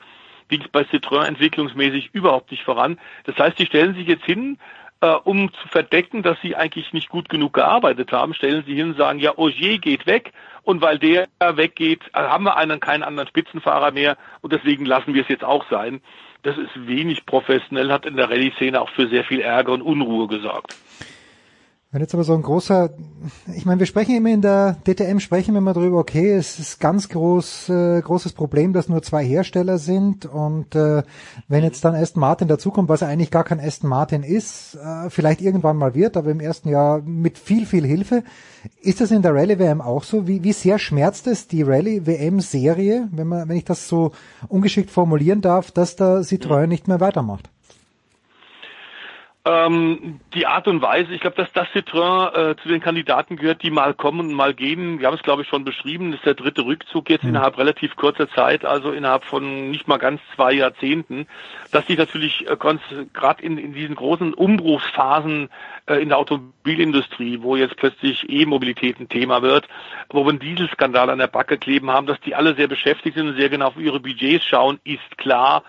ging 0.48 0.60
es 0.60 0.68
bei 0.68 0.82
Citroën 0.82 1.24
entwicklungsmäßig 1.24 2.10
überhaupt 2.12 2.50
nicht 2.50 2.64
voran. 2.64 2.98
Das 3.24 3.36
heißt, 3.38 3.58
die 3.58 3.66
stellen 3.66 3.94
sich 3.94 4.06
jetzt 4.06 4.24
hin, 4.24 4.58
äh, 5.00 5.14
um 5.24 5.52
zu 5.52 5.68
verdecken, 5.68 6.22
dass 6.22 6.40
sie 6.42 6.56
eigentlich 6.56 6.92
nicht 6.92 7.08
gut 7.08 7.28
genug 7.28 7.52
gearbeitet 7.52 8.12
haben, 8.12 8.34
stellen 8.34 8.64
sie 8.66 8.74
hin 8.74 8.90
und 8.90 8.96
sagen, 8.96 9.18
ja, 9.18 9.36
Ogier 9.36 9.78
geht 9.78 10.06
weg 10.06 10.32
und 10.62 10.80
weil 10.80 10.98
der 10.98 11.28
weggeht, 11.40 12.00
haben 12.14 12.44
wir 12.44 12.56
einen 12.56 12.80
keinen 12.80 13.02
anderen 13.02 13.28
Spitzenfahrer 13.28 13.92
mehr 13.92 14.16
und 14.40 14.52
deswegen 14.52 14.86
lassen 14.86 15.14
wir 15.14 15.22
es 15.22 15.28
jetzt 15.28 15.44
auch 15.44 15.68
sein. 15.70 16.00
Das 16.42 16.58
ist 16.58 16.86
wenig 16.86 17.24
professionell, 17.24 17.90
hat 17.90 18.06
in 18.06 18.16
der 18.16 18.28
Rallye-Szene 18.28 18.80
auch 18.80 18.90
für 18.90 19.08
sehr 19.08 19.24
viel 19.24 19.40
Ärger 19.40 19.72
und 19.72 19.82
Unruhe 19.82 20.28
gesorgt. 20.28 20.76
Wenn 21.94 22.00
jetzt 22.00 22.12
aber 22.12 22.24
so 22.24 22.34
ein 22.34 22.42
großer, 22.42 22.90
ich 23.54 23.66
meine, 23.66 23.78
wir 23.78 23.86
sprechen 23.86 24.16
immer 24.16 24.30
in 24.30 24.42
der 24.42 24.78
DTM, 24.84 25.20
sprechen 25.20 25.54
wir 25.54 25.58
immer 25.58 25.74
drüber, 25.74 25.98
okay, 25.98 26.32
es 26.32 26.58
ist 26.58 26.80
ganz 26.80 27.08
groß, 27.08 27.68
äh, 27.68 28.00
großes 28.00 28.32
Problem, 28.32 28.72
dass 28.72 28.88
nur 28.88 29.00
zwei 29.04 29.24
Hersteller 29.24 29.78
sind 29.78 30.26
und 30.26 30.74
äh, 30.74 31.04
wenn 31.46 31.62
jetzt 31.62 31.84
dann 31.84 31.94
Aston 31.94 32.20
Martin 32.20 32.48
dazukommt, 32.48 32.88
was 32.88 33.04
eigentlich 33.04 33.30
gar 33.30 33.44
kein 33.44 33.60
Aston 33.60 33.88
Martin 33.88 34.24
ist, 34.24 34.74
äh, 34.74 35.08
vielleicht 35.08 35.40
irgendwann 35.40 35.76
mal 35.76 35.94
wird, 35.94 36.16
aber 36.16 36.32
im 36.32 36.40
ersten 36.40 36.68
Jahr 36.68 37.00
mit 37.00 37.38
viel, 37.38 37.64
viel 37.64 37.86
Hilfe. 37.86 38.24
Ist 38.80 39.00
das 39.00 39.12
in 39.12 39.22
der 39.22 39.32
Rallye 39.32 39.60
WM 39.60 39.80
auch 39.80 40.02
so? 40.02 40.26
Wie, 40.26 40.42
wie 40.42 40.52
sehr 40.52 40.80
schmerzt 40.80 41.28
es 41.28 41.46
die 41.46 41.62
Rallye 41.62 42.06
WM 42.06 42.40
Serie, 42.40 43.08
wenn 43.12 43.28
man, 43.28 43.48
wenn 43.48 43.56
ich 43.56 43.66
das 43.66 43.86
so 43.86 44.10
ungeschickt 44.48 44.90
formulieren 44.90 45.42
darf, 45.42 45.70
dass 45.70 45.94
da 45.94 46.18
Citroën 46.18 46.66
nicht 46.66 46.88
mehr 46.88 46.98
weitermacht? 46.98 47.53
Ähm, 49.46 50.20
die 50.32 50.46
Art 50.46 50.66
und 50.68 50.80
Weise, 50.80 51.12
ich 51.12 51.20
glaube, 51.20 51.36
dass 51.36 51.52
das 51.52 51.68
Citroën 51.68 52.52
äh, 52.52 52.56
zu 52.56 52.68
den 52.68 52.80
Kandidaten 52.80 53.36
gehört, 53.36 53.62
die 53.62 53.70
mal 53.70 53.92
kommen 53.92 54.20
und 54.20 54.32
mal 54.32 54.54
gehen. 54.54 55.00
Wir 55.00 55.06
haben 55.06 55.16
es, 55.16 55.22
glaube 55.22 55.42
ich, 55.42 55.48
schon 55.48 55.64
beschrieben. 55.64 56.12
Das 56.12 56.20
ist 56.20 56.24
der 56.24 56.32
dritte 56.32 56.64
Rückzug 56.64 57.10
jetzt 57.10 57.24
mhm. 57.24 57.30
innerhalb 57.30 57.58
relativ 57.58 57.94
kurzer 57.94 58.26
Zeit, 58.30 58.64
also 58.64 58.90
innerhalb 58.90 59.22
von 59.24 59.70
nicht 59.70 59.86
mal 59.86 59.98
ganz 59.98 60.22
zwei 60.34 60.54
Jahrzehnten. 60.54 61.26
Dass 61.72 61.84
die 61.84 61.96
natürlich 61.96 62.48
äh, 62.48 62.56
gerade 62.56 63.42
in, 63.42 63.58
in 63.58 63.74
diesen 63.74 63.96
großen 63.96 64.32
Umbruchsphasen 64.32 65.50
äh, 65.84 65.96
in 65.96 66.08
der 66.08 66.16
Automobilindustrie, 66.16 67.42
wo 67.42 67.54
jetzt 67.54 67.76
plötzlich 67.76 68.24
E-Mobilität 68.30 68.98
ein 68.98 69.10
Thema 69.10 69.42
wird, 69.42 69.68
wo 70.08 70.24
wir 70.24 70.30
einen 70.30 70.38
Dieselskandal 70.38 71.10
an 71.10 71.18
der 71.18 71.26
Backe 71.26 71.58
kleben 71.58 71.90
haben, 71.90 72.06
dass 72.06 72.20
die 72.20 72.34
alle 72.34 72.54
sehr 72.54 72.68
beschäftigt 72.68 73.18
sind 73.18 73.28
und 73.28 73.36
sehr 73.36 73.50
genau 73.50 73.66
auf 73.66 73.76
ihre 73.76 74.00
Budgets 74.00 74.46
schauen, 74.46 74.80
ist 74.84 75.18
klar 75.18 75.64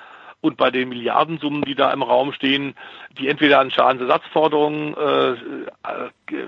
und 0.46 0.58
bei 0.58 0.72
den 0.72 0.90
Milliardensummen, 0.90 1.64
die 1.64 1.76
da 1.76 1.92
im 1.92 2.04
Raum 2.04 2.32
stehen, 2.34 2.76
die 3.18 3.28
entweder 3.28 3.60
an 3.60 3.72
Schadensersatzforderungen 3.72 4.96
äh, 4.96 5.32
äh, 5.32 6.48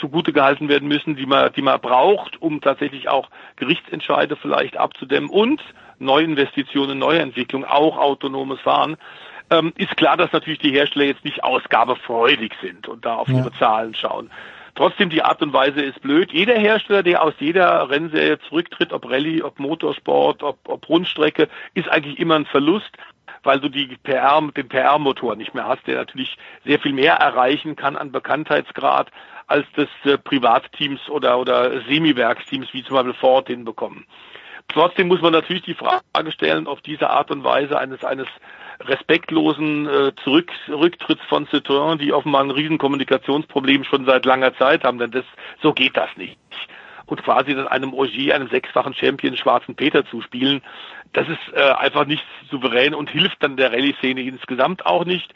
zugute 0.00 0.32
gehalten 0.32 0.68
werden 0.68 0.88
müssen, 0.88 1.16
die 1.16 1.26
man, 1.26 1.52
die 1.54 1.62
man 1.62 1.80
braucht, 1.80 2.40
um 2.42 2.60
tatsächlich 2.60 3.08
auch 3.08 3.30
Gerichtsentscheide 3.56 4.36
vielleicht 4.36 4.76
abzudämmen 4.76 5.30
und 5.30 5.62
Neuinvestitionen, 5.98 6.98
Neuentwicklung, 6.98 7.64
auch 7.64 7.96
autonomes 7.96 8.60
Fahren, 8.60 8.96
ähm, 9.50 9.72
ist 9.76 9.96
klar, 9.96 10.16
dass 10.16 10.32
natürlich 10.32 10.58
die 10.58 10.72
Hersteller 10.72 11.06
jetzt 11.06 11.24
nicht 11.24 11.42
ausgabefreudig 11.44 12.52
sind 12.60 12.88
und 12.88 13.04
da 13.04 13.14
auf 13.16 13.28
ja. 13.28 13.38
ihre 13.38 13.52
Zahlen 13.52 13.94
schauen. 13.94 14.30
Trotzdem, 14.74 15.08
die 15.08 15.22
Art 15.22 15.40
und 15.40 15.54
Weise 15.54 15.80
ist 15.80 16.02
blöd. 16.02 16.30
Jeder 16.32 16.54
Hersteller, 16.54 17.02
der 17.02 17.22
aus 17.22 17.32
jeder 17.38 17.88
Rennserie 17.88 18.38
zurücktritt, 18.40 18.92
ob 18.92 19.08
Rallye, 19.08 19.42
ob 19.42 19.58
Motorsport, 19.58 20.42
ob, 20.42 20.58
ob 20.68 20.86
Rundstrecke, 20.88 21.48
ist 21.72 21.88
eigentlich 21.88 22.18
immer 22.18 22.34
ein 22.34 22.44
Verlust 22.44 22.90
weil 23.46 23.60
du 23.60 23.68
die 23.68 23.96
PR, 24.02 24.42
den 24.56 24.68
PR-Motor 24.68 25.36
nicht 25.36 25.54
mehr 25.54 25.66
hast, 25.66 25.86
der 25.86 25.96
natürlich 25.96 26.36
sehr 26.64 26.78
viel 26.78 26.92
mehr 26.92 27.14
erreichen 27.14 27.76
kann 27.76 27.96
an 27.96 28.12
Bekanntheitsgrad, 28.12 29.10
als 29.46 29.66
das 29.76 29.88
äh, 30.04 30.18
Privatteams 30.18 31.08
oder, 31.08 31.38
oder 31.38 31.80
Semi-Werksteams 31.82 32.72
wie 32.72 32.84
zum 32.84 32.96
Beispiel 32.96 33.14
Ford 33.14 33.46
hinbekommen. 33.46 34.04
Trotzdem 34.68 35.08
muss 35.08 35.22
man 35.22 35.32
natürlich 35.32 35.62
die 35.62 35.74
Frage 35.74 36.32
stellen, 36.32 36.66
auf 36.66 36.80
diese 36.80 37.08
Art 37.08 37.30
und 37.30 37.44
Weise 37.44 37.78
eines, 37.78 38.04
eines 38.04 38.26
respektlosen 38.80 39.86
äh, 39.86 40.12
Zurück, 40.22 40.50
Rücktritts 40.68 41.22
von 41.28 41.46
Citroën, 41.46 41.98
die 41.98 42.12
offenbar 42.12 42.42
ein 42.42 42.50
riesen 42.50 42.78
Kommunikationsproblem 42.78 43.84
schon 43.84 44.04
seit 44.06 44.24
langer 44.26 44.54
Zeit 44.56 44.84
haben, 44.84 44.98
denn 44.98 45.12
das, 45.12 45.24
so 45.62 45.72
geht 45.72 45.96
das 45.96 46.10
nicht. 46.16 46.36
Und 47.06 47.22
quasi 47.22 47.54
dann 47.54 47.68
einem 47.68 47.94
Ogier, 47.94 48.34
einem 48.34 48.48
sechsfachen 48.48 48.94
Champion 48.94 49.36
Schwarzen 49.36 49.76
Peter 49.76 50.04
zuspielen, 50.06 50.62
das 51.12 51.28
ist 51.28 51.38
äh, 51.54 51.60
einfach 51.60 52.04
nicht 52.04 52.24
souverän 52.50 52.94
und 52.94 53.10
hilft 53.10 53.42
dann 53.42 53.56
der 53.56 53.72
Rallye-Szene 53.72 54.22
insgesamt 54.22 54.84
auch 54.84 55.04
nicht. 55.04 55.32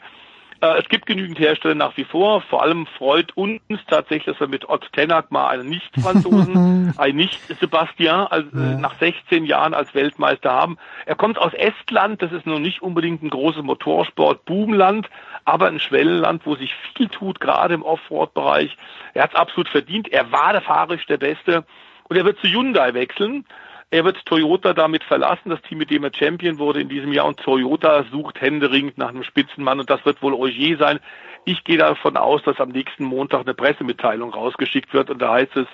Äh, 0.61 0.79
es 0.79 0.87
gibt 0.89 1.07
genügend 1.07 1.39
Hersteller 1.39 1.75
nach 1.75 1.97
wie 1.97 2.03
vor. 2.03 2.41
Vor 2.41 2.61
allem 2.61 2.85
freut 2.85 3.35
uns 3.35 3.59
tatsächlich, 3.87 4.25
dass 4.25 4.39
wir 4.39 4.47
mit 4.47 4.69
Ott 4.69 4.87
Tenak 4.93 5.31
mal 5.31 5.47
einen 5.49 5.67
Nicht-Franzosen, 5.69 6.93
einen 6.97 7.17
Nicht-Sebastian 7.17 8.27
also, 8.27 8.49
ja. 8.53 8.77
nach 8.77 8.97
16 8.99 9.45
Jahren 9.45 9.73
als 9.73 9.93
Weltmeister 9.95 10.51
haben. 10.51 10.77
Er 11.05 11.15
kommt 11.15 11.39
aus 11.39 11.53
Estland. 11.53 12.21
Das 12.21 12.31
ist 12.31 12.45
noch 12.45 12.59
nicht 12.59 12.81
unbedingt 12.81 13.23
ein 13.23 13.29
großes 13.29 13.63
Motorsport-Boomland, 13.63 15.09
aber 15.45 15.67
ein 15.67 15.79
Schwellenland, 15.79 16.45
wo 16.45 16.55
sich 16.55 16.73
viel 16.95 17.09
tut, 17.09 17.39
gerade 17.39 17.73
im 17.73 17.83
Offroad-Bereich. 17.83 18.77
Er 19.15 19.23
hat 19.23 19.31
es 19.31 19.39
absolut 19.39 19.67
verdient. 19.67 20.09
Er 20.09 20.31
war 20.31 20.53
der 20.53 20.61
fahrisch 20.61 21.05
der 21.07 21.17
Beste. 21.17 21.65
Und 22.07 22.17
er 22.17 22.25
wird 22.25 22.39
zu 22.39 22.47
Hyundai 22.47 22.93
wechseln. 22.93 23.45
Er 23.93 24.05
wird 24.05 24.25
Toyota 24.25 24.73
damit 24.73 25.03
verlassen, 25.03 25.49
das 25.49 25.61
Team, 25.63 25.79
mit 25.79 25.91
dem 25.91 26.05
er 26.05 26.13
Champion 26.13 26.59
wurde 26.59 26.79
in 26.79 26.87
diesem 26.87 27.11
Jahr. 27.11 27.25
Und 27.25 27.41
Toyota 27.41 28.05
sucht 28.09 28.39
händeringend 28.39 28.97
nach 28.97 29.09
einem 29.09 29.23
Spitzenmann 29.23 29.81
und 29.81 29.89
das 29.89 30.05
wird 30.05 30.21
wohl 30.21 30.33
Ogier 30.33 30.77
sein. 30.77 30.99
Ich 31.43 31.65
gehe 31.65 31.77
davon 31.77 32.15
aus, 32.15 32.41
dass 32.43 32.61
am 32.61 32.69
nächsten 32.69 33.03
Montag 33.03 33.41
eine 33.41 33.53
Pressemitteilung 33.53 34.33
rausgeschickt 34.33 34.93
wird 34.93 35.09
und 35.09 35.21
da 35.21 35.33
heißt 35.33 35.57
es 35.57 35.67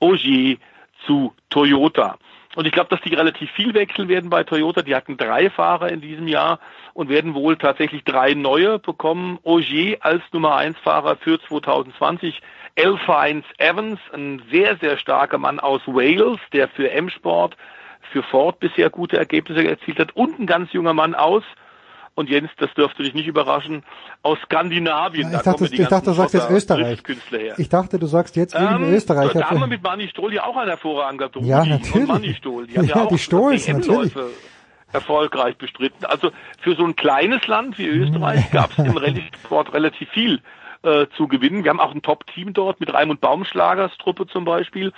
Ogier 0.00 0.56
zu 1.04 1.34
Toyota. 1.50 2.16
Und 2.56 2.66
ich 2.66 2.72
glaube, 2.72 2.88
dass 2.88 3.02
die 3.02 3.14
relativ 3.14 3.50
viel 3.50 3.74
wechseln 3.74 4.08
werden 4.08 4.30
bei 4.30 4.44
Toyota. 4.44 4.80
Die 4.80 4.94
hatten 4.94 5.18
drei 5.18 5.50
Fahrer 5.50 5.92
in 5.92 6.00
diesem 6.00 6.26
Jahr 6.26 6.60
und 6.94 7.10
werden 7.10 7.34
wohl 7.34 7.56
tatsächlich 7.58 8.02
drei 8.02 8.32
neue 8.32 8.78
bekommen. 8.78 9.38
Ogier 9.42 9.98
als 10.00 10.22
Nummer 10.32 10.56
eins 10.56 10.78
Fahrer 10.78 11.16
für 11.16 11.38
2020 11.38 12.40
Elfines 12.78 13.44
Evans, 13.58 13.98
ein 14.14 14.40
sehr, 14.52 14.76
sehr 14.76 14.98
starker 14.98 15.38
Mann 15.38 15.58
aus 15.58 15.80
Wales, 15.86 16.38
der 16.52 16.68
für 16.68 16.90
M-Sport, 16.90 17.56
für 18.12 18.22
Ford 18.22 18.60
bisher 18.60 18.88
gute 18.88 19.18
Ergebnisse 19.18 19.66
erzielt 19.66 19.98
hat 19.98 20.14
und 20.14 20.38
ein 20.38 20.46
ganz 20.46 20.72
junger 20.72 20.94
Mann 20.94 21.16
aus 21.16 21.42
und 22.14 22.28
Jens, 22.28 22.50
das 22.58 22.72
dürfte 22.74 23.02
dich 23.02 23.14
nicht 23.14 23.26
überraschen, 23.26 23.84
aus 24.22 24.38
Skandinavien. 24.44 25.30
Ja, 25.30 25.38
ich, 25.38 25.44
dachte, 25.44 25.64
ich 25.64 25.88
dachte, 25.88 26.10
du 26.10 26.12
sagst 26.14 26.34
jetzt 26.34 26.50
Österreich. 26.50 27.02
Ich 27.58 27.68
dachte, 27.68 27.98
du 27.98 28.06
sagst 28.06 28.36
jetzt 28.36 28.56
ähm, 28.56 28.92
Österreich. 28.92 29.32
Da 29.32 29.50
haben 29.50 29.60
wir 29.60 29.66
mit 29.66 29.82
Manni 29.82 30.08
Stohl 30.08 30.34
ja 30.34 30.44
auch 30.44 30.56
einen 30.56 30.68
hervorragenden 30.68 31.44
Ja, 31.44 31.64
natürlich. 31.64 31.94
Und 31.94 32.06
Manni 32.08 32.34
Stohl. 32.34 32.66
Die, 32.66 32.74
ja, 32.74 32.82
ja 32.82 33.06
die 33.06 33.18
Stohls, 33.18 33.68
natürlich. 33.68 34.12
erfolgreich 34.92 35.56
bestritten. 35.58 36.06
Also 36.06 36.30
für 36.60 36.74
so 36.74 36.84
ein 36.84 36.96
kleines 36.96 37.46
Land 37.46 37.78
wie 37.78 37.86
Österreich 37.86 38.50
gab 38.50 38.70
es 38.72 38.78
im 38.78 38.96
Rallye-Sport 38.96 39.74
relativ 39.74 40.08
viel 40.10 40.40
äh, 40.82 41.06
zu 41.16 41.28
gewinnen. 41.28 41.64
Wir 41.64 41.70
haben 41.70 41.80
auch 41.80 41.94
ein 41.94 42.02
Top-Team 42.02 42.52
dort 42.52 42.80
mit 42.80 42.92
Raimund 42.92 43.20
Baumschlagers 43.20 43.96
Truppe 43.98 44.26
zum 44.26 44.44
Beispiel. 44.44 44.92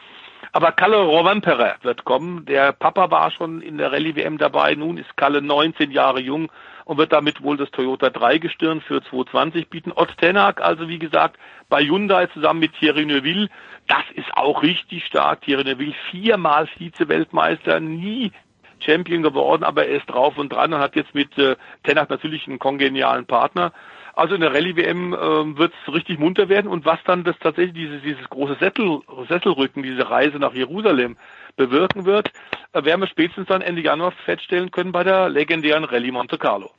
Aber 0.53 0.73
Kalle 0.73 0.97
Rovanperä 0.97 1.75
wird 1.83 2.05
kommen. 2.05 2.45
Der 2.47 2.73
Papa 2.73 3.11
war 3.11 3.31
schon 3.31 3.63
in 3.63 3.79
der 3.79 3.93
Rallye-WM 3.93 4.39
dabei. 4.39 4.75
Nun 4.75 4.99
ist 4.99 5.17
Kalle 5.17 5.43
19 5.43 5.91
Jahre 5.91 6.21
jung 6.21 6.51
und 6.85 6.99
wird 6.99 7.13
damit 7.13 7.43
wohl 7.43 7.57
das 7.57 7.71
Toyota 7.71 8.11
3 8.11 8.39
Gestirn 8.39 8.81
für 8.81 9.03
220 9.03 9.69
bieten. 9.69 9.93
Ott 9.93 10.17
Tenak, 10.19 10.61
also 10.61 10.89
wie 10.89 10.99
gesagt, 10.99 11.39
bei 11.69 11.85
Hyundai 11.85 12.27
zusammen 12.27 12.61
mit 12.61 12.73
Thierry 12.75 13.07
Neuville. 13.07 13.49
Das 13.87 14.05
ist 14.15 14.33
auch 14.35 14.63
richtig 14.63 15.05
stark. 15.07 15.43
Thierry 15.43 15.65
Neuville 15.65 15.95
viermal 16.11 16.67
Vize-Weltmeister, 16.67 17.79
nie 17.79 18.33
Champion 18.81 19.23
geworden, 19.23 19.63
aber 19.63 19.87
er 19.87 19.99
ist 19.99 20.07
drauf 20.07 20.37
und 20.37 20.53
dran 20.53 20.73
und 20.73 20.81
hat 20.81 20.97
jetzt 20.97 21.15
mit 21.15 21.37
äh, 21.39 21.57
Tenak 21.85 22.11
natürlich 22.11 22.47
einen 22.49 22.59
kongenialen 22.59 23.27
Partner. 23.27 23.73
Also 24.15 24.35
in 24.35 24.41
der 24.41 24.53
Rallye-WM 24.53 25.13
äh, 25.15 25.59
wird 25.59 25.73
es 25.87 25.93
richtig 25.93 26.19
munter 26.19 26.49
werden 26.49 26.67
und 26.67 26.85
was 26.85 26.99
dann 27.07 27.25
das 27.25 27.37
tatsächlich 27.41 27.75
dieses, 27.75 28.03
dieses 28.03 28.29
große 28.29 28.57
Sessel, 28.61 29.01
Sesselrücken, 29.29 29.83
diese 29.83 30.09
Reise 30.11 30.39
nach 30.39 30.55
Jerusalem 30.55 31.17
bewirken 31.57 32.05
wird, 32.05 32.31
äh, 32.73 32.85
werden 32.85 33.01
wir 33.01 33.09
spätestens 33.09 33.47
dann 33.49 33.63
Ende 33.63 33.83
Januar 33.83 34.13
feststellen 34.25 34.71
können 34.71 34.93
bei 34.93 35.05
der 35.05 35.29
legendären 35.29 35.85
Rallye 35.85 36.13
Monte 36.13 36.39
Carlo. 36.39 36.71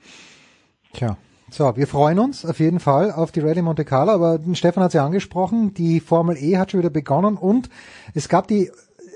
Tja. 0.94 1.18
So, 1.54 1.76
wir 1.76 1.86
freuen 1.86 2.18
uns 2.18 2.46
auf 2.46 2.60
jeden 2.60 2.80
Fall 2.80 3.12
auf 3.12 3.34
die 3.34 3.42
Rallye 3.42 3.62
Monte 3.62 3.84
Carlo, 3.84 4.14
aber 4.14 4.40
Stefan 4.54 4.84
hat 4.84 4.92
es 4.92 4.94
ja 4.94 5.06
angesprochen, 5.06 5.74
die 5.74 6.00
Formel 6.00 6.38
E 6.38 6.58
hat 6.58 6.72
schon 6.72 6.80
wieder 6.80 6.90
begonnen 6.90 7.36
und 7.36 7.70
es 8.14 8.30
gab 8.30 8.48
die 8.48 8.72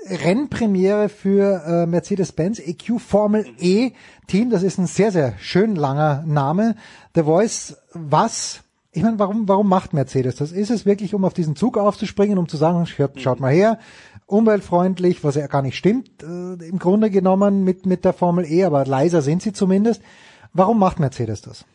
Rennpremiere 0.08 1.08
für 1.08 1.62
äh, 1.66 1.86
Mercedes-Benz 1.86 2.60
EQ 2.60 3.00
Formel 3.00 3.46
E 3.58 3.92
Team. 4.26 4.50
Das 4.50 4.62
ist 4.62 4.78
ein 4.78 4.86
sehr, 4.86 5.10
sehr 5.10 5.34
schön 5.38 5.74
langer 5.74 6.24
Name. 6.26 6.76
The 7.14 7.22
Voice, 7.22 7.76
was 7.98 8.62
ich 8.96 9.02
meine, 9.02 9.18
warum, 9.18 9.46
warum 9.46 9.68
macht 9.68 9.92
Mercedes 9.92 10.36
das? 10.36 10.52
Ist 10.52 10.70
es 10.70 10.86
wirklich, 10.86 11.12
um 11.12 11.26
auf 11.26 11.34
diesen 11.34 11.54
Zug 11.54 11.76
aufzuspringen, 11.76 12.38
um 12.38 12.48
zu 12.48 12.56
sagen, 12.56 12.86
schaut, 12.86 13.20
schaut 13.20 13.40
mal 13.40 13.52
her, 13.52 13.78
umweltfreundlich, 14.26 15.22
was 15.22 15.36
ja 15.36 15.48
gar 15.48 15.60
nicht 15.60 15.76
stimmt, 15.76 16.22
äh, 16.22 16.66
im 16.66 16.78
Grunde 16.78 17.10
genommen 17.10 17.62
mit, 17.62 17.84
mit 17.84 18.06
der 18.06 18.14
Formel 18.14 18.46
E, 18.46 18.64
aber 18.64 18.86
leiser 18.86 19.20
sind 19.20 19.42
sie 19.42 19.52
zumindest. 19.52 20.02
Warum 20.54 20.78
macht 20.78 20.98
Mercedes 20.98 21.42
das? 21.42 21.66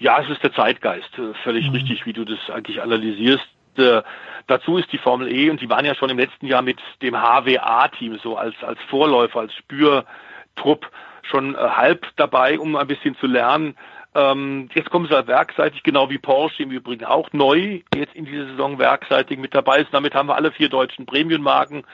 Ja, 0.00 0.20
es 0.20 0.28
ist 0.28 0.42
der 0.42 0.52
Zeitgeist, 0.52 1.16
äh, 1.16 1.32
völlig 1.44 1.68
mhm. 1.68 1.74
richtig, 1.74 2.06
wie 2.06 2.12
du 2.12 2.24
das 2.24 2.38
eigentlich 2.52 2.82
analysierst. 2.82 3.46
Äh, 3.76 4.02
dazu 4.48 4.78
ist 4.78 4.92
die 4.92 4.98
Formel 4.98 5.32
E 5.32 5.48
und 5.48 5.60
die 5.60 5.70
waren 5.70 5.84
ja 5.84 5.94
schon 5.94 6.10
im 6.10 6.18
letzten 6.18 6.46
Jahr 6.46 6.62
mit 6.62 6.80
dem 7.02 7.14
HWA-Team 7.14 8.18
so 8.20 8.36
als, 8.36 8.56
als 8.62 8.80
Vorläufer, 8.90 9.38
als 9.38 9.54
Spürtrupp 9.54 10.90
schon 11.22 11.54
äh, 11.54 11.58
halb 11.58 12.04
dabei, 12.16 12.58
um 12.58 12.74
ein 12.74 12.86
bisschen 12.88 13.16
zu 13.16 13.28
lernen. 13.28 13.76
Ähm, 14.18 14.68
jetzt 14.74 14.90
kommen 14.90 15.06
sie 15.06 15.26
werkseitig, 15.28 15.84
genau 15.84 16.10
wie 16.10 16.18
Porsche 16.18 16.64
im 16.64 16.72
Übrigen 16.72 17.04
auch 17.04 17.32
neu 17.32 17.82
jetzt 17.94 18.16
in 18.16 18.24
dieser 18.24 18.46
Saison 18.46 18.78
werkseitig 18.78 19.38
mit 19.38 19.54
dabei 19.54 19.78
ist. 19.78 19.94
Damit 19.94 20.14
haben 20.14 20.28
wir 20.28 20.34
alle 20.34 20.50
vier 20.50 20.68
deutschen 20.68 21.06
Premium-Marken 21.06 21.84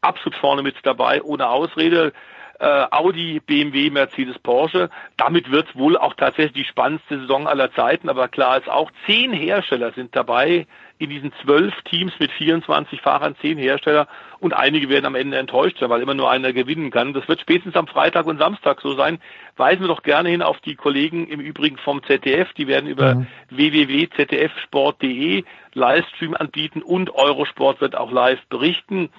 absolut 0.00 0.36
vorne 0.36 0.62
mit 0.62 0.76
dabei, 0.84 1.22
ohne 1.22 1.48
Ausrede. 1.48 2.14
Äh, 2.58 2.86
Audi, 2.90 3.40
BMW, 3.40 3.90
Mercedes, 3.90 4.38
Porsche. 4.38 4.88
Damit 5.18 5.50
wird 5.50 5.76
wohl 5.76 5.98
auch 5.98 6.14
tatsächlich 6.14 6.64
die 6.64 6.70
spannendste 6.70 7.20
Saison 7.20 7.46
aller 7.46 7.70
Zeiten. 7.74 8.08
Aber 8.08 8.28
klar 8.28 8.56
ist 8.56 8.70
auch, 8.70 8.90
zehn 9.04 9.34
Hersteller 9.34 9.92
sind 9.92 10.16
dabei, 10.16 10.66
in 10.98 11.10
diesen 11.10 11.32
zwölf 11.42 11.74
Teams 11.82 12.12
mit 12.18 12.30
24 12.32 13.00
Fahrern, 13.02 13.36
zehn 13.40 13.58
Hersteller 13.58 14.08
und 14.38 14.54
einige 14.54 14.88
werden 14.88 15.04
am 15.04 15.14
Ende 15.14 15.36
enttäuscht 15.36 15.78
sein, 15.78 15.90
weil 15.90 16.00
immer 16.00 16.14
nur 16.14 16.30
einer 16.30 16.52
gewinnen 16.52 16.90
kann. 16.90 17.12
Das 17.12 17.28
wird 17.28 17.40
spätestens 17.40 17.76
am 17.76 17.86
Freitag 17.86 18.26
und 18.26 18.38
Samstag 18.38 18.80
so 18.80 18.94
sein. 18.94 19.18
Weisen 19.56 19.82
wir 19.82 19.88
doch 19.88 20.02
gerne 20.02 20.30
hin 20.30 20.42
auf 20.42 20.58
die 20.60 20.74
Kollegen 20.74 21.26
im 21.28 21.40
Übrigen 21.40 21.76
vom 21.76 22.02
ZDF. 22.04 22.52
Die 22.54 22.66
werden 22.66 22.88
über 22.88 23.16
mhm. 23.16 23.26
www.zdfsport.de 23.50 25.44
Livestream 25.74 26.34
anbieten 26.34 26.82
und 26.82 27.14
Eurosport 27.14 27.80
wird 27.80 27.96
auch 27.96 28.10
live 28.10 28.40
berichten. 28.48 29.10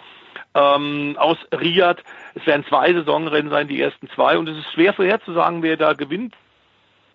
Ähm, 0.56 1.16
aus 1.20 1.38
Riyadh. 1.52 2.02
Es 2.34 2.46
werden 2.48 2.66
zwei 2.68 2.94
Saisonrennen 2.94 3.52
sein, 3.52 3.68
die 3.68 3.80
ersten 3.80 4.10
zwei. 4.10 4.38
Und 4.38 4.50
es 4.50 4.58
ist 4.58 4.72
schwer 4.74 4.94
vorherzusagen, 4.94 5.62
wer 5.62 5.78
da 5.78 5.94
gewinnt 5.94 6.34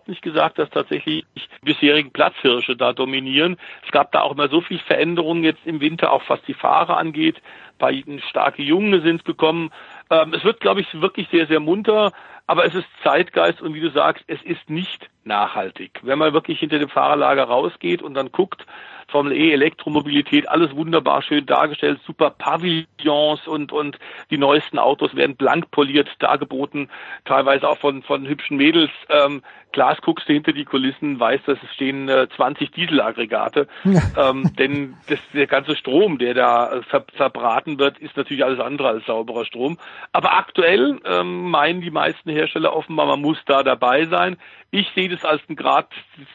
nicht 0.07 0.21
gesagt, 0.21 0.59
dass 0.59 0.69
tatsächlich 0.69 1.25
bisherigen 1.61 2.11
Platzhirsche 2.11 2.75
da 2.75 2.93
dominieren. 2.93 3.57
Es 3.85 3.91
gab 3.91 4.11
da 4.11 4.21
auch 4.21 4.33
immer 4.33 4.49
so 4.49 4.61
viel 4.61 4.79
Veränderungen 4.79 5.43
jetzt 5.43 5.65
im 5.65 5.81
Winter, 5.81 6.11
auch 6.11 6.23
was 6.27 6.41
die 6.43 6.53
Fahrer 6.53 6.97
angeht. 6.97 7.41
Bei 7.79 8.03
starke 8.29 8.61
Junge 8.61 9.01
sind 9.01 9.25
gekommen. 9.25 9.71
Ähm, 10.09 10.33
es 10.33 10.43
wird, 10.43 10.59
glaube 10.59 10.81
ich, 10.81 11.01
wirklich 11.01 11.27
sehr, 11.29 11.47
sehr 11.47 11.59
munter, 11.59 12.11
aber 12.45 12.65
es 12.65 12.75
ist 12.75 12.87
Zeitgeist 13.03 13.61
und 13.61 13.73
wie 13.73 13.79
du 13.79 13.89
sagst, 13.89 14.23
es 14.27 14.41
ist 14.43 14.69
nicht 14.69 15.09
nachhaltig. 15.23 15.99
Wenn 16.03 16.19
man 16.19 16.33
wirklich 16.33 16.59
hinter 16.59 16.79
dem 16.79 16.89
Fahrerlager 16.89 17.45
rausgeht 17.45 18.01
und 18.01 18.13
dann 18.15 18.31
guckt, 18.31 18.65
Formel 19.07 19.33
E, 19.33 19.51
Elektromobilität, 19.53 20.49
alles 20.49 20.75
wunderbar 20.75 21.21
schön 21.21 21.45
dargestellt, 21.45 21.99
super 22.05 22.31
Pavillons 22.31 23.47
und, 23.47 23.71
und 23.71 23.97
die 24.29 24.37
neuesten 24.37 24.79
Autos 24.79 25.15
werden 25.15 25.35
blank 25.35 25.71
poliert 25.71 26.09
dargeboten, 26.19 26.89
teilweise 27.25 27.67
auch 27.67 27.77
von, 27.77 28.03
von 28.03 28.27
hübschen 28.27 28.57
Mädels. 28.57 28.91
Ähm, 29.09 29.41
Glas 29.73 29.97
guckst 30.01 30.29
du 30.29 30.33
hinter 30.33 30.53
die 30.53 30.63
Kulissen, 30.63 31.19
weißt, 31.19 31.47
dass 31.47 31.57
es 31.61 31.73
stehen 31.73 32.07
äh, 32.07 32.27
20 32.33 32.71
Dieselaggregate, 32.71 33.67
ja. 33.83 34.01
ähm, 34.29 34.55
denn 34.57 34.95
das, 35.07 35.19
der 35.33 35.47
ganze 35.47 35.75
Strom, 35.75 36.19
der 36.19 36.33
da 36.33 36.71
äh, 36.71 36.83
ver, 36.83 37.03
verbraten 37.13 37.79
wird, 37.79 37.97
ist 37.97 38.15
natürlich 38.15 38.45
alles 38.45 38.59
andere 38.59 38.87
als 38.89 39.05
sauberer 39.05 39.43
Strom. 39.45 39.77
Aber 40.13 40.37
aktuell 40.37 40.99
ähm, 41.05 41.49
meinen 41.49 41.81
die 41.81 41.91
meisten 41.91 42.29
Hersteller 42.29 42.73
offenbar, 42.73 43.07
man 43.07 43.21
muss 43.21 43.39
da 43.45 43.63
dabei 43.63 44.05
sein. 44.05 44.37
Ich 44.71 44.89
sehe 44.95 45.09
das 45.09 45.25
als 45.25 45.41
ein 45.49 45.55
Grad, 45.55 45.89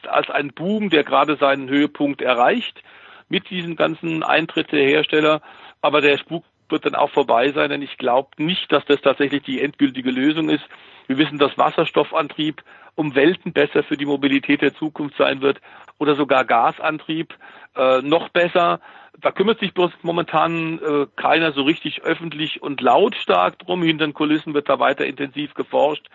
als 0.07 0.29
ein 0.29 0.53
Boom, 0.53 0.91
der 0.91 1.05
gerade 1.05 1.37
seinen 1.37 1.69
Höhepunkt 1.69 2.21
erreicht 2.21 2.83
mit 3.29 3.49
diesen 3.51 3.77
ganzen 3.77 4.23
Eintritt 4.23 4.73
der 4.73 4.85
Hersteller. 4.85 5.41
Aber 5.81 6.01
der 6.01 6.19
Spuk 6.19 6.45
wird 6.71 6.87
dann 6.87 6.95
auch 6.95 7.11
vorbei 7.11 7.53
sein, 7.53 7.71
denn 7.71 7.83
ich 7.83 7.99
glaube 7.99 8.31
nicht, 8.39 8.71
dass 8.73 8.85
das 8.87 9.01
tatsächlich 9.01 9.43
die 9.43 9.61
endgültige 9.61 10.11
Lösung 10.11 10.49
ist. 10.49 10.65
Wir 11.07 11.19
wissen, 11.19 11.39
dass 11.39 11.57
Wasserstoffantrieb 11.57 12.63
um 12.95 13.15
Welten 13.15 13.53
besser 13.53 13.83
für 13.83 13.97
die 13.97 14.07
Mobilität 14.07 14.61
der 14.61 14.75
Zukunft 14.75 15.17
sein 15.17 15.41
wird 15.41 15.61
oder 15.99 16.17
sogar 16.17 16.45
Gasantrieb 16.45 17.35
äh, 17.77 18.03
noch 18.03 18.29
besser. 18.29 18.81
Da 19.21 19.31
kümmert 19.31 19.61
sich 19.61 19.73
bloß 19.75 19.93
momentan 20.03 20.79
äh, 20.79 21.07
keiner 21.17 21.53
so 21.53 21.63
richtig 21.63 22.03
öffentlich 22.03 22.63
und 22.63 22.81
lautstark 22.81 23.59
drum. 23.61 23.83
Hinter 23.83 24.07
den 24.07 24.15
Kulissen 24.15 24.55
wird 24.55 24.69
da 24.69 24.79
weiter 24.79 25.07
intensiv 25.07 25.55
geforscht. 25.55 26.07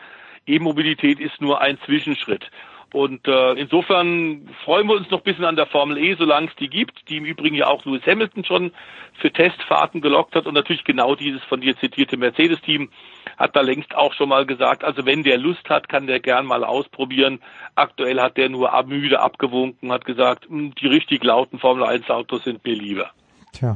E-Mobilität 0.45 1.19
ist 1.19 1.41
nur 1.41 1.61
ein 1.61 1.77
Zwischenschritt. 1.85 2.49
Und 2.93 3.27
äh, 3.27 3.53
insofern 3.53 4.47
freuen 4.63 4.87
wir 4.87 4.95
uns 4.95 5.09
noch 5.09 5.19
ein 5.19 5.23
bisschen 5.23 5.45
an 5.45 5.55
der 5.55 5.65
Formel 5.65 5.97
E, 5.97 6.15
solange 6.15 6.47
es 6.47 6.55
die 6.57 6.69
gibt, 6.69 7.09
die 7.09 7.17
im 7.17 7.25
Übrigen 7.25 7.55
ja 7.55 7.65
auch 7.67 7.83
Lewis 7.85 8.05
Hamilton 8.05 8.45
schon 8.45 8.71
für 9.19 9.31
Testfahrten 9.31 9.99
gelockt 9.99 10.35
hat 10.35 10.45
und 10.45 10.53
natürlich 10.53 10.83
genau 10.83 11.15
dieses 11.15 11.43
von 11.45 11.59
dir 11.59 11.75
zitierte 11.77 12.17
Mercedes-Team 12.17 12.89
hat 13.37 13.55
da 13.55 13.61
längst 13.61 13.95
auch 13.95 14.13
schon 14.13 14.29
mal 14.29 14.45
gesagt, 14.45 14.83
also 14.83 15.07
wenn 15.07 15.23
der 15.23 15.39
Lust 15.39 15.67
hat, 15.69 15.89
kann 15.89 16.05
der 16.05 16.19
gern 16.19 16.45
mal 16.45 16.63
ausprobieren. 16.63 17.39
Aktuell 17.73 18.21
hat 18.21 18.37
der 18.37 18.49
nur 18.49 18.71
müde 18.83 19.19
abgewunken, 19.19 19.91
hat 19.91 20.05
gesagt, 20.05 20.47
hm, 20.47 20.75
die 20.75 20.87
richtig 20.87 21.23
lauten 21.23 21.57
Formel 21.57 21.85
1 21.85 22.09
Autos 22.11 22.43
sind 22.43 22.63
mir 22.63 22.75
lieber. 22.75 23.09
Tja. 23.53 23.75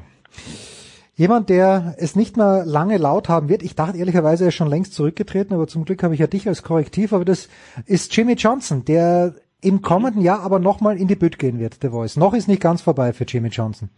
Jemand, 1.17 1.49
der 1.49 1.95
es 1.97 2.15
nicht 2.15 2.37
mehr 2.37 2.63
lange 2.63 2.97
laut 2.97 3.27
haben 3.27 3.49
wird, 3.49 3.63
ich 3.63 3.73
dachte 3.73 3.97
ehrlicherweise, 3.97 4.45
er 4.45 4.49
ist 4.49 4.55
schon 4.55 4.69
längst 4.69 4.93
zurückgetreten, 4.93 5.55
aber 5.55 5.67
zum 5.67 5.83
Glück 5.83 6.03
habe 6.03 6.13
ich 6.13 6.19
ja 6.19 6.27
dich 6.27 6.47
als 6.47 6.61
Korrektiv, 6.61 7.11
aber 7.11 7.25
das 7.25 7.49
ist 7.87 8.15
Jimmy 8.15 8.33
Johnson, 8.33 8.85
der 8.85 9.33
im 9.59 9.81
kommenden 9.81 10.21
Jahr 10.21 10.43
aber 10.43 10.59
nochmal 10.59 10.95
in 10.95 11.07
die 11.07 11.15
Bütt 11.15 11.39
gehen 11.39 11.59
wird, 11.59 11.79
The 11.81 11.89
Voice. 11.89 12.17
Noch 12.17 12.35
ist 12.35 12.47
nicht 12.47 12.61
ganz 12.61 12.83
vorbei 12.83 13.13
für 13.13 13.23
Jimmy 13.23 13.49
Johnson. 13.49 13.89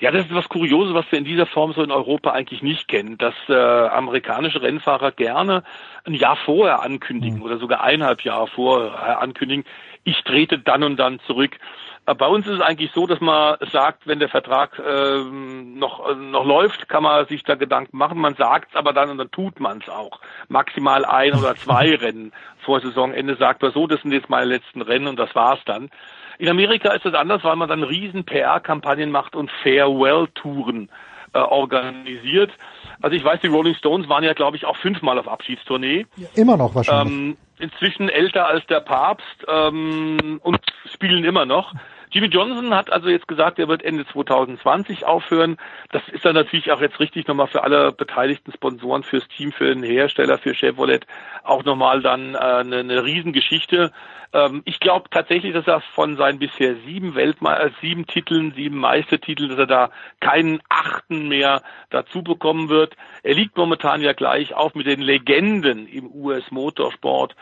Ja, 0.00 0.10
das 0.10 0.26
ist 0.26 0.34
was 0.34 0.50
Kurioses, 0.50 0.92
was 0.92 1.10
wir 1.10 1.18
in 1.18 1.24
dieser 1.24 1.46
Form 1.46 1.72
so 1.72 1.82
in 1.82 1.90
Europa 1.90 2.32
eigentlich 2.32 2.60
nicht 2.60 2.88
kennen, 2.88 3.16
dass 3.16 3.34
äh, 3.48 3.54
amerikanische 3.54 4.60
Rennfahrer 4.60 5.12
gerne 5.12 5.62
ein 6.04 6.12
Jahr 6.12 6.36
vorher 6.36 6.82
ankündigen 6.82 7.38
mhm. 7.38 7.42
oder 7.42 7.56
sogar 7.56 7.82
eineinhalb 7.82 8.22
Jahre 8.22 8.48
vorher 8.48 9.22
ankündigen, 9.22 9.64
ich 10.04 10.22
trete 10.24 10.58
dann 10.58 10.82
und 10.82 10.96
dann 10.98 11.20
zurück. 11.26 11.58
Bei 12.06 12.26
uns 12.26 12.46
ist 12.46 12.54
es 12.54 12.60
eigentlich 12.60 12.90
so, 12.92 13.06
dass 13.06 13.20
man 13.20 13.56
sagt, 13.72 14.06
wenn 14.06 14.18
der 14.18 14.28
Vertrag 14.28 14.78
ähm, 14.78 15.78
noch, 15.78 16.06
äh, 16.10 16.14
noch 16.14 16.44
läuft, 16.44 16.86
kann 16.88 17.02
man 17.02 17.26
sich 17.26 17.42
da 17.44 17.54
Gedanken 17.54 17.96
machen. 17.96 18.18
Man 18.18 18.34
sagt 18.34 18.70
es 18.70 18.76
aber 18.76 18.92
dann 18.92 19.08
und 19.08 19.16
dann 19.16 19.30
tut 19.30 19.58
man 19.58 19.78
es 19.78 19.88
auch. 19.88 20.20
Maximal 20.48 21.06
ein 21.06 21.32
oder 21.32 21.56
zwei 21.56 21.94
Rennen 22.00 22.32
vor 22.58 22.80
Saisonende 22.80 23.36
sagt 23.36 23.62
man 23.62 23.72
so, 23.72 23.86
das 23.86 24.02
sind 24.02 24.12
jetzt 24.12 24.28
meine 24.28 24.46
letzten 24.46 24.82
Rennen 24.82 25.06
und 25.06 25.18
das 25.18 25.34
war's 25.34 25.60
dann. 25.64 25.90
In 26.38 26.48
Amerika 26.48 26.92
ist 26.92 27.06
es 27.06 27.14
anders, 27.14 27.42
weil 27.42 27.56
man 27.56 27.68
dann 27.68 27.82
riesen 27.82 28.24
PR-Kampagnen 28.24 29.10
macht 29.10 29.34
und 29.34 29.50
Farewell-Touren 29.62 30.90
äh, 31.32 31.38
organisiert. 31.38 32.50
Also 33.00 33.16
ich 33.16 33.24
weiß, 33.24 33.40
die 33.40 33.48
Rolling 33.48 33.74
Stones 33.74 34.08
waren 34.08 34.24
ja, 34.24 34.34
glaube 34.34 34.56
ich, 34.56 34.66
auch 34.66 34.76
fünfmal 34.76 35.18
auf 35.18 35.28
Abschiedstournee. 35.28 36.06
Ja, 36.16 36.28
immer 36.34 36.56
noch 36.56 36.74
wahrscheinlich. 36.74 37.14
Ähm, 37.14 37.36
inzwischen 37.58 38.08
älter 38.08 38.46
als 38.46 38.66
der 38.66 38.80
Papst 38.80 39.46
ähm, 39.48 40.40
und 40.42 40.60
spielen 40.92 41.24
immer 41.24 41.46
noch. 41.46 41.72
Jimmy 42.14 42.28
Johnson 42.28 42.72
hat 42.72 42.92
also 42.92 43.08
jetzt 43.08 43.26
gesagt, 43.26 43.58
er 43.58 43.66
wird 43.66 43.82
Ende 43.82 44.06
2020 44.06 45.04
aufhören. 45.04 45.56
Das 45.90 46.00
ist 46.12 46.24
dann 46.24 46.36
natürlich 46.36 46.70
auch 46.70 46.80
jetzt 46.80 47.00
richtig 47.00 47.26
nochmal 47.26 47.48
für 47.48 47.64
alle 47.64 47.90
beteiligten 47.90 48.52
Sponsoren, 48.52 49.02
fürs 49.02 49.26
Team, 49.26 49.50
für 49.50 49.64
den 49.64 49.82
Hersteller, 49.82 50.38
für 50.38 50.54
Chevrolet 50.54 51.08
auch 51.42 51.64
nochmal 51.64 52.02
dann 52.02 52.36
äh, 52.36 52.38
eine, 52.38 52.76
eine 52.76 53.02
Riesengeschichte. 53.02 53.90
Ähm, 54.32 54.62
ich 54.64 54.78
glaube 54.78 55.10
tatsächlich, 55.10 55.54
dass 55.54 55.66
er 55.66 55.80
von 55.80 56.16
seinen 56.16 56.38
bisher 56.38 56.76
sieben 56.86 57.16
Weltme 57.16 57.58
äh, 57.58 57.70
sieben 57.80 58.06
Titeln, 58.06 58.52
sieben 58.54 58.78
Meistertiteln, 58.78 59.48
dass 59.48 59.58
er 59.58 59.66
da 59.66 59.90
keinen 60.20 60.60
achten 60.68 61.26
mehr 61.26 61.62
dazu 61.90 62.22
bekommen 62.22 62.68
wird. 62.68 62.94
Er 63.24 63.34
liegt 63.34 63.56
momentan 63.56 64.02
ja 64.02 64.12
gleich 64.12 64.54
auf 64.54 64.76
mit 64.76 64.86
den 64.86 65.00
Legenden 65.00 65.88
im 65.88 66.12
US 66.14 66.48
Motorsport 66.52 67.34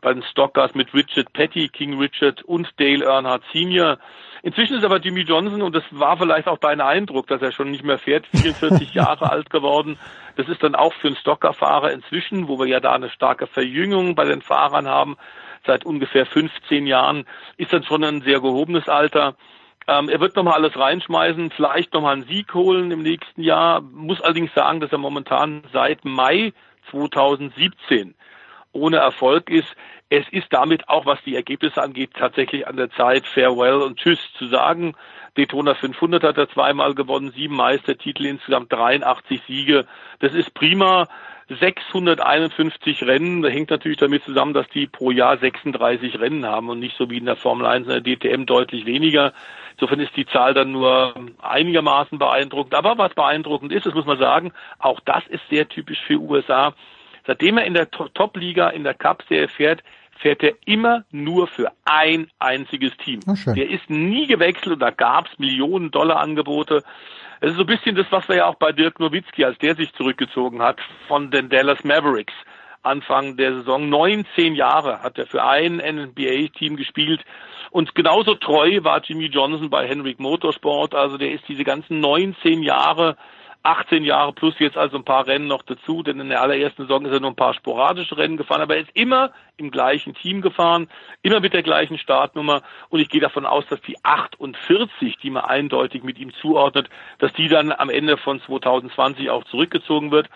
bei 0.00 0.12
den 0.12 0.22
Stockers 0.22 0.74
mit 0.74 0.94
Richard 0.94 1.32
Petty, 1.32 1.68
King 1.68 1.98
Richard 1.98 2.42
und 2.42 2.68
Dale 2.78 3.04
Earnhardt 3.04 3.42
Sr. 3.52 3.98
Inzwischen 4.42 4.76
ist 4.76 4.84
aber 4.84 4.98
Jimmy 4.98 5.22
Johnson, 5.22 5.62
und 5.62 5.74
das 5.74 5.82
war 5.90 6.16
vielleicht 6.16 6.46
auch 6.46 6.58
dein 6.58 6.80
Eindruck, 6.80 7.26
dass 7.26 7.42
er 7.42 7.52
schon 7.52 7.70
nicht 7.70 7.84
mehr 7.84 7.98
fährt, 7.98 8.26
44 8.28 8.94
Jahre 8.94 9.30
alt 9.30 9.50
geworden. 9.50 9.98
Das 10.36 10.48
ist 10.48 10.62
dann 10.62 10.74
auch 10.74 10.92
für 10.94 11.08
einen 11.08 11.16
Stockerfahrer 11.16 11.92
inzwischen, 11.92 12.46
wo 12.48 12.58
wir 12.58 12.66
ja 12.66 12.80
da 12.80 12.92
eine 12.92 13.10
starke 13.10 13.46
Verjüngung 13.46 14.14
bei 14.14 14.24
den 14.24 14.42
Fahrern 14.42 14.86
haben, 14.86 15.16
seit 15.66 15.84
ungefähr 15.84 16.24
15 16.24 16.86
Jahren, 16.86 17.26
ist 17.56 17.72
dann 17.72 17.82
schon 17.82 18.04
ein 18.04 18.22
sehr 18.22 18.40
gehobenes 18.40 18.88
Alter. 18.88 19.34
Ähm, 19.88 20.08
er 20.08 20.20
wird 20.20 20.36
nochmal 20.36 20.54
alles 20.54 20.78
reinschmeißen, 20.78 21.50
vielleicht 21.50 21.92
nochmal 21.92 22.14
einen 22.14 22.26
Sieg 22.26 22.54
holen 22.54 22.90
im 22.90 23.02
nächsten 23.02 23.42
Jahr, 23.42 23.80
muss 23.80 24.20
allerdings 24.20 24.54
sagen, 24.54 24.80
dass 24.80 24.92
er 24.92 24.98
momentan 24.98 25.62
seit 25.72 26.04
Mai 26.04 26.52
2017 26.90 28.14
ohne 28.72 28.98
Erfolg 28.98 29.50
ist. 29.50 29.68
Es 30.10 30.26
ist 30.30 30.46
damit 30.50 30.88
auch, 30.88 31.06
was 31.06 31.22
die 31.24 31.36
Ergebnisse 31.36 31.82
angeht, 31.82 32.10
tatsächlich 32.14 32.66
an 32.66 32.76
der 32.76 32.90
Zeit, 32.90 33.26
Farewell 33.26 33.82
und 33.82 33.98
Tschüss 33.98 34.18
zu 34.38 34.46
sagen. 34.46 34.94
Daytona 35.36 35.74
500 35.74 36.22
hat 36.22 36.38
er 36.38 36.48
zweimal 36.48 36.94
gewonnen, 36.94 37.32
sieben 37.32 37.56
Meistertitel, 37.56 38.26
insgesamt 38.26 38.72
83 38.72 39.42
Siege. 39.46 39.86
Das 40.20 40.34
ist 40.34 40.54
prima. 40.54 41.08
651 41.48 43.04
Rennen. 43.04 43.42
Das 43.42 43.52
hängt 43.52 43.70
natürlich 43.70 43.98
damit 43.98 44.22
zusammen, 44.24 44.52
dass 44.52 44.68
die 44.68 44.86
pro 44.86 45.10
Jahr 45.10 45.38
36 45.38 46.20
Rennen 46.20 46.44
haben 46.44 46.68
und 46.68 46.78
nicht 46.78 46.96
so 46.96 47.08
wie 47.08 47.18
in 47.18 47.24
der 47.24 47.36
Formel 47.36 47.66
1 47.66 47.86
in 47.86 47.92
der 47.92 48.16
DTM 48.16 48.44
deutlich 48.44 48.84
weniger. 48.84 49.32
Insofern 49.72 50.00
ist 50.00 50.14
die 50.16 50.26
Zahl 50.26 50.52
dann 50.54 50.72
nur 50.72 51.14
einigermaßen 51.40 52.18
beeindruckend. 52.18 52.74
Aber 52.74 52.98
was 52.98 53.14
beeindruckend 53.14 53.72
ist, 53.72 53.86
das 53.86 53.94
muss 53.94 54.04
man 54.04 54.18
sagen, 54.18 54.52
auch 54.78 55.00
das 55.00 55.26
ist 55.28 55.42
sehr 55.48 55.68
typisch 55.68 56.00
für 56.06 56.18
USA. 56.18 56.74
Seitdem 57.28 57.58
er 57.58 57.66
in 57.66 57.74
der 57.74 57.90
Top-Liga, 57.90 58.70
in 58.70 58.84
der 58.84 58.94
Cup-Serie 58.94 59.48
fährt, 59.48 59.84
fährt 60.18 60.42
er 60.42 60.54
immer 60.64 61.04
nur 61.10 61.46
für 61.46 61.70
ein 61.84 62.30
einziges 62.38 62.96
Team. 62.96 63.20
Der 63.54 63.68
ist 63.68 63.90
nie 63.90 64.26
gewechselt 64.26 64.72
und 64.72 64.78
da 64.80 64.90
gab 64.90 65.26
es 65.26 65.38
Millionen 65.38 65.90
Dollar 65.90 66.20
Angebote. 66.20 66.82
Es 67.40 67.50
ist 67.50 67.56
so 67.56 67.64
ein 67.64 67.66
bisschen 67.66 67.96
das, 67.96 68.06
was 68.08 68.26
wir 68.30 68.36
ja 68.36 68.46
auch 68.46 68.54
bei 68.54 68.72
Dirk 68.72 68.98
Nowitzki, 68.98 69.44
als 69.44 69.58
der 69.58 69.76
sich 69.76 69.92
zurückgezogen 69.92 70.62
hat 70.62 70.80
von 71.06 71.30
den 71.30 71.50
Dallas 71.50 71.84
Mavericks. 71.84 72.32
Anfang 72.82 73.36
der 73.36 73.56
Saison. 73.56 73.90
19 73.90 74.54
Jahre 74.54 75.02
hat 75.02 75.18
er 75.18 75.26
für 75.26 75.44
ein 75.44 75.76
NBA-Team 75.76 76.76
gespielt. 76.76 77.22
Und 77.70 77.94
genauso 77.94 78.36
treu 78.36 78.78
war 78.84 79.02
Jimmy 79.02 79.26
Johnson 79.26 79.68
bei 79.68 79.86
Henrik 79.86 80.18
Motorsport. 80.18 80.94
Also 80.94 81.18
der 81.18 81.32
ist 81.32 81.46
diese 81.46 81.64
ganzen 81.64 82.00
19 82.00 82.62
Jahre 82.62 83.18
18 83.68 84.02
Jahre 84.02 84.32
plus 84.32 84.54
jetzt 84.58 84.78
also 84.78 84.96
ein 84.96 85.04
paar 85.04 85.26
Rennen 85.26 85.46
noch 85.46 85.62
dazu, 85.62 86.02
denn 86.02 86.18
in 86.20 86.30
der 86.30 86.40
allerersten 86.40 86.84
Saison 86.84 87.04
ist 87.04 87.12
er 87.12 87.20
nur 87.20 87.30
ein 87.30 87.36
paar 87.36 87.52
sporadische 87.52 88.16
Rennen 88.16 88.38
gefahren, 88.38 88.62
aber 88.62 88.76
er 88.76 88.82
ist 88.82 88.90
immer 88.94 89.30
im 89.58 89.70
gleichen 89.70 90.14
Team 90.14 90.40
gefahren, 90.40 90.88
immer 91.20 91.40
mit 91.40 91.52
der 91.52 91.62
gleichen 91.62 91.98
Startnummer 91.98 92.62
und 92.88 93.00
ich 93.00 93.10
gehe 93.10 93.20
davon 93.20 93.44
aus, 93.44 93.66
dass 93.68 93.82
die 93.82 94.02
48, 94.02 95.18
die 95.18 95.28
man 95.28 95.44
eindeutig 95.44 96.02
mit 96.02 96.18
ihm 96.18 96.32
zuordnet, 96.40 96.88
dass 97.18 97.32
die 97.34 97.48
dann 97.48 97.70
am 97.70 97.90
Ende 97.90 98.16
von 98.16 98.40
2020 98.40 99.28
auch 99.28 99.44
zurückgezogen 99.44 100.10
wird. 100.12 100.30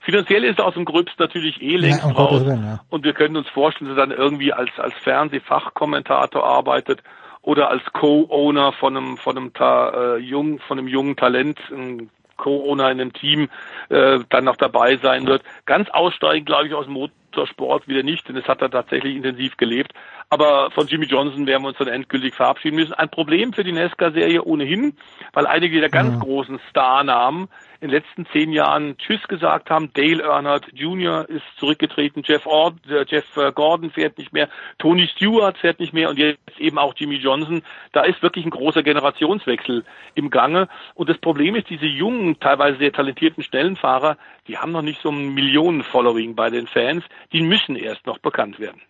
Finanziell 0.00 0.44
ist 0.44 0.58
er 0.58 0.66
aus 0.66 0.74
dem 0.74 0.86
Gröbst 0.86 1.18
natürlich 1.18 1.60
eh 1.60 1.76
längst 1.76 2.02
ja, 2.02 2.12
raus 2.12 2.46
Willen, 2.46 2.64
ja. 2.64 2.80
und 2.88 3.04
wir 3.04 3.12
können 3.12 3.36
uns 3.36 3.48
vorstellen, 3.50 3.90
dass 3.90 3.98
er 3.98 4.06
dann 4.06 4.16
irgendwie 4.16 4.54
als, 4.54 4.70
als 4.78 4.94
Fernsehfachkommentator 5.02 6.42
arbeitet 6.42 7.02
oder 7.42 7.68
als 7.68 7.82
Co-Owner 7.92 8.72
von 8.72 8.96
einem 8.96 9.16
von 9.18 9.36
einem 9.36 9.52
äh, 9.58 10.16
jung, 10.16 10.58
von 10.60 10.78
einem 10.78 10.88
jungen 10.88 11.16
Talent, 11.16 11.58
ein 11.70 12.10
Corona 12.40 12.90
in 12.90 13.00
einem 13.00 13.12
Team 13.12 13.48
äh, 13.88 14.18
dann 14.30 14.44
noch 14.44 14.56
dabei 14.56 14.96
sein 14.96 15.26
wird. 15.26 15.42
Ganz 15.66 15.88
aussteigen, 15.90 16.44
glaube 16.44 16.66
ich, 16.66 16.74
aus 16.74 16.86
dem 16.86 16.94
Motorsport 16.94 17.86
wieder 17.86 18.02
nicht, 18.02 18.28
denn 18.28 18.36
es 18.36 18.48
hat 18.48 18.62
er 18.62 18.70
tatsächlich 18.70 19.14
intensiv 19.14 19.56
gelebt. 19.56 19.92
Aber 20.32 20.70
von 20.70 20.86
Jimmy 20.86 21.06
Johnson 21.06 21.44
werden 21.48 21.64
wir 21.64 21.68
uns 21.68 21.78
dann 21.78 21.88
endgültig 21.88 22.34
verabschieden 22.34 22.76
müssen. 22.76 22.92
Ein 22.92 23.10
Problem 23.10 23.52
für 23.52 23.64
die 23.64 23.72
NASCAR-Serie 23.72 24.44
ohnehin, 24.44 24.96
weil 25.32 25.44
einige 25.48 25.80
der 25.80 25.90
ganz 25.90 26.14
mhm. 26.14 26.20
großen 26.20 26.60
Starnamen 26.70 27.48
in 27.80 27.88
den 27.88 28.00
letzten 28.00 28.26
zehn 28.26 28.52
Jahren 28.52 28.96
Tschüss 28.96 29.26
gesagt 29.26 29.70
haben. 29.70 29.90
Dale 29.92 30.22
Earnhardt 30.22 30.68
Jr. 30.72 31.28
ist 31.28 31.42
zurückgetreten, 31.58 32.22
Jeff, 32.24 32.46
Ord, 32.46 32.74
äh, 32.88 33.04
Jeff 33.08 33.36
äh, 33.36 33.50
Gordon 33.50 33.90
fährt 33.90 34.18
nicht 34.18 34.32
mehr, 34.32 34.48
Tony 34.78 35.08
Stewart 35.08 35.58
fährt 35.58 35.80
nicht 35.80 35.92
mehr 35.92 36.08
und 36.10 36.18
jetzt 36.18 36.38
eben 36.58 36.78
auch 36.78 36.94
Jimmy 36.96 37.16
Johnson. 37.16 37.62
Da 37.90 38.02
ist 38.02 38.22
wirklich 38.22 38.44
ein 38.44 38.50
großer 38.50 38.84
Generationswechsel 38.84 39.84
im 40.14 40.30
Gange. 40.30 40.68
Und 40.94 41.08
das 41.08 41.18
Problem 41.18 41.56
ist, 41.56 41.68
diese 41.70 41.86
jungen, 41.86 42.38
teilweise 42.38 42.78
sehr 42.78 42.92
talentierten 42.92 43.42
Schnellenfahrer, 43.42 44.16
die 44.46 44.58
haben 44.58 44.70
noch 44.70 44.82
nicht 44.82 45.02
so 45.02 45.10
ein 45.10 45.34
Millionen-Following 45.34 46.36
bei 46.36 46.50
den 46.50 46.68
Fans. 46.68 47.02
Die 47.32 47.42
müssen 47.42 47.74
erst 47.74 48.06
noch 48.06 48.18
bekannt 48.18 48.60
werden. 48.60 48.80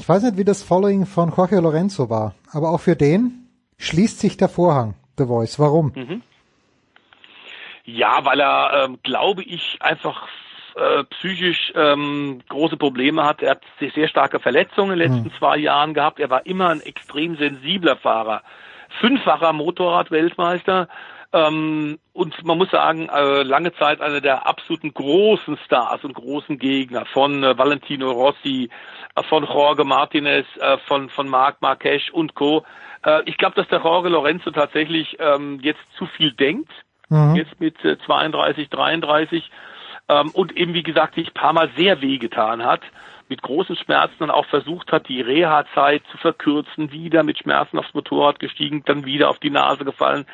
Ich 0.00 0.08
weiß 0.08 0.22
nicht, 0.22 0.38
wie 0.38 0.44
das 0.44 0.62
Following 0.62 1.04
von 1.04 1.30
Jorge 1.36 1.60
Lorenzo 1.60 2.08
war, 2.08 2.34
aber 2.52 2.70
auch 2.70 2.80
für 2.80 2.96
den 2.96 3.50
schließt 3.76 4.18
sich 4.18 4.38
der 4.38 4.48
Vorhang, 4.48 4.94
The 5.18 5.26
Voice. 5.26 5.58
Warum? 5.58 5.92
Mhm. 5.94 6.22
Ja, 7.84 8.24
weil 8.24 8.40
er, 8.40 8.84
ähm, 8.84 8.98
glaube 9.02 9.42
ich, 9.42 9.76
einfach 9.80 10.26
äh, 10.74 11.04
psychisch 11.04 11.74
ähm, 11.76 12.40
große 12.48 12.78
Probleme 12.78 13.24
hat. 13.24 13.42
Er 13.42 13.50
hat 13.50 13.62
sehr, 13.78 13.90
sehr 13.90 14.08
starke 14.08 14.40
Verletzungen 14.40 14.92
in 14.92 15.00
den 15.00 15.12
letzten 15.12 15.28
mhm. 15.28 15.38
zwei 15.38 15.58
Jahren 15.58 15.92
gehabt. 15.92 16.18
Er 16.18 16.30
war 16.30 16.46
immer 16.46 16.70
ein 16.70 16.80
extrem 16.80 17.36
sensibler 17.36 17.96
Fahrer. 17.96 18.42
Fünffacher 19.00 19.52
Motorradweltmeister. 19.52 20.88
Ähm, 21.32 21.98
und 22.14 22.44
man 22.44 22.58
muss 22.58 22.70
sagen, 22.70 23.08
äh, 23.08 23.42
lange 23.42 23.72
Zeit 23.74 24.00
einer 24.00 24.20
der 24.20 24.46
absoluten 24.46 24.94
großen 24.94 25.58
Stars 25.64 26.02
und 26.04 26.14
großen 26.14 26.58
Gegner 26.58 27.04
von 27.04 27.44
äh, 27.44 27.56
Valentino 27.56 28.10
Rossi, 28.10 28.70
von 29.28 29.44
Jorge 29.44 29.84
Martinez, 29.84 30.46
äh, 30.60 30.78
von, 30.86 31.08
von 31.10 31.28
Marc 31.28 31.60
Marquez 31.62 32.08
und 32.12 32.34
Co. 32.34 32.64
Äh, 33.04 33.22
ich 33.26 33.36
glaube, 33.36 33.56
dass 33.56 33.68
der 33.68 33.80
Jorge 33.80 34.08
Lorenzo 34.08 34.50
tatsächlich 34.50 35.16
ähm, 35.18 35.60
jetzt 35.62 35.80
zu 35.96 36.06
viel 36.06 36.32
denkt 36.32 36.70
mhm. 37.10 37.36
jetzt 37.36 37.60
mit 37.60 37.76
32, 38.06 38.64
äh, 38.64 38.68
33 38.68 39.50
ähm, 40.08 40.30
und 40.30 40.56
eben 40.56 40.72
wie 40.72 40.82
gesagt 40.82 41.16
sich 41.16 41.28
ein 41.28 41.34
paar 41.34 41.52
Mal 41.52 41.70
sehr 41.76 42.00
wehgetan 42.00 42.64
hat, 42.64 42.80
mit 43.28 43.42
großen 43.42 43.76
Schmerzen 43.76 44.24
und 44.24 44.30
auch 44.30 44.46
versucht 44.46 44.90
hat, 44.90 45.08
die 45.08 45.20
Reha-Zeit 45.20 46.02
zu 46.10 46.18
verkürzen, 46.18 46.90
wieder 46.90 47.22
mit 47.22 47.38
Schmerzen 47.38 47.78
aufs 47.78 47.94
Motorrad 47.94 48.40
gestiegen, 48.40 48.82
dann 48.86 49.04
wieder 49.04 49.28
auf 49.28 49.38
die 49.38 49.50
Nase 49.50 49.84
gefallen. 49.84 50.26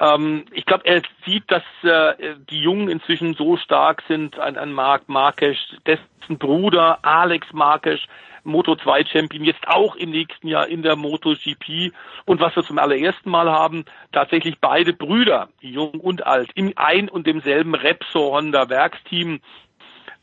Ähm, 0.00 0.44
ich 0.52 0.66
glaube, 0.66 0.86
er 0.86 1.02
sieht, 1.24 1.44
dass 1.50 1.62
äh, 1.82 2.34
die 2.50 2.60
Jungen 2.60 2.88
inzwischen 2.88 3.34
so 3.34 3.56
stark 3.56 4.02
sind, 4.08 4.38
ein, 4.38 4.56
ein 4.56 4.72
Marc 4.72 5.08
Marquez, 5.08 5.56
dessen 5.86 6.38
Bruder 6.38 6.98
Alex 7.02 7.52
Marquez, 7.52 8.00
Moto 8.44 8.76
2 8.76 9.04
Champion, 9.06 9.44
jetzt 9.44 9.66
auch 9.66 9.96
im 9.96 10.10
nächsten 10.10 10.48
Jahr 10.48 10.68
in 10.68 10.82
der 10.82 10.96
MotoGP. 10.96 11.92
Und 12.26 12.40
was 12.40 12.54
wir 12.56 12.62
zum 12.62 12.78
allerersten 12.78 13.30
Mal 13.30 13.50
haben, 13.50 13.84
tatsächlich 14.12 14.58
beide 14.60 14.92
Brüder, 14.92 15.48
jung 15.60 16.00
und 16.00 16.26
alt, 16.26 16.50
im 16.54 16.72
ein 16.76 17.08
und 17.08 17.26
demselben 17.26 17.74
Repsol 17.74 18.32
Honda 18.32 18.68
Werksteam. 18.68 19.40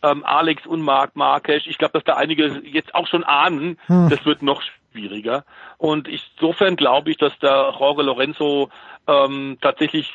Ähm, 0.03 0.25
Alex 0.25 0.65
und 0.65 0.81
Marc 0.81 1.15
Marquez. 1.15 1.63
Ich 1.67 1.77
glaube, 1.77 1.93
dass 1.93 2.03
da 2.03 2.15
einige 2.15 2.61
jetzt 2.63 2.95
auch 2.95 3.05
schon 3.05 3.23
ahnen, 3.23 3.77
hm. 3.85 4.09
das 4.09 4.25
wird 4.25 4.41
noch 4.41 4.63
schwieriger. 4.91 5.45
Und 5.77 6.07
insofern 6.07 6.75
glaube 6.75 7.11
ich, 7.11 7.17
dass 7.17 7.37
der 7.39 7.73
Jorge 7.79 8.03
Lorenzo 8.03 8.69
ähm, 9.07 9.57
tatsächlich 9.61 10.11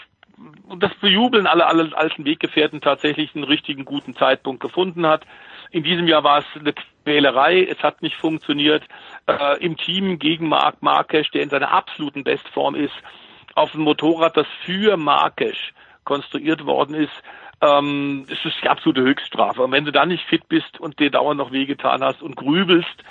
und 0.68 0.82
das 0.82 0.94
bejubeln 0.96 1.46
alle, 1.46 1.66
alle 1.66 1.96
alten 1.96 2.26
Weggefährten 2.26 2.82
tatsächlich 2.82 3.34
einen 3.34 3.44
richtigen 3.44 3.86
guten 3.86 4.14
Zeitpunkt 4.14 4.60
gefunden 4.60 5.06
hat. 5.06 5.26
In 5.70 5.82
diesem 5.82 6.06
Jahr 6.06 6.24
war 6.24 6.40
es 6.40 6.44
eine 6.54 6.74
Quälerei, 7.04 7.64
es 7.64 7.82
hat 7.82 8.02
nicht 8.02 8.16
funktioniert. 8.16 8.84
Äh, 9.26 9.64
Im 9.64 9.76
Team 9.76 10.18
gegen 10.18 10.48
Marc 10.48 10.82
Marquez, 10.82 11.30
der 11.32 11.42
in 11.42 11.48
seiner 11.48 11.70
absoluten 11.72 12.22
Bestform 12.22 12.74
ist, 12.74 12.94
auf 13.54 13.72
dem 13.72 13.82
Motorrad, 13.82 14.36
das 14.36 14.46
für 14.64 14.96
Marquez 14.98 15.56
konstruiert 16.04 16.66
worden 16.66 16.94
ist, 16.94 17.22
ähm, 17.62 18.26
es 18.30 18.44
ist 18.44 18.62
die 18.62 18.68
absolute 18.68 19.00
Höchststrafe. 19.00 19.62
Und 19.62 19.72
wenn 19.72 19.86
du 19.86 19.92
da 19.92 20.04
nicht 20.04 20.24
fit 20.26 20.46
bist 20.48 20.78
und 20.78 20.98
dir 20.98 21.10
dauernd 21.10 21.38
noch 21.38 21.52
wehgetan 21.52 22.02
hast 22.02 22.22
und 22.22 22.36
grübelst, 22.36 23.02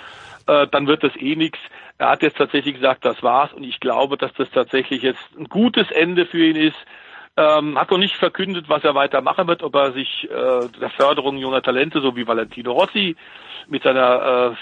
äh, 0.46 0.66
dann 0.68 0.86
wird 0.86 1.02
das 1.02 1.16
eh 1.16 1.36
nichts. 1.36 1.58
Er 1.98 2.10
hat 2.10 2.22
jetzt 2.22 2.36
tatsächlich 2.36 2.74
gesagt, 2.74 3.04
das 3.04 3.22
war's 3.22 3.52
und 3.52 3.64
ich 3.64 3.80
glaube, 3.80 4.16
dass 4.16 4.32
das 4.34 4.50
tatsächlich 4.50 5.02
jetzt 5.02 5.22
ein 5.38 5.48
gutes 5.48 5.90
Ende 5.90 6.26
für 6.26 6.44
ihn 6.44 6.56
ist. 6.56 6.76
Ähm, 7.38 7.78
hat 7.78 7.90
noch 7.90 7.98
nicht 7.98 8.16
verkündet, 8.16 8.68
was 8.68 8.82
er 8.82 8.94
weitermachen 8.94 9.46
wird, 9.46 9.62
ob 9.62 9.74
er 9.74 9.92
sich 9.92 10.24
äh, 10.24 10.68
der 10.80 10.90
Förderung 10.90 11.36
junger 11.36 11.60
Talente, 11.60 12.00
so 12.00 12.16
wie 12.16 12.26
Valentino 12.26 12.72
Rossi, 12.72 13.14
mit 13.68 13.82
seiner 13.82 14.52
äh, 14.52 14.56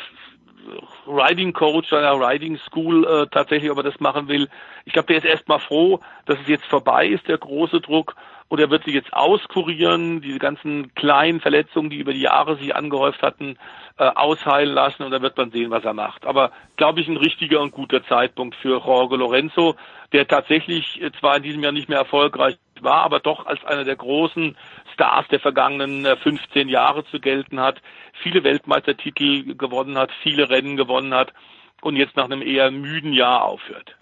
Riding 1.06 1.52
Coach, 1.52 1.88
seiner 1.90 2.18
Riding 2.18 2.58
School 2.58 3.04
äh, 3.06 3.26
tatsächlich, 3.30 3.70
ob 3.70 3.78
er 3.78 3.84
das 3.84 4.00
machen 4.00 4.28
will. 4.28 4.48
Ich 4.84 4.92
glaube, 4.92 5.06
der 5.06 5.18
ist 5.18 5.24
erstmal 5.24 5.60
froh, 5.60 6.00
dass 6.26 6.38
es 6.40 6.48
jetzt 6.48 6.66
vorbei 6.66 7.06
ist, 7.06 7.28
der 7.28 7.38
große 7.38 7.80
Druck. 7.80 8.16
Und 8.48 8.60
er 8.60 8.70
wird 8.70 8.84
sich 8.84 8.94
jetzt 8.94 9.12
auskurieren, 9.12 10.20
diese 10.20 10.38
ganzen 10.38 10.94
kleinen 10.94 11.40
Verletzungen, 11.40 11.90
die 11.90 11.96
über 11.96 12.12
die 12.12 12.20
Jahre 12.20 12.56
sich 12.56 12.76
angehäuft 12.76 13.22
hatten, 13.22 13.56
äh, 13.98 14.04
ausheilen 14.04 14.74
lassen 14.74 15.02
und 15.02 15.10
dann 15.10 15.22
wird 15.22 15.36
man 15.36 15.50
sehen, 15.50 15.70
was 15.70 15.84
er 15.84 15.94
macht. 15.94 16.26
Aber 16.26 16.50
glaube 16.76 17.00
ich, 17.00 17.08
ein 17.08 17.16
richtiger 17.16 17.60
und 17.60 17.72
guter 17.72 18.04
Zeitpunkt 18.04 18.56
für 18.56 18.80
Jorge 18.84 19.16
Lorenzo, 19.16 19.76
der 20.12 20.28
tatsächlich 20.28 21.00
äh, 21.00 21.10
zwar 21.18 21.36
in 21.36 21.42
diesem 21.42 21.62
Jahr 21.62 21.72
nicht 21.72 21.88
mehr 21.88 21.98
erfolgreich 21.98 22.58
war, 22.80 23.02
aber 23.02 23.20
doch 23.20 23.46
als 23.46 23.64
einer 23.64 23.84
der 23.84 23.96
großen 23.96 24.56
Stars 24.92 25.26
der 25.28 25.40
vergangenen 25.40 26.04
15 26.16 26.68
äh, 26.68 26.70
Jahre 26.70 27.04
zu 27.06 27.20
gelten 27.20 27.60
hat, 27.60 27.80
viele 28.22 28.44
Weltmeistertitel 28.44 29.54
gewonnen 29.54 29.96
hat, 29.96 30.10
viele 30.22 30.50
Rennen 30.50 30.76
gewonnen 30.76 31.14
hat 31.14 31.32
und 31.80 31.96
jetzt 31.96 32.16
nach 32.16 32.24
einem 32.24 32.42
eher 32.42 32.70
müden 32.70 33.12
Jahr 33.12 33.44
aufhört. 33.44 33.96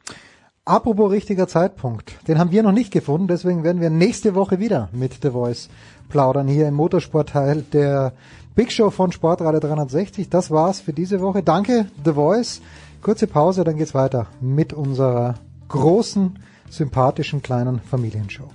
Apropos 0.64 1.10
richtiger 1.10 1.48
Zeitpunkt, 1.48 2.16
den 2.28 2.38
haben 2.38 2.52
wir 2.52 2.62
noch 2.62 2.70
nicht 2.70 2.92
gefunden, 2.92 3.26
deswegen 3.26 3.64
werden 3.64 3.80
wir 3.80 3.90
nächste 3.90 4.36
Woche 4.36 4.60
wieder 4.60 4.88
mit 4.92 5.14
The 5.20 5.30
Voice 5.30 5.68
plaudern 6.08 6.46
hier 6.46 6.68
im 6.68 6.74
Motorsportteil 6.74 7.62
der 7.72 8.12
Big 8.54 8.70
Show 8.70 8.90
von 8.90 9.10
Sportradio 9.10 9.58
360. 9.58 10.30
Das 10.30 10.52
war's 10.52 10.78
für 10.78 10.92
diese 10.92 11.20
Woche. 11.20 11.42
Danke 11.42 11.86
The 12.04 12.12
Voice. 12.12 12.60
Kurze 13.02 13.26
Pause, 13.26 13.64
dann 13.64 13.76
geht's 13.76 13.92
weiter 13.92 14.28
mit 14.40 14.72
unserer 14.72 15.34
großen, 15.66 16.38
sympathischen 16.70 17.42
kleinen 17.42 17.80
Familienshow. 17.80 18.48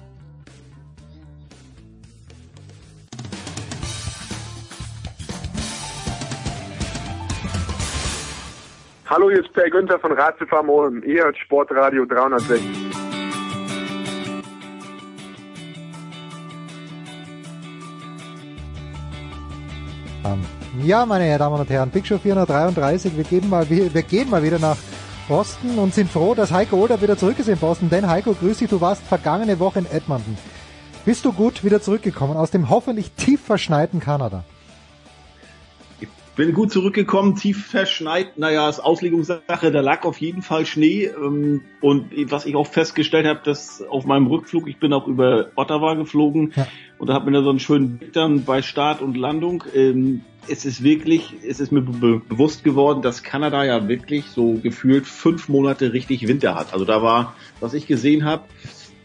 Hallo, 9.10 9.30
hier 9.30 9.40
ist 9.40 9.54
Per 9.54 9.70
Günther 9.70 10.00
von 10.00 10.12
Ratzefarm 10.12 10.70
Ulm. 10.70 11.02
Ihr 11.04 11.24
hört 11.24 11.38
Sportradio 11.38 12.06
360. 12.06 12.62
haben. 20.24 20.46
Ja, 20.84 21.06
meine 21.06 21.38
Damen 21.38 21.60
und 21.60 21.70
Herren, 21.70 21.90
Big 21.90 22.06
Show 22.06 22.18
433, 22.18 23.16
wir 23.16 23.24
gehen 23.24 23.50
mal, 23.50 23.70
wir, 23.70 23.94
wir 23.94 24.04
gehen 24.04 24.30
mal 24.30 24.44
wieder 24.44 24.60
nach 24.60 24.78
Boston 25.28 25.80
und 25.80 25.94
sind 25.94 26.12
froh, 26.12 26.36
dass 26.36 26.52
Heiko 26.52 26.78
Older 26.78 27.02
wieder 27.02 27.18
zurück 27.18 27.40
ist 27.40 27.48
in 27.48 27.58
Boston. 27.58 27.90
Denn 27.90 28.08
Heiko, 28.08 28.34
grüß 28.34 28.58
dich, 28.60 28.70
du 28.70 28.82
warst 28.82 29.04
vergangene 29.04 29.60
Woche 29.60 29.80
in 29.80 29.86
Edmonton. 29.86 30.38
Bist 31.06 31.24
du 31.24 31.32
gut 31.32 31.64
wieder 31.64 31.82
zurückgekommen 31.82 32.36
aus 32.36 32.52
dem 32.52 32.70
hoffentlich 32.70 33.12
tief 33.14 33.42
verschneiten 33.42 34.00
Kanada? 34.00 34.44
Bin 36.38 36.54
gut 36.54 36.72
zurückgekommen, 36.72 37.36
tief 37.36 37.66
verschneit. 37.66 38.38
Naja, 38.38 38.70
ist 38.70 38.80
Auslegungssache, 38.80 39.72
da 39.72 39.82
lag 39.82 40.06
auf 40.06 40.18
jeden 40.20 40.42
Fall 40.42 40.66
Schnee. 40.66 41.06
Ähm, 41.06 41.64
und 41.82 42.12
was 42.32 42.46
ich 42.46 42.56
auch 42.56 42.68
festgestellt 42.68 43.26
habe, 43.26 43.42
dass 43.44 43.82
auf 43.82 44.06
meinem 44.06 44.28
Rückflug, 44.28 44.70
ich 44.70 44.78
bin 44.78 44.94
auch 44.94 45.08
über 45.08 45.48
Ottawa 45.56 45.96
geflogen 45.96 46.54
ja. 46.56 46.68
und 47.00 47.08
da 47.08 47.16
hat 47.16 47.26
mir 47.26 47.32
da 47.32 47.42
so 47.42 47.50
einen 47.50 47.60
schönen 47.60 47.98
Blick 47.98 48.14
dann 48.14 48.46
bei 48.46 48.62
Start 48.62 49.02
und 49.02 49.18
Landung. 49.18 49.64
Ähm, 49.76 50.22
es 50.48 50.64
ist 50.64 50.84
wirklich, 50.84 51.34
es 51.46 51.60
ist 51.60 51.72
mir 51.72 51.82
be 51.82 52.22
bewusst 52.30 52.64
geworden, 52.64 53.02
dass 53.02 53.24
Kanada 53.24 53.66
ja 53.66 53.88
wirklich 53.88 54.26
so 54.28 54.54
gefühlt 54.54 55.06
fünf 55.06 55.50
Monate 55.50 55.92
richtig 55.92 56.28
Winter 56.28 56.56
hat. 56.56 56.72
Also 56.72 56.86
da 56.86 57.02
war, 57.02 57.36
was 57.60 57.74
ich 57.74 57.88
gesehen 57.88 58.24
habe, 58.24 58.44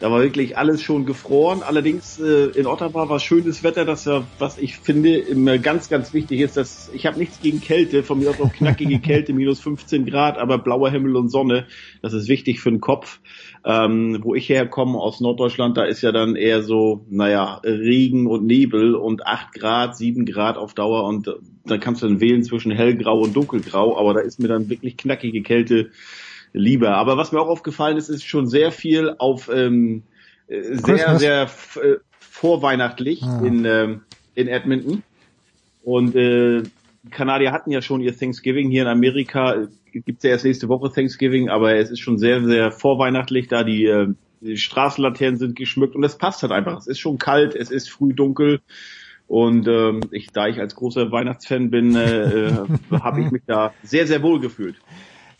da 0.02 0.10
war 0.10 0.20
wirklich 0.20 0.58
alles 0.58 0.82
schon 0.82 1.06
gefroren. 1.06 1.62
Allerdings 1.62 2.18
äh, 2.18 2.46
in 2.58 2.66
Ottawa 2.66 3.08
war 3.08 3.20
schönes 3.20 3.62
Wetter, 3.62 3.84
das 3.84 4.04
ja, 4.04 4.24
was 4.40 4.58
ich 4.58 4.78
finde, 4.78 5.16
immer 5.16 5.58
ganz, 5.58 5.88
ganz 5.88 6.12
wichtig 6.12 6.40
ist, 6.40 6.56
dass 6.56 6.90
ich 6.92 7.06
habe 7.06 7.20
nichts 7.20 7.40
gegen 7.40 7.60
Kälte, 7.60 8.02
von 8.02 8.18
mir 8.18 8.30
aus 8.30 8.40
auch 8.40 8.52
knackige 8.52 8.98
Kälte, 9.00 9.32
minus 9.32 9.60
15 9.60 10.04
Grad, 10.04 10.38
aber 10.38 10.58
blauer 10.58 10.90
Himmel 10.90 11.14
und 11.14 11.28
Sonne, 11.28 11.68
das 12.02 12.14
ist 12.14 12.26
wichtig 12.26 12.58
für 12.58 12.70
den 12.72 12.80
Kopf. 12.80 13.20
Ähm, 13.64 14.18
wo 14.22 14.34
ich 14.34 14.48
herkomme 14.48 14.98
aus 14.98 15.20
Norddeutschland, 15.20 15.76
da 15.76 15.84
ist 15.84 16.02
ja 16.02 16.10
dann 16.10 16.34
eher 16.34 16.64
so, 16.64 17.06
naja, 17.08 17.60
Regen 17.62 18.26
und 18.26 18.44
Nebel 18.44 18.96
und 18.96 19.24
8 19.24 19.52
Grad, 19.52 19.96
7 19.96 20.26
Grad 20.26 20.58
auf 20.58 20.74
Dauer 20.74 21.04
und 21.04 21.28
äh, 21.28 21.34
dann 21.64 21.78
kannst 21.78 22.02
du 22.02 22.08
dann 22.08 22.20
wählen 22.20 22.42
zwischen 22.42 22.72
hellgrau 22.72 23.20
und 23.20 23.36
dunkelgrau, 23.36 23.96
aber 23.96 24.14
da 24.14 24.20
ist 24.20 24.40
mir 24.40 24.48
dann 24.48 24.68
wirklich 24.68 24.96
knackige 24.96 25.42
Kälte 25.42 25.90
lieber. 26.52 26.96
Aber 26.96 27.16
was 27.16 27.32
mir 27.32 27.40
auch 27.40 27.48
aufgefallen 27.48 27.96
ist, 27.96 28.08
ist 28.08 28.24
schon 28.24 28.46
sehr 28.46 28.72
viel 28.72 29.14
auf 29.18 29.50
ähm, 29.52 30.02
äh, 30.48 30.74
sehr, 30.74 31.18
sehr 31.18 31.42
äh, 31.42 31.96
vorweihnachtlich 32.18 33.22
ah. 33.22 33.42
in, 33.44 33.64
ähm, 33.64 34.00
in 34.34 34.48
Edmonton. 34.48 35.02
Und 35.82 36.14
äh, 36.14 36.62
Kanadier 37.10 37.52
hatten 37.52 37.70
ja 37.70 37.82
schon 37.82 38.00
ihr 38.00 38.16
Thanksgiving 38.16 38.70
hier 38.70 38.82
in 38.82 38.88
Amerika. 38.88 39.66
Gibt's 39.92 40.22
ja 40.22 40.30
erst 40.30 40.44
nächste 40.44 40.68
Woche 40.68 40.92
Thanksgiving, 40.92 41.48
aber 41.48 41.74
es 41.74 41.90
ist 41.90 42.00
schon 42.00 42.18
sehr, 42.18 42.44
sehr 42.44 42.72
vorweihnachtlich, 42.72 43.48
da 43.48 43.64
die, 43.64 43.84
äh, 43.86 44.08
die 44.40 44.56
Straßenlaternen 44.56 45.38
sind 45.38 45.56
geschmückt 45.56 45.94
und 45.94 46.04
es 46.04 46.16
passt 46.18 46.42
halt 46.42 46.52
einfach. 46.52 46.78
Es 46.78 46.86
ist 46.86 46.98
schon 46.98 47.18
kalt, 47.18 47.54
es 47.54 47.70
ist 47.70 47.90
früh 47.90 48.14
dunkel. 48.14 48.60
Und 49.28 49.66
ähm, 49.66 50.00
ich, 50.10 50.30
da 50.30 50.46
ich 50.48 50.60
als 50.60 50.74
großer 50.74 51.10
Weihnachtsfan 51.10 51.70
bin, 51.70 51.94
äh, 51.94 52.48
äh, 52.48 52.66
habe 53.00 53.22
ich 53.22 53.30
mich 53.30 53.42
da 53.46 53.72
sehr, 53.82 54.06
sehr 54.06 54.22
wohl 54.22 54.40
gefühlt. 54.40 54.76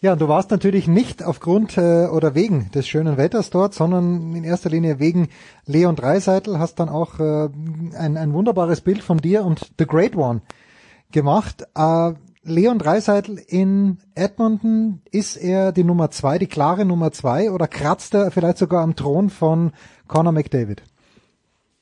Ja, 0.02 0.14
und 0.14 0.20
du 0.20 0.26
warst 0.26 0.50
natürlich 0.50 0.88
nicht 0.88 1.22
aufgrund 1.22 1.78
äh, 1.78 2.08
oder 2.08 2.34
wegen 2.34 2.72
des 2.72 2.88
schönen 2.88 3.16
Wetters 3.16 3.50
dort, 3.50 3.72
sondern 3.72 4.34
in 4.34 4.42
erster 4.42 4.68
Linie 4.68 4.98
wegen 4.98 5.28
Leon 5.64 5.94
Dreiseitel, 5.94 6.58
hast 6.58 6.80
dann 6.80 6.88
auch 6.88 7.20
äh, 7.20 7.48
ein, 7.96 8.16
ein 8.16 8.32
wunderbares 8.32 8.80
Bild 8.80 9.00
von 9.00 9.18
dir 9.18 9.44
und 9.44 9.70
The 9.78 9.86
Great 9.86 10.16
One 10.16 10.42
gemacht. 11.12 11.68
Äh, 11.76 12.14
Leon 12.42 12.80
Dreiseitel 12.80 13.40
in 13.46 13.98
Edmonton, 14.16 15.02
ist 15.12 15.36
er 15.36 15.70
die 15.70 15.84
Nummer 15.84 16.10
zwei, 16.10 16.36
die 16.38 16.48
klare 16.48 16.84
Nummer 16.84 17.12
zwei 17.12 17.52
oder 17.52 17.68
kratzt 17.68 18.14
er 18.14 18.32
vielleicht 18.32 18.58
sogar 18.58 18.82
am 18.82 18.96
Thron 18.96 19.30
von 19.30 19.70
Conor 20.08 20.32
McDavid? 20.32 20.82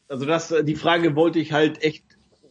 Also 0.08 0.26
das, 0.26 0.52
die 0.64 0.76
Frage 0.76 1.16
wollte 1.16 1.38
ich 1.38 1.52
halt 1.52 1.82
echt 1.82 2.04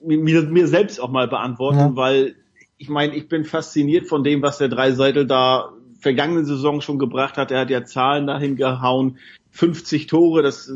mir, 0.03 0.41
mir 0.41 0.67
selbst 0.67 0.99
auch 0.99 1.11
mal 1.11 1.27
beantworten, 1.27 1.77
ja. 1.77 1.95
weil 1.95 2.33
ich 2.79 2.89
meine, 2.89 3.13
ich 3.15 3.27
bin 3.27 3.43
fasziniert 3.43 4.07
von 4.07 4.23
dem, 4.23 4.41
was 4.41 4.57
der 4.57 4.69
Dreiseitel 4.69 5.27
da 5.27 5.73
vergangene 5.99 6.45
Saison 6.45 6.79
schon 6.79 6.97
gebracht 6.97 7.37
hat. 7.37 7.51
Er 7.51 7.59
hat 7.59 7.69
ja 7.69 7.83
Zahlen 7.83 8.25
dahin 8.25 8.55
gehauen, 8.55 9.17
50 9.51 10.07
Tore, 10.07 10.41
das 10.41 10.71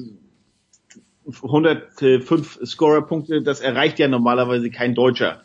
105 1.42 2.60
Scorerpunkte, 2.66 3.42
das 3.42 3.62
erreicht 3.62 4.00
ja 4.00 4.10
normalerweise 4.10 4.70
kein 4.70 4.94
Deutscher. 4.94 5.44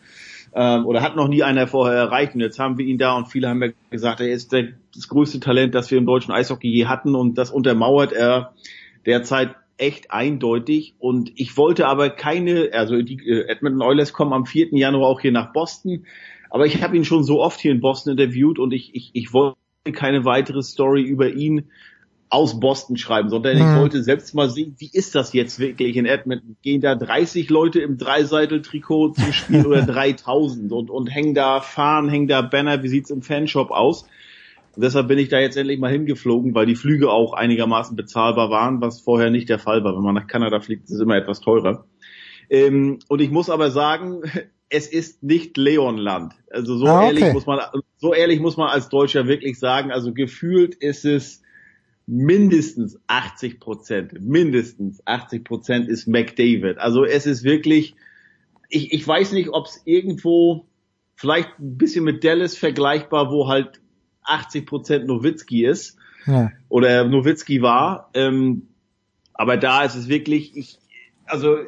Ähm, 0.53 0.85
oder 0.85 1.01
hat 1.01 1.15
noch 1.15 1.29
nie 1.29 1.45
einer 1.45 1.69
vorher 1.69 1.97
erreicht. 1.97 2.35
Und 2.35 2.41
jetzt 2.41 2.59
haben 2.59 2.77
wir 2.77 2.85
ihn 2.85 2.99
da 2.99 3.17
und 3.17 3.27
viele 3.27 3.49
haben 3.49 3.63
ja 3.63 3.69
gesagt, 3.91 4.21
er 4.21 4.31
ist 4.33 4.53
der, 4.53 4.71
das 4.93 5.07
größte 5.07 5.39
Talent, 5.39 5.77
das 5.77 5.93
wir 5.93 5.99
im 5.99 6.07
deutschen 6.07 6.33
Eishockey 6.33 6.69
je 6.69 6.87
hatten 6.87 7.15
und 7.15 7.39
das 7.39 7.53
untermauert 7.53 8.13
er 8.13 8.55
derzeit 9.07 9.55
echt 9.77 10.11
eindeutig. 10.11 10.95
Und 10.99 11.31
ich 11.37 11.57
wollte 11.57 11.87
aber 11.87 12.11
keine, 12.11 12.71
also 12.73 13.01
die 13.01 13.25
äh, 13.29 13.47
Edmonton 13.47 13.83
Oilers 13.83 14.13
kommen 14.13 14.33
am 14.33 14.45
4. 14.45 14.77
Januar 14.77 15.09
auch 15.09 15.21
hier 15.21 15.31
nach 15.31 15.53
Boston. 15.53 16.05
Aber 16.51 16.67
ich 16.67 16.83
habe 16.83 16.97
ihn 16.97 17.05
schon 17.05 17.25
so 17.25 17.43
oft 17.43 17.61
hier 17.61 17.73
in 17.73 17.81
Boston 17.81 18.13
interviewt 18.13 18.59
und 18.59 18.73
ich, 18.73 18.95
ich, 18.95 19.11
ich 19.13 19.33
wollte 19.33 19.57
keine 19.93 20.25
weitere 20.25 20.63
Story 20.63 21.03
über 21.03 21.31
ihn 21.31 21.71
aus 22.31 22.61
Boston 22.61 22.97
schreiben, 22.97 23.31
sondern 23.31 23.57
mhm. 23.57 23.63
ich 23.63 23.81
wollte 23.81 24.03
selbst 24.03 24.35
mal 24.35 24.51
sehen, 24.51 24.75
wie 24.79 24.91
ist 24.93 25.15
das 25.15 25.33
jetzt 25.33 25.59
wirklich 25.59 25.97
in 25.97 26.07
Edmonton? 26.07 26.57
Gehen 26.63 26.81
da 26.81 26.95
30 26.95 27.49
Leute 27.49 27.81
im 27.81 27.97
Dreiseitel-Trikot 27.97 29.13
zum 29.13 29.33
Spiel 29.33 29.67
oder 29.67 29.83
3000 29.87 30.73
und, 30.73 30.91
und 30.91 31.07
hängen 31.07 31.35
da 31.35 31.61
Fahnen, 31.61 32.11
hängen 32.11 32.29
da 32.29 32.43
Banner, 32.43 32.83
wie 32.83 32.89
sieht's 32.89 33.11
im 33.11 33.23
Fanshop 33.23 33.71
aus? 33.71 34.05
Und 34.75 34.85
deshalb 34.85 35.09
bin 35.09 35.19
ich 35.19 35.29
da 35.29 35.41
jetzt 35.41 35.57
endlich 35.57 35.81
mal 35.81 35.91
hingeflogen, 35.91 36.55
weil 36.55 36.67
die 36.67 36.77
Flüge 36.77 37.11
auch 37.11 37.33
einigermaßen 37.33 37.97
bezahlbar 37.97 38.51
waren, 38.51 38.81
was 38.81 39.01
vorher 39.01 39.31
nicht 39.31 39.49
der 39.49 39.59
Fall 39.59 39.83
war. 39.83 39.97
Wenn 39.97 40.03
man 40.03 40.15
nach 40.15 40.27
Kanada 40.27 40.61
fliegt, 40.61 40.85
ist 40.85 40.93
es 40.93 41.01
immer 41.01 41.17
etwas 41.17 41.41
teurer. 41.41 41.85
Ähm, 42.51 42.99
und 43.09 43.21
ich 43.21 43.31
muss 43.31 43.51
aber 43.51 43.71
sagen, 43.71 44.23
es 44.71 44.87
ist 44.87 45.23
nicht 45.23 45.57
Leonland. 45.57 46.35
Also 46.51 46.77
so 46.77 46.87
ah, 46.87 46.99
okay. 46.99 47.07
ehrlich 47.07 47.33
muss 47.33 47.47
man, 47.47 47.61
so 47.97 48.15
ehrlich 48.15 48.41
muss 48.41 48.57
man 48.57 48.69
als 48.69 48.89
Deutscher 48.89 49.27
wirklich 49.27 49.59
sagen. 49.59 49.91
Also 49.91 50.13
gefühlt 50.13 50.75
ist 50.75 51.05
es 51.05 51.43
mindestens 52.07 52.99
80 53.07 53.61
Prozent, 53.61 54.21
mindestens 54.21 55.07
80 55.07 55.45
Prozent 55.45 55.89
ist 55.89 56.07
McDavid. 56.07 56.79
Also 56.79 57.05
es 57.05 57.27
ist 57.27 57.45
wirklich, 57.45 57.95
ich, 58.69 58.93
ich 58.93 59.07
weiß 59.07 59.33
nicht, 59.33 59.51
ob 59.51 59.67
es 59.67 59.83
irgendwo 59.85 60.67
vielleicht 61.17 61.59
ein 61.59 61.77
bisschen 61.77 62.05
mit 62.05 62.25
Dallas 62.25 62.57
vergleichbar, 62.57 63.31
wo 63.31 63.49
halt 63.49 63.81
80 64.23 64.67
Prozent 64.67 65.07
Nowitzki 65.07 65.67
ist 65.67 65.97
ja. 66.27 66.51
oder 66.69 67.05
Nowitzki 67.05 67.61
war. 67.61 68.11
Ähm, 68.15 68.69
aber 69.35 69.57
da 69.57 69.85
ist 69.85 69.95
es 69.95 70.09
wirklich, 70.09 70.57
ich, 70.57 70.79
also 71.27 71.59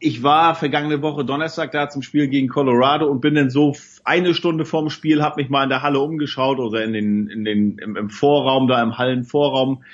ich 0.00 0.22
war 0.22 0.54
vergangene 0.54 1.02
Woche 1.02 1.24
Donnerstag 1.24 1.72
da 1.72 1.88
zum 1.88 2.02
Spiel 2.02 2.28
gegen 2.28 2.48
Colorado 2.48 3.06
und 3.06 3.20
bin 3.20 3.34
dann 3.34 3.50
so 3.50 3.76
eine 4.02 4.34
Stunde 4.34 4.64
vorm 4.64 4.90
Spiel, 4.90 5.22
habe 5.22 5.40
mich 5.40 5.50
mal 5.50 5.62
in 5.64 5.68
der 5.68 5.82
Halle 5.82 6.00
umgeschaut 6.00 6.58
oder 6.58 6.82
in 6.82 6.92
den, 6.92 7.28
in 7.28 7.44
den 7.44 7.78
im, 7.78 7.96
im 7.96 8.10
Vorraum 8.10 8.66
da 8.66 8.82
im 8.82 8.96
Hallenvorraum 8.96 9.84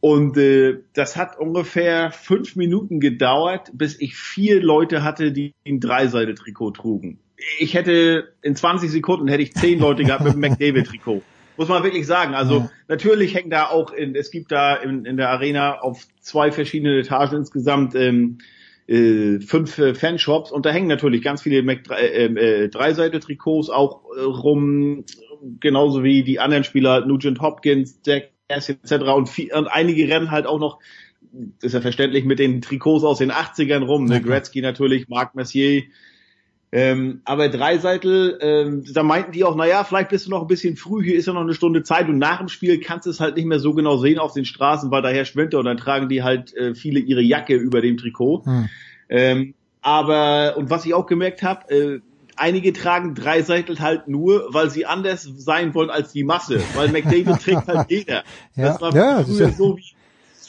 und 0.00 0.38
äh, 0.38 0.78
das 0.94 1.16
hat 1.16 1.38
ungefähr 1.38 2.10
fünf 2.10 2.56
Minuten 2.56 3.00
gedauert, 3.00 3.70
bis 3.74 4.00
ich 4.00 4.16
vier 4.16 4.62
Leute 4.62 5.04
hatte, 5.04 5.30
die 5.30 5.52
ein 5.66 5.78
Dreiseitel-Trikot 5.78 6.72
trugen. 6.72 7.18
Ich 7.58 7.74
hätte 7.74 8.32
in 8.42 8.56
20 8.56 8.90
Sekunden 8.90 9.28
hätte 9.28 9.42
ich 9.42 9.54
zehn 9.54 9.78
Leute 9.78 10.04
gehabt 10.04 10.24
mit 10.24 10.34
dem 10.34 10.40
McDavid-Trikot. 10.40 11.22
Muss 11.58 11.68
man 11.68 11.82
wirklich 11.82 12.06
sagen. 12.06 12.34
Also 12.34 12.60
ja. 12.60 12.70
natürlich 12.88 13.34
hängt 13.34 13.52
da 13.52 13.66
auch 13.66 13.92
in, 13.92 14.14
es 14.14 14.30
gibt 14.30 14.50
da 14.50 14.74
in, 14.76 15.04
in 15.04 15.18
der 15.18 15.28
Arena 15.28 15.80
auf 15.80 16.06
zwei 16.20 16.50
verschiedenen 16.50 16.98
Etagen 16.98 17.36
insgesamt 17.36 17.94
ähm, 17.94 18.38
äh, 18.90 19.40
fünf 19.40 19.78
äh, 19.78 19.94
Fanshops 19.94 20.50
und 20.50 20.66
da 20.66 20.70
hängen 20.70 20.88
natürlich 20.88 21.22
ganz 21.22 21.42
viele 21.42 21.62
Mac 21.62 21.88
äh, 21.90 22.24
äh, 22.26 22.68
Dreiseite-Trikots 22.68 23.70
auch 23.70 24.02
äh, 24.16 24.22
rum, 24.22 25.04
genauso 25.60 26.02
wie 26.02 26.24
die 26.24 26.40
anderen 26.40 26.64
Spieler, 26.64 27.06
Nugent 27.06 27.40
Hopkins, 27.40 28.00
Jack 28.04 28.32
etc. 28.48 28.92
Und, 29.14 29.28
viel, 29.28 29.54
und 29.54 29.68
einige 29.68 30.08
rennen 30.08 30.32
halt 30.32 30.46
auch 30.46 30.58
noch, 30.58 30.80
das 31.32 31.66
ist 31.66 31.74
ja 31.74 31.80
verständlich, 31.80 32.24
mit 32.24 32.40
den 32.40 32.62
Trikots 32.62 33.04
aus 33.04 33.18
den 33.18 33.30
80ern 33.30 33.84
rum, 33.84 34.06
ne? 34.06 34.20
Gretzky 34.20 34.60
natürlich, 34.60 35.08
Marc 35.08 35.36
Messier, 35.36 35.84
ähm, 36.72 37.20
aber 37.24 37.48
Dreiseitel, 37.48 38.38
ähm, 38.40 38.84
da 38.92 39.02
meinten 39.02 39.32
die 39.32 39.42
auch, 39.42 39.56
naja, 39.56 39.82
vielleicht 39.82 40.10
bist 40.10 40.26
du 40.26 40.30
noch 40.30 40.42
ein 40.42 40.46
bisschen 40.46 40.76
früh, 40.76 41.02
hier 41.02 41.16
ist 41.16 41.26
ja 41.26 41.32
noch 41.32 41.40
eine 41.40 41.54
Stunde 41.54 41.82
Zeit 41.82 42.08
und 42.08 42.18
nach 42.18 42.38
dem 42.38 42.48
Spiel 42.48 42.78
kannst 42.78 43.06
du 43.06 43.10
es 43.10 43.18
halt 43.18 43.36
nicht 43.36 43.46
mehr 43.46 43.58
so 43.58 43.74
genau 43.74 43.96
sehen 43.96 44.20
auf 44.20 44.34
den 44.34 44.44
Straßen, 44.44 44.90
weil 44.92 45.02
daher 45.02 45.24
schwimmt 45.24 45.54
und 45.54 45.64
dann 45.64 45.76
tragen 45.76 46.08
die 46.08 46.22
halt 46.22 46.54
äh, 46.54 46.74
viele 46.76 47.00
ihre 47.00 47.22
Jacke 47.22 47.56
über 47.56 47.80
dem 47.80 47.96
Trikot. 47.96 48.44
Hm. 48.44 48.68
Ähm, 49.08 49.54
aber, 49.82 50.54
und 50.56 50.70
was 50.70 50.86
ich 50.86 50.94
auch 50.94 51.06
gemerkt 51.06 51.42
habe, 51.42 51.74
äh, 51.74 52.00
einige 52.36 52.72
tragen 52.72 53.16
Dreiseitel 53.16 53.80
halt 53.80 54.06
nur, 54.06 54.46
weil 54.50 54.70
sie 54.70 54.86
anders 54.86 55.22
sein 55.22 55.74
wollen 55.74 55.90
als 55.90 56.12
die 56.12 56.22
Masse, 56.22 56.60
weil 56.74 56.88
McDavid 56.88 57.40
trägt 57.42 57.66
halt 57.66 57.90
jeder. 57.90 58.22
Ja. 58.54 58.68
Das 58.68 58.80
war 58.80 58.94
ja, 58.94 59.24
früher 59.24 59.46
das 59.48 59.56
so 59.56 59.76
wie 59.76 59.84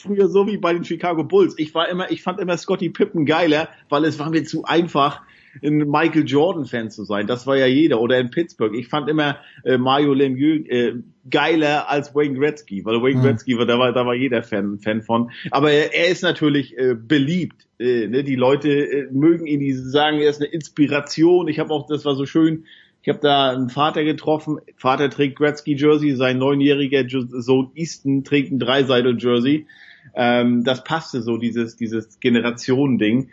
früher 0.02 0.28
so 0.28 0.46
wie 0.48 0.56
bei 0.56 0.72
den 0.72 0.84
Chicago 0.84 1.22
Bulls. 1.22 1.54
Ich 1.58 1.74
war 1.74 1.88
immer, 1.88 2.10
ich 2.10 2.22
fand 2.22 2.40
immer 2.40 2.56
Scotty 2.56 2.90
Pippen 2.90 3.24
geiler, 3.24 3.68
weil 3.88 4.04
es 4.04 4.18
war 4.18 4.30
mir 4.30 4.44
zu 4.44 4.64
einfach 4.64 5.22
ein 5.62 5.78
Michael 5.88 6.24
Jordan-Fan 6.26 6.90
zu 6.90 7.04
sein. 7.04 7.26
Das 7.26 7.46
war 7.46 7.56
ja 7.56 7.66
jeder. 7.66 8.00
Oder 8.00 8.18
in 8.18 8.30
Pittsburgh. 8.30 8.74
Ich 8.74 8.88
fand 8.88 9.08
immer 9.08 9.36
äh, 9.64 9.76
Mario 9.78 10.14
Lemieux 10.14 10.66
äh, 10.68 10.94
geiler 11.30 11.90
als 11.90 12.14
Wayne 12.14 12.38
Gretzky, 12.38 12.84
weil 12.84 13.02
Wayne 13.02 13.18
Mhm. 13.18 13.22
Gretzky 13.22 13.58
war, 13.58 13.66
da 13.66 13.78
war, 13.78 13.92
da 13.92 14.06
war 14.06 14.14
jeder 14.14 14.42
Fan, 14.42 14.78
Fan 14.78 15.02
von. 15.02 15.30
Aber 15.50 15.70
er, 15.70 15.94
er 15.94 16.08
ist 16.08 16.22
natürlich 16.22 16.76
äh, 16.78 16.94
beliebt. 16.94 17.66
Äh, 17.78 18.08
ne? 18.08 18.24
Die 18.24 18.36
Leute 18.36 18.70
äh, 18.70 19.08
mögen 19.12 19.46
ihn, 19.46 19.60
die 19.60 19.72
sagen, 19.72 20.18
er 20.18 20.30
ist 20.30 20.40
eine 20.40 20.50
Inspiration. 20.50 21.48
Ich 21.48 21.58
habe 21.58 21.70
auch, 21.72 21.86
das 21.86 22.04
war 22.04 22.14
so 22.14 22.26
schön, 22.26 22.64
ich 23.02 23.08
habe 23.08 23.18
da 23.20 23.50
einen 23.50 23.68
Vater 23.68 24.04
getroffen. 24.04 24.58
Vater 24.76 25.10
trägt 25.10 25.36
Gretzky-Jersey, 25.36 26.14
sein 26.14 26.38
neunjähriger 26.38 27.04
Sohn 27.08 27.72
Easton 27.74 28.22
trägt 28.22 28.52
ein 28.52 28.60
Dreiseitel-Jersey. 28.60 29.66
Ähm, 30.14 30.62
das 30.64 30.84
passte 30.84 31.22
so, 31.22 31.36
dieses, 31.36 31.76
dieses 31.76 32.20
Generationending. 32.20 33.30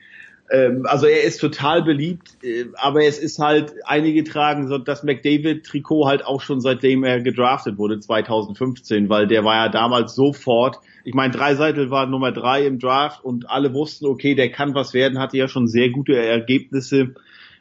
Ähm, 0.52 0.86
also 0.86 1.06
er 1.06 1.24
ist 1.24 1.40
total 1.40 1.84
beliebt, 1.84 2.38
äh, 2.44 2.66
aber 2.76 3.06
es 3.06 3.20
ist 3.20 3.40
halt, 3.40 3.74
einige 3.86 4.24
tragen 4.24 4.68
so 4.68 4.78
das 4.78 5.04
McDavid-Trikot 5.04 6.08
halt 6.08 6.26
auch 6.26 6.42
schon 6.42 6.60
seitdem 6.60 7.04
er 7.04 7.22
gedraftet 7.22 7.78
wurde, 7.78 8.00
2015, 8.00 9.10
weil 9.10 9.28
der 9.28 9.44
war 9.44 9.56
ja 9.56 9.70
damals 9.70 10.16
sofort, 10.16 10.80
ich 11.04 11.14
meine, 11.14 11.34
Dreiseitel 11.34 11.92
war 11.92 12.08
Nummer 12.08 12.32
drei 12.32 12.66
im 12.66 12.80
Draft 12.80 13.24
und 13.24 13.50
alle 13.50 13.74
wussten, 13.74 14.06
okay, 14.06 14.36
der 14.36 14.50
kann 14.50 14.74
was 14.74 14.94
werden, 14.94 15.20
hatte 15.20 15.38
ja 15.38 15.48
schon 15.48 15.68
sehr 15.68 15.90
gute 15.90 16.16
Ergebnisse 16.16 17.14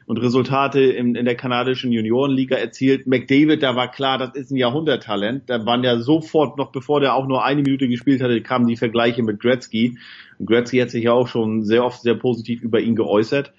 und 0.09 0.17
Resultate 0.17 0.81
in, 0.81 1.13
in 1.13 1.25
der 1.25 1.35
kanadischen 1.35 1.91
Juniorenliga 1.91 2.55
erzielt. 2.55 3.05
McDavid, 3.05 3.61
da 3.61 3.75
war 3.75 3.91
klar, 3.91 4.17
das 4.17 4.33
ist 4.33 4.49
ein 4.49 4.55
Jahrhunderttalent. 4.57 5.47
Da 5.47 5.63
waren 5.67 5.83
ja 5.83 5.99
sofort, 5.99 6.57
noch 6.57 6.71
bevor 6.71 6.99
der 6.99 7.13
auch 7.13 7.27
nur 7.27 7.45
eine 7.45 7.61
Minute 7.61 7.87
gespielt 7.87 8.23
hatte, 8.23 8.41
kamen 8.41 8.65
die 8.65 8.75
Vergleiche 8.75 9.21
mit 9.21 9.39
Gretzky. 9.39 9.99
Und 10.39 10.45
Gretzky 10.47 10.79
hat 10.79 10.89
sich 10.89 11.03
ja 11.03 11.11
auch 11.11 11.27
schon 11.27 11.63
sehr 11.63 11.85
oft 11.85 12.01
sehr 12.01 12.15
positiv 12.15 12.61
über 12.61 12.79
ihn 12.79 12.95
geäußert. 12.95 13.53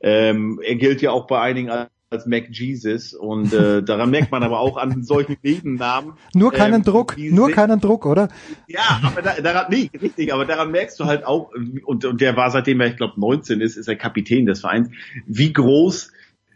Ähm, 0.00 0.60
er 0.64 0.76
gilt 0.76 1.02
ja 1.02 1.10
auch 1.10 1.26
bei 1.26 1.40
einigen 1.40 1.68
als, 1.68 1.90
Mac 2.26 2.48
Jesus 2.50 3.14
und 3.14 3.52
äh, 3.52 3.82
daran 3.84 4.10
merkt 4.10 4.32
man 4.32 4.42
aber 4.42 4.58
auch 4.58 4.76
an 4.76 5.04
solchen 5.04 5.36
Nebennamen. 5.44 6.14
Nur 6.34 6.50
keinen 6.50 6.76
ähm, 6.76 6.82
Druck, 6.82 7.16
nur 7.16 7.52
keinen 7.52 7.80
Druck, 7.80 8.04
oder? 8.04 8.28
ja, 8.66 9.00
aber 9.04 9.22
da, 9.22 9.40
daran, 9.40 9.66
nee, 9.70 9.88
richtig, 10.00 10.34
aber 10.34 10.44
daran 10.44 10.72
merkst 10.72 10.98
du 10.98 11.04
halt 11.04 11.24
auch, 11.24 11.52
und, 11.84 12.04
und 12.04 12.20
der 12.20 12.36
war 12.36 12.50
seitdem 12.50 12.80
er, 12.80 12.88
ich 12.88 12.96
glaube, 12.96 13.20
19 13.20 13.60
ist, 13.60 13.76
ist 13.76 13.86
er 13.86 13.94
Kapitän 13.94 14.44
des 14.46 14.60
Vereins, 14.60 14.88
wie 15.26 15.52
groß 15.52 16.10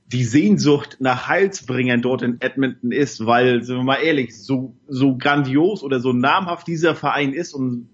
die 0.06 0.24
Sehnsucht 0.24 0.96
nach 1.00 1.28
Heilsbringern 1.28 2.02
dort 2.02 2.22
in 2.22 2.40
Edmonton 2.40 2.90
ist, 2.90 3.24
weil, 3.24 3.62
sind 3.62 3.76
wir 3.76 3.84
mal 3.84 4.02
ehrlich, 4.02 4.36
so, 4.36 4.76
so 4.88 5.16
grandios 5.16 5.84
oder 5.84 6.00
so 6.00 6.12
namhaft 6.12 6.66
dieser 6.66 6.94
Verein 6.94 7.32
ist 7.32 7.54
und 7.54 7.90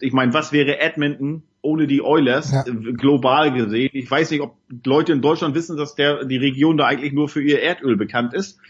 ich 0.00 0.12
meine, 0.12 0.34
was 0.34 0.52
wäre 0.52 0.78
Edmonton 0.78 1.42
ohne 1.62 1.86
die 1.86 2.02
Oilers 2.02 2.52
Ja. 2.52 2.64
äh, 2.66 2.92
global 2.92 3.52
gesehen? 3.52 3.90
Ich 3.92 4.10
weiß 4.10 4.30
nicht, 4.30 4.40
ob 4.40 4.56
Leute 4.84 5.12
in 5.12 5.20
Deutschland 5.22 5.54
wissen, 5.54 5.76
dass 5.76 5.94
der 5.94 6.24
die 6.24 6.36
Region 6.36 6.76
da 6.76 6.86
eigentlich 6.86 7.12
nur 7.12 7.28
für 7.28 7.42
ihr 7.42 7.62
Erdöl 7.62 7.96
bekannt 7.96 8.34
ist. 8.34 8.60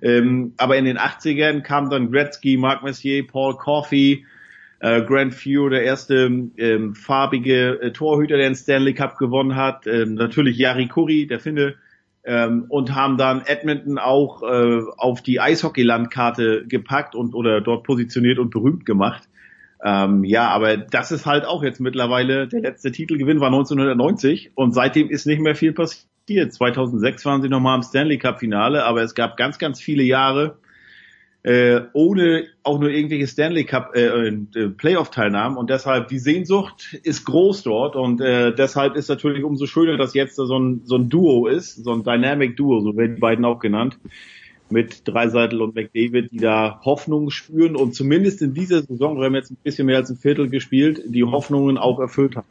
Ähm, 0.00 0.54
aber 0.56 0.76
in 0.76 0.84
den 0.84 0.98
80ern 0.98 1.62
kam 1.62 1.90
dann 1.90 2.10
Gretzky, 2.10 2.56
Marc 2.56 2.82
Messier, 2.82 3.26
Paul 3.26 3.56
Coffey, 3.56 4.24
äh, 4.80 5.02
Grant 5.02 5.34
Few, 5.34 5.68
der 5.68 5.82
erste 5.82 6.30
ähm, 6.56 6.94
farbige 6.94 7.80
äh, 7.80 7.92
Torhüter, 7.92 8.36
der 8.36 8.48
den 8.48 8.54
Stanley 8.54 8.94
Cup 8.94 9.18
gewonnen 9.18 9.56
hat. 9.56 9.86
Ähm, 9.86 10.14
natürlich 10.14 10.56
Jari 10.56 10.86
Kurri, 10.86 11.26
der 11.26 11.40
Finne. 11.40 11.74
Ähm, 12.24 12.66
und 12.68 12.94
haben 12.94 13.16
dann 13.16 13.42
Edmonton 13.46 13.98
auch 13.98 14.42
äh, 14.42 14.82
auf 14.98 15.22
die 15.22 15.40
Eishockey-Landkarte 15.40 16.66
gepackt 16.68 17.14
und 17.14 17.34
oder 17.34 17.60
dort 17.60 17.84
positioniert 17.84 18.38
und 18.38 18.50
berühmt 18.50 18.84
gemacht. 18.86 19.24
Ähm, 19.84 20.24
ja, 20.24 20.48
aber 20.48 20.76
das 20.76 21.12
ist 21.12 21.24
halt 21.24 21.44
auch 21.44 21.62
jetzt 21.62 21.80
mittlerweile, 21.80 22.48
der 22.48 22.60
letzte 22.60 22.90
Titelgewinn 22.90 23.40
war 23.40 23.48
1990 23.48 24.52
und 24.54 24.72
seitdem 24.72 25.08
ist 25.08 25.26
nicht 25.26 25.40
mehr 25.40 25.54
viel 25.54 25.72
passiert. 25.72 26.08
2006 26.52 27.24
waren 27.24 27.42
sie 27.42 27.48
nochmal 27.48 27.76
im 27.76 27.82
Stanley 27.82 28.18
Cup 28.18 28.40
Finale, 28.40 28.84
aber 28.84 29.02
es 29.02 29.14
gab 29.14 29.36
ganz, 29.36 29.58
ganz 29.58 29.80
viele 29.80 30.02
Jahre, 30.02 30.58
äh, 31.44 31.82
ohne 31.92 32.46
auch 32.64 32.80
nur 32.80 32.90
irgendwelche 32.90 33.28
Stanley 33.28 33.64
Cup 33.64 33.94
äh, 33.94 34.28
äh, 34.28 34.68
Playoff-Teilnahmen 34.68 35.56
und 35.56 35.70
deshalb 35.70 36.08
die 36.08 36.18
Sehnsucht 36.18 36.98
ist 37.04 37.24
groß 37.24 37.62
dort 37.62 37.94
und 37.94 38.20
äh, 38.20 38.52
deshalb 38.52 38.96
ist 38.96 39.08
natürlich 39.08 39.44
umso 39.44 39.66
schöner, 39.66 39.96
dass 39.96 40.12
jetzt 40.14 40.34
so 40.34 40.58
ein, 40.58 40.82
so 40.84 40.96
ein 40.96 41.08
Duo 41.08 41.46
ist, 41.46 41.82
so 41.84 41.92
ein 41.92 42.02
Dynamic 42.02 42.56
Duo, 42.56 42.80
so 42.80 42.96
werden 42.96 43.14
die 43.14 43.20
beiden 43.20 43.44
auch 43.44 43.60
genannt, 43.60 43.98
mit 44.70 45.06
Dreiseitel 45.06 45.62
und 45.62 45.74
McDavid, 45.74 46.30
die 46.30 46.38
da 46.38 46.80
Hoffnungen 46.84 47.30
spüren 47.30 47.76
und 47.76 47.94
zumindest 47.94 48.42
in 48.42 48.54
dieser 48.54 48.82
Saison, 48.82 49.18
wir 49.18 49.26
haben 49.26 49.34
jetzt 49.34 49.50
ein 49.50 49.58
bisschen 49.62 49.86
mehr 49.86 49.96
als 49.96 50.10
ein 50.10 50.16
Viertel 50.16 50.48
gespielt, 50.48 51.02
die 51.06 51.24
Hoffnungen 51.24 51.78
auch 51.78 52.00
erfüllt 52.00 52.36
haben. 52.36 52.46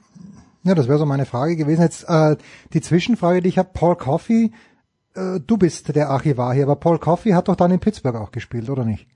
Ja, 0.63 0.75
das 0.75 0.87
wäre 0.87 0.97
so 0.97 1.05
meine 1.05 1.25
Frage 1.25 1.55
gewesen. 1.55 1.81
Jetzt 1.81 2.05
äh, 2.09 2.35
die 2.73 2.81
Zwischenfrage, 2.81 3.41
die 3.41 3.49
ich 3.49 3.57
habe, 3.57 3.69
Paul 3.73 3.95
Coffey, 3.95 4.51
äh, 5.15 5.39
du 5.39 5.57
bist 5.57 5.95
der 5.95 6.09
Archivar 6.09 6.53
hier, 6.53 6.63
aber 6.63 6.75
Paul 6.75 6.99
Coffey 6.99 7.31
hat 7.31 7.47
doch 7.47 7.55
dann 7.55 7.71
in 7.71 7.79
Pittsburgh 7.79 8.15
auch 8.15 8.31
gespielt, 8.31 8.69
oder 8.69 8.83
nicht? 8.83 9.07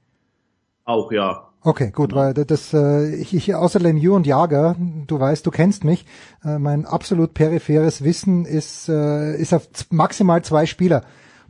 Auch 0.86 1.12
ja. 1.12 1.48
Okay, 1.64 1.92
gut, 1.92 2.16
weil 2.16 2.34
das 2.34 2.74
äh, 2.74 3.14
ich, 3.16 3.36
ich 3.36 3.54
außer 3.54 3.80
Lemieux 3.80 4.16
und 4.16 4.26
Jager, 4.26 4.76
du 5.06 5.20
weißt, 5.20 5.46
du 5.46 5.52
kennst 5.52 5.84
mich, 5.84 6.06
äh, 6.44 6.58
mein 6.58 6.86
absolut 6.86 7.36
peripheres 7.36 8.04
Wissen 8.04 8.46
ist 8.46 8.90
äh, 8.90 9.36
ist 9.36 9.54
auf 9.54 9.68
maximal 9.92 10.42
zwei 10.44 10.66
Spieler 10.66 11.04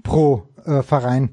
pro 0.04 0.44
äh, 0.66 0.82
Verein 0.82 1.30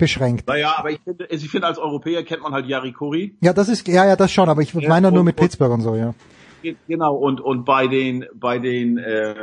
beschränkt. 0.00 0.48
Naja, 0.48 0.74
aber 0.76 0.90
ich 0.90 0.98
finde, 1.04 1.28
also 1.30 1.44
ich 1.44 1.50
finde 1.50 1.68
als 1.68 1.78
Europäer 1.78 2.24
kennt 2.24 2.42
man 2.42 2.52
halt 2.52 2.66
Yari 2.66 2.90
Kuri. 2.92 3.36
Ja, 3.40 3.52
das 3.52 3.68
ist 3.68 3.86
ja 3.86 4.04
ja 4.06 4.16
das 4.16 4.32
schon, 4.32 4.48
aber 4.48 4.62
ich 4.62 4.74
Ja, 4.74 4.88
meine 4.88 5.10
nur 5.12 5.20
und- 5.20 5.26
mit 5.26 5.36
und- 5.36 5.42
Pittsburgh 5.42 5.72
und 5.72 5.82
so, 5.82 5.94
ja. 5.94 6.14
Genau, 6.88 7.14
und, 7.14 7.40
und 7.40 7.64
bei 7.64 7.86
den, 7.86 8.26
bei 8.34 8.58
den, 8.58 8.98
äh, 8.98 9.34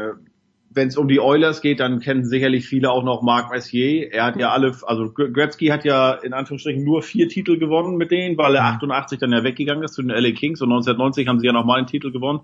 wenn 0.70 0.90
es 0.90 0.98
um 0.98 1.08
die 1.08 1.20
Oilers 1.20 1.62
geht, 1.62 1.80
dann 1.80 2.00
kennen 2.00 2.24
sicherlich 2.26 2.68
viele 2.68 2.92
auch 2.92 3.04
noch 3.04 3.24
Marc 3.24 3.50
Messier. 3.52 4.14
Er 4.14 4.26
hat 4.26 4.36
ja 4.36 4.50
alle, 4.52 4.76
also 4.86 5.06
Gre- 5.06 5.32
Gretzky 5.32 5.68
hat 5.68 5.84
ja 5.86 6.12
in 6.14 6.34
Anführungsstrichen 6.34 6.84
nur 6.84 7.02
vier 7.02 7.28
Titel 7.28 7.58
gewonnen 7.58 7.98
mit 7.98 8.12
denen, 8.12 8.38
weil 8.38 8.54
er 8.54 8.66
88 8.66 9.18
dann 9.18 9.32
ja 9.32 9.44
weggegangen 9.44 9.84
ist 9.84 9.94
zu 9.94 10.04
den 10.04 10.12
LA 10.12 10.32
Kings 10.34 10.62
und 10.62 10.70
1990 10.70 11.28
haben 11.28 11.40
sie 11.40 11.48
ja 11.48 11.54
nochmal 11.54 11.80
einen 11.80 11.88
Titel 11.88 12.12
gewonnen 12.12 12.42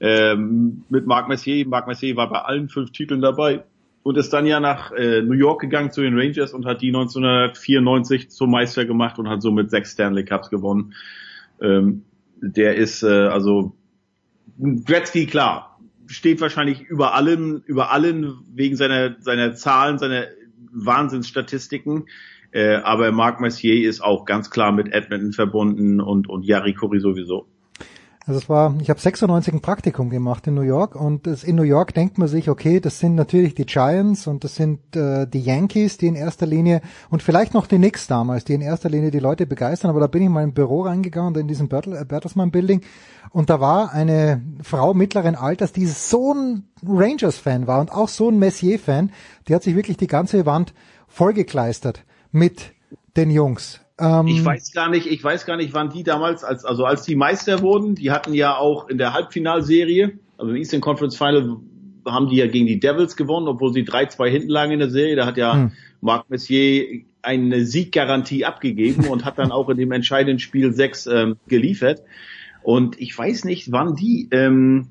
ähm, 0.00 0.84
mit 0.90 1.06
Marc 1.06 1.28
Messier. 1.28 1.66
Marc 1.66 1.86
Messier 1.86 2.16
war 2.16 2.28
bei 2.28 2.40
allen 2.40 2.68
fünf 2.68 2.90
Titeln 2.92 3.22
dabei 3.22 3.64
und 4.02 4.16
ist 4.16 4.32
dann 4.32 4.46
ja 4.46 4.60
nach 4.60 4.92
äh, 4.92 5.22
New 5.22 5.34
York 5.34 5.60
gegangen 5.60 5.90
zu 5.90 6.00
den 6.00 6.18
Rangers 6.18 6.52
und 6.52 6.66
hat 6.66 6.82
die 6.82 6.88
1994 6.88 8.30
zum 8.30 8.50
Meister 8.50 8.84
gemacht 8.84 9.18
und 9.18 9.28
hat 9.28 9.42
somit 9.42 9.70
sechs 9.70 9.92
Stanley 9.92 10.24
Cups 10.24 10.50
gewonnen. 10.50 10.94
Ähm, 11.60 12.04
der 12.40 12.76
ist 12.76 13.02
äh, 13.02 13.06
also 13.06 13.76
Gretzky, 14.58 15.26
klar, 15.26 15.78
steht 16.06 16.40
wahrscheinlich 16.40 16.82
über 16.82 17.14
allen, 17.14 17.62
über 17.64 17.90
allen 17.90 18.38
wegen 18.52 18.76
seiner, 18.76 19.16
seiner 19.20 19.54
Zahlen, 19.54 19.98
seiner 19.98 20.26
Wahnsinnsstatistiken. 20.72 22.06
Äh, 22.50 22.76
aber 22.76 23.12
Marc 23.12 23.40
Messier 23.40 23.88
ist 23.88 24.02
auch 24.02 24.24
ganz 24.24 24.50
klar 24.50 24.72
mit 24.72 24.92
Edmonton 24.92 25.32
verbunden 25.32 26.00
und, 26.00 26.28
und 26.28 26.44
Yari 26.44 26.74
Kuri 26.74 27.00
sowieso. 27.00 27.48
Also 28.24 28.38
es 28.38 28.48
war, 28.48 28.74
ich 28.80 28.88
habe 28.88 29.00
96 29.00 29.52
ein 29.52 29.60
Praktikum 29.60 30.08
gemacht 30.08 30.46
in 30.46 30.54
New 30.54 30.62
York 30.62 30.94
und 30.94 31.26
in 31.26 31.56
New 31.56 31.64
York 31.64 31.92
denkt 31.92 32.18
man 32.18 32.28
sich, 32.28 32.48
okay, 32.48 32.78
das 32.78 33.00
sind 33.00 33.16
natürlich 33.16 33.56
die 33.56 33.66
Giants 33.66 34.28
und 34.28 34.44
das 34.44 34.54
sind 34.54 34.94
äh, 34.94 35.26
die 35.26 35.40
Yankees, 35.40 35.96
die 35.96 36.06
in 36.06 36.14
erster 36.14 36.46
Linie 36.46 36.82
und 37.10 37.22
vielleicht 37.22 37.52
noch 37.52 37.66
die 37.66 37.78
Knicks 37.78 38.06
damals, 38.06 38.44
die 38.44 38.54
in 38.54 38.60
erster 38.60 38.88
Linie 38.88 39.10
die 39.10 39.18
Leute 39.18 39.44
begeistern. 39.44 39.90
Aber 39.90 39.98
da 39.98 40.06
bin 40.06 40.22
ich 40.22 40.28
mal 40.28 40.44
im 40.44 40.54
Büro 40.54 40.82
reingegangen, 40.82 41.34
in 41.34 41.48
diesem 41.48 41.66
äh, 41.66 42.04
Bertelsmann 42.04 42.52
Building 42.52 42.82
und 43.30 43.50
da 43.50 43.58
war 43.58 43.92
eine 43.92 44.40
Frau 44.62 44.94
mittleren 44.94 45.34
Alters, 45.34 45.72
die 45.72 45.86
so 45.86 46.32
ein 46.32 46.68
Rangers-Fan 46.86 47.66
war 47.66 47.80
und 47.80 47.90
auch 47.90 48.08
so 48.08 48.28
ein 48.28 48.38
Messier-Fan, 48.38 49.10
die 49.48 49.54
hat 49.54 49.64
sich 49.64 49.74
wirklich 49.74 49.96
die 49.96 50.06
ganze 50.06 50.46
Wand 50.46 50.74
vollgekleistert 51.08 52.04
mit 52.30 52.72
den 53.16 53.30
Jungs. 53.30 53.80
Ähm, 54.02 54.26
Ich 54.26 54.44
weiß 54.44 54.72
gar 54.72 54.90
nicht, 54.90 55.06
ich 55.06 55.22
weiß 55.22 55.46
gar 55.46 55.56
nicht, 55.56 55.72
wann 55.72 55.90
die 55.90 56.02
damals, 56.02 56.42
als, 56.44 56.64
also 56.64 56.84
als 56.84 57.04
die 57.04 57.14
Meister 57.14 57.62
wurden, 57.62 57.94
die 57.94 58.10
hatten 58.10 58.34
ja 58.34 58.56
auch 58.56 58.88
in 58.88 58.98
der 58.98 59.14
Halbfinalserie, 59.14 60.18
also 60.36 60.50
im 60.50 60.56
Eastern 60.56 60.80
Conference 60.80 61.16
Final, 61.16 61.56
haben 62.04 62.28
die 62.28 62.36
ja 62.36 62.48
gegen 62.48 62.66
die 62.66 62.80
Devils 62.80 63.16
gewonnen, 63.16 63.46
obwohl 63.46 63.72
sie 63.72 63.84
3-2 63.84 64.28
hinten 64.28 64.48
lagen 64.48 64.72
in 64.72 64.80
der 64.80 64.90
Serie. 64.90 65.14
Da 65.14 65.24
hat 65.24 65.36
ja 65.36 65.54
Hm. 65.54 65.72
Marc 66.00 66.28
Messier 66.28 67.02
eine 67.22 67.64
Sieggarantie 67.64 68.44
abgegeben 68.44 69.06
und 69.06 69.24
hat 69.24 69.38
dann 69.38 69.52
auch 69.52 69.68
in 69.68 69.76
dem 69.76 69.92
entscheidenden 69.92 70.40
Spiel 70.40 70.72
6 70.72 71.06
ähm, 71.06 71.36
geliefert. 71.46 72.02
Und 72.64 73.00
ich 73.00 73.16
weiß 73.16 73.44
nicht, 73.44 73.70
wann 73.70 73.94
die 73.94 74.28
ähm, 74.32 74.88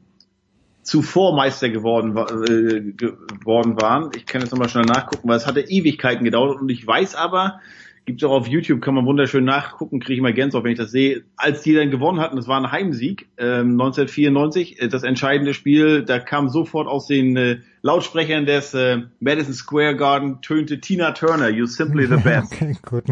zuvor 0.84 1.36
Meister 1.36 1.70
geworden, 1.70 2.16
äh, 2.16 2.92
geworden 2.94 3.82
waren. 3.82 4.12
Ich 4.16 4.26
kann 4.26 4.42
jetzt 4.42 4.52
nochmal 4.52 4.70
schnell 4.70 4.86
nachgucken, 4.86 5.28
weil 5.28 5.38
es 5.38 5.46
hatte 5.48 5.62
Ewigkeiten 5.62 6.24
gedauert. 6.24 6.62
Und 6.62 6.70
ich 6.70 6.86
weiß 6.88 7.16
aber, 7.16 7.60
gibt's 8.06 8.24
auch 8.24 8.32
auf 8.32 8.48
YouTube, 8.48 8.82
kann 8.82 8.96
man 8.96 9.06
wunderschön 9.06 9.44
nachgucken, 9.46 10.00
kriege 10.00 10.14
ich 10.14 10.20
immer 10.20 10.32
Gänsehaut, 10.32 10.64
wenn 10.64 10.72
ich 10.72 10.78
das 10.78 10.92
sehe. 10.92 11.24
Als 11.38 11.62
die 11.62 11.74
dann 11.74 11.92
gewonnen 11.92 12.20
hatten, 12.20 12.36
das 12.36 12.48
war 12.48 12.60
ein 12.60 12.72
Heimsieg, 12.72 13.30
ähm, 13.38 13.80
1994, 13.80 14.82
äh, 14.82 14.88
das 14.88 15.04
entscheidende 15.04 15.54
Spiel, 15.54 16.04
da 16.04 16.20
kam 16.20 16.50
sofort 16.50 16.88
aus 16.88 17.08
den 17.08 17.38
äh, 17.38 17.58
Lautsprechern 17.84 18.46
des 18.46 18.74
äh, 18.74 19.04
Madison 19.20 19.54
Square 19.54 19.96
Garden 19.96 20.42
tönte 20.42 20.80
Tina 20.80 21.12
Turner, 21.12 21.50
You 21.50 21.66
Simply 21.66 22.08
the 22.08 22.18
Best. 22.18 22.54
Okay, 22.62 22.76
gut. 22.88 23.04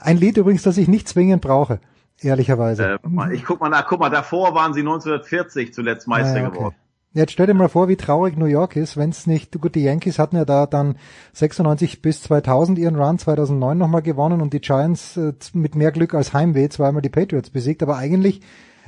Ein 0.00 0.16
Lied 0.18 0.36
übrigens, 0.36 0.62
das 0.62 0.76
ich 0.76 0.88
nicht 0.88 1.08
zwingend 1.08 1.42
brauche, 1.42 1.80
ehrlicherweise. 2.20 2.98
Äh, 3.02 3.34
ich 3.34 3.44
guck 3.44 3.60
mal 3.60 3.68
nach, 3.68 3.86
guck 3.86 4.00
mal, 4.00 4.10
davor 4.10 4.54
waren 4.54 4.74
sie 4.74 4.80
1940 4.80 5.72
zuletzt 5.72 6.08
Meister 6.08 6.42
Ah, 6.42 6.48
okay. 6.48 6.56
geworden. 6.56 6.74
Jetzt 7.14 7.30
stell 7.32 7.46
dir 7.46 7.54
mal 7.54 7.68
vor, 7.68 7.86
wie 7.88 7.94
traurig 7.96 8.36
New 8.36 8.46
York 8.46 8.74
ist, 8.74 8.96
wenn 8.96 9.10
es 9.10 9.28
nicht, 9.28 9.60
gut, 9.60 9.76
die 9.76 9.84
Yankees 9.84 10.18
hatten 10.18 10.34
ja 10.36 10.44
da 10.44 10.66
dann 10.66 10.96
96 11.32 12.02
bis 12.02 12.22
2000 12.24 12.76
ihren 12.76 12.96
Run, 12.96 13.18
2009 13.20 13.78
nochmal 13.78 14.02
gewonnen 14.02 14.40
und 14.40 14.52
die 14.52 14.60
Giants 14.60 15.16
äh, 15.16 15.32
mit 15.52 15.76
mehr 15.76 15.92
Glück 15.92 16.12
als 16.12 16.32
Heimweh 16.34 16.68
zweimal 16.70 17.02
die 17.02 17.10
Patriots 17.10 17.50
besiegt, 17.50 17.84
aber 17.84 17.96
eigentlich 17.98 18.40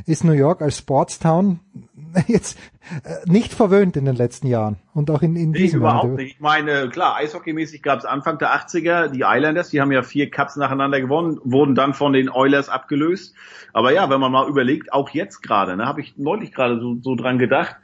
ist 0.06 0.24
New 0.24 0.32
York 0.32 0.60
als 0.60 0.76
Sportstown 0.78 1.60
jetzt 2.26 2.58
äh, 3.04 3.30
nicht 3.30 3.54
verwöhnt 3.54 3.96
in 3.96 4.04
den 4.04 4.16
letzten 4.16 4.48
Jahren 4.48 4.76
und 4.92 5.08
auch 5.10 5.22
in, 5.22 5.36
in 5.36 5.52
Nee, 5.52 5.58
diesem 5.58 5.80
überhaupt 5.80 6.04
Jahr. 6.04 6.16
nicht. 6.16 6.34
Ich 6.34 6.40
meine, 6.40 6.88
klar, 6.88 7.14
eishockeymäßig 7.16 7.80
gab 7.82 8.00
es 8.00 8.04
Anfang 8.04 8.38
der 8.38 8.50
80er 8.54 9.06
die 9.08 9.22
Islanders, 9.24 9.70
die 9.70 9.80
haben 9.80 9.92
ja 9.92 10.02
vier 10.02 10.30
Cups 10.30 10.56
nacheinander 10.56 11.00
gewonnen, 11.00 11.38
wurden 11.44 11.76
dann 11.76 11.94
von 11.94 12.12
den 12.12 12.28
Oilers 12.28 12.68
abgelöst. 12.68 13.34
Aber 13.72 13.92
ja, 13.92 14.10
wenn 14.10 14.18
man 14.20 14.32
mal 14.32 14.48
überlegt, 14.48 14.92
auch 14.92 15.10
jetzt 15.10 15.42
gerade, 15.42 15.76
ne, 15.76 15.86
habe 15.86 16.00
ich 16.00 16.16
neulich 16.16 16.52
gerade 16.52 16.80
so, 16.80 16.96
so 17.00 17.14
dran 17.14 17.38
gedacht, 17.38 17.76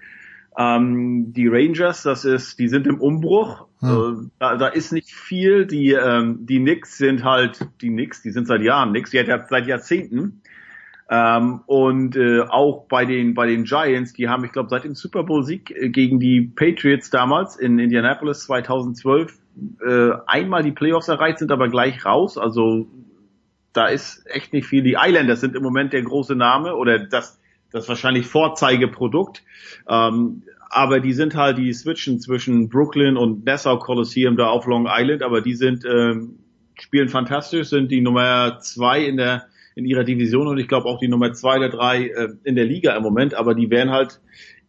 ähm, 0.57 1.33
die 1.33 1.49
Rangers, 1.49 2.03
das 2.03 2.25
ist, 2.25 2.59
die 2.59 2.69
sind 2.69 2.87
im 2.87 3.01
Umbruch. 3.01 3.67
Hm. 3.81 3.89
Äh, 3.89 4.31
da, 4.39 4.57
da 4.57 4.69
ist 4.69 4.93
nicht 4.93 5.13
viel. 5.13 5.67
Die 5.67 5.93
ähm, 5.93 6.47
die 6.47 6.59
Knicks 6.59 6.99
sind 6.99 7.25
halt 7.25 7.67
die 7.81 7.89
Knicks, 7.89 8.23
die 8.23 8.31
sind 8.31 8.47
seit 8.47 8.63
Jahren 8.63 8.91
Knicks, 8.91 9.11
die 9.11 9.21
hat 9.21 9.29
ja 9.29 9.45
seit 9.49 9.67
Jahrzehnten. 9.67 10.43
Ähm, 11.11 11.61
und 11.67 12.17
äh, 12.17 12.43
auch 12.43 12.87
bei 12.89 13.05
den 13.05 13.35
bei 13.35 13.47
den 13.47 13.65
Giants, 13.65 14.13
die 14.13 14.29
haben, 14.29 14.45
ich 14.45 14.53
glaube, 14.53 14.69
seit 14.69 14.85
dem 14.85 14.95
Super 14.95 15.25
Bowl 15.25 15.43
Sieg 15.43 15.71
äh, 15.71 15.89
gegen 15.89 16.21
die 16.21 16.43
Patriots 16.43 17.11
damals 17.11 17.57
in 17.57 17.79
Indianapolis 17.79 18.45
2012 18.45 19.39
äh, 19.85 20.11
einmal 20.27 20.63
die 20.63 20.73
Playoffs 20.73 21.09
erreicht, 21.09 21.39
sind 21.39 21.51
aber 21.51 21.69
gleich 21.69 22.05
raus. 22.05 22.39
Also 22.39 22.87
da 23.73 23.87
ist 23.87 24.25
echt 24.27 24.53
nicht 24.53 24.67
viel. 24.67 24.83
Die 24.83 24.97
Islanders 24.99 25.41
sind 25.41 25.57
im 25.57 25.63
Moment 25.63 25.93
der 25.93 26.03
große 26.03 26.35
Name 26.35 26.77
oder 26.77 26.99
das 26.99 27.42
das 27.73 27.89
wahrscheinlich 27.89 28.27
Vorzeigeprodukt. 28.27 29.43
Ähm, 29.89 30.43
aber 30.71 31.01
die 31.01 31.13
sind 31.13 31.35
halt, 31.35 31.59
die 31.59 31.73
switchen 31.73 32.19
zwischen 32.19 32.69
Brooklyn 32.69 33.17
und 33.17 33.45
Nassau 33.45 33.79
Coliseum 33.79 34.37
da 34.37 34.47
auf 34.47 34.67
Long 34.67 34.89
Island, 34.89 35.23
aber 35.23 35.43
die 35.43 35.55
sind, 35.55 35.85
ähm, 35.85 36.39
spielen 36.81 37.09
fantastisch, 37.09 37.69
sind 37.69 37.91
die 37.91 38.01
Nummer 38.01 38.59
zwei 38.61 39.05
in 39.05 39.19
der, 39.19 39.47
in 39.75 39.85
ihrer 39.85 40.05
Division 40.05 40.47
und 40.47 40.59
ich 40.59 40.69
glaube 40.69 40.87
auch 40.87 40.99
die 40.99 41.09
Nummer 41.09 41.33
zwei 41.35 41.59
oder 41.59 41.69
drei 41.69 42.07
äh, 42.07 42.29
in 42.45 42.57
der 42.57 42.65
Liga 42.65 42.97
im 42.97 43.03
Moment, 43.03 43.35
aber 43.35 43.55
die 43.55 43.69
werden 43.69 43.91
halt 43.91 44.21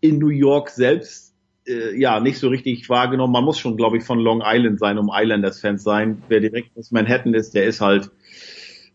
in 0.01 0.19
New 0.19 0.27
York 0.27 0.69
selbst 0.69 1.33
äh, 1.65 1.97
ja 1.97 2.19
nicht 2.19 2.37
so 2.37 2.49
richtig 2.49 2.89
wahrgenommen. 2.89 3.31
Man 3.31 3.45
muss 3.45 3.57
schon, 3.57 3.77
glaube 3.77 3.97
ich, 3.97 4.03
von 4.03 4.19
Long 4.19 4.43
Island 4.45 4.79
sein, 4.79 4.97
um 4.97 5.09
Islanders-Fans 5.13 5.83
sein. 5.83 6.21
Wer 6.27 6.41
direkt 6.41 6.77
aus 6.77 6.91
Manhattan 6.91 7.33
ist, 7.33 7.55
der 7.55 7.65
ist 7.65 7.79
halt 7.79 8.11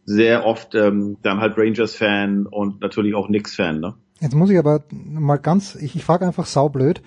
sehr 0.09 0.47
oft 0.47 0.75
ähm, 0.75 1.19
dann 1.23 1.39
halt 1.39 1.59
Rangers-Fan 1.59 2.47
und 2.47 2.81
natürlich 2.81 3.15
auch 3.15 3.27
Knicks-Fan. 3.27 3.79
Ne? 3.79 3.95
Jetzt 4.21 4.35
muss 4.35 4.49
ich 4.49 4.59
aber 4.59 4.85
mal 4.91 5.37
ganz, 5.37 5.75
ich, 5.75 5.95
ich 5.95 6.03
frage 6.03 6.27
einfach 6.27 6.47
saublöd, 6.47 7.03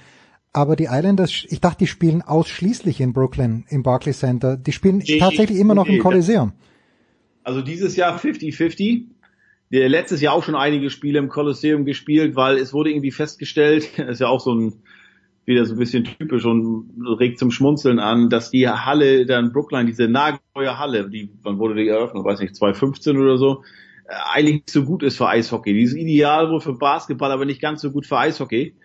aber 0.54 0.76
die 0.76 0.86
Islanders, 0.86 1.46
ich 1.50 1.62
dachte, 1.62 1.80
die 1.80 1.88
spielen 1.88 2.22
ausschließlich 2.22 3.02
in 3.02 3.14
Brooklyn 3.14 3.66
im 3.70 3.82
Barclays 3.82 4.20
Center. 4.20 4.56
Die 4.56 4.72
spielen 4.72 5.00
Nee, 5.00 5.18
tatsächlich 5.18 5.58
immer 5.58 5.74
noch 5.74 5.88
nee, 5.88 5.96
im 5.96 6.04
Coliseum. 6.04 6.54
Also 7.44 7.62
dieses 7.62 7.96
Jahr 7.96 8.20
50-50. 8.20 9.06
Der 9.72 9.90
letztes 9.90 10.22
Jahr 10.22 10.34
auch 10.34 10.44
schon 10.44 10.56
einige 10.56 10.90
Spiele 10.90 11.18
im 11.18 11.30
Kolosseum 11.30 11.86
gespielt, 11.86 12.36
weil 12.36 12.58
es 12.58 12.74
wurde 12.74 12.92
irgendwie 12.92 13.12
festgestellt, 13.12 13.98
ist 14.00 14.20
ja 14.20 14.28
auch 14.28 14.42
so 14.42 14.54
ein 14.54 14.74
wieder 15.46 15.66
so 15.66 15.74
ein 15.74 15.80
bisschen 15.80 16.04
typisch 16.04 16.46
und 16.46 16.92
regt 17.20 17.40
zum 17.40 17.52
Schmunzeln 17.52 18.00
an, 18.00 18.30
dass 18.30 18.52
die 18.52 18.68
Halle 18.68 19.26
dann 19.26 19.52
Brookline, 19.52 19.86
diese 19.86 20.08
nagelneue 20.08 20.78
Halle, 20.78 21.10
die, 21.10 21.30
wann 21.42 21.58
wurde 21.58 21.76
die 21.76 21.88
eröffnet, 21.88 22.24
weiß 22.24 22.40
nicht, 22.40 22.56
2015 22.56 23.18
oder 23.18 23.38
so, 23.38 23.64
äh, 24.08 24.14
eigentlich 24.34 24.56
nicht 24.56 24.70
so 24.70 24.84
gut 24.84 25.04
ist 25.04 25.18
für 25.18 25.28
Eishockey. 25.28 25.74
Die 25.74 25.84
ist 25.84 25.96
ideal 25.96 26.50
wohl 26.52 26.62
für 26.62 26.74
Basketball, 26.74 27.32
aber 27.32 27.46
nicht 27.46 27.62
ganz 27.62 27.82
so 27.82 27.92
gut 27.92 28.06
für 28.06 28.18
Eishockey. 28.18 28.76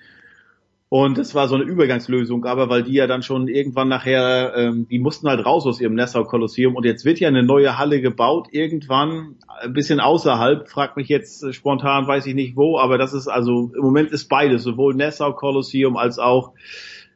Und 0.89 1.19
das 1.19 1.35
war 1.35 1.49
so 1.49 1.57
eine 1.57 1.65
Übergangslösung, 1.65 2.45
aber 2.45 2.69
weil 2.69 2.85
die 2.85 2.93
ja 2.93 3.09
dann 3.09 3.23
schon 3.23 3.49
irgendwann 3.49 3.89
nachher, 3.89 4.53
ähm, 4.57 4.87
die 4.89 5.01
mussten 5.01 5.29
halt 5.29 5.45
raus 5.45 5.67
aus 5.67 5.81
ihrem 5.81 5.95
Nassau 5.95 6.23
Kolosseum 6.23 6.77
und 6.77 6.85
jetzt 6.85 7.05
wird 7.05 7.19
ja 7.19 7.27
eine 7.27 7.43
neue 7.43 7.77
Halle 7.77 8.01
gebaut, 8.01 8.49
irgendwann 8.53 9.35
ein 9.61 9.73
bisschen 9.73 9.99
außerhalb, 9.99 10.69
fragt 10.69 10.97
mich 10.97 11.09
jetzt 11.09 11.43
äh, 11.43 11.53
spontan, 11.53 12.07
weiß 12.07 12.27
ich 12.27 12.37
nicht 12.37 12.57
wo, 12.57 12.79
aber 12.79 12.99
das 12.99 13.15
ist 13.15 13.27
also, 13.27 13.73
im 13.75 13.83
Moment 13.83 14.13
ist 14.13 14.29
beides, 14.29 14.63
sowohl 14.63 14.95
Nassau 14.95 15.33
Kolosseum 15.33 15.97
als 15.97 16.21
auch 16.21 16.53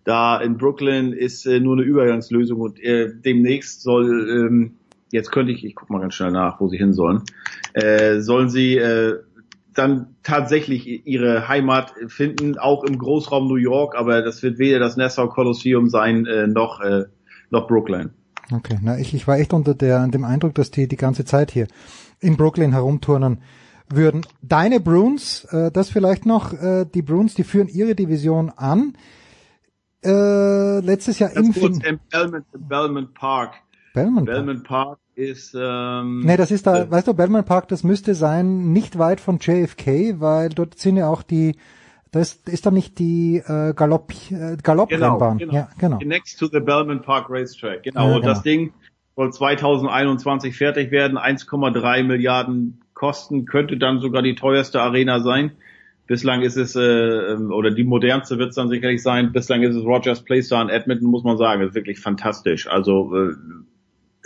da 0.04 0.40
in 0.40 0.56
Brooklyn 0.56 1.12
ist 1.12 1.46
äh, 1.46 1.60
nur 1.60 1.76
eine 1.76 1.84
Übergangslösung. 1.84 2.60
Und 2.60 2.80
äh, 2.80 3.12
demnächst 3.14 3.82
soll, 3.82 4.28
ähm, 4.28 4.76
jetzt 5.12 5.30
könnte 5.30 5.52
ich, 5.52 5.64
ich 5.64 5.74
guck 5.74 5.90
mal 5.90 6.00
ganz 6.00 6.14
schnell 6.14 6.30
nach, 6.30 6.60
wo 6.60 6.68
sie 6.68 6.78
hin 6.78 6.92
sollen, 6.92 7.22
äh, 7.74 8.20
sollen 8.20 8.48
sie 8.48 8.76
äh, 8.76 9.18
dann 9.74 10.16
tatsächlich 10.22 11.06
ihre 11.06 11.48
Heimat 11.48 11.94
finden, 12.08 12.58
auch 12.58 12.84
im 12.84 12.98
Großraum 12.98 13.46
New 13.46 13.56
York, 13.56 13.94
aber 13.96 14.22
das 14.22 14.42
wird 14.42 14.58
weder 14.58 14.78
das 14.78 14.96
Nassau 14.96 15.28
Kolosseum 15.28 15.88
sein, 15.88 16.26
äh, 16.26 16.46
noch, 16.46 16.80
äh, 16.80 17.04
noch 17.50 17.66
Brooklyn. 17.66 18.10
Okay, 18.52 18.78
na 18.82 18.98
ich, 18.98 19.14
ich 19.14 19.28
war 19.28 19.38
echt 19.38 19.52
unter 19.52 19.74
der, 19.74 20.06
dem 20.08 20.24
Eindruck, 20.24 20.54
dass 20.54 20.70
die 20.70 20.88
die 20.88 20.96
ganze 20.96 21.24
Zeit 21.24 21.50
hier 21.50 21.68
in 22.18 22.36
Brooklyn 22.36 22.72
herumturnen 22.72 23.42
würden. 23.88 24.22
Deine 24.42 24.80
Bruins, 24.80 25.44
äh, 25.50 25.70
das 25.70 25.90
vielleicht 25.90 26.26
noch, 26.26 26.52
äh, 26.52 26.84
die 26.84 27.02
Bruins, 27.02 27.34
die 27.34 27.44
führen 27.44 27.68
ihre 27.68 27.94
Division 27.94 28.50
an. 28.50 28.94
Äh, 30.02 30.80
letztes 30.80 31.18
Jahr 31.18 31.30
Fin 31.30 31.80
im 31.84 32.00
Belmont, 32.10 32.44
Belmont 32.52 33.14
Park. 33.14 33.54
Belmont. 33.94 34.26
Belmont 34.26 34.64
Park 34.64 34.98
ist, 35.20 35.56
ähm, 35.58 36.20
Nee, 36.20 36.36
das 36.36 36.50
ist 36.50 36.66
da, 36.66 36.90
weißt 36.90 37.08
du, 37.08 37.14
Bellman 37.14 37.44
Park, 37.44 37.68
das 37.68 37.84
müsste 37.84 38.14
sein, 38.14 38.72
nicht 38.72 38.98
weit 38.98 39.20
von 39.20 39.38
JFK, 39.38 40.20
weil 40.20 40.48
dort 40.48 40.78
sind 40.78 40.96
ja 40.96 41.08
auch 41.08 41.22
die, 41.22 41.56
das 42.10 42.34
ist 42.46 42.66
da 42.66 42.70
nicht 42.70 42.98
die 42.98 43.36
äh, 43.36 43.72
Galopp, 43.74 44.12
äh, 44.30 44.56
Galopprennbahn. 44.62 45.38
genau, 45.38 45.54
Ja, 45.54 45.68
genau. 45.78 45.98
Next 45.98 46.38
to 46.38 46.46
the 46.46 46.60
Belmont 46.60 47.02
Park 47.02 47.26
Racetrack. 47.28 47.84
Genau. 47.84 48.08
Ja, 48.08 48.16
Und 48.16 48.24
das 48.24 48.42
genau. 48.42 48.56
Ding 48.56 48.72
soll 49.16 49.32
2021 49.32 50.56
fertig 50.56 50.90
werden, 50.90 51.18
1,3 51.18 52.02
Milliarden 52.02 52.80
kosten, 52.94 53.46
könnte 53.46 53.76
dann 53.76 54.00
sogar 54.00 54.22
die 54.22 54.34
teuerste 54.34 54.80
Arena 54.80 55.20
sein. 55.20 55.52
Bislang 56.06 56.42
ist 56.42 56.56
es, 56.56 56.74
äh, 56.74 57.36
oder 57.36 57.70
die 57.70 57.84
modernste 57.84 58.36
wird 58.38 58.50
es 58.50 58.56
dann 58.56 58.68
sicherlich 58.68 59.00
sein. 59.00 59.30
Bislang 59.32 59.62
ist 59.62 59.76
es 59.76 59.84
Rogers 59.84 60.24
Place 60.24 60.48
da 60.48 60.60
in 60.60 60.68
Edmonton, 60.68 61.08
muss 61.08 61.22
man 61.22 61.36
sagen. 61.36 61.60
Das 61.60 61.70
ist 61.70 61.74
wirklich 61.76 62.00
fantastisch. 62.00 62.66
Also, 62.66 63.14
äh, 63.14 63.34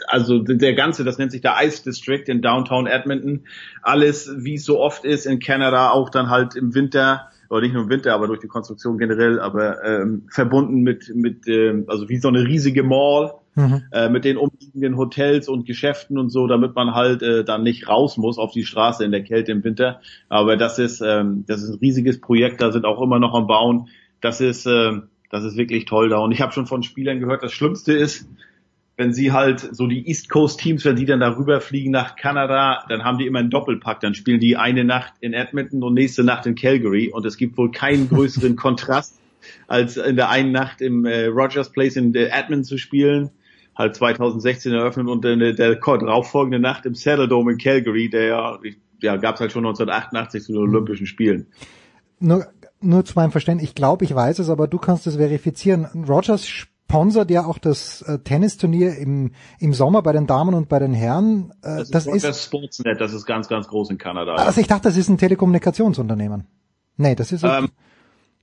also 0.06 0.38
der 0.38 0.74
ganze, 0.74 1.04
das 1.04 1.18
nennt 1.18 1.32
sich 1.32 1.40
der 1.40 1.56
Ice 1.62 1.82
District 1.84 2.24
in 2.26 2.42
Downtown 2.42 2.86
Edmonton. 2.86 3.44
Alles, 3.82 4.30
wie 4.38 4.54
es 4.54 4.64
so 4.64 4.80
oft 4.80 5.04
ist 5.04 5.26
in 5.26 5.38
Kanada, 5.38 5.90
auch 5.90 6.10
dann 6.10 6.30
halt 6.30 6.56
im 6.56 6.74
Winter, 6.74 7.28
oder 7.50 7.62
nicht 7.62 7.74
nur 7.74 7.84
im 7.84 7.90
Winter, 7.90 8.14
aber 8.14 8.26
durch 8.26 8.40
die 8.40 8.48
Konstruktion 8.48 8.98
generell, 8.98 9.38
aber 9.40 9.84
ähm, 9.84 10.26
verbunden 10.30 10.82
mit, 10.82 11.14
mit 11.14 11.46
ähm, 11.46 11.84
also 11.86 12.08
wie 12.08 12.18
so 12.18 12.28
eine 12.28 12.44
riesige 12.44 12.82
Mall 12.82 13.34
Mhm. 13.56 13.82
äh, 13.92 14.08
mit 14.08 14.24
den 14.24 14.36
umliegenden 14.36 14.96
Hotels 14.96 15.48
und 15.48 15.64
Geschäften 15.64 16.18
und 16.18 16.30
so, 16.30 16.48
damit 16.48 16.74
man 16.74 16.92
halt 16.92 17.22
äh, 17.22 17.44
dann 17.44 17.62
nicht 17.62 17.88
raus 17.88 18.16
muss 18.16 18.36
auf 18.36 18.50
die 18.50 18.64
Straße 18.64 19.04
in 19.04 19.12
der 19.12 19.22
Kälte 19.22 19.52
im 19.52 19.62
Winter. 19.62 20.00
Aber 20.28 20.56
das 20.56 20.80
ist 20.80 21.00
ähm, 21.00 21.44
das 21.46 21.62
ist 21.62 21.70
ein 21.70 21.78
riesiges 21.78 22.20
Projekt, 22.20 22.60
da 22.60 22.72
sind 22.72 22.84
auch 22.84 23.00
immer 23.00 23.20
noch 23.20 23.32
am 23.32 23.46
Bauen. 23.46 23.88
Das 24.20 24.40
ist 24.40 24.66
ähm, 24.66 25.04
das 25.30 25.44
ist 25.44 25.56
wirklich 25.56 25.84
toll 25.84 26.08
da. 26.08 26.18
Und 26.18 26.32
ich 26.32 26.40
habe 26.40 26.52
schon 26.52 26.66
von 26.66 26.82
Spielern 26.82 27.20
gehört, 27.20 27.44
das 27.44 27.52
Schlimmste 27.52 27.92
ist, 27.92 28.28
wenn 28.96 29.12
sie 29.12 29.32
halt 29.32 29.60
so 29.60 29.86
die 29.86 30.06
East 30.08 30.28
Coast 30.28 30.60
Teams, 30.60 30.84
wenn 30.84 30.96
die 30.96 31.04
dann 31.04 31.20
darüber 31.20 31.60
fliegen 31.60 31.90
nach 31.90 32.14
Kanada, 32.16 32.84
dann 32.88 33.04
haben 33.04 33.18
die 33.18 33.26
immer 33.26 33.40
einen 33.40 33.50
Doppelpack. 33.50 34.00
Dann 34.00 34.14
spielen 34.14 34.38
die 34.38 34.56
eine 34.56 34.84
Nacht 34.84 35.14
in 35.20 35.32
Edmonton 35.32 35.82
und 35.82 35.94
nächste 35.94 36.22
Nacht 36.22 36.46
in 36.46 36.54
Calgary. 36.54 37.10
Und 37.12 37.26
es 37.26 37.36
gibt 37.36 37.58
wohl 37.58 37.72
keinen 37.72 38.08
größeren 38.08 38.56
Kontrast, 38.56 39.18
als 39.66 39.96
in 39.96 40.16
der 40.16 40.30
einen 40.30 40.52
Nacht 40.52 40.80
im 40.80 41.04
äh, 41.06 41.26
Rogers 41.26 41.72
Place 41.72 41.96
in 41.96 42.14
äh, 42.14 42.26
Edmonton 42.26 42.64
zu 42.64 42.78
spielen. 42.78 43.30
Halt 43.76 43.96
2016 43.96 44.72
eröffnet 44.72 45.08
und 45.08 45.24
äh, 45.24 45.52
der 45.52 45.74
darauffolgende 45.74 46.60
Nacht 46.60 46.86
im 46.86 46.94
Saddle 46.94 47.26
Dome 47.26 47.52
in 47.52 47.58
Calgary, 47.58 48.08
der 48.08 48.26
ja, 48.26 48.58
ja 49.02 49.16
gab 49.16 49.34
es 49.34 49.40
halt 49.40 49.50
schon 49.50 49.66
1988 49.66 50.44
zu 50.44 50.52
den 50.52 50.60
Olympischen 50.60 51.06
Spielen. 51.06 51.48
Nur, 52.20 52.46
nur 52.80 53.04
zu 53.04 53.14
meinem 53.16 53.32
Verständnis, 53.32 53.68
ich 53.68 53.74
glaube, 53.74 54.04
ich 54.04 54.14
weiß 54.14 54.38
es, 54.38 54.48
aber 54.48 54.68
du 54.68 54.78
kannst 54.78 55.08
es 55.08 55.16
verifizieren. 55.16 55.88
Rogers 56.08 56.68
sponsert 56.94 57.30
ja 57.30 57.44
auch 57.44 57.58
das 57.58 58.02
äh, 58.02 58.18
Tennisturnier 58.20 58.96
im, 58.96 59.32
im 59.58 59.74
Sommer 59.74 60.02
bei 60.02 60.12
den 60.12 60.26
Damen 60.26 60.54
und 60.54 60.68
bei 60.68 60.78
den 60.78 60.94
Herren. 60.94 61.52
Äh, 61.62 61.78
Das, 61.78 61.90
das 61.90 62.06
ist 62.06 62.24
Rogers 62.24 62.44
Sportsnet, 62.44 63.00
das 63.00 63.12
ist 63.12 63.26
ganz, 63.26 63.48
ganz 63.48 63.68
groß 63.68 63.90
in 63.90 63.98
Kanada. 63.98 64.34
also 64.34 64.60
ich 64.60 64.66
dachte, 64.66 64.84
das 64.84 64.96
ist 64.96 65.08
ein 65.08 65.18
Telekommunikationsunternehmen. 65.18 66.46
Nee, 66.96 67.14
das 67.14 67.32
ist, 67.32 67.42
Ähm, 67.44 67.68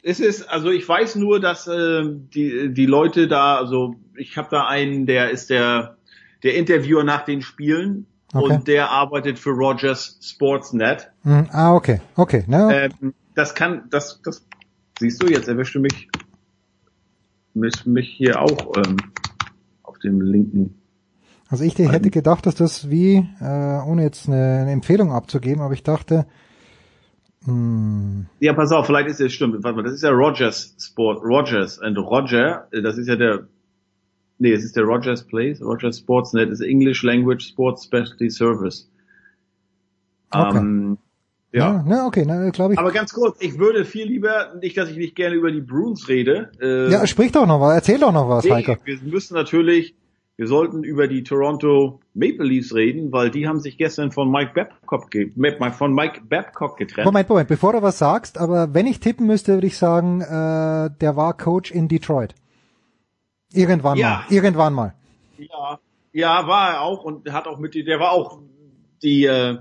es 0.04 0.20
ist, 0.20 0.50
also 0.50 0.70
ich 0.72 0.88
weiß 0.88 1.16
nur, 1.16 1.40
dass 1.40 1.68
äh, 1.68 2.04
die, 2.06 2.74
die 2.74 2.86
Leute 2.86 3.28
da, 3.28 3.56
also 3.58 3.96
ich 4.18 4.36
habe 4.38 4.48
da 4.52 4.66
einen, 4.68 5.06
der 5.06 5.30
ist 5.30 5.50
der, 5.50 5.96
der 6.44 6.56
Interviewer 6.56 7.04
nach 7.04 7.24
den 7.26 7.42
Spielen 7.42 8.08
Okay. 8.34 8.54
und 8.56 8.68
der 8.70 8.90
arbeitet 8.92 9.40
für 9.40 9.50
Rogers 9.50 10.18
Sportsnet. 10.22 11.12
Hm, 11.24 11.50
ah, 11.52 11.76
okay, 11.76 12.00
okay. 12.16 12.46
Ne? 12.48 12.90
Ähm, 13.02 13.14
das 13.36 13.54
kann, 13.56 13.84
das, 13.90 14.22
das 14.24 14.46
siehst 15.00 15.22
du, 15.22 15.28
jetzt 15.28 15.50
erwischte 15.50 15.80
mich, 15.80 16.08
mich, 17.54 17.86
mich 17.86 18.10
hier 18.10 18.42
auch 18.42 18.78
ähm, 18.78 18.98
auf 19.84 19.98
dem 20.00 20.22
linken. 20.22 20.76
Also 21.50 21.66
ich 21.66 21.78
hätte 21.78 22.10
gedacht, 22.12 22.46
dass 22.46 22.56
das 22.56 22.90
wie, 22.90 23.28
äh, 23.42 23.80
ohne 23.86 24.04
jetzt 24.04 24.28
eine, 24.28 24.60
eine 24.62 24.72
Empfehlung 24.72 25.12
abzugeben, 25.12 25.62
aber 25.62 25.74
ich 25.74 25.84
dachte, 25.84 26.26
Hm. 27.46 28.28
Ja, 28.40 28.54
pass 28.54 28.72
auf, 28.72 28.86
vielleicht 28.86 29.10
ist 29.10 29.20
es 29.20 29.34
stimmt. 29.34 29.64
Warte 29.64 29.76
mal, 29.76 29.84
das 29.84 29.94
ist 29.94 30.04
ja 30.04 30.12
Rogers 30.12 30.76
Sport, 30.80 31.24
Rogers 31.24 31.80
and 31.80 31.98
Roger, 31.98 32.68
das 32.72 32.98
ist 32.98 33.08
ja 33.08 33.16
der, 33.16 33.48
nee, 34.38 34.52
es 34.52 34.64
ist 34.64 34.76
der 34.76 34.84
Rogers 34.84 35.26
Place, 35.26 35.62
Rogers 35.62 36.00
Sportsnet, 36.00 36.52
ist 36.52 36.62
English 36.62 37.02
Language 37.02 37.48
Sports 37.48 37.86
Specialty 37.86 38.30
Service. 38.30 38.90
Okay. 40.30 40.58
Ähm, 40.58 40.98
Ja, 41.54 41.74
ja. 41.74 41.84
ne, 41.84 42.04
okay, 42.06 42.26
ne, 42.26 42.50
glaube 42.54 42.74
ich. 42.74 42.80
Aber 42.80 42.92
ganz 42.92 43.12
kurz, 43.14 43.38
ich 43.42 43.58
würde 43.60 43.84
viel 43.86 44.08
lieber, 44.08 44.54
nicht, 44.62 44.78
dass 44.78 44.90
ich 44.90 44.98
nicht 44.98 45.16
gerne 45.16 45.36
über 45.36 45.52
die 45.52 45.60
Bruins 45.62 46.08
rede. 46.08 46.52
Äh, 46.62 46.90
ja, 46.92 47.06
sprich 47.08 47.32
doch 47.34 47.46
noch 47.46 47.60
was, 47.60 47.74
erzähl 47.76 48.00
doch 48.00 48.14
noch 48.14 48.30
was, 48.30 48.46
nee, 48.46 48.52
Heiko. 48.52 48.78
wir 48.86 49.00
müssen 49.04 49.34
natürlich, 49.34 49.96
wir 50.38 50.48
sollten 50.48 50.84
über 50.86 51.08
die 51.10 51.24
Toronto 51.24 52.00
Maple 52.14 52.46
Leafs 52.46 52.74
reden, 52.74 53.12
weil 53.12 53.32
die 53.32 53.48
haben 53.50 53.60
sich 53.60 53.78
gestern 53.78 54.12
von 54.14 54.32
Mike 54.32 54.52
Babcock, 54.56 55.12
ge 55.12 55.32
von 55.78 55.94
Mike 55.94 56.22
Babcock 56.30 56.78
getrennt. 56.78 57.06
Moment, 57.06 57.28
Moment, 57.28 57.50
bevor 57.50 57.74
du 57.74 57.82
was 57.82 57.98
sagst, 58.00 58.38
aber 58.38 58.74
wenn 58.74 58.88
ich 58.88 59.02
tippen 59.02 59.28
müsste, 59.28 59.56
würde 59.56 59.68
ich 59.68 59.78
sagen, 59.78 60.22
äh, 60.22 60.90
der 61.02 61.16
war 61.18 61.36
Coach 61.38 61.72
in 61.72 61.90
Detroit. 61.90 62.34
Irgendwann 63.54 63.98
Ja. 63.98 64.24
mal. 64.30 64.34
Irgendwann 64.34 64.74
mal. 64.74 64.94
Ja, 65.38 65.80
ja, 66.14 66.48
war 66.48 66.70
er 66.76 66.82
auch 66.82 67.04
und 67.04 67.32
hat 67.32 67.48
auch 67.48 67.60
mit, 67.60 67.74
die- 67.74 67.84
der 67.84 68.00
war 68.00 68.12
auch 68.12 68.40
die 69.04 69.26
äh, 69.26 69.58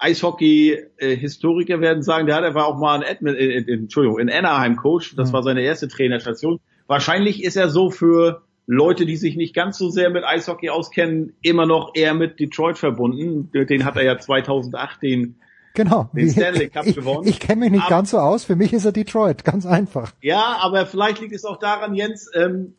Eishockey-Historiker 0.00 1.80
werden 1.80 2.02
sagen, 2.02 2.26
der 2.26 2.36
hat, 2.36 2.44
er 2.44 2.54
war 2.54 2.66
auch 2.66 2.78
mal 2.78 2.96
in, 2.96 3.02
Edmund, 3.02 3.36
in, 3.38 3.50
in, 3.68 3.80
Entschuldigung, 3.82 4.18
in 4.18 4.30
Anaheim 4.30 4.76
Coach. 4.76 5.14
Das 5.16 5.28
Mhm. 5.30 5.32
war 5.34 5.42
seine 5.42 5.62
erste 5.62 5.88
Trainerstation. 5.88 6.58
Wahrscheinlich 6.86 7.44
ist 7.44 7.56
er 7.56 7.68
so 7.70 7.90
für 7.90 8.42
Leute, 8.66 9.04
die 9.06 9.16
sich 9.16 9.36
nicht 9.36 9.54
ganz 9.54 9.78
so 9.78 9.90
sehr 9.90 10.10
mit 10.10 10.24
Eishockey 10.24 10.70
auskennen, 10.70 11.34
immer 11.42 11.66
noch 11.66 11.92
eher 11.94 12.14
mit 12.14 12.38
Detroit 12.38 12.78
verbunden. 12.78 13.50
Den 13.52 13.84
hat 13.84 13.96
er 13.96 14.04
ja 14.04 14.18
2008 14.18 15.02
den 15.02 15.36
Genau. 15.74 16.10
Den 16.12 16.28
Stanley 16.30 16.68
Cup 16.68 16.84
ich 16.86 16.96
gewonnen. 16.96 17.28
ich 17.28 17.38
kenne 17.38 17.60
mich 17.60 17.70
nicht 17.70 17.82
Aber- 17.82 17.90
ganz 17.90 18.10
so 18.10 18.18
aus, 18.18 18.44
für 18.44 18.56
mich 18.56 18.72
ist 18.72 18.84
er 18.84 18.90
Detroit, 18.92 19.44
ganz 19.44 19.66
einfach. 19.66 20.12
Ja, 20.20 20.56
aber 20.60 20.84
vielleicht 20.84 21.20
liegt 21.20 21.32
es 21.32 21.44
auch 21.44 21.58
daran, 21.58 21.94
Jens, 21.94 22.28
ähm, 22.34 22.74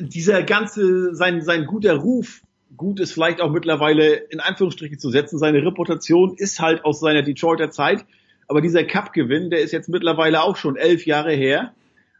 dieser 0.00 0.42
ganze, 0.42 1.14
sein, 1.14 1.42
sein 1.42 1.64
guter 1.66 1.94
Ruf, 1.94 2.40
gut 2.76 3.00
ist 3.00 3.12
vielleicht 3.12 3.40
auch 3.40 3.50
mittlerweile 3.50 4.14
in 4.14 4.40
Anführungsstriche 4.40 4.98
zu 4.98 5.10
setzen, 5.10 5.38
seine 5.38 5.64
Reputation 5.64 6.34
ist 6.36 6.60
halt 6.60 6.84
aus 6.84 7.00
seiner 7.00 7.22
Detroiter 7.22 7.70
Zeit, 7.70 8.04
aber 8.48 8.60
dieser 8.60 8.84
Cup-Gewinn, 8.84 9.50
der 9.50 9.60
ist 9.60 9.72
jetzt 9.72 9.88
mittlerweile 9.88 10.42
auch 10.42 10.56
schon 10.56 10.76
elf 10.76 11.06
Jahre 11.06 11.32
her. 11.32 11.72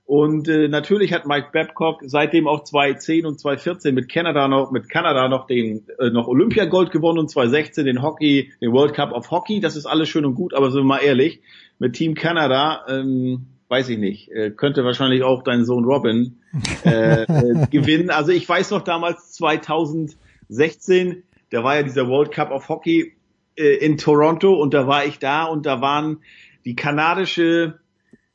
Und 0.07 0.49
äh, 0.49 0.69
natürlich 0.69 1.15
hat 1.15 1.27
Mike 1.27 1.49
Babcock 1.53 2.03
seitdem 2.05 2.47
auch 2.47 2.65
2010 2.65 3.25
und 3.25 3.41
2014 3.41 3.95
mit 3.95 4.11
Kanada 4.11 4.49
noch 4.49 4.71
mit 4.71 4.91
Kanada 4.91 5.29
noch 5.29 5.47
den 5.47 5.87
äh, 5.99 6.11
noch 6.11 6.29
Olympiagold 6.29 6.91
gewonnen 6.91 7.19
und 7.19 7.31
2016 7.31 7.87
den 7.87 8.03
Hockey, 8.03 8.53
den 8.61 8.73
World 8.73 8.93
Cup 8.93 9.13
of 9.13 9.31
Hockey. 9.31 9.61
Das 9.61 9.77
ist 9.77 9.87
alles 9.87 10.11
schön 10.11 10.27
und 10.27 10.35
gut, 10.35 10.53
aber 10.53 10.71
sind 10.71 10.83
wir 10.83 10.85
mal 10.85 10.99
ehrlich, 10.99 11.41
mit 11.79 11.95
Team 11.95 12.15
Kanada 12.15 12.85
ähm, 12.87 13.47
weiß 13.69 13.89
ich 13.89 13.99
nicht, 13.99 14.31
äh, 14.31 14.51
könnte 14.51 14.85
wahrscheinlich 14.85 15.23
auch 15.23 15.43
dein 15.43 15.65
Sohn 15.65 15.85
Robin 15.85 16.39
äh, 16.85 17.23
äh, 17.23 17.67
gewinnen. 17.71 18.11
Also 18.11 18.31
ich 18.31 18.49
weiß 18.49 18.71
noch 18.73 18.83
damals 18.83 19.33
2016, 20.55 21.23
da 21.51 21.63
war 21.65 21.77
ja 21.77 21.83
dieser 21.83 22.09
World 22.09 22.33
Cup 22.33 22.51
of 22.51 22.69
Hockey 22.69 23.15
äh, 23.57 23.77
in 23.77 23.99
Toronto 23.99 24.55
und 24.55 24.75
da 24.75 24.87
war 24.87 25.05
ich 25.05 25.19
da 25.19 25.45
und 25.45 25.67
da 25.67 25.81
waren 25.81 26.19
die 26.65 26.75
kanadische 26.75 27.79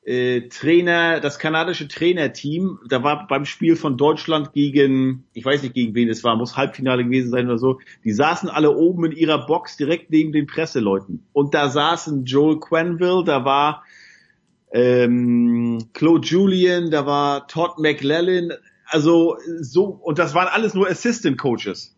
äh, 0.06 0.48
Trainer, 0.50 1.20
das 1.20 1.40
kanadische 1.40 1.88
Trainerteam, 1.88 2.80
da 2.90 3.04
war 3.04 3.28
beim 3.28 3.46
Spiel 3.46 3.76
von 3.76 3.98
Deutschland 3.98 4.54
gegen, 4.54 5.26
ich 5.34 5.46
weiß 5.46 5.62
nicht 5.62 5.76
gegen 5.76 5.94
wen 5.94 6.10
es 6.10 6.24
war, 6.24 6.36
muss 6.36 6.58
Halbfinale 6.58 7.04
gewesen 7.04 7.30
sein 7.30 7.46
oder 7.48 7.58
so, 7.58 7.80
die 8.04 8.12
saßen 8.12 8.50
alle 8.50 8.76
oben 8.76 9.06
in 9.06 9.12
ihrer 9.12 9.46
Box 9.46 9.78
direkt 9.78 10.10
neben 10.10 10.32
den 10.32 10.48
Presseleuten. 10.48 11.26
Und 11.34 11.54
da 11.54 11.70
saßen 11.70 12.26
Joel 12.26 12.60
Quenville, 12.60 13.24
da 13.24 13.46
war 13.46 13.84
ähm, 14.72 15.90
Claude 15.94 16.28
Julian, 16.28 16.91
da 16.91 17.06
war 17.06 17.48
Todd 17.48 17.78
McLellan, 17.78 18.54
also 18.86 19.38
so, 19.60 19.86
und 19.86 20.18
das 20.18 20.34
waren 20.34 20.48
alles 20.48 20.74
nur 20.74 20.90
Assistant 20.90 21.38
Coaches. 21.38 21.96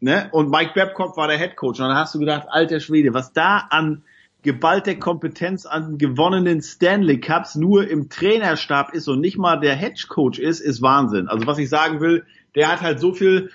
Ne? 0.00 0.28
Und 0.32 0.50
Mike 0.50 0.72
Babcock 0.74 1.16
war 1.16 1.28
der 1.28 1.38
Head 1.38 1.56
Coach. 1.56 1.80
Und 1.80 1.88
dann 1.88 1.96
hast 1.96 2.14
du 2.14 2.18
gedacht, 2.18 2.48
alter 2.50 2.80
Schwede, 2.80 3.14
was 3.14 3.32
da 3.32 3.66
an 3.70 4.02
geballter 4.42 4.94
Kompetenz 4.94 5.66
an 5.66 5.98
gewonnenen 5.98 6.62
Stanley 6.62 7.20
Cups 7.20 7.56
nur 7.56 7.88
im 7.88 8.08
Trainerstab 8.08 8.94
ist 8.94 9.08
und 9.08 9.20
nicht 9.20 9.36
mal 9.36 9.60
der 9.60 9.76
Head 9.76 10.08
Coach 10.08 10.38
ist, 10.38 10.60
ist 10.60 10.80
Wahnsinn. 10.80 11.28
Also 11.28 11.46
was 11.46 11.58
ich 11.58 11.68
sagen 11.68 12.00
will, 12.00 12.24
der 12.54 12.72
hat 12.72 12.80
halt 12.80 13.00
so 13.00 13.12
viel 13.12 13.50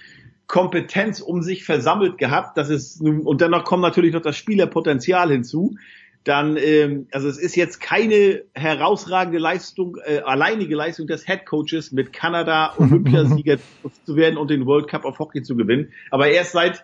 Kompetenz 0.48 1.22
um 1.22 1.42
sich 1.42 1.64
versammelt 1.64 2.20
gehabt, 2.20 2.56
dass 2.58 2.70
es 2.70 3.02
und 3.02 3.42
dann 3.42 3.52
noch 3.52 3.64
kommt 3.64 3.82
natürlich 3.82 4.14
noch 4.14 4.22
das 4.22 4.38
Spielerpotenzial 4.38 5.32
hinzu. 5.32 5.76
Dann, 6.26 6.58
ähm, 6.58 7.08
also 7.12 7.28
es 7.30 7.38
ist 7.38 7.56
jetzt 7.56 7.80
keine 7.80 8.42
herausragende 8.54 9.38
Leistung, 9.38 9.98
äh, 10.04 10.22
alleinige 10.22 10.76
Leistung 10.76 11.06
des 11.06 11.28
Head 11.28 11.46
Coaches 11.46 11.92
mit 11.92 12.14
Kanada 12.14 12.74
Olympiasieger 12.80 13.58
zu 14.06 14.16
werden 14.16 14.38
und 14.38 14.50
den 14.50 14.66
World 14.66 14.88
Cup 14.88 15.06
of 15.06 15.20
Hockey 15.20 15.44
zu 15.44 15.56
gewinnen. 15.56 15.94
Aber 16.10 16.28
erst 16.28 16.54
seit 16.54 16.84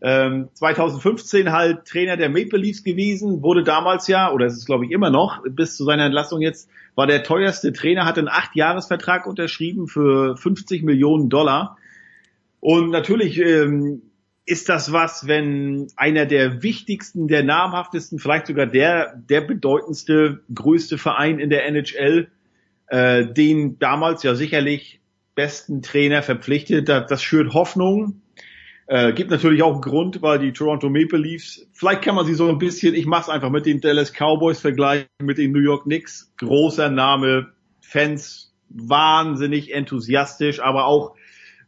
ähm, 0.00 0.48
2015 0.54 1.52
halt 1.52 1.84
Trainer 1.84 2.16
der 2.16 2.30
Maple 2.30 2.58
Leafs 2.58 2.82
gewesen, 2.82 3.42
wurde 3.42 3.62
damals 3.62 4.08
ja, 4.08 4.32
oder 4.32 4.46
es 4.46 4.56
ist 4.56 4.66
glaube 4.66 4.86
ich 4.86 4.90
immer 4.90 5.10
noch, 5.10 5.40
bis 5.48 5.76
zu 5.76 5.84
seiner 5.84 6.06
Entlassung 6.06 6.40
jetzt, 6.40 6.68
war 6.96 7.06
der 7.06 7.22
teuerste 7.22 7.72
Trainer, 7.72 8.06
hat 8.06 8.18
einen 8.18 8.28
Acht-Jahres-Vertrag 8.28 9.28
unterschrieben 9.28 9.86
für 9.86 10.36
50 10.36 10.82
Millionen 10.82 11.28
Dollar. 11.28 11.76
Und 12.58 12.90
natürlich 12.90 13.38
ähm, 13.38 14.02
ist 14.50 14.68
das 14.68 14.92
was, 14.92 15.28
wenn 15.28 15.86
einer 15.94 16.26
der 16.26 16.62
wichtigsten, 16.64 17.28
der 17.28 17.44
namhaftesten, 17.44 18.18
vielleicht 18.18 18.48
sogar 18.48 18.66
der, 18.66 19.14
der 19.14 19.42
bedeutendste, 19.42 20.40
größte 20.52 20.98
Verein 20.98 21.38
in 21.38 21.50
der 21.50 21.66
NHL, 21.66 22.28
äh, 22.88 23.26
den 23.26 23.78
damals 23.78 24.24
ja 24.24 24.34
sicherlich 24.34 25.00
besten 25.36 25.82
Trainer 25.82 26.22
verpflichtet, 26.22 26.88
das, 26.88 27.06
das 27.08 27.22
schürt 27.22 27.54
Hoffnung. 27.54 28.22
Äh, 28.88 29.12
gibt 29.12 29.30
natürlich 29.30 29.62
auch 29.62 29.74
einen 29.74 29.82
Grund, 29.82 30.20
weil 30.20 30.40
die 30.40 30.52
Toronto 30.52 30.90
Maple 30.90 31.18
Leafs, 31.18 31.68
vielleicht 31.72 32.02
kann 32.02 32.16
man 32.16 32.26
sie 32.26 32.34
so 32.34 32.48
ein 32.48 32.58
bisschen, 32.58 32.96
ich 32.96 33.06
mach's 33.06 33.28
einfach 33.28 33.50
mit 33.50 33.66
den 33.66 33.80
Dallas 33.80 34.12
Cowboys 34.12 34.58
vergleichen, 34.58 35.06
mit 35.22 35.38
den 35.38 35.52
New 35.52 35.60
York 35.60 35.84
Knicks, 35.84 36.32
großer 36.38 36.90
Name, 36.90 37.52
Fans 37.80 38.52
wahnsinnig 38.68 39.72
enthusiastisch, 39.72 40.58
aber 40.58 40.86
auch 40.86 41.14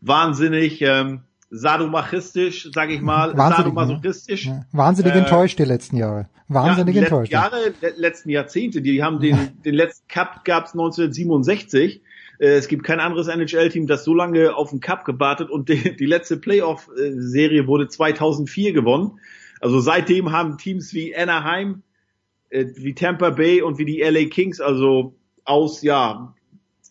wahnsinnig 0.01 0.83
ähm, 0.83 1.23
sadomachistisch, 1.53 2.71
sag 2.75 2.91
ich 2.91 3.03
mal, 3.03 3.37
Wahnsinnig, 3.37 3.75
sadomasochistisch. 3.75 4.47
Ja, 4.47 4.65
wahnsinnig 4.73 5.15
Äh, 5.15 5.19
enttäuscht 5.19 5.59
die 5.59 5.65
letzten 5.65 5.97
Jahre. 5.99 6.29
Wahnsinnig 6.49 6.95
ja, 6.97 7.03
die 7.03 7.07
enttäuscht. 7.07 7.33
Letzten 7.33 7.55
Jahre, 7.55 7.75
le 7.83 7.93
letzten 7.97 8.31
Jahrzehnte, 8.31 8.81
die 8.81 9.03
haben 9.03 9.21
den, 9.21 9.63
den 9.63 9.75
letzten 9.75 10.09
Cup 10.09 10.45
gab's 10.45 10.73
1967. 10.73 12.03
Äh, 12.39 12.47
Es 12.47 12.69
gibt 12.69 12.85
kein 12.85 13.01
anderes 13.01 13.29
NHL-Team, 13.29 13.87
das 13.87 14.03
so 14.05 14.15
lange 14.15 14.57
auf 14.57 14.71
den 14.71 14.81
Cup 14.81 15.05
gewartet 15.05 15.51
und 15.51 15.69
die, 15.69 15.95
die 15.95 16.07
letzte 16.07 16.39
Playoff-Serie 16.39 17.67
wurde 17.67 17.87
2004 17.89 18.73
gewonnen. 18.73 19.21
Also 19.61 19.79
seitdem 19.81 20.33
haben 20.33 20.57
Teams 20.57 20.95
wie 20.95 21.15
Anaheim, 21.15 21.83
äh, 22.49 22.65
wie 22.77 22.95
Tampa 22.95 23.29
Bay 23.29 23.61
und 23.61 23.77
wie 23.77 23.85
die 23.85 24.01
LA 24.01 24.25
Kings, 24.31 24.61
also 24.61 25.15
aus 25.45 25.83
ja 25.83 26.35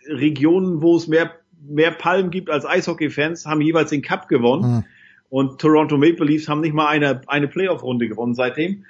Regionen, 0.08 0.84
wo 0.84 0.96
es 0.98 1.08
mehr 1.08 1.32
mehr 1.68 1.92
Palmen 1.92 2.32
gibt 2.32 2.50
als 2.50 2.66
Eishockey-Fans, 2.66 3.46
haben 3.46 3.62
jeweils 3.62 3.90
den 3.90 4.02
Cup 4.02 4.28
gewonnen. 4.28 4.64
Hm. 4.64 4.84
Und 5.30 5.62
Toronto 5.62 5.98
Maple 5.98 6.26
Leafs 6.26 6.50
haben 6.50 6.60
nicht 6.62 6.74
mal 6.74 6.88
eine, 6.88 7.22
eine 7.28 7.48
Playoff-Runde 7.48 8.10
gewonnen 8.10 8.36
seitdem. 8.36 8.86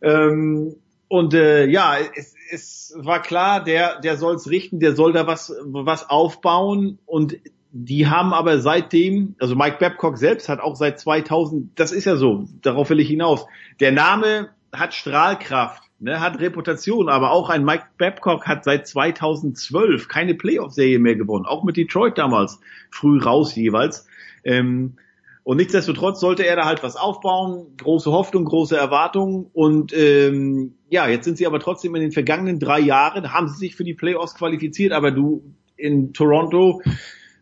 Ähm, 0.00 0.76
und 1.08 1.34
äh, 1.34 1.66
ja, 1.66 1.96
es, 2.16 2.34
es 2.50 2.94
war 2.96 3.20
klar, 3.20 3.62
der, 3.62 4.00
der 4.00 4.16
soll's 4.16 4.48
richten, 4.48 4.80
der 4.80 4.96
soll 4.96 5.12
da 5.12 5.26
was, 5.26 5.54
was 5.64 6.08
aufbauen. 6.08 6.98
Und 7.04 7.36
die 7.72 8.06
haben 8.06 8.32
aber 8.32 8.60
seitdem, 8.60 9.34
also 9.38 9.54
Mike 9.54 9.76
Babcock 9.78 10.18
selbst 10.18 10.48
hat 10.48 10.60
auch 10.60 10.76
seit 10.76 10.98
2000, 10.98 11.78
das 11.78 11.92
ist 11.92 12.04
ja 12.04 12.16
so, 12.16 12.46
darauf 12.62 12.90
will 12.90 13.00
ich 13.00 13.08
hinaus. 13.08 13.46
Der 13.80 13.92
Name 13.92 14.50
hat 14.72 14.94
Strahlkraft, 14.94 15.82
ne, 16.02 16.20
hat 16.20 16.40
Reputation, 16.40 17.08
aber 17.08 17.30
auch 17.30 17.48
ein 17.48 17.64
Mike 17.64 17.86
Babcock 17.96 18.46
hat 18.46 18.64
seit 18.64 18.86
2012 18.86 20.08
keine 20.08 20.34
Playoff-Serie 20.34 20.98
mehr 20.98 21.16
gewonnen, 21.16 21.46
auch 21.46 21.64
mit 21.64 21.76
Detroit 21.76 22.18
damals, 22.18 22.60
früh 22.90 23.18
raus 23.18 23.54
jeweils. 23.54 24.06
Ähm, 24.44 24.96
und 25.44 25.56
nichtsdestotrotz 25.56 26.20
sollte 26.20 26.44
er 26.46 26.56
da 26.56 26.66
halt 26.66 26.82
was 26.82 26.96
aufbauen, 26.96 27.66
große 27.78 28.10
Hoffnung, 28.12 28.44
große 28.44 28.76
Erwartungen 28.76 29.46
und 29.52 29.92
ähm, 29.96 30.74
ja, 30.88 31.08
jetzt 31.08 31.24
sind 31.24 31.38
sie 31.38 31.46
aber 31.46 31.58
trotzdem 31.58 31.94
in 31.94 32.02
den 32.02 32.12
vergangenen 32.12 32.58
drei 32.58 32.80
Jahren, 32.80 33.32
haben 33.32 33.48
sie 33.48 33.58
sich 33.58 33.74
für 33.74 33.84
die 33.84 33.94
Playoffs 33.94 34.34
qualifiziert, 34.34 34.92
aber 34.92 35.10
du 35.10 35.54
in 35.76 36.12
Toronto 36.12 36.80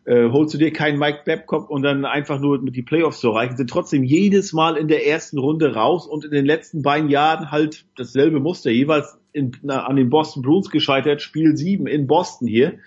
äh, 0.04 0.28
holst 0.30 0.54
du 0.54 0.58
dir 0.58 0.72
keinen 0.72 0.98
Mike 0.98 1.22
Babcock 1.24 1.70
und 1.70 1.82
dann 1.82 2.04
einfach 2.04 2.40
nur 2.40 2.60
mit 2.60 2.76
die 2.76 2.82
Playoffs 2.82 3.20
zu 3.20 3.30
erreichen, 3.30 3.56
sind 3.56 3.70
trotzdem 3.70 4.02
jedes 4.02 4.52
Mal 4.52 4.76
in 4.76 4.88
der 4.88 5.06
ersten 5.06 5.38
Runde 5.38 5.74
raus 5.74 6.06
und 6.06 6.24
in 6.24 6.30
den 6.30 6.46
letzten 6.46 6.82
beiden 6.82 7.08
Jahren 7.08 7.50
halt 7.50 7.84
dasselbe 7.96 8.40
Muster, 8.40 8.70
jeweils 8.70 9.18
in, 9.32 9.52
na, 9.62 9.84
an 9.84 9.96
den 9.96 10.10
Boston 10.10 10.42
Bruins 10.42 10.70
gescheitert, 10.70 11.22
Spiel 11.22 11.56
7 11.56 11.86
in 11.86 12.06
Boston 12.06 12.48
hier. 12.48 12.78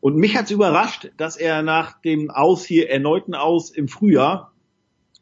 Und 0.00 0.16
mich 0.16 0.36
hat's 0.36 0.50
überrascht, 0.50 1.10
dass 1.16 1.36
er 1.36 1.62
nach 1.62 2.00
dem 2.00 2.30
Aus 2.30 2.64
hier, 2.64 2.90
erneuten 2.90 3.34
Aus 3.34 3.70
im 3.70 3.88
Frühjahr, 3.88 4.52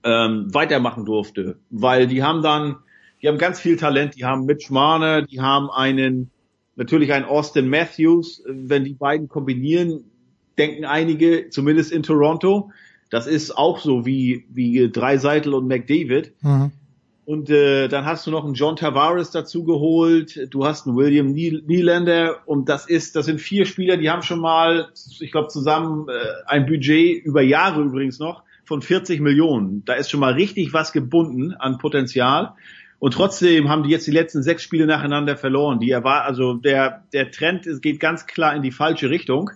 ähm, 0.02 0.52
weitermachen 0.52 1.06
durfte, 1.06 1.56
weil 1.70 2.06
die 2.06 2.22
haben 2.22 2.42
dann 2.42 2.76
die 3.24 3.28
haben 3.28 3.38
ganz 3.38 3.58
viel 3.58 3.78
Talent. 3.78 4.16
Die 4.16 4.26
haben 4.26 4.44
Mitch 4.44 4.70
Marner, 4.70 5.22
die 5.22 5.40
haben 5.40 5.70
einen, 5.70 6.30
natürlich 6.76 7.10
einen 7.10 7.24
Austin 7.24 7.70
Matthews. 7.70 8.42
Wenn 8.46 8.84
die 8.84 8.92
beiden 8.92 9.28
kombinieren, 9.28 10.10
denken 10.58 10.84
einige, 10.84 11.50
zumindest 11.50 11.92
in 11.92 12.02
Toronto, 12.02 12.70
das 13.10 13.26
ist 13.26 13.56
auch 13.56 13.78
so 13.78 14.06
wie, 14.06 14.44
wie 14.50 14.90
Dreiseitel 14.90 15.54
und 15.54 15.68
McDavid. 15.68 16.32
Mhm. 16.42 16.72
Und 17.26 17.48
äh, 17.48 17.88
dann 17.88 18.04
hast 18.04 18.26
du 18.26 18.30
noch 18.30 18.44
einen 18.44 18.54
John 18.54 18.76
Tavares 18.76 19.30
dazu 19.30 19.64
geholt, 19.64 20.48
du 20.50 20.66
hast 20.66 20.86
einen 20.86 20.96
William 20.96 21.32
Nylander 21.32 22.40
und 22.44 22.68
das 22.68 22.86
ist, 22.86 23.16
das 23.16 23.26
sind 23.26 23.40
vier 23.40 23.64
Spieler, 23.64 23.96
die 23.96 24.10
haben 24.10 24.22
schon 24.22 24.40
mal, 24.40 24.88
ich 25.20 25.32
glaube 25.32 25.48
zusammen 25.48 26.06
äh, 26.08 26.12
ein 26.46 26.66
Budget 26.66 27.24
über 27.24 27.40
Jahre 27.40 27.82
übrigens 27.82 28.18
noch 28.18 28.42
von 28.64 28.82
40 28.82 29.20
Millionen. 29.20 29.84
Da 29.86 29.94
ist 29.94 30.10
schon 30.10 30.20
mal 30.20 30.34
richtig 30.34 30.74
was 30.74 30.92
gebunden 30.92 31.54
an 31.54 31.78
Potenzial. 31.78 32.54
Und 32.98 33.14
trotzdem 33.14 33.68
haben 33.68 33.82
die 33.82 33.90
jetzt 33.90 34.06
die 34.06 34.12
letzten 34.12 34.42
sechs 34.42 34.62
Spiele 34.62 34.86
nacheinander 34.86 35.36
verloren. 35.36 35.78
Die 35.78 35.92
war 35.92 36.24
also 36.24 36.54
der 36.54 37.04
der 37.12 37.30
Trend 37.30 37.66
geht 37.82 38.00
ganz 38.00 38.26
klar 38.26 38.54
in 38.54 38.62
die 38.62 38.72
falsche 38.72 39.10
Richtung. 39.10 39.50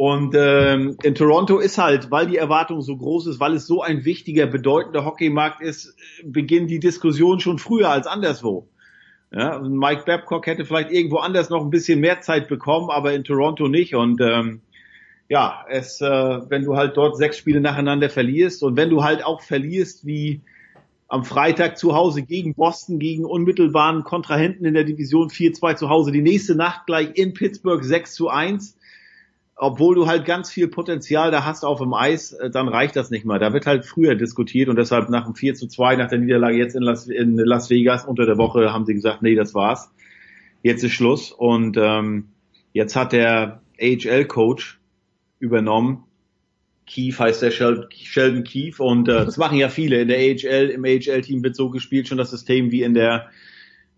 Und 0.00 0.34
ähm, 0.34 0.96
in 1.02 1.14
Toronto 1.14 1.58
ist 1.58 1.76
halt, 1.76 2.10
weil 2.10 2.26
die 2.26 2.38
Erwartung 2.38 2.80
so 2.80 2.96
groß 2.96 3.26
ist, 3.26 3.38
weil 3.38 3.52
es 3.52 3.66
so 3.66 3.82
ein 3.82 4.06
wichtiger, 4.06 4.46
bedeutender 4.46 5.04
Hockeymarkt 5.04 5.60
ist, 5.60 5.94
beginnen 6.24 6.68
die 6.68 6.80
Diskussionen 6.80 7.38
schon 7.38 7.58
früher 7.58 7.90
als 7.90 8.06
anderswo. 8.06 8.66
Ja, 9.30 9.58
Mike 9.58 10.04
Babcock 10.06 10.46
hätte 10.46 10.64
vielleicht 10.64 10.90
irgendwo 10.90 11.18
anders 11.18 11.50
noch 11.50 11.62
ein 11.62 11.68
bisschen 11.68 12.00
mehr 12.00 12.22
Zeit 12.22 12.48
bekommen, 12.48 12.88
aber 12.88 13.12
in 13.12 13.24
Toronto 13.24 13.68
nicht. 13.68 13.94
Und 13.94 14.22
ähm, 14.22 14.62
ja, 15.28 15.66
es, 15.68 16.00
äh, 16.00 16.06
wenn 16.06 16.64
du 16.64 16.76
halt 16.76 16.96
dort 16.96 17.18
sechs 17.18 17.36
Spiele 17.36 17.60
nacheinander 17.60 18.08
verlierst 18.08 18.62
und 18.62 18.78
wenn 18.78 18.88
du 18.88 19.04
halt 19.04 19.22
auch 19.22 19.42
verlierst 19.42 20.06
wie 20.06 20.40
am 21.08 21.24
Freitag 21.24 21.76
zu 21.76 21.94
Hause 21.94 22.22
gegen 22.22 22.54
Boston, 22.54 23.00
gegen 23.00 23.26
unmittelbaren 23.26 24.02
Kontrahenten 24.04 24.64
in 24.64 24.72
der 24.72 24.84
Division 24.84 25.28
4-2 25.28 25.76
zu 25.76 25.90
Hause, 25.90 26.10
die 26.10 26.22
nächste 26.22 26.54
Nacht 26.54 26.86
gleich 26.86 27.10
in 27.16 27.34
Pittsburgh 27.34 27.84
6 27.84 28.14
zu 28.14 28.30
1, 28.30 28.78
obwohl 29.60 29.94
du 29.94 30.06
halt 30.06 30.24
ganz 30.24 30.50
viel 30.50 30.68
Potenzial 30.68 31.30
da 31.30 31.44
hast 31.44 31.64
auf 31.64 31.80
dem 31.80 31.92
Eis, 31.92 32.32
äh, 32.32 32.48
dann 32.50 32.68
reicht 32.68 32.96
das 32.96 33.10
nicht 33.10 33.26
mal. 33.26 33.38
Da 33.38 33.52
wird 33.52 33.66
halt 33.66 33.84
früher 33.84 34.14
diskutiert 34.14 34.70
und 34.70 34.76
deshalb 34.76 35.10
nach 35.10 35.26
dem 35.26 35.34
4 35.34 35.54
zu 35.54 35.68
2, 35.68 35.96
nach 35.96 36.08
der 36.08 36.18
Niederlage 36.18 36.56
jetzt 36.56 36.74
in 36.74 36.82
Las, 36.82 37.06
in 37.06 37.36
Las 37.36 37.68
Vegas 37.68 38.06
unter 38.06 38.24
der 38.24 38.38
Woche, 38.38 38.72
haben 38.72 38.86
sie 38.86 38.94
gesagt, 38.94 39.20
nee, 39.20 39.34
das 39.34 39.54
war's. 39.54 39.90
Jetzt 40.62 40.82
ist 40.82 40.92
Schluss. 40.92 41.30
Und 41.30 41.76
ähm, 41.76 42.28
jetzt 42.72 42.96
hat 42.96 43.12
der 43.12 43.60
AHL-Coach 43.78 44.80
übernommen. 45.40 46.04
Keith 46.86 47.18
heißt 47.18 47.42
der 47.42 47.50
Sheldon 47.50 48.44
Keith 48.44 48.80
und 48.80 49.08
äh, 49.08 49.26
das 49.26 49.36
machen 49.36 49.58
ja 49.58 49.68
viele. 49.68 50.00
In 50.00 50.08
der 50.08 50.18
AHL, 50.18 50.70
im 50.70 50.84
AHL-Team 50.84 51.44
wird 51.44 51.54
so 51.54 51.68
gespielt, 51.68 52.08
schon 52.08 52.18
das 52.18 52.30
System 52.30 52.72
wie 52.72 52.82
in 52.82 52.94
der 52.94 53.28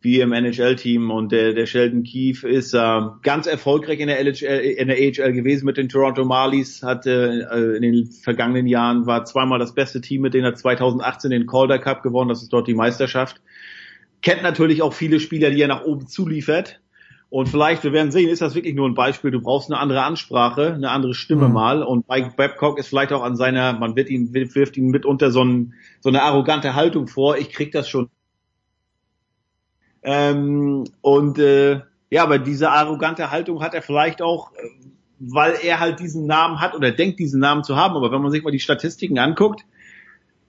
wie 0.02 0.20
im 0.20 0.32
NHL-Team 0.32 1.10
und 1.10 1.32
der, 1.32 1.52
der 1.54 1.66
Sheldon 1.66 2.02
Keefe 2.02 2.48
ist 2.48 2.74
äh, 2.74 3.00
ganz 3.22 3.46
erfolgreich 3.46 4.00
in 4.00 4.08
der, 4.08 4.18
LHL, 4.20 4.60
in 4.60 4.88
der 4.88 4.96
AHL 4.96 5.32
gewesen 5.32 5.64
mit 5.64 5.76
den 5.76 5.88
Toronto 5.88 6.24
Marlies, 6.24 6.82
hat 6.82 7.06
äh, 7.06 7.76
in 7.76 7.82
den 7.82 8.10
vergangenen 8.10 8.66
Jahren 8.66 9.06
war 9.06 9.24
zweimal 9.24 9.58
das 9.58 9.74
beste 9.74 10.00
Team, 10.00 10.22
mit 10.22 10.34
denen 10.34 10.44
er 10.44 10.54
2018 10.54 11.30
den 11.30 11.46
Calder 11.46 11.78
Cup 11.78 12.02
gewonnen, 12.02 12.28
das 12.28 12.42
ist 12.42 12.52
dort 12.52 12.66
die 12.66 12.74
Meisterschaft. 12.74 13.40
Kennt 14.22 14.42
natürlich 14.42 14.82
auch 14.82 14.92
viele 14.92 15.20
Spieler, 15.20 15.50
die 15.50 15.62
er 15.62 15.68
nach 15.68 15.84
oben 15.84 16.06
zuliefert. 16.06 16.80
Und 17.30 17.48
vielleicht, 17.48 17.82
wir 17.82 17.94
werden 17.94 18.12
sehen, 18.12 18.28
ist 18.28 18.42
das 18.42 18.54
wirklich 18.54 18.74
nur 18.74 18.86
ein 18.86 18.94
Beispiel. 18.94 19.30
Du 19.30 19.40
brauchst 19.40 19.70
eine 19.70 19.80
andere 19.80 20.02
Ansprache, 20.02 20.74
eine 20.74 20.90
andere 20.90 21.14
Stimme 21.14 21.48
mhm. 21.48 21.54
mal. 21.54 21.82
Und 21.82 22.06
Mike 22.06 22.34
Babcock 22.36 22.78
ist 22.78 22.88
vielleicht 22.88 23.10
auch 23.12 23.22
an 23.22 23.36
seiner, 23.36 23.72
man 23.72 23.96
wird 23.96 24.10
ihn, 24.10 24.34
wirft 24.34 24.76
ihn 24.76 24.88
mitunter 24.88 25.30
so, 25.30 25.42
ein, 25.42 25.72
so 26.00 26.10
eine 26.10 26.22
arrogante 26.22 26.74
Haltung 26.74 27.06
vor. 27.06 27.38
Ich 27.38 27.50
krieg 27.50 27.72
das 27.72 27.88
schon 27.88 28.10
ähm, 30.02 30.84
und 31.00 31.38
äh, 31.38 31.80
ja, 32.10 32.22
aber 32.22 32.38
diese 32.38 32.70
arrogante 32.70 33.30
Haltung 33.30 33.62
hat 33.62 33.74
er 33.74 33.82
vielleicht 33.82 34.20
auch, 34.20 34.52
äh, 34.52 34.68
weil 35.18 35.54
er 35.62 35.80
halt 35.80 36.00
diesen 36.00 36.26
Namen 36.26 36.60
hat 36.60 36.74
oder 36.74 36.90
denkt, 36.90 37.20
diesen 37.20 37.40
Namen 37.40 37.64
zu 37.64 37.76
haben. 37.76 37.96
Aber 37.96 38.10
wenn 38.10 38.20
man 38.20 38.32
sich 38.32 38.42
mal 38.42 38.50
die 38.50 38.60
Statistiken 38.60 39.18
anguckt, 39.18 39.64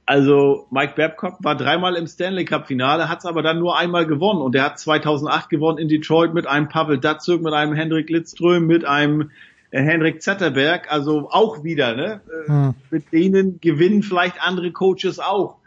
also 0.05 0.67
Mike 0.71 0.93
Babcock 0.95 1.37
war 1.41 1.55
dreimal 1.55 1.95
im 1.95 2.07
Stanley 2.07 2.45
Cup 2.45 2.67
Finale, 2.67 3.07
hat 3.07 3.19
es 3.19 3.25
aber 3.25 3.41
dann 3.41 3.59
nur 3.59 3.77
einmal 3.77 4.05
gewonnen 4.05 4.41
und 4.41 4.55
er 4.55 4.63
hat 4.63 4.79
2008 4.79 5.49
gewonnen 5.49 5.77
in 5.77 5.87
Detroit 5.87 6.33
mit 6.33 6.45
einem 6.47 6.67
Pavel 6.67 6.97
Datsuk, 6.97 7.41
mit 7.41 7.53
einem 7.53 7.73
Hendrik 7.73 8.09
Lidström, 8.09 8.67
mit 8.67 8.83
einem 8.83 9.31
äh, 9.71 9.81
Henrik 9.81 10.21
Zetterberg, 10.21 10.91
also 10.91 11.29
auch 11.31 11.63
wieder, 11.63 11.95
ne? 11.95 12.21
Äh, 12.27 12.47
hm. 12.49 12.73
Mit 12.91 13.13
denen 13.13 13.61
gewinnen 13.61 14.03
vielleicht 14.03 14.41
andere 14.41 14.71
Coaches 14.71 15.19
auch. 15.19 15.59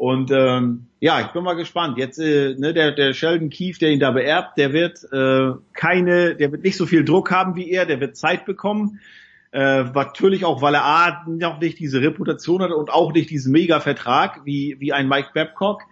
Und 0.00 0.30
ähm, 0.30 0.86
ja, 1.00 1.20
ich 1.20 1.26
bin 1.26 1.44
mal 1.44 1.56
gespannt. 1.56 1.98
Jetzt 1.98 2.18
äh, 2.18 2.54
ne, 2.56 2.72
der, 2.72 2.92
der 2.92 3.12
Sheldon 3.12 3.50
Keefe, 3.50 3.80
der 3.80 3.90
ihn 3.90 4.00
da 4.00 4.12
beerbt, 4.12 4.56
der 4.56 4.72
wird 4.72 5.04
äh, 5.12 5.52
keine, 5.74 6.36
der 6.36 6.52
wird 6.52 6.64
nicht 6.64 6.78
so 6.78 6.86
viel 6.86 7.04
Druck 7.04 7.30
haben 7.30 7.54
wie 7.54 7.70
er, 7.70 7.84
der 7.84 8.00
wird 8.00 8.16
Zeit 8.16 8.46
bekommen. 8.46 8.98
Äh, 9.52 9.82
natürlich 9.82 10.46
auch, 10.46 10.62
weil 10.62 10.74
er 10.74 10.86
A, 10.86 11.26
noch 11.28 11.60
nicht 11.60 11.78
diese 11.78 12.00
Reputation 12.00 12.62
hat 12.62 12.70
und 12.70 12.88
auch 12.88 13.12
nicht 13.12 13.28
diesen 13.28 13.52
Mega-Vertrag 13.52 14.40
wie, 14.46 14.76
wie 14.78 14.94
ein 14.94 15.06
Mike 15.06 15.32
Babcock. 15.34 15.82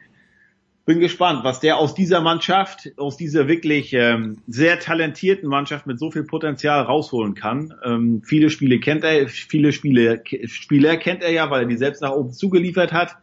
Bin 0.86 1.00
gespannt, 1.00 1.44
was 1.44 1.60
der 1.60 1.76
aus 1.76 1.94
dieser 1.94 2.22
Mannschaft, 2.22 2.90
aus 2.96 3.18
dieser 3.18 3.46
wirklich 3.46 3.92
ähm, 3.92 4.38
sehr 4.46 4.80
talentierten 4.80 5.50
Mannschaft 5.50 5.86
mit 5.86 5.98
so 5.98 6.10
viel 6.10 6.24
Potenzial 6.24 6.80
rausholen 6.80 7.34
kann. 7.34 7.74
Ähm, 7.84 8.22
viele 8.24 8.48
Spiele 8.48 8.80
kennt 8.80 9.04
er, 9.04 9.28
viele 9.28 9.70
Spiele, 9.74 10.22
Spieler 10.46 10.96
kennt 10.96 11.22
er 11.22 11.30
ja, 11.30 11.50
weil 11.50 11.64
er 11.64 11.68
die 11.68 11.76
selbst 11.76 12.00
nach 12.00 12.12
oben 12.12 12.32
zugeliefert 12.32 12.94
hat. 12.94 13.18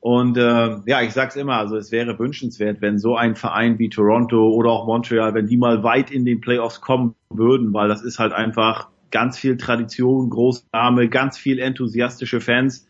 Und 0.00 0.36
äh, 0.36 0.76
ja, 0.86 1.02
ich 1.02 1.12
sag's 1.12 1.34
immer, 1.34 1.56
also 1.56 1.76
es 1.76 1.90
wäre 1.90 2.18
wünschenswert, 2.18 2.80
wenn 2.80 2.98
so 2.98 3.16
ein 3.16 3.34
Verein 3.34 3.78
wie 3.78 3.88
Toronto 3.88 4.48
oder 4.50 4.70
auch 4.70 4.86
Montreal, 4.86 5.34
wenn 5.34 5.48
die 5.48 5.56
mal 5.56 5.82
weit 5.82 6.10
in 6.10 6.24
den 6.24 6.40
Playoffs 6.40 6.80
kommen 6.80 7.14
würden, 7.30 7.72
weil 7.74 7.88
das 7.88 8.02
ist 8.02 8.18
halt 8.18 8.32
einfach 8.32 8.88
ganz 9.10 9.38
viel 9.38 9.56
Tradition, 9.56 10.30
Großname, 10.30 11.08
ganz 11.08 11.36
viel 11.36 11.58
enthusiastische 11.58 12.40
Fans. 12.40 12.86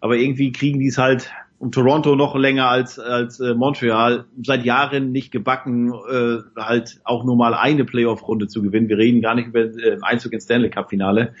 Aber 0.00 0.16
irgendwie 0.16 0.52
kriegen 0.52 0.78
die 0.78 0.88
es 0.88 0.98
halt 0.98 1.32
um 1.58 1.72
Toronto 1.72 2.14
noch 2.14 2.36
länger 2.36 2.68
als 2.68 3.00
als 3.00 3.40
äh, 3.40 3.54
Montreal 3.54 4.26
seit 4.44 4.64
Jahren 4.64 5.10
nicht 5.10 5.32
gebacken, 5.32 5.92
äh, 5.92 6.38
halt 6.56 7.00
auch 7.02 7.24
nur 7.24 7.34
mal 7.34 7.54
eine 7.54 7.84
Playoff-Runde 7.84 8.46
zu 8.46 8.62
gewinnen. 8.62 8.88
Wir 8.88 8.98
reden 8.98 9.20
gar 9.20 9.34
nicht 9.34 9.48
über 9.48 9.64
äh, 9.64 9.98
Einzug 10.02 10.32
ins 10.34 10.44
Stanley 10.44 10.70
Cup-Finale 10.70 11.34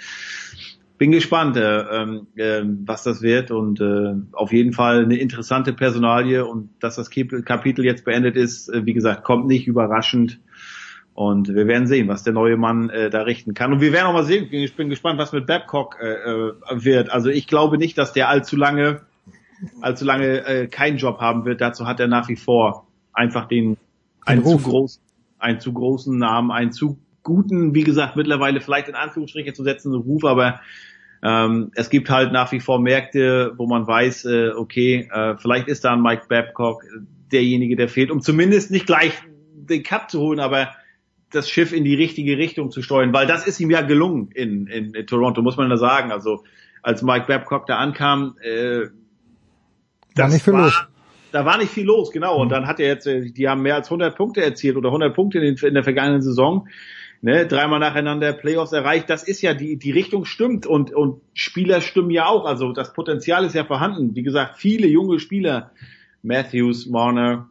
bin 0.98 1.12
gespannt, 1.12 1.56
äh, 1.56 2.02
äh, 2.36 2.64
was 2.84 3.04
das 3.04 3.22
wird 3.22 3.52
und 3.52 3.80
äh, 3.80 4.14
auf 4.32 4.52
jeden 4.52 4.72
Fall 4.72 5.04
eine 5.04 5.16
interessante 5.16 5.72
Personalie 5.72 6.44
und 6.44 6.70
dass 6.80 6.96
das 6.96 7.08
Kapitel 7.10 7.84
jetzt 7.84 8.04
beendet 8.04 8.36
ist, 8.36 8.68
äh, 8.68 8.84
wie 8.84 8.92
gesagt, 8.92 9.22
kommt 9.22 9.46
nicht 9.46 9.68
überraschend 9.68 10.40
und 11.14 11.54
wir 11.54 11.68
werden 11.68 11.86
sehen, 11.86 12.08
was 12.08 12.24
der 12.24 12.32
neue 12.32 12.56
Mann 12.56 12.90
äh, 12.90 13.10
da 13.10 13.22
richten 13.22 13.54
kann 13.54 13.72
und 13.72 13.80
wir 13.80 13.92
werden 13.92 14.06
auch 14.06 14.12
mal 14.12 14.24
sehen. 14.24 14.48
Ich 14.50 14.74
bin 14.74 14.88
gespannt, 14.88 15.18
was 15.18 15.32
mit 15.32 15.46
Babcock 15.46 15.98
äh, 16.00 16.14
äh, 16.14 16.52
wird. 16.72 17.10
Also 17.10 17.30
ich 17.30 17.46
glaube 17.46 17.78
nicht, 17.78 17.96
dass 17.96 18.12
der 18.12 18.28
allzu 18.28 18.56
lange, 18.56 19.02
allzu 19.80 20.04
lange 20.04 20.46
äh, 20.46 20.66
keinen 20.66 20.96
Job 20.98 21.20
haben 21.20 21.44
wird. 21.44 21.60
Dazu 21.60 21.86
hat 21.86 22.00
er 22.00 22.08
nach 22.08 22.28
wie 22.28 22.36
vor 22.36 22.86
einfach 23.12 23.46
den 23.46 23.76
einen 24.26 24.44
zu 24.44 24.58
großen, 24.58 25.00
einen 25.38 25.60
zu 25.60 25.72
großen 25.72 26.18
Namen, 26.18 26.50
einen 26.50 26.72
zu 26.72 26.98
guten, 27.28 27.74
wie 27.74 27.84
gesagt, 27.84 28.16
mittlerweile 28.16 28.60
vielleicht 28.60 28.88
in 28.88 28.94
Anführungsstriche 28.94 29.52
zu 29.52 29.62
setzen, 29.62 29.94
Ruf, 29.94 30.24
aber 30.24 30.60
ähm, 31.22 31.70
es 31.74 31.90
gibt 31.90 32.10
halt 32.10 32.32
nach 32.32 32.50
wie 32.52 32.60
vor 32.60 32.80
Märkte, 32.80 33.52
wo 33.56 33.66
man 33.66 33.86
weiß, 33.86 34.24
äh, 34.24 34.50
okay, 34.56 35.08
äh, 35.12 35.36
vielleicht 35.36 35.68
ist 35.68 35.84
da 35.84 35.92
ein 35.92 36.02
Mike 36.02 36.26
Babcock 36.28 36.82
derjenige, 37.30 37.76
der 37.76 37.88
fehlt, 37.88 38.10
um 38.10 38.20
zumindest 38.20 38.70
nicht 38.70 38.86
gleich 38.86 39.12
den 39.52 39.82
Cup 39.82 40.10
zu 40.10 40.20
holen, 40.20 40.40
aber 40.40 40.70
das 41.30 41.50
Schiff 41.50 41.72
in 41.72 41.84
die 41.84 41.94
richtige 41.94 42.38
Richtung 42.38 42.70
zu 42.70 42.82
steuern, 42.82 43.12
weil 43.12 43.26
das 43.26 43.46
ist 43.46 43.60
ihm 43.60 43.70
ja 43.70 43.82
gelungen 43.82 44.30
in, 44.32 44.66
in, 44.66 44.94
in 44.94 45.06
Toronto, 45.06 45.42
muss 45.42 45.58
man 45.58 45.68
da 45.68 45.76
sagen. 45.76 46.10
Also 46.10 46.44
als 46.82 47.02
Mike 47.02 47.26
Babcock 47.26 47.66
da 47.66 47.76
ankam, 47.76 48.36
äh, 48.42 48.86
war 50.16 50.28
nicht 50.28 50.44
viel 50.44 50.54
war, 50.54 50.62
los. 50.62 50.86
Da 51.32 51.44
war 51.44 51.58
nicht 51.58 51.70
viel 51.70 51.84
los, 51.84 52.10
genau. 52.10 52.40
Und 52.40 52.48
mhm. 52.48 52.52
dann 52.52 52.66
hat 52.66 52.80
er 52.80 52.88
jetzt, 52.88 53.06
äh, 53.06 53.30
die 53.30 53.48
haben 53.48 53.62
mehr 53.62 53.74
als 53.74 53.88
100 53.88 54.16
Punkte 54.16 54.42
erzielt 54.42 54.76
oder 54.76 54.88
100 54.88 55.14
Punkte 55.14 55.38
in, 55.38 55.56
in 55.56 55.74
der 55.74 55.84
vergangenen 55.84 56.22
Saison 56.22 56.66
ne, 57.20 57.46
dreimal 57.46 57.80
nacheinander 57.80 58.32
Playoffs 58.32 58.72
erreicht. 58.72 59.10
Das 59.10 59.22
ist 59.22 59.42
ja 59.42 59.54
die, 59.54 59.76
die 59.76 59.90
Richtung 59.90 60.24
stimmt 60.24 60.66
und, 60.66 60.92
und 60.94 61.20
Spieler 61.34 61.80
stimmen 61.80 62.10
ja 62.10 62.26
auch. 62.26 62.44
Also 62.44 62.72
das 62.72 62.92
Potenzial 62.92 63.44
ist 63.44 63.54
ja 63.54 63.64
vorhanden. 63.64 64.14
Wie 64.14 64.22
gesagt, 64.22 64.58
viele 64.58 64.86
junge 64.86 65.18
Spieler, 65.18 65.72
Matthews, 66.22 66.86
Marner, 66.86 67.48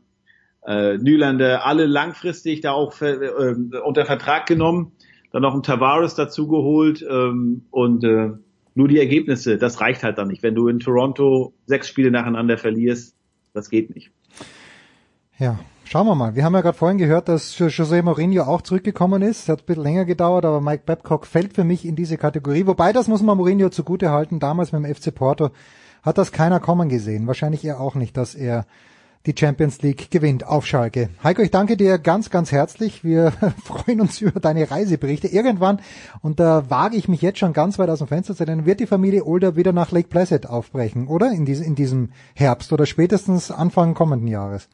äh, 0.66 0.98
Nylander, 0.98 1.66
alle 1.66 1.86
langfristig 1.86 2.62
da 2.62 2.72
auch 2.72 3.02
äh, 3.02 3.54
unter 3.84 4.06
Vertrag 4.06 4.46
genommen. 4.46 4.92
Dann 5.32 5.42
noch 5.42 5.54
ein 5.54 5.64
Tavares 5.64 6.16
dazu 6.16 6.48
geholt 6.48 7.06
ähm, 7.08 7.66
und 7.70 8.04
äh, 8.04 8.32
nur 8.76 8.88
die 8.88 9.00
Ergebnisse, 9.00 9.58
das 9.58 9.82
reicht 9.82 10.04
halt 10.04 10.18
dann 10.18 10.28
nicht. 10.28 10.44
Wenn 10.44 10.56
du 10.56 10.68
in 10.68 10.80
Toronto 10.80 11.54
sechs 11.66 11.90
Spiele 11.90 12.12
nacheinander 12.12 12.58
verlierst, 12.58 13.16
das 13.54 13.70
geht 13.70 13.94
nicht. 13.94 14.12
Ja, 15.40 15.60
Schauen 15.90 16.06
wir 16.06 16.16
mal. 16.16 16.36
Wir 16.36 16.44
haben 16.44 16.54
ja 16.54 16.60
gerade 16.60 16.78
vorhin 16.78 16.98
gehört, 16.98 17.30
dass 17.30 17.58
José 17.58 18.02
Mourinho 18.02 18.44
auch 18.44 18.62
zurückgekommen 18.62 19.22
ist. 19.22 19.48
Hat 19.48 19.62
ein 19.62 19.66
bisschen 19.66 19.84
länger 19.84 20.04
gedauert, 20.04 20.44
aber 20.44 20.60
Mike 20.60 20.84
Babcock 20.86 21.26
fällt 21.26 21.54
für 21.54 21.64
mich 21.64 21.86
in 21.86 21.96
diese 21.96 22.18
Kategorie. 22.18 22.68
Wobei, 22.68 22.92
das 22.92 23.08
muss 23.08 23.22
man 23.22 23.38
Mourinho 23.38 23.70
zugute 23.70 24.12
halten. 24.12 24.42
Damals 24.42 24.74
mit 24.74 24.84
dem 24.84 24.94
FC 24.94 25.16
Porto 25.16 25.52
hat 26.04 26.18
das 26.18 26.34
keiner 26.34 26.60
kommen 26.60 26.90
gesehen. 26.90 27.26
Wahrscheinlich 27.26 27.64
er 27.64 27.80
auch 27.80 27.96
nicht, 27.96 28.18
dass 28.18 28.36
er 28.36 28.66
die 29.28 29.34
Champions 29.40 29.82
League 29.82 30.12
gewinnt 30.12 30.46
auf 30.46 30.66
Schalke. 30.66 31.08
Heiko, 31.24 31.42
ich 31.42 31.52
danke 31.52 31.78
dir 31.78 32.00
ganz, 32.00 32.30
ganz 32.30 32.52
herzlich. 32.52 33.06
Wir 33.06 33.32
freuen 33.64 34.02
uns 34.02 34.20
über 34.20 34.42
deine 34.42 34.70
Reiseberichte. 34.70 35.30
Irgendwann, 35.30 35.80
und 36.22 36.42
da 36.42 36.70
wage 36.70 36.98
ich 36.98 37.08
mich 37.08 37.22
jetzt 37.22 37.40
schon 37.40 37.54
ganz 37.54 37.80
weit 37.80 37.90
aus 37.90 38.00
dem 38.00 38.10
Fenster 38.10 38.36
zu 38.36 38.44
nennen, 38.44 38.66
wird 38.66 38.82
die 38.82 38.88
Familie 38.88 39.26
Older 39.26 39.56
wieder 39.56 39.72
nach 39.72 39.92
Lake 39.92 40.10
Placid 40.10 40.48
aufbrechen, 40.48 41.08
oder? 41.08 41.32
In 41.32 41.46
diesem 41.46 42.10
Herbst 42.36 42.74
oder 42.74 42.86
spätestens 42.86 43.52
Anfang 43.52 43.94
kommenden 43.94 44.28
Jahres. 44.28 44.68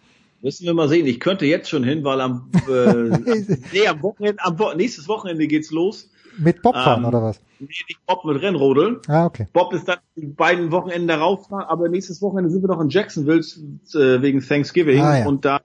Müssen 0.43 0.65
wir 0.65 0.73
mal 0.73 0.89
sehen. 0.89 1.07
Ich 1.07 1.21
könnte 1.21 1.45
jetzt 1.45 1.69
schon 1.69 1.85
hin, 1.85 2.03
weil 2.03 2.19
am, 2.19 2.51
äh, 2.69 2.93
nee, 3.73 3.87
am 3.87 4.03
Wochenende, 4.03 4.43
am 4.43 4.57
nächstes 4.75 5.07
Wochenende 5.07 5.47
geht's 5.47 5.71
los. 5.71 6.11
Mit 6.37 6.61
Bobfahren 6.61 7.03
ähm, 7.03 7.07
oder 7.07 7.23
was? 7.23 7.39
Nee, 7.59 7.67
nicht 7.67 8.05
Bob 8.05 8.25
mit 8.25 8.41
Rennrodeln. 8.41 8.97
Ah, 9.07 9.25
okay. 9.25 9.47
Bob 9.53 9.73
ist 9.73 9.87
dann 9.87 9.99
die 10.17 10.25
beiden 10.25 10.71
Wochenenden 10.71 11.07
darauf, 11.07 11.49
aber 11.49 11.87
nächstes 11.87 12.21
Wochenende 12.21 12.49
sind 12.49 12.61
wir 12.61 12.67
noch 12.67 12.81
in 12.81 12.89
Jacksonville 12.89 13.39
äh, 13.39 14.21
wegen 14.21 14.41
Thanksgiving 14.41 15.01
ah, 15.01 15.19
ja. 15.19 15.27
und 15.27 15.45
da 15.45 15.61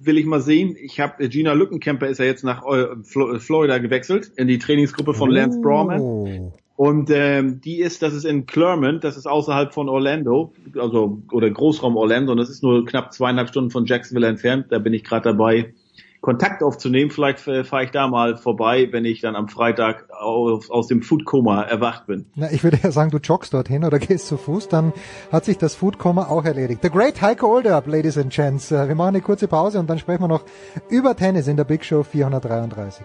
will 0.00 0.16
ich 0.16 0.26
mal 0.26 0.40
sehen. 0.40 0.76
Ich 0.80 1.00
habe 1.00 1.28
Gina 1.28 1.52
Lückenkemper 1.52 2.06
ist 2.06 2.18
ja 2.18 2.24
jetzt 2.24 2.44
nach 2.44 2.62
Florida 3.02 3.78
gewechselt 3.78 4.30
in 4.36 4.46
die 4.46 4.58
Trainingsgruppe 4.58 5.12
von 5.12 5.30
Lance 5.30 5.58
oh. 5.58 5.62
Brauman. 5.62 6.52
Und 6.80 7.10
ähm, 7.10 7.60
die 7.60 7.82
ist, 7.82 8.00
das 8.00 8.14
ist 8.14 8.24
in 8.24 8.46
Clermont, 8.46 9.04
das 9.04 9.18
ist 9.18 9.26
außerhalb 9.26 9.74
von 9.74 9.90
Orlando, 9.90 10.54
also 10.78 11.20
oder 11.30 11.50
Großraum 11.50 11.94
Orlando, 11.94 12.32
und 12.32 12.38
das 12.38 12.48
ist 12.48 12.62
nur 12.62 12.86
knapp 12.86 13.12
zweieinhalb 13.12 13.50
Stunden 13.50 13.70
von 13.70 13.84
Jacksonville 13.84 14.26
entfernt. 14.26 14.68
Da 14.70 14.78
bin 14.78 14.94
ich 14.94 15.04
gerade 15.04 15.24
dabei, 15.24 15.74
Kontakt 16.22 16.62
aufzunehmen. 16.62 17.10
Vielleicht 17.10 17.46
äh, 17.46 17.64
fahre 17.64 17.84
ich 17.84 17.90
da 17.90 18.08
mal 18.08 18.38
vorbei, 18.38 18.88
wenn 18.92 19.04
ich 19.04 19.20
dann 19.20 19.36
am 19.36 19.50
Freitag 19.50 20.08
aus, 20.10 20.70
aus 20.70 20.86
dem 20.86 21.02
Foodkoma 21.02 21.64
erwacht 21.64 22.06
bin. 22.06 22.24
Na, 22.34 22.50
ich 22.50 22.64
würde 22.64 22.78
ja 22.82 22.90
sagen, 22.90 23.10
du 23.10 23.18
joggst 23.18 23.52
dorthin 23.52 23.84
oder 23.84 23.98
gehst 23.98 24.28
zu 24.28 24.38
Fuß, 24.38 24.68
dann 24.68 24.94
hat 25.30 25.44
sich 25.44 25.58
das 25.58 25.74
Foodkoma 25.74 26.28
auch 26.28 26.46
erledigt. 26.46 26.80
The 26.82 26.88
Great 26.88 27.20
Heiko 27.20 27.56
Older, 27.56 27.82
Ladies 27.84 28.16
and 28.16 28.32
Gents. 28.32 28.72
Äh, 28.72 28.88
wir 28.88 28.94
machen 28.94 29.08
eine 29.08 29.20
kurze 29.20 29.48
Pause 29.48 29.80
und 29.80 29.90
dann 29.90 29.98
sprechen 29.98 30.22
wir 30.22 30.28
noch 30.28 30.46
über 30.88 31.14
Tennis 31.14 31.46
in 31.46 31.58
der 31.58 31.64
Big 31.64 31.84
Show 31.84 32.02
433. 32.04 33.04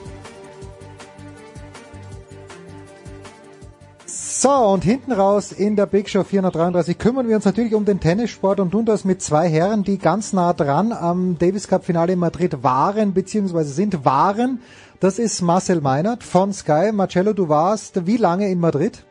So, 4.43 4.49
und 4.49 4.83
hinten 4.83 5.11
raus 5.11 5.51
in 5.51 5.75
der 5.75 5.85
Big 5.85 6.09
Show 6.09 6.23
433 6.23 6.97
kümmern 6.97 7.27
wir 7.27 7.35
uns 7.35 7.45
natürlich 7.45 7.75
um 7.75 7.85
den 7.85 7.99
Tennissport 7.99 8.59
und 8.59 8.71
tun 8.71 8.85
das 8.85 9.05
mit 9.05 9.21
zwei 9.21 9.47
Herren, 9.47 9.83
die 9.83 9.99
ganz 9.99 10.33
nah 10.33 10.53
dran 10.53 10.93
am 10.93 11.37
Davis 11.37 11.67
Cup 11.67 11.85
Finale 11.85 12.13
in 12.13 12.17
Madrid 12.17 12.63
waren, 12.63 13.13
beziehungsweise 13.13 13.69
sind 13.69 14.03
waren. 14.03 14.59
Das 14.99 15.19
ist 15.19 15.43
Marcel 15.43 15.79
Meinert 15.79 16.23
von 16.23 16.53
Sky. 16.53 16.91
Marcello, 16.91 17.33
du 17.33 17.49
warst 17.49 18.07
wie 18.07 18.17
lange 18.17 18.49
in 18.49 18.59
Madrid? 18.59 19.05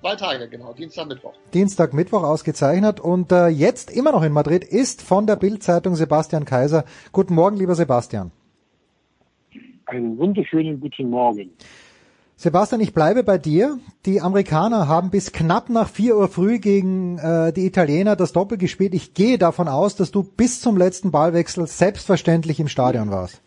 Zwei 0.00 0.14
Tage, 0.14 0.48
genau. 0.48 0.74
Dienstag, 0.74 1.08
Mittwoch. 1.08 1.34
Dienstag, 1.52 1.92
Mittwoch 1.92 2.22
ausgezeichnet. 2.22 3.00
Und 3.00 3.32
äh, 3.32 3.48
jetzt 3.48 3.90
immer 3.90 4.12
noch 4.12 4.22
in 4.22 4.32
Madrid 4.32 4.62
ist 4.62 5.02
von 5.02 5.26
der 5.26 5.34
Bildzeitung 5.34 5.96
Sebastian 5.96 6.44
Kaiser. 6.44 6.84
Guten 7.10 7.34
Morgen, 7.34 7.56
lieber 7.56 7.74
Sebastian. 7.74 8.30
Einen 9.86 10.16
wunderschönen 10.16 10.78
guten 10.78 11.10
Morgen. 11.10 11.50
Sebastian, 12.40 12.80
ich 12.80 12.94
bleibe 12.94 13.22
bei 13.22 13.36
dir. 13.36 13.78
Die 14.06 14.22
Amerikaner 14.22 14.88
haben 14.88 15.10
bis 15.10 15.30
knapp 15.30 15.68
nach 15.68 15.90
4 15.90 16.16
Uhr 16.16 16.26
früh 16.26 16.58
gegen 16.58 17.18
äh, 17.18 17.52
die 17.52 17.66
Italiener 17.66 18.16
das 18.16 18.32
Doppel 18.32 18.56
gespielt. 18.56 18.94
Ich 18.94 19.12
gehe 19.12 19.36
davon 19.36 19.68
aus, 19.68 19.94
dass 19.94 20.10
du 20.10 20.22
bis 20.22 20.62
zum 20.62 20.78
letzten 20.78 21.10
Ballwechsel 21.10 21.66
selbstverständlich 21.66 22.58
im 22.58 22.68
Stadion 22.68 23.10
warst. 23.10 23.42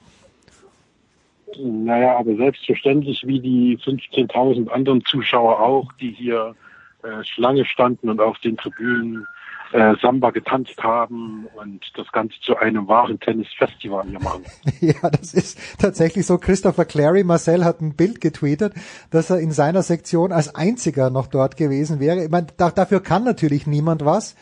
Naja, 1.59 2.19
aber 2.19 2.35
selbstverständlich 2.35 3.23
wie 3.25 3.39
die 3.39 3.79
15.000 3.79 4.69
anderen 4.69 5.03
Zuschauer 5.05 5.59
auch, 5.59 5.91
die 5.93 6.11
hier 6.11 6.53
äh, 7.01 7.23
Schlange 7.23 7.65
standen 7.65 8.11
und 8.11 8.21
auf 8.21 8.37
den 8.41 8.57
Tribünen 8.57 9.25
äh, 9.73 9.95
Samba 10.01 10.29
getanzt 10.29 10.77
haben 10.83 11.47
und 11.55 11.81
das 11.95 12.11
Ganze 12.11 12.35
zu 12.41 12.55
einem 12.55 12.87
wahren 12.87 13.19
Tennisfestival 13.19 14.07
hier 14.07 14.19
machen. 14.19 14.43
ja, 14.81 15.09
das 15.09 15.33
ist 15.33 15.59
tatsächlich 15.79 16.27
so. 16.27 16.37
Christopher 16.37 16.85
Clary, 16.85 17.23
Marcel 17.23 17.65
hat 17.65 17.81
ein 17.81 17.95
Bild 17.95 18.21
getweetet, 18.21 18.73
dass 19.09 19.31
er 19.31 19.39
in 19.39 19.51
seiner 19.51 19.81
Sektion 19.81 20.31
als 20.31 20.53
einziger 20.53 21.09
noch 21.09 21.25
dort 21.25 21.57
gewesen 21.57 21.99
wäre. 21.99 22.23
Ich 22.23 22.29
meine, 22.29 22.47
da, 22.55 22.69
dafür 22.69 23.01
kann 23.01 23.23
natürlich 23.23 23.65
niemand 23.65 24.05
was, 24.05 24.35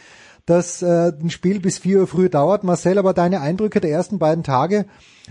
dass 0.45 0.81
äh, 0.81 1.13
ein 1.21 1.29
Spiel 1.29 1.61
bis 1.61 1.79
vier 1.79 2.01
Uhr 2.01 2.07
früh 2.07 2.27
dauert. 2.27 2.65
Marcel, 2.65 2.97
aber 2.97 3.13
deine 3.13 3.39
Eindrücke 3.39 3.79
der 3.79 3.91
ersten 3.91 4.19
beiden 4.19 4.43
Tage, 4.43 4.85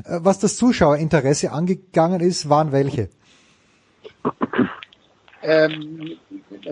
äh, 0.05 0.21
was 0.23 0.39
das 0.39 0.57
Zuschauerinteresse 0.57 1.53
angegangen 1.53 2.21
ist, 2.21 2.49
waren 2.49 2.73
welche? 2.73 3.11
Ähm, 5.43 6.17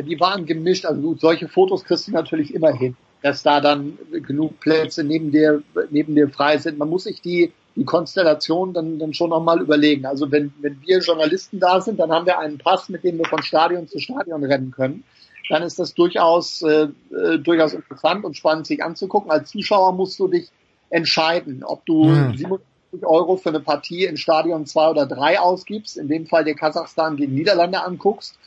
die 0.00 0.18
waren 0.18 0.46
gemischt. 0.46 0.86
Also 0.86 1.14
solche 1.16 1.48
Fotos 1.48 1.84
kriegst 1.84 2.08
du 2.08 2.12
natürlich 2.12 2.54
immer 2.54 2.72
hin 2.72 2.96
dass 3.22 3.42
da 3.42 3.60
dann 3.60 3.98
genug 4.10 4.60
Plätze 4.60 5.04
neben 5.04 5.32
dir, 5.32 5.62
neben 5.90 6.14
dir 6.14 6.28
frei 6.28 6.58
sind. 6.58 6.78
Man 6.78 6.88
muss 6.88 7.04
sich 7.04 7.20
die, 7.20 7.52
die 7.74 7.84
Konstellation 7.84 8.72
dann, 8.72 8.98
dann 8.98 9.14
schon 9.14 9.30
nochmal 9.30 9.60
überlegen. 9.60 10.06
Also 10.06 10.30
wenn, 10.30 10.52
wenn 10.60 10.80
wir 10.82 11.00
Journalisten 11.00 11.58
da 11.58 11.80
sind, 11.80 11.98
dann 11.98 12.12
haben 12.12 12.26
wir 12.26 12.38
einen 12.38 12.58
Pass, 12.58 12.88
mit 12.88 13.04
dem 13.04 13.18
wir 13.18 13.26
von 13.26 13.42
Stadion 13.42 13.88
zu 13.88 13.98
Stadion 13.98 14.44
rennen 14.44 14.70
können. 14.70 15.04
Dann 15.48 15.62
ist 15.62 15.78
das 15.78 15.94
durchaus, 15.94 16.62
äh, 16.62 16.88
äh 17.10 17.38
durchaus 17.38 17.72
interessant 17.72 18.24
und 18.24 18.36
spannend 18.36 18.66
sich 18.66 18.82
anzugucken. 18.82 19.30
Als 19.30 19.50
Zuschauer 19.50 19.92
musst 19.94 20.18
du 20.18 20.28
dich 20.28 20.50
entscheiden, 20.90 21.64
ob 21.64 21.84
du 21.86 22.04
hm. 22.04 22.36
57 22.36 23.06
Euro 23.06 23.36
für 23.36 23.48
eine 23.50 23.60
Partie 23.60 24.04
in 24.04 24.16
Stadion 24.16 24.66
2 24.66 24.90
oder 24.90 25.06
3 25.06 25.40
ausgibst, 25.40 25.96
in 25.96 26.08
dem 26.08 26.26
Fall 26.26 26.44
dir 26.44 26.54
Kasachstan 26.54 27.16
gegen 27.16 27.34
Niederlande 27.34 27.82
anguckst, 27.82 28.38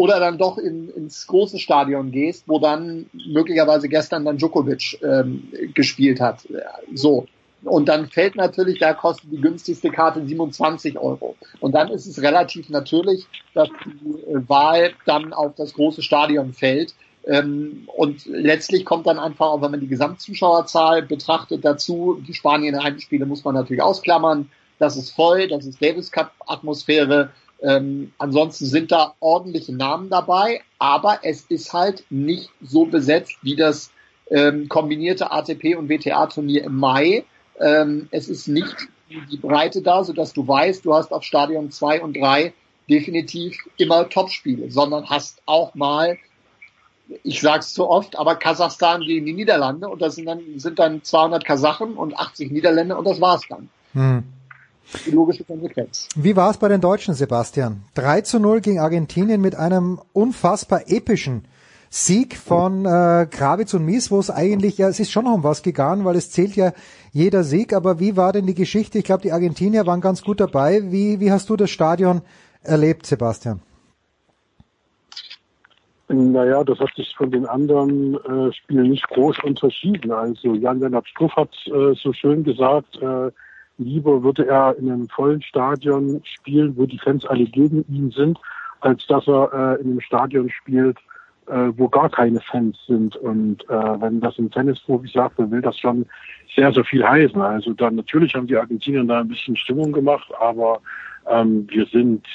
oder 0.00 0.18
dann 0.18 0.38
doch 0.38 0.56
in, 0.56 0.88
ins 0.94 1.26
große 1.26 1.58
Stadion 1.58 2.10
gehst, 2.10 2.44
wo 2.46 2.58
dann 2.58 3.10
möglicherweise 3.12 3.86
gestern 3.86 4.24
dann 4.24 4.38
Djokovic 4.38 4.98
ähm, 5.02 5.52
gespielt 5.74 6.22
hat. 6.22 6.48
So. 6.94 7.26
Und 7.64 7.90
dann 7.90 8.06
fällt 8.06 8.34
natürlich, 8.34 8.78
da 8.78 8.94
kostet 8.94 9.30
die 9.30 9.42
günstigste 9.42 9.90
Karte 9.90 10.24
27 10.26 10.98
Euro. 10.98 11.36
Und 11.60 11.72
dann 11.74 11.90
ist 11.90 12.06
es 12.06 12.22
relativ 12.22 12.70
natürlich, 12.70 13.26
dass 13.52 13.68
die 13.84 14.22
äh, 14.22 14.48
Wahl 14.48 14.92
dann 15.04 15.34
auf 15.34 15.54
das 15.56 15.74
große 15.74 16.00
Stadion 16.00 16.54
fällt. 16.54 16.94
Ähm, 17.26 17.86
und 17.94 18.24
letztlich 18.24 18.86
kommt 18.86 19.06
dann 19.06 19.18
einfach, 19.18 19.48
auch 19.48 19.60
wenn 19.60 19.70
man 19.70 19.80
die 19.80 19.86
Gesamtzuschauerzahl 19.86 21.02
betrachtet, 21.02 21.62
dazu, 21.62 22.22
die 22.26 22.32
Spanien-Heimspiele 22.32 23.26
muss 23.26 23.44
man 23.44 23.54
natürlich 23.54 23.82
ausklammern. 23.82 24.50
Das 24.78 24.96
ist 24.96 25.10
voll, 25.10 25.46
das 25.48 25.66
ist 25.66 25.82
Davis 25.82 26.10
Cup 26.10 26.32
Atmosphäre. 26.46 27.32
Ähm, 27.62 28.12
ansonsten 28.18 28.66
sind 28.66 28.90
da 28.90 29.14
ordentliche 29.20 29.74
Namen 29.74 30.08
dabei, 30.08 30.62
aber 30.78 31.20
es 31.22 31.42
ist 31.42 31.72
halt 31.72 32.04
nicht 32.08 32.50
so 32.62 32.86
besetzt 32.86 33.36
wie 33.42 33.56
das 33.56 33.90
ähm, 34.30 34.68
kombinierte 34.68 35.30
ATP 35.30 35.76
und 35.76 35.88
WTA-Turnier 35.88 36.64
im 36.64 36.76
Mai. 36.76 37.24
Ähm, 37.58 38.08
es 38.10 38.28
ist 38.28 38.48
nicht 38.48 38.76
die 39.30 39.36
Breite 39.36 39.82
da, 39.82 40.04
sodass 40.04 40.32
du 40.32 40.46
weißt, 40.46 40.84
du 40.84 40.94
hast 40.94 41.12
auf 41.12 41.24
Stadion 41.24 41.70
2 41.70 42.00
und 42.00 42.16
3 42.16 42.54
definitiv 42.88 43.58
immer 43.76 44.08
Topspiele, 44.08 44.70
sondern 44.70 45.10
hast 45.10 45.42
auch 45.46 45.74
mal, 45.74 46.16
ich 47.24 47.40
sag's 47.40 47.74
zu 47.74 47.88
oft, 47.88 48.18
aber 48.18 48.36
Kasachstan 48.36 49.02
gegen 49.02 49.26
die 49.26 49.32
Niederlande 49.32 49.88
und 49.88 50.00
das 50.00 50.14
sind 50.14 50.26
dann, 50.26 50.40
sind 50.56 50.78
dann 50.78 51.02
200 51.02 51.44
Kasachen 51.44 51.94
und 51.94 52.18
80 52.18 52.50
Niederländer 52.50 52.98
und 52.98 53.06
das 53.06 53.20
war's 53.20 53.42
dann. 53.48 53.68
Hm 53.92 54.24
die 55.06 55.10
logische 55.10 55.44
Konsequenz. 55.44 56.08
Wie 56.16 56.36
war 56.36 56.50
es 56.50 56.56
bei 56.56 56.68
den 56.68 56.80
Deutschen, 56.80 57.14
Sebastian? 57.14 57.82
3 57.94 58.22
zu 58.22 58.40
0 58.40 58.60
gegen 58.60 58.80
Argentinien 58.80 59.40
mit 59.40 59.54
einem 59.54 60.00
unfassbar 60.12 60.88
epischen 60.88 61.44
Sieg 61.88 62.36
von 62.36 62.84
äh, 62.86 63.26
Krawitz 63.28 63.74
und 63.74 63.84
Mies, 63.84 64.12
wo 64.12 64.20
es 64.20 64.30
eigentlich, 64.30 64.78
ja, 64.78 64.88
es 64.88 65.00
ist 65.00 65.10
schon 65.10 65.26
um 65.26 65.42
was 65.42 65.62
gegangen, 65.62 66.04
weil 66.04 66.14
es 66.14 66.30
zählt 66.30 66.54
ja 66.54 66.72
jeder 67.12 67.42
Sieg, 67.42 67.72
aber 67.72 67.98
wie 67.98 68.16
war 68.16 68.32
denn 68.32 68.46
die 68.46 68.54
Geschichte? 68.54 68.98
Ich 68.98 69.04
glaube, 69.04 69.22
die 69.22 69.32
Argentinier 69.32 69.86
waren 69.86 70.00
ganz 70.00 70.22
gut 70.22 70.40
dabei. 70.40 70.92
Wie, 70.92 71.18
wie 71.18 71.32
hast 71.32 71.50
du 71.50 71.56
das 71.56 71.70
Stadion 71.70 72.22
erlebt, 72.62 73.06
Sebastian? 73.06 73.60
Naja, 76.12 76.64
das 76.64 76.78
hat 76.80 76.90
sich 76.96 77.14
von 77.16 77.30
den 77.30 77.46
anderen 77.46 78.14
äh, 78.14 78.52
Spielen 78.52 78.90
nicht 78.90 79.06
groß 79.08 79.38
unterschieden. 79.44 80.10
Also 80.10 80.54
Jan-Lennart 80.54 81.08
Struff 81.08 81.34
hat 81.36 81.50
äh, 81.66 81.94
so 81.94 82.12
schön 82.12 82.42
gesagt, 82.42 82.96
äh, 83.00 83.30
Lieber 83.80 84.22
würde 84.22 84.46
er 84.46 84.76
in 84.78 84.90
einem 84.90 85.08
vollen 85.08 85.40
Stadion 85.40 86.20
spielen, 86.24 86.76
wo 86.76 86.84
die 86.84 86.98
Fans 86.98 87.24
alle 87.24 87.44
gegen 87.44 87.84
ihn 87.88 88.10
sind, 88.10 88.38
als 88.80 89.06
dass 89.06 89.26
er 89.26 89.50
äh, 89.52 89.80
in 89.80 89.90
einem 89.90 90.00
Stadion 90.02 90.50
spielt, 90.50 90.98
äh, 91.46 91.72
wo 91.76 91.88
gar 91.88 92.10
keine 92.10 92.40
Fans 92.40 92.76
sind. 92.86 93.16
Und 93.16 93.62
äh, 93.70 94.00
wenn 94.00 94.20
das 94.20 94.38
ein 94.38 94.50
Tennisprofi 94.50 95.08
sagt, 95.08 95.38
dann 95.38 95.50
will 95.50 95.62
das 95.62 95.78
schon 95.78 96.04
sehr, 96.54 96.72
sehr 96.72 96.84
viel 96.84 97.06
heißen. 97.06 97.40
Also 97.40 97.72
dann 97.72 97.94
natürlich 97.94 98.34
haben 98.34 98.46
die 98.46 98.56
Argentinier 98.56 99.02
da 99.04 99.20
ein 99.20 99.28
bisschen 99.28 99.56
Stimmung 99.56 99.92
gemacht, 99.92 100.28
aber 100.38 100.80
ähm, 101.28 101.66
wir 101.70 101.86
sind 101.86 102.26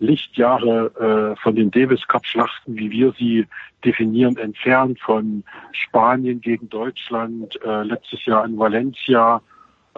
Lichtjahre 0.00 1.34
äh, 1.34 1.40
von 1.40 1.56
den 1.56 1.70
Davis 1.70 2.06
Cup 2.08 2.26
Schlachten, 2.26 2.76
wie 2.76 2.90
wir 2.90 3.12
sie 3.18 3.46
definieren, 3.84 4.36
entfernt 4.36 5.00
von 5.00 5.44
Spanien 5.72 6.42
gegen 6.42 6.68
Deutschland, 6.68 7.58
äh, 7.64 7.84
letztes 7.84 8.24
Jahr 8.26 8.44
in 8.44 8.58
Valencia, 8.58 9.40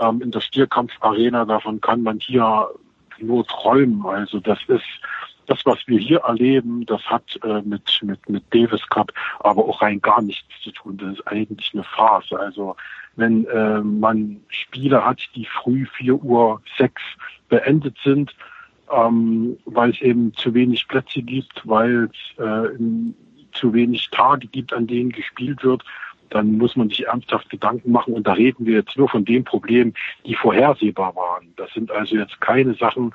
ähm, 0.01 0.21
in 0.23 0.31
der 0.31 0.41
Stierkampf-Arena. 0.41 1.45
Davon 1.45 1.81
kann 1.81 2.03
man 2.03 2.19
hier 2.19 2.69
nur 3.19 3.47
träumen. 3.47 4.05
Also 4.07 4.41
das 4.41 4.59
ist 4.69 4.85
das, 5.47 5.65
was 5.65 5.79
wir 5.87 5.99
hier 5.99 6.21
erleben, 6.21 6.87
das 6.87 7.03
hat 7.03 7.39
äh, 7.43 7.63
mit, 7.63 8.01
mit, 8.03 8.29
mit 8.29 8.45
Davis 8.55 8.87
Cup 8.89 9.13
aber 9.41 9.65
auch 9.65 9.83
rein 9.83 10.01
gar 10.01 10.23
nichts 10.23 10.49
zu 10.63 10.71
tun. 10.71 10.97
Das 10.99 11.15
ist 11.15 11.27
eigentlich 11.27 11.71
eine 11.75 11.85
Phase. 11.85 12.39
Also 12.39 12.77
wenn 13.17 13.47
äh, 13.47 13.81
man 13.81 14.41
Spiele 14.49 15.05
hat, 15.05 15.21
die 15.35 15.47
früh 15.47 15.87
4 15.99 16.15
Uhr 16.15 16.63
6 16.79 17.03
beendet 17.49 17.97
sind, 18.05 18.35
ähm, 18.91 19.59
weil 19.65 19.91
es 19.91 20.01
eben 20.01 20.33
zu 20.35 20.55
wenig 20.55 20.87
Plätze 20.89 21.23
gibt, 21.23 21.61
weil 21.65 22.09
es 22.13 22.45
äh, 22.45 22.69
zu 23.53 23.75
wenig 23.75 24.09
Tage 24.11 24.47
gibt, 24.47 24.73
an 24.73 24.87
denen 24.87 25.11
gespielt 25.11 25.63
wird, 25.63 25.83
dann 26.33 26.57
muss 26.59 26.77
man 26.77 26.89
sich 26.89 27.07
ernsthaft 27.07 27.51
Gedanken 27.51 27.93
machen. 27.93 28.15
Und 28.15 28.27
da 28.27 28.33
reden 28.33 28.67
wir 28.67 28.75
jetzt 28.75 28.97
nur 28.97 29.09
von 29.09 29.25
den 29.25 29.45
Problemen, 29.45 29.95
die 30.27 30.35
vorhersehbar 30.35 31.15
waren. 31.15 31.53
Das 31.57 31.73
sind 31.73 31.91
also 31.91 32.17
jetzt 32.17 32.41
keine 32.41 32.75
Sachen, 32.75 33.15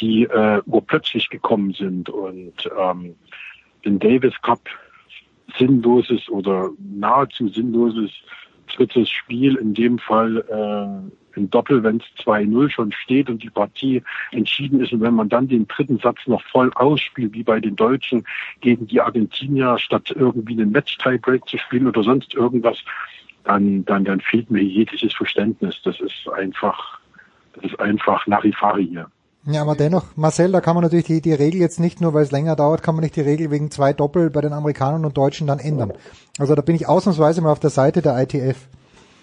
die 0.00 0.24
äh, 0.24 0.60
urplötzlich 0.66 1.30
gekommen 1.30 1.72
sind. 1.72 2.10
Und 2.10 2.70
ähm, 2.78 3.14
den 3.84 3.98
Davis 3.98 4.34
Cup 4.42 4.60
sinnloses 5.56 6.28
oder 6.28 6.70
nahezu 6.78 7.48
sinnloses 7.48 8.10
drittes 8.78 9.10
Spiel, 9.10 9.56
in 9.56 9.74
dem 9.74 9.98
Fall 9.98 10.44
äh, 10.48 11.38
ein 11.38 11.50
Doppel, 11.50 11.82
wenn 11.82 11.98
es 11.98 12.24
2-0 12.24 12.70
schon 12.70 12.92
steht 12.92 13.30
und 13.30 13.42
die 13.42 13.50
Partie 13.50 14.02
entschieden 14.32 14.80
ist 14.80 14.92
und 14.92 15.00
wenn 15.00 15.14
man 15.14 15.28
dann 15.28 15.48
den 15.48 15.66
dritten 15.66 15.98
Satz 15.98 16.26
noch 16.26 16.42
voll 16.42 16.70
ausspielt, 16.74 17.32
wie 17.32 17.42
bei 17.42 17.60
den 17.60 17.76
Deutschen 17.76 18.24
gegen 18.60 18.86
die 18.86 19.00
Argentinier, 19.00 19.78
statt 19.78 20.12
irgendwie 20.14 20.54
einen 20.54 20.72
Match-Tiebreak 20.72 21.46
zu 21.46 21.58
spielen 21.58 21.86
oder 21.86 22.02
sonst 22.02 22.34
irgendwas, 22.34 22.78
dann, 23.44 23.84
dann, 23.84 24.04
dann 24.04 24.20
fehlt 24.20 24.50
mir 24.50 24.62
jegliches 24.62 25.14
Verständnis. 25.14 25.80
Das 25.82 25.98
ist 26.00 26.28
einfach, 26.34 27.00
das 27.54 27.64
ist 27.72 27.80
einfach 27.80 28.26
Larifari 28.26 28.86
hier. 28.86 29.10
Ja, 29.50 29.62
aber 29.62 29.76
dennoch, 29.76 30.04
Marcel, 30.14 30.52
da 30.52 30.60
kann 30.60 30.74
man 30.74 30.84
natürlich 30.84 31.06
die, 31.06 31.22
die 31.22 31.32
Regel 31.32 31.58
jetzt 31.60 31.80
nicht 31.80 32.02
nur, 32.02 32.12
weil 32.12 32.22
es 32.22 32.30
länger 32.30 32.54
dauert, 32.54 32.82
kann 32.82 32.94
man 32.94 33.02
nicht 33.02 33.16
die 33.16 33.22
Regel 33.22 33.50
wegen 33.50 33.70
zwei 33.70 33.94
Doppel 33.94 34.28
bei 34.28 34.42
den 34.42 34.52
Amerikanern 34.52 35.06
und 35.06 35.16
Deutschen 35.16 35.46
dann 35.46 35.58
ändern. 35.58 35.94
Also 36.38 36.54
da 36.54 36.60
bin 36.60 36.76
ich 36.76 36.86
ausnahmsweise 36.86 37.40
mal 37.40 37.50
auf 37.50 37.60
der 37.60 37.70
Seite 37.70 38.02
der 38.02 38.20
ITF. 38.20 38.58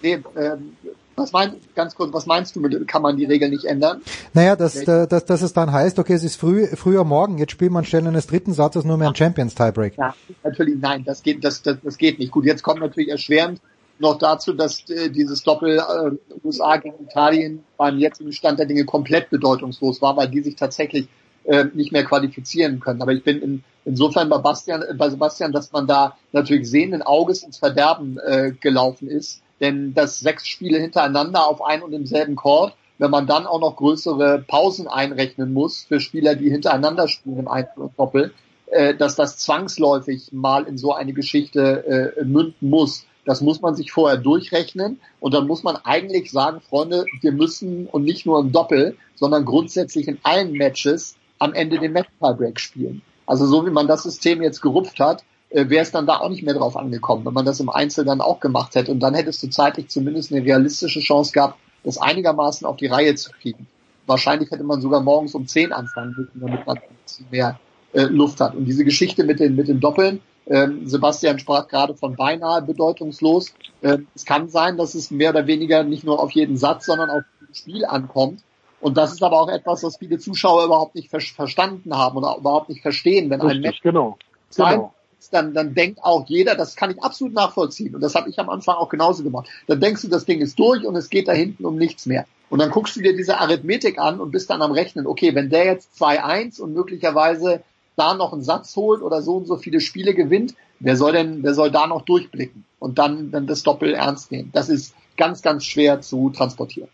Nee, 0.02 0.18
ähm, 0.36 0.76
was 1.14 1.32
meinst, 1.32 1.56
ganz 1.76 1.94
kurz, 1.94 2.12
was 2.12 2.26
meinst 2.26 2.56
du 2.56 2.60
mit, 2.60 2.88
kann 2.88 3.02
man 3.02 3.16
die 3.16 3.24
Regel 3.24 3.50
nicht 3.50 3.66
ändern? 3.66 4.02
Naja, 4.34 4.56
dass, 4.56 4.74
dass, 4.84 5.08
dass, 5.08 5.24
dass 5.24 5.42
es 5.42 5.52
dann 5.52 5.70
heißt, 5.70 5.98
okay, 6.00 6.14
es 6.14 6.24
ist 6.24 6.36
früh, 6.36 6.66
früher 6.74 7.04
Morgen, 7.04 7.38
jetzt 7.38 7.52
spielt 7.52 7.70
man 7.70 7.84
stellen 7.84 8.08
eines 8.08 8.26
dritten 8.26 8.52
Satzes 8.52 8.84
nur 8.84 8.96
mehr 8.96 9.08
ein 9.08 9.14
Champions 9.14 9.54
Tiebreak. 9.54 9.96
Ja, 9.96 10.14
natürlich, 10.42 10.76
nein, 10.80 11.04
das 11.04 11.22
geht, 11.22 11.44
das, 11.44 11.62
das, 11.62 11.76
das 11.82 11.96
geht 11.96 12.18
nicht. 12.18 12.32
Gut, 12.32 12.44
jetzt 12.44 12.62
kommt 12.62 12.80
natürlich 12.80 13.10
erschwerend 13.10 13.60
noch 13.98 14.18
dazu, 14.18 14.52
dass 14.52 14.88
äh, 14.90 15.10
dieses 15.10 15.42
Doppel 15.42 15.78
äh, 15.78 16.46
USA 16.46 16.76
gegen 16.76 17.04
Italien 17.04 17.64
beim 17.76 17.98
jetzigen 17.98 18.32
Stand 18.32 18.58
der 18.58 18.66
Dinge 18.66 18.84
komplett 18.84 19.30
bedeutungslos 19.30 20.02
war, 20.02 20.16
weil 20.16 20.28
die 20.28 20.42
sich 20.42 20.56
tatsächlich 20.56 21.08
äh, 21.44 21.66
nicht 21.74 21.92
mehr 21.92 22.04
qualifizieren 22.04 22.80
können. 22.80 23.02
Aber 23.02 23.12
ich 23.12 23.22
bin 23.22 23.40
in, 23.40 23.64
insofern 23.84 24.28
bei, 24.28 24.38
Bastian, 24.38 24.82
äh, 24.82 24.94
bei 24.94 25.08
Sebastian, 25.08 25.52
dass 25.52 25.72
man 25.72 25.86
da 25.86 26.16
natürlich 26.32 26.68
sehenden 26.68 27.02
Auges 27.02 27.42
ins 27.42 27.58
Verderben 27.58 28.18
äh, 28.18 28.52
gelaufen 28.60 29.08
ist, 29.08 29.42
denn 29.60 29.94
das 29.94 30.20
sechs 30.20 30.46
Spiele 30.46 30.78
hintereinander 30.78 31.46
auf 31.46 31.64
ein 31.64 31.82
und 31.82 31.92
demselben 31.92 32.36
Court, 32.36 32.74
wenn 32.98 33.10
man 33.10 33.26
dann 33.26 33.46
auch 33.46 33.60
noch 33.60 33.76
größere 33.76 34.44
Pausen 34.46 34.88
einrechnen 34.88 35.52
muss 35.52 35.84
für 35.84 36.00
Spieler, 36.00 36.34
die 36.34 36.50
hintereinander 36.50 37.08
spielen 37.08 37.38
im 37.38 37.48
Einzel 37.48 37.82
und 37.82 37.98
Doppel, 37.98 38.32
äh, 38.66 38.94
dass 38.94 39.16
das 39.16 39.38
zwangsläufig 39.38 40.32
mal 40.32 40.64
in 40.64 40.78
so 40.78 40.92
eine 40.92 41.12
Geschichte 41.12 42.14
äh, 42.18 42.24
münden 42.24 42.68
muss 42.68 43.06
das 43.26 43.42
muss 43.42 43.60
man 43.60 43.74
sich 43.74 43.92
vorher 43.92 44.16
durchrechnen 44.16 45.00
und 45.20 45.34
dann 45.34 45.46
muss 45.46 45.62
man 45.62 45.76
eigentlich 45.76 46.30
sagen, 46.30 46.60
Freunde, 46.60 47.04
wir 47.20 47.32
müssen 47.32 47.86
und 47.86 48.04
nicht 48.04 48.24
nur 48.24 48.40
im 48.40 48.52
Doppel, 48.52 48.96
sondern 49.16 49.44
grundsätzlich 49.44 50.08
in 50.08 50.18
allen 50.22 50.52
Matches 50.52 51.16
am 51.38 51.52
Ende 51.52 51.78
den 51.78 51.92
Match-Tiebreak 51.92 52.58
spielen. 52.58 53.02
Also 53.26 53.46
so 53.46 53.66
wie 53.66 53.70
man 53.70 53.88
das 53.88 54.04
System 54.04 54.40
jetzt 54.40 54.62
gerupft 54.62 55.00
hat, 55.00 55.24
äh, 55.50 55.68
wäre 55.68 55.82
es 55.82 55.90
dann 55.90 56.06
da 56.06 56.18
auch 56.18 56.28
nicht 56.28 56.44
mehr 56.44 56.54
drauf 56.54 56.76
angekommen, 56.76 57.26
wenn 57.26 57.34
man 57.34 57.44
das 57.44 57.60
im 57.60 57.68
Einzel 57.68 58.04
dann 58.04 58.20
auch 58.20 58.40
gemacht 58.40 58.74
hätte. 58.76 58.92
Und 58.92 59.00
dann 59.00 59.14
hättest 59.14 59.42
du 59.42 59.48
zeitlich 59.48 59.88
zumindest 59.88 60.32
eine 60.32 60.44
realistische 60.44 61.00
Chance 61.00 61.32
gehabt, 61.32 61.58
das 61.82 61.98
einigermaßen 61.98 62.66
auf 62.66 62.76
die 62.76 62.86
Reihe 62.86 63.14
zu 63.16 63.30
kriegen. 63.32 63.66
Wahrscheinlich 64.06 64.50
hätte 64.52 64.64
man 64.64 64.80
sogar 64.80 65.00
morgens 65.00 65.34
um 65.34 65.46
10 65.46 65.72
anfangen 65.72 66.14
müssen, 66.16 66.40
damit 66.40 66.64
man 66.64 66.76
ein 66.76 66.82
bisschen 67.04 67.26
mehr 67.30 67.58
äh, 67.92 68.04
Luft 68.04 68.40
hat. 68.40 68.54
Und 68.54 68.66
diese 68.66 68.84
Geschichte 68.84 69.24
mit 69.24 69.40
den, 69.40 69.56
mit 69.56 69.66
den 69.66 69.80
Doppeln, 69.80 70.20
ähm, 70.46 70.86
Sebastian 70.86 71.38
sprach 71.38 71.68
gerade 71.68 71.94
von 71.94 72.14
beinahe 72.14 72.62
bedeutungslos. 72.62 73.52
Ähm, 73.82 74.06
es 74.14 74.24
kann 74.24 74.48
sein, 74.48 74.76
dass 74.76 74.94
es 74.94 75.10
mehr 75.10 75.30
oder 75.30 75.46
weniger 75.46 75.82
nicht 75.82 76.04
nur 76.04 76.22
auf 76.22 76.30
jeden 76.32 76.56
Satz, 76.56 76.86
sondern 76.86 77.10
auf 77.10 77.22
das 77.48 77.58
Spiel 77.58 77.84
ankommt. 77.84 78.42
Und 78.80 78.96
das 78.96 79.12
ist 79.12 79.22
aber 79.22 79.40
auch 79.40 79.48
etwas, 79.48 79.82
was 79.82 79.96
viele 79.96 80.18
Zuschauer 80.18 80.64
überhaupt 80.64 80.94
nicht 80.94 81.10
ver 81.10 81.20
verstanden 81.20 81.96
haben 81.96 82.16
oder 82.16 82.36
überhaupt 82.36 82.68
nicht 82.68 82.82
verstehen. 82.82 83.30
Wenn 83.30 83.40
Richtig, 83.40 83.58
ein 83.58 83.62
Match 83.62 83.80
genau. 83.82 84.18
genau. 84.54 84.94
dann, 85.32 85.54
dann 85.54 85.74
denkt 85.74 86.04
auch 86.04 86.26
jeder, 86.28 86.54
das 86.54 86.76
kann 86.76 86.90
ich 86.90 87.02
absolut 87.02 87.34
nachvollziehen. 87.34 87.94
Und 87.94 88.00
das 88.00 88.14
habe 88.14 88.30
ich 88.30 88.38
am 88.38 88.48
Anfang 88.48 88.76
auch 88.76 88.88
genauso 88.88 89.24
gemacht. 89.24 89.48
Dann 89.66 89.80
denkst 89.80 90.02
du, 90.02 90.08
das 90.08 90.26
Ding 90.26 90.40
ist 90.40 90.58
durch 90.58 90.84
und 90.84 90.94
es 90.94 91.10
geht 91.10 91.26
da 91.26 91.32
hinten 91.32 91.64
um 91.64 91.76
nichts 91.76 92.06
mehr. 92.06 92.26
Und 92.48 92.60
dann 92.60 92.70
guckst 92.70 92.94
du 92.94 93.00
dir 93.00 93.16
diese 93.16 93.38
Arithmetik 93.38 93.98
an 93.98 94.20
und 94.20 94.30
bist 94.30 94.50
dann 94.50 94.62
am 94.62 94.70
Rechnen, 94.70 95.06
okay, 95.06 95.34
wenn 95.34 95.50
der 95.50 95.64
jetzt 95.64 96.00
2-1 96.00 96.60
und 96.60 96.74
möglicherweise 96.74 97.62
da 97.96 98.14
noch 98.14 98.32
einen 98.32 98.42
Satz 98.42 98.76
holt 98.76 99.02
oder 99.02 99.22
so 99.22 99.36
und 99.36 99.46
so 99.46 99.56
viele 99.56 99.80
Spiele 99.80 100.14
gewinnt, 100.14 100.54
wer 100.80 100.96
soll 100.96 101.12
denn, 101.12 101.42
wer 101.42 101.54
soll 101.54 101.70
da 101.70 101.86
noch 101.86 102.02
durchblicken 102.02 102.64
und 102.78 102.98
dann, 102.98 103.30
dann 103.30 103.46
das 103.46 103.62
Doppel 103.62 103.94
ernst 103.94 104.30
nehmen? 104.30 104.50
Das 104.52 104.68
ist 104.68 104.94
ganz, 105.16 105.42
ganz 105.42 105.64
schwer 105.64 106.00
zu 106.00 106.30
transportieren. 106.30 106.90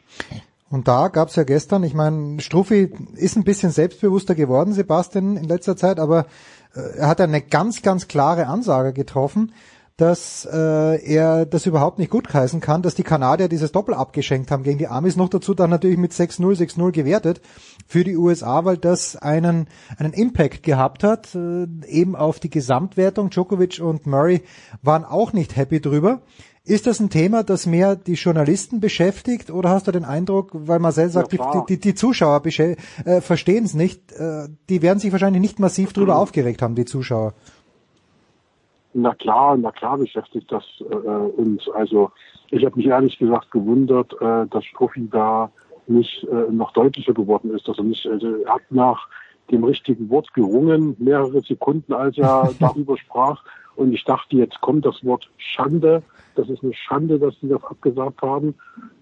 Und 0.70 0.88
da 0.88 1.08
gab's 1.08 1.36
ja 1.36 1.42
gestern, 1.42 1.82
ich 1.84 1.92
meine, 1.92 2.40
Struffi 2.40 2.90
ist 3.14 3.36
ein 3.36 3.44
bisschen 3.44 3.72
selbstbewusster 3.72 4.34
geworden, 4.34 4.72
Sebastian, 4.72 5.36
in 5.36 5.44
letzter 5.44 5.76
Zeit, 5.76 5.98
aber 5.98 6.26
äh, 6.74 6.96
er 6.96 7.08
hat 7.08 7.20
eine 7.20 7.42
ganz, 7.42 7.82
ganz 7.82 8.08
klare 8.08 8.46
Ansage 8.46 8.94
getroffen 8.94 9.52
dass 10.02 10.48
äh, 10.52 11.00
er 11.04 11.46
das 11.46 11.64
überhaupt 11.64 12.00
nicht 12.00 12.10
gutheißen 12.10 12.60
kann, 12.60 12.82
dass 12.82 12.96
die 12.96 13.04
Kanadier 13.04 13.46
dieses 13.46 13.70
Doppel 13.70 13.94
abgeschenkt 13.94 14.50
haben 14.50 14.64
gegen 14.64 14.78
die 14.78 14.88
Amis. 14.88 15.14
Noch 15.14 15.28
dazu 15.28 15.54
dann 15.54 15.70
natürlich 15.70 15.96
mit 15.96 16.10
6-0, 16.10 16.58
6-0 16.58 16.90
gewertet 16.90 17.40
für 17.86 18.02
die 18.02 18.16
USA, 18.16 18.64
weil 18.64 18.78
das 18.78 19.14
einen, 19.14 19.68
einen 19.96 20.12
Impact 20.12 20.64
gehabt 20.64 21.04
hat, 21.04 21.36
äh, 21.36 21.68
eben 21.86 22.16
auf 22.16 22.40
die 22.40 22.50
Gesamtwertung. 22.50 23.30
Djokovic 23.30 23.80
und 23.80 24.04
Murray 24.04 24.42
waren 24.82 25.04
auch 25.04 25.32
nicht 25.32 25.54
happy 25.54 25.80
drüber. 25.80 26.22
Ist 26.64 26.88
das 26.88 26.98
ein 26.98 27.08
Thema, 27.08 27.44
das 27.44 27.66
mehr 27.66 27.94
die 27.94 28.14
Journalisten 28.14 28.80
beschäftigt 28.80 29.52
oder 29.52 29.70
hast 29.70 29.86
du 29.86 29.92
den 29.92 30.04
Eindruck, 30.04 30.50
weil 30.52 30.80
Marcel 30.80 31.10
sagt, 31.10 31.32
ja, 31.32 31.64
die, 31.68 31.76
die, 31.76 31.80
die, 31.80 31.94
Zuschauer 31.94 32.44
äh, 32.44 33.20
verstehen 33.20 33.64
es 33.64 33.74
nicht, 33.74 34.10
äh, 34.10 34.48
die 34.68 34.82
werden 34.82 34.98
sich 34.98 35.12
wahrscheinlich 35.12 35.42
nicht 35.42 35.60
massiv 35.60 35.92
drüber 35.92 36.14
mhm. 36.14 36.18
aufgeregt 36.22 36.60
haben, 36.60 36.74
die 36.74 36.86
Zuschauer? 36.86 37.34
Na 38.94 39.14
klar, 39.14 39.56
na 39.56 39.70
klar 39.72 39.98
beschäftigt 39.98 40.52
das 40.52 40.64
äh, 40.80 40.94
uns. 40.94 41.68
Also 41.70 42.10
ich 42.50 42.64
habe 42.64 42.76
mich 42.76 42.86
ehrlich 42.86 43.18
gesagt 43.18 43.50
gewundert, 43.50 44.12
äh, 44.20 44.46
dass 44.46 44.64
Strophi 44.64 45.08
da 45.10 45.50
nicht 45.86 46.24
äh, 46.24 46.50
noch 46.50 46.72
deutlicher 46.72 47.14
geworden 47.14 47.54
ist, 47.54 47.66
dass 47.66 47.78
er 47.78 47.84
nicht, 47.84 48.06
also 48.06 48.36
er 48.36 48.54
hat 48.54 48.62
nach 48.70 49.08
dem 49.50 49.64
richtigen 49.64 50.08
Wort 50.10 50.32
gerungen, 50.34 50.94
mehrere 50.98 51.40
Sekunden, 51.40 51.92
als 51.92 52.18
er 52.18 52.50
darüber 52.60 52.96
sprach. 52.98 53.42
Und 53.76 53.92
ich 53.92 54.04
dachte, 54.04 54.36
jetzt 54.36 54.60
kommt 54.60 54.84
das 54.84 55.02
Wort 55.04 55.30
Schande. 55.38 56.02
Das 56.34 56.48
ist 56.48 56.62
eine 56.62 56.74
Schande, 56.74 57.18
dass 57.18 57.34
sie 57.40 57.48
das 57.48 57.64
abgesagt 57.64 58.20
haben. 58.22 58.54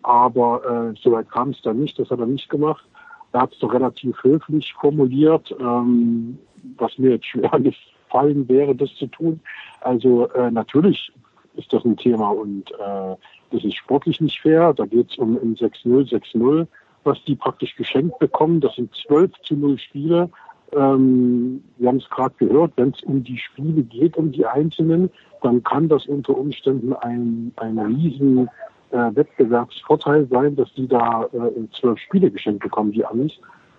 Aber 0.03 0.93
äh, 0.93 0.99
soweit 1.01 1.29
kam 1.31 1.51
es 1.51 1.61
dann 1.63 1.81
nicht. 1.81 1.99
Das 1.99 2.11
hat 2.11 2.21
er 2.21 2.27
nicht 2.27 2.49
gemacht. 2.49 2.85
Er 3.33 3.43
hat 3.43 3.53
es 3.53 3.59
doch 3.59 3.73
relativ 3.73 4.23
höflich 4.23 4.73
formuliert, 4.75 5.55
ähm, 5.61 6.39
was 6.79 6.99
mir 6.99 7.11
jetzt 7.13 7.27
schwer 7.27 7.59
nicht 7.59 7.81
fallen 8.11 8.49
wäre, 8.49 8.75
das 8.75 8.95
zu 8.97 9.07
tun. 9.07 9.41
Also 9.81 10.29
äh, 10.33 10.51
natürlich 10.51 11.13
ist 11.57 11.73
das 11.73 11.85
ein 11.85 11.97
Thema 11.97 12.31
und 12.31 12.71
äh, 12.73 13.17
das 13.51 13.65
ist 13.65 13.77
sportlich 13.77 14.21
nicht 14.21 14.41
fair. 14.41 14.73
Da 14.73 14.87
geht 14.87 15.11
es 15.11 15.19
um, 15.19 15.37
um 15.37 15.55
6-0, 15.55 16.11
6-0, 16.11 16.67
was 17.05 17.23
die 17.25 17.35
praktisch 17.35 17.77
geschenkt 17.77 18.19
bekommen. 18.19 18.61
Das 18.61 18.77
sind 18.77 18.95
12 18.95 19.33
zu 19.43 19.57
0 19.57 19.79
Spiele. 19.79 20.31
Ähm, 20.73 21.63
wir 21.79 21.89
haben 21.89 21.97
es 21.97 22.09
gerade 22.09 22.35
gehört, 22.39 22.73
wenn 22.77 22.91
es 22.91 23.03
um 23.03 23.25
die 23.25 23.39
Spiele 23.39 23.83
geht, 23.83 24.17
um 24.17 24.31
die 24.31 24.47
einzelnen, 24.47 25.11
dann 25.43 25.63
kann 25.65 25.89
das 25.89 26.07
unter 26.07 26.37
Umständen 26.37 26.93
ein, 26.93 27.53
ein 27.57 27.79
riesen 27.79 28.49
äh, 28.91 29.15
Wettbewerbsvorteil 29.15 30.29
sein, 30.31 30.55
dass 30.57 30.73
die 30.75 30.87
da 30.87 31.25
äh, 31.33 31.69
zwölf 31.73 31.99
Spiele 31.99 32.31
geschenkt 32.31 32.63
bekommen, 32.63 32.93
die 32.93 33.05
Amis. 33.05 33.33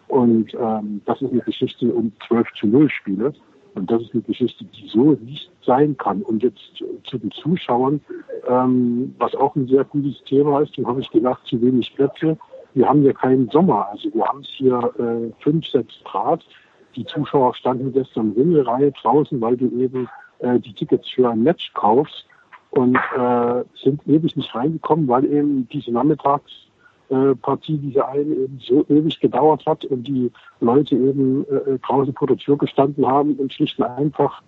Und 0.07 0.53
ähm, 0.53 1.01
das 1.05 1.21
ist 1.21 1.31
eine 1.31 1.41
Geschichte 1.41 1.93
um 1.93 2.11
12 2.27 2.47
zu 2.59 2.67
0 2.67 2.89
Spiele. 2.89 3.33
Und 3.73 3.89
das 3.89 4.01
ist 4.01 4.13
eine 4.13 4.23
Geschichte, 4.23 4.65
die 4.65 4.87
so 4.89 5.17
nicht 5.21 5.49
sein 5.65 5.95
kann. 5.97 6.21
Und 6.23 6.43
jetzt 6.43 6.83
zu 7.03 7.17
den 7.17 7.31
Zuschauern, 7.31 8.01
ähm, 8.47 9.15
was 9.17 9.33
auch 9.35 9.55
ein 9.55 9.67
sehr 9.67 9.83
gutes 9.85 10.21
Thema 10.25 10.61
ist, 10.61 10.77
dann 10.77 10.87
habe 10.87 11.01
ich 11.01 11.09
gedacht, 11.09 11.45
zu 11.45 11.61
wenig 11.61 11.93
Plätze. 11.95 12.37
Wir 12.73 12.87
haben 12.87 13.03
ja 13.03 13.13
keinen 13.13 13.49
Sommer. 13.49 13.87
Also 13.89 14.13
wir 14.13 14.25
haben 14.25 14.41
es 14.41 14.49
hier 14.49 14.91
äh, 14.99 15.31
fünf, 15.41 15.65
sechs 15.67 15.93
Grad. 16.03 16.43
Die 16.95 17.05
Zuschauer 17.05 17.55
standen 17.55 17.93
gestern 17.93 18.33
Ringelreihe 18.33 18.91
draußen, 18.91 19.39
weil 19.39 19.55
du 19.55 19.69
eben 19.79 20.09
äh, 20.39 20.59
die 20.59 20.73
Tickets 20.73 21.09
für 21.09 21.29
ein 21.29 21.43
Match 21.43 21.71
kaufst 21.73 22.25
und 22.71 22.97
äh, 23.17 23.63
sind 23.81 24.05
ewig 24.07 24.35
nicht 24.35 24.53
reingekommen, 24.53 25.07
weil 25.07 25.25
eben 25.25 25.67
diese 25.69 25.91
Nachmittagspartie, 27.11 27.77
diese 27.77 28.07
eine 28.07 28.33
eben 28.35 28.59
so 28.59 28.85
ewig 28.89 29.19
gedauert 29.19 29.65
hat 29.65 29.85
und 29.85 30.03
die 30.03 30.31
Leute 30.59 30.95
eben 30.95 31.45
äh, 31.45 31.77
draußen 31.79 32.13
vor 32.13 32.27
der 32.27 32.37
Tür 32.37 32.57
gestanden 32.57 33.05
haben 33.05 33.35
und 33.35 33.53
schlicht 33.53 33.79
und 33.79 33.85
einfach 33.85 34.41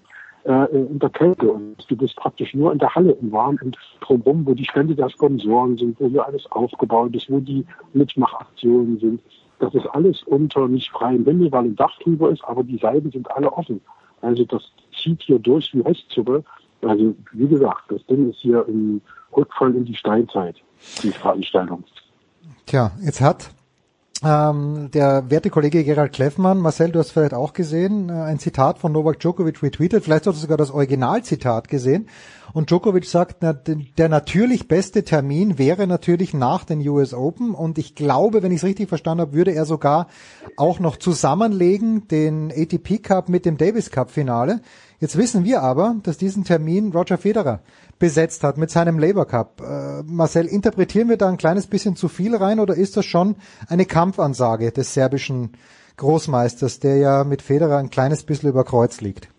äh, 0.45 0.75
in 0.75 0.99
der 0.99 1.09
Kälte 1.09 1.51
und 1.51 1.75
du 1.89 1.95
bist 1.95 2.15
praktisch 2.15 2.53
nur 2.53 2.71
in 2.71 2.79
der 2.79 2.93
Halle 2.93 3.11
im 3.11 3.31
Warm 3.31 3.59
und 3.61 3.77
drumherum, 4.01 4.45
wo 4.45 4.53
die 4.53 4.65
Stände 4.65 4.95
der 4.95 5.09
Sponsoren 5.09 5.77
sind, 5.77 5.99
wo 5.99 6.07
hier 6.07 6.25
alles 6.25 6.49
aufgebaut 6.51 7.15
ist, 7.15 7.29
wo 7.29 7.39
die 7.39 7.65
Mitmachaktionen 7.93 8.99
sind. 8.99 9.21
Das 9.59 9.73
ist 9.73 9.87
alles 9.87 10.23
unter 10.23 10.67
nicht 10.67 10.89
freiem 10.89 11.25
Himmel, 11.25 11.51
weil 11.51 11.65
ein 11.65 11.75
Dach 11.75 11.97
drüber 11.99 12.31
ist, 12.31 12.43
aber 12.43 12.63
die 12.63 12.77
Seiten 12.77 13.11
sind 13.11 13.29
alle 13.31 13.51
offen. 13.51 13.79
Also 14.21 14.45
das 14.45 14.63
zieht 15.01 15.21
hier 15.21 15.39
durch 15.39 15.73
wie 15.73 15.81
Restsuppe. 15.81 16.43
Also 16.81 17.15
wie 17.31 17.47
gesagt, 17.47 17.83
das 17.89 18.05
Ding 18.07 18.29
ist 18.29 18.39
hier 18.39 18.65
im 18.67 19.01
Rückfall 19.35 19.73
in 19.75 19.85
die 19.85 19.95
Steinzeit, 19.95 20.57
die 21.01 21.11
Veranstaltung. 21.11 21.83
Tja, 22.73 22.91
jetzt 23.03 23.21
hat 23.21 23.51
ähm, 24.23 24.89
der 24.91 25.29
werte 25.29 25.51
Kollege 25.51 25.83
Gerald 25.83 26.11
Kleffmann, 26.11 26.57
Marcel, 26.57 26.91
du 26.91 26.97
hast 26.97 27.11
vielleicht 27.11 27.35
auch 27.35 27.53
gesehen, 27.53 28.09
äh, 28.09 28.13
ein 28.13 28.39
Zitat 28.39 28.79
von 28.79 28.91
Novak 28.91 29.19
Djokovic 29.19 29.61
retweetet, 29.61 30.03
vielleicht 30.03 30.25
hast 30.25 30.37
du 30.37 30.41
sogar 30.41 30.57
das 30.57 30.71
Originalzitat 30.71 31.67
gesehen. 31.67 32.07
Und 32.51 32.71
Djokovic 32.71 33.05
sagt, 33.05 33.37
na, 33.41 33.53
der 33.53 34.09
natürlich 34.09 34.67
beste 34.67 35.03
Termin 35.03 35.59
wäre 35.59 35.85
natürlich 35.85 36.33
nach 36.33 36.63
den 36.63 36.87
US 36.87 37.13
Open. 37.13 37.53
Und 37.53 37.77
ich 37.77 37.93
glaube, 37.93 38.41
wenn 38.41 38.51
ich 38.51 38.57
es 38.57 38.63
richtig 38.63 38.89
verstanden 38.89 39.21
habe, 39.21 39.33
würde 39.33 39.53
er 39.53 39.65
sogar 39.65 40.07
auch 40.57 40.79
noch 40.79 40.97
zusammenlegen 40.97 42.07
den 42.07 42.51
ATP 42.51 43.03
Cup 43.03 43.29
mit 43.29 43.45
dem 43.45 43.57
Davis 43.57 43.91
Cup 43.91 44.09
Finale. 44.09 44.61
Jetzt 44.99 45.17
wissen 45.17 45.43
wir 45.43 45.61
aber, 45.61 45.97
dass 46.03 46.17
diesen 46.17 46.43
Termin 46.43 46.91
Roger 46.91 47.17
Federer 47.17 47.59
besetzt 48.03 48.43
hat 48.43 48.57
mit 48.57 48.69
seinem 48.69 48.99
Labour 48.99 49.25
Cup. 49.25 49.61
Äh, 49.61 50.03
Marcel, 50.03 50.45
interpretieren 50.45 51.07
wir 51.07 51.15
da 51.15 51.29
ein 51.29 51.37
kleines 51.37 51.67
bisschen 51.67 51.95
zu 51.95 52.09
viel 52.09 52.35
rein 52.35 52.59
oder 52.59 52.75
ist 52.75 52.97
das 52.97 53.05
schon 53.05 53.37
eine 53.69 53.85
Kampfansage 53.85 54.73
des 54.73 54.93
serbischen 54.93 55.53
Großmeisters, 55.95 56.81
der 56.81 56.97
ja 56.97 57.23
mit 57.23 57.41
Federer 57.41 57.77
ein 57.77 57.89
kleines 57.89 58.23
bisschen 58.23 58.49
über 58.49 58.65
Kreuz 58.65 58.99
liegt? 58.99 59.29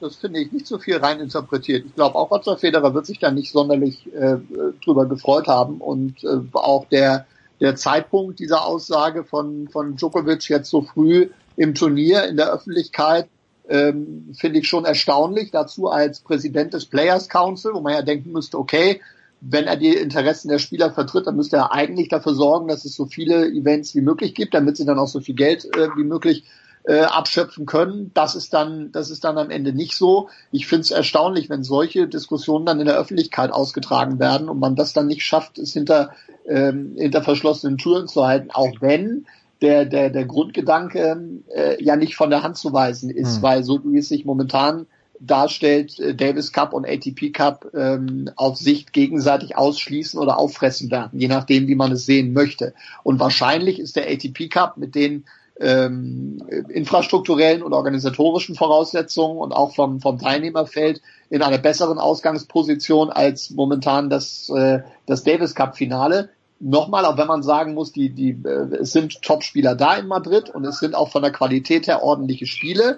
Das 0.00 0.16
finde 0.16 0.40
ich 0.40 0.52
nicht 0.52 0.66
so 0.66 0.78
viel 0.78 0.98
rein 0.98 1.18
interpretiert. 1.18 1.86
Ich 1.86 1.94
glaube 1.94 2.14
auch 2.16 2.30
Roger 2.30 2.58
Federer 2.58 2.92
wird 2.92 3.06
sich 3.06 3.20
da 3.20 3.30
nicht 3.30 3.52
sonderlich 3.52 4.06
äh, 4.12 4.36
drüber 4.84 5.06
gefreut 5.06 5.46
haben 5.46 5.80
und 5.80 6.22
äh, 6.24 6.40
auch 6.52 6.84
der 6.90 7.24
der 7.58 7.74
Zeitpunkt 7.74 8.38
dieser 8.38 8.66
Aussage 8.66 9.24
von 9.24 9.68
von 9.72 9.96
Djokovic 9.96 10.46
jetzt 10.50 10.68
so 10.68 10.82
früh 10.82 11.30
im 11.56 11.74
Turnier 11.74 12.24
in 12.24 12.36
der 12.36 12.52
Öffentlichkeit 12.52 13.28
ähm, 13.68 14.34
finde 14.36 14.58
ich 14.58 14.68
schon 14.68 14.84
erstaunlich. 14.84 15.50
Dazu 15.50 15.88
als 15.88 16.20
Präsident 16.20 16.74
des 16.74 16.86
Players 16.86 17.28
Council, 17.28 17.72
wo 17.74 17.80
man 17.80 17.94
ja 17.94 18.02
denken 18.02 18.32
müsste, 18.32 18.58
okay, 18.58 19.00
wenn 19.40 19.64
er 19.64 19.76
die 19.76 19.94
Interessen 19.94 20.48
der 20.48 20.58
Spieler 20.58 20.92
vertritt, 20.92 21.26
dann 21.26 21.36
müsste 21.36 21.56
er 21.56 21.72
eigentlich 21.72 22.08
dafür 22.08 22.34
sorgen, 22.34 22.68
dass 22.68 22.84
es 22.84 22.94
so 22.94 23.06
viele 23.06 23.46
Events 23.46 23.94
wie 23.94 24.00
möglich 24.00 24.34
gibt, 24.34 24.54
damit 24.54 24.76
sie 24.76 24.86
dann 24.86 24.98
auch 24.98 25.08
so 25.08 25.20
viel 25.20 25.34
Geld 25.34 25.64
äh, 25.76 25.88
wie 25.96 26.04
möglich 26.04 26.44
äh, 26.84 27.00
abschöpfen 27.00 27.66
können. 27.66 28.10
Das 28.14 28.34
ist 28.34 28.54
dann, 28.54 28.92
das 28.92 29.10
ist 29.10 29.24
dann 29.24 29.38
am 29.38 29.50
Ende 29.50 29.72
nicht 29.72 29.96
so. 29.96 30.28
Ich 30.50 30.66
finde 30.66 30.82
es 30.82 30.90
erstaunlich, 30.90 31.50
wenn 31.50 31.62
solche 31.62 32.06
Diskussionen 32.08 32.66
dann 32.66 32.80
in 32.80 32.86
der 32.86 32.98
Öffentlichkeit 32.98 33.50
ausgetragen 33.50 34.18
werden 34.18 34.48
und 34.48 34.58
man 34.58 34.76
das 34.76 34.92
dann 34.92 35.06
nicht 35.06 35.22
schafft, 35.22 35.58
es 35.58 35.72
hinter, 35.72 36.12
ähm, 36.46 36.94
hinter 36.96 37.22
verschlossenen 37.22 37.78
Türen 37.78 38.06
zu 38.06 38.26
halten, 38.26 38.50
auch 38.50 38.80
wenn 38.80 39.26
der, 39.62 39.84
der, 39.84 40.10
der 40.10 40.24
Grundgedanke 40.24 41.42
äh, 41.54 41.82
ja 41.82 41.96
nicht 41.96 42.16
von 42.16 42.30
der 42.30 42.42
Hand 42.42 42.56
zu 42.56 42.72
weisen 42.72 43.10
ist, 43.10 43.38
mhm. 43.38 43.42
weil 43.42 43.64
so 43.64 43.80
wie 43.84 43.98
es 43.98 44.08
sich 44.08 44.24
momentan 44.24 44.86
darstellt, 45.20 45.98
äh, 45.98 46.14
Davis 46.14 46.52
Cup 46.52 46.72
und 46.72 46.86
ATP 46.86 47.32
Cup 47.32 47.70
ähm, 47.74 48.30
auf 48.36 48.56
Sicht 48.56 48.92
gegenseitig 48.92 49.56
ausschließen 49.56 50.18
oder 50.18 50.38
auffressen 50.38 50.90
werden, 50.90 51.20
je 51.20 51.28
nachdem, 51.28 51.68
wie 51.68 51.74
man 51.74 51.92
es 51.92 52.06
sehen 52.06 52.32
möchte. 52.32 52.74
Und 53.02 53.20
wahrscheinlich 53.20 53.78
ist 53.78 53.96
der 53.96 54.08
ATP 54.10 54.48
Cup 54.48 54.76
mit 54.76 54.94
den 54.94 55.24
ähm, 55.60 56.42
infrastrukturellen 56.68 57.62
und 57.62 57.72
organisatorischen 57.72 58.56
Voraussetzungen 58.56 59.38
und 59.38 59.52
auch 59.52 59.74
vom, 59.74 60.00
vom 60.00 60.18
Teilnehmerfeld 60.18 61.00
in 61.30 61.42
einer 61.42 61.58
besseren 61.58 61.98
Ausgangsposition 61.98 63.10
als 63.10 63.50
momentan 63.50 64.10
das, 64.10 64.50
äh, 64.50 64.80
das 65.06 65.22
Davis 65.22 65.54
Cup 65.54 65.76
Finale 65.76 66.30
nochmal, 66.64 67.04
auch 67.04 67.18
wenn 67.18 67.26
man 67.26 67.42
sagen 67.42 67.74
muss, 67.74 67.92
die, 67.92 68.10
die, 68.10 68.30
äh, 68.44 68.76
es 68.80 68.92
sind 68.92 69.22
Top-Spieler 69.22 69.74
da 69.74 69.94
in 69.96 70.06
Madrid 70.06 70.50
und 70.50 70.64
es 70.64 70.78
sind 70.78 70.94
auch 70.94 71.10
von 71.10 71.22
der 71.22 71.32
Qualität 71.32 71.86
her 71.86 72.02
ordentliche 72.02 72.46
Spiele, 72.46 72.96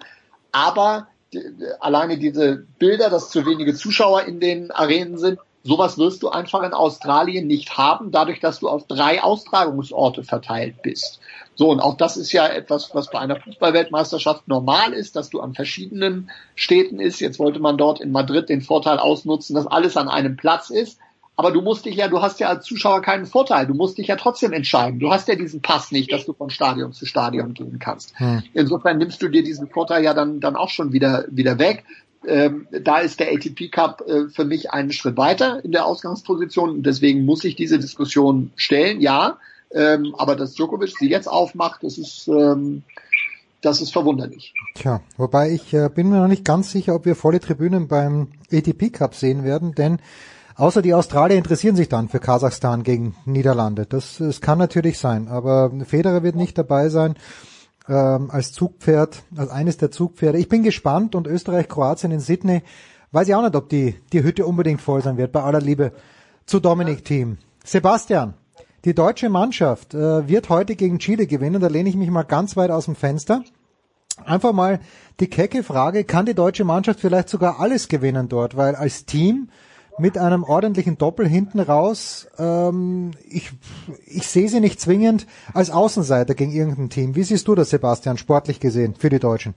aber 0.53 1.09
die, 1.33 1.43
alleine 1.81 2.19
diese 2.19 2.65
Bilder, 2.79 3.11
dass 3.11 3.31
zu 3.31 3.45
wenige 3.45 3.75
Zuschauer 3.75 4.23
in 4.23 4.41
den 4.41 4.71
Arenen 4.71 5.19
sind, 5.19 5.39
sowas 5.65 5.99
wirst 5.99 6.23
du 6.23 6.29
einfach 6.29 6.63
in 6.63 6.73
Australien 6.73 7.49
nicht 7.49 7.77
haben, 7.77 8.13
dadurch, 8.13 8.39
dass 8.39 8.61
du 8.61 8.69
auf 8.69 8.87
drei 8.87 9.23
Austragungsorte 9.23 10.23
verteilt 10.23 10.83
bist. 10.83 11.19
So, 11.57 11.71
und 11.71 11.81
auch 11.81 11.97
das 11.97 12.17
ist 12.17 12.33
ja 12.33 12.47
etwas, 12.47 12.95
was 12.95 13.11
bei 13.11 13.19
einer 13.19 13.41
Fußballweltmeisterschaft 13.41 14.47
normal 14.47 14.93
ist, 14.93 15.17
dass 15.17 15.31
du 15.31 15.41
an 15.41 15.55
verschiedenen 15.55 16.31
Städten 16.55 17.01
ist. 17.01 17.19
Jetzt 17.19 17.39
wollte 17.39 17.59
man 17.59 17.79
dort 17.79 18.01
in 18.01 18.13
Madrid 18.13 18.49
den 18.49 18.61
Vorteil 18.61 18.99
ausnutzen, 18.99 19.57
dass 19.57 19.67
alles 19.67 19.97
an 19.97 20.09
einem 20.09 20.37
Platz 20.37 20.71
ist. 20.71 20.99
Aber 21.39 21.51
du 21.53 21.61
musst 21.61 21.85
dich 21.85 21.97
ja, 21.97 22.09
du 22.09 22.23
hast 22.23 22.41
ja 22.41 22.49
als 22.49 22.65
Zuschauer 22.65 23.03
keinen 23.03 23.27
Vorteil. 23.27 23.67
Du 23.67 23.75
musst 23.75 23.99
dich 23.99 24.07
ja 24.07 24.17
trotzdem 24.17 24.53
entscheiden. 24.55 24.99
Du 24.99 25.11
hast 25.11 25.29
ja 25.29 25.35
diesen 25.35 25.61
Pass 25.61 25.93
nicht, 25.93 26.11
dass 26.11 26.25
du 26.25 26.33
von 26.33 26.49
Stadion 26.49 26.95
zu 26.95 27.05
Stadion 27.05 27.53
gehen 27.53 27.79
kannst. 27.79 28.19
Hm. 28.19 28.43
Insofern 28.55 28.97
nimmst 28.97 29.21
du 29.21 29.29
dir 29.29 29.43
diesen 29.43 29.69
Vorteil 29.69 30.03
ja 30.03 30.15
dann, 30.15 30.41
dann 30.41 30.57
auch 30.57 30.71
schon 30.71 30.95
wieder, 30.95 31.27
wieder 31.29 31.59
weg. 31.59 31.85
Ähm, 32.27 32.67
da 32.71 32.99
ist 32.99 33.21
der 33.21 33.29
ATP 33.33 33.71
Cup 33.71 34.03
äh, 34.09 34.29
für 34.31 34.47
mich 34.47 34.71
einen 34.71 34.93
Schritt 34.93 35.19
weiter 35.19 35.63
in 35.63 35.73
der 35.73 35.85
Ausgangsposition. 35.85 36.83
Deswegen 36.83 37.27
muss 37.27 37.45
ich 37.45 37.55
diese 37.55 37.79
Diskussion 37.79 38.51
stellen, 38.57 39.03
ja. 39.03 39.37
Ähm, 39.73 40.15
aber 40.17 40.37
dass 40.37 40.55
Djokovic 40.55 40.97
sie 40.99 41.11
jetzt 41.11 41.29
aufmacht, 41.29 41.83
das 41.83 41.99
ist, 41.99 42.29
ähm, 42.29 42.83
das 43.61 43.83
ist 43.83 43.93
verwunderlich. 43.93 44.55
Tja, 44.75 45.03
wobei 45.19 45.51
ich 45.51 45.75
äh, 45.75 45.91
bin 45.95 46.09
mir 46.09 46.21
noch 46.21 46.29
nicht 46.29 46.45
ganz 46.45 46.71
sicher, 46.71 46.95
ob 46.95 47.05
wir 47.05 47.15
volle 47.15 47.41
Tribünen 47.41 47.89
beim 47.89 48.29
ATP 48.51 48.91
Cup 48.91 49.15
sehen 49.15 49.45
werden, 49.45 49.75
denn 49.75 49.99
Außer 50.57 50.81
die 50.81 50.95
Australier 50.95 51.37
interessieren 51.37 51.77
sich 51.77 51.89
dann 51.89 52.09
für 52.09 52.19
Kasachstan 52.19 52.83
gegen 52.83 53.15
Niederlande. 53.27 53.85
Das, 53.85 54.17
das 54.19 54.41
kann 54.41 54.59
natürlich 54.59 54.99
sein. 54.99 55.29
Aber 55.29 55.71
Federer 55.85 56.23
wird 56.23 56.35
nicht 56.35 56.57
dabei 56.57 56.89
sein 56.89 57.15
ähm, 57.89 58.31
als 58.31 58.53
Zugpferd, 58.53 59.23
als 59.37 59.51
eines 59.51 59.77
der 59.77 59.91
Zugpferde. 59.91 60.39
Ich 60.39 60.49
bin 60.49 60.63
gespannt 60.63 61.15
und 61.15 61.27
Österreich, 61.27 61.69
Kroatien 61.69 62.11
in 62.11 62.21
Sydney, 62.21 62.63
weiß 63.13 63.29
ich 63.29 63.35
auch 63.35 63.43
nicht, 63.43 63.55
ob 63.55 63.69
die, 63.69 63.97
die 64.13 64.23
Hütte 64.23 64.47
unbedingt 64.47 64.81
voll 64.81 65.03
sein 65.03 65.19
wird, 65.19 65.33
bei 65.33 65.43
aller 65.43 65.61
Liebe 65.61 65.93
zu 66.47 66.59
Dominik 66.59 67.05
Team. 67.05 67.37
Sebastian, 67.63 68.33
die 68.87 68.95
deutsche 68.95 69.29
Mannschaft 69.29 69.93
äh, 69.93 70.27
wird 70.27 70.49
heute 70.49 70.75
gegen 70.75 70.99
Chile 70.99 71.27
gewinnen, 71.27 71.61
da 71.61 71.69
lehne 71.69 71.91
ich 71.91 71.97
mich 71.97 72.11
mal 72.11 72.23
ganz 72.23 72.57
weit 72.57 72.71
aus 72.71 72.87
dem 72.87 72.95
Fenster. 72.95 73.43
Einfach 74.25 74.55
mal 74.55 74.81
die 75.21 75.29
kecke 75.29 75.63
Frage, 75.63 76.05
kann 76.05 76.25
die 76.25 76.35
deutsche 76.35 76.65
Mannschaft 76.65 77.01
vielleicht 77.01 77.29
sogar 77.29 77.61
alles 77.61 77.89
gewinnen 77.89 78.31
dort, 78.31 78.57
weil 78.57 78.75
als 78.75 79.05
Team 79.05 79.51
mit 79.99 80.19
einem 80.19 80.43
ordentlichen 80.43 80.99
Doppel 80.99 81.27
hinten 81.27 81.61
raus. 81.61 82.29
Ähm, 82.39 83.13
ich, 83.29 83.51
ich 84.07 84.27
sehe 84.27 84.49
sie 84.49 84.61
nicht 84.61 84.81
zwingend 84.81 85.27
als 85.55 85.71
Außenseiter 85.71 86.35
gegen 86.35 86.53
irgendein 86.53 86.91
Team. 86.91 87.17
Wie 87.17 87.23
siehst 87.23 87.49
du 87.49 87.55
das, 87.55 87.71
Sebastian, 87.71 88.19
sportlich 88.19 88.61
gesehen, 88.61 88.95
für 88.95 89.09
die 89.09 89.19
Deutschen? 89.19 89.55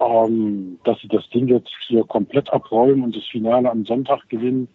Ähm, 0.00 0.78
dass 0.84 1.00
sie 1.00 1.08
das 1.08 1.28
Ding 1.30 1.48
jetzt 1.48 1.72
hier 1.86 2.04
komplett 2.04 2.52
abräumen 2.52 3.04
und 3.04 3.16
das 3.16 3.24
Finale 3.24 3.70
am 3.70 3.84
Sonntag 3.84 4.28
gewinnen, 4.28 4.68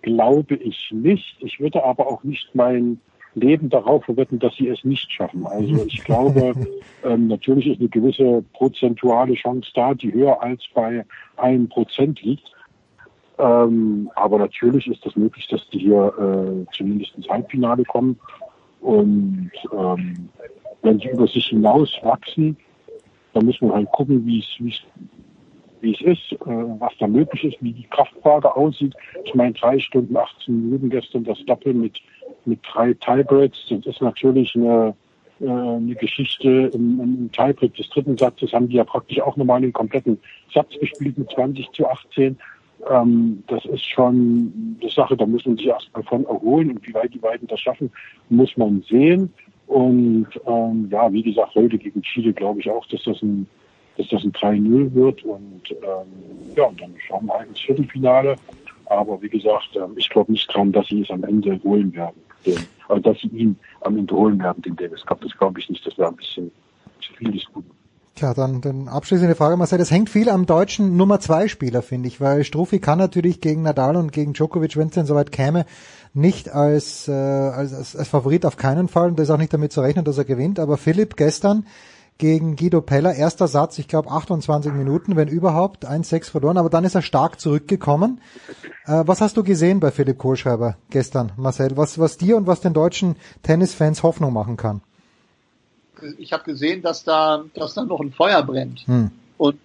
glaube 0.00 0.56
ich 0.56 0.90
nicht. 0.90 1.36
Ich 1.40 1.60
würde 1.60 1.84
aber 1.84 2.06
auch 2.08 2.24
nicht 2.24 2.54
mein 2.54 3.00
Leben 3.34 3.70
darauf 3.70 4.04
verwetten, 4.04 4.38
dass 4.38 4.54
sie 4.56 4.68
es 4.68 4.84
nicht 4.84 5.10
schaffen. 5.10 5.46
Also 5.46 5.84
ich 5.86 6.02
glaube, 6.04 6.54
ähm, 7.04 7.28
natürlich 7.28 7.66
ist 7.66 7.80
eine 7.80 7.88
gewisse 7.88 8.44
prozentuale 8.52 9.34
Chance 9.34 9.70
da, 9.74 9.94
die 9.94 10.12
höher 10.12 10.42
als 10.42 10.62
bei 10.74 11.04
einem 11.36 11.68
Prozent 11.68 12.22
liegt. 12.22 12.50
Ähm, 13.42 14.08
aber 14.14 14.38
natürlich 14.38 14.86
ist 14.86 14.98
es 14.98 15.00
das 15.02 15.16
möglich, 15.16 15.48
dass 15.48 15.68
die 15.70 15.80
hier 15.80 16.14
äh, 16.16 16.64
zumindest 16.76 17.16
ins 17.16 17.28
Halbfinale 17.28 17.82
kommen. 17.84 18.16
Und 18.80 19.50
ähm, 19.72 20.28
wenn 20.82 21.00
sie 21.00 21.08
über 21.08 21.26
sich 21.26 21.46
hinaus 21.46 21.92
wachsen, 22.02 22.56
dann 23.32 23.46
muss 23.46 23.60
man 23.60 23.72
halt 23.72 23.90
gucken, 23.90 24.24
wie 24.26 24.38
es 24.38 26.00
ist, 26.00 26.32
äh, 26.32 26.36
was 26.46 26.92
da 27.00 27.08
möglich 27.08 27.42
ist, 27.44 27.62
wie 27.62 27.72
die 27.72 27.88
Kraftfrage 27.90 28.54
aussieht. 28.54 28.94
Ich 29.24 29.34
meine, 29.34 29.54
drei 29.54 29.80
Stunden, 29.80 30.16
18 30.16 30.64
Minuten 30.64 30.90
gestern 30.90 31.24
das 31.24 31.44
Doppel 31.44 31.74
mit, 31.74 32.00
mit 32.44 32.60
drei 32.72 32.94
Tiebreaks, 32.94 33.58
das 33.70 33.86
ist 33.86 34.02
natürlich 34.02 34.54
eine, 34.54 34.94
äh, 35.40 35.48
eine 35.48 35.96
Geschichte 35.96 36.70
im, 36.74 37.00
im 37.00 37.32
Tiebreak 37.32 37.74
des 37.74 37.90
dritten 37.90 38.16
Satzes 38.16 38.52
haben 38.52 38.68
die 38.68 38.76
ja 38.76 38.84
praktisch 38.84 39.20
auch 39.20 39.36
nochmal 39.36 39.56
einen 39.56 39.72
kompletten 39.72 40.20
Satz 40.54 40.78
gespielt 40.78 41.18
mit 41.18 41.28
20 41.30 41.72
zu 41.72 41.88
18. 41.88 42.38
Ähm, 42.90 43.42
das 43.46 43.64
ist 43.66 43.84
schon 43.84 44.78
eine 44.80 44.90
Sache, 44.90 45.16
da 45.16 45.26
muss 45.26 45.46
man 45.46 45.56
sich 45.56 45.66
erstmal 45.66 46.02
von 46.04 46.24
erholen 46.24 46.70
und 46.70 46.86
wie 46.86 46.94
weit 46.94 47.14
die 47.14 47.18
beiden 47.18 47.46
das 47.46 47.60
schaffen, 47.60 47.90
muss 48.28 48.56
man 48.56 48.82
sehen. 48.88 49.32
Und 49.66 50.28
ähm, 50.46 50.88
ja, 50.90 51.10
wie 51.12 51.22
gesagt, 51.22 51.54
heute 51.54 51.78
gegen 51.78 52.02
Chile 52.02 52.32
glaube 52.32 52.60
ich 52.60 52.68
auch, 52.70 52.84
dass 52.86 53.02
das 53.04 53.22
ein, 53.22 53.46
dass 53.96 54.08
das 54.08 54.24
ein 54.24 54.32
3-0 54.32 54.94
wird. 54.94 55.22
Und 55.24 55.62
ähm, 55.70 56.54
ja, 56.56 56.64
und 56.64 56.80
dann 56.80 56.94
schauen 57.06 57.26
wir 57.26 57.38
halt 57.38 57.48
ins 57.48 57.60
Viertelfinale. 57.60 58.36
Aber 58.86 59.22
wie 59.22 59.28
gesagt, 59.28 59.70
ähm, 59.76 59.94
ich 59.96 60.10
glaube 60.10 60.32
nicht 60.32 60.52
dran, 60.52 60.72
dass 60.72 60.88
sie 60.88 61.02
es 61.02 61.10
am 61.10 61.24
Ende 61.24 61.60
holen 61.62 61.94
werden. 61.94 62.20
Den, 62.44 62.58
also 62.88 63.00
dass 63.00 63.20
sie 63.20 63.28
ihn 63.28 63.56
am 63.82 63.96
Ende 63.96 64.14
holen 64.14 64.38
werden, 64.42 64.60
den 64.62 64.76
Davis 64.76 65.06
Cup. 65.06 65.20
Das 65.20 65.36
glaube 65.38 65.60
ich 65.60 65.70
nicht. 65.70 65.86
Das 65.86 65.96
wäre 65.96 66.08
ein 66.08 66.16
bisschen 66.16 66.50
zu 67.00 67.12
viel 67.14 67.30
des 67.30 67.44
Guten. 67.52 67.81
Tja, 68.14 68.34
dann, 68.34 68.60
dann 68.60 68.88
abschließende 68.88 69.34
Frage, 69.34 69.56
Marcel. 69.56 69.78
Das 69.78 69.90
hängt 69.90 70.10
viel 70.10 70.28
am 70.28 70.44
deutschen 70.44 70.96
Nummer 70.96 71.18
zwei 71.18 71.48
Spieler, 71.48 71.80
finde 71.80 72.08
ich, 72.08 72.20
weil 72.20 72.44
Struffi 72.44 72.78
kann 72.78 72.98
natürlich 72.98 73.40
gegen 73.40 73.62
Nadal 73.62 73.96
und 73.96 74.12
gegen 74.12 74.34
Djokovic, 74.34 74.76
wenn 74.76 74.88
es 74.88 74.94
denn 74.94 75.06
soweit 75.06 75.32
käme, 75.32 75.64
nicht 76.12 76.50
als, 76.50 77.08
äh, 77.08 77.12
als, 77.12 77.96
als, 77.96 78.08
Favorit 78.08 78.44
auf 78.44 78.58
keinen 78.58 78.88
Fall. 78.88 79.08
Und 79.08 79.18
da 79.18 79.22
ist 79.22 79.30
auch 79.30 79.38
nicht 79.38 79.54
damit 79.54 79.72
zu 79.72 79.80
rechnen, 79.80 80.04
dass 80.04 80.18
er 80.18 80.26
gewinnt. 80.26 80.58
Aber 80.58 80.76
Philipp 80.76 81.16
gestern 81.16 81.66
gegen 82.18 82.54
Guido 82.56 82.82
Peller, 82.82 83.14
erster 83.14 83.48
Satz, 83.48 83.78
ich 83.78 83.88
glaube 83.88 84.10
28 84.10 84.72
Minuten, 84.72 85.16
wenn 85.16 85.28
überhaupt, 85.28 85.88
1-6 85.88 86.30
verloren, 86.30 86.58
aber 86.58 86.68
dann 86.68 86.84
ist 86.84 86.94
er 86.94 87.02
stark 87.02 87.40
zurückgekommen. 87.40 88.20
Äh, 88.84 89.04
was 89.06 89.22
hast 89.22 89.38
du 89.38 89.42
gesehen 89.42 89.80
bei 89.80 89.90
Philipp 89.90 90.18
Kohlschreiber 90.18 90.76
gestern, 90.90 91.32
Marcel? 91.36 91.76
Was, 91.78 91.98
was 91.98 92.18
dir 92.18 92.36
und 92.36 92.46
was 92.46 92.60
den 92.60 92.74
deutschen 92.74 93.16
Tennisfans 93.42 94.02
Hoffnung 94.02 94.34
machen 94.34 94.58
kann? 94.58 94.82
Ich 96.18 96.32
habe 96.32 96.44
gesehen, 96.44 96.82
dass 96.82 97.04
da, 97.04 97.44
dass 97.54 97.74
da 97.74 97.84
noch 97.84 98.00
ein 98.00 98.12
Feuer 98.12 98.42
brennt. 98.42 98.86
Hm. 98.86 99.10
Und 99.38 99.56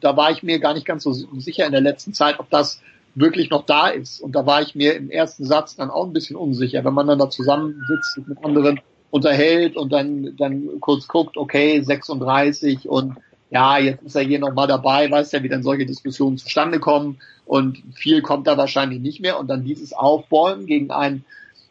da 0.00 0.16
war 0.16 0.30
ich 0.30 0.42
mir 0.42 0.58
gar 0.58 0.74
nicht 0.74 0.86
ganz 0.86 1.02
so 1.02 1.12
sicher 1.12 1.66
in 1.66 1.72
der 1.72 1.80
letzten 1.80 2.14
Zeit, 2.14 2.38
ob 2.38 2.50
das 2.50 2.80
wirklich 3.14 3.50
noch 3.50 3.64
da 3.64 3.88
ist. 3.88 4.20
Und 4.20 4.32
da 4.32 4.46
war 4.46 4.62
ich 4.62 4.74
mir 4.74 4.94
im 4.94 5.10
ersten 5.10 5.44
Satz 5.44 5.76
dann 5.76 5.90
auch 5.90 6.06
ein 6.06 6.12
bisschen 6.12 6.36
unsicher, 6.36 6.84
wenn 6.84 6.94
man 6.94 7.06
dann 7.06 7.18
da 7.18 7.30
zusammensitzt 7.30 8.20
mit 8.26 8.44
anderen 8.44 8.80
unterhält 9.10 9.76
und 9.76 9.92
dann, 9.92 10.36
dann 10.36 10.80
kurz 10.80 11.08
guckt, 11.08 11.36
okay, 11.36 11.80
36 11.80 12.88
und 12.88 13.16
ja, 13.50 13.78
jetzt 13.78 14.02
ist 14.02 14.16
er 14.16 14.22
hier 14.22 14.38
nochmal 14.38 14.66
dabei, 14.66 15.10
weiß 15.10 15.32
ja, 15.32 15.42
wie 15.42 15.48
dann 15.48 15.62
solche 15.62 15.86
Diskussionen 15.86 16.36
zustande 16.36 16.80
kommen 16.80 17.18
und 17.46 17.82
viel 17.94 18.20
kommt 18.20 18.46
da 18.46 18.58
wahrscheinlich 18.58 19.00
nicht 19.00 19.20
mehr 19.20 19.38
und 19.38 19.48
dann 19.48 19.64
dieses 19.64 19.92
Aufbäumen 19.92 20.66
gegen 20.66 20.90
einen 20.90 21.24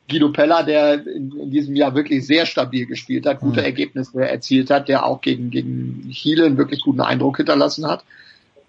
Guido 0.10 0.30
Pella, 0.30 0.64
der 0.64 1.06
in, 1.08 1.32
in 1.32 1.52
diesem 1.52 1.76
Jahr 1.76 1.96
wirklich 1.96 2.26
sehr 2.28 2.46
stabil 2.46 2.86
gespielt 2.86 3.26
hat, 3.26 3.40
gute 3.40 3.62
mhm. 3.62 3.66
Ergebnisse 3.66 4.28
erzielt 4.28 4.70
hat, 4.70 4.88
der 4.88 5.06
auch 5.06 5.22
gegen, 5.22 5.50
gegen 5.50 6.10
Chile 6.12 6.46
einen 6.46 6.58
wirklich 6.58 6.82
guten 6.82 7.02
Eindruck 7.02 7.38
hinterlassen 7.38 7.88
hat. 7.88 8.04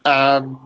Ähm, 0.05 0.57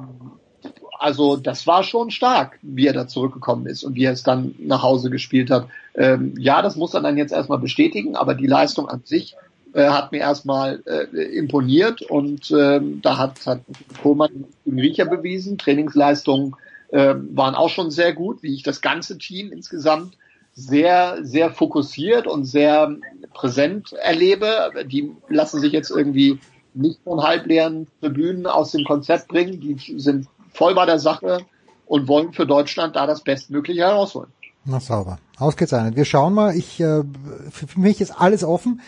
also 0.98 1.36
das 1.36 1.66
war 1.66 1.82
schon 1.82 2.10
stark, 2.10 2.58
wie 2.62 2.86
er 2.86 2.92
da 2.92 3.08
zurückgekommen 3.08 3.66
ist 3.66 3.84
und 3.84 3.94
wie 3.94 4.04
er 4.04 4.12
es 4.12 4.22
dann 4.22 4.54
nach 4.58 4.82
Hause 4.82 5.10
gespielt 5.10 5.50
hat. 5.50 5.66
Ähm, 5.94 6.34
ja, 6.38 6.60
das 6.62 6.76
muss 6.76 6.94
er 6.94 7.00
dann 7.00 7.16
jetzt 7.16 7.32
erstmal 7.32 7.58
bestätigen, 7.58 8.16
aber 8.16 8.34
die 8.34 8.46
Leistung 8.46 8.88
an 8.88 9.00
sich 9.04 9.34
äh, 9.72 9.88
hat 9.88 10.12
mir 10.12 10.18
erstmal 10.18 10.82
äh, 10.86 11.04
imponiert 11.36 12.02
und 12.02 12.50
ähm, 12.50 13.00
da 13.02 13.16
hat, 13.18 13.46
hat 13.46 13.62
Kohlmann 14.02 14.44
den 14.64 14.78
Riecher 14.78 15.06
bewiesen. 15.06 15.58
Trainingsleistungen 15.58 16.54
äh, 16.90 17.14
waren 17.30 17.54
auch 17.54 17.70
schon 17.70 17.90
sehr 17.90 18.12
gut, 18.12 18.42
wie 18.42 18.54
ich 18.54 18.62
das 18.62 18.82
ganze 18.82 19.16
Team 19.16 19.52
insgesamt 19.52 20.18
sehr, 20.52 21.18
sehr 21.22 21.50
fokussiert 21.50 22.26
und 22.26 22.44
sehr 22.44 22.96
präsent 23.32 23.92
erlebe. 23.92 24.70
Die 24.86 25.12
lassen 25.28 25.60
sich 25.60 25.72
jetzt 25.72 25.90
irgendwie 25.90 26.38
nicht 26.74 27.00
von 27.04 27.22
halbleeren 27.22 27.86
Tribünen 28.00 28.46
aus 28.46 28.72
dem 28.72 28.84
Konzept 28.84 29.28
bringen. 29.28 29.60
Die 29.60 29.98
sind 29.98 30.26
voll 30.52 30.74
bei 30.74 30.86
der 30.86 30.98
Sache 30.98 31.38
und 31.86 32.08
wollen 32.08 32.32
für 32.32 32.46
Deutschland 32.46 32.96
da 32.96 33.06
das 33.06 33.22
Bestmögliche 33.22 33.82
herausholen. 33.82 34.30
Na 34.64 34.78
sauber. 34.78 35.18
Ausgezeichnet. 35.38 35.96
Wir 35.96 36.04
schauen 36.04 36.34
mal. 36.34 36.54
Ich, 36.54 36.80
äh, 36.80 37.02
für 37.50 37.80
mich 37.80 38.00
ist 38.00 38.10
alles 38.10 38.44
offen. 38.44 38.82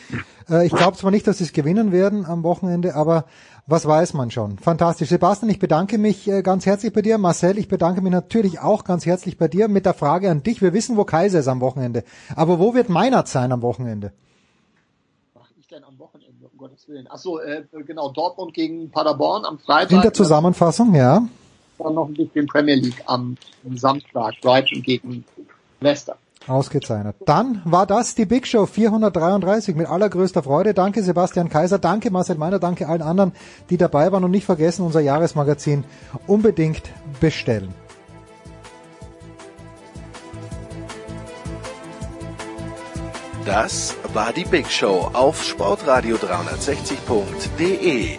Äh, 0.50 0.66
ich 0.66 0.72
glaube 0.72 0.98
zwar 0.98 1.10
nicht, 1.10 1.26
dass 1.26 1.38
sie 1.38 1.44
es 1.44 1.52
gewinnen 1.52 1.92
werden 1.92 2.26
am 2.26 2.42
Wochenende, 2.42 2.94
aber 2.94 3.24
was 3.66 3.86
weiß 3.86 4.14
man 4.14 4.30
schon. 4.30 4.58
Fantastisch. 4.58 5.08
Sebastian, 5.08 5.50
ich 5.50 5.58
bedanke 5.58 5.98
mich 5.98 6.28
äh, 6.28 6.42
ganz 6.42 6.66
herzlich 6.66 6.92
bei 6.92 7.02
dir. 7.02 7.18
Marcel, 7.18 7.58
ich 7.58 7.68
bedanke 7.68 8.00
mich 8.00 8.12
natürlich 8.12 8.60
auch 8.60 8.84
ganz 8.84 9.06
herzlich 9.06 9.38
bei 9.38 9.48
dir 9.48 9.68
mit 9.68 9.86
der 9.86 9.94
Frage 9.94 10.30
an 10.30 10.42
dich. 10.42 10.62
Wir 10.62 10.72
wissen, 10.72 10.96
wo 10.96 11.04
Kaiser 11.04 11.40
ist 11.40 11.48
am 11.48 11.60
Wochenende. 11.60 12.04
Aber 12.34 12.58
wo 12.58 12.74
wird 12.74 12.88
Meinert 12.88 13.28
sein 13.28 13.52
am 13.52 13.62
Wochenende? 13.62 14.12
Was 15.34 15.46
ich 15.58 15.66
denn 15.68 15.84
am 15.84 15.98
Wochenende, 15.98 16.46
um 16.50 16.58
Gottes 16.58 16.88
Willen? 16.88 17.06
Achso, 17.08 17.38
äh, 17.38 17.64
genau, 17.86 18.10
Dortmund 18.10 18.52
gegen 18.54 18.90
Paderborn 18.90 19.44
am 19.44 19.58
Freitag. 19.58 19.92
In 19.92 20.00
der 20.02 20.12
Zusammenfassung, 20.12 20.94
ja 20.94 21.22
dann 21.82 21.94
noch 21.94 22.08
ein 22.08 22.14
bisschen 22.14 22.46
Premier 22.46 22.76
League 22.76 23.02
am, 23.06 23.36
am 23.66 23.76
Samstag, 23.76 24.34
Brighton 24.40 24.82
gegen 24.82 25.24
Leicester. 25.80 26.16
Ausgezeichnet. 26.46 27.16
Dann 27.26 27.62
war 27.64 27.86
das 27.86 28.14
die 28.14 28.26
Big 28.26 28.46
Show 28.46 28.66
433 28.66 29.76
mit 29.76 29.86
allergrößter 29.86 30.42
Freude. 30.42 30.74
Danke 30.74 31.02
Sebastian 31.02 31.48
Kaiser, 31.48 31.78
danke 31.78 32.10
Marcel 32.10 32.36
Meiner, 32.36 32.58
danke 32.58 32.88
allen 32.88 33.02
anderen, 33.02 33.32
die 33.70 33.76
dabei 33.76 34.12
waren 34.12 34.24
und 34.24 34.30
nicht 34.30 34.46
vergessen, 34.46 34.84
unser 34.84 35.00
Jahresmagazin 35.00 35.84
unbedingt 36.26 36.82
bestellen. 37.20 37.74
Das 43.44 43.96
war 44.14 44.32
die 44.32 44.44
Big 44.44 44.70
Show 44.70 45.10
auf 45.12 45.42
sportradio360.de. 45.42 48.18